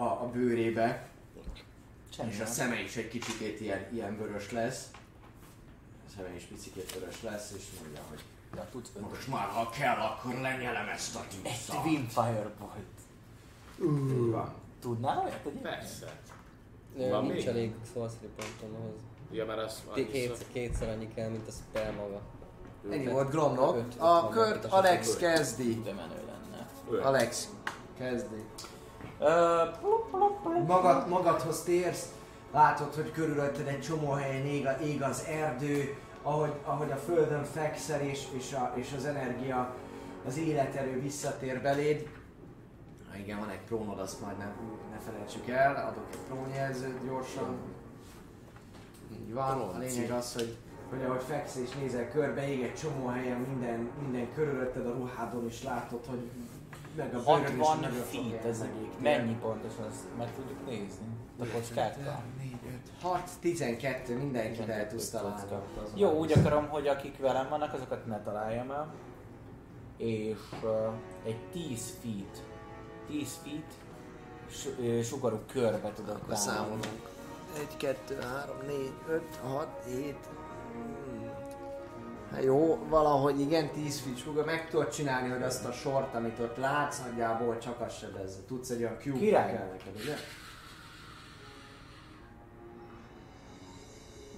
a, 0.01 0.23
a 0.23 0.29
bőrébe. 0.33 1.07
És 2.29 2.39
a 2.39 2.45
szeme 2.45 2.81
is 2.81 2.95
egy 2.95 3.07
kicsikét 3.07 3.59
ilyen, 3.61 3.87
ilyen 3.93 4.17
vörös 4.17 4.51
lesz. 4.51 4.87
A 6.07 6.11
szeme 6.15 6.35
is 6.35 6.43
picikét 6.43 6.93
vörös 6.99 7.21
lesz, 7.21 7.53
és 7.57 7.63
mondja, 7.81 8.01
hogy 8.09 8.23
Ja, 8.55 8.67
tudsz 8.71 8.89
most 9.11 9.27
már 9.27 9.47
ha 9.47 9.69
kell, 9.69 9.95
akkor 9.99 10.33
lenyelem 10.33 10.87
ezt 10.87 11.15
a 11.15 11.19
Egy 11.29 11.41
tűzszart. 11.51 11.81
Twin 11.83 12.07
Firebolt. 12.07 12.99
Így 13.81 14.29
van. 14.31 14.53
Tudnál 14.81 15.17
olyat 15.17 15.33
egyébként? 15.33 15.61
Persze. 15.61 16.19
Ö, 16.97 17.09
Van 17.09 17.23
Nincs 17.23 17.35
még? 17.35 17.47
elég 17.47 17.73
sorcery 17.93 18.27
pontom 18.35 18.81
ahhoz. 18.81 18.99
Ja, 19.31 19.45
mert 19.45 19.59
az 19.59 19.81
Té- 19.93 20.11
Két, 20.11 20.45
kétszer 20.51 20.89
annyi 20.89 21.13
kell, 21.13 21.29
mint 21.29 21.47
a 21.47 21.51
spell 21.51 21.91
maga. 21.91 22.21
Ennyi 22.91 23.05
volt 23.07 23.29
Gromlok. 23.29 23.75
Öt- 23.75 23.99
A 23.99 24.23
öt 24.29 24.33
kört 24.33 24.69
van, 24.69 24.79
Alex 24.79 25.15
kezdi. 25.15 25.81
De 25.81 25.93
menő 25.93 26.21
lenne. 26.25 26.67
Alex 27.03 27.49
kezdi. 27.97 28.43
Magad, 30.67 31.07
magadhoz 31.07 31.63
térsz, 31.63 32.13
látod, 32.51 32.93
hogy 32.93 33.11
körülötted 33.11 33.67
egy 33.67 33.81
csomó 33.81 34.11
helyen 34.11 34.45
ég, 34.45 34.67
ég 34.83 35.01
az 35.01 35.25
erdő, 35.27 35.95
ahogy, 36.21 36.53
ahogy 36.63 36.91
a 36.91 36.95
földön 36.95 37.43
fekszel 37.43 38.01
és, 38.01 38.27
és, 38.37 38.53
a, 38.53 38.71
és 38.75 38.93
az 38.97 39.05
energia, 39.05 39.75
az 40.27 40.37
életerő 40.37 41.01
visszatér 41.01 41.61
beléd. 41.61 42.09
Ha 43.11 43.17
igen, 43.17 43.39
van 43.39 43.49
egy 43.49 43.61
prónod, 43.67 43.99
azt 43.99 44.21
majd 44.21 44.37
ne, 44.37 44.45
ne 44.91 44.99
felejtsük 45.05 45.47
el, 45.47 45.75
adok 45.75 46.07
egy 46.11 46.19
prónjelzőt 46.27 47.05
gyorsan. 47.05 47.57
Így 49.11 49.33
van, 49.33 49.61
a 49.61 49.77
lényeg 49.77 50.11
az, 50.11 50.33
hogy, 50.33 50.57
hogy 50.89 51.03
ahogy 51.03 51.23
feksz 51.23 51.55
és 51.55 51.69
nézel 51.71 52.09
körbe, 52.09 52.49
ég 52.49 52.63
egy 52.63 52.75
csomó 52.75 53.07
helyen 53.07 53.39
minden, 53.39 53.89
minden 54.01 54.33
körülötted 54.33 54.85
a 54.85 54.91
ruhádon 54.91 55.45
is 55.45 55.63
látod, 55.63 56.05
hogy 56.05 56.29
meg 56.95 57.15
a 57.15 57.19
bőrön 57.19 57.59
is 57.59 57.67
60 57.67 57.79
nagyon 57.79 57.97
sok 57.97 58.05
feet 58.05 58.45
ez 58.45 58.59
megégtél. 58.59 59.01
Mennyi 59.01 59.35
pontosan, 59.41 59.85
azt 59.89 60.03
meg 60.17 60.33
tudjuk 60.35 60.65
nézni? 60.65 61.05
A 61.39 61.45
kockákkal? 61.53 62.23
4, 62.39 62.57
5, 62.65 62.79
6, 63.01 63.29
12, 63.39 64.17
mindenkit 64.17 64.69
el 64.69 64.87
tudsz 64.87 65.09
találni. 65.09 65.41
Jó, 65.95 66.11
úgy 66.11 66.31
akarom, 66.31 66.67
hogy 66.67 66.87
akik 66.87 67.17
velem 67.17 67.49
vannak, 67.49 67.73
azokat 67.73 68.05
ne 68.05 68.21
találjam 68.21 68.71
el. 68.71 68.93
És 69.97 70.37
uh, 70.63 70.93
egy 71.25 71.39
10 71.51 71.97
feet, 72.01 72.43
10 73.07 73.39
feet 73.43 73.79
sugarú 75.03 75.39
körbe 75.51 75.91
tudok 75.95 76.15
Akkor 76.15 76.35
számolunk. 76.35 77.09
1, 77.57 77.77
2, 77.77 78.17
3, 78.19 78.55
4, 78.67 78.93
5, 79.07 79.21
6, 79.43 79.67
7. 79.85 80.15
Hát 82.31 82.43
jó, 82.43 82.85
valahogy 82.89 83.39
igen, 83.39 83.71
10 83.71 83.99
feet 84.01 84.17
sugar, 84.17 84.45
meg 84.45 84.69
tudod 84.69 84.89
csinálni, 84.89 85.29
hogy 85.29 85.41
azt 85.41 85.65
a 85.65 85.71
sort, 85.71 86.15
amit 86.15 86.39
ott 86.39 86.57
látsz, 86.57 86.99
nagyjából 86.99 87.57
csak 87.57 87.79
azt 87.81 87.97
sebezze. 87.97 88.39
Tudsz 88.47 88.69
egy 88.69 88.81
olyan 88.81 88.97
cube 88.99 89.17
Király. 89.17 89.53
kell 89.53 89.67
neked, 89.67 89.95
ugye? 89.95 90.15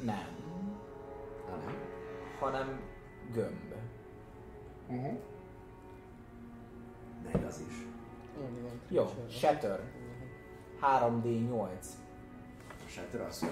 Nem, 0.02 0.28
Ha 1.50 1.56
nem. 1.56 1.76
hanem 2.40 2.82
gömb. 3.34 3.74
Uh-huh. 4.88 5.18
Meg 7.24 7.44
az 7.46 7.62
is. 7.70 7.74
Jó, 8.88 9.14
Shatter. 9.30 9.80
3D8. 10.82 11.70
A 12.68 12.90
Shatter 12.90 13.22
az 13.22 13.40
hogy 13.40 13.50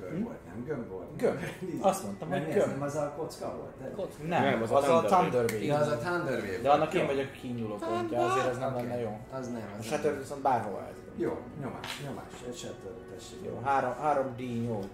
kör 0.00 0.22
volt, 0.22 0.44
nem 0.46 0.64
gömb 0.64 0.88
volt? 0.88 1.16
Gömb. 1.16 1.38
Azt 1.80 2.02
mondtam, 2.04 2.28
hogy 2.28 2.38
Nem, 2.40 2.48
ez 2.48 2.54
gömb. 2.54 2.70
nem 2.70 2.82
az 2.82 2.94
a 2.94 3.12
kocka 3.16 3.56
volt? 3.56 3.70
te? 3.96 4.24
Nem, 4.26 4.42
Nem, 4.42 4.62
az, 4.62 4.70
az 4.72 4.88
a 4.88 4.96
a 4.96 5.02
Thunder 5.02 5.20
Thunder 5.20 5.42
Wave. 5.44 5.64
Ja, 5.64 5.76
az 5.76 5.88
a 5.88 5.96
Thunder 5.98 6.38
Wave. 6.40 6.58
De 6.62 6.70
annak 6.70 6.94
én 6.94 7.06
vagyok 7.06 7.32
kinyúló 7.32 7.74
pontja, 7.74 8.32
azért 8.32 8.46
ez 8.46 8.58
nem 8.58 8.74
Oké. 8.74 8.82
lenne 8.82 9.00
jó. 9.00 9.18
Az 9.32 9.48
nem, 9.48 9.62
A 9.74 9.78
az 9.78 9.84
Shatter 9.84 10.10
nem. 10.10 10.20
viszont 10.20 10.42
el 10.46 10.62
tudom. 10.94 11.14
Jó, 11.16 11.38
nyomás, 11.60 12.00
nyomás. 12.06 12.24
Egy 12.46 12.56
Shatter, 12.56 12.92
tessék. 13.14 13.38
Jó, 13.44 13.60
3, 13.64 13.94
3D8. 14.02 14.84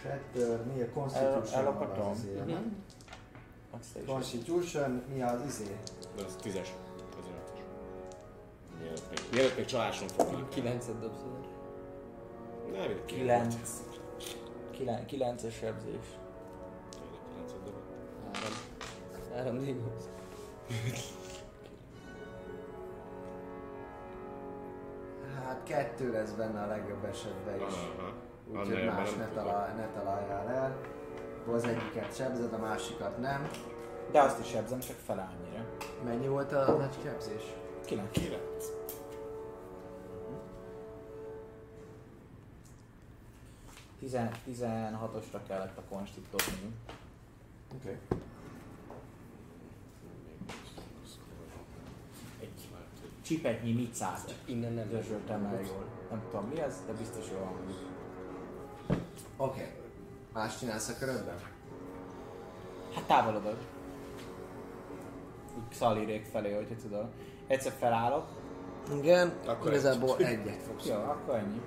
Shatter, 0.00 0.58
mi 0.74 0.80
a 0.82 0.88
Constitution? 0.94 1.64
El- 1.64 1.64
te 3.92 4.00
is. 4.00 4.06
Constitution, 4.06 5.02
mi 5.14 5.22
az 5.22 5.40
izé? 5.46 5.76
Az 6.26 6.36
tízes. 6.42 6.72
Azért 7.18 7.36
is. 7.56 7.62
Mielőtt 8.80 9.08
még, 9.10 9.18
mielőtt 9.32 9.56
még 9.56 9.64
csaláson 9.64 10.08
fognak. 10.08 10.48
Kilencet 10.50 11.00
dobsz. 11.00 11.18
Nem, 12.74 13.04
9. 13.06 13.54
9 14.70 15.06
Kilen- 15.06 15.38
sebzés. 15.38 16.04
3 19.34 19.56
4 19.56 19.80
Hát 25.44 25.60
kettő 25.64 26.12
lesz 26.12 26.30
benne 26.30 26.62
a 26.62 26.66
legjobb 26.66 27.04
esetben 27.04 27.54
is. 27.68 27.74
Úgyhogy 28.52 28.84
más 28.84 29.14
ne, 29.14 29.28
talál, 29.28 29.74
ne 29.74 29.88
találjál 30.00 30.48
el. 30.48 30.76
Az 31.54 31.64
egyiket 31.64 32.16
sebzed, 32.16 32.52
a 32.52 32.58
másikat 32.58 33.18
nem. 33.18 33.48
De 34.12 34.20
azt 34.20 34.38
is 34.40 34.46
sebzem, 34.46 34.78
csak 34.78 34.96
fel 34.96 35.30
annyira. 35.32 35.64
Mennyi 36.04 36.28
volt 36.28 36.52
a 36.52 36.72
nagy 36.72 36.94
sebzés? 37.04 37.42
9. 37.86 38.10
9. 38.10 38.38
16-osra 44.12 45.40
kellett 45.48 45.78
a 45.78 45.82
konstit 45.88 46.24
dobni. 46.30 46.74
Oké. 47.74 47.98
Egy 52.40 52.52
csipetnyi 53.22 53.72
micát 53.72 54.34
Innen 54.44 54.72
nem. 54.72 54.88
dörzsöltem 54.88 55.44
el 55.44 55.60
jól. 55.60 55.84
Nem 56.10 56.22
tudom 56.30 56.48
mi 56.48 56.60
ez, 56.60 56.82
de 56.86 56.92
biztos 56.92 57.30
jól 57.30 57.44
hangzik. 57.44 57.86
Oké. 59.36 59.72
Más 60.32 60.58
csinálsz 60.58 60.88
a 60.88 60.98
körödben? 60.98 61.36
Hát 62.94 63.04
távolodok. 63.04 63.56
Úgy 65.56 65.72
szalírék 65.72 66.24
felé, 66.24 66.54
hogyha 66.54 66.74
tudod. 66.82 67.08
Egyszer 67.46 67.72
felállok. 67.78 68.26
Igen, 68.94 69.32
Akkor 69.46 69.70
igazából 69.70 70.16
egyet 70.18 70.62
fogsz. 70.62 70.86
Jó, 70.86 70.94
akkor 70.94 71.34
ennyi. 71.34 71.60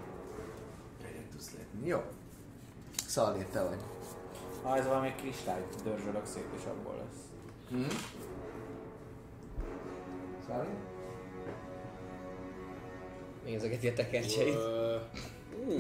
Egyet 1.04 1.30
tudsz 1.32 1.52
lépni. 1.58 1.88
Jó. 1.88 2.00
Szalír, 3.08 3.46
te 3.46 3.62
vagy. 3.64 3.78
Ha 4.64 4.78
ez 4.78 4.86
valami 4.86 5.14
kristály 5.16 5.66
dörzsölök 5.84 6.26
szét, 6.26 6.48
és 6.58 6.64
abból 6.66 6.96
lesz. 6.96 7.24
Mhm. 7.70 7.90
Szalír? 10.48 10.76
Nézegeti 13.44 13.88
a 13.88 13.94
tekercseit. 13.94 14.58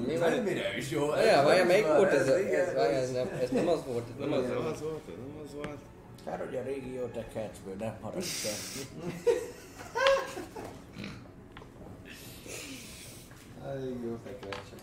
Mi 0.07 0.17
van? 0.17 0.31
Mire 0.31 0.77
is 0.77 0.89
jó? 0.89 1.05
Ja, 1.05 1.43
várjál, 1.43 1.65
melyik 1.65 1.85
volt 1.87 2.11
ez? 2.11 2.27
Ez, 2.27 2.67
ez 2.73 3.11
nem, 3.11 3.27
ez 3.41 3.49
nem 3.49 3.67
az 3.67 3.85
volt, 3.85 4.19
Nem 4.19 4.31
az 4.31 4.47
nem 4.47 4.53
volt. 4.55 4.71
az 4.75 4.81
volt, 4.81 5.01
ez 5.07 5.13
nem 5.27 5.41
az 5.45 5.53
volt. 5.53 5.79
Kár, 6.25 6.39
hogy 6.39 6.55
a 6.55 6.61
régi 6.61 6.93
jó 6.93 7.05
tekercsből 7.05 7.75
nem 7.79 7.97
maradt 8.01 8.23
semmi. 8.25 8.85
Elég 13.65 13.95
jó 14.03 14.15
tekercsek. 14.23 14.79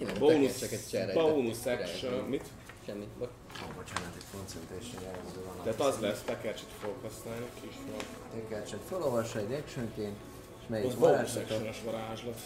Én 0.00 0.08
a 0.08 0.18
Bónusz, 0.18 0.88
cseréltem. 0.90 1.22
bónusz 1.32 1.66
action, 1.66 2.24
mit? 2.24 2.44
Semmi. 2.86 3.08
Bocs. 3.18 3.28
Ó, 3.62 3.72
bocsánat, 3.76 4.14
egy 4.16 4.24
concentration 4.32 5.02
jelző 5.02 5.44
van. 5.46 5.56
Tehát 5.64 5.80
az 5.80 5.98
lesz, 6.00 6.22
tekercsit 6.22 6.68
fogok 6.80 7.02
használni, 7.02 7.46
kis 7.60 7.74
van. 7.90 8.40
Tekercset 8.40 8.80
felolvassa 8.88 9.38
egy 9.38 9.52
actionként, 9.52 10.16
és 10.58 10.62
Az 10.64 10.68
melyik 10.68 10.98
varázslatot? 10.98 11.50
actiones 11.50 11.82
varázslat. 11.84 12.38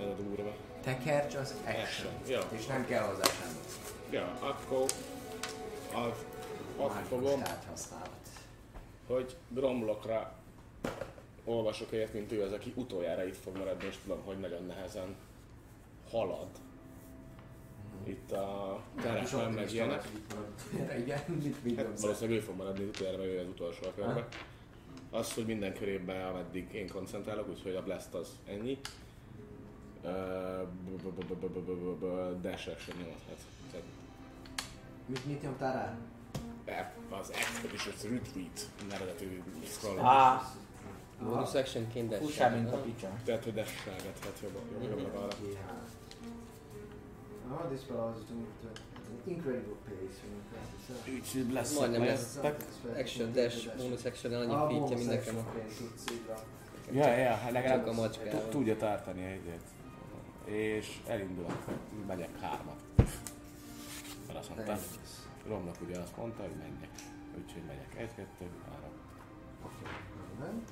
Ez 0.00 0.06
a 0.06 0.14
durva. 0.22 0.52
Tekercs 0.84 1.34
az 1.34 1.54
action. 1.64 1.82
Action, 1.82 2.12
jó. 2.26 2.58
És 2.58 2.66
nem 2.66 2.86
kell 2.86 3.02
hozzá 3.02 3.22
semmi. 3.24 3.58
Ja, 4.10 4.38
akkor 4.40 4.84
az, 5.94 6.24
azt 6.76 6.94
fogom, 7.08 7.42
tárgyhasználat. 7.42 8.10
hogy 9.06 9.36
Gromlokra 9.48 10.34
olvasok 11.44 11.92
egyet, 11.92 12.12
mint 12.12 12.32
ő 12.32 12.42
az, 12.42 12.52
aki 12.52 12.72
utoljára 12.76 13.24
itt 13.24 13.36
fog 13.36 13.56
maradni, 13.56 13.86
és 13.86 13.94
tudom, 14.02 14.22
hogy 14.24 14.38
nagyon 14.40 14.66
nehezen 14.66 15.16
halad. 16.12 16.48
Itt 18.04 18.32
a 18.32 18.80
terepen 19.02 19.52
meg 19.52 19.72
ilyenek. 19.72 20.08
Igen, 20.98 21.20
mit, 21.42 21.64
mit? 21.64 22.00
Valószínűleg 22.00 22.38
ő 22.38 22.42
fog 22.42 22.56
maradni 22.56 22.84
utoljára, 22.84 23.18
mert 23.18 23.28
ő 23.30 23.38
az 23.38 23.46
utolsó 23.46 23.86
a 23.86 23.94
körbe. 23.94 24.28
Az, 25.10 25.32
hogy 25.34 25.46
minden 25.46 25.74
körében, 25.74 26.26
ameddig 26.26 26.72
én 26.72 26.88
koncentrálok, 26.88 27.48
úgyhogy 27.48 27.74
a 27.74 27.82
blast 27.82 28.14
az 28.14 28.28
ennyi. 28.46 28.78
Dash 32.40 32.68
action 32.68 32.96
nyomhat. 32.96 33.38
Tehát 33.70 33.86
Mit, 35.06 35.26
mit 35.26 35.42
nyomtál 35.42 35.72
rá? 35.74 35.96
e- 36.74 36.94
az 37.10 37.32
Expeditions 37.32 38.02
Retreat 38.02 38.70
nevezetű 38.88 39.42
scroll. 39.64 39.98
Á, 39.98 40.52
Bonus 41.20 41.54
actionként 41.54 42.08
de 42.08 42.16
fussál, 42.16 42.50
mint 42.50 42.72
a 42.72 42.76
picsa. 42.76 43.08
Tehát, 43.24 43.44
hogy 43.44 43.54
dash-selgethet 43.54 44.38
jobbra, 44.42 44.60
jobbra, 44.72 44.88
jobbra, 45.00 45.18
balra. 45.18 45.36
GH. 45.40 45.58
Ah, 47.52 47.68
this 47.68 47.84
Incredible 49.24 49.76
pace, 49.84 50.20
mint. 50.30 51.18
Úgyhogy 51.18 51.52
lesz 51.52 51.78
Majdnem 51.78 52.00
lehettek. 52.04 52.64
Action 52.98 53.32
dash, 53.32 53.76
bonus 53.76 54.04
action 54.04 54.32
annyi 54.32 54.78
bonus 54.78 54.90
mind 54.90 55.06
nekem. 55.06 55.34
van. 55.34 55.44
Ja, 56.92 57.16
ja, 57.16 57.34
hát 57.34 57.50
legalább 57.52 57.86
a 57.86 57.92
macskával. 57.92 58.48
tudja 58.48 58.76
tartani 58.76 59.22
a 59.22 59.26
helyzet. 59.26 59.62
És 60.44 61.00
elindulok, 61.06 61.64
megyek 62.06 62.40
hármat. 62.40 62.80
Mert 64.26 64.38
azt 64.38 64.48
mondta, 64.48 64.66
Teljes. 64.66 64.82
Romnak 65.46 65.76
ugye 65.86 65.98
azt 65.98 66.16
mondta, 66.16 66.42
hogy 66.42 66.56
menjek. 66.58 66.90
Úgyhogy 67.44 67.62
megyek 67.66 67.94
egy, 67.96 68.14
kettő, 68.14 68.50
három. 68.64 68.92
Oké, 69.64 69.84
rendben. 70.40 70.64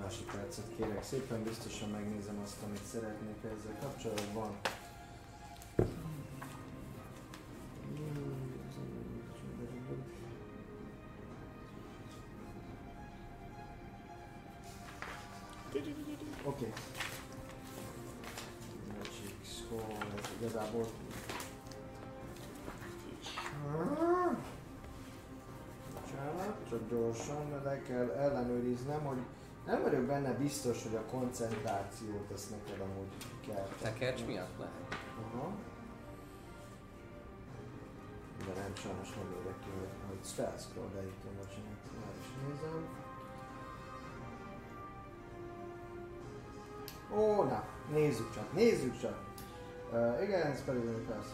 Másodpercet 0.00 0.64
kérek 0.76 1.04
szépen, 1.04 1.42
biztosan 1.42 1.88
megnézem 1.88 2.38
azt, 2.44 2.56
amit 2.66 2.84
szeretnék 2.84 3.36
ezzel 3.44 3.78
kapcsolatban. 3.80 4.50
Oké. 16.44 16.72
Magic 18.88 19.34
Scroll, 19.42 19.80
ez 20.18 20.30
igazából... 20.40 20.86
Bocsánat, 25.94 26.68
csak 26.68 26.88
gyorsan, 26.90 27.62
le 27.64 27.82
kell 27.82 28.10
ellenőriznem, 28.10 29.00
hogy 29.00 29.18
nem 29.66 29.82
vagyok 29.82 30.02
benne 30.02 30.32
biztos, 30.32 30.82
hogy 30.82 30.94
a 30.94 31.04
koncentrációt 31.10 32.30
ezt 32.34 32.50
neked 32.50 32.80
amúgy 32.80 33.12
kell. 33.46 33.68
Tekercs 33.82 34.24
miatt 34.24 34.58
lehet? 34.58 35.01
Aha. 35.22 35.52
De 38.46 38.60
nem, 38.60 38.74
sajnos 38.74 39.14
nem 39.14 39.34
érek 39.40 39.58
ki, 39.60 39.68
hogy, 40.08 40.24
scroll, 40.58 40.88
de 40.94 41.02
itt 41.02 41.24
a 41.24 41.28
bocsánat, 41.36 41.82
már 42.00 42.14
is 42.20 42.28
nézem. 42.46 42.88
Ó, 47.14 47.42
na, 47.42 47.64
nézzük 47.90 48.34
csak, 48.34 48.52
nézzük 48.52 49.00
csak. 49.00 49.18
Uh, 49.92 50.22
igen, 50.22 50.54
spell 50.56 50.76
is 50.76 51.06
class. 51.06 51.26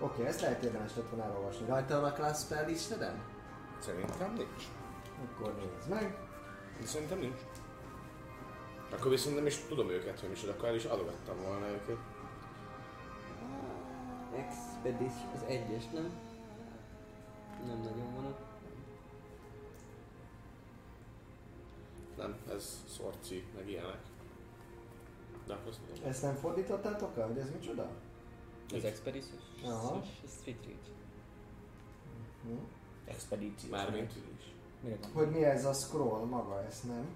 Oké, 0.00 0.26
ezt 0.26 0.40
lehet 0.40 0.62
érdemes 0.62 0.96
lett 0.96 1.08
volna 1.10 1.24
elolvasni. 1.24 1.66
Rajta 1.66 2.00
van 2.00 2.10
a 2.10 2.12
class 2.12 2.40
spell 2.40 2.66
listeden? 2.66 3.22
Szerintem 3.78 4.32
nincs. 4.32 4.64
Akkor 5.24 5.54
nézd 5.54 5.88
meg. 5.88 6.18
Szerintem 6.84 7.18
nincs. 7.18 7.40
Akkor 8.92 9.10
viszont 9.10 9.36
nem 9.36 9.46
is 9.46 9.56
tudom 9.68 9.88
őket, 9.88 10.20
hogy 10.20 10.28
micsoda, 10.28 10.52
akkor 10.52 10.68
el 10.68 10.74
is 10.74 10.84
adogattam 10.84 11.36
volna 11.42 11.68
őket. 11.68 11.98
Expedition, 14.86 15.34
az 15.34 15.42
egyes, 15.46 15.88
nem? 15.90 16.10
Nem 17.66 17.78
nagyon 17.78 18.14
van 18.14 18.24
ott. 18.24 18.40
Nem, 22.16 22.36
ez 22.50 22.84
szorci, 22.88 23.44
meg 23.54 23.68
ilyenek. 23.68 24.00
De 25.46 25.54
azt 25.68 25.78
mondom. 25.86 26.08
Ezt 26.08 26.22
nem 26.22 26.34
fordítottátok 26.34 27.18
el, 27.18 27.26
hogy 27.26 27.38
ez 27.38 27.50
micsoda? 27.50 27.90
Az 28.74 28.84
Expedition? 28.84 29.38
Aha. 29.64 30.02
Ez 30.24 30.32
Retreat. 30.44 30.90
Hm? 32.42 32.54
Expedíció. 33.04 33.70
Mármint 33.70 34.12
van? 34.82 35.12
Hogy 35.12 35.30
mi 35.30 35.44
ez 35.44 35.64
a 35.64 35.72
scroll 35.72 36.24
maga, 36.24 36.64
ezt 36.64 36.84
nem 36.84 37.06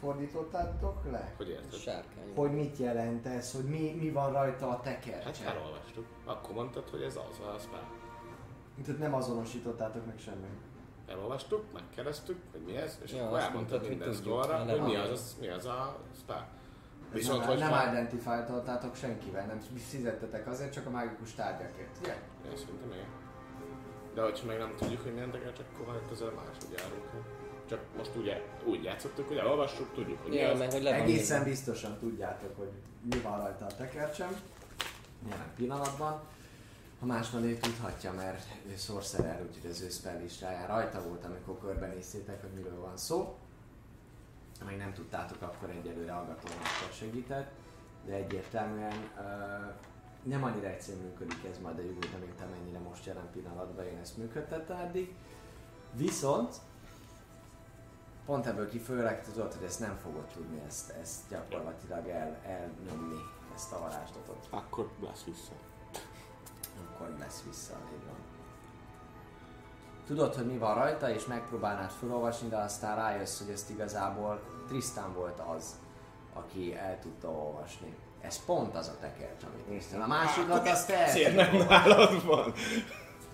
fordítottátok 0.00 1.10
le? 1.10 1.32
Hogy 1.36 1.48
érted? 1.48 1.72
sárkány. 1.78 2.32
Hogy 2.34 2.50
mit 2.52 2.76
jelent 2.76 3.26
ez, 3.26 3.52
hogy 3.52 3.64
mi, 3.64 3.96
mi 4.00 4.10
van 4.10 4.32
rajta 4.32 4.66
a 4.66 4.70
Hát 4.70 4.82
tekercsen? 4.82 5.46
elolvastuk. 5.56 6.06
Akkor 6.24 6.54
mondtad, 6.54 6.88
hogy 6.88 7.02
ez 7.02 7.16
az 7.16 7.40
a 7.54 7.58
spell. 7.58 7.86
Tehát 8.84 8.98
nem 9.00 9.14
azonosítottátok 9.14 10.06
meg 10.06 10.18
semmi. 10.18 10.46
Elolvastuk, 11.08 11.64
megkeresztük, 11.72 12.38
hogy 12.52 12.60
mi 12.60 12.76
ez, 12.76 12.98
és 13.02 13.12
Ja, 13.12 13.26
akkor 13.26 13.38
elmondtad 13.38 13.88
minden 13.88 14.08
de 14.66 14.72
hogy 14.72 14.82
mi 14.82 14.96
az, 14.96 15.10
az, 15.10 15.36
mi 15.40 15.48
az 15.48 15.66
a 15.66 15.96
spell. 16.20 16.36
Ez 17.08 17.20
Viszont, 17.20 17.38
nem, 17.38 17.48
hogy 17.48 17.58
nem 17.58 17.70
van- 17.70 17.92
identifáltatok 17.92 18.94
senkivel, 18.94 19.46
nem 19.46 19.60
fizettetek 19.76 20.46
azért, 20.46 20.72
csak 20.72 20.86
a 20.86 20.90
mágikus 20.90 21.34
tárgyakért, 21.34 21.98
ugye? 22.00 22.16
Én 22.50 22.56
szerintem 22.56 22.90
igen. 22.92 23.06
De 24.14 24.22
hogyha 24.22 24.46
meg 24.46 24.58
nem 24.58 24.74
tudjuk, 24.76 25.02
hogy 25.02 25.12
milyen 25.12 25.30
tekercs, 25.30 25.58
akkor 25.58 25.94
hát 25.94 26.10
ezzel 26.12 26.30
máshogy 26.30 26.74
járunk. 26.76 27.04
Csak 27.74 27.96
most 27.96 28.14
ugye 28.16 28.42
úgy 28.64 28.82
játszottuk, 28.82 29.28
hogy 29.28 29.36
elolvassuk, 29.36 29.94
tudjuk, 29.94 30.22
hogy 30.22 30.30
mi 30.30 30.36
Ja, 30.36 30.50
az. 30.50 30.58
meg 30.58 30.72
hogy 30.72 30.82
le 30.82 30.94
Egészen 30.94 31.36
írva. 31.38 31.48
biztosan 31.50 31.98
tudjátok, 31.98 32.56
hogy 32.56 32.70
mi 33.10 33.20
van 33.20 33.38
rajta 33.38 33.64
a 33.66 33.74
tekercsem. 33.76 34.36
Jelen 35.28 35.52
pillanatban. 35.56 36.22
Ha 37.00 37.06
más 37.06 37.28
ő 37.42 37.56
tudhatja, 37.56 38.12
mert 38.12 38.46
ő 38.68 38.76
sorcerer, 38.76 39.42
úgyhogy 39.48 39.70
az 39.70 39.80
ő 39.80 39.88
spell 39.88 40.18
listáján 40.20 40.66
rajta 40.66 41.02
volt, 41.08 41.24
amikor 41.24 41.58
körbenéztétek, 41.58 42.40
hogy 42.40 42.50
miről 42.50 42.80
van 42.80 42.96
szó. 42.96 43.36
Ha 44.58 44.64
meg 44.64 44.76
nem 44.76 44.92
tudtátok, 44.92 45.42
akkor 45.42 45.70
egyelőre 45.70 46.12
hallgatómakkal 46.12 46.90
segített, 46.92 47.50
de 48.06 48.12
egyértelműen 48.12 49.10
uh, 49.18 49.74
nem 50.22 50.44
annyira 50.44 50.66
egyszerűen 50.66 51.04
működik 51.04 51.44
ez 51.50 51.58
majd 51.58 51.78
a 51.78 51.82
jövőben, 51.82 52.20
mint 52.20 52.40
amennyire 52.40 52.78
most 52.78 53.06
jelen 53.06 53.30
pillanatban 53.32 53.84
én 53.86 53.98
ezt 53.98 54.16
működtettem 54.16 54.76
eddig. 54.76 55.14
Viszont 55.92 56.54
pont 58.26 58.46
ebből 58.46 58.68
kifolyólag 58.68 59.20
tudod, 59.20 59.52
hogy 59.52 59.64
ezt 59.64 59.80
nem 59.80 59.98
fogod 60.02 60.24
tudni 60.24 60.60
ezt, 60.66 60.90
ezt 60.90 61.20
gyakorlatilag 61.28 62.08
el, 62.08 62.36
elnyomni, 62.46 63.20
ezt 63.54 63.72
a 63.72 63.78
varázslatot. 63.78 64.46
Akkor 64.50 64.90
lesz 65.00 65.24
vissza. 65.24 65.52
Akkor 66.80 67.14
lesz 67.18 67.42
vissza, 67.46 67.74
így 67.94 68.04
van. 68.06 68.16
Tudod, 70.06 70.34
hogy 70.34 70.46
mi 70.46 70.58
van 70.58 70.74
rajta, 70.74 71.10
és 71.10 71.26
megpróbálnád 71.26 71.90
felolvasni, 71.90 72.48
de 72.48 72.56
aztán 72.56 72.96
rájössz, 72.96 73.38
hogy 73.38 73.50
ezt 73.50 73.70
igazából 73.70 74.40
Tristan 74.68 75.14
volt 75.14 75.40
az, 75.56 75.74
aki 76.34 76.76
el 76.76 76.98
tudta 77.00 77.28
olvasni. 77.28 77.96
Ez 78.20 78.44
pont 78.44 78.76
az 78.76 78.88
a 78.88 78.96
tekercs, 79.00 79.42
amit 79.42 79.68
néztél. 79.68 80.00
A 80.02 80.06
másikat 80.06 80.68
azt 80.68 80.86
te 80.86 80.96
el 80.96 81.32
nem 81.32 81.66
nálad 81.66 82.24
van. 82.24 82.52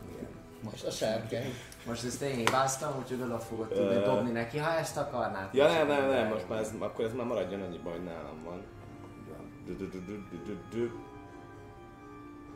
Igen. 0.08 0.28
Most 0.62 0.84
a 0.84 0.90
sárkány. 0.90 1.54
Most 1.86 2.04
ezt 2.04 2.22
én 2.22 2.36
hibáztam, 2.36 2.98
úgyhogy 2.98 3.20
oda 3.22 3.38
fogod 3.38 3.68
tudni 3.68 3.94
Ö. 3.94 4.04
dobni 4.04 4.30
neki, 4.30 4.58
ha 4.58 4.70
ezt 4.70 4.96
akarnád. 4.96 5.54
Ja 5.54 5.68
nem, 5.68 5.86
nem, 5.86 6.08
nem, 6.08 6.28
most 6.28 6.48
már 6.48 6.58
ez, 6.58 6.72
akkor 6.78 7.04
ez 7.04 7.12
már 7.14 7.26
maradjon 7.26 7.62
annyiban, 7.62 7.92
hogy 7.92 8.04
nálam 8.04 8.42
van. 8.44 8.62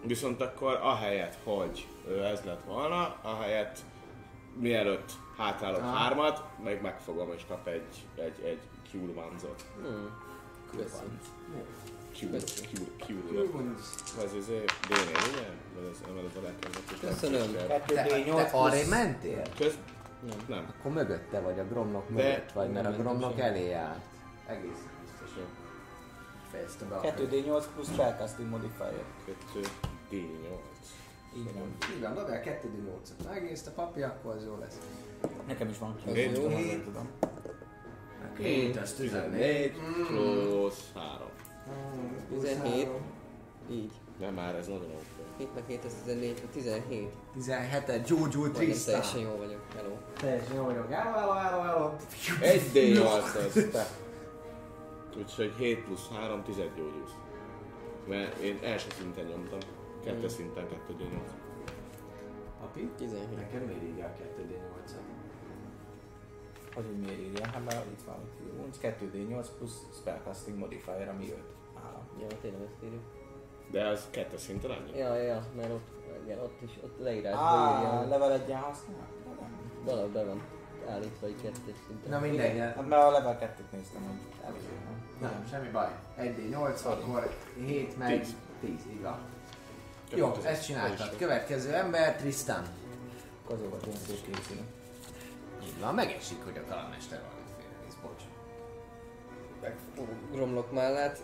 Viszont 0.07 0.41
akkor 0.41 0.79
ahelyett, 0.83 1.39
hogy 1.45 1.87
ez 2.23 2.41
lett 2.45 2.65
volna, 2.65 3.17
ahelyett 3.23 3.79
mielőtt 4.55 5.13
hátrálok 5.37 5.83
Ah. 5.83 5.95
hármat, 5.95 6.45
meg 6.65 6.83
megfogom 6.83 7.33
és 7.37 7.43
kap 7.49 7.67
egy, 7.67 8.07
egy, 8.15 8.41
egy 8.45 8.61
ones-ot. 9.17 9.65
Hmm. 9.83 10.11
Köszönöm. 10.77 11.19
Cure. 12.19 12.37
Ez 12.37 14.33
az 14.39 14.47
D4, 14.49 15.11
ugye? 15.31 15.49
Vagy 15.75 15.91
ez, 15.91 15.99
vagy 16.15 16.25
ez 16.31 16.37
a 16.37 16.43
legkezdett. 16.43 16.99
Köszönöm. 17.01 17.55
2D8 17.87 18.35
te 18.35 18.59
arra 18.59 18.89
mentél? 18.89 19.43
Köz... 19.57 19.79
Nem. 20.29 20.37
Nem. 20.49 20.75
Akkor 20.79 20.93
mögötte 20.93 21.41
vagy, 21.41 21.59
a 21.59 21.65
gromlok 21.65 22.09
mögött 22.09 22.53
vagy, 22.53 22.71
mert 22.71 22.87
a 22.87 22.89
nem 22.91 23.01
gromlok 23.01 23.39
elé 23.39 23.73
állt. 23.73 24.03
Egész 24.47 24.81
biztos, 25.03 25.35
hogy 25.35 25.47
fejezte 26.51 26.85
be 26.85 26.95
a 26.95 27.01
2D8 27.01 27.65
plusz 27.75 27.93
spellcasting 27.93 28.49
modifier. 28.49 29.05
2 29.27 29.61
D8. 30.11 30.21
Így 31.37 31.53
van. 31.55 31.77
Így 31.95 32.01
van, 32.01 32.15
dobjál 32.15 32.41
2 32.41 32.69
d 32.69 32.85
8 32.85 33.11
Megnézd 33.25 33.67
a 33.67 33.71
papi, 33.71 34.03
akkor 34.03 34.35
az 34.35 34.45
jó 34.45 34.59
lesz. 34.59 34.79
Nekem 35.47 35.69
is 35.69 35.79
van. 35.79 35.97
Jó. 36.07 36.49
Nem 36.49 36.83
tudom. 36.85 37.09
7, 38.39 38.77
az 38.77 38.93
14. 38.93 39.73
Plusz 40.09 40.91
3. 40.95 41.29
17. 42.31 42.89
Így. 43.71 43.93
Nem 44.19 44.35
már, 44.35 44.55
ez 44.55 44.67
nagyon 44.67 44.89
jó. 44.89 44.99
7 45.39 45.55
meg 45.55 45.65
7, 45.67 45.85
ez 45.85 45.95
14, 46.05 46.43
a 46.45 46.51
17. 46.53 47.09
17-et, 47.39 48.09
Juju 48.09 48.23
Majdnem 48.25 48.53
Tristan. 48.53 48.95
teljesen 48.95 49.21
jó 49.21 49.37
vagyok. 49.37 49.61
Hello. 49.77 49.95
Teljesen 50.21 50.55
jó 50.55 50.65
vagyok. 50.65 50.91
Hello, 50.91 51.19
hello, 51.19 51.33
hello, 51.33 51.61
hello. 51.63 51.91
Egy 52.41 52.63
D8 52.75 53.47
az. 53.47 53.69
te. 53.73 53.87
Úgyhogy 55.19 55.53
7 55.59 55.85
plusz 55.85 56.09
3, 56.09 56.43
10 56.43 56.57
gyógyulsz. 56.57 57.13
Mert 58.09 58.39
én 58.39 58.59
első 58.63 58.89
szinten 58.99 59.25
nyomtam. 59.25 59.59
Kettes 60.05 60.33
szinten 60.33 60.69
2 60.69 60.95
D8. 60.99 61.31
Papi, 62.61 62.91
17. 62.99 63.37
neked 63.37 63.67
miért 63.67 63.83
írja 63.83 64.05
a 64.05 64.13
2 64.19 64.43
d 64.43 64.51
8 64.51 64.95
Hogy 66.75 66.85
miért 67.05 67.21
írja? 67.21 67.47
Hát 67.47 67.65
mert 67.65 67.87
itt 67.87 68.03
van, 68.07 68.17
hogy 68.61 68.95
2D8 69.01 69.47
plusz 69.59 69.79
spellcasting 70.01 70.59
modifier, 70.59 71.09
ami 71.09 71.25
5 71.25 71.33
állam. 71.33 71.54
Ja, 72.21 72.27
tényleg 72.41 72.61
ezt 72.63 72.83
írjuk. 72.85 73.03
De 73.71 73.87
az 73.87 74.07
kettes 74.11 74.41
szinten 74.41 74.71
annyi? 74.71 74.99
Ja, 74.99 75.15
ja, 75.15 75.45
mert 75.57 75.71
ott, 75.71 75.89
igen, 76.25 76.39
ott 76.39 76.61
is, 76.63 76.71
ott 76.85 76.99
leírásban 77.01 77.45
Á, 77.59 77.79
írja. 77.79 78.09
level 78.09 78.33
1 78.33 78.41
használ? 78.53 79.09
Valahogy 79.85 80.11
be 80.11 80.25
van 80.25 80.43
állítva 80.89 81.27
egy 81.27 81.37
kettős 81.43 81.77
szinten. 81.87 82.11
Na 82.11 82.19
mindegy, 82.19 82.59
Hát 82.59 82.89
mert 82.89 83.03
a 83.03 83.11
level 83.11 83.39
2-t 83.41 83.73
néztem, 83.77 84.03
hogy 84.03 84.47
elég. 84.49 84.61
nem, 85.21 85.47
semmi 85.51 85.69
baj. 85.69 85.89
1 86.17 86.35
d 86.35 86.49
8 86.51 86.85
akkor 86.85 87.31
7 87.67 87.99
meg 87.99 88.27
10, 88.61 88.71
így 88.93 89.03
van. 89.03 89.19
Jó, 90.15 90.33
ezt 90.45 90.65
csináltad. 90.65 91.17
Következő 91.17 91.73
ember, 91.75 92.17
Tristan. 92.17 92.63
Azokat 93.51 93.87
ilyen 93.87 93.99
szép 93.99 94.25
készülök. 94.35 94.65
Így 95.65 95.81
van, 95.81 95.95
megesik, 95.95 96.45
hogy 96.45 96.57
a 96.65 96.69
kalandmester 96.69 97.21
van 97.21 97.31
félrenéz, 97.59 97.95
bocs. 98.03 98.23
Romlok 100.39 100.73
mellett, 100.73 101.19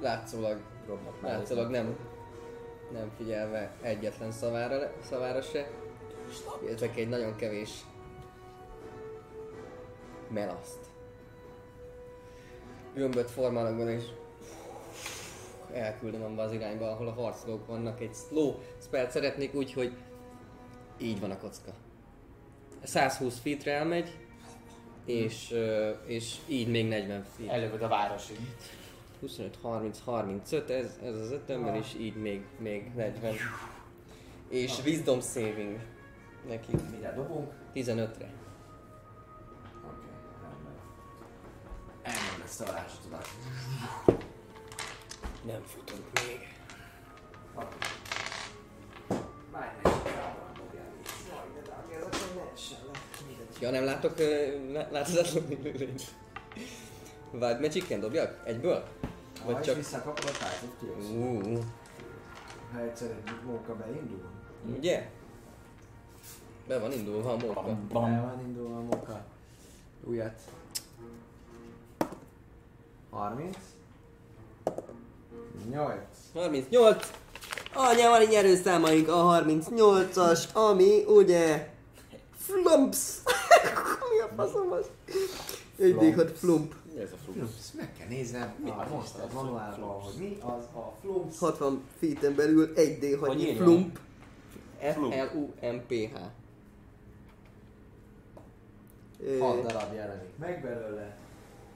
látszólag, 0.00 0.60
Romlok 0.86 1.20
látszólag 1.22 1.70
nem, 1.70 1.96
nem 2.92 3.10
figyelve 3.16 3.76
egyetlen 3.80 4.30
szavára, 4.30 4.92
szavára 5.02 5.42
se. 5.42 5.70
Ezek 6.68 6.96
egy 6.96 7.08
nagyon 7.08 7.36
kevés 7.36 7.70
melaszt. 10.28 10.78
Gömböt 12.94 13.30
formálok 13.30 13.76
benne 13.76 13.92
és 13.92 14.04
elküldöm 15.72 16.22
abba 16.22 16.42
az 16.42 16.52
irányba, 16.52 16.90
ahol 16.90 17.08
a 17.08 17.12
harcolók 17.12 17.66
vannak. 17.66 18.00
Egy 18.00 18.14
slow 18.14 18.54
spell 18.82 19.08
szeretnék 19.08 19.54
úgy, 19.54 19.72
hogy 19.72 19.92
így 20.98 21.20
van 21.20 21.30
a 21.30 21.38
kocka. 21.38 21.72
120 22.82 23.38
feetre 23.38 23.72
elmegy, 23.72 24.18
és, 25.04 25.50
ö, 25.52 25.90
és 26.06 26.34
így 26.46 26.68
még 26.68 26.88
40 26.88 27.24
feet. 27.36 27.50
Előbb 27.50 27.80
a 27.80 27.88
városig. 27.88 28.38
25, 29.24 29.56
30, 29.62 29.98
35, 30.04 30.70
ez, 30.70 30.98
ez 31.02 31.14
az 31.14 31.30
ötömmel, 31.30 31.76
és 31.76 31.94
így 31.98 32.16
még, 32.16 32.44
még 32.58 32.90
40. 32.94 33.34
És 34.48 34.78
Wisdom 34.84 35.20
Saving 35.20 35.78
neki 36.48 36.72
Mire 36.90 37.12
dobunk? 37.14 37.52
15-re. 37.74 38.32
Oké, 39.86 40.06
rendben. 40.42 40.74
Ezt 42.44 42.60
a 42.60 42.64
varázslatodat. 42.64 43.28
Nem 45.46 45.62
futunk 45.62 46.02
még. 46.14 46.38
Ja, 53.60 53.70
nem 53.70 53.84
látok 53.84 54.18
ö, 54.18 54.46
lá- 54.72 54.90
láthatatlan 54.90 55.44
lényt. 55.78 56.02
Wild 57.40 57.60
Magic-en 57.60 58.00
dobjak? 58.00 58.40
Egyből? 58.44 58.84
Ha 59.40 59.46
Vagy 59.52 59.60
is 59.60 59.66
csak... 59.66 59.76
visszakapod 59.76 60.24
a 60.24 60.30
Tide 60.30 60.60
of 60.64 60.70
Tears. 60.80 61.08
Uh, 61.08 61.58
Ha 62.72 62.80
egyszer 62.80 63.10
egy 63.10 63.32
móka 63.46 63.74
beindul, 63.76 64.24
ugye? 64.76 65.10
Be 66.66 66.78
van 66.78 66.92
indulva 66.92 67.30
a 67.32 67.36
móka. 67.36 67.62
be 67.88 67.98
van 67.98 68.40
indulva 68.46 68.76
a 68.76 68.80
móka. 68.80 69.24
Újat. 70.04 70.40
30. 73.10 73.56
8. 75.70 75.98
38! 76.34 77.10
Anya, 77.74 78.08
van 78.08 78.20
egy 78.20 78.28
nyerőszámaink 78.28 79.08
a 79.08 79.12
38-as, 79.12 80.52
ami 80.52 81.04
ugye... 81.06 81.68
Flumps! 82.36 82.98
Mi 84.12 84.20
a 84.20 84.28
faszom 84.36 84.72
az? 84.72 84.86
Egy 85.78 85.96
d 85.96 86.36
flump. 86.36 86.74
Mi 86.94 87.00
ez 87.00 87.12
a 87.12 87.16
flux? 87.24 87.38
Ezt 87.58 87.74
meg 87.74 87.92
kell 87.98 88.08
néznem, 88.08 88.54
mi 88.64 88.70
a 88.70 88.86
Monster 88.90 89.24
manuálban, 89.34 90.00
hogy 90.00 90.14
mi 90.18 90.36
az 90.40 90.64
a 90.74 90.94
flumps. 91.00 91.38
60 91.38 91.82
feet 91.98 92.34
belül 92.34 92.72
1D 92.76 93.16
Hogy 93.20 93.54
flump. 93.56 93.56
Flump. 93.58 93.98
F-L-U-M-P-H. 94.78 96.18
6 99.40 99.62
darab 99.66 99.94
jelenik 99.94 100.38
meg 100.38 100.62
belőle. 100.62 101.16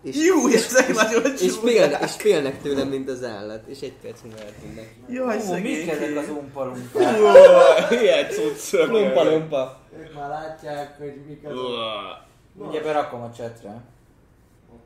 És, 0.03 0.17
Jú, 0.17 0.49
ezek 0.49 0.95
nagyon 0.95 1.33
és, 1.33 1.57
félnek, 1.57 2.03
és 2.03 2.13
félnek 2.13 2.63
tőlem, 2.63 2.89
mint 2.89 3.09
az 3.09 3.25
állat. 3.25 3.67
És 3.67 3.81
egy 3.81 3.95
perc 4.03 4.23
múlva 4.23 4.39
eltűnnek. 4.39 4.95
Jaj, 5.09 5.39
Ó, 5.49 5.53
mik 5.53 5.89
ezek 5.89 6.17
az 6.17 6.29
umpalumpák? 6.29 7.91
Ilyen 8.03 8.31
cucc. 8.31 8.73
Lumpa 8.73 9.25
lumpa. 9.25 9.81
Ők 9.99 10.15
már 10.15 10.29
látják, 10.29 10.99
hogy 10.99 11.21
mik 11.27 11.45
az 11.45 11.53
a... 11.53 11.55
Uah. 11.55 12.69
Ugye 12.69 12.83
berakom 12.83 13.23
a 13.23 13.31
chatre. 13.31 13.83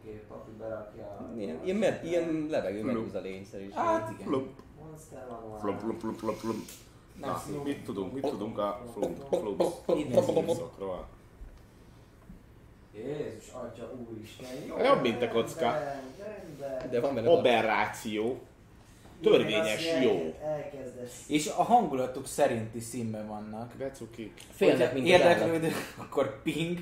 Oké, 0.03 0.23
papi 0.29 0.51
berakja 0.59 1.05
a 1.05 1.33
Ilyen, 1.37 1.61
ilyen, 1.65 1.77
med, 1.77 2.05
ilyen 2.05 2.47
levegő 2.51 2.83
medúza 2.83 3.21
lényszerűség. 3.21 3.73
Hát 3.73 4.11
igen. 4.11 4.27
Flump, 4.27 4.49
flump, 5.61 5.81
flump, 5.81 6.19
flump, 6.19 6.37
flump. 6.37 6.69
Nem 7.21 7.31
Na, 7.31 7.63
mit 7.63 7.85
tudunk, 7.85 8.13
mit 8.13 8.27
tudunk 8.27 8.59
a 8.59 8.85
flump 8.93 9.25
Jézus, 12.95 13.49
atya, 13.53 13.93
úristen. 14.09 14.47
Jó, 14.67 14.79
Jobb, 14.79 15.03
mint 15.03 15.23
a 15.23 15.29
kocka. 15.29 15.79
De 16.91 17.01
van 17.01 17.15
benne 17.15 17.31
Aberráció. 17.31 18.41
Törvényes 19.23 19.87
jó. 20.03 20.35
És 21.27 21.47
a 21.47 21.63
hangulatuk 21.63 22.27
szerinti 22.27 22.81
színben 22.81 23.27
vannak. 23.27 23.73
De 23.77 23.91
cukik. 23.91 24.41
Félnek, 24.51 24.95
mint 24.95 25.07
érdeklődő, 25.07 25.73
akkor 25.97 26.43
ping. 26.43 26.79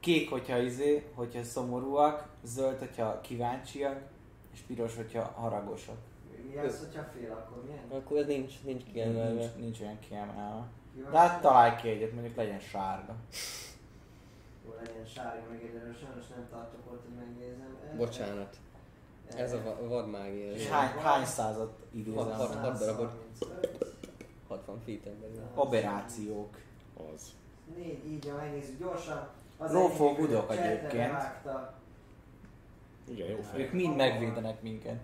Kék, 0.00 0.30
hogyha 0.30 0.58
izé, 0.58 1.06
hogyha 1.14 1.42
szomorúak. 1.42 2.28
Zöld, 2.44 2.78
hogyha 2.78 3.20
kíváncsiak. 3.20 4.00
És 4.52 4.60
piros, 4.60 4.96
hogyha 4.96 5.22
haragosak. 5.22 5.96
Mi 6.50 6.56
az, 6.56 6.78
hogyha 6.78 7.02
fél, 7.02 7.30
akkor 7.32 7.64
milyen? 7.64 7.84
Akkor 8.02 8.18
ez 8.18 8.26
nincs, 8.26 8.62
nincs 8.62 8.82
kiemelve. 8.92 9.30
Nincs, 9.40 9.54
nincs 9.56 9.80
olyan 9.80 9.98
kiemelve. 9.98 10.66
De 11.10 11.18
hát 11.18 11.40
találj 11.40 11.76
ki 11.80 11.88
egyet, 11.88 12.12
mondjuk 12.12 12.36
legyen 12.36 12.58
sárga. 12.58 13.14
Jó, 14.66 14.74
legyen 14.84 15.04
sárga 15.06 15.42
meg 15.50 15.62
egyelőre, 15.62 15.94
sajnos 16.00 16.26
nem 16.28 16.46
tartok 16.50 16.92
ott, 16.92 17.02
hogy 17.04 17.14
megnézem. 17.14 17.96
Bocsánat. 17.96 18.56
Ez 19.36 19.52
a 19.52 19.62
va- 19.62 19.88
vadmágia. 19.88 20.52
És 20.52 20.68
hány, 20.68 20.88
hány 20.88 21.24
százat 21.24 21.72
idézem? 21.92 22.18
Hat- 22.24 22.32
hat- 22.34 22.54
hat 22.54 22.78
darabot. 22.78 23.12
135. 23.40 23.94
60 24.48 24.80
feet 24.84 25.00
belül. 25.00 25.42
Aberrációk. 25.54 26.58
Az. 27.14 27.22
Négy, 27.76 28.06
így, 28.12 28.28
ha 28.28 28.36
megnézzük 28.36 28.78
gyorsan. 28.78 29.28
Az 29.62 29.72
budok 30.16 30.48
csetre 30.48 30.64
egyébként. 30.64 31.10
bevágta. 31.10 31.74
Igen, 33.08 33.28
jó 33.28 33.40
fej. 33.40 33.60
Ők 33.60 33.72
mind 33.72 33.96
megvédenek 33.96 34.62
minket. 34.62 35.00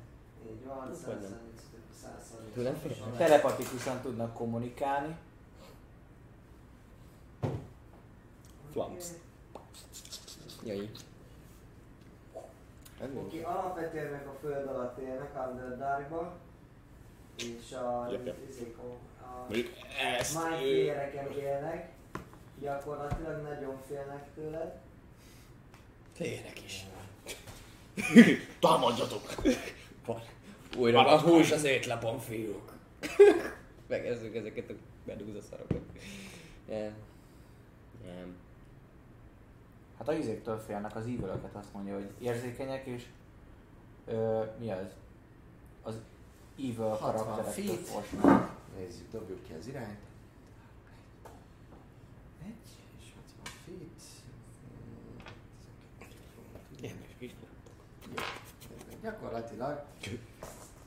Így 0.51 0.65
van, 0.67 0.77
Vagy 0.79 0.89
nem. 0.89 0.95
135, 0.95 1.83
135. 2.03 2.53
Tőlem? 2.53 3.17
Telepatikusan 3.17 4.01
tudnak 4.01 4.35
kommunikálni. 4.35 5.17
Flumps. 8.73 9.05
Jaj. 10.65 10.91
Oké, 13.17 13.43
alapvetően 13.43 14.11
meg 14.11 14.27
a 14.27 14.37
föld 14.41 14.67
alatt 14.69 14.99
élnek, 14.99 15.49
Underdarkba. 15.51 16.33
És 17.37 17.73
a 17.73 18.09
izékon, 18.49 18.97
a 19.23 19.53
mindflayereken 19.53 21.33
élnek. 21.33 21.96
Gyakorlatilag 22.61 23.43
nagyon 23.43 23.77
félnek 23.89 24.35
tőled. 24.35 24.75
Félnek 26.13 26.65
is. 26.65 26.87
Támadjatok! 28.61 29.23
Újra 30.77 31.07
a 31.07 31.21
hús 31.21 31.51
az 31.53 31.65
étlapon, 31.65 32.19
fiúk. 32.19 32.73
Megezzük 33.89 34.35
ezeket 34.35 34.71
a 34.71 34.75
medúza 35.05 35.41
szarokat. 35.41 35.83
Nem. 36.69 36.95
Nem. 38.05 38.37
Hát 39.99 40.09
a 40.09 40.13
izéktől 40.13 40.59
félnek, 40.59 40.97
az 40.97 41.07
ívelöket 41.07 41.55
azt 41.55 41.73
mondja, 41.73 41.95
hogy 41.95 42.11
érzékenyek 42.19 42.87
és 42.87 43.05
ö, 44.07 44.45
mi 44.59 44.71
az? 44.71 44.87
Az 45.83 45.95
evil 46.59 46.89
60 46.89 47.13
karakterektől 47.15 47.77
fosnak. 47.77 48.57
Nézzük, 48.77 49.11
dobjuk 49.11 49.43
ki 49.43 49.53
az 49.59 49.67
irányt. 49.67 49.99
Egy 52.47 52.53
és 52.99 53.13
60 53.15 53.53
feet. 53.65 54.03
Ilyenek 56.81 57.15
is. 57.19 57.35
Gyakorlatilag 59.03 59.85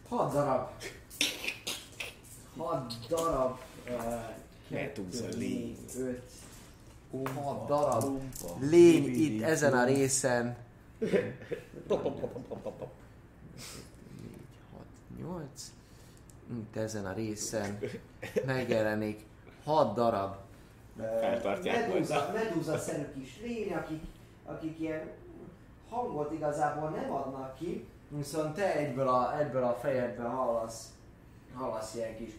6 0.07 0.33
darab. 0.33 0.69
6 2.57 2.93
darab. 3.09 3.59
Medusa 4.67 5.27
lény. 5.27 5.77
5 5.97 6.21
6 7.33 7.67
darab 7.67 8.21
lény 8.59 9.05
itt 9.05 9.41
ezen 9.41 9.73
a 9.73 9.85
részen. 9.85 10.57
8 15.17 15.71
itt 16.51 16.75
ezen 16.75 17.05
a 17.05 17.13
részen 17.13 17.79
megjelenik 18.45 19.25
6 19.63 19.95
darab 19.95 20.35
Medusa, 21.64 22.32
Medusa-szerű 22.34 23.06
kis 23.14 23.40
lény, 23.42 23.74
akik, 23.74 24.03
akik 24.45 24.80
ilyen 24.80 25.10
hangot 25.90 26.32
igazából 26.32 26.90
nem 26.90 27.11
adnak 27.11 27.56
ki, 27.56 27.88
viszont 28.08 28.56
te 28.56 28.76
egyből 28.76 29.08
a, 29.08 29.40
egyből 29.40 29.64
a 29.64 29.74
fejedben 29.74 30.30
hallasz, 30.30 30.86
hallasz 31.53 31.95
ilyen 31.95 32.16
kis 32.16 32.32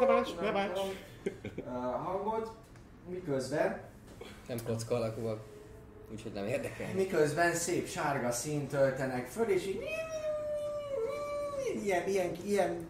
lebács, 0.00 0.34
lebács. 0.40 0.78
Ö, 1.56 1.70
hangot, 2.04 2.52
miközben, 3.08 3.80
Nem 4.48 4.56
kocka 4.66 4.94
alakúak. 4.94 5.40
Úgyhogy 6.12 6.32
nem 6.32 6.46
érdekel. 6.46 6.86
miközben 6.94 7.54
szép 7.54 7.88
sárga 7.88 8.30
színt 8.30 8.68
töltenek 8.68 9.26
föl, 9.26 9.48
és 9.48 9.66
így 9.66 9.82
ilyen, 11.82 12.08
ilyen, 12.08 12.34
ilyen 12.44 12.86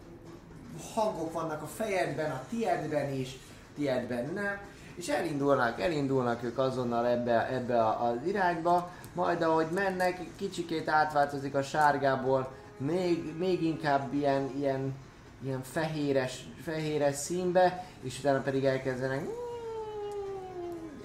hangok 0.93 1.33
vannak 1.33 1.61
a 1.61 1.67
fejedben, 1.67 2.31
a 2.31 2.41
tiedben 2.49 3.13
is, 3.13 3.37
tiedben 3.75 4.33
nem, 4.33 4.59
és 4.95 5.07
elindulnak, 5.07 5.81
elindulnak 5.81 6.43
ők 6.43 6.57
azonnal 6.57 7.07
ebbe, 7.07 7.47
ebbe 7.47 7.87
az 7.87 8.17
irányba, 8.25 8.91
majd 9.13 9.41
ahogy 9.41 9.67
mennek, 9.71 10.19
kicsikét 10.35 10.89
átváltozik 10.89 11.55
a 11.55 11.61
sárgából, 11.61 12.51
még, 12.77 13.37
még 13.37 13.63
inkább 13.63 14.13
ilyen, 14.13 14.51
ilyen, 14.55 14.95
ilyen 15.43 15.63
fehéres, 15.63 16.47
fehéres 16.63 17.15
színbe, 17.15 17.85
és 18.01 18.19
utána 18.19 18.41
pedig 18.41 18.65
elkezdenek 18.65 19.27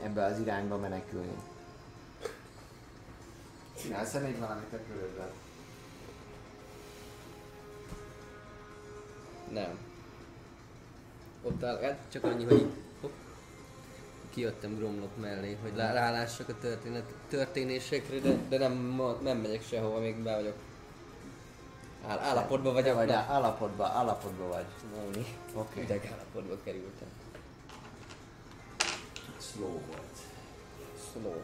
ebbe 0.04 0.24
az 0.24 0.38
irányba 0.38 0.76
menekülni. 0.76 1.36
Csinálsz 3.82 4.12
még 4.12 4.38
valamit 4.38 4.72
a 4.72 4.78
körödben? 4.88 5.39
Nem. 9.52 9.78
Ott 11.42 11.62
áll, 11.62 11.80
hát 11.80 11.98
csak 12.12 12.24
annyi, 12.24 12.44
hogy 12.44 12.66
hopp, 13.00 13.12
kijöttem 14.30 14.76
Gromlok 14.76 15.20
mellé, 15.20 15.56
hogy 15.62 15.72
lá- 15.76 15.92
rálássak 15.94 16.48
a 16.48 16.58
történet, 16.60 17.04
történésekre, 17.28 18.18
de, 18.18 18.36
de 18.48 18.58
nem, 18.58 19.02
nem 19.22 19.38
megyek 19.38 19.62
sehova, 19.62 19.98
még 20.00 20.22
be 20.22 20.34
vagyok. 20.34 20.54
Áll, 22.06 22.18
állapotban 22.18 22.72
vagyok, 22.72 22.94
vagy 22.94 23.06
nem. 23.06 23.24
állapotban, 23.28 23.90
állapotban 23.90 24.48
vagy. 24.48 24.64
Móni. 24.94 25.26
Oké. 25.54 25.82
Ideg 25.82 26.08
állapotba 26.12 26.56
kerültem. 26.64 27.08
Slow 29.38 29.70
volt. 29.70 30.18
Slow. 31.12 31.40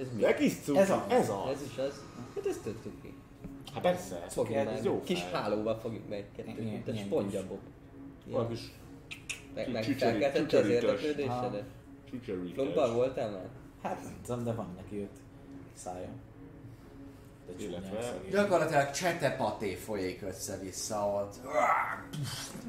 Ez 0.00 0.06
mi? 0.14 0.20
De 0.20 0.34
kis 0.34 0.54
cuki. 0.64 0.78
Ez 0.78 0.90
az. 0.90 1.00
Ez 1.08 1.28
az. 1.28 1.48
Ez 1.48 1.62
is 1.70 1.78
az? 1.78 2.02
Hát 2.34 2.46
ezt 2.46 2.60
tettük 2.60 3.02
ki. 3.02 3.14
Hát 3.76 3.84
persze. 3.84 4.22
ez 4.26 4.32
Fogjuk 4.32 4.56
ez 4.56 4.64
meg. 4.64 4.84
jó 4.84 5.02
Kis 5.04 5.22
fej. 5.22 5.40
hálóval 5.40 5.78
fogjuk 5.78 6.08
meg 6.08 6.24
kettőt, 6.36 6.58
ilyen 6.86 6.96
spongyabok. 7.04 7.60
Valami 8.26 8.48
kis 8.54 8.72
Meg, 9.54 9.72
meg 9.72 9.84
felkeltette 9.84 10.58
az 10.58 10.66
érdeklődésedet? 10.68 11.64
voltál 12.94 13.30
már? 13.30 13.48
Hát 13.82 14.02
nem 14.02 14.20
tudom, 14.24 14.44
de 14.44 14.52
van 14.52 14.74
neki 14.76 15.00
öt 15.00 15.18
szája. 15.74 16.08
De 17.46 17.64
Illetve-. 17.64 18.14
Gyakorlatilag 18.30 18.90
csetepaté 18.90 19.74
folyik 19.74 20.22
össze-vissza 20.22 21.06
ott. 21.06 21.34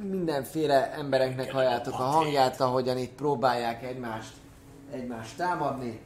Mindenféle 0.10 0.92
embereknek 0.94 1.52
halljátok 1.52 1.94
a 1.94 2.04
hangját, 2.04 2.62
ahogyan 2.62 2.98
itt 2.98 3.14
próbálják 3.16 3.84
egymást, 3.84 4.34
egymást 4.92 5.38
támadni. 5.38 6.00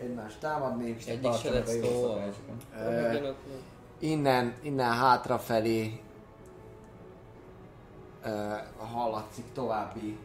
Egymást 0.00 0.40
támadni. 0.40 0.96
Egyik 1.06 1.32
se 1.32 1.50
lett 1.50 1.66
szó. 1.66 2.16
Innen, 4.00 4.54
innen 4.62 4.92
hátrafelé 4.92 6.00
ö, 8.24 8.54
hallatszik 8.92 9.52
további, 9.52 10.18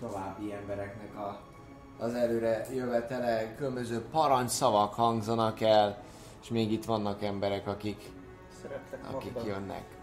további 0.00 0.52
embereknek 0.52 1.16
a, 1.16 1.40
az 1.98 2.14
előre 2.14 2.66
jövetele, 2.74 3.54
különböző 3.54 4.04
parancsszavak 4.10 4.94
hangzanak 4.94 5.60
el, 5.60 6.02
és 6.42 6.48
még 6.48 6.72
itt 6.72 6.84
vannak 6.84 7.22
emberek, 7.22 7.66
akik, 7.66 8.02
Szerettek 8.62 9.00
akik 9.12 9.32
magukba. 9.32 9.48
jönnek 9.48 9.98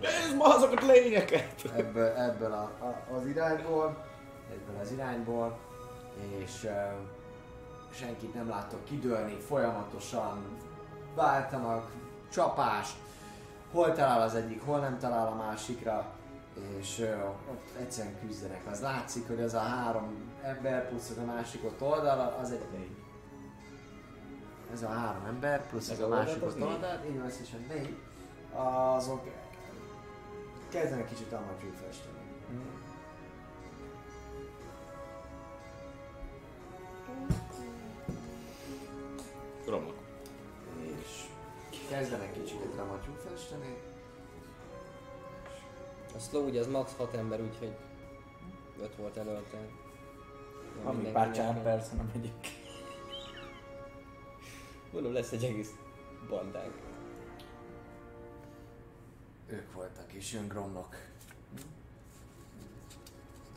Ez 0.00 0.34
ma 0.36 0.44
azokat 0.54 0.82
lényeket! 0.82 1.72
ebből, 1.76 2.06
ebből 2.06 2.52
a, 2.52 2.62
a, 2.84 3.14
az 3.14 3.26
irányból, 3.26 4.04
ebből 4.50 4.80
az 4.80 4.92
irányból, 4.92 5.58
és 6.38 6.62
uh, 6.64 6.70
senkit 7.90 8.34
nem 8.34 8.48
láttok 8.48 8.84
kidőlni, 8.84 9.34
folyamatosan 9.34 10.44
váltanak 11.16 11.90
csapást, 12.30 12.96
hol 13.72 13.92
talál 13.92 14.20
az 14.20 14.34
egyik, 14.34 14.62
hol 14.62 14.78
nem 14.78 14.98
talál 14.98 15.26
a 15.26 15.34
másikra, 15.34 16.14
és 16.78 16.98
uh, 16.98 17.50
ott 17.50 17.80
egyszerűen 17.80 18.18
küzdenek. 18.26 18.62
Az 18.70 18.80
látszik, 18.80 19.26
hogy 19.26 19.40
az 19.40 19.54
a 19.54 19.58
három 19.58 20.32
ember 20.42 20.88
plusz 20.88 21.10
a 21.10 21.24
másik 21.24 21.64
ott 21.64 21.82
oldal, 21.82 22.36
az 22.40 22.50
egy 22.50 22.90
ez 24.72 24.82
a 24.82 24.88
három 24.88 25.24
ember, 25.24 25.66
plusz 25.66 25.88
ez 25.88 26.00
a 26.00 26.04
a 26.04 26.08
másik 26.08 26.42
ott 26.42 26.58
négy? 26.58 26.66
oldal, 26.66 27.04
így 27.08 27.16
van 27.16 27.26
összesen 27.26 27.66
négy, 27.68 27.96
azok 28.96 29.28
kezdenek 30.68 31.08
kicsit 31.08 31.32
amatyú 31.32 31.70
festeni. 31.86 32.14
Romlok. 39.66 39.94
És 39.94 39.95
kezdenek 41.88 42.32
kicsit 42.32 42.72
dramatyú 42.72 43.12
festeni. 43.12 43.76
A 46.14 46.18
slow 46.18 46.46
ugye 46.46 46.60
az 46.60 46.66
max 46.66 46.96
6 46.96 47.14
ember, 47.14 47.40
úgyhogy 47.40 47.76
5 48.80 48.96
volt 48.96 49.16
előtte. 49.16 49.58
Van 50.82 50.96
még 50.96 51.12
pár 51.12 51.62
persze, 51.62 51.94
nem 51.94 52.10
egyik. 52.14 52.48
Mondom, 54.92 55.12
lesz 55.12 55.32
egy 55.32 55.44
egész 55.44 55.70
bandánk. 56.28 56.74
Ők 59.48 59.72
voltak, 59.72 60.12
és 60.12 60.32
jön 60.32 60.48
Gromlok. 60.48 60.96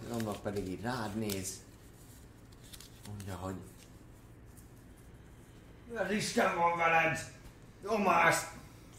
Gromlok 0.06 0.42
pedig 0.42 0.68
így 0.68 0.82
rád 0.82 1.16
néz. 1.16 1.62
Mondja, 3.08 3.36
hogy... 3.36 3.56
Isten 6.16 6.58
van 6.58 6.78
veled? 6.78 7.39
Nyomás! 7.84 8.36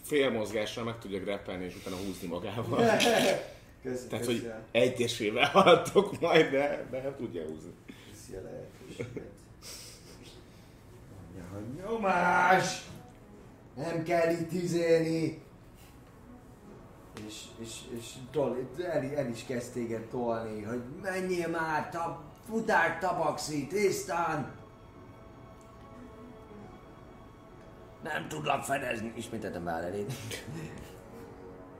Fél 0.02 0.30
mozgással 0.30 0.84
meg 0.84 0.98
tudja 0.98 1.18
greppelni 1.18 1.64
és 1.64 1.76
utána 1.76 1.96
húzni 1.96 2.28
magával. 2.28 2.84
Kösz, 3.82 4.06
Tehát, 4.08 4.24
hogy 4.26 4.52
egyesével 4.70 5.48
haladtok 5.48 6.20
majd, 6.20 6.50
de, 6.50 6.86
de 6.90 7.14
tudja 7.16 7.42
húzni. 7.42 7.74
Köszi 8.10 8.34
a 8.34 8.42
lehetőséget. 8.42 9.30
Nyomás! 11.76 12.82
Nem 13.74 14.02
kell 14.02 14.30
itt 14.30 14.52
izélni! 14.52 15.42
És, 17.26 17.34
és, 17.60 17.80
és 17.98 18.06
tol, 18.30 18.68
el, 18.78 19.14
el, 19.16 19.28
is 19.28 19.44
kezd 19.46 19.72
téged 19.72 20.04
tolni, 20.04 20.62
hogy 20.62 20.82
menjél 21.02 21.48
már, 21.48 21.90
tab, 21.90 22.18
futár 22.48 22.98
tabaxi, 22.98 23.66
tisztán! 23.66 24.59
Nem 28.02 28.28
tudlak 28.28 28.64
fedezni, 28.64 29.12
ismételtem 29.16 29.62
már 29.62 29.84
elég. 29.84 30.06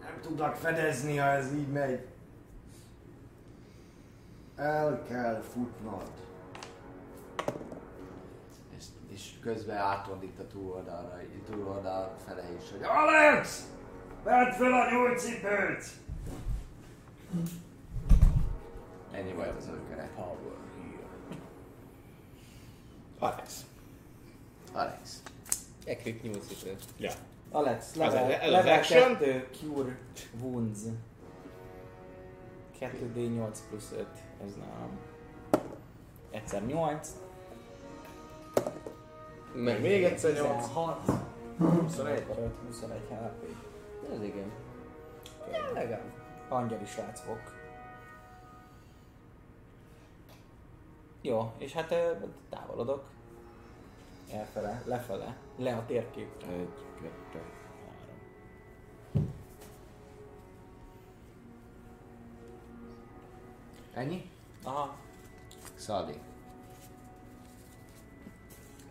Nem 0.01 0.21
tudlak 0.23 0.57
fedezni, 0.57 1.17
ha 1.17 1.27
ez 1.27 1.53
így 1.53 1.69
megy. 1.69 2.07
El 4.57 5.03
kell 5.09 5.41
futnod. 5.41 6.11
És, 8.77 8.85
és 9.09 9.33
közben 9.43 9.77
átordít 9.77 10.39
a 10.39 10.47
túloldalra, 10.47 11.19
túloldal 11.51 12.17
fele 12.27 12.43
is, 12.59 12.71
hogy 12.71 12.83
Alex! 12.83 13.69
Vedd 14.25 14.53
fel 14.53 14.73
a 14.73 14.91
nyúlcipőt! 14.91 15.85
Ennyi 19.13 19.33
volt 19.33 19.57
az. 19.57 19.71
Power 20.17 20.37
here. 23.19 23.45
Alex. 24.73 25.23
Alex. 25.87 26.01
Equip 26.01 26.23
nyúlcipő. 26.23 26.77
Ja. 26.99 27.11
Alex, 27.51 27.95
level, 27.95 28.25
az- 28.25 28.39
az 28.43 28.51
level 28.51 28.79
action? 28.79 29.17
2 29.17 29.49
Cure 29.61 29.99
Wounds. 30.41 30.79
2D8 32.81 33.59
plusz 33.69 33.93
5, 33.93 34.07
ez 34.45 34.55
nálam. 34.57 34.99
Egyszer 36.31 36.67
8, 36.67 37.09
Meg 39.55 39.81
Még 39.81 40.05
egyszer 40.05 40.33
8. 40.33 40.57
16, 40.57 41.11
21. 41.59 42.25
5, 42.39 42.51
21 42.67 43.01
HP. 43.09 43.45
Ez 44.13 44.23
igen. 44.23 44.51
Ja, 45.53 45.73
legalább. 45.73 46.13
Angyali 46.49 46.85
srác 46.87 47.21
fog. 47.21 47.39
Jó, 51.23 51.53
és 51.59 51.73
hát 51.73 51.95
távolodok. 52.49 53.05
Elfele, 54.33 54.83
lefele, 54.85 55.37
le 55.57 55.77
a 55.77 55.87
térképre. 55.87 56.47
Egy, 56.47 56.69
kettő, 57.03 57.45
három. 57.93 59.33
Ennyi? 63.95 64.31
Aha, 64.63 64.97
Szaldi. 65.75 66.21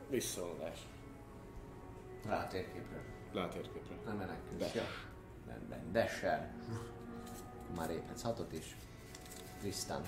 Visszaolvás. 0.10 0.88
Rá 2.26 2.44
a 2.44 2.48
térképről. 2.48 3.02
Le 3.32 3.42
a 3.42 3.48
térképre. 3.48 3.96
Nem 4.06 4.18
menekülsz. 4.18 4.74
Ja. 4.74 4.84
Rendben. 5.48 5.92
Dessel. 5.92 6.52
Már 7.76 7.90
léphetsz 7.90 8.22
hatot 8.22 8.54
is. 8.54 8.76
Tristan. 9.60 10.02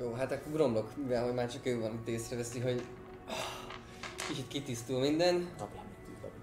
Jó, 0.00 0.12
hát 0.12 0.32
akkor 0.32 0.52
Gromlok, 0.52 0.96
mivel 0.96 1.24
hogy 1.24 1.34
már 1.34 1.50
csak 1.50 1.66
ő 1.66 1.80
van 1.80 1.92
itt 1.92 2.08
észreveszi, 2.08 2.60
hogy 2.60 2.84
kicsit 4.28 4.48
kitisztul 4.48 5.00
minden, 5.00 5.34
dobjál 5.58 5.84
még 5.84 5.96
10 6.06 6.14
dobj. 6.22 6.34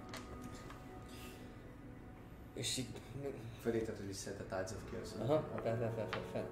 És 2.53 2.77
így... 2.77 2.87
Fölírtad, 3.61 3.95
hogy 3.97 4.15
a 4.25 4.43
Tides 4.43 4.71
of 4.71 4.91
Chaos. 4.91 5.29
Aha, 5.29 5.43
fel, 5.63 5.77
fel, 5.77 5.93
fel, 5.95 6.07
fel, 6.11 6.21
fel. 6.31 6.47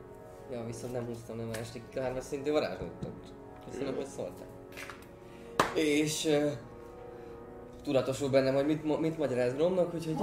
Ja, 0.51 0.66
viszont 0.66 0.93
nem 0.93 1.06
húztam, 1.06 1.38
nem 1.38 1.51
estik 1.51 1.99
hármas 1.99 2.24
szintű 2.24 2.51
varázslatot. 2.51 3.33
Köszönöm, 3.72 3.95
hogy 3.95 4.08
szóltál. 4.08 4.48
És... 5.75 6.25
Uh, 6.25 6.51
tudatosul 7.83 8.30
bennem, 8.30 8.53
hogy 8.53 8.66
mit, 8.66 8.99
mit 8.99 9.17
magyaráz 9.17 9.53
Gromnak, 9.53 9.93
úgyhogy... 9.93 10.16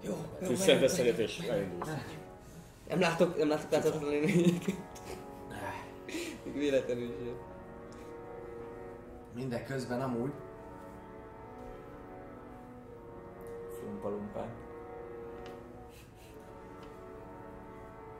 Jó, 0.00 0.16
jó, 0.42 0.48
megyünk, 0.58 0.98
egyet 0.98 1.18
és 1.18 1.38
elindulsz. 1.38 1.88
Nem 2.88 3.00
látok, 3.00 3.38
nem 3.38 3.48
látok 3.48 3.70
láthatatlan 3.70 4.10
lényeket. 4.10 4.74
Véletlenül 6.54 7.14
sem. 7.18 7.53
Mindeközben 9.34 10.02
amúgy 10.02 10.32
Flumpalumpák. 13.78 14.64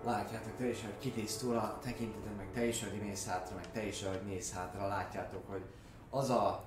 látjátok 0.05 0.57
te 0.57 0.68
is, 0.68 0.83
hogy 0.83 0.99
kitisztul 0.99 1.57
a 1.57 1.78
tekinteted, 1.83 2.36
meg 2.36 2.51
te 2.52 2.67
is, 2.67 2.83
hogy 2.83 3.01
mész 3.01 3.26
hátra, 3.26 3.57
meg 3.57 3.70
te 3.70 3.86
is, 3.86 4.05
hogy 4.05 4.23
mész 4.26 4.52
hátra, 4.52 4.86
látjátok, 4.86 5.49
hogy 5.49 5.62
az 6.10 6.31
a 6.31 6.65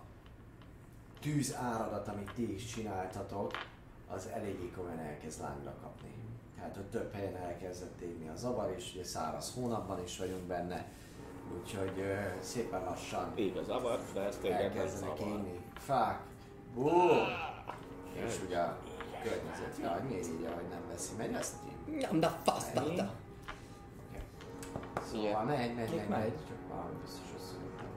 tűz 1.19 1.55
áradat, 1.55 2.07
amit 2.07 2.31
ti 2.33 2.53
is 2.53 2.65
csináltatok, 2.65 3.51
az 4.07 4.27
eléggé 4.27 4.69
komolyan 4.75 4.99
elkezd 4.99 5.41
lángra 5.41 5.75
kapni. 5.81 6.13
Tehát, 6.55 6.75
hogy 6.75 6.85
több 6.85 7.13
helyen 7.13 7.35
elkezdett 7.35 8.01
égni 8.01 8.27
a 8.27 8.35
zavar, 8.35 8.73
és 8.77 8.91
ugye 8.93 9.03
száraz 9.03 9.53
hónapban 9.53 10.03
is 10.03 10.17
vagyunk 10.17 10.43
benne, 10.43 10.91
úgyhogy 11.55 12.03
szépen 12.39 12.83
lassan 12.83 13.33
téged 13.33 13.67
nem 13.67 13.85
elkezdenek 14.51 15.19
égni 15.19 15.59
fák, 15.75 16.19
bú, 16.73 16.89
és 18.25 18.41
ugye 18.45 18.57
a 18.57 18.77
környezetre, 19.23 19.87
hogy 19.87 20.09
miért 20.09 20.27
így, 20.27 20.45
ahogy 20.45 20.67
nem 20.69 20.81
veszi, 20.89 21.15
megy 21.17 21.33
azt 21.33 21.55
így. 21.87 22.01
Nem, 22.01 22.19
de 22.19 22.27
fasztalta. 22.43 23.13
Szóval 25.11 25.43
megy, 25.43 25.75
megy, 25.75 25.75
megy, 25.75 25.95
megy? 25.95 26.07
megy, 26.09 26.33
csak 26.47 26.57
valami 26.69 26.93
biztos 27.01 27.31
rosszul 27.33 27.59
mondtam. 27.59 27.87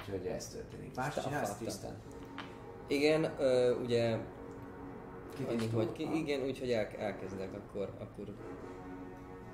Úgyhogy 0.00 0.26
ez 0.26 0.48
történik. 0.48 0.96
Más 0.96 1.14
csinálsz. 1.22 1.56
Tristan? 1.56 1.96
Igen, 2.86 3.34
ö, 3.38 3.74
ugye 3.74 4.10
annyi, 4.12 5.46
Kitisztul? 5.46 5.78
hogy 5.78 5.92
ki, 5.92 6.16
igen, 6.16 6.42
úgyhogy 6.42 6.70
el, 6.70 6.86
elkezdek 6.98 7.52
akkor, 7.54 7.92
akkor 8.00 8.34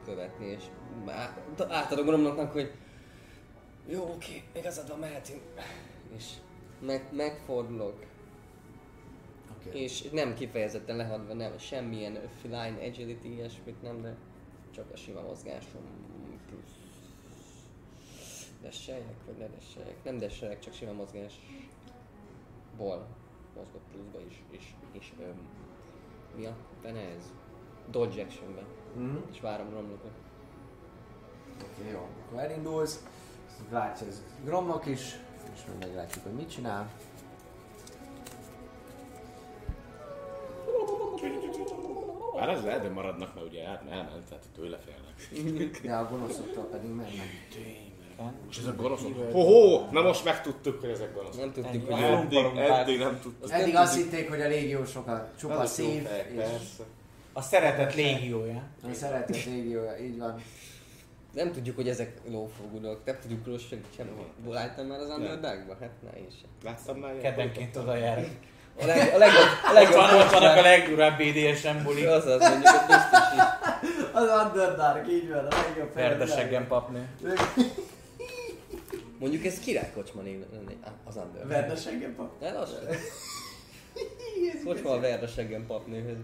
követni, 0.04 0.46
és 0.46 0.64
át- 1.06 1.70
átadom 1.70 2.06
Gromnoknak, 2.06 2.52
hogy 2.52 2.72
jó, 3.86 4.02
oké, 4.12 4.42
igazad 4.56 4.88
van, 4.88 4.98
mehetünk. 4.98 5.40
És 6.16 6.32
meg, 6.80 7.08
megfordulok, 7.12 8.04
Oké. 9.56 9.78
és 9.82 10.02
nem 10.12 10.34
kifejezetten 10.34 10.96
lehadva, 10.96 11.32
nem, 11.34 11.58
semmilyen 11.58 12.28
feline 12.40 12.86
agility, 12.86 13.24
ilyesmit 13.24 13.82
nem, 13.82 14.02
de 14.02 14.16
csak 14.70 14.90
a 14.92 14.96
sima 14.96 15.20
mozgásom 15.20 15.82
plusz 16.48 16.72
desseljek, 18.62 19.16
vagy 19.26 19.36
ne 19.36 19.46
desseljek? 19.48 20.04
Nem 20.04 20.18
desseljek, 20.18 20.58
csak 20.58 20.74
sima 20.74 20.92
mozgásból 20.92 23.06
mozgok 23.56 23.82
pluszba 23.92 24.20
is, 24.28 24.42
és, 24.50 24.64
és 24.92 25.12
öm, 25.20 25.48
mi 26.36 26.46
a 26.46 26.56
benne 26.82 27.00
ez? 27.00 27.32
Dodge 27.90 28.22
actionben, 28.22 28.64
Mhm. 28.96 29.16
és 29.32 29.40
várom 29.40 29.68
Gromnokot. 29.68 30.10
Oké, 31.62 31.90
jó. 31.90 32.08
Akkor 32.26 32.38
elindulsz, 32.40 33.04
látja 33.70 34.06
ez 34.06 34.22
Gromnok 34.44 34.86
is, 34.86 35.00
és 35.54 35.60
meg 35.68 35.88
meglátjuk, 35.88 36.24
hogy 36.24 36.32
mit 36.32 36.50
csinál. 36.50 36.88
Bár 42.36 42.48
ez 42.48 42.62
lehet, 42.64 42.82
de 42.82 42.88
maradnak, 42.88 43.34
mert 43.34 43.46
ugye 43.46 43.66
át- 43.66 43.90
elment, 43.90 44.28
tehát 44.28 44.44
tőle 44.54 44.78
félnek. 44.78 45.80
De 45.82 45.94
a 45.94 46.08
gonoszoktól 46.10 46.64
pedig 46.64 46.90
mennek. 46.90 47.28
És 48.50 48.58
ezek 48.58 48.76
gonoszok? 48.76 49.32
Hoho! 49.32 49.90
Na 49.90 50.02
most 50.02 50.24
megtudtuk, 50.24 50.80
hogy 50.80 50.90
ezek 50.90 51.14
gonoszok. 51.14 51.40
Nem 51.40 51.52
tudtuk, 51.52 51.92
hogy. 51.92 52.02
Eddig, 52.02 52.38
eddig 52.56 52.98
nem 52.98 53.18
tudtuk. 53.22 53.50
Eddig 53.50 53.76
azt 53.76 53.96
hitték, 53.96 54.28
hogy 54.28 54.40
a 54.40 54.46
légiósok 54.48 55.06
a 55.06 55.28
csupa 55.38 55.66
szív, 55.66 56.08
és. 56.36 56.42
A 57.32 57.40
szeretett 57.40 57.94
légiója. 57.94 58.62
a 58.82 58.92
szeretett 58.92 59.44
légiója, 59.44 59.98
így 59.98 60.18
van. 60.18 60.42
Nem 61.34 61.52
tudjuk, 61.52 61.76
hogy 61.76 61.88
ezek 61.88 62.20
lófogulok, 62.30 63.04
nem 63.04 63.18
tudjuk 63.20 63.46
róla 63.46 63.58
sem, 63.58 63.80
sem. 63.96 64.06
Láttam 64.48 64.86
már 64.86 65.00
az 65.00 65.08
Underdarkba? 65.08 65.76
Hát 65.80 65.90
ne, 66.02 66.18
én 66.18 66.30
sem. 66.30 66.48
Láttam 66.62 66.98
már 66.98 67.10
ilyen 67.10 67.22
Kedvenként 67.22 67.76
oda 67.76 67.96
jár. 67.96 68.28
A, 68.80 68.86
leg, 68.86 69.14
a 69.14 69.18
legjobb, 69.18 69.42
a 69.64 69.68
Ott 69.68 69.74
legjobb 69.74 69.94
van, 69.94 70.14
ott 70.14 70.30
vannak 70.30 70.56
a 70.56 70.60
legdurább 70.60 71.18
BDSM 71.18 71.82
buli. 71.82 72.04
Az 72.04 72.26
az, 72.26 72.40
mondjuk, 72.40 72.68
hogy 72.68 72.86
biztos 72.86 73.32
is. 73.34 73.40
Az 74.12 74.46
Underdark, 74.46 75.08
így 75.08 75.28
van, 75.28 75.46
a 75.46 75.56
legjobb 75.66 75.94
Verdeseggen 75.94 76.66
papnő. 76.66 77.08
Mondjuk 79.18 79.44
ez 79.44 79.58
királykocsma 79.58 80.22
név 80.22 80.44
lenne, 80.52 80.72
az 81.04 81.16
Underdark. 81.16 81.48
Verdeseggen 81.48 82.14
pap. 82.14 82.40
Ne 82.40 82.52
lassan. 82.52 82.78
Kocsma 84.64 84.90
a 84.90 85.00
verdeseggen 85.00 85.66
papnőhöz. 85.66 86.16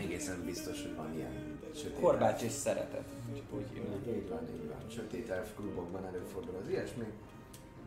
Egészen 0.00 0.42
biztos, 0.44 0.82
hogy 0.82 0.94
van 0.96 1.14
ilyen 1.16 1.47
sötét. 1.78 2.00
Korbács 2.00 2.42
és 2.42 2.52
szeretet. 2.52 3.04
Úgy 3.50 3.66
hívnak. 3.72 4.06
Így 4.06 4.28
van, 4.28 4.48
így 4.54 4.68
van. 4.68 4.90
Sötét 4.90 5.30
elf 5.30 5.54
klubokban 5.54 6.06
előfordul 6.06 6.54
az 6.62 6.68
ilyesmi. 6.68 7.04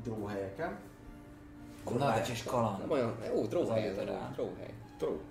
Dróhelyeken. 0.03 0.79
Korbács 1.83 2.29
és 2.29 2.43
Nem 2.43 2.53
kaland. 2.53 2.91
olyan, 2.91 3.17
ó, 3.35 3.47
tróhely 3.47 3.87
ez 3.87 3.97
a 3.97 4.29
tróhely. 4.33 4.73
Tró. 4.97 5.21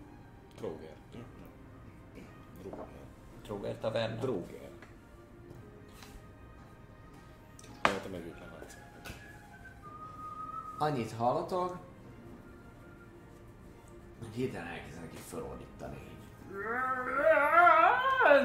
Tróger. 0.57 0.95
Tróger. 3.43 3.79
Taverna. 3.79 4.21
Dróger. 4.21 4.69
Lehet, 7.83 8.11
meg 8.11 8.27
ők 8.27 8.39
nem 8.39 8.49
látszák. 8.59 9.19
Annyit 10.79 11.13
hallatok, 11.13 11.79
hogy 14.19 14.35
hirtelen 14.35 14.67
elkezdenek 14.67 15.11
így 15.15 15.21
felordítani. 15.21 16.10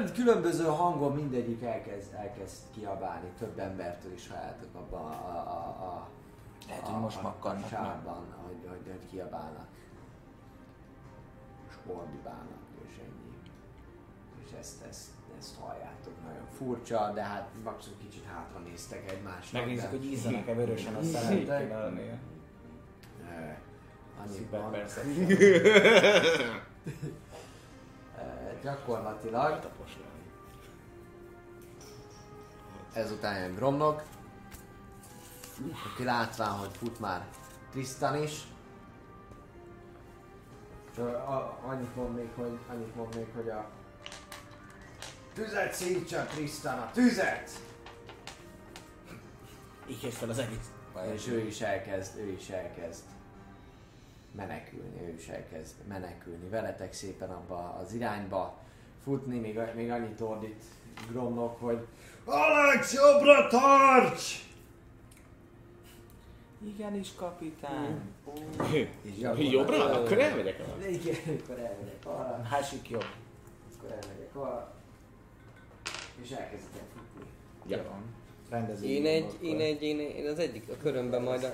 Így. 0.02 0.12
Különböző 0.12 0.64
hangon 0.64 1.14
mindegyik 1.14 1.62
elkezd, 1.62 2.14
elkezd 2.14 2.56
kiabálni, 2.74 3.28
több 3.38 3.58
embertől 3.58 4.12
is 4.12 4.28
halljátok 4.28 4.74
abban 4.74 5.12
a, 5.12 5.14
a, 5.14 5.36
a, 5.36 5.84
a 5.86 6.08
Lehet, 6.68 6.86
hogy 6.86 7.00
most 7.00 7.18
a, 7.18 7.22
makkannak 7.22 7.68
sávban, 7.68 8.24
hogy, 8.46 8.68
hogy, 8.68 8.80
hogy 8.90 9.10
kiabálnak. 9.10 9.66
És 11.68 11.74
ordibálnak, 11.86 12.62
és 12.88 12.96
ennyi. 12.98 13.36
És 14.44 14.50
ezt, 14.58 14.84
ezt, 14.88 15.08
ezt 15.38 15.58
halljátok. 15.60 16.12
Nagyon 16.26 16.46
furcsa, 16.58 17.10
de 17.14 17.22
hát 17.22 17.48
maximum 17.64 17.98
kicsit 17.98 18.24
hátra 18.24 18.58
néztek 18.58 19.10
egymásnak. 19.10 19.62
Megnézzük, 19.62 19.90
de- 19.90 19.96
hogy 19.96 20.04
ízzanak-e 20.04 20.54
vörösen 20.54 20.94
a. 20.94 21.00
Ö, 23.22 23.50
Annyi 24.22 24.46
van. 24.50 24.74
Gyakorlatilag 28.66 29.70
ezután 32.92 33.38
jön 33.38 33.54
Gromnok, 33.54 34.02
aki 35.92 36.04
látván, 36.04 36.50
hogy 36.50 36.70
fut 36.76 37.00
már 37.00 37.26
Tristan 37.70 38.22
is. 38.22 38.42
Annyit 41.66 41.96
mondnék, 41.96 42.34
hogy, 42.34 42.58
annyit 42.70 42.94
mondnék, 42.94 43.34
hogy 43.34 43.48
a 43.48 43.70
tüzet 45.34 45.72
szítsa 45.72 46.24
Tristan, 46.24 46.78
a 46.78 46.90
tüzet! 46.90 47.50
Így 49.88 50.14
fel 50.14 50.30
az 50.30 50.38
egész. 50.38 50.70
És 51.14 51.28
ő 51.28 51.38
is 51.38 51.60
elkezd, 51.60 52.18
ő 52.18 52.30
is 52.30 52.48
elkezd 52.48 53.02
menekülni, 54.36 55.00
ő 55.02 55.14
is 55.18 55.28
elkezd 55.28 55.74
menekülni. 55.88 56.48
Veletek 56.48 56.92
szépen 56.92 57.30
abba 57.30 57.78
az 57.82 57.92
irányba 57.92 58.58
futni, 59.02 59.38
még, 59.38 59.60
még 59.74 59.90
annyit 59.90 60.20
ordít 60.20 60.64
Gromnok, 61.10 61.60
hogy 61.60 61.86
Alex, 62.24 62.94
jobbra 62.94 63.46
tarts! 63.46 64.44
Igenis, 66.66 67.14
kapitány. 67.16 68.00
És 69.02 69.12
Jobbra? 69.52 69.84
Akkor 69.84 70.18
elmegyek 70.18 70.58
el. 70.58 70.88
Igen, 70.88 71.16
akkor 71.42 71.58
elmegyek 71.58 72.04
arra, 72.04 72.46
Másik 72.50 72.88
jobb. 72.90 73.04
akkor 73.76 73.90
elmegyek 73.90 74.34
arra, 74.34 74.74
és 76.22 76.30
elkezdek 76.30 76.82
futni. 76.94 77.30
Ja. 77.66 78.00
Rendező. 78.50 78.86
Én 78.86 79.06
egy, 79.06 79.38
én 79.40 79.60
egy, 79.60 79.82
én, 79.82 79.98
én 80.00 80.26
az 80.26 80.38
egyik 80.38 80.68
a 80.68 80.76
körömben 80.82 81.22
majd 81.22 81.44
a 81.44 81.52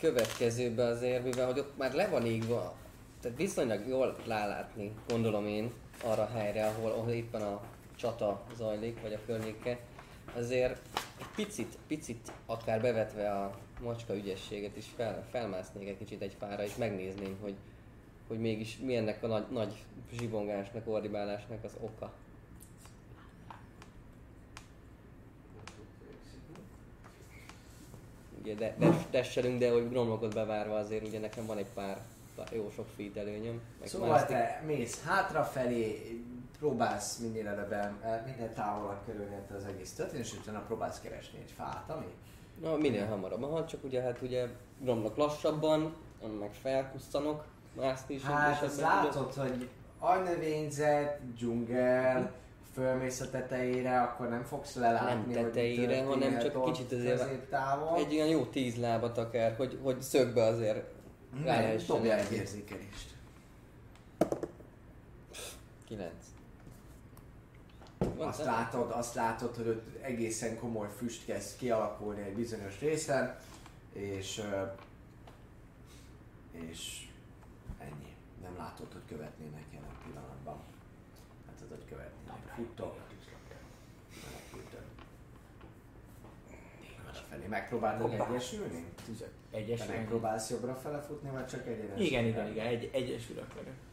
következőbe 0.00 0.84
azért, 0.84 1.24
mivel 1.24 1.46
hogy 1.46 1.58
ott 1.58 1.76
már 1.76 1.94
le 1.94 2.08
van 2.08 2.26
égva, 2.26 2.74
tehát 3.20 3.36
viszonylag 3.36 3.88
jól 3.88 4.16
rálátni, 4.26 4.92
gondolom 5.08 5.46
én, 5.46 5.72
arra 6.04 6.22
a 6.22 6.30
helyre, 6.38 6.66
ahol, 6.66 6.90
ahol 6.90 7.12
éppen 7.12 7.42
a 7.42 7.60
csata 7.96 8.42
zajlik, 8.56 9.02
vagy 9.02 9.12
a 9.12 9.18
környéke, 9.26 9.78
azért 10.36 10.80
egy 11.18 11.26
picit, 11.34 11.78
picit 11.86 12.32
akár 12.46 12.80
bevetve 12.80 13.30
a 13.30 13.58
macska 13.82 14.16
ügyességet 14.16 14.76
is 14.76 14.86
fel, 14.96 15.24
felmásznék 15.30 15.88
egy 15.88 15.98
kicsit 15.98 16.22
egy 16.22 16.36
fára, 16.38 16.64
és 16.64 16.76
megnézném, 16.76 17.36
hogy, 17.40 17.54
hogy 18.28 18.38
mégis 18.38 18.78
mi 18.78 18.96
ennek 18.96 19.22
a 19.22 19.26
nagy, 19.26 19.44
nagy 19.50 19.74
zsibongásnak, 20.18 20.88
ordibálásnak 20.88 21.64
az 21.64 21.76
oka. 21.80 22.12
Ugye 28.42 28.54
de, 28.54 28.74
de 28.78 28.90
tesselünk, 29.10 29.58
de 29.58 29.70
hogy 29.70 29.88
gromlokot 29.88 30.34
bevárva 30.34 30.74
azért 30.76 31.06
ugye 31.06 31.18
nekem 31.18 31.46
van 31.46 31.58
egy 31.58 31.70
pár 31.74 31.98
jó 32.52 32.70
sok 32.74 32.86
feet 32.96 33.16
előnyöm. 33.16 33.60
Meg 33.78 33.88
Szóval 33.88 34.08
mászik- 34.08 34.26
te 34.28 34.62
mész 34.66 35.02
hátrafelé, 35.04 36.16
próbálsz 36.58 37.18
minél 37.18 37.46
előbben, 37.48 37.98
eh, 38.04 38.20
minél 38.26 38.52
távolabb 38.52 38.98
kerülni 39.06 39.34
ettől 39.34 39.56
az 39.56 39.64
egész 39.64 39.92
történet, 39.92 40.24
és 40.24 40.32
utána 40.32 40.58
próbálsz 40.60 41.00
keresni 41.00 41.38
egy 41.38 41.50
fát, 41.56 41.90
ami? 41.90 42.06
Na, 42.62 42.76
minél 42.76 43.06
hamarabb. 43.06 43.42
Aha, 43.42 43.66
csak 43.66 43.84
ugye 43.84 44.00
hát 44.02 44.22
ugye 44.22 44.46
gromlok 44.80 45.16
lassabban, 45.16 45.94
meg 46.38 46.52
felkusszanok, 46.52 47.44
mászni 47.76 48.14
is. 48.14 48.22
Hát 48.22 48.62
azt 48.62 48.80
látod, 48.80 49.32
hogy 49.34 49.68
agynövényzet, 49.98 51.20
dzsungel, 51.34 52.32
fölmész 52.78 53.20
a 53.20 53.30
tetejére, 53.30 54.00
akkor 54.00 54.28
nem 54.28 54.44
fogsz 54.44 54.74
lelátni, 54.74 55.34
Nem 55.34 55.42
hogy 55.42 55.52
tetejére, 55.52 56.02
történhet 56.02 56.06
hanem 56.06 56.38
csak 56.38 56.64
kicsit 56.64 56.92
azért-. 56.92 57.52
Egy 57.96 58.14
olyan 58.14 58.28
jó 58.28 58.44
tíz 58.44 58.76
lábat 58.76 59.18
akár, 59.18 59.56
hogy, 59.56 59.78
hogy 59.82 60.02
szögbe 60.02 60.42
azért 60.42 60.84
Nem, 61.44 61.76
dobja 61.86 62.14
egy 62.14 62.32
érzékelést. 62.32 63.16
Kilenc. 65.84 66.24
Azt 68.16 68.44
látod, 68.44 68.90
azt 68.90 69.14
látod, 69.14 69.56
hogy 69.56 69.68
ott 69.68 70.02
egészen 70.02 70.58
komoly 70.58 70.88
füst 70.96 71.24
kezd 71.24 71.56
kialakulni 71.56 72.22
egy 72.22 72.34
bizonyos 72.34 72.80
részen, 72.80 73.36
és, 73.92 74.42
és 76.52 77.08
ennyi. 77.78 78.16
Nem 78.42 78.56
látod, 78.56 78.92
hogy 78.92 79.02
követnének 79.08 79.64
jelen 79.72 79.96
pillanatban. 80.04 80.56
Látod, 81.46 81.68
hogy 81.68 81.84
Menekültök. 82.58 82.92
Felé 87.28 87.46
megpróbáltad 87.46 88.12
egyesülni? 88.12 88.84
Egyes. 89.50 89.80
Te 89.80 89.86
megpróbálsz 89.86 90.50
jobbra 90.50 90.74
fele 90.74 91.00
futni, 91.00 91.30
vagy 91.30 91.46
csak 91.46 91.66
egyenes? 91.66 92.00
Igen, 92.00 92.24
igen, 92.24 92.50
igen, 92.50 92.66
egy, 92.66 92.90
egyesülök. 92.92 93.46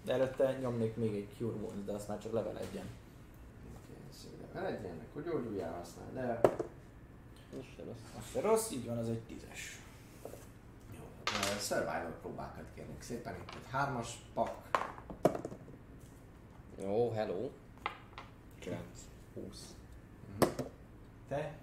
De 0.03 0.13
előtte 0.13 0.57
nyomnék 0.61 0.95
még 0.95 1.15
egy 1.15 1.27
Cure 1.37 1.55
Wounds, 1.55 1.85
de 1.85 1.91
azt 1.91 2.07
már 2.07 2.19
csak 2.19 2.33
level 2.33 2.57
egyen. 2.57 2.85
Eredjenek, 4.55 5.07
hogy 5.13 5.23
gyógyuljál 5.23 5.73
használ, 5.73 6.05
de 6.13 6.39
Ez 7.59 7.65
se 7.75 7.83
rossz. 7.83 7.97
Az 8.17 8.31
se 8.31 8.41
rossz, 8.41 8.71
így 8.71 8.85
van, 8.85 8.97
az 8.97 9.09
egy 9.09 9.19
tízes. 9.21 9.79
jó. 10.93 10.99
Ö, 11.25 11.59
Survival 11.59 12.13
próbákat 12.21 12.63
kérnék 12.75 13.01
szépen. 13.01 13.35
Itt 13.35 13.49
egy 13.49 13.71
hármas 13.71 14.17
pak, 14.33 14.61
Jó, 16.81 17.11
hello. 17.11 17.49
9. 18.65 18.79
20. 19.33 19.75
Te? 21.27 21.53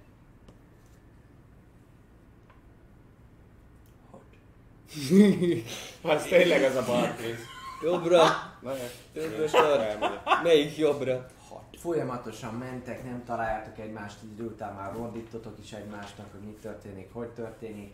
Az 6.14 6.22
tényleg 6.22 6.62
az 6.62 6.76
a 6.76 6.84
barkész. 6.84 7.44
Jobbra. 7.82 8.22
Na, 8.60 8.72
Jobbra 9.14 9.48
sor. 9.48 9.98
Melyik 10.42 10.76
jobbra? 10.76 11.26
Folyamatosan 11.72 12.54
mentek, 12.54 13.04
nem 13.04 13.24
találjátok 13.24 13.78
egymást, 13.78 14.18
egy 14.22 14.30
idő 14.30 14.44
után 14.44 14.74
már 14.74 14.92
rondítotok 14.92 15.58
is 15.58 15.72
egymásnak, 15.72 16.32
hogy 16.32 16.40
mi 16.40 16.56
történik, 16.60 17.12
hogy 17.12 17.28
történik. 17.28 17.92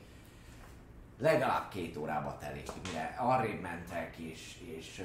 Legalább 1.19 1.71
két 1.71 1.97
órába 1.97 2.37
telik, 2.41 2.71
mire 2.87 3.17
arrébb 3.19 3.61
mentek, 3.61 4.17
és, 4.17 4.57
és, 4.77 5.05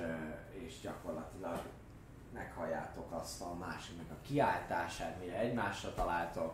és 0.65 0.73
gyakorlatilag 0.81 1.61
meghalljátok 2.33 3.11
azt 3.11 3.41
a 3.41 3.53
másiknak 3.53 4.11
a 4.11 4.21
kiáltását, 4.27 5.19
mire 5.19 5.37
egymásra 5.39 5.93
találtok. 5.93 6.53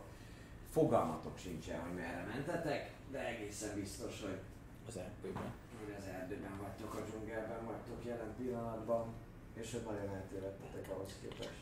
Fogalmatok 0.71 1.37
sincsen, 1.37 1.79
hogy 1.81 1.93
merre 1.93 2.23
mentetek, 2.33 2.91
de 3.11 3.19
egészen 3.27 3.75
biztos, 3.79 4.21
hogy 4.21 4.39
Az 4.87 4.97
erdőben. 4.97 5.51
hogy 5.85 5.95
az 5.97 6.03
erdőben 6.07 6.57
vagytok, 6.61 6.93
a 6.93 7.01
dzsungelben 7.09 7.65
vagytok 7.65 8.05
jelen 8.05 8.33
pillanatban, 8.37 9.07
és 9.53 9.71
hogy 9.71 9.83
nagyon 9.85 10.15
eltévedtetek 10.15 10.89
ahhoz 10.89 11.11
képest. 11.21 11.57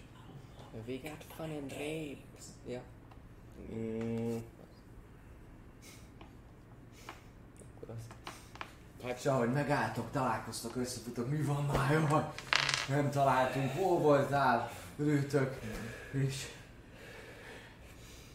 We 0.88 1.10
got 1.10 1.24
fun 1.36 1.50
and 1.50 1.72
rapes. 1.72 2.46
Ja. 2.68 2.82
Mm, 3.74 4.38
Akkor 7.76 7.90
az. 7.96 8.02
És 9.18 9.26
ahogy 9.26 9.52
megálltok, 9.54 10.12
találkoztok, 10.12 10.76
összefutok, 10.76 11.30
mi 11.30 11.42
van 11.42 11.66
már, 11.66 11.92
jaj, 11.92 12.34
nem 12.88 13.10
találtunk, 13.10 13.72
hol 13.72 14.00
voltál, 14.00 14.72
örültök, 14.98 15.60
és 16.12 16.48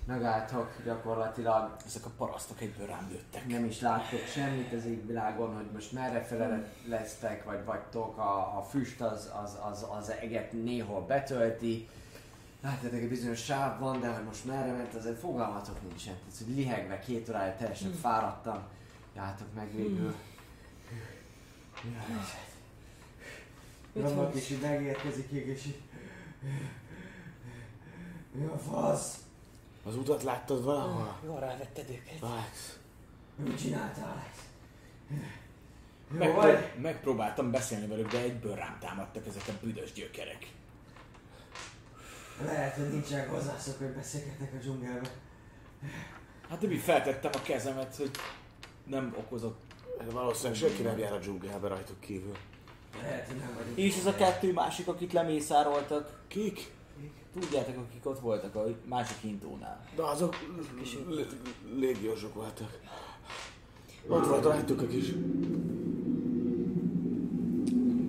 megálltok 0.06 0.72
gyakorlatilag, 0.84 1.76
Ezek 1.86 2.06
a 2.06 2.10
parasztok 2.16 2.60
egyből 2.60 2.86
rám 2.86 3.08
lőttek. 3.10 3.46
nem 3.46 3.64
is 3.64 3.80
láttok 3.80 4.26
semmit 4.26 4.72
az 4.72 4.84
égvilágon, 4.84 5.54
hogy 5.54 5.70
most 5.72 5.92
merre 5.92 6.22
fele 6.22 6.72
lesztek, 6.86 7.44
vagy 7.44 7.64
vagytok, 7.64 8.18
a, 8.18 8.58
a 8.58 8.66
füst 8.70 9.00
az, 9.00 9.30
az, 9.42 9.58
az, 9.70 9.86
az 9.98 10.10
eget 10.10 10.52
néhol 10.52 11.00
betölti, 11.00 11.88
Látjátok, 12.62 13.00
egy 13.00 13.08
bizonyos 13.08 13.44
sáv 13.44 13.78
van, 13.80 14.00
de 14.00 14.08
hogy 14.08 14.24
most 14.24 14.44
merre 14.44 14.72
ment, 14.72 14.94
azért 14.94 15.18
fogalmatok 15.18 15.82
nincsen. 15.88 16.14
Tehát, 16.14 16.38
hogy 16.44 16.54
lihegve 16.54 16.98
két 16.98 17.28
órája 17.28 17.56
teljesen 17.56 17.92
fáradtam, 17.92 18.62
jártok 19.16 19.54
meg 19.54 19.74
végül. 19.76 20.14
Vannak 23.92 24.34
is 24.34 24.50
így 24.50 24.60
megérkezik, 24.60 25.30
és 25.30 25.66
így... 25.66 25.80
Mi 28.32 28.44
a 28.44 28.58
fasz? 28.58 29.22
az 29.84 29.96
utat 29.96 30.22
láttad 30.22 30.64
valahol? 30.64 31.18
Jól 31.24 31.40
rávetted 31.40 31.90
őket. 31.90 32.22
Alex. 32.22 32.78
Mit 33.36 33.58
csináltál, 33.60 34.10
Alex? 34.10 34.50
Megpróbáltam 36.80 37.50
beszélni 37.50 37.86
velük, 37.86 38.10
de 38.10 38.18
egyből 38.18 38.54
rám 38.54 38.78
támadtak 38.80 39.26
ezek 39.26 39.42
a 39.48 39.52
büdös 39.62 39.92
gyökerek. 39.92 40.46
Lehet, 42.44 42.74
hogy 42.74 42.88
nincsen 42.88 43.28
hozzászok, 43.28 43.78
hogy 43.78 43.88
beszélgetek 43.88 44.52
a 44.52 44.56
dzsungelbe. 44.56 45.10
Hát 46.48 46.60
de 46.60 46.66
mi 46.66 46.76
feltettem 46.76 47.30
a 47.34 47.42
kezemet, 47.42 47.96
hogy 47.96 48.10
nem 48.86 49.14
okozott. 49.18 49.60
Valószínűleg 50.10 50.58
senki 50.58 50.82
nem 50.82 50.98
jár 50.98 51.12
a 51.12 51.18
dzsungelbe 51.18 51.68
rajtuk 51.68 52.00
kívül. 52.00 52.36
Lehet, 53.00 53.26
hogy 53.26 53.36
nem 53.36 53.50
vagyok. 53.56 53.78
És 53.78 53.96
ez 53.98 54.06
a 54.06 54.14
kettő 54.14 54.52
másik, 54.52 54.88
akit 54.88 55.12
lemészároltak. 55.12 56.20
Kik? 56.28 56.70
Tudjátok, 57.40 57.76
akik 57.76 58.06
ott 58.06 58.20
voltak 58.20 58.54
a 58.54 58.64
másik 58.84 59.16
hintónál. 59.20 59.86
De 59.96 60.02
azok 60.02 60.36
lé- 61.08 61.36
légiósok 61.74 62.34
voltak. 62.34 62.78
Ott 64.08 64.26
volt 64.26 64.44
rajtuk 64.44 64.80
a 64.82 64.86
kis... 64.86 65.12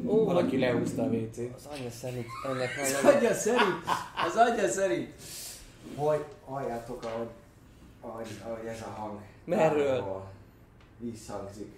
Ó, 0.07 0.23
Valaki 0.25 0.57
lehúzta 0.57 1.01
a 1.03 1.05
WC-t. 1.07 1.53
Az 1.55 1.65
anya 1.71 1.89
szerint 1.89 2.25
ennek 2.47 2.69
Az 2.81 3.13
agya 3.15 3.33
szerint, 3.33 3.75
az 4.27 4.35
agya 4.35 4.67
szerint, 4.67 5.09
hogy 5.95 6.25
halljátok, 6.45 7.03
ahogy, 7.03 7.27
ahogy, 8.01 8.27
ahogy 8.45 8.65
ez 8.65 8.81
a 8.81 8.89
hang 8.99 9.19
Merről? 9.45 10.23
visszhangzik. 10.99 11.71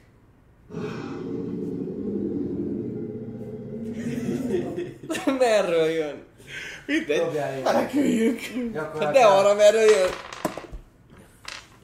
Merről 5.40 5.88
jön? 5.90 6.24
Mindegy. 6.85 7.64
Meneküljünk! 7.64 8.40
De 9.00 9.25
arra 9.25 9.53
merről 9.53 9.90
jön? 9.90 10.09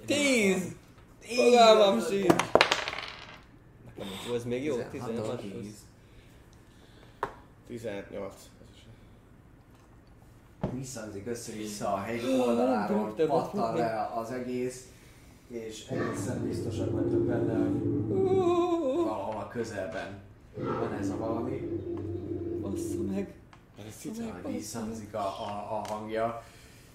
Tíz! 0.05 0.61
Fogalmam 1.19 1.99
sincs! 1.99 2.43
Ó, 4.31 4.33
ez 4.35 4.43
még 4.43 4.63
jó? 4.63 4.75
16. 4.91 5.15
16. 5.15 5.41
18. 7.67 8.33
visszhangzik 10.73 11.27
össze-vissza 11.27 11.93
a 11.93 11.97
hegy 11.97 12.23
oldaláról, 12.23 13.13
pattan 13.27 13.75
le 13.75 14.11
az 14.15 14.31
egész, 14.31 14.87
és 15.47 15.87
egészen 15.87 16.47
biztosak 16.47 16.91
vagytok 16.91 17.25
benne, 17.25 17.57
hogy 17.57 18.07
valahol 19.03 19.41
a 19.41 19.47
közelben 19.47 20.19
van 20.55 20.93
ez 20.99 21.09
a 21.09 21.17
valami. 21.17 21.80
Bassza 22.71 23.01
meg! 23.11 23.33
Ez 23.87 23.93
cica. 23.99 24.21
Majd 24.21 24.55
visszhangzik 24.55 25.13
a, 25.13 25.17
a, 25.19 25.67
a 25.71 25.93
hangja, 25.93 26.43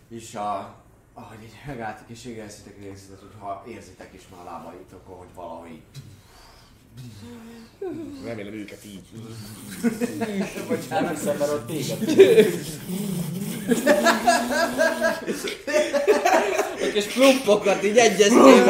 és 0.08 0.34
a, 0.34 0.74
ahogy 1.14 1.42
így 1.42 1.52
megálltok 1.66 2.08
és 2.08 2.24
égezitek, 2.24 2.76
érzitek, 2.76 3.18
hogy 3.18 3.30
ha 3.38 3.64
érzitek 3.68 4.10
is 4.14 4.22
már 4.30 4.40
a 4.40 4.44
lábaitokon, 4.44 5.16
hogy 5.16 5.28
valahogy 5.34 5.80
Remélem 8.24 8.52
őket 8.52 8.84
így. 8.84 9.04
Hiszem, 11.10 11.36
mert 11.36 11.52
ott 11.52 11.66
téged. 11.66 11.98
Ott 16.82 16.94
És 16.94 17.04
plumpokat 17.04 17.84
így 17.84 17.96
egyeztél. 17.96 18.64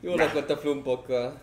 Jól 0.00 0.16
rakott 0.16 0.50
a 0.50 0.56
plumpokkal. 0.56 1.40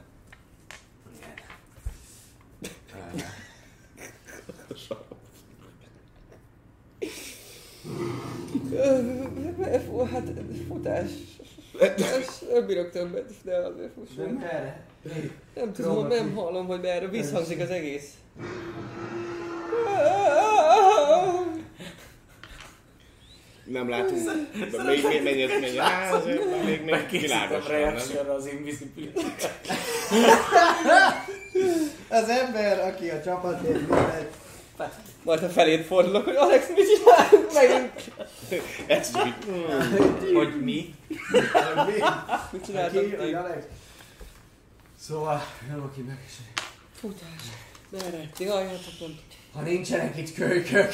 Ö, 8.71 10.05
Hát 10.11 10.23
futás. 10.67 11.09
Nem 12.53 12.65
bírok 12.65 12.91
többet, 12.91 13.31
de 13.43 13.55
azért 13.55 13.95
most 13.97 14.15
De 14.15 14.23
merre? 14.25 14.85
nem 15.55 15.73
tudom, 15.73 16.07
nem 16.07 16.33
hallom, 16.33 16.65
hogy 16.67 16.81
merre 16.81 17.07
visszhangzik 17.07 17.59
az 17.59 17.69
egész. 17.69 18.13
Nem 23.65 23.89
látunk. 23.89 24.19
De 24.71 24.83
még, 24.83 25.59
még. 25.59 25.77
Á, 25.77 26.11
azért 26.13 26.65
még, 26.65 26.83
még 26.83 27.21
világos 27.21 27.63
nem? 27.67 27.71
reakcióra 27.71 28.33
az 28.33 28.47
invisibility. 28.47 29.21
Az 32.09 32.29
ember, 32.29 32.79
aki 32.87 33.09
a 33.09 33.21
csapatért 33.23 33.79
mindegy. 33.89 34.29
Majd 35.23 35.43
a 35.43 35.49
felét 35.49 35.85
fordulok, 35.85 36.23
hogy 36.25 36.35
Alex, 36.35 36.67
mit 36.69 36.85
csinálunk 36.87 37.53
megint? 37.53 38.11
Ez 38.87 39.11
csak 39.11 39.25
így, 39.27 39.33
mm. 39.49 40.35
Hogy 40.35 40.61
mi? 40.63 40.95
Mi? 41.85 41.93
Mit 42.51 42.61
Ki, 42.61 42.65
csináltak? 42.65 43.19
hogy 43.19 43.33
Alex? 43.33 43.65
Szóval, 44.99 45.41
nem 45.69 45.81
aki 45.81 46.01
meg 46.01 46.17
is. 46.27 46.33
Futás. 46.99 47.43
Merre? 47.89 48.17
Hát 48.17 48.41
akkor 48.41 49.07
nem 49.07 49.17
Ha 49.53 49.61
nincsenek 49.61 50.17
itt 50.17 50.33
kölykök, 50.33 50.93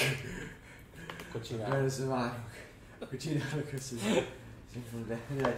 Akkor 1.30 1.42
csinálj. 1.42 1.72
először 1.72 2.08
várunk. 2.08 2.68
Akkor 3.00 3.18
csinálok 3.18 3.70
össze. 3.74 3.96
De 5.08 5.18
mindegy. 5.30 5.56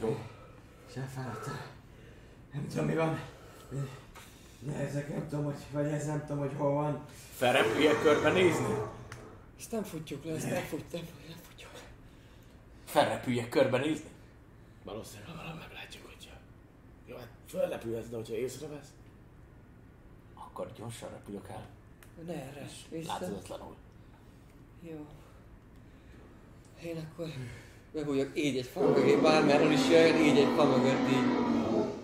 Jó. 0.00 0.18
Se 0.94 1.08
feladtam. 1.14 1.60
Nem 2.52 2.66
tudom 2.68 2.86
mi 2.86 2.94
van. 2.94 3.20
Ezek 4.68 5.08
nem 5.08 5.28
tudom, 5.28 5.44
hogy, 5.44 5.54
vagy 5.72 5.86
ez 5.86 6.06
nem 6.06 6.20
tudom, 6.26 6.38
hogy 6.38 6.52
hol 6.56 6.72
van. 6.72 7.04
Felrepülje 7.36 7.98
körbenézni? 8.02 8.74
Ezt 9.58 9.70
nem 9.70 9.82
futjuk 9.82 10.24
le, 10.24 10.32
ezt 10.32 10.50
nem 10.50 10.62
fut, 10.62 10.92
nem, 10.92 11.02
nem 11.28 11.38
futjuk 11.48 11.70
le. 11.72 11.80
Felrepülje 12.84 13.48
körbenézni? 13.48 14.10
Valószínűleg 14.84 15.30
hamarabb 15.30 15.58
meglátjuk, 15.58 16.06
hogyha... 16.06 16.36
Jó, 17.06 17.16
hát 17.16 17.28
föllepülhetsz, 17.46 18.08
de 18.08 18.16
hogyha 18.16 18.34
észrevesz. 18.34 18.88
Akkor 20.34 20.72
gyorsan 20.72 21.10
repülök 21.10 21.48
el. 21.48 21.66
Ne 22.26 22.32
erre, 22.32 22.66
vissza. 22.88 23.12
Láthatatlanul. 23.12 23.76
Jó. 24.82 25.06
Én 26.82 26.96
akkor 26.96 27.26
megbújjak 27.92 28.30
így 28.34 28.56
egy 28.58 28.70
fa 28.72 28.80
mögé, 28.80 29.16
bármerről 29.16 29.70
is 29.72 29.88
jöjjön, 29.90 30.16
így 30.16 30.38
egy 30.38 30.48
fa 30.56 30.64
mögött 30.64 31.08
így. 31.08 31.38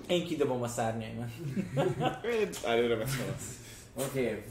Én 0.07 0.25
kidobom 0.27 0.63
a 0.63 0.69
szárnyaimat. 0.69 1.29
Én 2.41 2.49
előre 2.65 2.97
veszem. 2.97 3.35
Oké, 3.95 4.43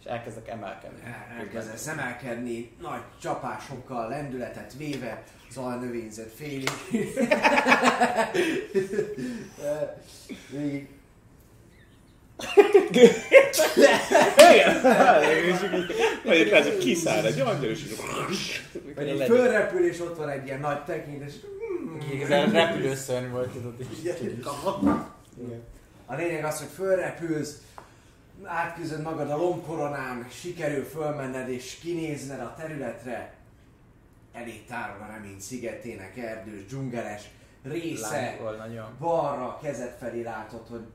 És 0.00 0.04
elkezdek 0.04 0.48
emelkedni. 0.48 1.00
elkezdesz 1.38 1.86
emelkedni, 1.86 2.70
nagy 2.80 3.00
csapásokkal, 3.20 4.08
lendületet 4.08 4.74
véve, 4.76 5.22
az 5.48 5.56
alnövényzet 5.56 6.32
félig. 6.32 6.70
Vagy 16.24 16.38
itt 16.38 16.50
lesz, 16.50 16.66
hogy 16.66 16.78
kiszáll 16.78 17.24
egy 17.24 17.40
angyal, 17.40 17.70
és. 17.70 17.84
Vagy 18.94 19.08
így 19.08 19.24
fölrepül, 19.24 19.86
és 19.86 20.00
ott 20.00 20.16
van 20.16 20.28
egy 20.28 20.46
ilyen 20.46 20.60
nagy 20.60 20.84
tekint, 20.84 21.22
és 21.28 21.32
Igazán 22.12 22.50
repülőszörny 22.50 23.30
volt, 23.30 23.50
tudod 23.50 23.74
így. 23.80 23.88
a 26.06 26.14
lényeg 26.14 26.44
az, 26.44 26.58
hogy 26.58 26.68
fölrepülsz, 26.74 27.56
átküzdöd 28.44 29.02
magad 29.02 29.30
a 29.30 29.36
lombkoronán, 29.36 30.26
sikerül 30.30 30.84
fölmenned 30.84 31.48
és 31.48 31.78
kinézned 31.82 32.40
a 32.40 32.54
területre, 32.58 33.34
elé 34.32 34.64
tárol 34.68 35.06
a 35.08 35.12
remény 35.12 35.40
szigetének 35.40 36.16
erdős, 36.16 36.64
dzsungeles 36.66 37.22
része, 37.62 38.10
Lángol 38.10 38.52
nagyon. 38.52 38.96
balra 38.98 39.58
kezed 39.62 39.96
felé 39.98 40.22
látod, 40.22 40.66
hogy 40.68 40.80
egy 40.80 40.86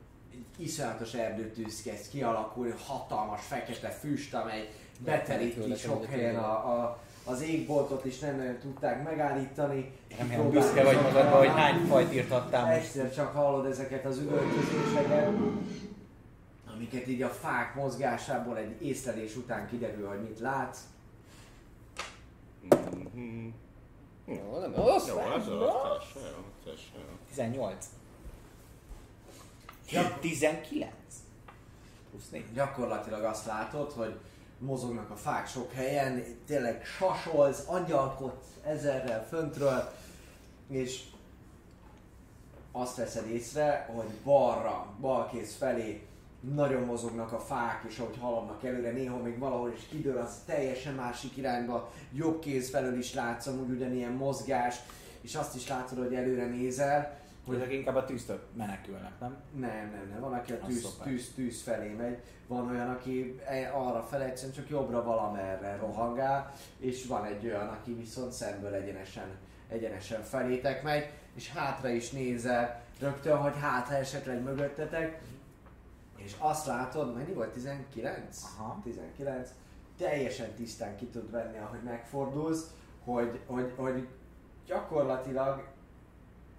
iszonyatos 0.57 1.13
erdőtűz 1.13 1.81
kezd 1.81 2.09
kialakulni, 2.09 2.73
hatalmas 2.85 3.41
fekete 3.45 3.89
füst, 3.89 4.33
amely 4.33 4.69
beteríti 4.99 5.75
sok 5.75 6.05
helyen 6.05 6.35
a, 6.35 6.51
a, 6.51 6.99
az 7.25 7.41
égboltot 7.41 8.05
is 8.05 8.19
nem 8.19 8.35
nagyon 8.37 8.57
tudták 8.57 9.03
megállítani. 9.03 9.91
Remélem 10.17 10.49
büszke 10.49 10.83
vagy 10.83 11.01
magadba, 11.01 11.37
hogy 11.37 11.47
hány 11.47 11.85
fajt 11.85 12.13
írtattál 12.13 12.65
most. 12.65 12.77
Egyszer 12.77 13.13
csak 13.13 13.33
hallod 13.35 13.65
ezeket 13.65 14.05
az 14.05 14.17
üvöltözéseket, 14.17 15.29
amiket 16.75 17.07
így 17.07 17.21
a 17.21 17.29
fák 17.29 17.75
mozgásából 17.75 18.57
egy 18.57 18.81
észlelés 18.81 19.35
után 19.35 19.67
kiderül, 19.67 20.07
hogy 20.07 20.21
mit 20.21 20.39
látsz. 20.39 20.79
Mhm. 23.13 23.47
Jó, 24.25 24.59
nem 24.59 24.75
rossz. 24.75 25.07
Jó, 25.07 25.17
az 25.17 25.47
az, 25.47 25.47
teljesen 25.47 26.21
jó, 26.31 26.43
teljesen 26.63 27.53
jó. 27.53 27.67
18. 29.85 30.19
19. 30.19 30.91
Plusz 32.09 32.29
4. 32.29 32.45
Gyakorlatilag 32.53 33.23
azt 33.23 33.45
látod, 33.45 33.91
hogy 33.91 34.19
mozognak 34.59 35.09
a 35.09 35.15
fák 35.15 35.47
sok 35.47 35.73
helyen, 35.73 36.23
tényleg 36.45 36.85
sasolsz, 36.85 37.63
angyalkodsz 37.67 38.47
ezerrel 38.63 39.25
föntről, 39.27 39.91
és 40.67 41.03
azt 42.71 42.95
veszed 42.95 43.29
észre, 43.29 43.89
hogy 43.95 44.09
balra, 44.23 44.93
balkész 44.99 45.55
felé 45.55 46.07
nagyon 46.53 46.83
mozognak 46.83 47.31
a 47.31 47.39
fák, 47.39 47.83
és 47.87 47.99
ahogy 47.99 48.17
haladnak 48.19 48.63
előre, 48.63 48.91
néha 48.91 49.17
még 49.17 49.39
valahol 49.39 49.73
is 49.77 49.87
kidől, 49.89 50.17
az 50.17 50.33
teljesen 50.45 50.93
másik 50.93 51.37
irányba, 51.37 51.91
jobb 52.13 52.39
kéz 52.39 52.69
felől 52.69 52.97
is 52.97 53.13
látsz 53.13 53.47
amúgy 53.47 53.69
ugyanilyen 53.69 54.11
mozgást, 54.11 54.81
és 55.21 55.35
azt 55.35 55.55
is 55.55 55.67
látod, 55.67 55.97
hogy 55.97 56.13
előre 56.13 56.45
nézel, 56.45 57.17
Hogy 57.45 57.55
ezek 57.55 57.71
inkább 57.71 57.95
a 57.95 58.05
tűztől 58.05 58.39
menekülnek, 58.53 59.19
nem? 59.19 59.37
nem, 59.51 59.89
nem, 59.91 60.07
nem. 60.11 60.19
Van, 60.19 60.33
aki 60.33 60.51
a 60.51 60.59
tűz, 60.59 60.97
tűz, 61.03 61.31
tűz 61.35 61.61
felé 61.61 61.93
megy, 61.93 62.17
van 62.47 62.69
olyan, 62.69 62.89
aki 62.89 63.39
e- 63.45 63.71
arra 63.73 64.03
fele 64.03 64.25
egyszerűen 64.25 64.55
csak 64.55 64.69
jobbra 64.69 65.03
valamerre 65.03 65.75
rohangál, 65.75 66.53
és 66.77 67.05
van 67.05 67.25
egy 67.25 67.45
olyan, 67.45 67.67
aki 67.67 67.93
viszont 67.93 68.31
szemből 68.31 68.73
egyenesen, 68.73 69.27
egyenesen 69.69 70.23
felétek 70.23 70.83
megy, 70.83 71.09
és 71.33 71.51
hátra 71.51 71.89
is 71.89 72.11
nézel, 72.11 72.81
rögtön, 72.99 73.37
hogy 73.37 73.57
hátra 73.59 73.95
esetleg 73.95 74.41
mögöttetek, 74.43 75.21
és 76.15 76.35
azt 76.37 76.65
látod, 76.65 77.15
mennyi 77.15 77.33
volt? 77.33 77.51
19? 77.51 78.43
Aha. 78.57 78.79
19. 78.83 79.49
Teljesen 79.97 80.51
tisztán 80.51 80.95
ki 80.95 81.05
tud 81.05 81.31
venni, 81.31 81.57
ahogy 81.57 81.83
megfordulsz, 81.83 82.69
hogy, 83.03 83.39
hogy, 83.45 83.73
hogy 83.75 84.07
gyakorlatilag 84.65 85.67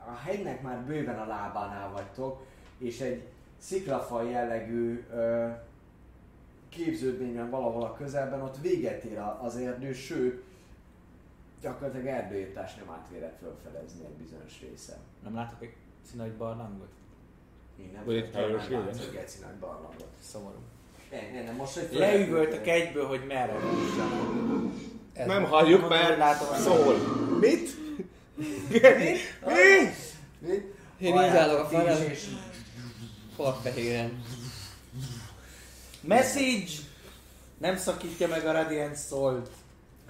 a 0.06 0.14
hegynek 0.24 0.62
már 0.62 0.80
bőven 0.84 1.18
a 1.18 1.26
lábánál 1.26 1.90
vagytok, 1.92 2.42
és 2.78 3.00
egy 3.00 3.22
sziklafal 3.58 4.24
jellegű 4.30 5.04
ö, 5.12 5.48
képződmény 6.68 7.36
van 7.36 7.50
valahol 7.50 7.82
a 7.82 7.94
közelben, 7.94 8.40
ott 8.42 8.56
véget 8.60 9.04
ér 9.04 9.18
a- 9.18 9.38
az 9.42 9.56
erdő, 9.56 9.92
sőt, 9.92 10.42
gyakorlatilag 11.60 12.06
erdőírtás 12.06 12.74
nem 12.74 12.90
átvéret 12.90 13.36
fölfelezni 13.40 14.04
egy 14.04 14.22
bizonyos 14.24 14.60
részen. 14.70 14.96
Nem 15.24 15.34
látok 15.34 15.62
egy 15.62 15.74
színe, 16.10 16.22
hogy 16.22 16.32
barlangot? 16.36 16.88
Innen 17.76 18.04
Vagy 18.04 18.16
egy 18.16 18.34
helyos 18.34 18.62
nem 18.62 18.70
égen. 18.72 18.84
látsz 18.84 18.98
egy 19.06 19.12
geci 19.12 19.38
nagy 19.40 19.54
barlangot. 19.60 20.06
Szomorú. 20.20 20.58
Nem, 21.10 21.20
nem, 21.34 21.44
nem, 21.44 21.54
most 21.54 21.76
egy 21.76 21.92
Leüvöltök 21.94 22.66
egyből, 22.66 23.06
hogy 23.06 23.24
merre 23.28 23.56
Nem 25.26 25.44
halljuk, 25.44 25.88
mert 25.88 26.08
hogy 26.08 26.18
látom, 26.18 26.48
hogy 26.48 26.58
szól. 26.58 26.94
Mit? 27.40 27.68
Mi? 28.36 28.48
Én 30.98 31.14
így 31.14 31.36
állok 31.36 31.72
a 31.72 31.82
és 31.82 32.24
Farfehéren. 33.36 34.24
Message! 36.00 36.72
Nem 37.58 37.76
szakítja 37.76 38.28
meg 38.28 38.46
a 38.46 38.52
Radiant 38.52 38.98
Soul-t. 39.08 39.48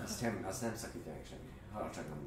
azt 0.05 0.20
nem, 0.20 0.46
azt 0.48 0.62
nem 0.62 0.72
szakítja 0.76 1.12
meg 1.12 1.22
semmi. 1.28 1.50
Ha 1.72 1.90
csak 1.94 2.08
nem. 2.08 2.26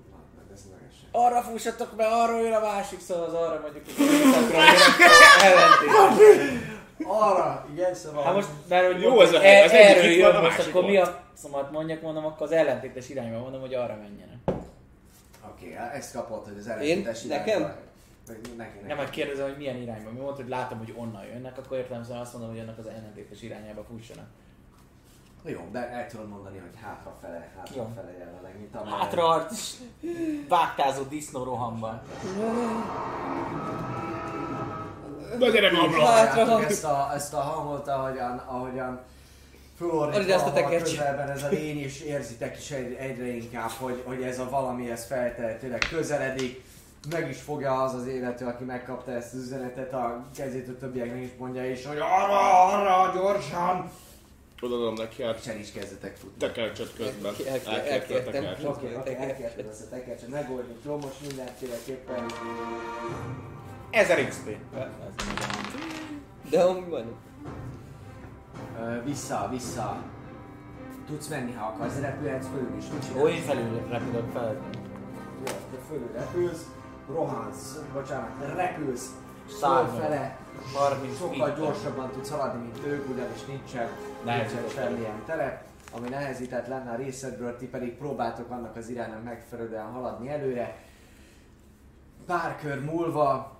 Arra 1.11 1.41
fussatok, 1.41 1.95
mert 1.95 2.09
arról 2.11 2.41
jön 2.41 2.53
a 2.53 2.59
másik, 2.59 2.99
szóval 2.99 3.23
az 3.23 3.33
arra 3.33 3.59
mondjuk, 3.61 3.85
hogy 3.85 3.95
ellentét. 5.43 5.89
Arra, 7.03 7.67
igen, 7.73 7.93
szóval... 7.95 8.23
Hát 8.23 8.33
most, 8.33 8.47
mert 8.67 8.91
hogy 8.91 9.01
Jó, 9.01 9.21
ez 9.21 9.33
a- 9.33 9.43
e- 9.43 9.63
az 9.63 9.71
erről 9.71 10.11
jön, 10.11 10.35
a 10.35 10.41
most 10.41 10.59
akkor 10.59 10.83
mi 10.83 10.97
a 10.97 11.23
szomat 11.33 11.71
mondjak, 11.71 12.01
mondom, 12.01 12.25
akkor 12.25 12.45
az 12.47 12.51
ellentétes 12.51 13.09
irányba 13.09 13.39
mondom, 13.39 13.61
hogy 13.61 13.73
arra 13.73 13.95
menjenek. 14.01 14.37
Oké, 15.59 15.73
okay, 15.73 15.97
ezt 15.97 16.13
kapod, 16.13 16.43
hogy 16.43 16.57
az 16.57 16.65
Én? 16.65 16.71
ellentétes 16.71 17.23
Nekem? 17.23 17.59
irányba- 17.59 17.77
Vagy 18.27 18.38
Neki, 18.41 18.55
neki. 18.57 18.88
Nem, 18.88 18.97
majd 18.97 19.09
kérdezem, 19.09 19.47
hogy 19.47 19.57
milyen 19.57 19.75
irányba. 19.75 20.11
Mi 20.11 20.19
mondta, 20.19 20.41
hogy 20.41 20.49
látom, 20.49 20.77
hogy 20.77 20.93
onnan 20.97 21.25
jönnek, 21.25 21.57
akkor 21.57 21.77
értelemszerűen 21.77 22.21
azt 22.23 22.33
mondom, 22.33 22.51
hogy 22.51 22.59
annak 22.59 22.77
az 22.77 22.85
ellentétes 22.88 23.41
irányába 23.41 23.83
fussanak. 23.83 24.25
Jó, 25.43 25.67
de 25.71 25.89
el 25.89 26.07
tudom 26.07 26.27
mondani, 26.27 26.57
hogy 26.57 26.79
hátrafele, 26.81 27.51
hátrafele 27.57 28.11
jelenleg, 28.17 28.57
mint 28.59 28.75
amely... 28.75 28.91
Hátra 28.91 29.47
vágtázó 30.47 31.03
disznó 31.03 31.43
rohamban. 31.43 32.01
Na 35.39 35.49
gyere! 35.49 35.75
Halljátok 35.75 36.63
ezt 36.63 36.83
a, 36.83 37.11
ezt 37.13 37.33
a 37.33 37.39
hangot, 37.39 37.88
ahogyan, 37.88 38.38
ahogyan 38.38 38.99
azt 39.82 40.45
a 40.48 40.67
közelben 40.69 41.30
ez 41.30 41.43
a 41.43 41.48
lény, 41.49 41.80
és 41.83 42.01
érzitek 42.01 42.58
is 42.58 42.72
egy, 42.72 42.93
egyre 42.93 43.27
inkább, 43.27 43.69
hogy, 43.69 44.01
hogy 44.06 44.22
ez 44.22 44.40
a 44.40 44.49
valami, 44.49 44.91
ez 44.91 45.06
feltehetőleg 45.06 45.85
közeledik. 45.90 46.61
Meg 47.09 47.30
is 47.30 47.38
fogja 47.38 47.83
az 47.83 47.93
az 47.93 48.08
élető, 48.08 48.45
aki 48.45 48.64
megkapta 48.64 49.11
ezt 49.11 49.33
az 49.33 49.40
üzenetet, 49.40 49.93
a 49.93 50.25
kezét 50.38 50.67
a 50.69 50.77
többieknek 50.80 51.22
is 51.24 51.30
mondja 51.38 51.69
is, 51.72 51.85
hogy 51.85 51.98
arra, 51.98 52.64
arra, 52.67 53.14
gyorsan! 53.14 53.91
Odaadom 54.61 54.93
neki 54.93 55.24
a 55.24 55.35
És 55.41 55.48
el 55.48 55.58
is 55.58 55.72
kezdetek 55.72 56.16
futni. 56.16 56.38
tekercset 56.38 56.93
közben. 56.98 57.33
El- 57.48 57.59
el- 57.66 57.82
Elkérte 57.82 57.90
a 57.90 57.93
elkértem. 57.93 58.32
tekercset. 58.32 58.66
Oké, 58.66 58.95
oké, 58.95 59.16
elkérted 59.16 59.66
ezt 59.72 59.82
a 59.82 59.90
tekercset, 59.90 60.30
megoldjuk, 60.30 60.77
jó, 60.85 60.95
most 60.98 61.16
mindenféleképpen 61.27 62.25
1000 63.91 64.27
XP. 64.27 64.56
De 66.49 66.61
ami 66.61 66.90
van. 66.90 67.16
Vissza, 69.03 69.48
vissza. 69.51 69.98
Tudsz 71.08 71.27
menni, 71.27 71.53
ha 71.53 71.66
akarsz, 71.66 71.99
repülhetsz 71.99 72.48
fölül 72.48 72.75
is. 72.77 72.85
Ó, 73.22 73.27
én 73.27 73.41
felül 73.41 73.88
repülök 73.90 74.32
fel. 74.33 74.53
Jó, 75.38 75.43
te 75.43 75.77
fölül 75.88 76.11
repülsz, 76.14 76.66
rohansz, 77.08 77.80
bocsánat, 77.93 78.56
repülsz 78.56 79.14
fölfele, 79.58 80.38
30 80.74 81.17
sokkal 81.17 81.56
gyorsabban 81.56 82.11
tudsz 82.11 82.30
haladni, 82.30 82.61
mint 82.61 82.85
ők, 82.85 83.09
ugyanis 83.09 83.45
nincsen, 83.45 83.88
nincsen 84.24 84.67
semmilyen 84.74 85.24
terep, 85.25 85.64
ami 85.91 86.09
nehezített 86.09 86.67
lenne 86.67 86.91
a 86.91 86.95
részedről, 86.95 87.58
ti 87.58 87.67
pedig 87.67 87.98
próbáltok 87.98 88.51
annak 88.51 88.75
az 88.75 88.90
iránynak 88.90 89.24
megfelelően 89.24 89.91
haladni 89.91 90.30
előre. 90.30 90.77
Pár 92.25 92.58
kör 92.61 92.83
múlva, 92.83 93.58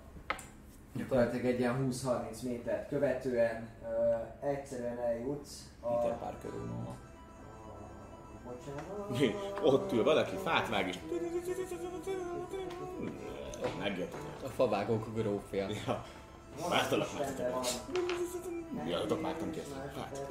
gyakorlatilag 0.96 1.46
egy 1.46 1.60
ilyen 1.60 1.88
20-30 1.92 2.42
métert 2.44 2.88
követően 2.88 3.70
ö, 3.84 4.46
egyszerűen 4.48 4.98
eljutsz 4.98 5.70
a... 5.80 5.88
Peter 5.88 6.18
Parker 6.20 6.52
úr. 6.54 6.96
Bocsánat. 8.44 9.60
Ott 9.64 9.92
ül 9.92 10.04
valaki, 10.04 10.36
fát 10.44 10.70
vág 10.70 10.88
is. 10.88 11.00
Megjött. 13.80 14.14
A 14.44 14.48
favágók 14.48 15.08
grófja. 15.14 15.68
Ja. 15.86 16.06
Vártalak 16.70 17.08
már 17.18 17.28
titeket. 17.28 17.82
Miattatok 18.86 19.22
vágtam 19.22 19.52
ki 19.52 19.60
ezt 19.60 19.72
a 19.72 20.00
fát. 20.00 20.28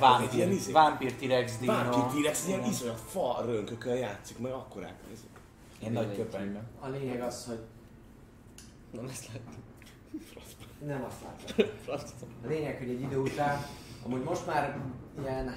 A 0.00 0.20
Egy 0.22 0.34
ilyen 0.34 0.48
vámpír, 0.48 0.48
izé. 0.48 0.72
vámpír 0.72 1.14
T-Rex 1.14 1.58
dino. 1.58 2.06
T-rex 2.06 2.46
ilyen 2.48 2.64
iszonyat 2.64 3.00
fa 3.00 3.42
rönkökkel 3.44 3.96
játszik, 3.96 4.38
majd 4.38 4.54
akkorák 4.54 4.94
nézik. 5.08 5.28
Ilyen 5.80 5.92
nagy 5.92 6.16
köpenyben. 6.16 6.68
A 6.80 6.88
lényeg 6.88 7.20
az, 7.22 7.46
hogy 7.46 7.58
Nem 8.90 9.04
ezt 9.04 9.28
láttam. 9.32 9.62
nem 10.86 11.04
azt 11.04 11.22
látom. 11.86 12.28
A 12.44 12.46
lényeg, 12.46 12.78
hogy 12.78 12.88
egy 12.88 13.00
idő 13.00 13.18
után, 13.18 13.58
amúgy 14.04 14.22
most 14.22 14.46
már 14.46 14.78
ilyen 15.20 15.56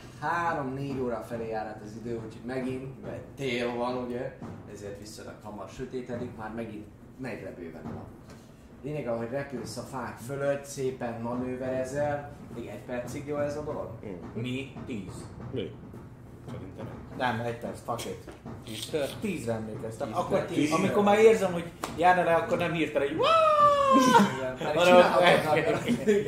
3-4 0.75 1.01
óra 1.01 1.21
felé 1.21 1.47
jár 1.47 1.65
át 1.65 1.81
az 1.83 1.95
idő, 1.95 2.15
úgyhogy 2.15 2.45
megint, 2.45 3.01
mert 3.01 3.21
tél 3.35 3.75
van 3.75 4.03
ugye, 4.05 4.37
ezért 4.71 4.99
viszonylag 4.99 5.35
hamar 5.43 5.69
sötétedik, 5.69 6.35
már 6.37 6.53
megint 6.53 6.85
egyre 7.21 7.53
bőven 7.53 7.83
van. 7.83 8.05
Lényeg, 8.83 9.07
ahogy 9.07 9.29
repülsz 9.29 9.77
a 9.77 9.81
fák 9.81 10.17
fölött, 10.17 10.65
szépen 10.65 11.21
manőverezel, 11.21 12.31
még 12.55 12.67
egy 12.67 12.83
percig 12.83 13.27
jó 13.27 13.37
ez 13.37 13.57
a 13.57 13.63
dolog? 13.63 13.89
Mi? 14.33 14.73
10. 14.85 15.01
Mi? 15.51 15.71
Szerintem 16.51 16.87
nem. 17.17 17.39
Egy 17.45 17.57
perc, 17.57 17.79
fuck 17.85 18.05
it. 18.05 18.31
Tízkör. 18.65 19.09
10-re 19.23 19.53
emlékeztem. 19.53 20.07
Tíz 20.07 20.17
Akkor, 20.17 20.45
tíz. 20.45 20.71
amikor 20.71 21.03
már 21.03 21.19
érzem, 21.19 21.53
hogy 21.53 21.71
járna 21.97 22.23
rá, 22.23 22.37
akkor 22.37 22.57
nem 22.57 22.71
hirtelen 22.71 23.07
egy 23.07 23.17
hanem 24.67 24.97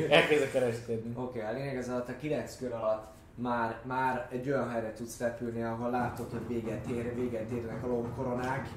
elkezdek 0.09 0.51
kereskedni. 0.51 1.11
Oké, 1.16 1.40
okay, 1.40 1.51
a 1.51 1.58
lényeg 1.58 1.77
az 1.77 1.90
alatt 1.90 2.09
a 2.09 2.16
9 2.19 2.58
kör 2.58 2.74
alatt 2.74 3.11
már, 3.35 3.80
már 3.83 4.27
egy 4.32 4.50
olyan 4.50 4.69
helyre 4.69 4.93
tudsz 4.93 5.19
repülni, 5.19 5.64
ahol 5.64 5.90
látod, 5.90 6.32
hogy 6.32 6.48
véget 6.48 6.85
ér, 6.85 7.16
véget 7.16 7.51
érnek 7.51 7.83
a 7.83 7.88
lombkoronák, 7.88 8.69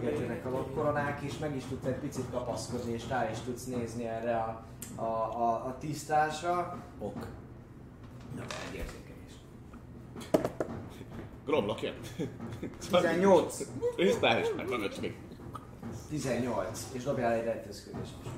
véget 0.00 0.18
érnek 0.18 0.46
a 0.46 0.50
lombkoronák, 0.50 1.20
és 1.20 1.38
meg 1.38 1.56
is 1.56 1.64
tudsz 1.64 1.84
egy 1.84 1.98
picit 1.98 2.30
kapaszkodni, 2.30 2.92
és 2.92 3.08
rá 3.08 3.30
is 3.30 3.38
tudsz 3.38 3.64
nézni 3.64 4.06
erre 4.06 4.36
a, 4.36 4.64
a, 4.94 5.40
a, 5.42 5.66
a 5.66 5.76
tisztásra. 5.78 6.78
Ok. 6.98 7.26
Na, 8.36 8.42
egy 8.72 8.99
Groblok 11.46 11.82
jön. 11.82 11.94
18. 12.78 13.66
Tisztán 13.96 14.38
és 14.38 14.46
meg 14.56 14.68
van 14.68 14.82
öt 14.82 15.00
még. 15.00 15.16
18, 16.08 16.86
és 16.92 17.02
dobjál 17.02 17.32
egy 17.32 17.44
rejtőzködést 17.44 18.14
is. 18.24 18.30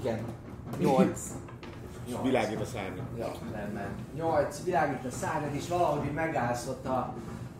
Igen. 0.00 0.24
8. 0.78 1.30
Nyolc. 2.08 2.22
Világít 2.22 2.60
a 2.60 2.64
szárnya. 2.64 3.02
Ja, 3.16 3.32
rendben. 3.52 3.94
8, 4.14 4.64
világít 4.64 5.04
a 5.04 5.10
szárnyad, 5.10 5.54
és 5.54 5.68
valahogy 5.68 6.12
megállsz 6.12 6.66
ott 6.66 6.86
a, 6.86 7.14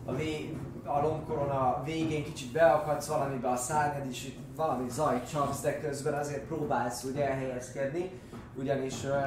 a, 0.05 0.15
vé, 0.15 0.57
a 0.85 1.01
lombkorona 1.01 1.81
végén, 1.85 2.23
kicsit 2.23 2.51
beakadsz 2.51 3.07
valamibe 3.07 3.49
a 3.49 3.55
szárnyad, 3.55 4.07
és 4.09 4.25
itt 4.25 4.37
valami 4.55 4.89
zaj 4.89 5.21
csapsz, 5.31 5.61
de 5.61 5.79
közben 5.79 6.13
azért 6.13 6.43
próbálsz 6.43 7.03
úgy 7.03 7.17
elhelyezkedni, 7.17 8.11
ugyanis 8.55 9.03
ö, 9.03 9.17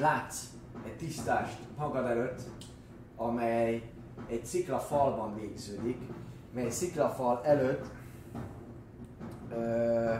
látsz 0.00 0.44
egy 0.84 0.96
tisztást 0.96 1.58
magad 1.76 2.06
előtt, 2.06 2.40
amely 3.16 3.92
egy 4.26 4.44
sziklafalban 4.44 5.34
végződik, 5.34 5.98
mely 6.54 6.70
sziklafal 6.70 7.40
előtt 7.44 7.86
ö, 9.50 10.14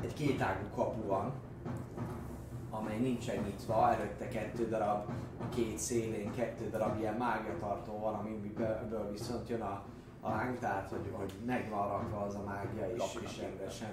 egy 0.00 0.14
kétágú 0.14 0.66
kapu 0.74 1.06
van, 1.06 1.32
amely 2.70 2.98
nincsen 2.98 3.42
nyitva, 3.42 3.92
előtte 3.92 4.28
kettő 4.28 4.68
darab, 4.68 5.08
a 5.40 5.48
két 5.48 5.78
szélén 5.78 6.32
kettő 6.32 6.70
darab 6.70 6.98
ilyen 6.98 7.14
mágiatartó 7.14 7.98
van, 7.98 8.14
amiből 8.14 9.10
viszont 9.10 9.48
jön 9.48 9.60
a, 9.60 9.82
a 10.20 10.28
láng, 10.28 10.58
tehát 10.58 10.90
hogy, 10.90 11.12
hogy 11.12 11.32
meg 11.46 11.70
van 11.70 11.88
rakva 11.88 12.20
az 12.20 12.34
a 12.34 12.42
mágia, 12.46 12.94
és, 12.94 13.18
és 13.22 13.38
rendesen, 13.38 13.90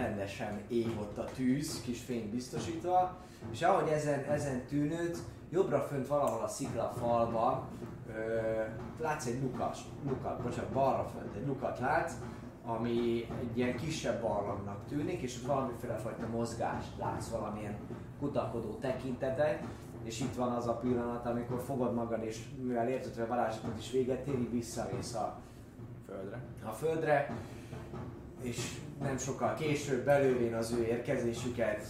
rendesen 0.00 0.60
ég 0.68 0.88
ott 1.00 1.18
a 1.18 1.24
tűz, 1.24 1.80
kis 1.80 2.00
fény 2.00 2.30
biztosítva, 2.30 3.16
és 3.50 3.62
ahogy 3.62 3.88
ezen, 3.88 4.24
ezen 4.24 4.64
tűnőd, 4.68 5.16
jobbra 5.50 5.80
fönt 5.80 6.06
valahol 6.06 6.44
a 6.44 6.48
sziklafalban 6.48 7.68
ö, 8.08 8.62
látsz 9.00 9.26
egy 9.26 9.42
lukas, 9.42 9.78
lukat, 10.08 10.42
bocsánat, 10.42 10.70
balra 10.70 11.04
fönt 11.04 11.34
egy 11.36 11.46
lukat 11.46 11.78
látsz, 11.78 12.12
ami 12.64 13.26
egy 13.40 13.58
ilyen 13.58 13.76
kisebb 13.76 14.20
barlangnak 14.20 14.86
tűnik, 14.88 15.20
és 15.20 15.36
ott 15.36 15.46
valamiféle 15.46 15.96
fajta 15.96 16.26
mozgást 16.26 16.98
látsz, 16.98 17.28
valamilyen 17.28 17.76
kutakodó 18.18 18.78
tekintetet, 18.80 19.62
és 20.02 20.20
itt 20.20 20.34
van 20.34 20.52
az 20.52 20.66
a 20.66 20.76
pillanat, 20.76 21.26
amikor 21.26 21.60
fogod 21.60 21.94
magad, 21.94 22.22
és 22.22 22.40
mivel 22.62 22.88
érted, 22.88 23.14
hogy 23.14 23.22
a 23.22 23.26
varázslatot 23.26 23.78
is 23.78 23.90
véget 23.90 24.26
éri, 24.26 24.48
visszamész 24.52 25.14
a 25.14 25.38
Földre. 26.06 26.40
a 26.64 26.70
földre, 26.70 27.34
és 28.40 28.78
nem 29.00 29.18
sokkal 29.18 29.54
később 29.54 30.04
belővén 30.04 30.54
az 30.54 30.72
ő 30.72 30.84
érkezésüket, 30.84 31.86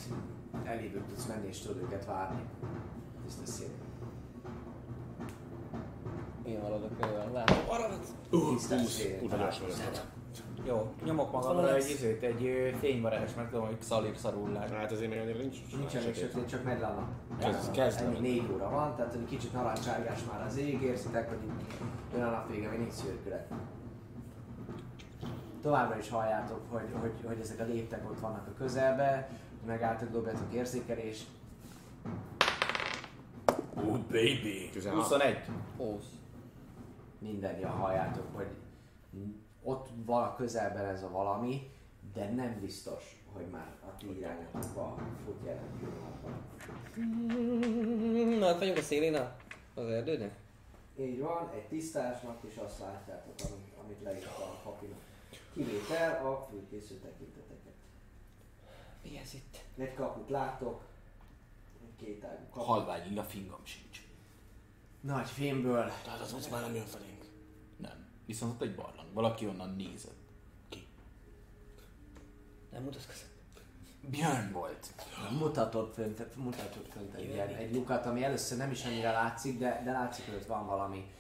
elébbük 0.65 1.07
tudsz 1.07 1.27
menni 1.27 1.47
és 1.49 1.61
tudod 1.61 1.83
őket 1.83 2.07
várni. 2.07 2.41
Ezt 3.27 3.41
a 3.43 3.47
szép. 3.47 3.69
Én 6.47 6.59
maradok 6.63 7.01
körülön. 7.01 7.33
Látom. 7.33 7.57
Találkozol. 9.29 9.69
vagyok. 9.69 10.05
Jó, 10.67 10.93
nyomok 11.05 11.33
magamra 11.33 11.75
egy 11.75 11.91
izét, 11.91 12.23
egy 12.23 12.75
fényvarázs, 12.81 13.35
mert 13.37 13.51
tudom, 13.51 13.67
hogy 13.67 13.77
szalir 13.81 14.17
szarul 14.17 14.49
lát. 14.53 14.71
Hát 14.71 14.93
azért 14.93 15.11
még 15.11 15.19
annyira 15.19 15.39
nincs. 15.39 15.57
Nincsen 15.77 16.03
még 16.05 16.15
sötét, 16.15 16.49
csak 16.49 16.65
megy 16.65 16.81
le 16.81 16.87
a 16.87 16.95
nap. 16.95 17.09
Kezd- 17.39 17.71
kezd 17.71 18.01
Ennyi 18.01 18.19
négy 18.19 18.51
óra 18.55 18.71
van, 18.71 18.97
tehát 18.97 19.13
hogy 19.13 19.25
kicsit 19.25 19.53
narancsárgás 19.53 20.19
már 20.33 20.47
az 20.47 20.57
ég, 20.57 20.83
érzitek, 20.83 21.29
hogy 21.29 21.39
jön 22.15 22.23
a 22.23 22.47
vége, 22.51 22.69
még 22.69 22.79
nincs 22.79 22.93
szürkület. 22.93 23.49
Továbbra 25.63 25.99
is 25.99 26.09
halljátok, 26.09 26.61
hogy, 26.71 26.89
hogy, 27.01 27.13
hogy 27.27 27.39
ezek 27.41 27.61
a 27.61 27.65
léptek 27.65 28.11
ott 28.11 28.21
vannak 28.21 28.47
a 28.47 28.55
közelbe, 28.59 29.31
megálltok, 29.67 30.11
dobjatok 30.11 30.53
érzékelést. 30.53 31.27
Oh 33.75 33.99
baby! 33.99 34.71
16. 34.73 35.01
21. 35.03 35.39
Ósz. 35.79 36.05
mindannyian 37.19 37.71
halljátok, 37.71 38.27
hogy 38.37 38.47
ott 39.63 39.89
van 40.05 40.23
a 40.23 40.35
közelben 40.37 40.85
ez 40.85 41.03
a 41.03 41.11
valami, 41.11 41.71
de 42.15 42.31
nem 42.31 42.59
biztos, 42.61 43.23
hogy 43.33 43.47
már 43.53 43.67
a 43.83 43.97
ti 43.99 44.19
irányotokba 44.19 44.97
fut 45.25 45.41
jelen 45.45 45.63
pillanatban. 45.79 46.33
Na, 48.39 48.47
hát 48.47 48.59
vagyunk 48.59 48.77
a 48.77 48.81
szélén 48.81 49.15
a- 49.15 49.37
az 49.75 49.87
erdőnek? 49.89 50.33
Így 50.99 51.21
van, 51.21 51.51
egy 51.55 51.67
tisztásnak 51.69 52.39
is 52.49 52.57
azt 52.57 52.79
látjátok, 52.81 53.33
amit, 53.39 53.73
amit 53.85 54.03
leírt 54.03 54.27
a 54.27 54.61
papinak. 54.65 54.99
Kivétel 55.53 56.27
a 56.27 56.47
fülkésző 56.51 56.95
tekinteteket. 56.95 57.75
Mi 59.03 59.19
ez 59.19 59.35
itt? 59.35 59.65
Egy 59.77 59.95
kaput 59.95 60.31
látok. 60.31 60.85
Egy 61.83 62.07
kétágú 62.07 62.45
kapu. 62.51 62.65
Halvány 62.65 63.19
a 63.19 63.25
fingom 63.25 63.65
sincs. 63.65 64.03
Nagy 65.01 65.29
fémből. 65.29 65.93
Tehát 66.05 66.21
az 66.21 66.33
most 66.33 66.51
már 66.51 66.61
nem 66.61 66.75
jön 66.75 66.87
felénk. 66.87 67.25
Nem. 67.77 68.09
Viszont 68.27 68.53
ott 68.53 68.63
egy 68.63 68.75
barlang. 68.75 69.13
Valaki 69.13 69.47
onnan 69.47 69.75
nézett. 69.77 70.19
Nem 72.71 72.83
mutatkozom. 72.83 73.29
Björn 74.01 74.53
volt. 74.53 74.93
Mutatott 75.39 75.95
fönt, 75.95 76.37
mutatott 76.37 76.93
fönt 76.93 77.15
egy, 77.15 77.29
ilyen, 77.29 77.49
egy 77.49 77.75
lukat, 77.75 78.07
ami 78.07 78.25
először 78.25 78.59
nem 78.59 78.71
is 78.71 78.85
annyira 78.85 79.13
látszik, 79.13 79.59
de, 79.59 79.83
de 79.85 79.93
látszik, 79.93 80.25
hogy 80.25 80.35
ott 80.35 80.47
van 80.47 80.67
valami 80.67 81.11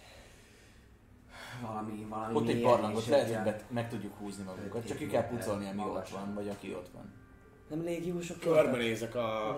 valami, 1.62 2.06
valami 2.08 2.34
Ott 2.34 2.48
egy 2.48 2.54
mélyen 2.54 2.70
barlang, 2.70 2.94
ott 2.96 3.02
és 3.02 3.08
lehet, 3.08 3.24
hogy 3.24 3.32
ilyen- 3.32 3.44
bet- 3.44 3.70
meg 3.70 3.88
tudjuk 3.88 4.14
húzni 4.14 4.44
magunkat. 4.44 4.86
Csak 4.86 4.96
ki 4.96 5.06
kell 5.06 5.26
pucolni, 5.26 5.68
ami 5.68 5.82
ott 5.82 6.08
van, 6.08 6.34
vagy 6.34 6.48
aki 6.48 6.74
ott 6.74 6.88
van. 6.92 7.12
Nem 7.68 7.82
légiósok? 7.82 8.38
Körbenézek 8.40 9.14
a, 9.14 9.56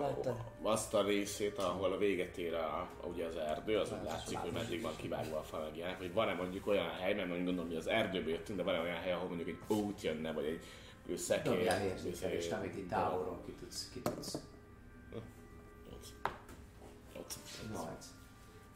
azt 0.61 0.93
a 0.93 1.03
részét, 1.03 1.57
ahol 1.57 1.91
a 1.93 1.97
véget 1.97 2.37
ér 2.37 2.53
a, 2.53 2.79
a, 3.03 3.05
ugye 3.07 3.25
az 3.25 3.35
erdő, 3.35 3.77
az 3.77 3.91
úgy 3.91 4.03
látszik, 4.05 4.37
hogy 4.37 4.51
meddig 4.51 4.81
van 4.81 4.95
kivágva 4.95 5.37
a 5.37 5.43
fa 5.43 5.59
meg 5.59 5.75
ilyenek, 5.77 5.97
hogy 5.97 6.13
van-e 6.13 6.33
mondjuk 6.33 6.67
olyan 6.67 6.89
hely, 6.89 7.13
mert 7.13 7.27
mondjuk 7.27 7.45
gondolom, 7.45 7.69
hogy 7.69 7.79
az 7.79 7.87
erdőbe 7.87 8.29
jöttünk, 8.29 8.57
de 8.57 8.63
van-e 8.63 8.79
olyan 8.79 8.97
hely, 8.97 9.11
ahol 9.11 9.27
mondjuk 9.27 9.47
egy 9.47 9.77
út 9.77 10.01
jönne, 10.01 10.31
vagy 10.33 10.45
egy 10.45 10.65
ő 11.05 11.15
szekér. 11.15 11.53
Dobjál 11.53 11.81
érzékelést, 11.85 12.51
amit 12.51 12.75
itt 12.75 12.89
távolról 12.89 13.41
ki 13.45 13.51
tudsz, 13.51 13.89
ki 13.93 14.01
tudsz. 14.01 14.33
Ott. 15.15 15.23
Ott. 17.17 17.33
Nyolc. 17.73 18.05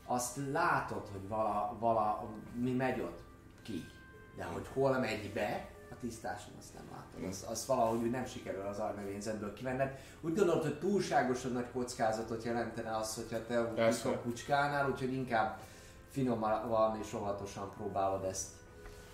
Azt 0.09 0.37
látod, 0.51 1.07
hogy 1.11 1.27
vala, 1.27 1.75
vala, 1.79 2.29
mi 2.53 2.71
megy 2.71 2.99
ott 2.99 3.19
ki, 3.63 3.85
de 4.35 4.43
hogy 4.43 4.67
hol 4.73 4.99
megy 4.99 5.33
be, 5.33 5.69
a 5.91 5.95
tisztáson 5.99 6.53
azt 6.59 6.73
nem 6.73 6.83
látod. 6.91 7.29
Az, 7.29 7.45
az 7.49 7.65
valahogy 7.65 7.99
úgy 7.99 8.11
nem 8.11 8.25
sikerül 8.25 8.61
az 8.61 8.79
arnövényzetből 8.79 9.53
kivenned. 9.53 9.99
Úgy 10.21 10.35
gondolod, 10.35 10.63
hogy 10.63 10.79
túlságosan 10.79 11.51
nagy 11.51 11.71
kockázatot 11.71 12.43
jelentene 12.43 12.97
az, 12.97 13.15
hogyha 13.15 13.45
te 13.45 13.61
úgy 13.61 13.79
a 14.13 14.19
kucskánál, 14.21 14.89
úgyhogy 14.89 15.13
inkább 15.13 15.59
finoman 16.09 16.99
és 17.01 17.13
óvatosan 17.13 17.71
próbálod 17.77 18.23
ezt, 18.23 18.47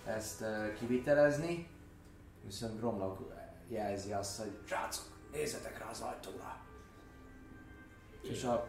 ezt 0.06 0.44
kivitelezni. 0.78 1.68
Viszont 2.44 2.78
Gromnak 2.78 3.18
jelzi 3.68 4.12
azt, 4.12 4.40
hogy 4.40 4.58
srácok, 4.64 5.04
nézzetek 5.32 5.78
rá 5.78 5.90
az 5.90 6.00
ajtóra. 6.00 6.56
És 8.22 8.44
a 8.44 8.68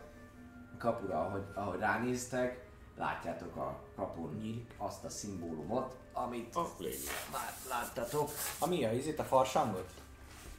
kapura, 0.78 1.26
ahogy, 1.26 1.44
ahogy 1.54 1.80
ránéztek, 1.80 2.66
látjátok 2.98 3.56
a 3.56 3.80
kapun 3.96 4.68
azt 4.78 5.04
a 5.04 5.10
szimbólumot, 5.10 5.96
amit 6.14 6.56
A 6.56 6.68
légió. 6.80 7.10
már 7.32 7.54
láttatok. 7.70 8.30
A 8.60 8.68
mi 8.68 8.86
a 8.86 8.92
izét, 8.92 9.20
a 9.20 9.24
farsangot? 9.24 9.90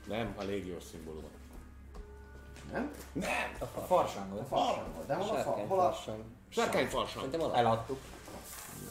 Nem, 0.06 0.34
a 0.38 0.42
légiós 0.42 0.82
szimbólumot. 0.84 1.30
Nem? 2.72 2.92
A 3.58 3.64
farsangot. 3.64 4.46
Farsangot. 4.48 5.06
De 5.06 5.14
hol 5.14 5.36
a 5.36 5.42
fa? 5.42 5.50
Hol 5.50 5.80
a... 5.80 5.82
farsang. 5.92 6.24
Sárkány 6.48 6.86
farsang. 6.86 7.24
Szerintem 7.24 7.40
alap. 7.40 7.56
Eladtuk. 7.56 8.00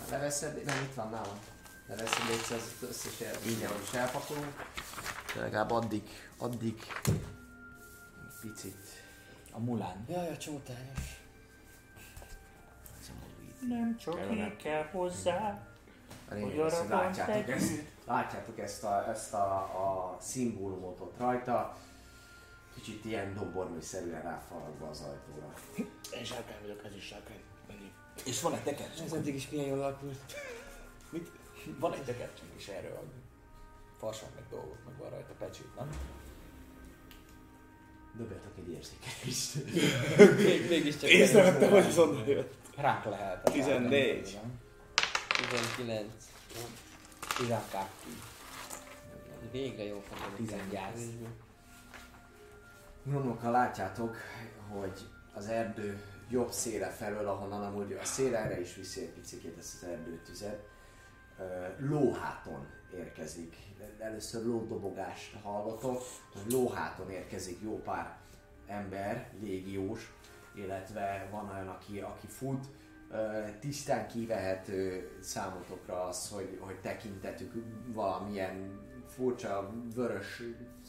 Leveszed? 0.10 0.64
Nem, 0.64 0.84
itt 0.84 0.94
van 0.94 1.10
nálam. 1.10 1.40
Leveszed 1.88 2.28
légy 2.28 2.40
az 2.52 2.90
összes 2.90 3.20
el, 3.22 3.34
mindjárt 3.46 3.82
is 3.84 3.94
elpakolunk. 3.94 4.64
De 5.36 5.42
legalább 5.42 5.72
addig, 5.72 6.04
addig 6.38 6.86
picit. 8.42 8.85
A 9.56 9.60
mulán. 9.60 10.06
Jaj, 10.10 10.30
a 10.30 10.38
csótányos. 10.38 11.24
Nem 13.68 13.98
csak 13.98 14.32
így 14.32 14.56
kell 14.56 14.84
hozzá. 14.84 15.68
A 16.30 16.34
lényeg 16.34 16.50
Hogy 16.50 16.60
az, 16.60 16.80
hogy 16.80 16.90
látjátok 16.90 17.50
ezt, 17.50 17.72
látjátok 18.06 18.60
ezt 18.60 18.84
a, 18.84 19.10
ezt 19.10 19.34
a, 19.34 19.56
a 19.58 20.18
szimbólumot 20.20 21.00
ott 21.00 21.18
rajta. 21.18 21.78
Kicsit 22.74 23.06
ilyen 23.06 23.34
doborműszerűen 23.34 24.22
ráfaragva 24.22 24.88
az 24.88 25.02
ajtóra. 25.02 25.54
Én 26.18 26.24
sárkány 26.24 26.62
vagyok, 26.62 26.86
ez 26.86 26.96
is 26.96 27.04
sárkány. 27.04 27.42
Menjünk. 27.68 27.94
És 28.26 28.42
van 28.42 28.54
egy 28.54 28.64
tekercsünk. 28.64 29.08
Ez 29.08 29.14
eddig 29.14 29.36
is 29.36 29.50
milyen 29.50 29.68
jól 29.68 29.82
alakult. 29.82 30.36
Van 31.80 31.94
egy 31.94 32.04
tekercsünk 32.04 32.52
is 32.58 32.68
erről. 32.68 33.04
Farsang 33.98 34.32
meg 34.36 34.44
dolgok, 34.50 34.78
meg 34.86 34.98
van 34.98 35.10
rajta 35.10 35.34
pecsét, 35.40 35.76
nem? 35.76 35.90
Dobjatok 38.18 38.52
egy 38.58 38.70
érzékelést. 38.70 39.56
Még, 40.38 40.70
mégiscsak. 40.70 41.10
Észrevettem, 41.10 41.70
hogy 41.70 41.86
az 41.86 41.98
onnan 41.98 42.28
jött. 42.28 42.54
Ránk 42.76 43.06
lehet. 43.06 43.44
14. 43.44 44.40
19. 45.50 46.04
12. 47.38 47.86
Végre 49.52 49.84
jó 49.84 50.04
fogom. 50.10 50.36
18. 50.36 51.00
Nyomnokkal 53.04 53.52
látjátok, 53.52 54.18
hogy 54.70 55.00
az 55.34 55.48
erdő 55.48 56.02
jobb 56.30 56.52
széle 56.52 56.90
felől, 56.90 57.28
ahonnan 57.28 57.64
amúgy 57.64 57.98
a 58.02 58.06
szél 58.06 58.36
erre 58.36 58.60
is 58.60 58.76
viszi 58.76 59.02
egy 59.02 59.10
picit 59.10 59.58
ezt 59.58 59.82
az 59.82 59.88
erdőtüzet, 59.88 60.60
lóháton 61.78 62.68
érkezik. 62.98 63.56
Először 64.00 64.46
lódobogást 64.46 65.36
hallotok, 65.44 66.02
hogy 66.34 66.52
lóháton 66.52 67.10
érkezik 67.10 67.62
jó 67.62 67.82
pár 67.82 68.18
ember, 68.68 69.32
légiós, 69.42 70.14
illetve 70.56 71.28
van 71.32 71.50
olyan, 71.50 71.68
aki, 71.68 72.00
aki 72.00 72.28
fut, 72.28 72.66
tisztán 73.60 74.08
kivehető 74.08 75.10
számotokra 75.22 76.04
az, 76.04 76.30
hogy, 76.30 76.58
hogy 76.60 76.80
tekintetük 76.80 77.54
valamilyen 77.88 78.80
furcsa 79.08 79.72
vörös 79.96 80.42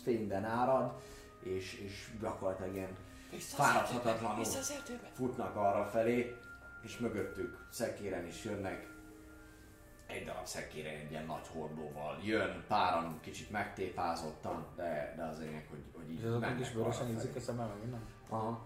fényben 0.03 0.45
árad, 0.45 1.01
és, 1.43 1.81
és 1.85 2.11
gyakorlatilag 2.21 2.75
ilyen 2.75 2.97
fáradhatatlanul 3.31 4.45
futnak 5.13 5.57
arra 5.57 5.85
felé, 5.85 6.35
és 6.83 6.99
mögöttük 6.99 7.67
szekéren 7.71 8.27
is 8.27 8.45
jönnek. 8.45 8.96
Egy 10.07 10.25
darab 10.25 10.47
szekéren 10.47 10.95
egy 10.95 11.11
ilyen 11.11 11.25
nagy 11.27 11.47
hordóval 11.53 12.21
jön, 12.25 12.65
páran 12.69 13.21
kicsit 13.21 13.51
megtépázottan, 13.51 14.67
de, 14.77 15.15
de 15.17 15.23
az 15.25 15.39
lényeg, 15.39 15.67
hogy, 15.71 15.83
hogy 15.97 16.11
így 16.11 16.25
azok 16.25 16.41
mennek 16.41 16.61
is 16.61 16.73
vörösen 16.73 17.01
arra 17.03 17.13
nézik 17.13 17.29
felé. 17.31 17.43
a 17.43 17.47
szemem, 17.47 17.69
meg 17.69 17.79
minden? 17.81 18.01
Aha. 18.29 18.65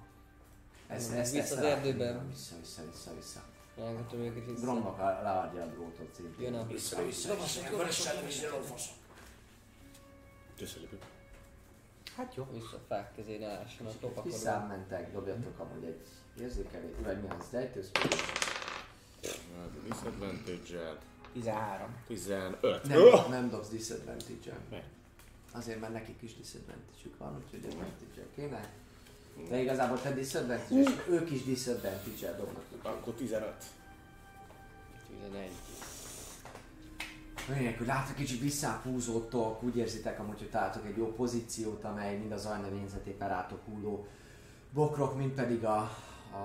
Ezt, 0.86 1.08
Vissza 1.08 1.20
ezt, 1.20 1.34
ezt 1.36 1.52
az 1.52 1.58
rá- 1.58 1.70
erdőbe. 1.70 2.22
Vissza, 2.28 2.54
vissza, 2.60 2.82
vissza, 2.90 3.14
vissza. 3.14 3.40
Rángatom 3.76 4.20
őket 4.20 4.44
vissza. 4.46 4.60
Gromnak 4.60 4.98
a- 4.98 5.20
leadja 5.22 5.62
a 5.62 5.66
drótot 5.66 6.14
szintén. 6.14 6.44
Jön 6.44 6.54
a- 6.54 6.66
Vissza, 6.66 7.04
vissza, 7.04 7.34
vissza. 7.34 7.68
Köszönjük. 10.56 11.02
Hát 12.16 12.34
jó. 12.34 12.46
Vissza 12.52 12.76
a 12.76 12.80
fák 12.88 13.14
kezén 13.14 13.44
állásson 13.44 13.86
a 13.86 13.90
topakodó. 14.00 14.22
Visszámentek, 14.22 15.12
dobjatok 15.12 15.58
amúgy 15.58 15.84
egy 15.84 16.06
érzékelét, 16.40 16.96
vagy 17.02 17.20
mi 17.22 17.28
az, 17.38 17.48
dejtőz? 17.50 17.90
Disadvantage-el. 19.88 20.98
13. 21.32 21.88
15. 22.06 22.84
Nem, 22.84 23.30
nem 23.30 23.50
dobsz 23.50 23.68
disadvantage-el. 23.68 24.58
Miért? 24.70 24.84
Azért, 25.52 25.80
mert 25.80 25.92
nekik 25.92 26.22
is 26.22 26.36
disadvantage 26.36 27.08
van, 27.18 27.42
úgyhogy 27.44 27.64
advantage 27.64 28.26
kéne. 28.34 28.72
De 29.48 29.60
igazából 29.62 30.00
te 30.00 30.12
disadvantage 30.12 30.90
ők 31.08 31.30
is 31.30 31.44
disadvantage 31.44 32.36
dobnak. 32.36 32.64
Akkor 32.82 33.14
15. 33.14 33.54
11. 35.08 35.50
Lényeg, 37.48 37.76
hogy 37.78 37.86
látok 37.86 38.16
kicsit 38.16 38.40
visszáhúzódtok, 38.40 39.62
úgy 39.62 39.76
érzitek 39.76 40.20
amúgy, 40.20 40.38
hogy 40.38 40.50
találtok 40.50 40.86
egy 40.86 40.96
jó 40.96 41.12
pozíciót, 41.12 41.84
amely 41.84 42.16
mind 42.16 42.32
az 42.32 42.46
ajnövényzetében 42.46 43.28
rátok 43.28 43.64
hulló 43.64 44.06
bokrok, 44.72 45.16
mind 45.16 45.32
pedig 45.32 45.64
a, 45.64 45.90
a, 46.32 46.36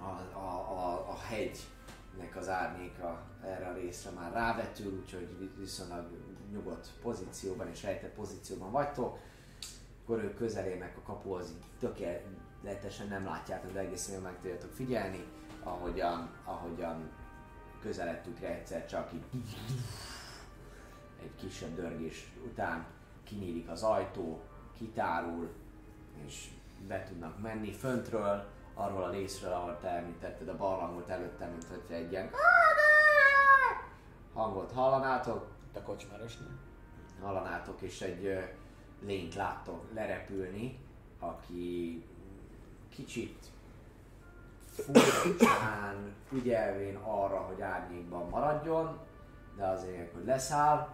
a, 0.00 0.20
a, 0.32 0.38
a, 0.38 1.10
a 1.10 1.14
hegynek 2.18 2.36
az 2.36 2.48
árnyéka 2.48 3.22
erre 3.44 3.66
a 3.66 3.72
részre 3.72 4.10
már 4.10 4.32
rávetül, 4.32 5.00
úgyhogy 5.00 5.50
viszonylag 5.58 6.06
nyugodt 6.52 6.92
pozícióban 7.02 7.68
és 7.68 7.82
rejtett 7.82 8.14
pozícióban 8.14 8.70
vagytok. 8.70 9.18
Akkor 10.02 10.22
ők 10.22 10.36
közelérnek 10.36 10.96
a 10.96 11.02
kapuhoz, 11.02 11.50
így 11.50 11.64
tökéletesen 11.78 13.08
nem 13.08 13.24
látjátok, 13.24 13.72
de 13.72 13.78
egészen 13.78 14.14
jól 14.14 14.22
meg 14.22 14.36
tudjátok 14.40 14.72
figyelni, 14.72 15.24
ahogyan, 15.62 16.30
ahogyan 16.44 17.10
közeledtük 17.80 18.40
rá 18.40 18.48
egyszer 18.48 18.86
csak 18.86 19.12
így 19.12 19.56
egy 21.22 21.34
kisebb 21.34 21.74
dörgés 21.74 22.32
után 22.44 22.86
kinyílik 23.24 23.68
az 23.68 23.82
ajtó, 23.82 24.40
kitárul, 24.72 25.50
és 26.26 26.50
be 26.88 27.02
tudnak 27.02 27.40
menni 27.42 27.72
föntről, 27.72 28.46
arról 28.78 29.02
a 29.02 29.10
részről, 29.10 29.52
ahol 29.52 29.78
te 29.80 29.88
említetted 29.88 30.48
a 30.48 30.56
barlangot 30.56 31.08
előtte, 31.08 31.46
mint 31.46 31.64
hogy 31.64 31.96
egy 31.96 32.10
ilyen 32.10 32.30
hangot 34.34 34.72
hallanátok, 34.72 35.46
a 35.74 35.82
kocsmárosnál. 35.82 36.58
hallanátok, 37.22 37.80
és 37.80 38.00
egy 38.00 38.50
lényt 39.00 39.34
láttok 39.34 39.84
lerepülni, 39.94 40.78
aki 41.18 42.04
kicsit 42.94 43.46
furcsán, 44.70 46.14
ügyelvén 46.32 46.96
arra, 46.96 47.36
hogy 47.36 47.60
árnyékban 47.60 48.28
maradjon, 48.28 48.98
de 49.56 49.66
azért, 49.66 50.12
hogy 50.12 50.24
leszáll, 50.24 50.88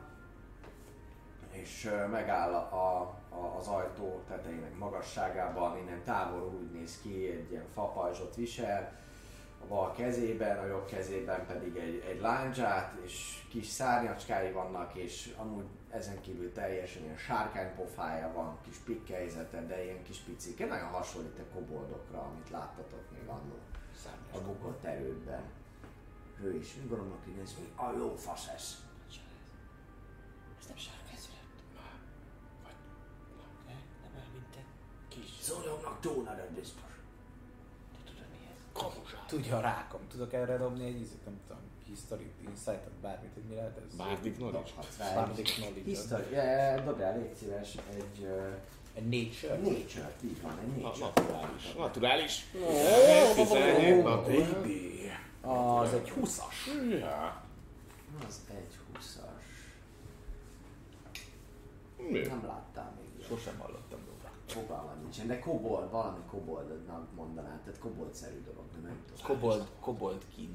és 1.50 1.90
megáll 2.10 2.54
a, 2.54 3.14
az 3.58 3.66
ajtó 3.66 4.22
tetejének 4.28 4.78
magasságában, 4.78 5.78
innen 5.78 6.02
távolról 6.04 6.52
úgy 6.52 6.72
néz 6.72 7.00
ki, 7.02 7.28
egy 7.28 7.50
ilyen 7.50 7.68
fapajzsot 7.74 8.34
visel, 8.34 8.92
a 9.64 9.66
bal 9.66 9.92
kezében, 9.92 10.58
a 10.58 10.66
jobb 10.66 10.86
kezében 10.86 11.46
pedig 11.46 11.76
egy, 11.76 12.04
egy 12.08 12.20
láncsát, 12.20 12.94
és 13.04 13.42
kis 13.50 13.66
szárnyacskái 13.66 14.52
vannak, 14.52 14.94
és 14.94 15.34
amúgy 15.36 15.66
ezen 15.90 16.20
kívül 16.20 16.52
teljesen 16.52 17.02
ilyen 17.02 17.16
sárkánypofája 17.16 18.32
van, 18.34 18.58
kis 18.64 18.76
pikkelyzete, 18.76 19.66
de 19.66 19.84
ilyen 19.84 20.02
kis 20.02 20.18
picike, 20.18 20.66
nagyon 20.66 20.88
hasonlít 20.88 21.38
a 21.38 21.54
koboldokra, 21.54 22.20
amit 22.20 22.50
láttatok 22.50 23.10
még 23.12 23.28
annól 23.28 23.58
a 24.32 24.38
bukott 24.38 24.84
erődben. 24.84 25.42
Ő 26.42 26.56
is, 26.56 26.76
gondolom, 26.78 27.12
aki 27.12 27.30
néz, 27.30 27.54
mi 27.58 27.84
a 27.84 27.92
jó 27.98 28.16
fasz 28.16 28.48
ez? 28.54 28.76
Ez 30.58 30.66
nem 30.66 30.76
sárkányszület. 30.76 31.03
Kis. 35.14 35.30
Szúnyognak 35.40 36.00
tónad, 36.00 36.38
ez 36.38 36.50
biztos. 36.54 36.92
Te 37.92 37.98
tudod 38.10 38.26
mi 38.32 38.46
ez? 38.52 38.58
Kamusa. 38.72 39.24
Tudja 39.26 39.56
a 39.56 39.60
rákom. 39.60 40.00
Tudok 40.10 40.32
erre 40.32 40.56
dobni 40.58 40.84
egy 40.84 41.00
ízét, 41.00 41.24
nem 41.24 41.40
tudom, 41.46 41.62
history, 41.86 42.32
insight 42.48 42.90
bármit, 43.02 43.30
hogy 43.34 43.42
mi 43.42 43.54
lehet 43.54 43.76
ez. 43.86 43.96
Bardic 43.96 44.36
knowledge. 44.36 44.70
Bardic 45.14 45.54
knowledge. 45.54 45.82
History, 45.84 46.30
yeah, 46.30 46.84
dobjál, 46.84 47.18
légy 47.18 47.34
szíves, 47.34 47.74
egy 47.94 48.18
uh, 48.22 48.52
Egy 48.94 49.08
nature. 49.08 49.56
nature 49.56 50.12
így 50.24 50.42
van, 50.42 50.58
egy 50.58 50.80
Na, 50.80 50.86
nature. 50.88 51.06
Naturális. 51.06 51.72
Naturális. 51.76 52.46
Ó, 52.62 53.34
17, 53.34 54.02
na, 54.02 54.22
baby. 54.22 54.92
Az 55.40 55.92
egy 55.92 56.12
20-as. 56.20 56.98
Ja. 56.98 57.42
Az 58.28 58.40
egy 58.50 58.78
20-as. 58.94 59.42
Mi? 62.10 62.18
Nem 62.18 62.46
láttál 62.46 62.92
még. 62.96 63.26
Sosem 63.26 63.58
hallottam. 63.58 63.83
Fogalmam 64.54 65.00
nincsen, 65.00 65.26
de 65.26 65.38
kobold, 65.38 65.90
valami 65.90 66.24
koboldnak 66.30 67.14
mondanád, 67.14 67.60
tehát 67.60 67.78
koboldszerű 67.78 68.42
dolog, 68.42 68.64
de 68.72 68.88
nem 68.88 69.04
tudom. 69.06 69.24
Kobold, 69.26 69.68
kobold 69.80 70.22
kin. 70.34 70.52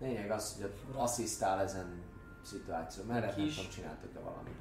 Lényeg 0.00 0.30
az, 0.30 0.60
hogy 0.60 0.72
asszisztál 0.94 1.60
ezen 1.60 2.02
szituáció, 2.42 3.04
mert 3.04 3.36
nem 3.36 3.48
tudom, 3.48 3.70
csináltok-e 3.70 4.20
valamit. 4.20 4.56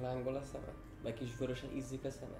Lángol 0.00 0.36
a 0.36 0.42
szeme? 0.42 0.72
Meg 1.02 1.14
kis 1.14 1.36
vörösen 1.36 1.70
izzik 1.76 2.04
a 2.04 2.10
szeme? 2.10 2.38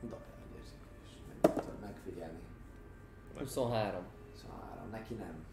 Dobjál 0.00 0.20
egy 0.44 0.56
érzékelést, 0.58 1.22
meg 1.28 1.54
tudod 1.54 1.80
megfigyelni. 1.80 2.38
23. 3.38 4.04
Szóval 4.40 4.66
három, 4.68 4.90
neki 4.90 5.14
nem. 5.14 5.44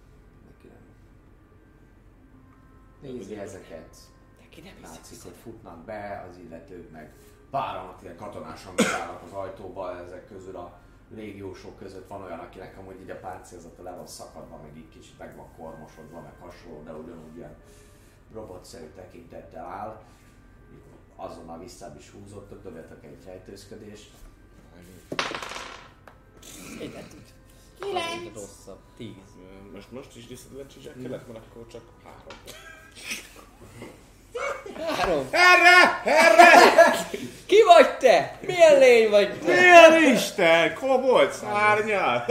Neki 0.49 0.67
nem. 0.67 0.85
Nézi 3.01 3.37
ezeket, 3.37 3.97
Neki 4.39 4.61
nem 4.61 4.81
látszik, 4.81 5.23
hogy 5.23 5.35
futnak 5.41 5.85
be, 5.85 6.25
az 6.29 6.37
illetők 6.37 6.91
meg 6.91 7.13
páran 7.49 7.95
ilyen 8.01 8.15
katonásan 8.15 8.75
beállnak 8.75 9.23
az 9.23 9.31
ajtóba, 9.31 9.97
ezek 9.97 10.27
közül 10.27 10.55
a 10.55 10.79
légiósok 11.09 11.77
között 11.77 12.07
van 12.07 12.21
olyan, 12.21 12.39
akinek 12.39 12.77
amúgy 12.77 13.01
így 13.01 13.09
a 13.09 13.19
páncélzata 13.19 13.83
le 13.83 13.91
van 13.91 14.07
szakadva, 14.07 14.57
meg 14.57 14.77
így 14.77 14.89
kicsit 14.89 15.17
meg 15.17 15.35
van 15.35 15.47
kormosodva, 15.57 16.21
meg 16.21 16.33
hasonló, 16.39 16.83
de 16.83 16.93
ugyanúgy 16.93 17.35
ilyen 17.35 17.55
robotszerű 18.33 18.87
tekintettel 18.95 19.65
áll. 19.65 20.01
Azonnal 21.15 21.59
visszább 21.59 21.97
is 21.97 22.09
húzottak, 22.09 22.63
dobjatok 22.63 23.03
egy 23.03 23.23
rejtőzködést. 23.25 24.11
Egy 26.79 26.93
nem 26.93 27.07
tud. 27.09 27.33
Kilenc. 27.79 28.33
Rosszabb. 28.33 28.79
10. 28.97 29.15
Most, 29.73 29.91
most 29.91 30.15
is 30.15 30.27
disadvantage 30.27 30.93
kellett, 30.93 31.27
mert 31.27 31.45
akkor 31.45 31.67
csak 31.67 31.83
három. 32.03 32.37
Három. 34.85 35.27
Erre! 35.31 36.01
Erre! 36.03 36.75
Ki 37.45 37.63
vagy 37.65 37.97
te? 37.97 38.37
Milyen 38.41 38.79
lény 38.79 39.09
vagy 39.09 39.39
te? 39.39 39.45
Milyen 39.45 40.13
Isten! 40.13 40.73
Kobold 40.73 41.31
szárnyal! 41.31 42.25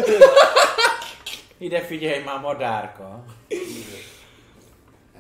Ide 1.59 1.81
figyelj 1.81 2.23
már, 2.23 2.41
madárka! 2.41 3.25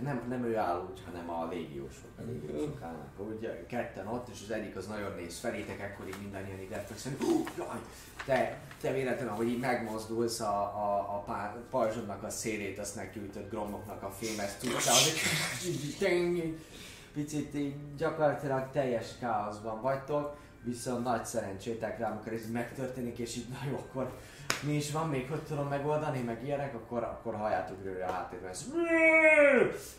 Nem, 0.00 0.22
nem 0.28 0.44
ő 0.44 0.56
áll 0.56 0.86
úgy, 0.90 1.00
hanem 1.06 1.30
a 1.30 1.48
légiósok. 1.50 2.10
A 2.18 2.22
légiósok 2.26 2.82
állnak 2.82 3.08
úgy, 3.16 3.66
ketten 3.68 4.06
ott, 4.06 4.28
és 4.32 4.38
az 4.42 4.50
egyik 4.50 4.76
az 4.76 4.86
nagyon 4.86 5.14
néz 5.16 5.38
felétek, 5.38 5.80
ekkor 5.80 6.06
így 6.08 6.20
mindannyian 6.20 6.60
így 6.60 6.70
reflexen. 6.70 7.16
Hú, 7.20 7.44
jaj! 7.58 7.78
Te, 8.26 8.58
te 8.80 8.92
véletlenül, 8.92 9.32
ahogy 9.32 9.48
így 9.48 9.58
megmozdulsz 9.58 10.40
a, 10.40 10.58
a, 10.58 11.24
a 11.26 11.54
pajzsodnak 11.70 12.22
a 12.22 12.30
szélét, 12.30 12.78
azt 12.78 12.94
nekiütött 12.94 13.50
gromoknak 13.50 14.02
a 14.02 14.10
fémes 14.10 14.50
tudta, 14.60 14.90
az 14.90 15.66
így 15.66 15.96
picit 17.16 17.54
így 17.54 17.74
gyakorlatilag 17.96 18.70
teljes 18.70 19.06
káoszban 19.20 19.80
vagytok, 19.80 20.36
viszont 20.64 21.04
nagy 21.04 21.24
szerencsétek 21.24 21.98
rá, 21.98 22.10
amikor 22.10 22.32
ez 22.32 22.46
így 22.46 22.52
megtörténik, 22.52 23.18
és 23.18 23.36
így 23.36 23.48
na 23.48 23.70
jó, 23.70 23.76
akkor 23.76 24.16
mi 24.62 24.72
is 24.72 24.92
van 24.92 25.08
még, 25.08 25.28
hogy 25.28 25.42
tudom 25.42 25.68
megoldani, 25.68 26.20
meg 26.20 26.44
ilyenek, 26.44 26.74
akkor, 26.74 27.02
akkor 27.02 27.34
halljátok 27.34 27.82
rőre 27.82 28.04
a 28.04 28.12
háttérben. 28.12 28.50
Ez 28.50 28.64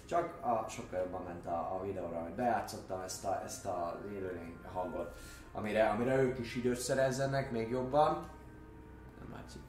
Csak 0.06 0.24
a, 0.42 0.70
sokkal 0.70 1.00
jobban 1.00 1.22
ment 1.24 1.46
a, 1.46 1.78
a 1.80 1.82
videóra, 1.86 2.20
hogy 2.20 2.34
bejátszottam 2.34 3.02
ezt 3.02 3.26
a, 3.26 3.42
ezt 3.46 3.66
a 3.66 4.00
élőlény 4.14 4.56
hangot, 4.74 5.14
amire, 5.54 5.88
amire 5.88 6.16
ők 6.16 6.40
is 6.40 6.56
így 6.56 6.68
összerezzenek 6.68 7.52
még 7.52 7.70
jobban. 7.70 8.28
Nem 9.20 9.40
látszik. 9.40 9.62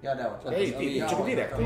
Ja, 0.00 0.14
de 0.14 0.28
ott 0.28 0.42
van. 0.42 0.52
Ja, 0.52 0.58
itt, 0.58 0.80
itt, 0.80 0.96
Ja, 0.96 1.06
csak 1.06 1.24
direkt. 1.24 1.58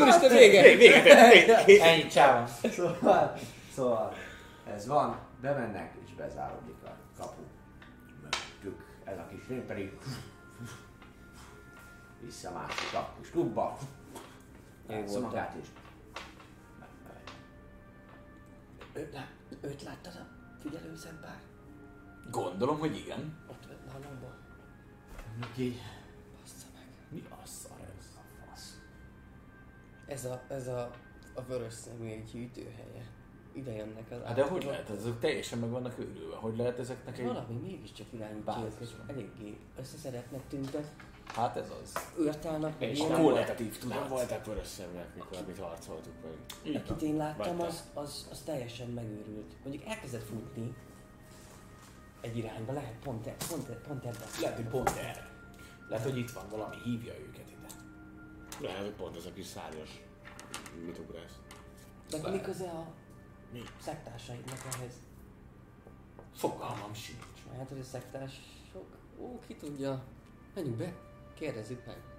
Úristen, 0.00 0.30
vége! 0.30 0.76
Vége! 0.76 1.82
Ennyi 1.82 2.06
csáva. 2.06 2.46
Szóval, 2.46 3.34
szóval 3.74 4.12
ez 4.66 4.86
van, 4.86 5.18
bemennek 5.40 5.94
és 6.04 6.14
bezáródik 6.14 6.82
a 6.84 6.96
kapu. 7.16 7.42
Mögöttük 8.22 8.98
ez 9.04 9.18
a 9.18 9.26
kis 9.26 9.48
lény 9.48 9.66
pedig 9.66 9.98
vissza 12.20 12.52
másik 12.52 12.94
a 12.94 13.14
kis 13.18 13.30
klubba. 13.30 13.78
Volt. 14.86 15.20
magát 15.20 15.54
is. 15.54 15.66
Őt, 18.92 19.12
lá- 19.12 19.32
őt 19.60 19.82
láttad 19.82 20.12
a 20.14 20.26
figyelő 20.60 20.96
szempár? 20.96 21.40
Gondolom, 22.30 22.78
hogy 22.78 22.96
igen. 22.96 23.38
Ott 23.50 23.66
vett 23.66 23.86
nálomba. 23.86 24.34
Neki 25.40 25.80
Bassza 26.40 26.66
meg. 26.74 26.86
Mi 27.08 27.24
az 27.42 27.50
szar 27.50 27.80
ez? 27.80 28.16
a 28.16 28.46
fasz. 28.46 28.80
Ez 30.06 30.24
a, 30.24 30.42
ez 30.48 30.66
a, 30.66 30.90
a 31.34 31.42
vörös 31.42 31.72
szemű 31.72 32.08
egy 32.08 32.30
hűtőhelye. 32.30 33.13
Ide 33.54 33.72
jönnek 33.72 34.10
az 34.10 34.18
Hát 34.24 34.34
de 34.34 34.44
hogy 34.44 34.64
lehet? 34.64 34.90
Ezek 34.90 35.18
teljesen 35.18 35.58
meg 35.58 35.70
vannak 35.70 35.98
őrülve. 35.98 36.36
Hogy 36.36 36.56
lehet 36.56 36.78
ezeknek 36.78 37.18
egy... 37.18 37.26
Valami 37.26 37.54
mégiscsak 37.62 38.06
irányítja 38.10 38.64
őket, 38.64 38.94
eléggé 39.06 39.56
összeszedetnek 39.78 40.40
tűntek, 40.48 40.86
Hát 41.26 41.56
ez 41.56 41.72
az. 41.82 41.92
őrt 42.18 42.44
állnak, 42.44 42.80
meg 42.80 42.90
És 42.90 43.00
nem 43.02 43.22
kollektív 43.22 43.78
tudat. 43.78 43.98
nem 43.98 44.08
voltak 44.08 44.44
vörös 44.44 44.66
szeműek, 44.66 45.14
mikor 45.14 45.38
mit 45.46 45.58
harcoltuk 45.58 46.12
meg. 46.22 46.76
Akit 46.76 47.02
én 47.02 47.16
láttam, 47.16 47.60
az, 47.60 47.90
az, 47.94 48.28
az 48.30 48.40
teljesen 48.40 48.88
megőrült. 48.88 49.54
Mondjuk 49.64 49.84
elkezdett 49.86 50.22
futni 50.22 50.74
egy 52.20 52.36
irányba, 52.36 52.72
lehet 52.72 52.94
pont, 53.02 53.26
e, 53.26 53.34
pont, 53.48 53.68
e, 53.68 53.72
pont 53.72 54.04
ebben. 54.04 54.28
Lehet, 54.40 54.56
hogy 54.56 54.68
pont 54.68 54.88
erre. 54.88 55.30
Lehet, 55.88 56.04
hogy 56.04 56.18
itt 56.18 56.30
van 56.30 56.48
valami, 56.50 56.76
hívja 56.84 57.12
őket 57.18 57.50
ide. 57.50 57.66
Lehet, 58.60 58.82
hogy 58.82 58.94
pont 58.94 59.16
ez 59.16 59.26
a 59.26 59.32
kis 59.32 59.46
szárnyas 59.46 60.00
mit 60.86 60.98
ugrálsz. 60.98 61.38
De 62.10 62.30
mi 62.30 62.40
köze 62.40 62.68
a 62.68 62.86
Mi? 63.54 63.62
szektásaidnak 63.80 64.58
ehhez? 64.74 64.92
Fogalmam 66.34 66.94
sincs. 66.94 67.22
Hát, 67.56 67.68
hogy 67.68 67.78
a 67.78 67.84
szektások... 67.84 68.86
Ó, 69.20 69.38
ki 69.46 69.54
tudja. 69.54 70.04
Menjünk 70.54 70.76
be, 70.76 70.92
kérdezzük 71.34 71.86
meg. 71.86 72.13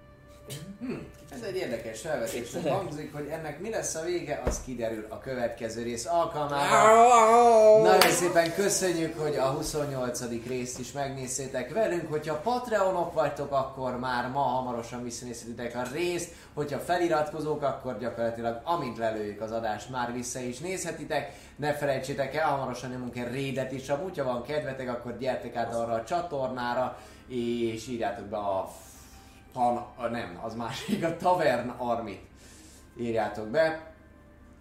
Ez 1.36 1.42
egy 1.42 1.56
érdekes 1.56 2.00
felvetés. 2.00 2.48
Hangzik, 2.68 3.14
hogy 3.14 3.26
ennek 3.26 3.60
mi 3.60 3.70
lesz 3.70 3.94
a 3.94 4.04
vége, 4.04 4.42
az 4.44 4.60
kiderül 4.64 5.06
a 5.08 5.18
következő 5.18 5.82
rész 5.82 6.06
alkalmával. 6.06 7.82
Nagyon 7.82 8.10
szépen 8.10 8.54
köszönjük, 8.54 9.18
hogy 9.18 9.36
a 9.36 9.46
28. 9.46 10.20
részt 10.46 10.78
is 10.78 10.92
megnéztétek 10.92 11.72
velünk. 11.72 12.10
Hogyha 12.10 12.40
Patreonok 12.40 13.12
vagytok, 13.12 13.52
akkor 13.52 13.98
már 13.98 14.28
ma 14.28 14.40
hamarosan 14.40 15.02
visszanézhetitek 15.02 15.74
a 15.74 15.82
részt. 15.92 16.32
Hogyha 16.54 16.78
feliratkozók, 16.78 17.62
akkor 17.62 17.98
gyakorlatilag 17.98 18.60
amint 18.64 18.98
lelőjük 18.98 19.40
az 19.40 19.52
adást, 19.52 19.90
már 19.90 20.12
vissza 20.12 20.40
is 20.40 20.58
nézhetitek. 20.58 21.32
Ne 21.56 21.74
felejtsétek 21.74 22.34
el, 22.34 22.48
hamarosan 22.48 22.90
nyomunk 22.90 23.16
egy 23.16 23.32
rédet 23.32 23.72
is. 23.72 23.88
Amúgy, 23.88 24.18
ha 24.18 24.24
van 24.24 24.42
kedvetek, 24.42 24.88
akkor 24.88 25.18
gyertek 25.18 25.56
át 25.56 25.74
arra 25.74 25.92
a 25.92 26.04
csatornára, 26.04 26.98
és 27.28 27.88
írjátok 27.88 28.26
be 28.26 28.36
a 28.36 28.70
Pan, 29.56 29.86
a 29.96 30.06
nem, 30.06 30.38
az 30.42 30.54
másik, 30.54 31.04
a 31.10 31.16
Tavern 31.16 31.68
Armit 31.68 32.20
írjátok 32.98 33.48
be. 33.48 33.94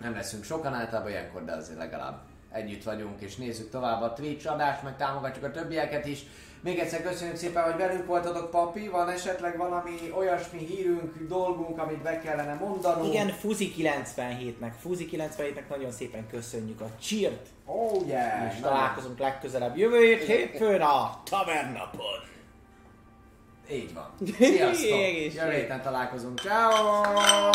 Nem 0.01 0.13
leszünk 0.13 0.43
sokan 0.43 0.73
általában 0.73 1.11
ilyenkor, 1.11 1.43
de 1.43 1.51
azért 1.51 1.77
legalább 1.77 2.21
együtt 2.51 2.83
vagyunk, 2.83 3.21
és 3.21 3.35
nézzük 3.35 3.69
tovább 3.69 4.01
a 4.01 4.13
Twitch 4.13 4.51
adást, 4.51 4.83
meg 4.83 4.97
támogatjuk 4.97 5.43
a 5.43 5.51
többieket 5.51 6.05
is. 6.05 6.23
Még 6.61 6.79
egyszer 6.79 7.03
köszönjük 7.03 7.37
szépen, 7.37 7.63
hogy 7.63 7.77
velünk 7.77 8.05
voltatok, 8.05 8.49
papi. 8.49 8.87
Van 8.87 9.09
esetleg 9.09 9.57
valami 9.57 9.91
olyasmi 10.15 10.59
hírünk, 10.59 11.27
dolgunk, 11.27 11.79
amit 11.79 12.01
be 12.01 12.19
kellene 12.19 12.53
mondanunk? 12.53 13.13
Igen, 13.13 13.27
Fuzi 13.27 13.73
97-nek, 13.77 14.71
Fuzi 14.79 15.09
97-nek 15.11 15.67
nagyon 15.69 15.91
szépen 15.91 16.27
köszönjük 16.27 16.81
a 16.81 16.89
cheert, 16.99 17.47
Oh 17.65 18.07
yeah! 18.07 18.53
és 18.53 18.59
találkozunk 18.61 19.19
legközelebb 19.19 19.77
jövő 19.77 19.99
hét 19.99 20.23
hétfőn 20.23 20.81
a 20.81 21.21
Tavernapon. 21.23 22.34
Így 23.71 23.93
van. 23.93 24.09
Sziasztok! 24.37 24.99
Jövő 25.35 25.51
héten 25.51 25.81
találkozunk. 25.81 26.39
Ciao. 26.39 27.53